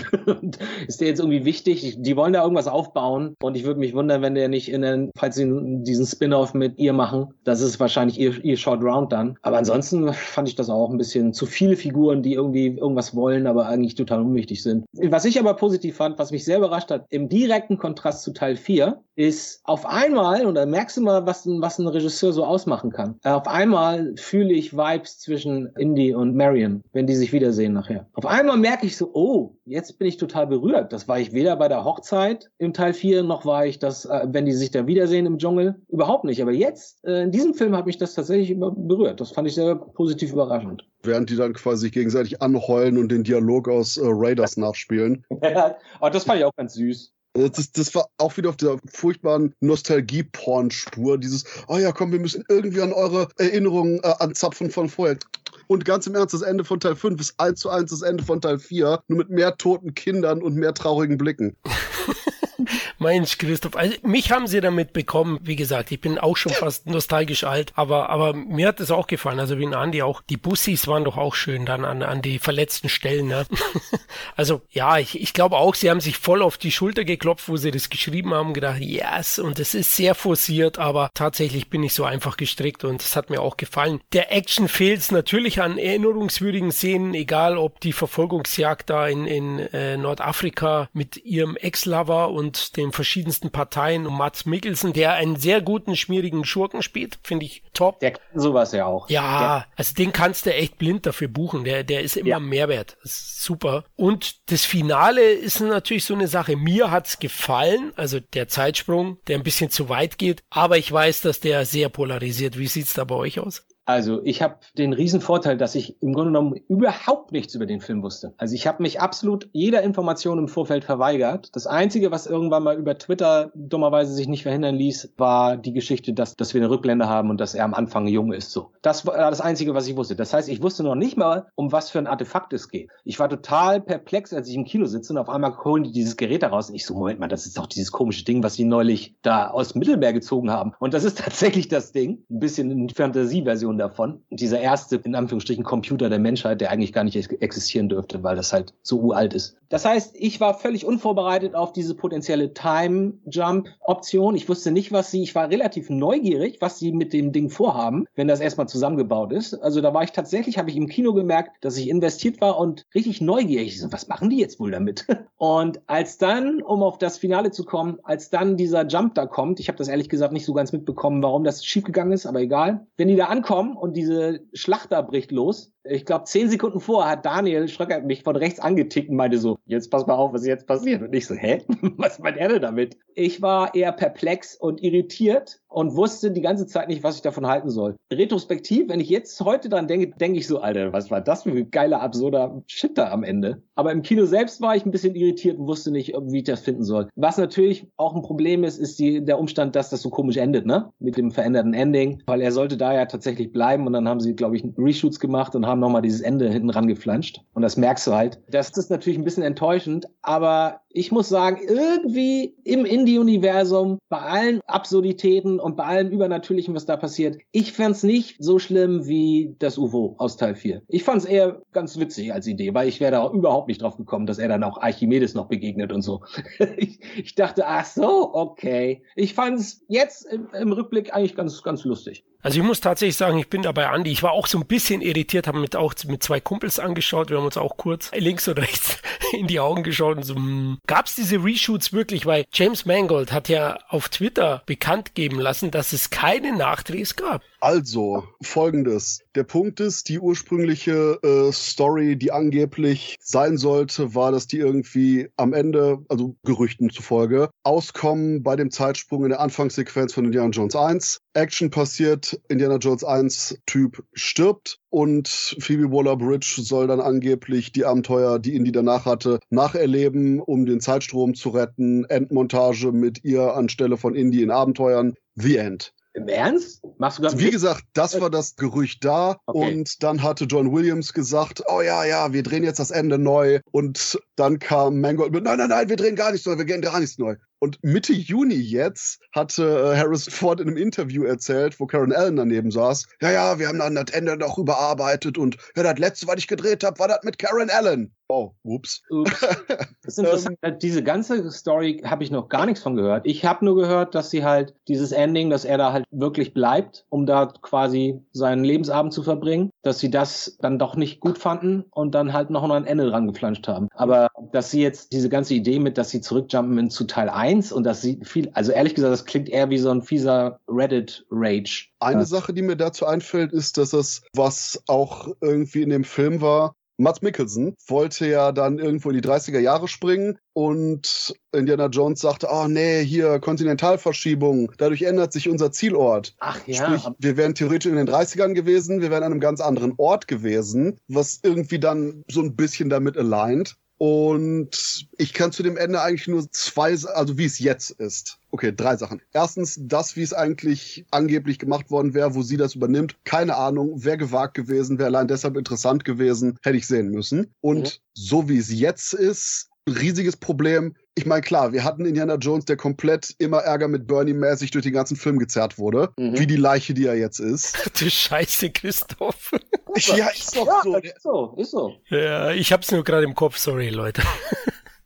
ist 0.86 1.00
der 1.00 1.08
jetzt 1.08 1.18
irgendwie 1.18 1.44
wichtig? 1.44 1.96
Die 1.98 2.16
wollen 2.16 2.32
da 2.32 2.42
irgendwas 2.42 2.68
aufbauen 2.68 3.34
und 3.42 3.56
ich 3.56 3.64
würde 3.64 3.80
mich 3.80 3.94
wundern, 3.94 4.22
wenn 4.22 4.34
der 4.34 4.48
nicht 4.48 4.70
in 4.70 4.82
den, 4.82 5.10
falls 5.16 5.34
sie 5.34 5.44
diesen 5.82 6.06
Spin-off 6.06 6.54
mit 6.54 6.78
ihr 6.78 6.92
machen, 6.92 7.34
das 7.44 7.60
ist 7.60 7.80
wahrscheinlich 7.80 8.18
ihr, 8.18 8.44
ihr 8.44 8.56
Short 8.56 8.82
Round 8.82 9.12
dann. 9.12 9.36
Aber 9.42 9.58
ansonsten 9.58 10.12
fand 10.12 10.48
ich 10.48 10.54
das 10.54 10.70
auch 10.70 10.90
ein 10.90 10.98
bisschen 10.98 11.32
zu 11.32 11.46
viele 11.46 11.76
Figuren, 11.76 12.22
die 12.22 12.34
irgendwie 12.34 12.76
irgendwas 12.76 13.14
wollen, 13.16 13.46
aber 13.46 13.66
eigentlich 13.66 13.96
total 13.96 14.20
unwichtig 14.20 14.62
sind. 14.62 14.84
Was 14.92 15.24
ich 15.24 15.38
aber 15.40 15.54
positiv 15.54 15.96
fand, 15.96 16.18
was 16.18 16.30
mich 16.30 16.44
sehr 16.44 16.53
überrascht 16.58 16.90
hat, 16.90 17.06
im 17.10 17.28
direkten 17.28 17.78
Kontrast 17.78 18.22
zu 18.22 18.32
Teil 18.32 18.56
4, 18.56 19.00
ist 19.16 19.60
auf 19.64 19.86
einmal, 19.86 20.44
und 20.44 20.56
da 20.56 20.66
merkst 20.66 20.96
du 20.96 21.02
mal, 21.02 21.24
was, 21.26 21.46
was 21.46 21.78
ein 21.78 21.86
Regisseur 21.86 22.32
so 22.32 22.44
ausmachen 22.44 22.90
kann. 22.90 23.16
Auf 23.22 23.46
einmal 23.46 24.14
fühle 24.16 24.52
ich 24.52 24.76
Vibes 24.76 25.20
zwischen 25.20 25.66
Indy 25.76 26.14
und 26.14 26.34
Marion, 26.34 26.82
wenn 26.92 27.06
die 27.06 27.14
sich 27.14 27.32
wiedersehen 27.32 27.74
nachher. 27.74 28.08
Auf 28.14 28.26
einmal 28.26 28.56
merke 28.56 28.86
ich 28.86 28.96
so, 28.96 29.10
oh, 29.14 29.56
jetzt 29.64 29.98
bin 29.98 30.08
ich 30.08 30.16
total 30.16 30.46
berührt. 30.46 30.92
Das 30.92 31.06
war 31.06 31.18
ich 31.18 31.32
weder 31.32 31.56
bei 31.56 31.68
der 31.68 31.84
Hochzeit 31.84 32.50
im 32.58 32.72
Teil 32.72 32.92
4, 32.92 33.22
noch 33.22 33.44
war 33.44 33.66
ich 33.66 33.78
das, 33.78 34.04
äh, 34.04 34.26
wenn 34.26 34.46
die 34.46 34.52
sich 34.52 34.70
da 34.70 34.86
wiedersehen 34.86 35.26
im 35.26 35.38
Dschungel. 35.38 35.76
Überhaupt 35.88 36.24
nicht. 36.24 36.42
Aber 36.42 36.52
jetzt, 36.52 37.04
äh, 37.04 37.22
in 37.22 37.30
diesem 37.30 37.54
Film 37.54 37.76
hat 37.76 37.86
mich 37.86 37.98
das 37.98 38.14
tatsächlich 38.14 38.58
berührt. 38.58 39.20
Das 39.20 39.30
fand 39.30 39.46
ich 39.46 39.54
sehr 39.54 39.76
positiv 39.76 40.32
überraschend. 40.32 40.84
Während 41.04 41.30
die 41.30 41.36
dann 41.36 41.52
quasi 41.52 41.90
gegenseitig 41.90 42.42
anheulen 42.42 42.98
und 42.98 43.10
den 43.10 43.24
Dialog 43.24 43.68
aus 43.68 43.96
äh, 43.96 44.02
Raiders 44.04 44.56
nachspielen. 44.56 45.24
ja, 45.42 45.76
aber 46.00 46.10
das 46.10 46.24
fand 46.24 46.40
ich 46.40 46.44
auch 46.44 46.56
ganz 46.56 46.74
süß. 46.74 47.12
Das, 47.36 47.72
das 47.72 47.94
war 47.96 48.06
auch 48.18 48.36
wieder 48.36 48.50
auf 48.50 48.56
dieser 48.56 48.78
furchtbaren 48.86 49.54
Nostalgie-Porn-Spur. 49.60 51.18
Dieses, 51.18 51.44
oh 51.66 51.78
ja, 51.78 51.90
komm, 51.90 52.12
wir 52.12 52.20
müssen 52.20 52.44
irgendwie 52.48 52.80
an 52.80 52.92
eure 52.92 53.28
Erinnerungen 53.38 53.98
äh, 54.04 54.14
anzapfen 54.20 54.70
von 54.70 54.88
vorher. 54.88 55.18
Und 55.66 55.84
ganz 55.84 56.06
im 56.06 56.14
Ernst, 56.14 56.34
das 56.34 56.42
Ende 56.42 56.64
von 56.64 56.78
Teil 56.78 56.94
5 56.94 57.20
ist 57.20 57.34
eins 57.40 57.60
zu 57.60 57.70
eins 57.70 57.90
das 57.90 58.02
Ende 58.02 58.22
von 58.22 58.40
Teil 58.40 58.58
4, 58.58 59.02
nur 59.08 59.18
mit 59.18 59.30
mehr 59.30 59.56
toten 59.56 59.94
Kindern 59.94 60.42
und 60.42 60.54
mehr 60.54 60.74
traurigen 60.74 61.18
Blicken. 61.18 61.56
Mensch, 62.98 63.38
Christoph, 63.38 63.76
also 63.76 63.94
mich 64.02 64.32
haben 64.32 64.46
sie 64.46 64.60
damit 64.60 64.92
bekommen. 64.92 65.38
Wie 65.42 65.56
gesagt, 65.56 65.92
ich 65.92 66.00
bin 66.00 66.18
auch 66.18 66.36
schon 66.36 66.52
fast 66.52 66.86
nostalgisch 66.86 67.44
alt, 67.44 67.72
aber, 67.74 68.08
aber 68.10 68.32
mir 68.34 68.68
hat 68.68 68.80
es 68.80 68.90
auch 68.90 69.06
gefallen. 69.06 69.40
Also 69.40 69.58
wie 69.58 69.66
ein 69.66 69.74
Andi 69.74 70.02
auch. 70.02 70.22
Die 70.22 70.36
Bussis 70.36 70.86
waren 70.86 71.04
doch 71.04 71.16
auch 71.16 71.34
schön 71.34 71.66
dann 71.66 71.84
an, 71.84 72.02
an 72.02 72.22
die 72.22 72.38
verletzten 72.38 72.88
Stellen. 72.88 73.28
Ne? 73.28 73.46
also 74.36 74.62
ja, 74.70 74.98
ich, 74.98 75.20
ich 75.20 75.32
glaube 75.32 75.56
auch, 75.56 75.74
sie 75.74 75.90
haben 75.90 76.00
sich 76.00 76.18
voll 76.18 76.42
auf 76.42 76.58
die 76.58 76.72
Schulter 76.72 77.04
geklopft, 77.04 77.48
wo 77.48 77.56
sie 77.56 77.70
das 77.70 77.90
geschrieben 77.90 78.34
haben, 78.34 78.54
gedacht, 78.54 78.80
yes, 78.80 79.38
und 79.38 79.58
es 79.58 79.74
ist 79.74 79.96
sehr 79.96 80.14
forciert, 80.14 80.78
aber 80.78 81.10
tatsächlich 81.14 81.68
bin 81.70 81.82
ich 81.82 81.94
so 81.94 82.04
einfach 82.04 82.36
gestrickt 82.36 82.84
und 82.84 83.02
es 83.02 83.16
hat 83.16 83.30
mir 83.30 83.40
auch 83.40 83.56
gefallen. 83.56 84.00
Der 84.12 84.32
Action 84.32 84.68
fehlt 84.68 85.10
natürlich 85.10 85.60
an 85.60 85.78
erinnerungswürdigen 85.78 86.70
Szenen, 86.70 87.14
egal 87.14 87.58
ob 87.58 87.80
die 87.80 87.92
Verfolgungsjagd 87.92 88.90
da 88.90 89.08
in, 89.08 89.26
in 89.26 89.58
äh, 89.58 89.96
Nordafrika 89.96 90.88
mit 90.92 91.16
ihrem 91.24 91.56
Ex-Lover 91.56 92.30
und 92.30 92.43
und 92.44 92.76
den 92.76 92.92
verschiedensten 92.92 93.50
Parteien 93.50 94.06
und 94.06 94.14
Mats 94.14 94.44
Mikkelsen, 94.44 94.92
der 94.92 95.14
einen 95.14 95.36
sehr 95.36 95.62
guten, 95.62 95.96
schmierigen 95.96 96.44
Schurken 96.44 96.82
spielt, 96.82 97.18
finde 97.22 97.46
ich 97.46 97.62
top. 97.72 98.00
Der 98.00 98.12
kann 98.12 98.40
sowas 98.40 98.72
ja 98.72 98.84
auch. 98.84 99.08
Ja, 99.08 99.38
Der, 99.38 99.66
also 99.76 99.94
den 99.94 100.12
kannst 100.12 100.44
du 100.46 100.52
echt 100.54 100.76
blind 100.78 101.06
dafür 101.06 101.28
buchen. 101.28 101.64
Der, 101.64 101.84
der 101.84 102.02
ist 102.02 102.16
immer 102.16 102.28
Ja. 102.28 102.38
Mehrwert. 102.38 102.96
Super. 103.02 103.84
Und 103.96 104.50
das 104.50 104.64
Finale 104.64 105.22
ist 105.22 105.60
natürlich 105.60 106.04
so 106.04 106.14
eine 106.14 106.28
Sache. 106.28 106.56
Mir 106.56 106.90
hat's 106.90 107.18
gefallen, 107.18 107.92
also 107.96 108.20
der 108.20 108.48
Zeitsprung, 108.48 109.18
der 109.26 109.38
ein 109.38 109.42
bisschen 109.42 109.70
zu 109.70 109.88
weit 109.88 110.18
geht. 110.18 110.42
Aber 110.50 110.76
ich 110.76 110.90
weiß, 110.92 111.22
dass 111.22 111.40
der 111.40 111.64
sehr 111.64 111.88
polarisiert. 111.88 112.58
Wie 112.58 112.66
sieht's 112.66 112.94
da 112.94 113.04
bei 113.04 113.14
euch 113.14 113.40
aus? 113.40 113.66
Also 113.84 114.20
ich 114.24 114.42
habe 114.42 114.56
den 114.78 114.92
riesen 114.92 115.20
Vorteil, 115.20 115.56
dass 115.56 115.74
ich 115.74 116.00
im 116.02 116.12
Grunde 116.12 116.30
genommen 116.30 116.54
überhaupt 116.68 117.32
nichts 117.32 117.54
über 117.54 117.66
den 117.66 117.80
Film 117.80 118.02
wusste. 118.02 118.32
Also 118.38 118.54
ich 118.54 118.66
habe 118.66 118.82
mich 118.82 119.00
absolut 119.00 119.48
jeder 119.52 119.82
Information 119.82 120.38
im 120.38 120.48
Vorfeld 120.48 120.84
verweigert. 120.84 121.50
Das 121.52 121.66
Einzige, 121.66 122.10
was 122.10 122.26
irgendwann 122.26 122.62
mal 122.62 122.76
über 122.76 122.96
Twitter 122.96 123.50
dummerweise 123.54 124.14
sich 124.14 124.28
nicht 124.28 124.42
verhindern 124.42 124.76
ließ, 124.76 125.14
war 125.16 125.56
die 125.56 125.72
Geschichte, 125.72 126.14
dass, 126.14 126.36
dass 126.36 126.54
wir 126.54 126.62
eine 126.62 126.70
Rückblende 126.70 127.08
haben 127.08 127.30
und 127.30 127.40
dass 127.40 127.54
er 127.54 127.64
am 127.64 127.74
Anfang 127.74 128.06
jung 128.06 128.32
ist. 128.32 128.50
So, 128.52 128.70
Das 128.82 129.06
war 129.06 129.16
das 129.30 129.40
Einzige, 129.40 129.74
was 129.74 129.86
ich 129.86 129.96
wusste. 129.96 130.16
Das 130.16 130.32
heißt, 130.32 130.48
ich 130.48 130.62
wusste 130.62 130.82
noch 130.82 130.94
nicht 130.94 131.16
mal, 131.16 131.46
um 131.54 131.72
was 131.72 131.90
für 131.90 131.98
ein 131.98 132.06
Artefakt 132.06 132.52
es 132.52 132.68
geht. 132.68 132.90
Ich 133.04 133.18
war 133.18 133.28
total 133.28 133.80
perplex, 133.80 134.32
als 134.32 134.48
ich 134.48 134.54
im 134.54 134.64
Kino 134.64 134.86
sitze 134.86 135.12
und 135.12 135.18
auf 135.18 135.28
einmal 135.28 135.56
holen 135.64 135.84
die 135.84 135.92
dieses 135.92 136.16
Gerät 136.16 136.42
daraus. 136.42 136.70
Und 136.70 136.76
ich 136.76 136.86
so, 136.86 136.94
Moment 136.94 137.20
mal, 137.20 137.28
das 137.28 137.46
ist 137.46 137.58
doch 137.58 137.66
dieses 137.66 137.92
komische 137.92 138.24
Ding, 138.24 138.42
was 138.42 138.54
sie 138.54 138.64
neulich 138.64 139.14
da 139.22 139.48
aus 139.48 139.74
Mittelmeer 139.74 140.12
gezogen 140.12 140.50
haben. 140.50 140.72
Und 140.78 140.94
das 140.94 141.04
ist 141.04 141.18
tatsächlich 141.24 141.68
das 141.68 141.92
Ding. 141.92 142.24
Ein 142.30 142.40
bisschen 142.40 142.70
in 142.70 142.88
Fantasieversion 142.88 143.73
davon. 143.78 144.22
Dieser 144.30 144.60
erste, 144.60 144.96
in 144.96 145.14
Anführungsstrichen, 145.14 145.64
Computer 145.64 146.08
der 146.08 146.18
Menschheit, 146.18 146.60
der 146.60 146.70
eigentlich 146.70 146.92
gar 146.92 147.04
nicht 147.04 147.16
ex- 147.16 147.28
existieren 147.28 147.88
dürfte, 147.88 148.22
weil 148.22 148.36
das 148.36 148.52
halt 148.52 148.74
so 148.82 149.00
uralt 149.00 149.34
ist. 149.34 149.56
Das 149.68 149.84
heißt, 149.84 150.14
ich 150.16 150.40
war 150.40 150.54
völlig 150.54 150.84
unvorbereitet 150.86 151.54
auf 151.54 151.72
diese 151.72 151.94
potenzielle 151.96 152.54
Time-Jump-Option. 152.54 154.36
Ich 154.36 154.48
wusste 154.48 154.70
nicht, 154.70 154.92
was 154.92 155.10
sie, 155.10 155.22
ich 155.22 155.34
war 155.34 155.50
relativ 155.50 155.90
neugierig, 155.90 156.58
was 156.60 156.78
sie 156.78 156.92
mit 156.92 157.12
dem 157.12 157.32
Ding 157.32 157.50
vorhaben, 157.50 158.06
wenn 158.14 158.28
das 158.28 158.40
erstmal 158.40 158.68
zusammengebaut 158.68 159.32
ist. 159.32 159.54
Also 159.54 159.80
da 159.80 159.92
war 159.92 160.04
ich 160.04 160.12
tatsächlich, 160.12 160.58
habe 160.58 160.70
ich 160.70 160.76
im 160.76 160.86
Kino 160.88 161.12
gemerkt, 161.12 161.56
dass 161.64 161.76
ich 161.76 161.88
investiert 161.88 162.40
war 162.40 162.58
und 162.58 162.84
richtig 162.94 163.20
neugierig. 163.20 163.68
Ich 163.68 163.80
so, 163.80 163.90
was 163.90 164.06
machen 164.08 164.30
die 164.30 164.38
jetzt 164.38 164.60
wohl 164.60 164.70
damit? 164.70 165.06
Und 165.36 165.80
als 165.88 166.16
dann, 166.16 166.62
um 166.62 166.82
auf 166.82 166.96
das 166.96 167.18
Finale 167.18 167.50
zu 167.50 167.64
kommen, 167.64 167.98
als 168.02 168.30
dann 168.30 168.56
dieser 168.56 168.86
Jump 168.86 169.14
da 169.14 169.26
kommt, 169.26 169.60
ich 169.60 169.68
habe 169.68 169.76
das 169.76 169.88
ehrlich 169.88 170.08
gesagt 170.08 170.32
nicht 170.32 170.46
so 170.46 170.54
ganz 170.54 170.72
mitbekommen, 170.72 171.22
warum 171.22 171.44
das 171.44 171.66
schiefgegangen 171.66 172.12
ist, 172.14 172.24
aber 172.24 172.40
egal. 172.40 172.86
Wenn 172.96 173.08
die 173.08 173.16
da 173.16 173.26
ankommen 173.26 173.63
und 173.72 173.96
diese 173.96 174.40
Schlacht 174.52 174.92
da 174.92 175.02
bricht 175.02 175.32
los, 175.32 175.73
ich 175.84 176.04
glaube, 176.04 176.24
zehn 176.24 176.48
Sekunden 176.48 176.80
vorher 176.80 177.12
hat 177.12 177.26
Daniel 177.26 177.68
Schröcker 177.68 178.00
mich 178.00 178.22
von 178.22 178.36
rechts 178.36 178.58
angetickt 178.58 179.10
und 179.10 179.16
meinte 179.16 179.38
so, 179.38 179.58
jetzt 179.66 179.90
pass 179.90 180.06
mal 180.06 180.14
auf, 180.14 180.32
was 180.32 180.46
jetzt 180.46 180.66
passiert. 180.66 181.02
Und 181.02 181.14
ich 181.14 181.26
so, 181.26 181.34
hä? 181.34 181.62
Was 181.96 182.18
meint 182.18 182.36
er 182.36 182.48
denn 182.48 182.62
damit? 182.62 182.96
Ich 183.14 183.40
war 183.40 183.74
eher 183.74 183.92
perplex 183.92 184.56
und 184.56 184.82
irritiert 184.82 185.60
und 185.74 185.96
wusste 185.96 186.30
die 186.30 186.40
ganze 186.40 186.66
Zeit 186.66 186.88
nicht, 186.88 187.02
was 187.02 187.16
ich 187.16 187.22
davon 187.22 187.46
halten 187.46 187.68
soll. 187.68 187.96
Retrospektiv, 188.12 188.88
wenn 188.88 189.00
ich 189.00 189.08
jetzt 189.08 189.40
heute 189.40 189.68
dran 189.68 189.88
denke, 189.88 190.16
denke 190.16 190.38
ich 190.38 190.46
so, 190.46 190.60
Alter, 190.60 190.92
was 190.92 191.10
war 191.10 191.20
das 191.20 191.42
für 191.42 191.50
ein 191.50 191.70
geiler, 191.70 192.00
absurder 192.00 192.62
Shit 192.66 192.96
da 192.96 193.10
am 193.10 193.24
Ende. 193.24 193.62
Aber 193.74 193.90
im 193.90 194.02
Kino 194.02 194.24
selbst 194.24 194.60
war 194.60 194.76
ich 194.76 194.86
ein 194.86 194.92
bisschen 194.92 195.16
irritiert 195.16 195.58
und 195.58 195.66
wusste 195.66 195.90
nicht, 195.90 196.12
wie 196.12 196.38
ich 196.38 196.44
das 196.44 196.60
finden 196.60 196.84
soll. 196.84 197.08
Was 197.16 197.38
natürlich 197.38 197.88
auch 197.96 198.14
ein 198.14 198.22
Problem 198.22 198.62
ist, 198.62 198.78
ist 198.78 199.00
die, 199.00 199.24
der 199.24 199.38
Umstand, 199.38 199.74
dass 199.74 199.90
das 199.90 200.02
so 200.02 200.10
komisch 200.10 200.36
endet, 200.36 200.64
ne? 200.64 200.92
Mit 201.00 201.16
dem 201.16 201.32
veränderten 201.32 201.74
Ending. 201.74 202.22
Weil 202.26 202.40
er 202.40 202.52
sollte 202.52 202.76
da 202.76 202.94
ja 202.94 203.06
tatsächlich 203.06 203.50
bleiben 203.50 203.86
und 203.86 203.94
dann 203.94 204.08
haben 204.08 204.20
sie, 204.20 204.36
glaube 204.36 204.56
ich, 204.56 204.64
Reshoots 204.78 205.18
gemacht 205.18 205.56
und 205.56 205.66
haben 205.66 205.73
nochmal 205.80 206.02
dieses 206.02 206.20
Ende 206.20 206.48
hinten 206.50 206.70
rangeflanscht. 206.70 207.40
Und 207.54 207.62
das 207.62 207.76
merkst 207.76 208.06
du 208.06 208.12
halt. 208.12 208.40
Das 208.48 208.70
ist 208.70 208.90
natürlich 208.90 209.18
ein 209.18 209.24
bisschen 209.24 209.42
enttäuschend, 209.42 210.06
aber 210.22 210.80
ich 210.96 211.10
muss 211.10 211.28
sagen, 211.28 211.58
irgendwie 211.66 212.54
im 212.62 212.84
Indie-Universum, 212.84 213.98
bei 214.08 214.18
allen 214.18 214.60
Absurditäten 214.66 215.58
und 215.58 215.76
bei 215.76 215.84
allem 215.84 216.10
Übernatürlichen, 216.10 216.74
was 216.74 216.86
da 216.86 216.96
passiert, 216.96 217.36
ich 217.50 217.72
fand's 217.72 218.04
nicht 218.04 218.36
so 218.38 218.58
schlimm 218.60 219.06
wie 219.06 219.56
das 219.58 219.76
UFO 219.76 220.14
aus 220.18 220.36
Teil 220.36 220.54
4. 220.54 220.82
Ich 220.88 221.02
fand's 221.02 221.24
eher 221.24 221.60
ganz 221.72 221.98
witzig 221.98 222.32
als 222.32 222.46
Idee, 222.46 222.74
weil 222.74 222.88
ich 222.88 223.00
wäre 223.00 223.12
da 223.12 223.30
überhaupt 223.30 223.68
nicht 223.68 223.82
drauf 223.82 223.96
gekommen, 223.96 224.26
dass 224.26 224.38
er 224.38 224.48
dann 224.48 224.62
auch 224.62 224.80
Archimedes 224.80 225.34
noch 225.34 225.48
begegnet 225.48 225.92
und 225.92 226.02
so. 226.02 226.22
ich, 226.76 227.00
ich 227.16 227.34
dachte, 227.34 227.66
ach 227.66 227.84
so, 227.84 228.32
okay. 228.32 229.02
Ich 229.16 229.34
fand's 229.34 229.82
jetzt 229.88 230.24
im, 230.32 230.48
im 230.52 230.72
Rückblick 230.72 231.12
eigentlich 231.12 231.34
ganz, 231.34 231.62
ganz 231.62 231.84
lustig. 231.84 232.24
Also 232.44 232.60
ich 232.60 232.66
muss 232.66 232.82
tatsächlich 232.82 233.16
sagen, 233.16 233.38
ich 233.38 233.48
bin 233.48 233.62
dabei 233.62 233.88
Andi. 233.88 234.12
Ich 234.12 234.22
war 234.22 234.32
auch 234.32 234.46
so 234.46 234.58
ein 234.58 234.66
bisschen 234.66 235.00
irritiert, 235.00 235.46
haben 235.46 235.62
mit 235.62 235.76
auch 235.76 235.94
mit 236.06 236.22
zwei 236.22 236.40
Kumpels 236.40 236.78
angeschaut. 236.78 237.30
Wir 237.30 237.38
haben 237.38 237.46
uns 237.46 237.56
auch 237.56 237.78
kurz 237.78 238.10
links 238.14 238.46
und 238.48 238.58
rechts 238.58 238.98
in 239.32 239.46
die 239.46 239.60
Augen 239.60 239.82
geschaut 239.82 240.18
und 240.18 240.24
so, 240.24 240.34
hm, 240.34 240.76
gab's 240.86 241.16
diese 241.16 241.42
Reshoots 241.42 241.94
wirklich? 241.94 242.26
Weil 242.26 242.44
James 242.52 242.84
Mangold 242.84 243.32
hat 243.32 243.48
ja 243.48 243.78
auf 243.88 244.10
Twitter 244.10 244.62
bekannt 244.66 245.14
geben 245.14 245.40
lassen, 245.40 245.70
dass 245.70 245.94
es 245.94 246.10
keine 246.10 246.54
Nachdrehs 246.54 247.16
gab. 247.16 247.40
Also, 247.60 248.24
folgendes. 248.42 249.20
Der 249.34 249.44
Punkt 249.44 249.80
ist, 249.80 250.10
die 250.10 250.18
ursprüngliche 250.18 251.18
äh, 251.22 251.50
Story, 251.50 252.16
die 252.16 252.30
angeblich 252.30 253.16
sein 253.20 253.56
sollte, 253.56 254.14
war, 254.14 254.32
dass 254.32 254.46
die 254.46 254.58
irgendwie 254.58 255.30
am 255.38 255.54
Ende, 255.54 256.04
also 256.10 256.36
Gerüchten 256.44 256.90
zufolge, 256.90 257.48
auskommen 257.62 258.42
bei 258.42 258.54
dem 258.54 258.70
Zeitsprung 258.70 259.24
in 259.24 259.30
der 259.30 259.40
Anfangssequenz 259.40 260.12
von 260.12 260.26
Indiana 260.26 260.50
Jones 260.50 260.76
1. 260.76 261.20
Action 261.32 261.70
passiert, 261.70 262.33
Indiana 262.48 262.76
Jones 262.76 263.04
1 263.04 263.58
Typ 263.66 264.04
stirbt 264.12 264.78
und 264.90 265.28
Phoebe 265.28 265.90
Waller-Bridge 265.90 266.60
soll 266.62 266.86
dann 266.86 267.00
angeblich 267.00 267.72
die 267.72 267.84
Abenteuer, 267.84 268.38
die 268.38 268.54
Indy 268.54 268.72
danach 268.72 269.04
hatte, 269.04 269.40
nacherleben, 269.50 270.40
um 270.40 270.66
den 270.66 270.80
Zeitstrom 270.80 271.34
zu 271.34 271.50
retten. 271.50 272.04
Endmontage 272.04 272.92
mit 272.92 273.24
ihr 273.24 273.54
anstelle 273.54 273.96
von 273.96 274.14
Indy 274.14 274.42
in 274.42 274.50
Abenteuern. 274.50 275.14
The 275.36 275.56
End. 275.56 275.92
Im 276.16 276.28
Ernst? 276.28 276.80
Machst 276.98 277.18
du 277.18 277.22
gerade 277.22 277.38
Wie 277.40 277.50
gesagt, 277.50 277.82
das 277.92 278.20
war 278.20 278.30
das 278.30 278.54
Gerücht 278.54 279.04
da. 279.04 279.36
Okay. 279.46 279.74
Und 279.74 280.02
dann 280.04 280.22
hatte 280.22 280.44
John 280.44 280.72
Williams 280.72 281.12
gesagt, 281.12 281.64
oh 281.66 281.82
ja, 281.82 282.04
ja, 282.04 282.32
wir 282.32 282.44
drehen 282.44 282.62
jetzt 282.62 282.78
das 282.78 282.92
Ende 282.92 283.18
neu. 283.18 283.58
Und 283.72 284.20
dann 284.36 284.60
kam 284.60 285.00
Mangold 285.00 285.32
mit, 285.32 285.42
nein, 285.42 285.58
nein, 285.58 285.70
nein, 285.70 285.88
wir 285.88 285.96
drehen 285.96 286.14
gar 286.14 286.30
nichts 286.30 286.46
neu, 286.46 286.56
wir 286.56 286.64
drehen 286.64 286.82
gar 286.82 287.00
nichts 287.00 287.18
neu. 287.18 287.34
Und 287.58 287.78
Mitte 287.82 288.12
Juni 288.12 288.54
jetzt 288.54 289.20
hatte 289.32 289.64
äh, 289.64 289.96
Harrison 289.96 290.32
Ford 290.32 290.60
in 290.60 290.68
einem 290.68 290.76
Interview 290.76 291.24
erzählt, 291.24 291.80
wo 291.80 291.86
Karen 291.86 292.12
Allen 292.12 292.36
daneben 292.36 292.70
saß, 292.70 293.06
ja, 293.22 293.32
ja, 293.32 293.58
wir 293.58 293.68
haben 293.68 293.78
dann 293.78 293.94
das 293.94 294.14
Ende 294.14 294.36
noch 294.36 294.58
überarbeitet 294.58 295.38
und 295.38 295.56
ja, 295.76 295.82
das 295.82 295.98
letzte, 295.98 296.26
was 296.26 296.36
ich 296.38 296.48
gedreht 296.48 296.84
habe, 296.84 296.98
war 296.98 297.08
das 297.08 297.20
mit 297.22 297.38
Karen 297.38 297.70
Allen. 297.70 298.14
Oh, 298.28 298.52
ups. 298.62 299.02
Ups. 299.10 299.32
Das 300.04 300.18
ist 300.18 300.18
interessant. 300.18 300.58
Diese 300.82 301.02
ganze 301.02 301.50
Story 301.50 302.02
habe 302.04 302.22
ich 302.24 302.30
noch 302.30 302.50
gar 302.50 302.66
nichts 302.66 302.82
von 302.82 302.94
gehört. 302.94 303.26
Ich 303.26 303.46
habe 303.46 303.64
nur 303.64 303.74
gehört, 303.74 304.14
dass 304.14 304.28
sie 304.28 304.44
halt 304.44 304.74
dieses 304.86 305.12
Ending, 305.12 305.48
dass 305.48 305.64
er 305.64 305.78
da 305.78 305.94
halt 305.94 306.04
wirklich 306.10 306.52
bleibt, 306.52 307.06
um 307.08 307.24
da 307.24 307.46
quasi 307.62 308.20
seinen 308.32 308.64
Lebensabend 308.64 309.14
zu 309.14 309.22
verbringen, 309.22 309.70
dass 309.82 310.00
sie 310.00 310.10
das 310.10 310.58
dann 310.60 310.78
doch 310.78 310.94
nicht 310.96 311.20
gut 311.20 311.38
fanden 311.38 311.84
und 311.90 312.14
dann 312.14 312.34
halt 312.34 312.50
noch 312.50 312.68
ein 312.68 312.84
Ende 312.84 313.08
dran 313.08 313.26
geflanscht 313.26 313.66
haben. 313.66 313.88
Aber 313.94 314.28
dass 314.52 314.70
sie 314.70 314.82
jetzt 314.82 315.12
diese 315.12 315.30
ganze 315.30 315.54
Idee 315.54 315.78
mit, 315.78 315.96
dass 315.96 316.10
sie 316.10 316.20
zurückjumpen 316.20 316.76
in 316.76 316.90
zu 316.90 317.04
Teil 317.04 317.30
1 317.30 317.53
und 317.72 317.84
dass 317.84 318.02
sie 318.02 318.20
viel, 318.22 318.50
also 318.54 318.72
ehrlich 318.72 318.94
gesagt, 318.94 319.12
das 319.12 319.24
klingt 319.24 319.48
eher 319.48 319.70
wie 319.70 319.78
so 319.78 319.90
ein 319.90 320.02
fieser 320.02 320.60
Reddit-Rage. 320.68 321.88
Eine. 322.00 322.26
Sache, 322.26 322.54
die 322.54 322.62
mir 322.62 322.76
dazu 322.76 323.06
einfällt, 323.06 323.52
ist, 323.52 323.78
dass 323.78 323.92
es, 323.92 324.22
was 324.34 324.82
auch 324.86 325.28
irgendwie 325.40 325.82
in 325.82 325.90
dem 325.90 326.04
Film 326.04 326.40
war, 326.40 326.74
Mats 326.96 327.22
Mikkelsen 327.22 327.74
wollte 327.88 328.26
ja 328.28 328.52
dann 328.52 328.78
irgendwo 328.78 329.10
in 329.10 329.20
die 329.20 329.28
30er 329.28 329.58
Jahre 329.58 329.88
springen 329.88 330.38
und 330.52 331.34
Indiana 331.52 331.86
Jones 331.86 332.20
sagte, 332.20 332.48
oh 332.50 332.68
nee, 332.68 333.04
hier 333.04 333.40
Kontinentalverschiebung, 333.40 334.72
dadurch 334.78 335.02
ändert 335.02 335.32
sich 335.32 335.48
unser 335.48 335.72
Zielort. 335.72 336.36
Ach 336.38 336.60
ja, 336.66 336.98
Sprich, 336.98 337.12
wir 337.18 337.36
wären 337.36 337.54
theoretisch 337.54 337.90
in 337.90 337.96
den 337.96 338.08
30ern 338.08 338.54
gewesen, 338.54 339.00
wir 339.00 339.10
wären 339.10 339.24
an 339.24 339.32
einem 339.32 339.40
ganz 339.40 339.60
anderen 339.60 339.94
Ort 339.96 340.28
gewesen, 340.28 340.96
was 341.08 341.40
irgendwie 341.42 341.80
dann 341.80 342.22
so 342.30 342.40
ein 342.42 342.54
bisschen 342.54 342.88
damit 342.90 343.16
aligned. 343.16 343.76
Und 343.98 345.06
ich 345.18 345.32
kann 345.32 345.52
zu 345.52 345.62
dem 345.62 345.76
Ende 345.76 346.00
eigentlich 346.02 346.26
nur 346.26 346.50
zwei, 346.50 346.96
also 347.06 347.38
wie 347.38 347.44
es 347.44 347.58
jetzt 347.58 347.90
ist. 347.92 348.38
Okay, 348.50 348.72
drei 348.74 348.96
Sachen. 348.96 349.22
Erstens, 349.32 349.78
das, 349.80 350.16
wie 350.16 350.22
es 350.22 350.32
eigentlich 350.32 351.06
angeblich 351.10 351.58
gemacht 351.58 351.90
worden 351.90 352.14
wäre, 352.14 352.34
wo 352.34 352.42
sie 352.42 352.56
das 352.56 352.74
übernimmt. 352.74 353.16
Keine 353.24 353.56
Ahnung, 353.56 354.04
wäre 354.04 354.18
gewagt 354.18 354.54
gewesen, 354.54 354.98
wäre 354.98 355.08
allein 355.08 355.28
deshalb 355.28 355.56
interessant 355.56 356.04
gewesen, 356.04 356.58
hätte 356.62 356.76
ich 356.76 356.86
sehen 356.86 357.10
müssen. 357.10 357.52
Und 357.60 357.82
Mhm. 357.84 357.90
so 358.14 358.48
wie 358.48 358.58
es 358.58 358.70
jetzt 358.72 359.14
ist, 359.14 359.68
riesiges 359.88 360.36
Problem. 360.36 360.94
Ich 361.14 361.26
meine, 361.26 361.42
klar, 361.42 361.72
wir 361.72 361.84
hatten 361.84 362.04
Indiana 362.04 362.34
Jones, 362.36 362.64
der 362.64 362.76
komplett 362.76 363.34
immer 363.38 363.58
Ärger 363.58 363.88
mit 363.88 364.06
Bernie-mäßig 364.06 364.70
durch 364.72 364.82
den 364.82 364.92
ganzen 364.92 365.16
Film 365.16 365.38
gezerrt 365.38 365.78
wurde. 365.78 366.12
Mhm. 366.16 366.38
Wie 366.38 366.46
die 366.46 366.56
Leiche, 366.56 366.94
die 366.94 367.06
er 367.06 367.16
jetzt 367.16 367.38
ist. 367.38 367.90
Du 367.98 368.10
Scheiße, 368.10 368.70
Christoph. 368.70 369.52
ja, 369.96 370.28
ist 370.28 370.56
doch 370.56 370.66
ja, 370.66 370.80
so. 370.82 370.96
ist 370.96 371.22
so, 371.22 371.54
ist 371.58 371.70
so. 371.70 371.94
Ja, 372.08 372.50
ich 372.52 372.72
hab's 372.72 372.90
nur 372.90 373.04
gerade 373.04 373.24
im 373.24 373.34
Kopf, 373.34 373.58
sorry, 373.58 373.90
Leute. 373.90 374.22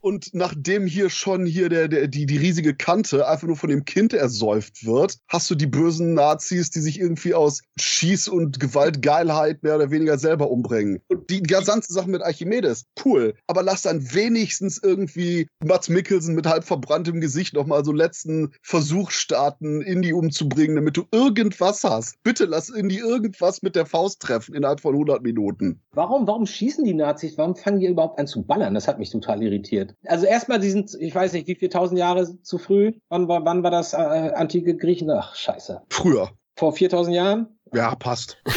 Und 0.01 0.33
nachdem 0.33 0.85
hier 0.85 1.09
schon 1.09 1.45
hier 1.45 1.69
der, 1.69 1.87
der, 1.87 2.07
die, 2.07 2.25
die 2.25 2.37
riesige 2.37 2.73
Kante 2.73 3.27
einfach 3.27 3.47
nur 3.47 3.57
von 3.57 3.69
dem 3.69 3.83
Kind 3.83 4.13
ersäuft 4.13 4.85
wird, 4.85 5.17
hast 5.27 5.49
du 5.51 5.55
die 5.55 5.67
bösen 5.67 6.13
Nazis, 6.13 6.69
die 6.69 6.79
sich 6.79 6.99
irgendwie 6.99 7.33
aus 7.33 7.61
Schieß- 7.79 8.29
und 8.29 8.59
Gewaltgeilheit 8.59 9.61
mehr 9.63 9.75
oder 9.75 9.91
weniger 9.91 10.17
selber 10.17 10.49
umbringen. 10.49 11.01
Und 11.07 11.29
die 11.29 11.43
ganze 11.43 11.93
Sache 11.93 12.09
mit 12.09 12.21
Archimedes, 12.21 12.85
cool. 13.03 13.33
Aber 13.47 13.61
lass 13.61 13.81
dann 13.81 14.13
wenigstens 14.13 14.79
irgendwie 14.81 15.47
Mats 15.63 15.89
Mikkelsen 15.89 16.35
mit 16.35 16.47
halb 16.47 16.63
verbranntem 16.63 17.19
Gesicht 17.19 17.53
nochmal 17.53 17.83
so 17.83 17.91
letzten 17.91 18.53
Versuch 18.61 19.11
starten, 19.11 19.81
Indy 19.81 20.13
umzubringen, 20.13 20.75
damit 20.75 20.95
du 20.95 21.05
irgendwas 21.11 21.83
hast. 21.83 22.15
Bitte 22.23 22.45
lass 22.45 22.69
Indy 22.69 22.99
irgendwas 22.99 23.61
mit 23.61 23.75
der 23.75 23.85
Faust 23.85 24.21
treffen 24.21 24.55
innerhalb 24.55 24.79
von 24.79 24.93
100 24.93 25.21
Minuten. 25.21 25.81
Warum, 25.91 26.27
warum 26.27 26.45
schießen 26.45 26.85
die 26.85 26.93
Nazis? 26.93 27.37
Warum 27.37 27.55
fangen 27.55 27.79
die 27.79 27.87
überhaupt 27.87 28.19
an 28.19 28.27
zu 28.27 28.43
ballern? 28.43 28.73
Das 28.73 28.87
hat 28.87 28.99
mich 28.99 29.09
total 29.09 29.43
irritiert. 29.43 29.88
Also 30.05 30.25
erstmal, 30.25 30.59
die 30.59 30.69
sind, 30.69 30.95
ich 30.99 31.13
weiß 31.13 31.33
nicht, 31.33 31.47
wie 31.47 31.55
viel 31.55 31.69
tausend 31.69 31.99
Jahre 31.99 32.41
zu 32.41 32.57
früh. 32.57 32.93
Wann 33.09 33.27
war, 33.27 33.45
wann 33.45 33.63
war 33.63 33.71
das 33.71 33.93
äh, 33.93 33.97
antike 33.97 34.75
Griechen? 34.75 35.09
Ach, 35.11 35.35
scheiße. 35.35 35.81
Früher. 35.89 36.29
Vor 36.55 36.73
4000 36.73 37.15
Jahren? 37.15 37.58
Ja, 37.73 37.93
passt. 37.95 38.37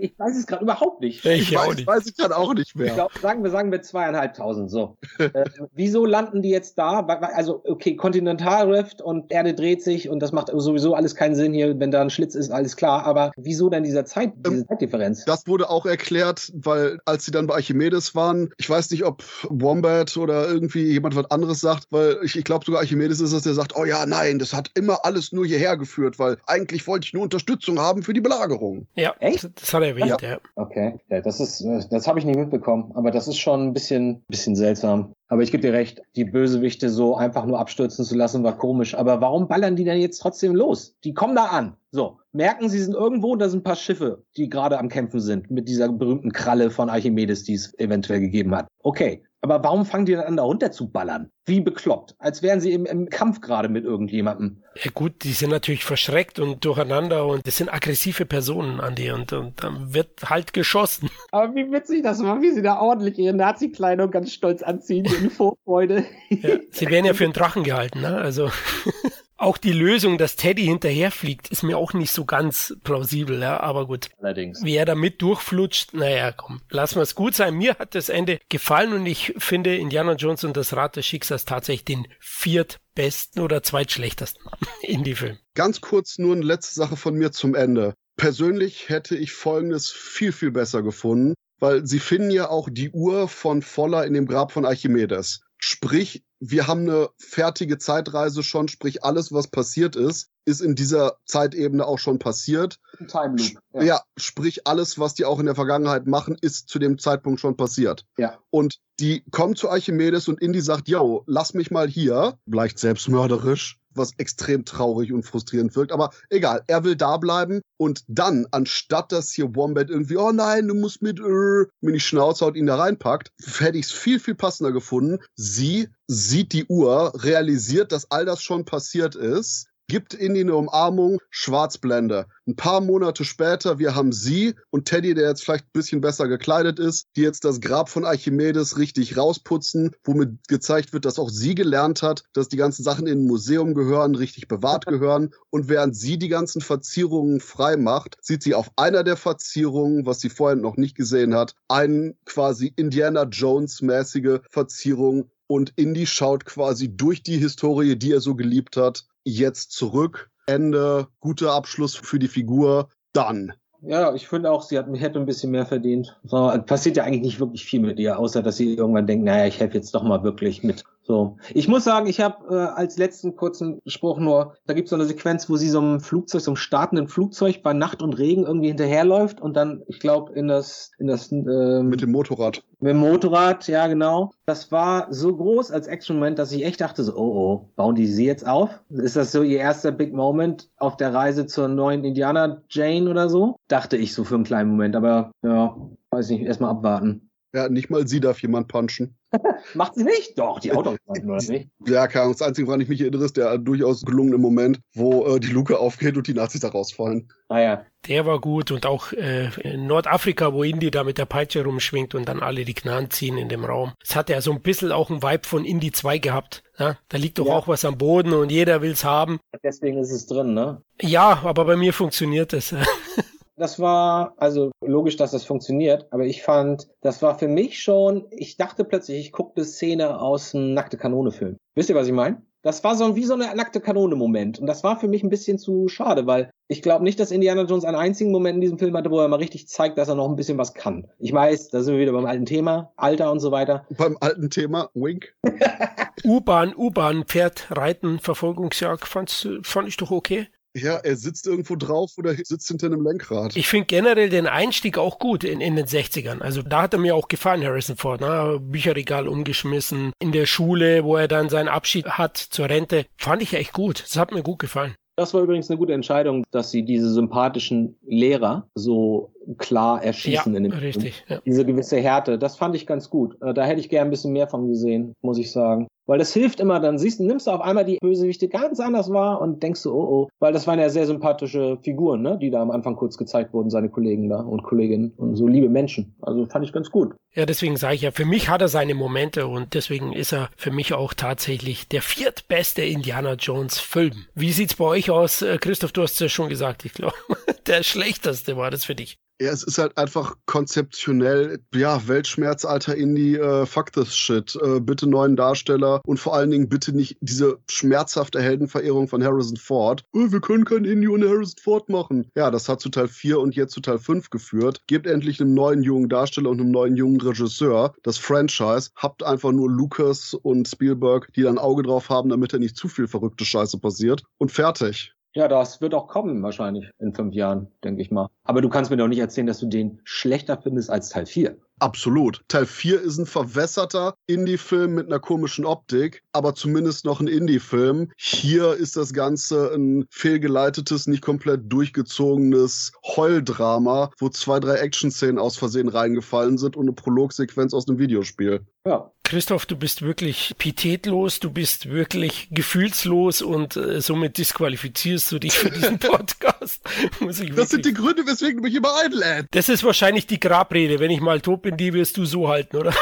ich 0.00 0.18
weiß 0.18 0.36
es 0.36 0.46
gerade 0.46 0.64
überhaupt 0.64 1.00
nicht. 1.00 1.24
Ich, 1.24 1.50
Ich 1.50 1.56
weiß, 1.56 1.76
nicht. 1.76 1.86
weiß 1.86 2.06
ich 2.06 2.16
gerade 2.16 2.36
auch 2.36 2.54
nicht 2.54 2.68
Ich 2.68 2.74
mehr. 2.74 2.94
glaub, 2.94 3.16
sagen 3.18 3.42
wir, 3.42 3.50
sagen 3.50 3.70
wir 3.70 3.82
zweieinhalbtausend, 3.82 4.70
so. 4.70 4.96
äh, 5.18 5.44
wieso 5.74 6.04
landen 6.06 6.42
die 6.42 6.50
jetzt 6.50 6.78
da? 6.78 7.00
Also, 7.00 7.62
okay, 7.66 7.96
Kontinentalrift 7.96 9.02
und 9.02 9.30
Erde 9.30 9.54
dreht 9.54 9.82
sich 9.82 10.08
und 10.08 10.20
das 10.20 10.32
macht 10.32 10.48
sowieso 10.54 10.94
alles 10.94 11.14
keinen 11.14 11.34
Sinn 11.34 11.52
hier, 11.52 11.78
wenn 11.78 11.90
da 11.90 12.00
ein 12.00 12.10
Schlitz 12.10 12.34
ist, 12.34 12.50
alles 12.50 12.76
klar. 12.76 13.04
Aber 13.04 13.32
wieso 13.36 13.68
denn 13.68 13.82
dieser 13.82 14.04
Zeit, 14.04 14.32
diese 14.46 14.66
Zeitdifferenz? 14.66 15.24
Das 15.24 15.46
wurde 15.46 15.68
auch 15.70 15.86
erklärt, 15.86 16.50
weil 16.54 16.98
als 17.04 17.24
sie 17.24 17.30
dann 17.30 17.46
bei 17.46 17.54
Archimedes 17.54 18.14
waren, 18.14 18.50
ich 18.58 18.68
weiß 18.68 18.90
nicht, 18.90 19.04
ob 19.04 19.22
Wombat 19.48 20.16
oder 20.16 20.48
irgendwie 20.48 20.84
jemand 20.84 21.16
was 21.16 21.30
anderes 21.30 21.60
sagt, 21.60 21.86
weil 21.90 22.18
ich, 22.22 22.36
ich 22.36 22.44
glaube 22.44 22.64
sogar 22.64 22.80
Archimedes 22.80 23.20
ist 23.20 23.32
es, 23.32 23.42
der 23.42 23.54
sagt, 23.54 23.76
oh 23.76 23.84
ja, 23.84 24.06
nein, 24.06 24.38
das 24.38 24.52
hat 24.52 24.70
immer 24.74 25.04
alles 25.04 25.32
nur 25.32 25.46
hierher 25.46 25.76
geführt, 25.76 26.18
weil 26.18 26.38
eigentlich 26.46 26.86
wollte 26.86 27.06
ich 27.06 27.12
nur 27.12 27.28
Unterstützung 27.58 27.78
haben 27.80 28.02
für 28.02 28.12
die 28.12 28.20
Belagerung. 28.20 28.86
Ja, 28.94 29.14
Echt? 29.18 29.44
das, 29.44 29.54
das 29.54 29.74
hat 29.74 29.82
er 29.82 29.88
erwähnt, 29.88 30.22
ja. 30.22 30.38
Okay, 30.54 31.00
ja, 31.10 31.20
das 31.20 31.40
ist, 31.40 31.60
äh, 31.60 31.80
das 31.90 32.06
habe 32.06 32.18
ich 32.18 32.24
nicht 32.24 32.38
mitbekommen, 32.38 32.92
aber 32.94 33.10
das 33.10 33.26
ist 33.28 33.38
schon 33.38 33.68
ein 33.68 33.72
bisschen, 33.72 34.24
bisschen 34.28 34.54
seltsam. 34.54 35.14
Aber 35.26 35.42
ich 35.42 35.50
gebe 35.50 35.60
dir 35.60 35.72
recht, 35.72 36.00
die 36.16 36.24
Bösewichte 36.24 36.88
so 36.88 37.16
einfach 37.16 37.44
nur 37.44 37.58
abstürzen 37.58 38.04
zu 38.04 38.16
lassen, 38.16 38.44
war 38.44 38.56
komisch. 38.56 38.94
Aber 38.94 39.20
warum 39.20 39.48
ballern 39.48 39.76
die 39.76 39.84
denn 39.84 40.00
jetzt 40.00 40.20
trotzdem 40.20 40.54
los? 40.54 40.94
Die 41.04 41.12
kommen 41.12 41.34
da 41.34 41.46
an. 41.46 41.76
So, 41.90 42.18
merken, 42.32 42.68
sie 42.68 42.80
sind 42.80 42.94
irgendwo, 42.94 43.36
da 43.36 43.48
sind 43.48 43.60
ein 43.60 43.64
paar 43.64 43.76
Schiffe, 43.76 44.24
die 44.36 44.48
gerade 44.48 44.78
am 44.78 44.88
Kämpfen 44.88 45.20
sind, 45.20 45.50
mit 45.50 45.68
dieser 45.68 45.90
berühmten 45.90 46.32
Kralle 46.32 46.70
von 46.70 46.88
Archimedes, 46.88 47.44
die 47.44 47.54
es 47.54 47.78
eventuell 47.78 48.20
gegeben 48.20 48.54
hat. 48.54 48.68
Okay, 48.82 49.24
aber 49.40 49.62
warum 49.62 49.86
fangen 49.86 50.06
die 50.06 50.12
dann 50.12 50.24
an, 50.24 50.36
da 50.36 50.42
runter 50.42 50.72
zu 50.72 50.90
ballern? 50.90 51.30
Wie 51.46 51.60
bekloppt, 51.60 52.16
als 52.18 52.42
wären 52.42 52.60
sie 52.60 52.72
im, 52.72 52.86
im 52.86 53.08
Kampf 53.08 53.40
gerade 53.40 53.68
mit 53.68 53.84
irgendjemandem. 53.84 54.62
Ja 54.82 54.90
gut, 54.92 55.24
die 55.24 55.32
sind 55.32 55.50
natürlich 55.50 55.84
verschreckt 55.84 56.38
und 56.38 56.64
durcheinander 56.64 57.24
und 57.26 57.46
das 57.46 57.56
sind 57.56 57.72
aggressive 57.72 58.26
Personen, 58.26 58.80
Andi, 58.80 59.10
und, 59.12 59.32
und 59.32 59.62
dann 59.62 59.94
wird 59.94 60.28
halt 60.28 60.52
geschossen. 60.52 61.08
Aber 61.30 61.54
wie 61.54 61.70
witzig 61.70 62.02
das 62.02 62.22
war, 62.22 62.42
wie 62.42 62.50
sie 62.50 62.62
da 62.62 62.80
ordentlich 62.80 63.18
ihre 63.18 63.34
Nazi-Kleidung 63.34 64.10
ganz 64.10 64.32
stolz 64.32 64.62
anziehen, 64.62 65.06
in 65.22 65.30
Vorfreude. 65.30 66.04
Ja, 66.28 66.56
sie 66.70 66.86
werden 66.88 67.04
ja 67.04 67.14
für 67.14 67.24
einen 67.24 67.32
Drachen 67.32 67.62
gehalten, 67.62 68.00
ne? 68.00 68.16
Also 68.16 68.50
auch 69.38 69.56
die 69.56 69.72
Lösung, 69.72 70.18
dass 70.18 70.36
Teddy 70.36 70.64
hinterherfliegt, 70.64 71.48
ist 71.48 71.62
mir 71.62 71.78
auch 71.78 71.94
nicht 71.94 72.10
so 72.10 72.24
ganz 72.24 72.76
plausibel, 72.82 73.40
ja, 73.40 73.60
aber 73.60 73.86
gut. 73.86 74.10
Allerdings. 74.20 74.62
Wie 74.64 74.76
er 74.76 74.84
damit 74.84 75.22
durchflutscht, 75.22 75.94
naja, 75.94 76.32
komm, 76.32 76.60
lassen 76.70 76.96
wir 76.96 77.02
es 77.02 77.14
gut 77.14 77.34
sein. 77.34 77.54
Mir 77.54 77.76
hat 77.78 77.94
das 77.94 78.08
Ende 78.08 78.40
gefallen 78.48 78.92
und 78.92 79.06
ich 79.06 79.34
finde 79.38 79.76
Indiana 79.76 80.14
Jones 80.14 80.44
und 80.44 80.56
das 80.56 80.74
Rad 80.74 80.96
des 80.96 81.06
Schicksals 81.06 81.44
tatsächlich 81.44 81.84
den 81.84 82.08
viertbesten 82.18 83.40
oder 83.40 83.62
zweitschlechtesten 83.62 84.42
Indie-Film. 84.82 85.38
Ganz 85.54 85.80
kurz 85.80 86.18
nur 86.18 86.34
eine 86.34 86.44
letzte 86.44 86.74
Sache 86.74 86.96
von 86.96 87.14
mir 87.14 87.30
zum 87.30 87.54
Ende. 87.54 87.94
Persönlich 88.16 88.88
hätte 88.88 89.16
ich 89.16 89.32
Folgendes 89.32 89.90
viel, 89.90 90.32
viel 90.32 90.50
besser 90.50 90.82
gefunden, 90.82 91.34
weil 91.60 91.86
sie 91.86 92.00
finden 92.00 92.32
ja 92.32 92.48
auch 92.50 92.68
die 92.70 92.90
Uhr 92.90 93.28
von 93.28 93.62
Voller 93.62 94.04
in 94.04 94.14
dem 94.14 94.26
Grab 94.26 94.50
von 94.50 94.64
Archimedes. 94.64 95.42
Sprich, 95.56 96.24
wir 96.40 96.66
haben 96.66 96.82
eine 96.82 97.08
fertige 97.18 97.78
Zeitreise 97.78 98.42
schon, 98.42 98.68
sprich 98.68 99.04
alles, 99.04 99.32
was 99.32 99.48
passiert 99.48 99.96
ist, 99.96 100.30
ist 100.44 100.60
in 100.60 100.74
dieser 100.74 101.16
Zeitebene 101.26 101.86
auch 101.86 101.98
schon 101.98 102.18
passiert. 102.18 102.78
Time 103.08 103.36
Loop. 103.36 103.84
Ja. 103.84 104.02
sprich 104.16 104.66
alles, 104.66 104.98
was 104.98 105.14
die 105.14 105.24
auch 105.24 105.40
in 105.40 105.46
der 105.46 105.54
Vergangenheit 105.54 106.06
machen, 106.06 106.36
ist 106.40 106.68
zu 106.68 106.78
dem 106.78 106.98
Zeitpunkt 106.98 107.40
schon 107.40 107.56
passiert. 107.56 108.06
Ja. 108.16 108.38
Und 108.50 108.78
die 109.00 109.24
kommen 109.30 109.56
zu 109.56 109.68
Archimedes 109.68 110.28
und 110.28 110.40
Indy 110.40 110.60
sagt, 110.60 110.88
yo, 110.88 111.22
lass 111.26 111.54
mich 111.54 111.70
mal 111.70 111.88
hier, 111.88 112.38
leicht 112.46 112.78
selbstmörderisch, 112.78 113.78
was 113.98 114.12
extrem 114.18 114.64
traurig 114.64 115.12
und 115.12 115.24
frustrierend 115.24 115.74
wirkt, 115.76 115.92
aber 115.92 116.10
egal, 116.30 116.62
er 116.66 116.84
will 116.84 116.96
da 116.96 117.16
bleiben 117.16 117.60
und 117.76 118.04
dann, 118.08 118.46
anstatt 118.50 119.12
dass 119.12 119.32
hier 119.32 119.54
Wombat 119.54 119.90
irgendwie, 119.90 120.16
oh 120.16 120.32
nein, 120.32 120.68
du 120.68 120.74
musst 120.74 121.02
mit, 121.02 121.18
äh, 121.18 121.66
mir 121.80 121.92
die 121.92 122.00
Schnauze 122.00 122.46
haut, 122.46 122.56
ihn 122.56 122.66
da 122.66 122.76
reinpackt, 122.76 123.32
hätte 123.58 123.78
ich 123.78 123.86
es 123.86 123.92
viel, 123.92 124.20
viel 124.20 124.34
passender 124.34 124.72
gefunden. 124.72 125.18
Sie 125.34 125.88
sieht 126.06 126.52
die 126.52 126.66
Uhr, 126.66 127.12
realisiert, 127.16 127.92
dass 127.92 128.10
all 128.10 128.24
das 128.24 128.42
schon 128.42 128.64
passiert 128.64 129.14
ist, 129.14 129.66
gibt 129.88 130.12
Indy 130.14 130.42
eine 130.42 130.54
Umarmung, 130.54 131.18
Schwarzblende. 131.30 132.26
Ein 132.46 132.56
paar 132.56 132.80
Monate 132.80 133.24
später, 133.24 133.78
wir 133.78 133.94
haben 133.94 134.12
sie 134.12 134.54
und 134.70 134.84
Teddy, 134.84 135.14
der 135.14 135.28
jetzt 135.28 135.44
vielleicht 135.44 135.64
ein 135.64 135.72
bisschen 135.72 136.00
besser 136.00 136.28
gekleidet 136.28 136.78
ist, 136.78 137.08
die 137.16 137.22
jetzt 137.22 137.44
das 137.44 137.60
Grab 137.60 137.88
von 137.88 138.04
Archimedes 138.04 138.78
richtig 138.78 139.16
rausputzen, 139.16 139.92
womit 140.04 140.46
gezeigt 140.46 140.92
wird, 140.92 141.06
dass 141.06 141.18
auch 141.18 141.30
sie 141.30 141.54
gelernt 141.54 142.02
hat, 142.02 142.24
dass 142.34 142.48
die 142.48 142.56
ganzen 142.58 142.82
Sachen 142.82 143.06
in 143.06 143.22
ein 143.22 143.26
Museum 143.26 143.74
gehören, 143.74 144.14
richtig 144.14 144.46
bewahrt 144.46 144.86
gehören. 144.86 145.30
Und 145.50 145.68
während 145.68 145.96
sie 145.96 146.18
die 146.18 146.28
ganzen 146.28 146.60
Verzierungen 146.60 147.40
frei 147.40 147.76
macht, 147.76 148.18
sieht 148.20 148.42
sie 148.42 148.54
auf 148.54 148.70
einer 148.76 149.04
der 149.04 149.16
Verzierungen, 149.16 150.04
was 150.04 150.20
sie 150.20 150.30
vorher 150.30 150.56
noch 150.56 150.76
nicht 150.76 150.96
gesehen 150.96 151.34
hat, 151.34 151.54
einen 151.68 152.18
quasi 152.26 152.72
Indiana 152.76 153.24
Jones-mäßige 153.24 154.40
Verzierung. 154.50 155.30
Und 155.48 155.72
Indy 155.76 156.06
schaut 156.06 156.44
quasi 156.44 156.94
durch 156.94 157.22
die 157.22 157.38
Historie, 157.38 157.96
die 157.96 158.12
er 158.12 158.20
so 158.20 158.36
geliebt 158.36 158.76
hat, 158.76 159.04
jetzt 159.24 159.72
zurück. 159.72 160.30
Ende, 160.46 161.08
guter 161.20 161.52
Abschluss 161.52 161.96
für 161.96 162.18
die 162.18 162.28
Figur. 162.28 162.90
Dann. 163.12 163.52
Ja, 163.80 164.14
ich 164.14 164.28
finde 164.28 164.50
auch, 164.50 164.62
sie 164.62 164.78
hat, 164.78 164.86
hätte 164.94 165.18
ein 165.18 165.26
bisschen 165.26 165.50
mehr 165.50 165.64
verdient. 165.64 166.18
So, 166.24 166.52
passiert 166.66 166.96
ja 166.96 167.04
eigentlich 167.04 167.22
nicht 167.22 167.40
wirklich 167.40 167.64
viel 167.64 167.80
mit 167.80 167.98
ihr, 167.98 168.18
außer 168.18 168.42
dass 168.42 168.56
sie 168.56 168.74
irgendwann 168.74 169.06
denkt, 169.06 169.24
naja, 169.24 169.46
ich 169.46 169.60
helfe 169.60 169.76
jetzt 169.76 169.94
doch 169.94 170.02
mal 170.02 170.22
wirklich 170.22 170.62
mit. 170.62 170.84
So, 171.08 171.38
ich 171.54 171.68
muss 171.68 171.84
sagen, 171.84 172.06
ich 172.06 172.20
habe 172.20 172.54
äh, 172.54 172.78
als 172.78 172.98
letzten 172.98 173.34
kurzen 173.34 173.80
Spruch 173.86 174.18
nur, 174.18 174.56
da 174.66 174.74
gibt 174.74 174.86
es 174.86 174.90
so 174.90 174.96
eine 174.96 175.06
Sequenz, 175.06 175.48
wo 175.48 175.56
sie 175.56 175.70
so 175.70 175.80
einem 175.80 176.00
Flugzeug, 176.00 176.42
so 176.42 176.50
einem 176.50 176.56
startenden 176.56 177.08
Flugzeug 177.08 177.62
bei 177.62 177.72
Nacht 177.72 178.02
und 178.02 178.18
Regen 178.18 178.44
irgendwie 178.44 178.68
hinterherläuft 178.68 179.40
und 179.40 179.56
dann, 179.56 179.82
ich 179.86 180.00
glaube, 180.00 180.34
in 180.34 180.48
das, 180.48 180.90
in 180.98 181.06
das 181.06 181.32
ähm, 181.32 181.88
Mit 181.88 182.02
dem 182.02 182.12
Motorrad. 182.12 182.62
mit 182.80 182.90
dem 182.90 182.98
Motorrad, 182.98 183.66
ja 183.68 183.86
genau. 183.86 184.32
Das 184.44 184.70
war 184.70 185.06
so 185.10 185.34
groß 185.34 185.70
als 185.70 185.86
Action-Moment, 185.86 186.38
dass 186.38 186.52
ich 186.52 186.66
echt 186.66 186.82
dachte 186.82 187.02
so, 187.02 187.16
oh 187.16 187.32
oh, 187.38 187.72
bauen 187.74 187.94
die 187.94 188.06
sie 188.06 188.26
jetzt 188.26 188.46
auf? 188.46 188.68
Ist 188.90 189.16
das 189.16 189.32
so 189.32 189.42
ihr 189.42 189.60
erster 189.60 189.92
Big 189.92 190.12
Moment 190.12 190.68
auf 190.76 190.98
der 190.98 191.14
Reise 191.14 191.46
zur 191.46 191.68
neuen 191.68 192.04
Indiana 192.04 192.60
Jane 192.68 193.08
oder 193.08 193.30
so? 193.30 193.56
Dachte 193.68 193.96
ich 193.96 194.12
so 194.12 194.24
für 194.24 194.34
einen 194.34 194.44
kleinen 194.44 194.68
Moment, 194.72 194.94
aber 194.94 195.30
ja, 195.42 195.74
weiß 196.10 196.28
nicht, 196.28 196.42
erstmal 196.42 196.70
abwarten. 196.70 197.30
Ja, 197.54 197.70
nicht 197.70 197.88
mal 197.88 198.06
sie 198.06 198.20
darf 198.20 198.42
jemand 198.42 198.68
punchen. 198.68 199.17
Macht 199.74 199.94
sie 199.94 200.04
nicht? 200.04 200.38
Doch, 200.38 200.58
die 200.60 200.72
Autos 200.72 200.96
oder 201.06 201.36
nicht? 201.36 201.68
Ja, 201.86 202.06
keine 202.06 202.22
Ahnung. 202.24 202.34
Das 202.38 202.46
Einzige, 202.46 202.66
woran 202.66 202.80
ich 202.80 202.88
mich 202.88 203.00
erinnere, 203.00 203.24
ist 203.24 203.36
der 203.36 203.58
durchaus 203.58 204.02
gelungene 204.02 204.38
Moment, 204.38 204.80
wo 204.94 205.26
äh, 205.26 205.40
die 205.40 205.48
Luke 205.48 205.78
aufgeht 205.78 206.16
und 206.16 206.26
die 206.26 206.34
Nazis 206.34 206.60
da 206.62 206.68
rausfallen. 206.68 207.30
Ah 207.48 207.60
ja. 207.60 207.86
Der 208.06 208.26
war 208.26 208.40
gut 208.40 208.70
und 208.70 208.86
auch 208.86 209.12
äh, 209.12 209.48
in 209.62 209.86
Nordafrika, 209.86 210.52
wo 210.52 210.62
Indy 210.62 210.90
da 210.90 211.02
mit 211.04 211.18
der 211.18 211.24
Peitsche 211.26 211.64
rumschwingt 211.64 212.14
und 212.14 212.28
dann 212.28 212.40
alle 212.40 212.64
die 212.64 212.74
Knarren 212.74 213.10
ziehen 213.10 213.38
in 213.38 213.48
dem 213.48 213.64
Raum. 213.64 213.92
Es 214.02 214.14
hat 214.16 214.30
ja 214.30 214.40
so 214.40 214.52
ein 214.52 214.62
bisschen 214.62 214.92
auch 214.92 215.10
einen 215.10 215.22
Vibe 215.22 215.46
von 215.46 215.64
Indy 215.64 215.90
2 215.92 216.18
gehabt. 216.18 216.62
Ja? 216.78 216.96
Da 217.08 217.18
liegt 217.18 217.38
doch 217.38 217.46
Ja. 217.46 217.54
auch 217.54 217.68
was 217.68 217.84
am 217.84 217.98
Boden 217.98 218.32
und 218.32 218.50
jeder 218.52 218.82
will's 218.82 219.04
haben. 219.04 219.40
Deswegen 219.62 219.98
ist 219.98 220.12
es 220.12 220.26
drin, 220.26 220.54
ne? 220.54 220.82
Ja, 221.00 221.40
aber 221.44 221.64
bei 221.64 221.76
mir 221.76 221.92
funktioniert 221.92 222.52
es. 222.52 222.74
Das 223.58 223.80
war, 223.80 224.34
also 224.36 224.70
logisch, 224.84 225.16
dass 225.16 225.32
das 225.32 225.44
funktioniert, 225.44 226.06
aber 226.10 226.24
ich 226.24 226.42
fand, 226.42 226.88
das 227.00 227.22
war 227.22 227.38
für 227.38 227.48
mich 227.48 227.82
schon, 227.82 228.26
ich 228.30 228.56
dachte 228.56 228.84
plötzlich, 228.84 229.18
ich 229.18 229.32
gucke 229.32 229.56
eine 229.56 229.64
Szene 229.64 230.20
aus 230.20 230.54
einem 230.54 230.74
Nackte 230.74 230.96
Kanone-Film. 230.96 231.56
Wisst 231.74 231.88
ihr, 231.88 231.96
was 231.96 232.06
ich 232.06 232.12
meine? 232.12 232.42
Das 232.62 232.82
war 232.82 232.96
so 232.96 233.14
wie 233.14 233.24
so 233.24 233.34
eine 233.34 233.54
nackte 233.54 233.80
Kanone-Moment. 233.80 234.58
Und 234.58 234.66
das 234.66 234.82
war 234.82 234.98
für 234.98 235.06
mich 235.06 235.22
ein 235.22 235.30
bisschen 235.30 235.58
zu 235.58 235.86
schade, 235.88 236.26
weil 236.26 236.50
ich 236.66 236.82
glaube 236.82 237.04
nicht, 237.04 237.20
dass 237.20 237.30
Indiana 237.30 237.62
Jones 237.62 237.84
einen 237.84 237.96
einzigen 237.96 238.32
Moment 238.32 238.56
in 238.56 238.60
diesem 238.60 238.78
Film 238.78 238.96
hatte, 238.96 239.10
wo 239.10 239.20
er 239.20 239.28
mal 239.28 239.36
richtig 239.36 239.68
zeigt, 239.68 239.96
dass 239.96 240.08
er 240.08 240.16
noch 240.16 240.28
ein 240.28 240.36
bisschen 240.36 240.58
was 240.58 240.74
kann. 240.74 241.06
Ich 241.18 241.32
weiß, 241.32 241.68
da 241.70 241.82
sind 241.82 241.94
wir 241.94 242.00
wieder 242.00 242.12
beim 242.12 242.26
alten 242.26 242.46
Thema, 242.46 242.92
Alter 242.96 243.30
und 243.30 243.38
so 243.40 243.52
weiter. 243.52 243.86
Beim 243.96 244.16
alten 244.20 244.50
Thema, 244.50 244.90
Wink. 244.94 245.34
U-Bahn, 246.24 246.74
U-Bahn, 246.76 247.24
Pferd, 247.24 247.68
Reiten, 247.70 248.18
Verfolgungsjagd, 248.18 249.06
fand's, 249.06 249.48
fand 249.62 249.88
ich 249.88 249.96
doch 249.96 250.10
okay. 250.10 250.48
Ja, 250.80 250.96
er 250.96 251.16
sitzt 251.16 251.46
irgendwo 251.46 251.76
drauf 251.76 252.12
oder 252.18 252.34
sitzt 252.34 252.68
hinter 252.68 252.86
einem 252.86 253.04
Lenkrad. 253.04 253.56
Ich 253.56 253.68
finde 253.68 253.86
generell 253.86 254.28
den 254.28 254.46
Einstieg 254.46 254.98
auch 254.98 255.18
gut 255.18 255.44
in, 255.44 255.60
in 255.60 255.76
den 255.76 255.86
60ern. 255.86 256.40
Also 256.40 256.62
da 256.62 256.82
hat 256.82 256.92
er 256.92 256.98
mir 256.98 257.14
auch 257.14 257.28
gefallen, 257.28 257.64
Harrison 257.64 257.96
Ford. 257.96 258.20
Ne? 258.20 258.58
Bücherregal 258.60 259.28
umgeschmissen, 259.28 260.12
in 260.20 260.32
der 260.32 260.46
Schule, 260.46 261.04
wo 261.04 261.16
er 261.16 261.28
dann 261.28 261.48
seinen 261.48 261.68
Abschied 261.68 262.06
hat 262.06 262.36
zur 262.36 262.68
Rente. 262.68 263.06
Fand 263.16 263.42
ich 263.42 263.54
echt 263.54 263.72
gut. 263.72 264.02
Das 264.02 264.16
hat 264.16 264.32
mir 264.32 264.42
gut 264.42 264.58
gefallen. 264.58 264.94
Das 265.16 265.34
war 265.34 265.42
übrigens 265.42 265.68
eine 265.68 265.78
gute 265.78 265.94
Entscheidung, 265.94 266.44
dass 266.52 266.70
sie 266.70 266.84
diese 266.84 267.12
sympathischen 267.12 267.98
Lehrer 268.06 268.68
so 268.76 269.32
klar 269.58 270.02
erschießen 270.02 270.52
Ja, 270.52 270.56
in 270.58 270.64
dem 270.64 270.72
richtig, 270.72 271.24
Film. 271.26 271.38
ja. 271.38 271.42
Diese 271.46 271.64
gewisse 271.64 271.96
Härte, 271.98 272.38
das 272.38 272.56
fand 272.56 272.74
ich 272.74 272.86
ganz 272.86 273.08
gut. 273.10 273.36
Äh, 273.42 273.54
Da 273.54 273.64
hätte 273.64 273.80
ich 273.80 273.88
gern 273.88 274.08
ein 274.08 274.10
bisschen 274.10 274.32
mehr 274.32 274.48
von 274.48 274.68
gesehen, 274.68 275.14
muss 275.22 275.38
ich 275.38 275.50
sagen. 275.52 275.86
Weil 276.06 276.18
das 276.18 276.32
hilft 276.32 276.58
immer, 276.60 276.80
dann 276.80 276.96
siehst 276.98 277.20
du, 277.20 277.24
nimmst 277.26 277.46
du 277.46 277.50
auf 277.50 277.60
einmal 277.60 277.84
die 277.84 277.98
Bösewichte 278.00 278.48
ganz 278.48 278.80
anders 278.80 279.12
wahr 279.12 279.42
und 279.42 279.62
denkst 279.62 279.82
du, 279.82 279.92
oh 279.92 280.04
oh. 280.08 280.28
Weil 280.38 280.54
das 280.54 280.66
waren 280.66 280.78
ja 280.78 280.88
sehr 280.88 281.06
sympathische 281.06 281.76
Figuren, 281.82 282.22
ne, 282.22 282.38
die 282.40 282.50
da 282.50 282.62
am 282.62 282.70
Anfang 282.70 282.96
kurz 282.96 283.18
gezeigt 283.18 283.52
wurden, 283.52 283.68
seine 283.68 283.90
Kollegen 283.90 284.28
da 284.30 284.40
und 284.40 284.62
Kolleginnen 284.62 285.12
und 285.18 285.36
so 285.36 285.46
liebe 285.46 285.68
Menschen. 285.68 286.14
Also 286.22 286.46
fand 286.46 286.64
ich 286.64 286.72
ganz 286.72 286.90
gut. 286.90 287.14
Ja, 287.34 287.44
deswegen 287.44 287.76
sage 287.76 287.94
ich 287.96 288.02
ja, 288.02 288.10
für 288.10 288.24
mich 288.24 288.48
hat 288.48 288.62
er 288.62 288.68
seine 288.68 288.94
Momente 288.94 289.46
und 289.48 289.74
deswegen 289.74 290.14
ist 290.14 290.32
er 290.32 290.48
für 290.56 290.70
mich 290.70 290.94
auch 290.94 291.12
tatsächlich 291.12 291.88
der 291.88 292.00
viertbeste 292.00 292.82
Indiana 292.82 293.34
Jones 293.34 293.78
Film. 293.78 294.12
Wie 294.34 294.52
sieht's 294.52 294.76
bei 294.76 294.86
euch 294.86 295.10
aus? 295.10 295.42
Äh, 295.42 295.58
Christoph, 295.58 295.92
du 295.92 296.00
hast 296.02 296.14
es 296.14 296.20
ja 296.20 296.28
schon 296.30 296.48
gesagt, 296.48 296.86
ich 296.86 296.94
glaube, 296.94 297.14
der 297.66 297.82
schlechteste 297.82 298.56
war 298.56 298.70
das 298.70 298.86
für 298.86 298.94
dich. 298.94 299.18
Ja, 299.40 299.52
es 299.52 299.62
ist 299.62 299.78
halt 299.78 299.96
einfach 299.96 300.34
konzeptionell, 300.46 301.60
ja, 301.72 302.08
Weltschmerz, 302.08 302.64
alter 302.64 302.96
Indie, 302.96 303.36
äh, 303.36 303.66
fuck 303.66 303.92
this 303.92 304.16
shit. 304.16 304.58
Äh, 304.60 304.80
bitte 304.80 305.08
neuen 305.08 305.36
Darsteller 305.36 306.00
und 306.04 306.18
vor 306.18 306.34
allen 306.34 306.50
Dingen 306.50 306.68
bitte 306.68 306.92
nicht 306.92 307.18
diese 307.20 307.58
schmerzhafte 307.70 308.42
Heldenverehrung 308.42 309.06
von 309.06 309.22
Harrison 309.22 309.56
Ford. 309.56 310.02
Oh, 310.12 310.32
wir 310.32 310.40
können 310.40 310.64
kein 310.64 310.84
Indie 310.84 311.06
ohne 311.06 311.28
Harrison 311.28 311.60
Ford 311.62 311.88
machen. 311.88 312.28
Ja, 312.34 312.50
das 312.50 312.68
hat 312.68 312.80
zu 312.80 312.88
Teil 312.88 313.06
4 313.06 313.38
und 313.38 313.54
jetzt 313.54 313.74
zu 313.74 313.80
Teil 313.80 314.00
5 314.00 314.30
geführt. 314.30 314.82
Gebt 314.88 315.06
endlich 315.06 315.40
einem 315.40 315.54
neuen 315.54 315.84
jungen 315.84 316.08
Darsteller 316.08 316.50
und 316.50 316.60
einem 316.60 316.72
neuen 316.72 316.96
jungen 316.96 317.20
Regisseur 317.20 317.94
das 318.02 318.18
Franchise. 318.18 318.90
Habt 318.96 319.22
einfach 319.22 319.52
nur 319.52 319.70
Lucas 319.70 320.34
und 320.34 320.66
Spielberg, 320.66 321.32
die 321.34 321.42
da 321.42 321.50
ein 321.50 321.58
Auge 321.58 321.84
drauf 321.84 322.10
haben, 322.10 322.28
damit 322.28 322.52
da 322.52 322.58
nicht 322.58 322.76
zu 322.76 322.88
viel 322.88 323.06
verrückte 323.06 323.44
Scheiße 323.44 323.78
passiert. 323.78 324.24
Und 324.38 324.50
fertig. 324.50 325.14
Ja, 325.34 325.46
das 325.46 325.80
wird 325.80 325.94
auch 325.94 326.08
kommen 326.08 326.42
wahrscheinlich 326.42 326.90
in 326.98 327.14
fünf 327.14 327.34
Jahren, 327.34 327.68
denke 327.84 328.02
ich 328.02 328.10
mal. 328.10 328.28
Aber 328.44 328.62
du 328.62 328.68
kannst 328.68 328.90
mir 328.90 328.96
doch 328.96 329.08
nicht 329.08 329.18
erzählen, 329.18 329.46
dass 329.46 329.60
du 329.60 329.66
den 329.66 330.00
schlechter 330.04 330.60
findest 330.60 330.90
als 330.90 331.10
Teil 331.10 331.26
4. 331.26 331.56
Absolut. 331.80 332.42
Teil 332.48 332.66
4 332.66 333.00
ist 333.00 333.18
ein 333.18 333.26
verwässerter 333.26 334.14
Indie-Film 334.26 334.94
mit 334.94 335.06
einer 335.06 335.20
komischen 335.20 335.64
Optik, 335.64 336.22
aber 336.32 336.54
zumindest 336.54 337.04
noch 337.04 337.20
ein 337.20 337.28
Indie-Film. 337.28 338.10
Hier 338.16 338.74
ist 338.74 338.96
das 338.96 339.12
Ganze 339.12 339.72
ein 339.74 340.06
fehlgeleitetes, 340.10 341.06
nicht 341.06 341.22
komplett 341.22 341.72
durchgezogenes 341.72 342.92
Heuldrama, 343.04 344.10
wo 344.18 344.28
zwei, 344.28 344.58
drei 344.58 344.76
Action-Szenen 344.76 345.38
aus 345.38 345.56
Versehen 345.56 345.88
reingefallen 345.88 346.58
sind 346.58 346.76
und 346.76 346.86
eine 346.86 346.94
Prologsequenz 346.94 347.74
aus 347.74 347.86
einem 347.86 347.98
Videospiel. 347.98 348.66
Ja. 348.84 349.12
Christoph, 349.28 349.66
du 349.66 349.76
bist 349.76 350.00
wirklich 350.00 350.54
pitätlos, 350.56 351.38
du 351.38 351.50
bist 351.50 351.90
wirklich 351.90 352.48
gefühlslos 352.50 353.42
und 353.42 353.76
äh, 353.76 354.00
somit 354.00 354.38
disqualifizierst 354.38 355.30
du 355.30 355.38
dich 355.38 355.52
für 355.52 355.70
diesen 355.70 355.98
Podcast. 355.98 356.80
Muss 357.20 357.38
ich 357.38 357.54
Das 357.54 357.68
sind 357.68 357.84
die 357.84 357.92
Gründe, 357.92 358.26
weswegen 358.26 358.56
du 358.56 358.62
mich 358.62 358.74
immer 358.74 358.96
einlädst. 359.04 359.48
das 359.50 359.68
ist 359.68 359.84
wahrscheinlich 359.84 360.26
die 360.26 360.40
Grabrede. 360.40 360.98
Wenn 360.98 361.10
ich 361.10 361.20
mal 361.20 361.42
tot 361.42 361.60
bin, 361.60 361.76
die 361.76 361.92
wirst 361.92 362.16
du 362.16 362.24
so 362.24 362.48
halten, 362.48 362.78
oder? 362.78 362.94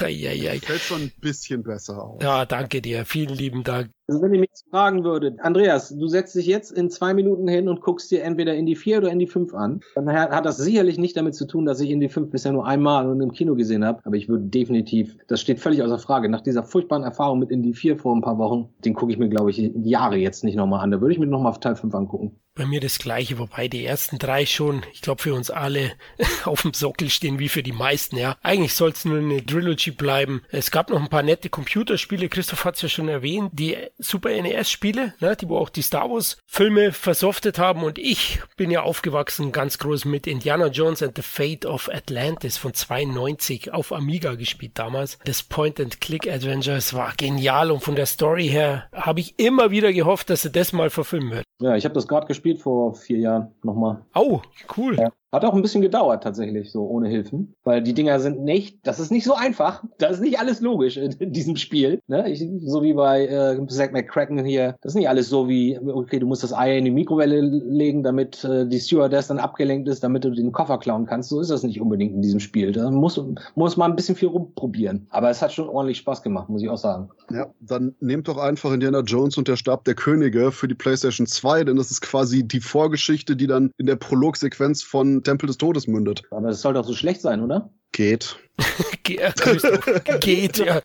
Eieiei. 0.00 0.58
Fällt 0.58 0.80
schon 0.80 1.02
ein 1.02 1.12
bisschen 1.20 1.62
besser 1.62 2.02
aus. 2.02 2.22
Ja, 2.22 2.44
danke 2.44 2.82
dir. 2.82 3.04
Vielen 3.04 3.34
lieben 3.34 3.62
Dank. 3.62 3.90
Also 4.08 4.20
wenn 4.20 4.34
ihr 4.34 4.40
mich 4.40 4.50
jetzt 4.50 4.68
fragen 4.68 5.04
würdet, 5.04 5.40
Andreas, 5.40 5.88
du 5.88 6.06
setzt 6.06 6.34
dich 6.34 6.46
jetzt 6.46 6.72
in 6.72 6.90
zwei 6.90 7.14
Minuten 7.14 7.48
hin 7.48 7.68
und 7.68 7.80
guckst 7.80 8.10
dir 8.10 8.24
entweder 8.24 8.54
in 8.54 8.66
die 8.66 8.74
4 8.74 8.98
oder 8.98 9.10
in 9.10 9.18
die 9.18 9.26
5 9.26 9.54
an, 9.54 9.80
dann 9.94 10.12
hat 10.12 10.32
hat 10.32 10.44
das 10.44 10.58
sicherlich 10.58 10.98
nicht 10.98 11.16
damit 11.16 11.34
zu 11.34 11.46
tun, 11.46 11.64
dass 11.64 11.80
ich 11.80 11.90
in 11.90 12.00
die 12.00 12.08
5 12.08 12.30
bisher 12.30 12.52
nur 12.52 12.66
einmal 12.66 13.08
und 13.08 13.20
im 13.20 13.32
Kino 13.32 13.54
gesehen 13.54 13.84
habe, 13.84 14.00
aber 14.04 14.16
ich 14.16 14.28
würde 14.28 14.44
definitiv, 14.44 15.16
das 15.28 15.40
steht 15.40 15.60
völlig 15.60 15.82
außer 15.82 15.98
Frage, 15.98 16.28
nach 16.28 16.42
dieser 16.42 16.64
furchtbaren 16.64 17.04
Erfahrung 17.04 17.38
mit 17.38 17.50
in 17.50 17.62
die 17.62 17.74
4 17.74 17.96
vor 17.96 18.14
ein 18.14 18.22
paar 18.22 18.38
Wochen, 18.38 18.68
den 18.84 18.94
gucke 18.94 19.12
ich 19.12 19.18
mir, 19.18 19.28
glaube 19.28 19.50
ich, 19.50 19.72
Jahre 19.82 20.16
jetzt 20.16 20.44
nicht 20.44 20.56
nochmal 20.56 20.80
an. 20.80 20.90
Da 20.90 21.00
würde 21.00 21.14
ich 21.14 21.20
mir 21.20 21.26
nochmal 21.26 21.54
Teil 21.54 21.76
5 21.76 21.94
angucken. 21.94 22.41
Bei 22.54 22.66
mir 22.66 22.80
das 22.80 22.98
gleiche, 22.98 23.38
wobei 23.38 23.66
die 23.66 23.84
ersten 23.84 24.18
drei 24.18 24.44
schon, 24.44 24.82
ich 24.92 25.00
glaube, 25.00 25.22
für 25.22 25.34
uns 25.34 25.50
alle 25.50 25.92
auf 26.44 26.62
dem 26.62 26.74
Sockel 26.74 27.08
stehen, 27.08 27.38
wie 27.38 27.48
für 27.48 27.62
die 27.62 27.72
meisten, 27.72 28.16
ja. 28.16 28.36
Eigentlich 28.42 28.74
soll 28.74 28.90
es 28.90 29.04
nur 29.04 29.18
eine 29.18 29.44
Trilogy 29.44 29.90
bleiben. 29.90 30.42
Es 30.50 30.70
gab 30.70 30.90
noch 30.90 31.00
ein 31.00 31.08
paar 31.08 31.22
nette 31.22 31.48
Computerspiele, 31.48 32.28
Christoph 32.28 32.64
hat 32.64 32.76
es 32.76 32.82
ja 32.82 32.88
schon 32.88 33.08
erwähnt, 33.08 33.50
die 33.54 33.76
Super 33.98 34.30
NES-Spiele, 34.30 35.14
ne, 35.20 35.36
die 35.36 35.48
wo 35.48 35.56
auch 35.56 35.70
die 35.70 35.82
Star 35.82 36.10
Wars-Filme 36.10 36.92
versoftet 36.92 37.58
haben 37.58 37.82
und 37.82 37.98
ich 37.98 38.40
bin 38.56 38.70
ja 38.70 38.82
aufgewachsen 38.82 39.52
ganz 39.52 39.78
groß 39.78 40.04
mit 40.04 40.26
Indiana 40.26 40.66
Jones 40.66 41.02
and 41.02 41.16
the 41.16 41.22
Fate 41.22 41.64
of 41.64 41.88
Atlantis 41.88 42.58
von 42.58 42.74
92 42.74 43.72
auf 43.72 43.92
Amiga 43.92 44.34
gespielt 44.34 44.72
damals. 44.78 45.18
Das 45.24 45.42
Point-and-Click-Adventure, 45.42 46.82
war 46.92 47.14
genial 47.16 47.70
und 47.70 47.82
von 47.82 47.96
der 47.96 48.06
Story 48.06 48.48
her 48.48 48.88
habe 48.92 49.20
ich 49.20 49.38
immer 49.38 49.70
wieder 49.70 49.92
gehofft, 49.92 50.30
dass 50.30 50.42
sie 50.42 50.50
das 50.50 50.72
mal 50.72 50.90
verfilmen 50.90 51.30
wird. 51.30 51.44
Ja, 51.62 51.76
ich 51.76 51.84
habe 51.84 51.94
das 51.94 52.08
gerade 52.08 52.26
gespielt 52.26 52.60
vor 52.60 52.94
vier 52.94 53.18
Jahren 53.18 53.54
nochmal. 53.62 54.04
Oh, 54.14 54.40
cool. 54.76 54.96
Ja. 54.98 55.12
Hat 55.32 55.46
auch 55.46 55.54
ein 55.54 55.62
bisschen 55.62 55.80
gedauert 55.80 56.22
tatsächlich, 56.22 56.70
so 56.70 56.82
ohne 56.82 57.08
Hilfen. 57.08 57.54
Weil 57.64 57.82
die 57.82 57.94
Dinger 57.94 58.20
sind 58.20 58.42
nicht, 58.42 58.78
das 58.82 59.00
ist 59.00 59.10
nicht 59.10 59.24
so 59.24 59.34
einfach. 59.34 59.82
Das 59.96 60.12
ist 60.12 60.20
nicht 60.20 60.38
alles 60.38 60.60
logisch 60.60 60.98
in, 60.98 61.12
in 61.12 61.32
diesem 61.32 61.56
Spiel. 61.56 62.00
Ne? 62.06 62.30
Ich, 62.30 62.46
so 62.66 62.82
wie 62.82 62.92
bei 62.92 63.26
äh, 63.26 63.66
Zack 63.68 63.92
McCracken 63.92 64.44
hier. 64.44 64.76
Das 64.82 64.92
ist 64.92 64.96
nicht 64.96 65.08
alles 65.08 65.30
so 65.30 65.48
wie, 65.48 65.78
okay, 65.78 66.18
du 66.18 66.26
musst 66.26 66.42
das 66.42 66.52
Ei 66.52 66.76
in 66.76 66.84
die 66.84 66.90
Mikrowelle 66.90 67.40
legen, 67.40 68.02
damit 68.02 68.44
äh, 68.44 68.66
die 68.66 68.78
Stewardess 68.78 69.28
dann 69.28 69.38
abgelenkt 69.38 69.88
ist, 69.88 70.04
damit 70.04 70.24
du 70.24 70.30
den 70.30 70.52
Koffer 70.52 70.76
klauen 70.78 71.06
kannst. 71.06 71.30
So 71.30 71.40
ist 71.40 71.50
das 71.50 71.62
nicht 71.62 71.80
unbedingt 71.80 72.14
in 72.14 72.20
diesem 72.20 72.40
Spiel. 72.40 72.72
Da 72.72 72.90
muss, 72.90 73.18
muss 73.54 73.76
man 73.78 73.92
ein 73.92 73.96
bisschen 73.96 74.16
viel 74.16 74.28
rumprobieren. 74.28 75.06
Aber 75.08 75.30
es 75.30 75.40
hat 75.40 75.52
schon 75.52 75.68
ordentlich 75.68 75.96
Spaß 75.98 76.22
gemacht, 76.22 76.50
muss 76.50 76.62
ich 76.62 76.68
auch 76.68 76.76
sagen. 76.76 77.08
Ja, 77.30 77.46
dann 77.60 77.94
nehmt 78.00 78.28
doch 78.28 78.36
einfach 78.36 78.70
Indiana 78.70 79.00
Jones 79.00 79.38
und 79.38 79.48
der 79.48 79.56
Stab 79.56 79.84
der 79.84 79.94
Könige 79.94 80.52
für 80.52 80.68
die 80.68 80.74
PlayStation 80.74 81.26
2, 81.26 81.64
denn 81.64 81.76
das 81.76 81.90
ist 81.90 82.02
quasi 82.02 82.42
die 82.42 82.60
Vorgeschichte, 82.60 83.34
die 83.34 83.46
dann 83.46 83.70
in 83.78 83.86
der 83.86 83.96
Prologsequenz 83.96 84.82
von 84.82 85.21
Tempel 85.22 85.46
des 85.46 85.58
Todes 85.58 85.86
mündet. 85.86 86.22
Aber 86.30 86.48
es 86.48 86.60
soll 86.60 86.74
doch 86.74 86.84
so 86.84 86.94
schlecht 86.94 87.20
sein, 87.20 87.42
oder? 87.42 87.70
Geht. 87.92 88.36
Ge 89.02 89.16
äh, 89.16 89.32
geht, 90.20 90.58
ja. 90.58 90.80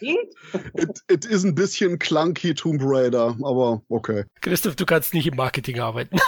It, 0.00 1.00
it 1.10 1.24
ist 1.24 1.44
ein 1.44 1.54
bisschen 1.54 1.98
clunky 1.98 2.54
Tomb 2.54 2.80
Raider, 2.84 3.36
aber 3.42 3.82
okay. 3.88 4.24
Christoph, 4.40 4.76
du 4.76 4.84
kannst 4.84 5.14
nicht 5.14 5.26
im 5.26 5.36
Marketing 5.36 5.80
arbeiten. 5.80 6.16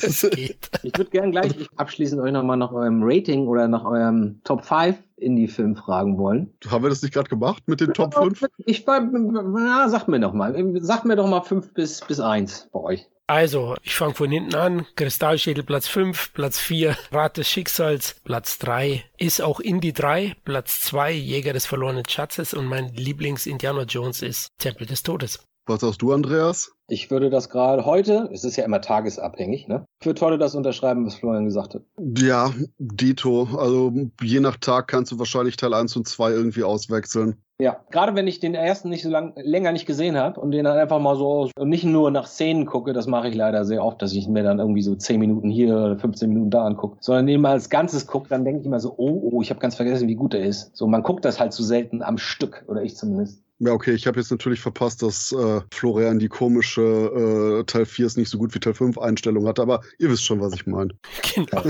Es 0.00 0.28
geht. 0.30 0.70
Ich 0.82 0.98
würde 0.98 1.10
gerne 1.10 1.30
gleich 1.30 1.52
abschließend 1.76 2.20
euch 2.20 2.32
nochmal 2.32 2.56
nach 2.56 2.72
eurem 2.72 3.00
Rating 3.02 3.46
oder 3.46 3.68
nach 3.68 3.84
eurem 3.84 4.40
Top 4.44 4.64
5 4.64 4.98
Indie-Film 5.16 5.76
fragen 5.76 6.18
wollen. 6.18 6.52
Haben 6.68 6.84
wir 6.84 6.90
das 6.90 7.00
nicht 7.00 7.14
gerade 7.14 7.28
gemacht 7.28 7.62
mit 7.66 7.80
den 7.80 7.94
Top 7.94 8.12
5? 8.12 8.44
Ich 8.66 8.84
na, 8.86 9.88
sag 9.88 10.08
mir 10.08 10.20
doch 10.20 10.32
mal. 10.32 10.54
Sag 10.80 11.04
mir 11.04 11.16
doch 11.16 11.28
mal 11.28 11.42
5 11.42 11.72
bis, 11.72 12.00
bis 12.00 12.20
1 12.20 12.68
bei 12.72 12.80
euch. 12.80 13.08
Also, 13.26 13.74
ich 13.82 13.94
fange 13.94 14.12
von 14.12 14.30
hinten 14.30 14.54
an. 14.54 14.86
Kristallschädel 14.96 15.64
Platz 15.64 15.88
5, 15.88 16.34
Platz 16.34 16.58
4, 16.58 16.94
Rat 17.10 17.38
des 17.38 17.48
Schicksals, 17.48 18.16
Platz 18.22 18.58
3, 18.58 19.02
ist 19.16 19.40
auch 19.40 19.60
Indie 19.60 19.94
3, 19.94 20.36
Platz 20.44 20.82
2, 20.82 21.12
Jäger 21.12 21.54
des 21.54 21.64
verlorenen 21.64 22.06
Schatzes 22.06 22.52
und 22.52 22.66
mein 22.66 22.92
Lieblings-Indiana 22.92 23.84
Jones 23.84 24.20
ist 24.20 24.48
Tempel 24.58 24.86
des 24.86 25.02
Todes. 25.02 25.42
Was 25.66 25.80
sagst 25.80 26.02
du, 26.02 26.12
Andreas? 26.12 26.72
Ich 26.88 27.10
würde 27.10 27.30
das 27.30 27.48
gerade 27.48 27.86
heute, 27.86 28.28
es 28.30 28.44
ist 28.44 28.56
ja 28.56 28.64
immer 28.66 28.82
tagesabhängig, 28.82 29.66
ne? 29.68 29.86
Ich 30.00 30.06
würde 30.06 30.20
heute 30.20 30.36
das 30.36 30.54
unterschreiben, 30.54 31.06
was 31.06 31.14
Florian 31.14 31.46
gesagt 31.46 31.74
hat. 31.74 31.82
Ja, 31.96 32.52
Dito. 32.76 33.48
Also 33.56 33.90
je 34.20 34.40
nach 34.40 34.58
Tag 34.58 34.88
kannst 34.88 35.12
du 35.12 35.18
wahrscheinlich 35.18 35.56
Teil 35.56 35.72
1 35.72 35.96
und 35.96 36.06
2 36.06 36.32
irgendwie 36.32 36.64
auswechseln. 36.64 37.42
Ja, 37.60 37.84
gerade 37.90 38.16
wenn 38.16 38.26
ich 38.26 38.40
den 38.40 38.54
ersten 38.56 38.88
nicht 38.88 39.04
so 39.04 39.10
lang, 39.10 39.32
länger 39.36 39.70
nicht 39.70 39.86
gesehen 39.86 40.16
habe 40.16 40.40
und 40.40 40.50
den 40.50 40.64
dann 40.64 40.76
einfach 40.76 40.98
mal 40.98 41.14
so 41.14 41.50
nicht 41.60 41.84
nur 41.84 42.10
nach 42.10 42.26
Szenen 42.26 42.66
gucke, 42.66 42.92
das 42.92 43.06
mache 43.06 43.28
ich 43.28 43.36
leider 43.36 43.64
sehr 43.64 43.84
oft, 43.84 44.02
dass 44.02 44.12
ich 44.12 44.26
mir 44.26 44.42
dann 44.42 44.58
irgendwie 44.58 44.82
so 44.82 44.96
10 44.96 45.20
Minuten 45.20 45.50
hier 45.50 45.76
oder 45.76 45.96
15 45.96 46.28
Minuten 46.28 46.50
da 46.50 46.64
angucke, 46.64 46.96
sondern 46.98 47.26
den 47.28 47.40
mal 47.40 47.52
als 47.52 47.70
Ganzes 47.70 48.08
gucke, 48.08 48.28
dann 48.28 48.44
denke 48.44 48.60
ich 48.60 48.66
immer 48.66 48.80
so, 48.80 48.94
oh, 48.96 49.30
oh, 49.30 49.40
ich 49.40 49.50
habe 49.50 49.60
ganz 49.60 49.76
vergessen, 49.76 50.08
wie 50.08 50.16
gut 50.16 50.34
er 50.34 50.44
ist. 50.44 50.74
So, 50.76 50.88
man 50.88 51.04
guckt 51.04 51.24
das 51.24 51.38
halt 51.38 51.52
zu 51.52 51.62
selten 51.62 52.02
am 52.02 52.18
Stück, 52.18 52.64
oder 52.66 52.82
ich 52.82 52.96
zumindest. 52.96 53.43
Ja, 53.60 53.72
okay, 53.72 53.92
ich 53.92 54.06
habe 54.06 54.18
jetzt 54.18 54.30
natürlich 54.30 54.60
verpasst, 54.60 55.02
dass 55.02 55.30
äh, 55.30 55.60
Florian 55.70 56.18
die 56.18 56.28
komische 56.28 57.60
äh, 57.60 57.64
Teil 57.64 57.86
4 57.86 58.06
ist 58.06 58.16
nicht 58.16 58.28
so 58.28 58.36
gut 58.36 58.54
wie 58.54 58.58
Teil 58.58 58.74
5 58.74 58.98
Einstellung 58.98 59.46
hatte, 59.46 59.62
aber 59.62 59.80
ihr 59.98 60.10
wisst 60.10 60.24
schon, 60.24 60.40
was 60.40 60.54
ich 60.54 60.66
meine. 60.66 60.90
Genau. 61.34 61.62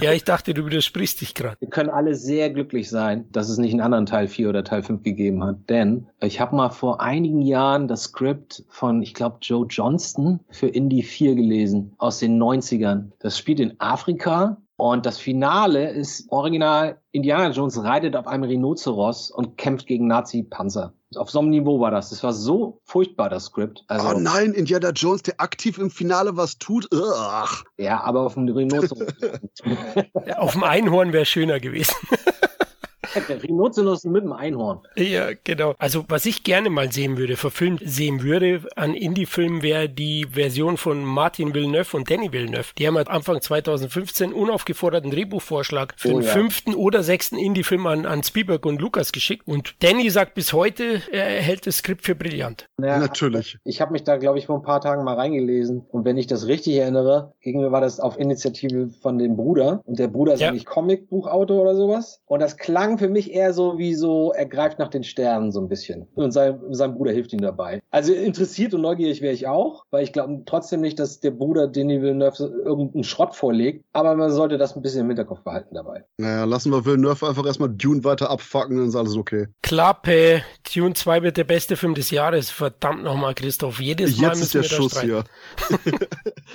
Ja, 0.00 0.12
ich 0.12 0.24
dachte, 0.24 0.54
du 0.54 0.64
widersprichst 0.64 1.20
dich 1.20 1.34
gerade. 1.34 1.56
Wir 1.60 1.68
können 1.68 1.90
alle 1.90 2.14
sehr 2.14 2.50
glücklich 2.50 2.88
sein, 2.88 3.26
dass 3.32 3.48
es 3.48 3.58
nicht 3.58 3.72
einen 3.72 3.80
anderen 3.80 4.06
Teil 4.06 4.28
4 4.28 4.48
oder 4.48 4.64
Teil 4.64 4.82
5 4.82 5.02
gegeben 5.02 5.44
hat. 5.44 5.56
Denn 5.68 6.06
ich 6.20 6.40
habe 6.40 6.56
mal 6.56 6.70
vor 6.70 7.00
einigen 7.00 7.42
Jahren 7.42 7.88
das 7.88 8.04
Skript 8.04 8.64
von, 8.68 9.02
ich 9.02 9.14
glaube, 9.14 9.38
Joe 9.42 9.66
Johnston 9.68 10.40
für 10.50 10.68
Indie 10.68 11.02
4 11.02 11.34
gelesen, 11.34 11.94
aus 11.98 12.18
den 12.18 12.40
90ern. 12.40 13.10
Das 13.18 13.38
spielt 13.38 13.60
in 13.60 13.78
Afrika 13.78 14.58
und 14.76 15.04
das 15.04 15.18
Finale 15.18 15.90
ist 15.90 16.30
original, 16.30 16.98
Indiana 17.12 17.50
Jones 17.50 17.82
reitet 17.82 18.16
auf 18.16 18.26
einem 18.26 18.44
Rhinoceros 18.44 19.30
und 19.30 19.58
kämpft 19.58 19.86
gegen 19.86 20.06
Nazi-Panzer. 20.06 20.94
Auf 21.16 21.30
so 21.30 21.40
einem 21.40 21.50
Niveau 21.50 21.80
war 21.80 21.90
das. 21.90 22.10
Das 22.10 22.22
war 22.22 22.32
so 22.32 22.80
furchtbar, 22.84 23.30
das 23.30 23.46
Skript. 23.46 23.82
Also, 23.88 24.10
oh 24.10 24.18
nein, 24.18 24.52
Indiana 24.52 24.90
Jones, 24.90 25.22
der 25.22 25.40
aktiv 25.40 25.76
im 25.78 25.90
Finale 25.90 26.36
was 26.36 26.58
tut. 26.58 26.86
Ugh. 26.92 27.48
Ja, 27.78 28.00
aber 28.02 28.20
auf 28.20 28.34
dem 28.34 28.48
Rhinoceros. 28.48 29.12
ja, 30.26 30.38
auf 30.38 30.52
dem 30.52 30.62
Einhorn 30.62 31.12
wäre 31.12 31.26
schöner 31.26 31.58
gewesen. 31.58 31.94
Rhinoceros 33.42 34.04
mit 34.04 34.22
dem 34.24 34.32
Einhorn. 34.32 34.80
Ja, 34.96 35.30
genau. 35.44 35.74
Also 35.78 36.04
was 36.08 36.26
ich 36.26 36.42
gerne 36.44 36.70
mal 36.70 36.92
sehen 36.92 37.16
würde, 37.16 37.36
verfilmt 37.36 37.82
sehen 37.84 38.22
würde 38.22 38.62
an 38.76 38.94
Indie-Filmen, 38.94 39.62
wäre 39.62 39.88
die 39.88 40.26
Version 40.30 40.76
von 40.76 41.04
Martin 41.04 41.54
Villeneuve 41.54 41.96
und 41.96 42.10
Danny 42.10 42.32
Villeneuve. 42.32 42.72
Die 42.78 42.86
haben 42.86 42.96
halt 42.96 43.08
Anfang 43.08 43.40
2015 43.40 44.32
unaufgeforderten 44.32 45.10
Drehbuchvorschlag 45.10 45.94
für 45.96 46.08
Oh 46.08 46.18
den 46.18 46.22
ja. 46.22 46.32
fünften 46.32 46.74
oder 46.74 47.02
sechsten 47.02 47.36
Indie-Film 47.36 47.86
an, 47.86 48.06
an 48.06 48.22
Spielberg 48.22 48.66
und 48.66 48.80
Lucas 48.80 49.12
geschickt. 49.12 49.46
Und 49.46 49.74
Danny 49.80 50.10
sagt 50.10 50.34
bis 50.34 50.52
heute, 50.52 51.02
er 51.12 51.24
hält 51.40 51.66
das 51.66 51.78
Skript 51.78 52.04
für 52.04 52.14
brillant. 52.14 52.68
Ja, 52.80 52.98
Natürlich. 52.98 53.58
Ich 53.64 53.80
habe 53.80 53.92
mich 53.92 54.04
da, 54.04 54.16
glaube 54.16 54.38
ich, 54.38 54.46
vor 54.46 54.56
ein 54.56 54.62
paar 54.62 54.80
Tagen 54.80 55.04
mal 55.04 55.14
reingelesen. 55.14 55.84
Und 55.90 56.04
wenn 56.04 56.16
ich 56.16 56.26
das 56.26 56.46
richtig 56.46 56.76
erinnere, 56.76 57.32
gegen 57.40 57.60
mir 57.60 57.72
war 57.72 57.80
das 57.80 58.00
auf 58.00 58.18
Initiative 58.18 58.88
von 59.00 59.18
dem 59.18 59.36
Bruder. 59.36 59.80
Und 59.84 59.98
der 59.98 60.08
Bruder 60.08 60.34
ist 60.34 60.40
Ja. 60.40 60.48
eigentlich 60.48 60.66
Comicbuchautor 60.66 61.60
oder 61.62 61.74
sowas. 61.76 62.20
Und 62.26 62.40
das 62.40 62.56
klang 62.56 62.89
für 62.98 63.08
mich 63.08 63.32
eher 63.32 63.52
so 63.52 63.78
wie 63.78 63.94
so, 63.94 64.32
er 64.32 64.46
greift 64.46 64.78
nach 64.78 64.88
den 64.88 65.04
Sternen 65.04 65.52
so 65.52 65.60
ein 65.60 65.68
bisschen. 65.68 66.06
Und 66.14 66.32
sein, 66.32 66.60
sein 66.70 66.94
Bruder 66.94 67.12
hilft 67.12 67.32
ihm 67.32 67.40
dabei. 67.40 67.80
Also 67.90 68.12
interessiert 68.12 68.74
und 68.74 68.82
neugierig 68.82 69.20
wäre 69.20 69.34
ich 69.34 69.46
auch, 69.46 69.84
weil 69.90 70.04
ich 70.04 70.12
glaube 70.12 70.42
trotzdem 70.46 70.80
nicht, 70.80 70.98
dass 70.98 71.20
der 71.20 71.30
Bruder 71.30 71.68
Denis 71.68 72.02
Villeneuve 72.02 72.44
irgendeinen 72.64 73.04
Schrott 73.04 73.34
vorlegt. 73.34 73.84
Aber 73.92 74.14
man 74.14 74.30
sollte 74.30 74.58
das 74.58 74.76
ein 74.76 74.82
bisschen 74.82 75.02
im 75.02 75.08
Hinterkopf 75.08 75.40
behalten 75.42 75.74
dabei. 75.74 76.04
Naja, 76.18 76.44
lassen 76.44 76.70
wir 76.72 76.84
Villeneuve 76.84 77.28
einfach 77.28 77.46
erstmal 77.46 77.70
Dune 77.70 78.04
weiter 78.04 78.30
abfacken, 78.30 78.76
dann 78.76 78.88
ist 78.88 78.96
alles 78.96 79.16
okay. 79.16 79.46
Klappe, 79.62 80.42
Dune 80.74 80.94
2 80.94 81.22
wird 81.22 81.36
der 81.36 81.44
beste 81.44 81.76
Film 81.76 81.94
des 81.94 82.10
Jahres. 82.10 82.50
Verdammt 82.50 83.02
nochmal, 83.04 83.34
Christoph. 83.34 83.80
Jedes 83.80 84.18
Mal 84.18 84.28
Jetzt 84.28 84.42
ist 84.42 84.54
der 84.54 84.62
wir 84.62 84.68
Schuss 84.68 85.00
hier. 85.00 85.24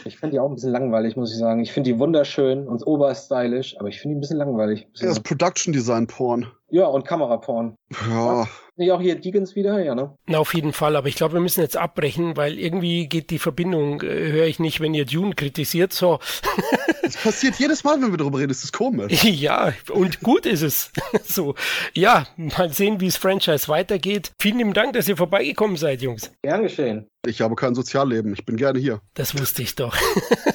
Ich 0.04 0.18
finde 0.18 0.34
die 0.34 0.40
auch 0.40 0.50
ein 0.50 0.56
bisschen 0.56 0.72
langweilig, 0.72 1.16
muss 1.16 1.32
ich 1.32 1.40
sagen. 1.40 1.62
Ich 1.62 1.72
finde 1.72 1.92
die 1.92 2.00
wunderschön 2.00 2.68
und 2.68 2.86
oberstylisch, 2.86 3.78
aber 3.80 3.88
ich 3.88 4.00
finde 4.00 4.16
die 4.16 4.18
ein 4.18 4.22
bisschen 4.22 4.38
langweilig. 4.38 4.86
Ein 4.86 4.92
bisschen 4.92 5.08
Er 5.08 5.12
ist 5.12 5.24
Production 5.24 5.74
Design 5.74 6.08
Porn. 6.26 6.52
Ja, 6.72 6.88
und 6.88 7.06
Kameraporn. 7.06 7.78
Ja, 8.10 8.48
Nicht 8.78 8.92
auch 8.92 9.00
hier 9.00 9.14
Deacons 9.14 9.56
wieder? 9.56 9.84
Ja, 9.84 9.94
ne? 9.94 10.18
Na, 10.26 10.40
auf 10.40 10.56
jeden 10.56 10.74
Fall, 10.74 10.96
aber 10.96 11.08
ich 11.08 11.14
glaube, 11.14 11.36
wir 11.36 11.40
müssen 11.40 11.62
jetzt 11.62 11.78
abbrechen, 11.78 12.36
weil 12.36 12.58
irgendwie 12.58 13.08
geht 13.08 13.30
die 13.30 13.38
Verbindung, 13.38 14.02
äh, 14.02 14.32
höre 14.32 14.48
ich 14.48 14.58
nicht, 14.58 14.80
wenn 14.82 14.96
ihr 14.96 15.06
Dune 15.06 15.36
kritisiert. 15.36 15.94
So, 15.94 16.18
das 17.04 17.16
passiert 17.18 17.58
jedes 17.60 17.84
Mal, 17.84 18.02
wenn 18.02 18.10
wir 18.10 18.18
darüber 18.18 18.40
reden. 18.40 18.50
Das 18.50 18.64
ist 18.64 18.74
komisch. 18.74 19.24
ja, 19.24 19.74
und 19.92 20.22
gut 20.22 20.48
ist 20.48 20.64
es. 20.64 20.92
so, 21.24 21.54
ja, 21.94 22.26
mal 22.38 22.74
sehen, 22.74 23.00
wie 23.00 23.06
das 23.06 23.18
Franchise 23.18 23.68
weitergeht. 23.68 24.32
Vielen 24.40 24.58
lieben 24.58 24.74
Dank, 24.74 24.94
dass 24.94 25.08
ihr 25.08 25.18
vorbeigekommen 25.18 25.78
seid, 25.78 26.02
Jungs. 26.02 26.32
Gern 26.42 26.64
geschehen. 26.64 27.08
Ich 27.28 27.42
habe 27.42 27.56
kein 27.56 27.76
Sozialleben. 27.76 28.34
Ich 28.34 28.46
bin 28.46 28.58
gerne 28.58 28.80
hier. 28.80 29.02
Das 29.14 29.38
wusste 29.38 29.62
ich 29.62 29.76
doch. 29.76 29.96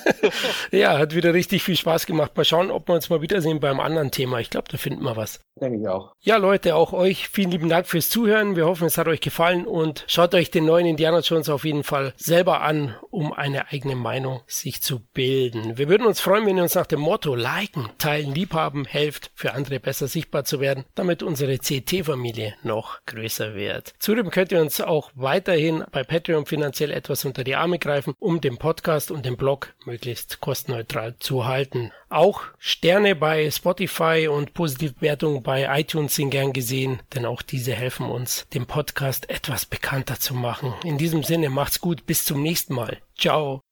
ja, 0.70 0.98
hat 0.98 1.14
wieder 1.14 1.34
richtig 1.34 1.62
viel 1.62 1.76
Spaß 1.76 2.06
gemacht. 2.06 2.36
Mal 2.36 2.44
schauen, 2.44 2.70
ob 2.70 2.88
wir 2.88 2.94
uns 2.94 3.10
mal 3.10 3.22
wiedersehen 3.22 3.60
beim 3.60 3.80
anderen 3.80 4.10
Thema. 4.10 4.40
Ich 4.40 4.51
glaube, 4.51 4.68
da 4.70 4.76
finden 4.76 5.02
wir 5.05 5.16
was. 5.16 5.40
Denke 5.60 5.78
ich 5.78 5.88
auch. 5.88 6.14
Ja, 6.20 6.36
Leute, 6.38 6.74
auch 6.74 6.92
euch 6.92 7.28
vielen 7.28 7.51
lieben 7.51 7.68
Dank 7.68 7.86
fürs 7.86 8.09
Zuhören. 8.09 8.56
Wir 8.56 8.66
hoffen, 8.66 8.86
es 8.86 8.97
hat 8.97 9.09
euch 9.09 9.20
gefallen 9.20 9.66
und 9.66 10.05
schaut 10.06 10.34
euch 10.34 10.51
den 10.51 10.64
neuen 10.64 10.86
Indiana 10.86 11.20
Jones 11.20 11.48
auf 11.48 11.64
jeden 11.64 11.84
Fall 11.84 12.14
selber 12.16 12.62
an, 12.62 12.97
um 13.10 13.32
eine 13.32 13.70
eigene 13.70 13.94
Meinung 13.94 14.40
sich 14.47 14.80
zu 14.80 15.01
bilden. 15.12 15.76
Wir 15.76 15.88
würden 15.88 16.06
uns 16.06 16.20
freuen, 16.20 16.47
wenn 16.47 16.56
ihr 16.56 16.62
uns 16.62 16.74
nach 16.74 16.86
dem 16.86 17.01
Motto 17.01 17.34
liken, 17.34 17.90
teilen, 17.98 18.34
liebhaben, 18.34 18.86
helft, 18.86 19.32
für 19.34 19.52
andere 19.52 19.80
besser 19.80 20.09
sichtbar 20.09 20.44
zu 20.44 20.60
werden, 20.60 20.84
damit 20.94 21.22
unsere 21.22 21.59
CT-Familie 21.59 22.55
noch 22.62 23.05
größer 23.05 23.55
wird. 23.55 23.92
Zudem 23.98 24.30
könnt 24.30 24.52
ihr 24.52 24.60
uns 24.60 24.80
auch 24.80 25.10
weiterhin 25.14 25.84
bei 25.92 26.05
Patreon 26.05 26.47
finanziell 26.61 26.91
etwas 26.91 27.24
unter 27.24 27.43
die 27.43 27.57
Arme 27.57 27.78
greifen, 27.78 28.15
um 28.19 28.43
den 28.43 28.59
Podcast 28.59 29.11
und 29.11 29.24
den 29.24 29.39
Blog 29.39 29.73
möglichst 29.87 30.41
kostenneutral 30.41 31.16
zu 31.19 31.47
halten. 31.47 31.91
Auch 32.11 32.43
Sterne 32.59 33.16
bei 33.16 33.51
Spotify 33.51 34.28
und 34.31 34.53
Positivwertungen 34.53 35.43
bei 35.43 35.81
iTunes 35.81 36.16
sind 36.16 36.28
gern 36.28 36.53
gesehen, 36.53 37.01
denn 37.15 37.24
auch 37.24 37.41
diese 37.41 37.73
helfen 37.73 38.11
uns, 38.11 38.47
den 38.53 38.66
Podcast 38.66 39.31
etwas 39.31 39.65
bekannter 39.65 40.20
zu 40.20 40.35
machen. 40.35 40.74
In 40.85 40.99
diesem 40.99 41.23
Sinne 41.23 41.49
macht's 41.49 41.81
gut, 41.81 42.05
bis 42.05 42.27
zum 42.27 42.43
nächsten 42.43 42.74
Mal. 42.74 42.99
Ciao. 43.19 43.62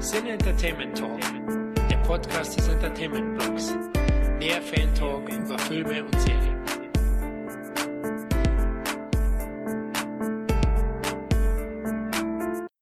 Sin 0.00 0.26
Entertainment 0.26 0.98
Talk, 0.98 1.20
der 1.88 1.98
Podcast 1.98 2.58
des 2.58 2.66
Entertainment 2.66 3.38
Blogs. 3.38 3.76
Mehr 4.40 4.60
Fan 4.60 4.92
Talk 4.96 5.28
über 5.28 5.56
Filme 5.56 6.02
und 6.02 6.20
Serien. 6.20 6.65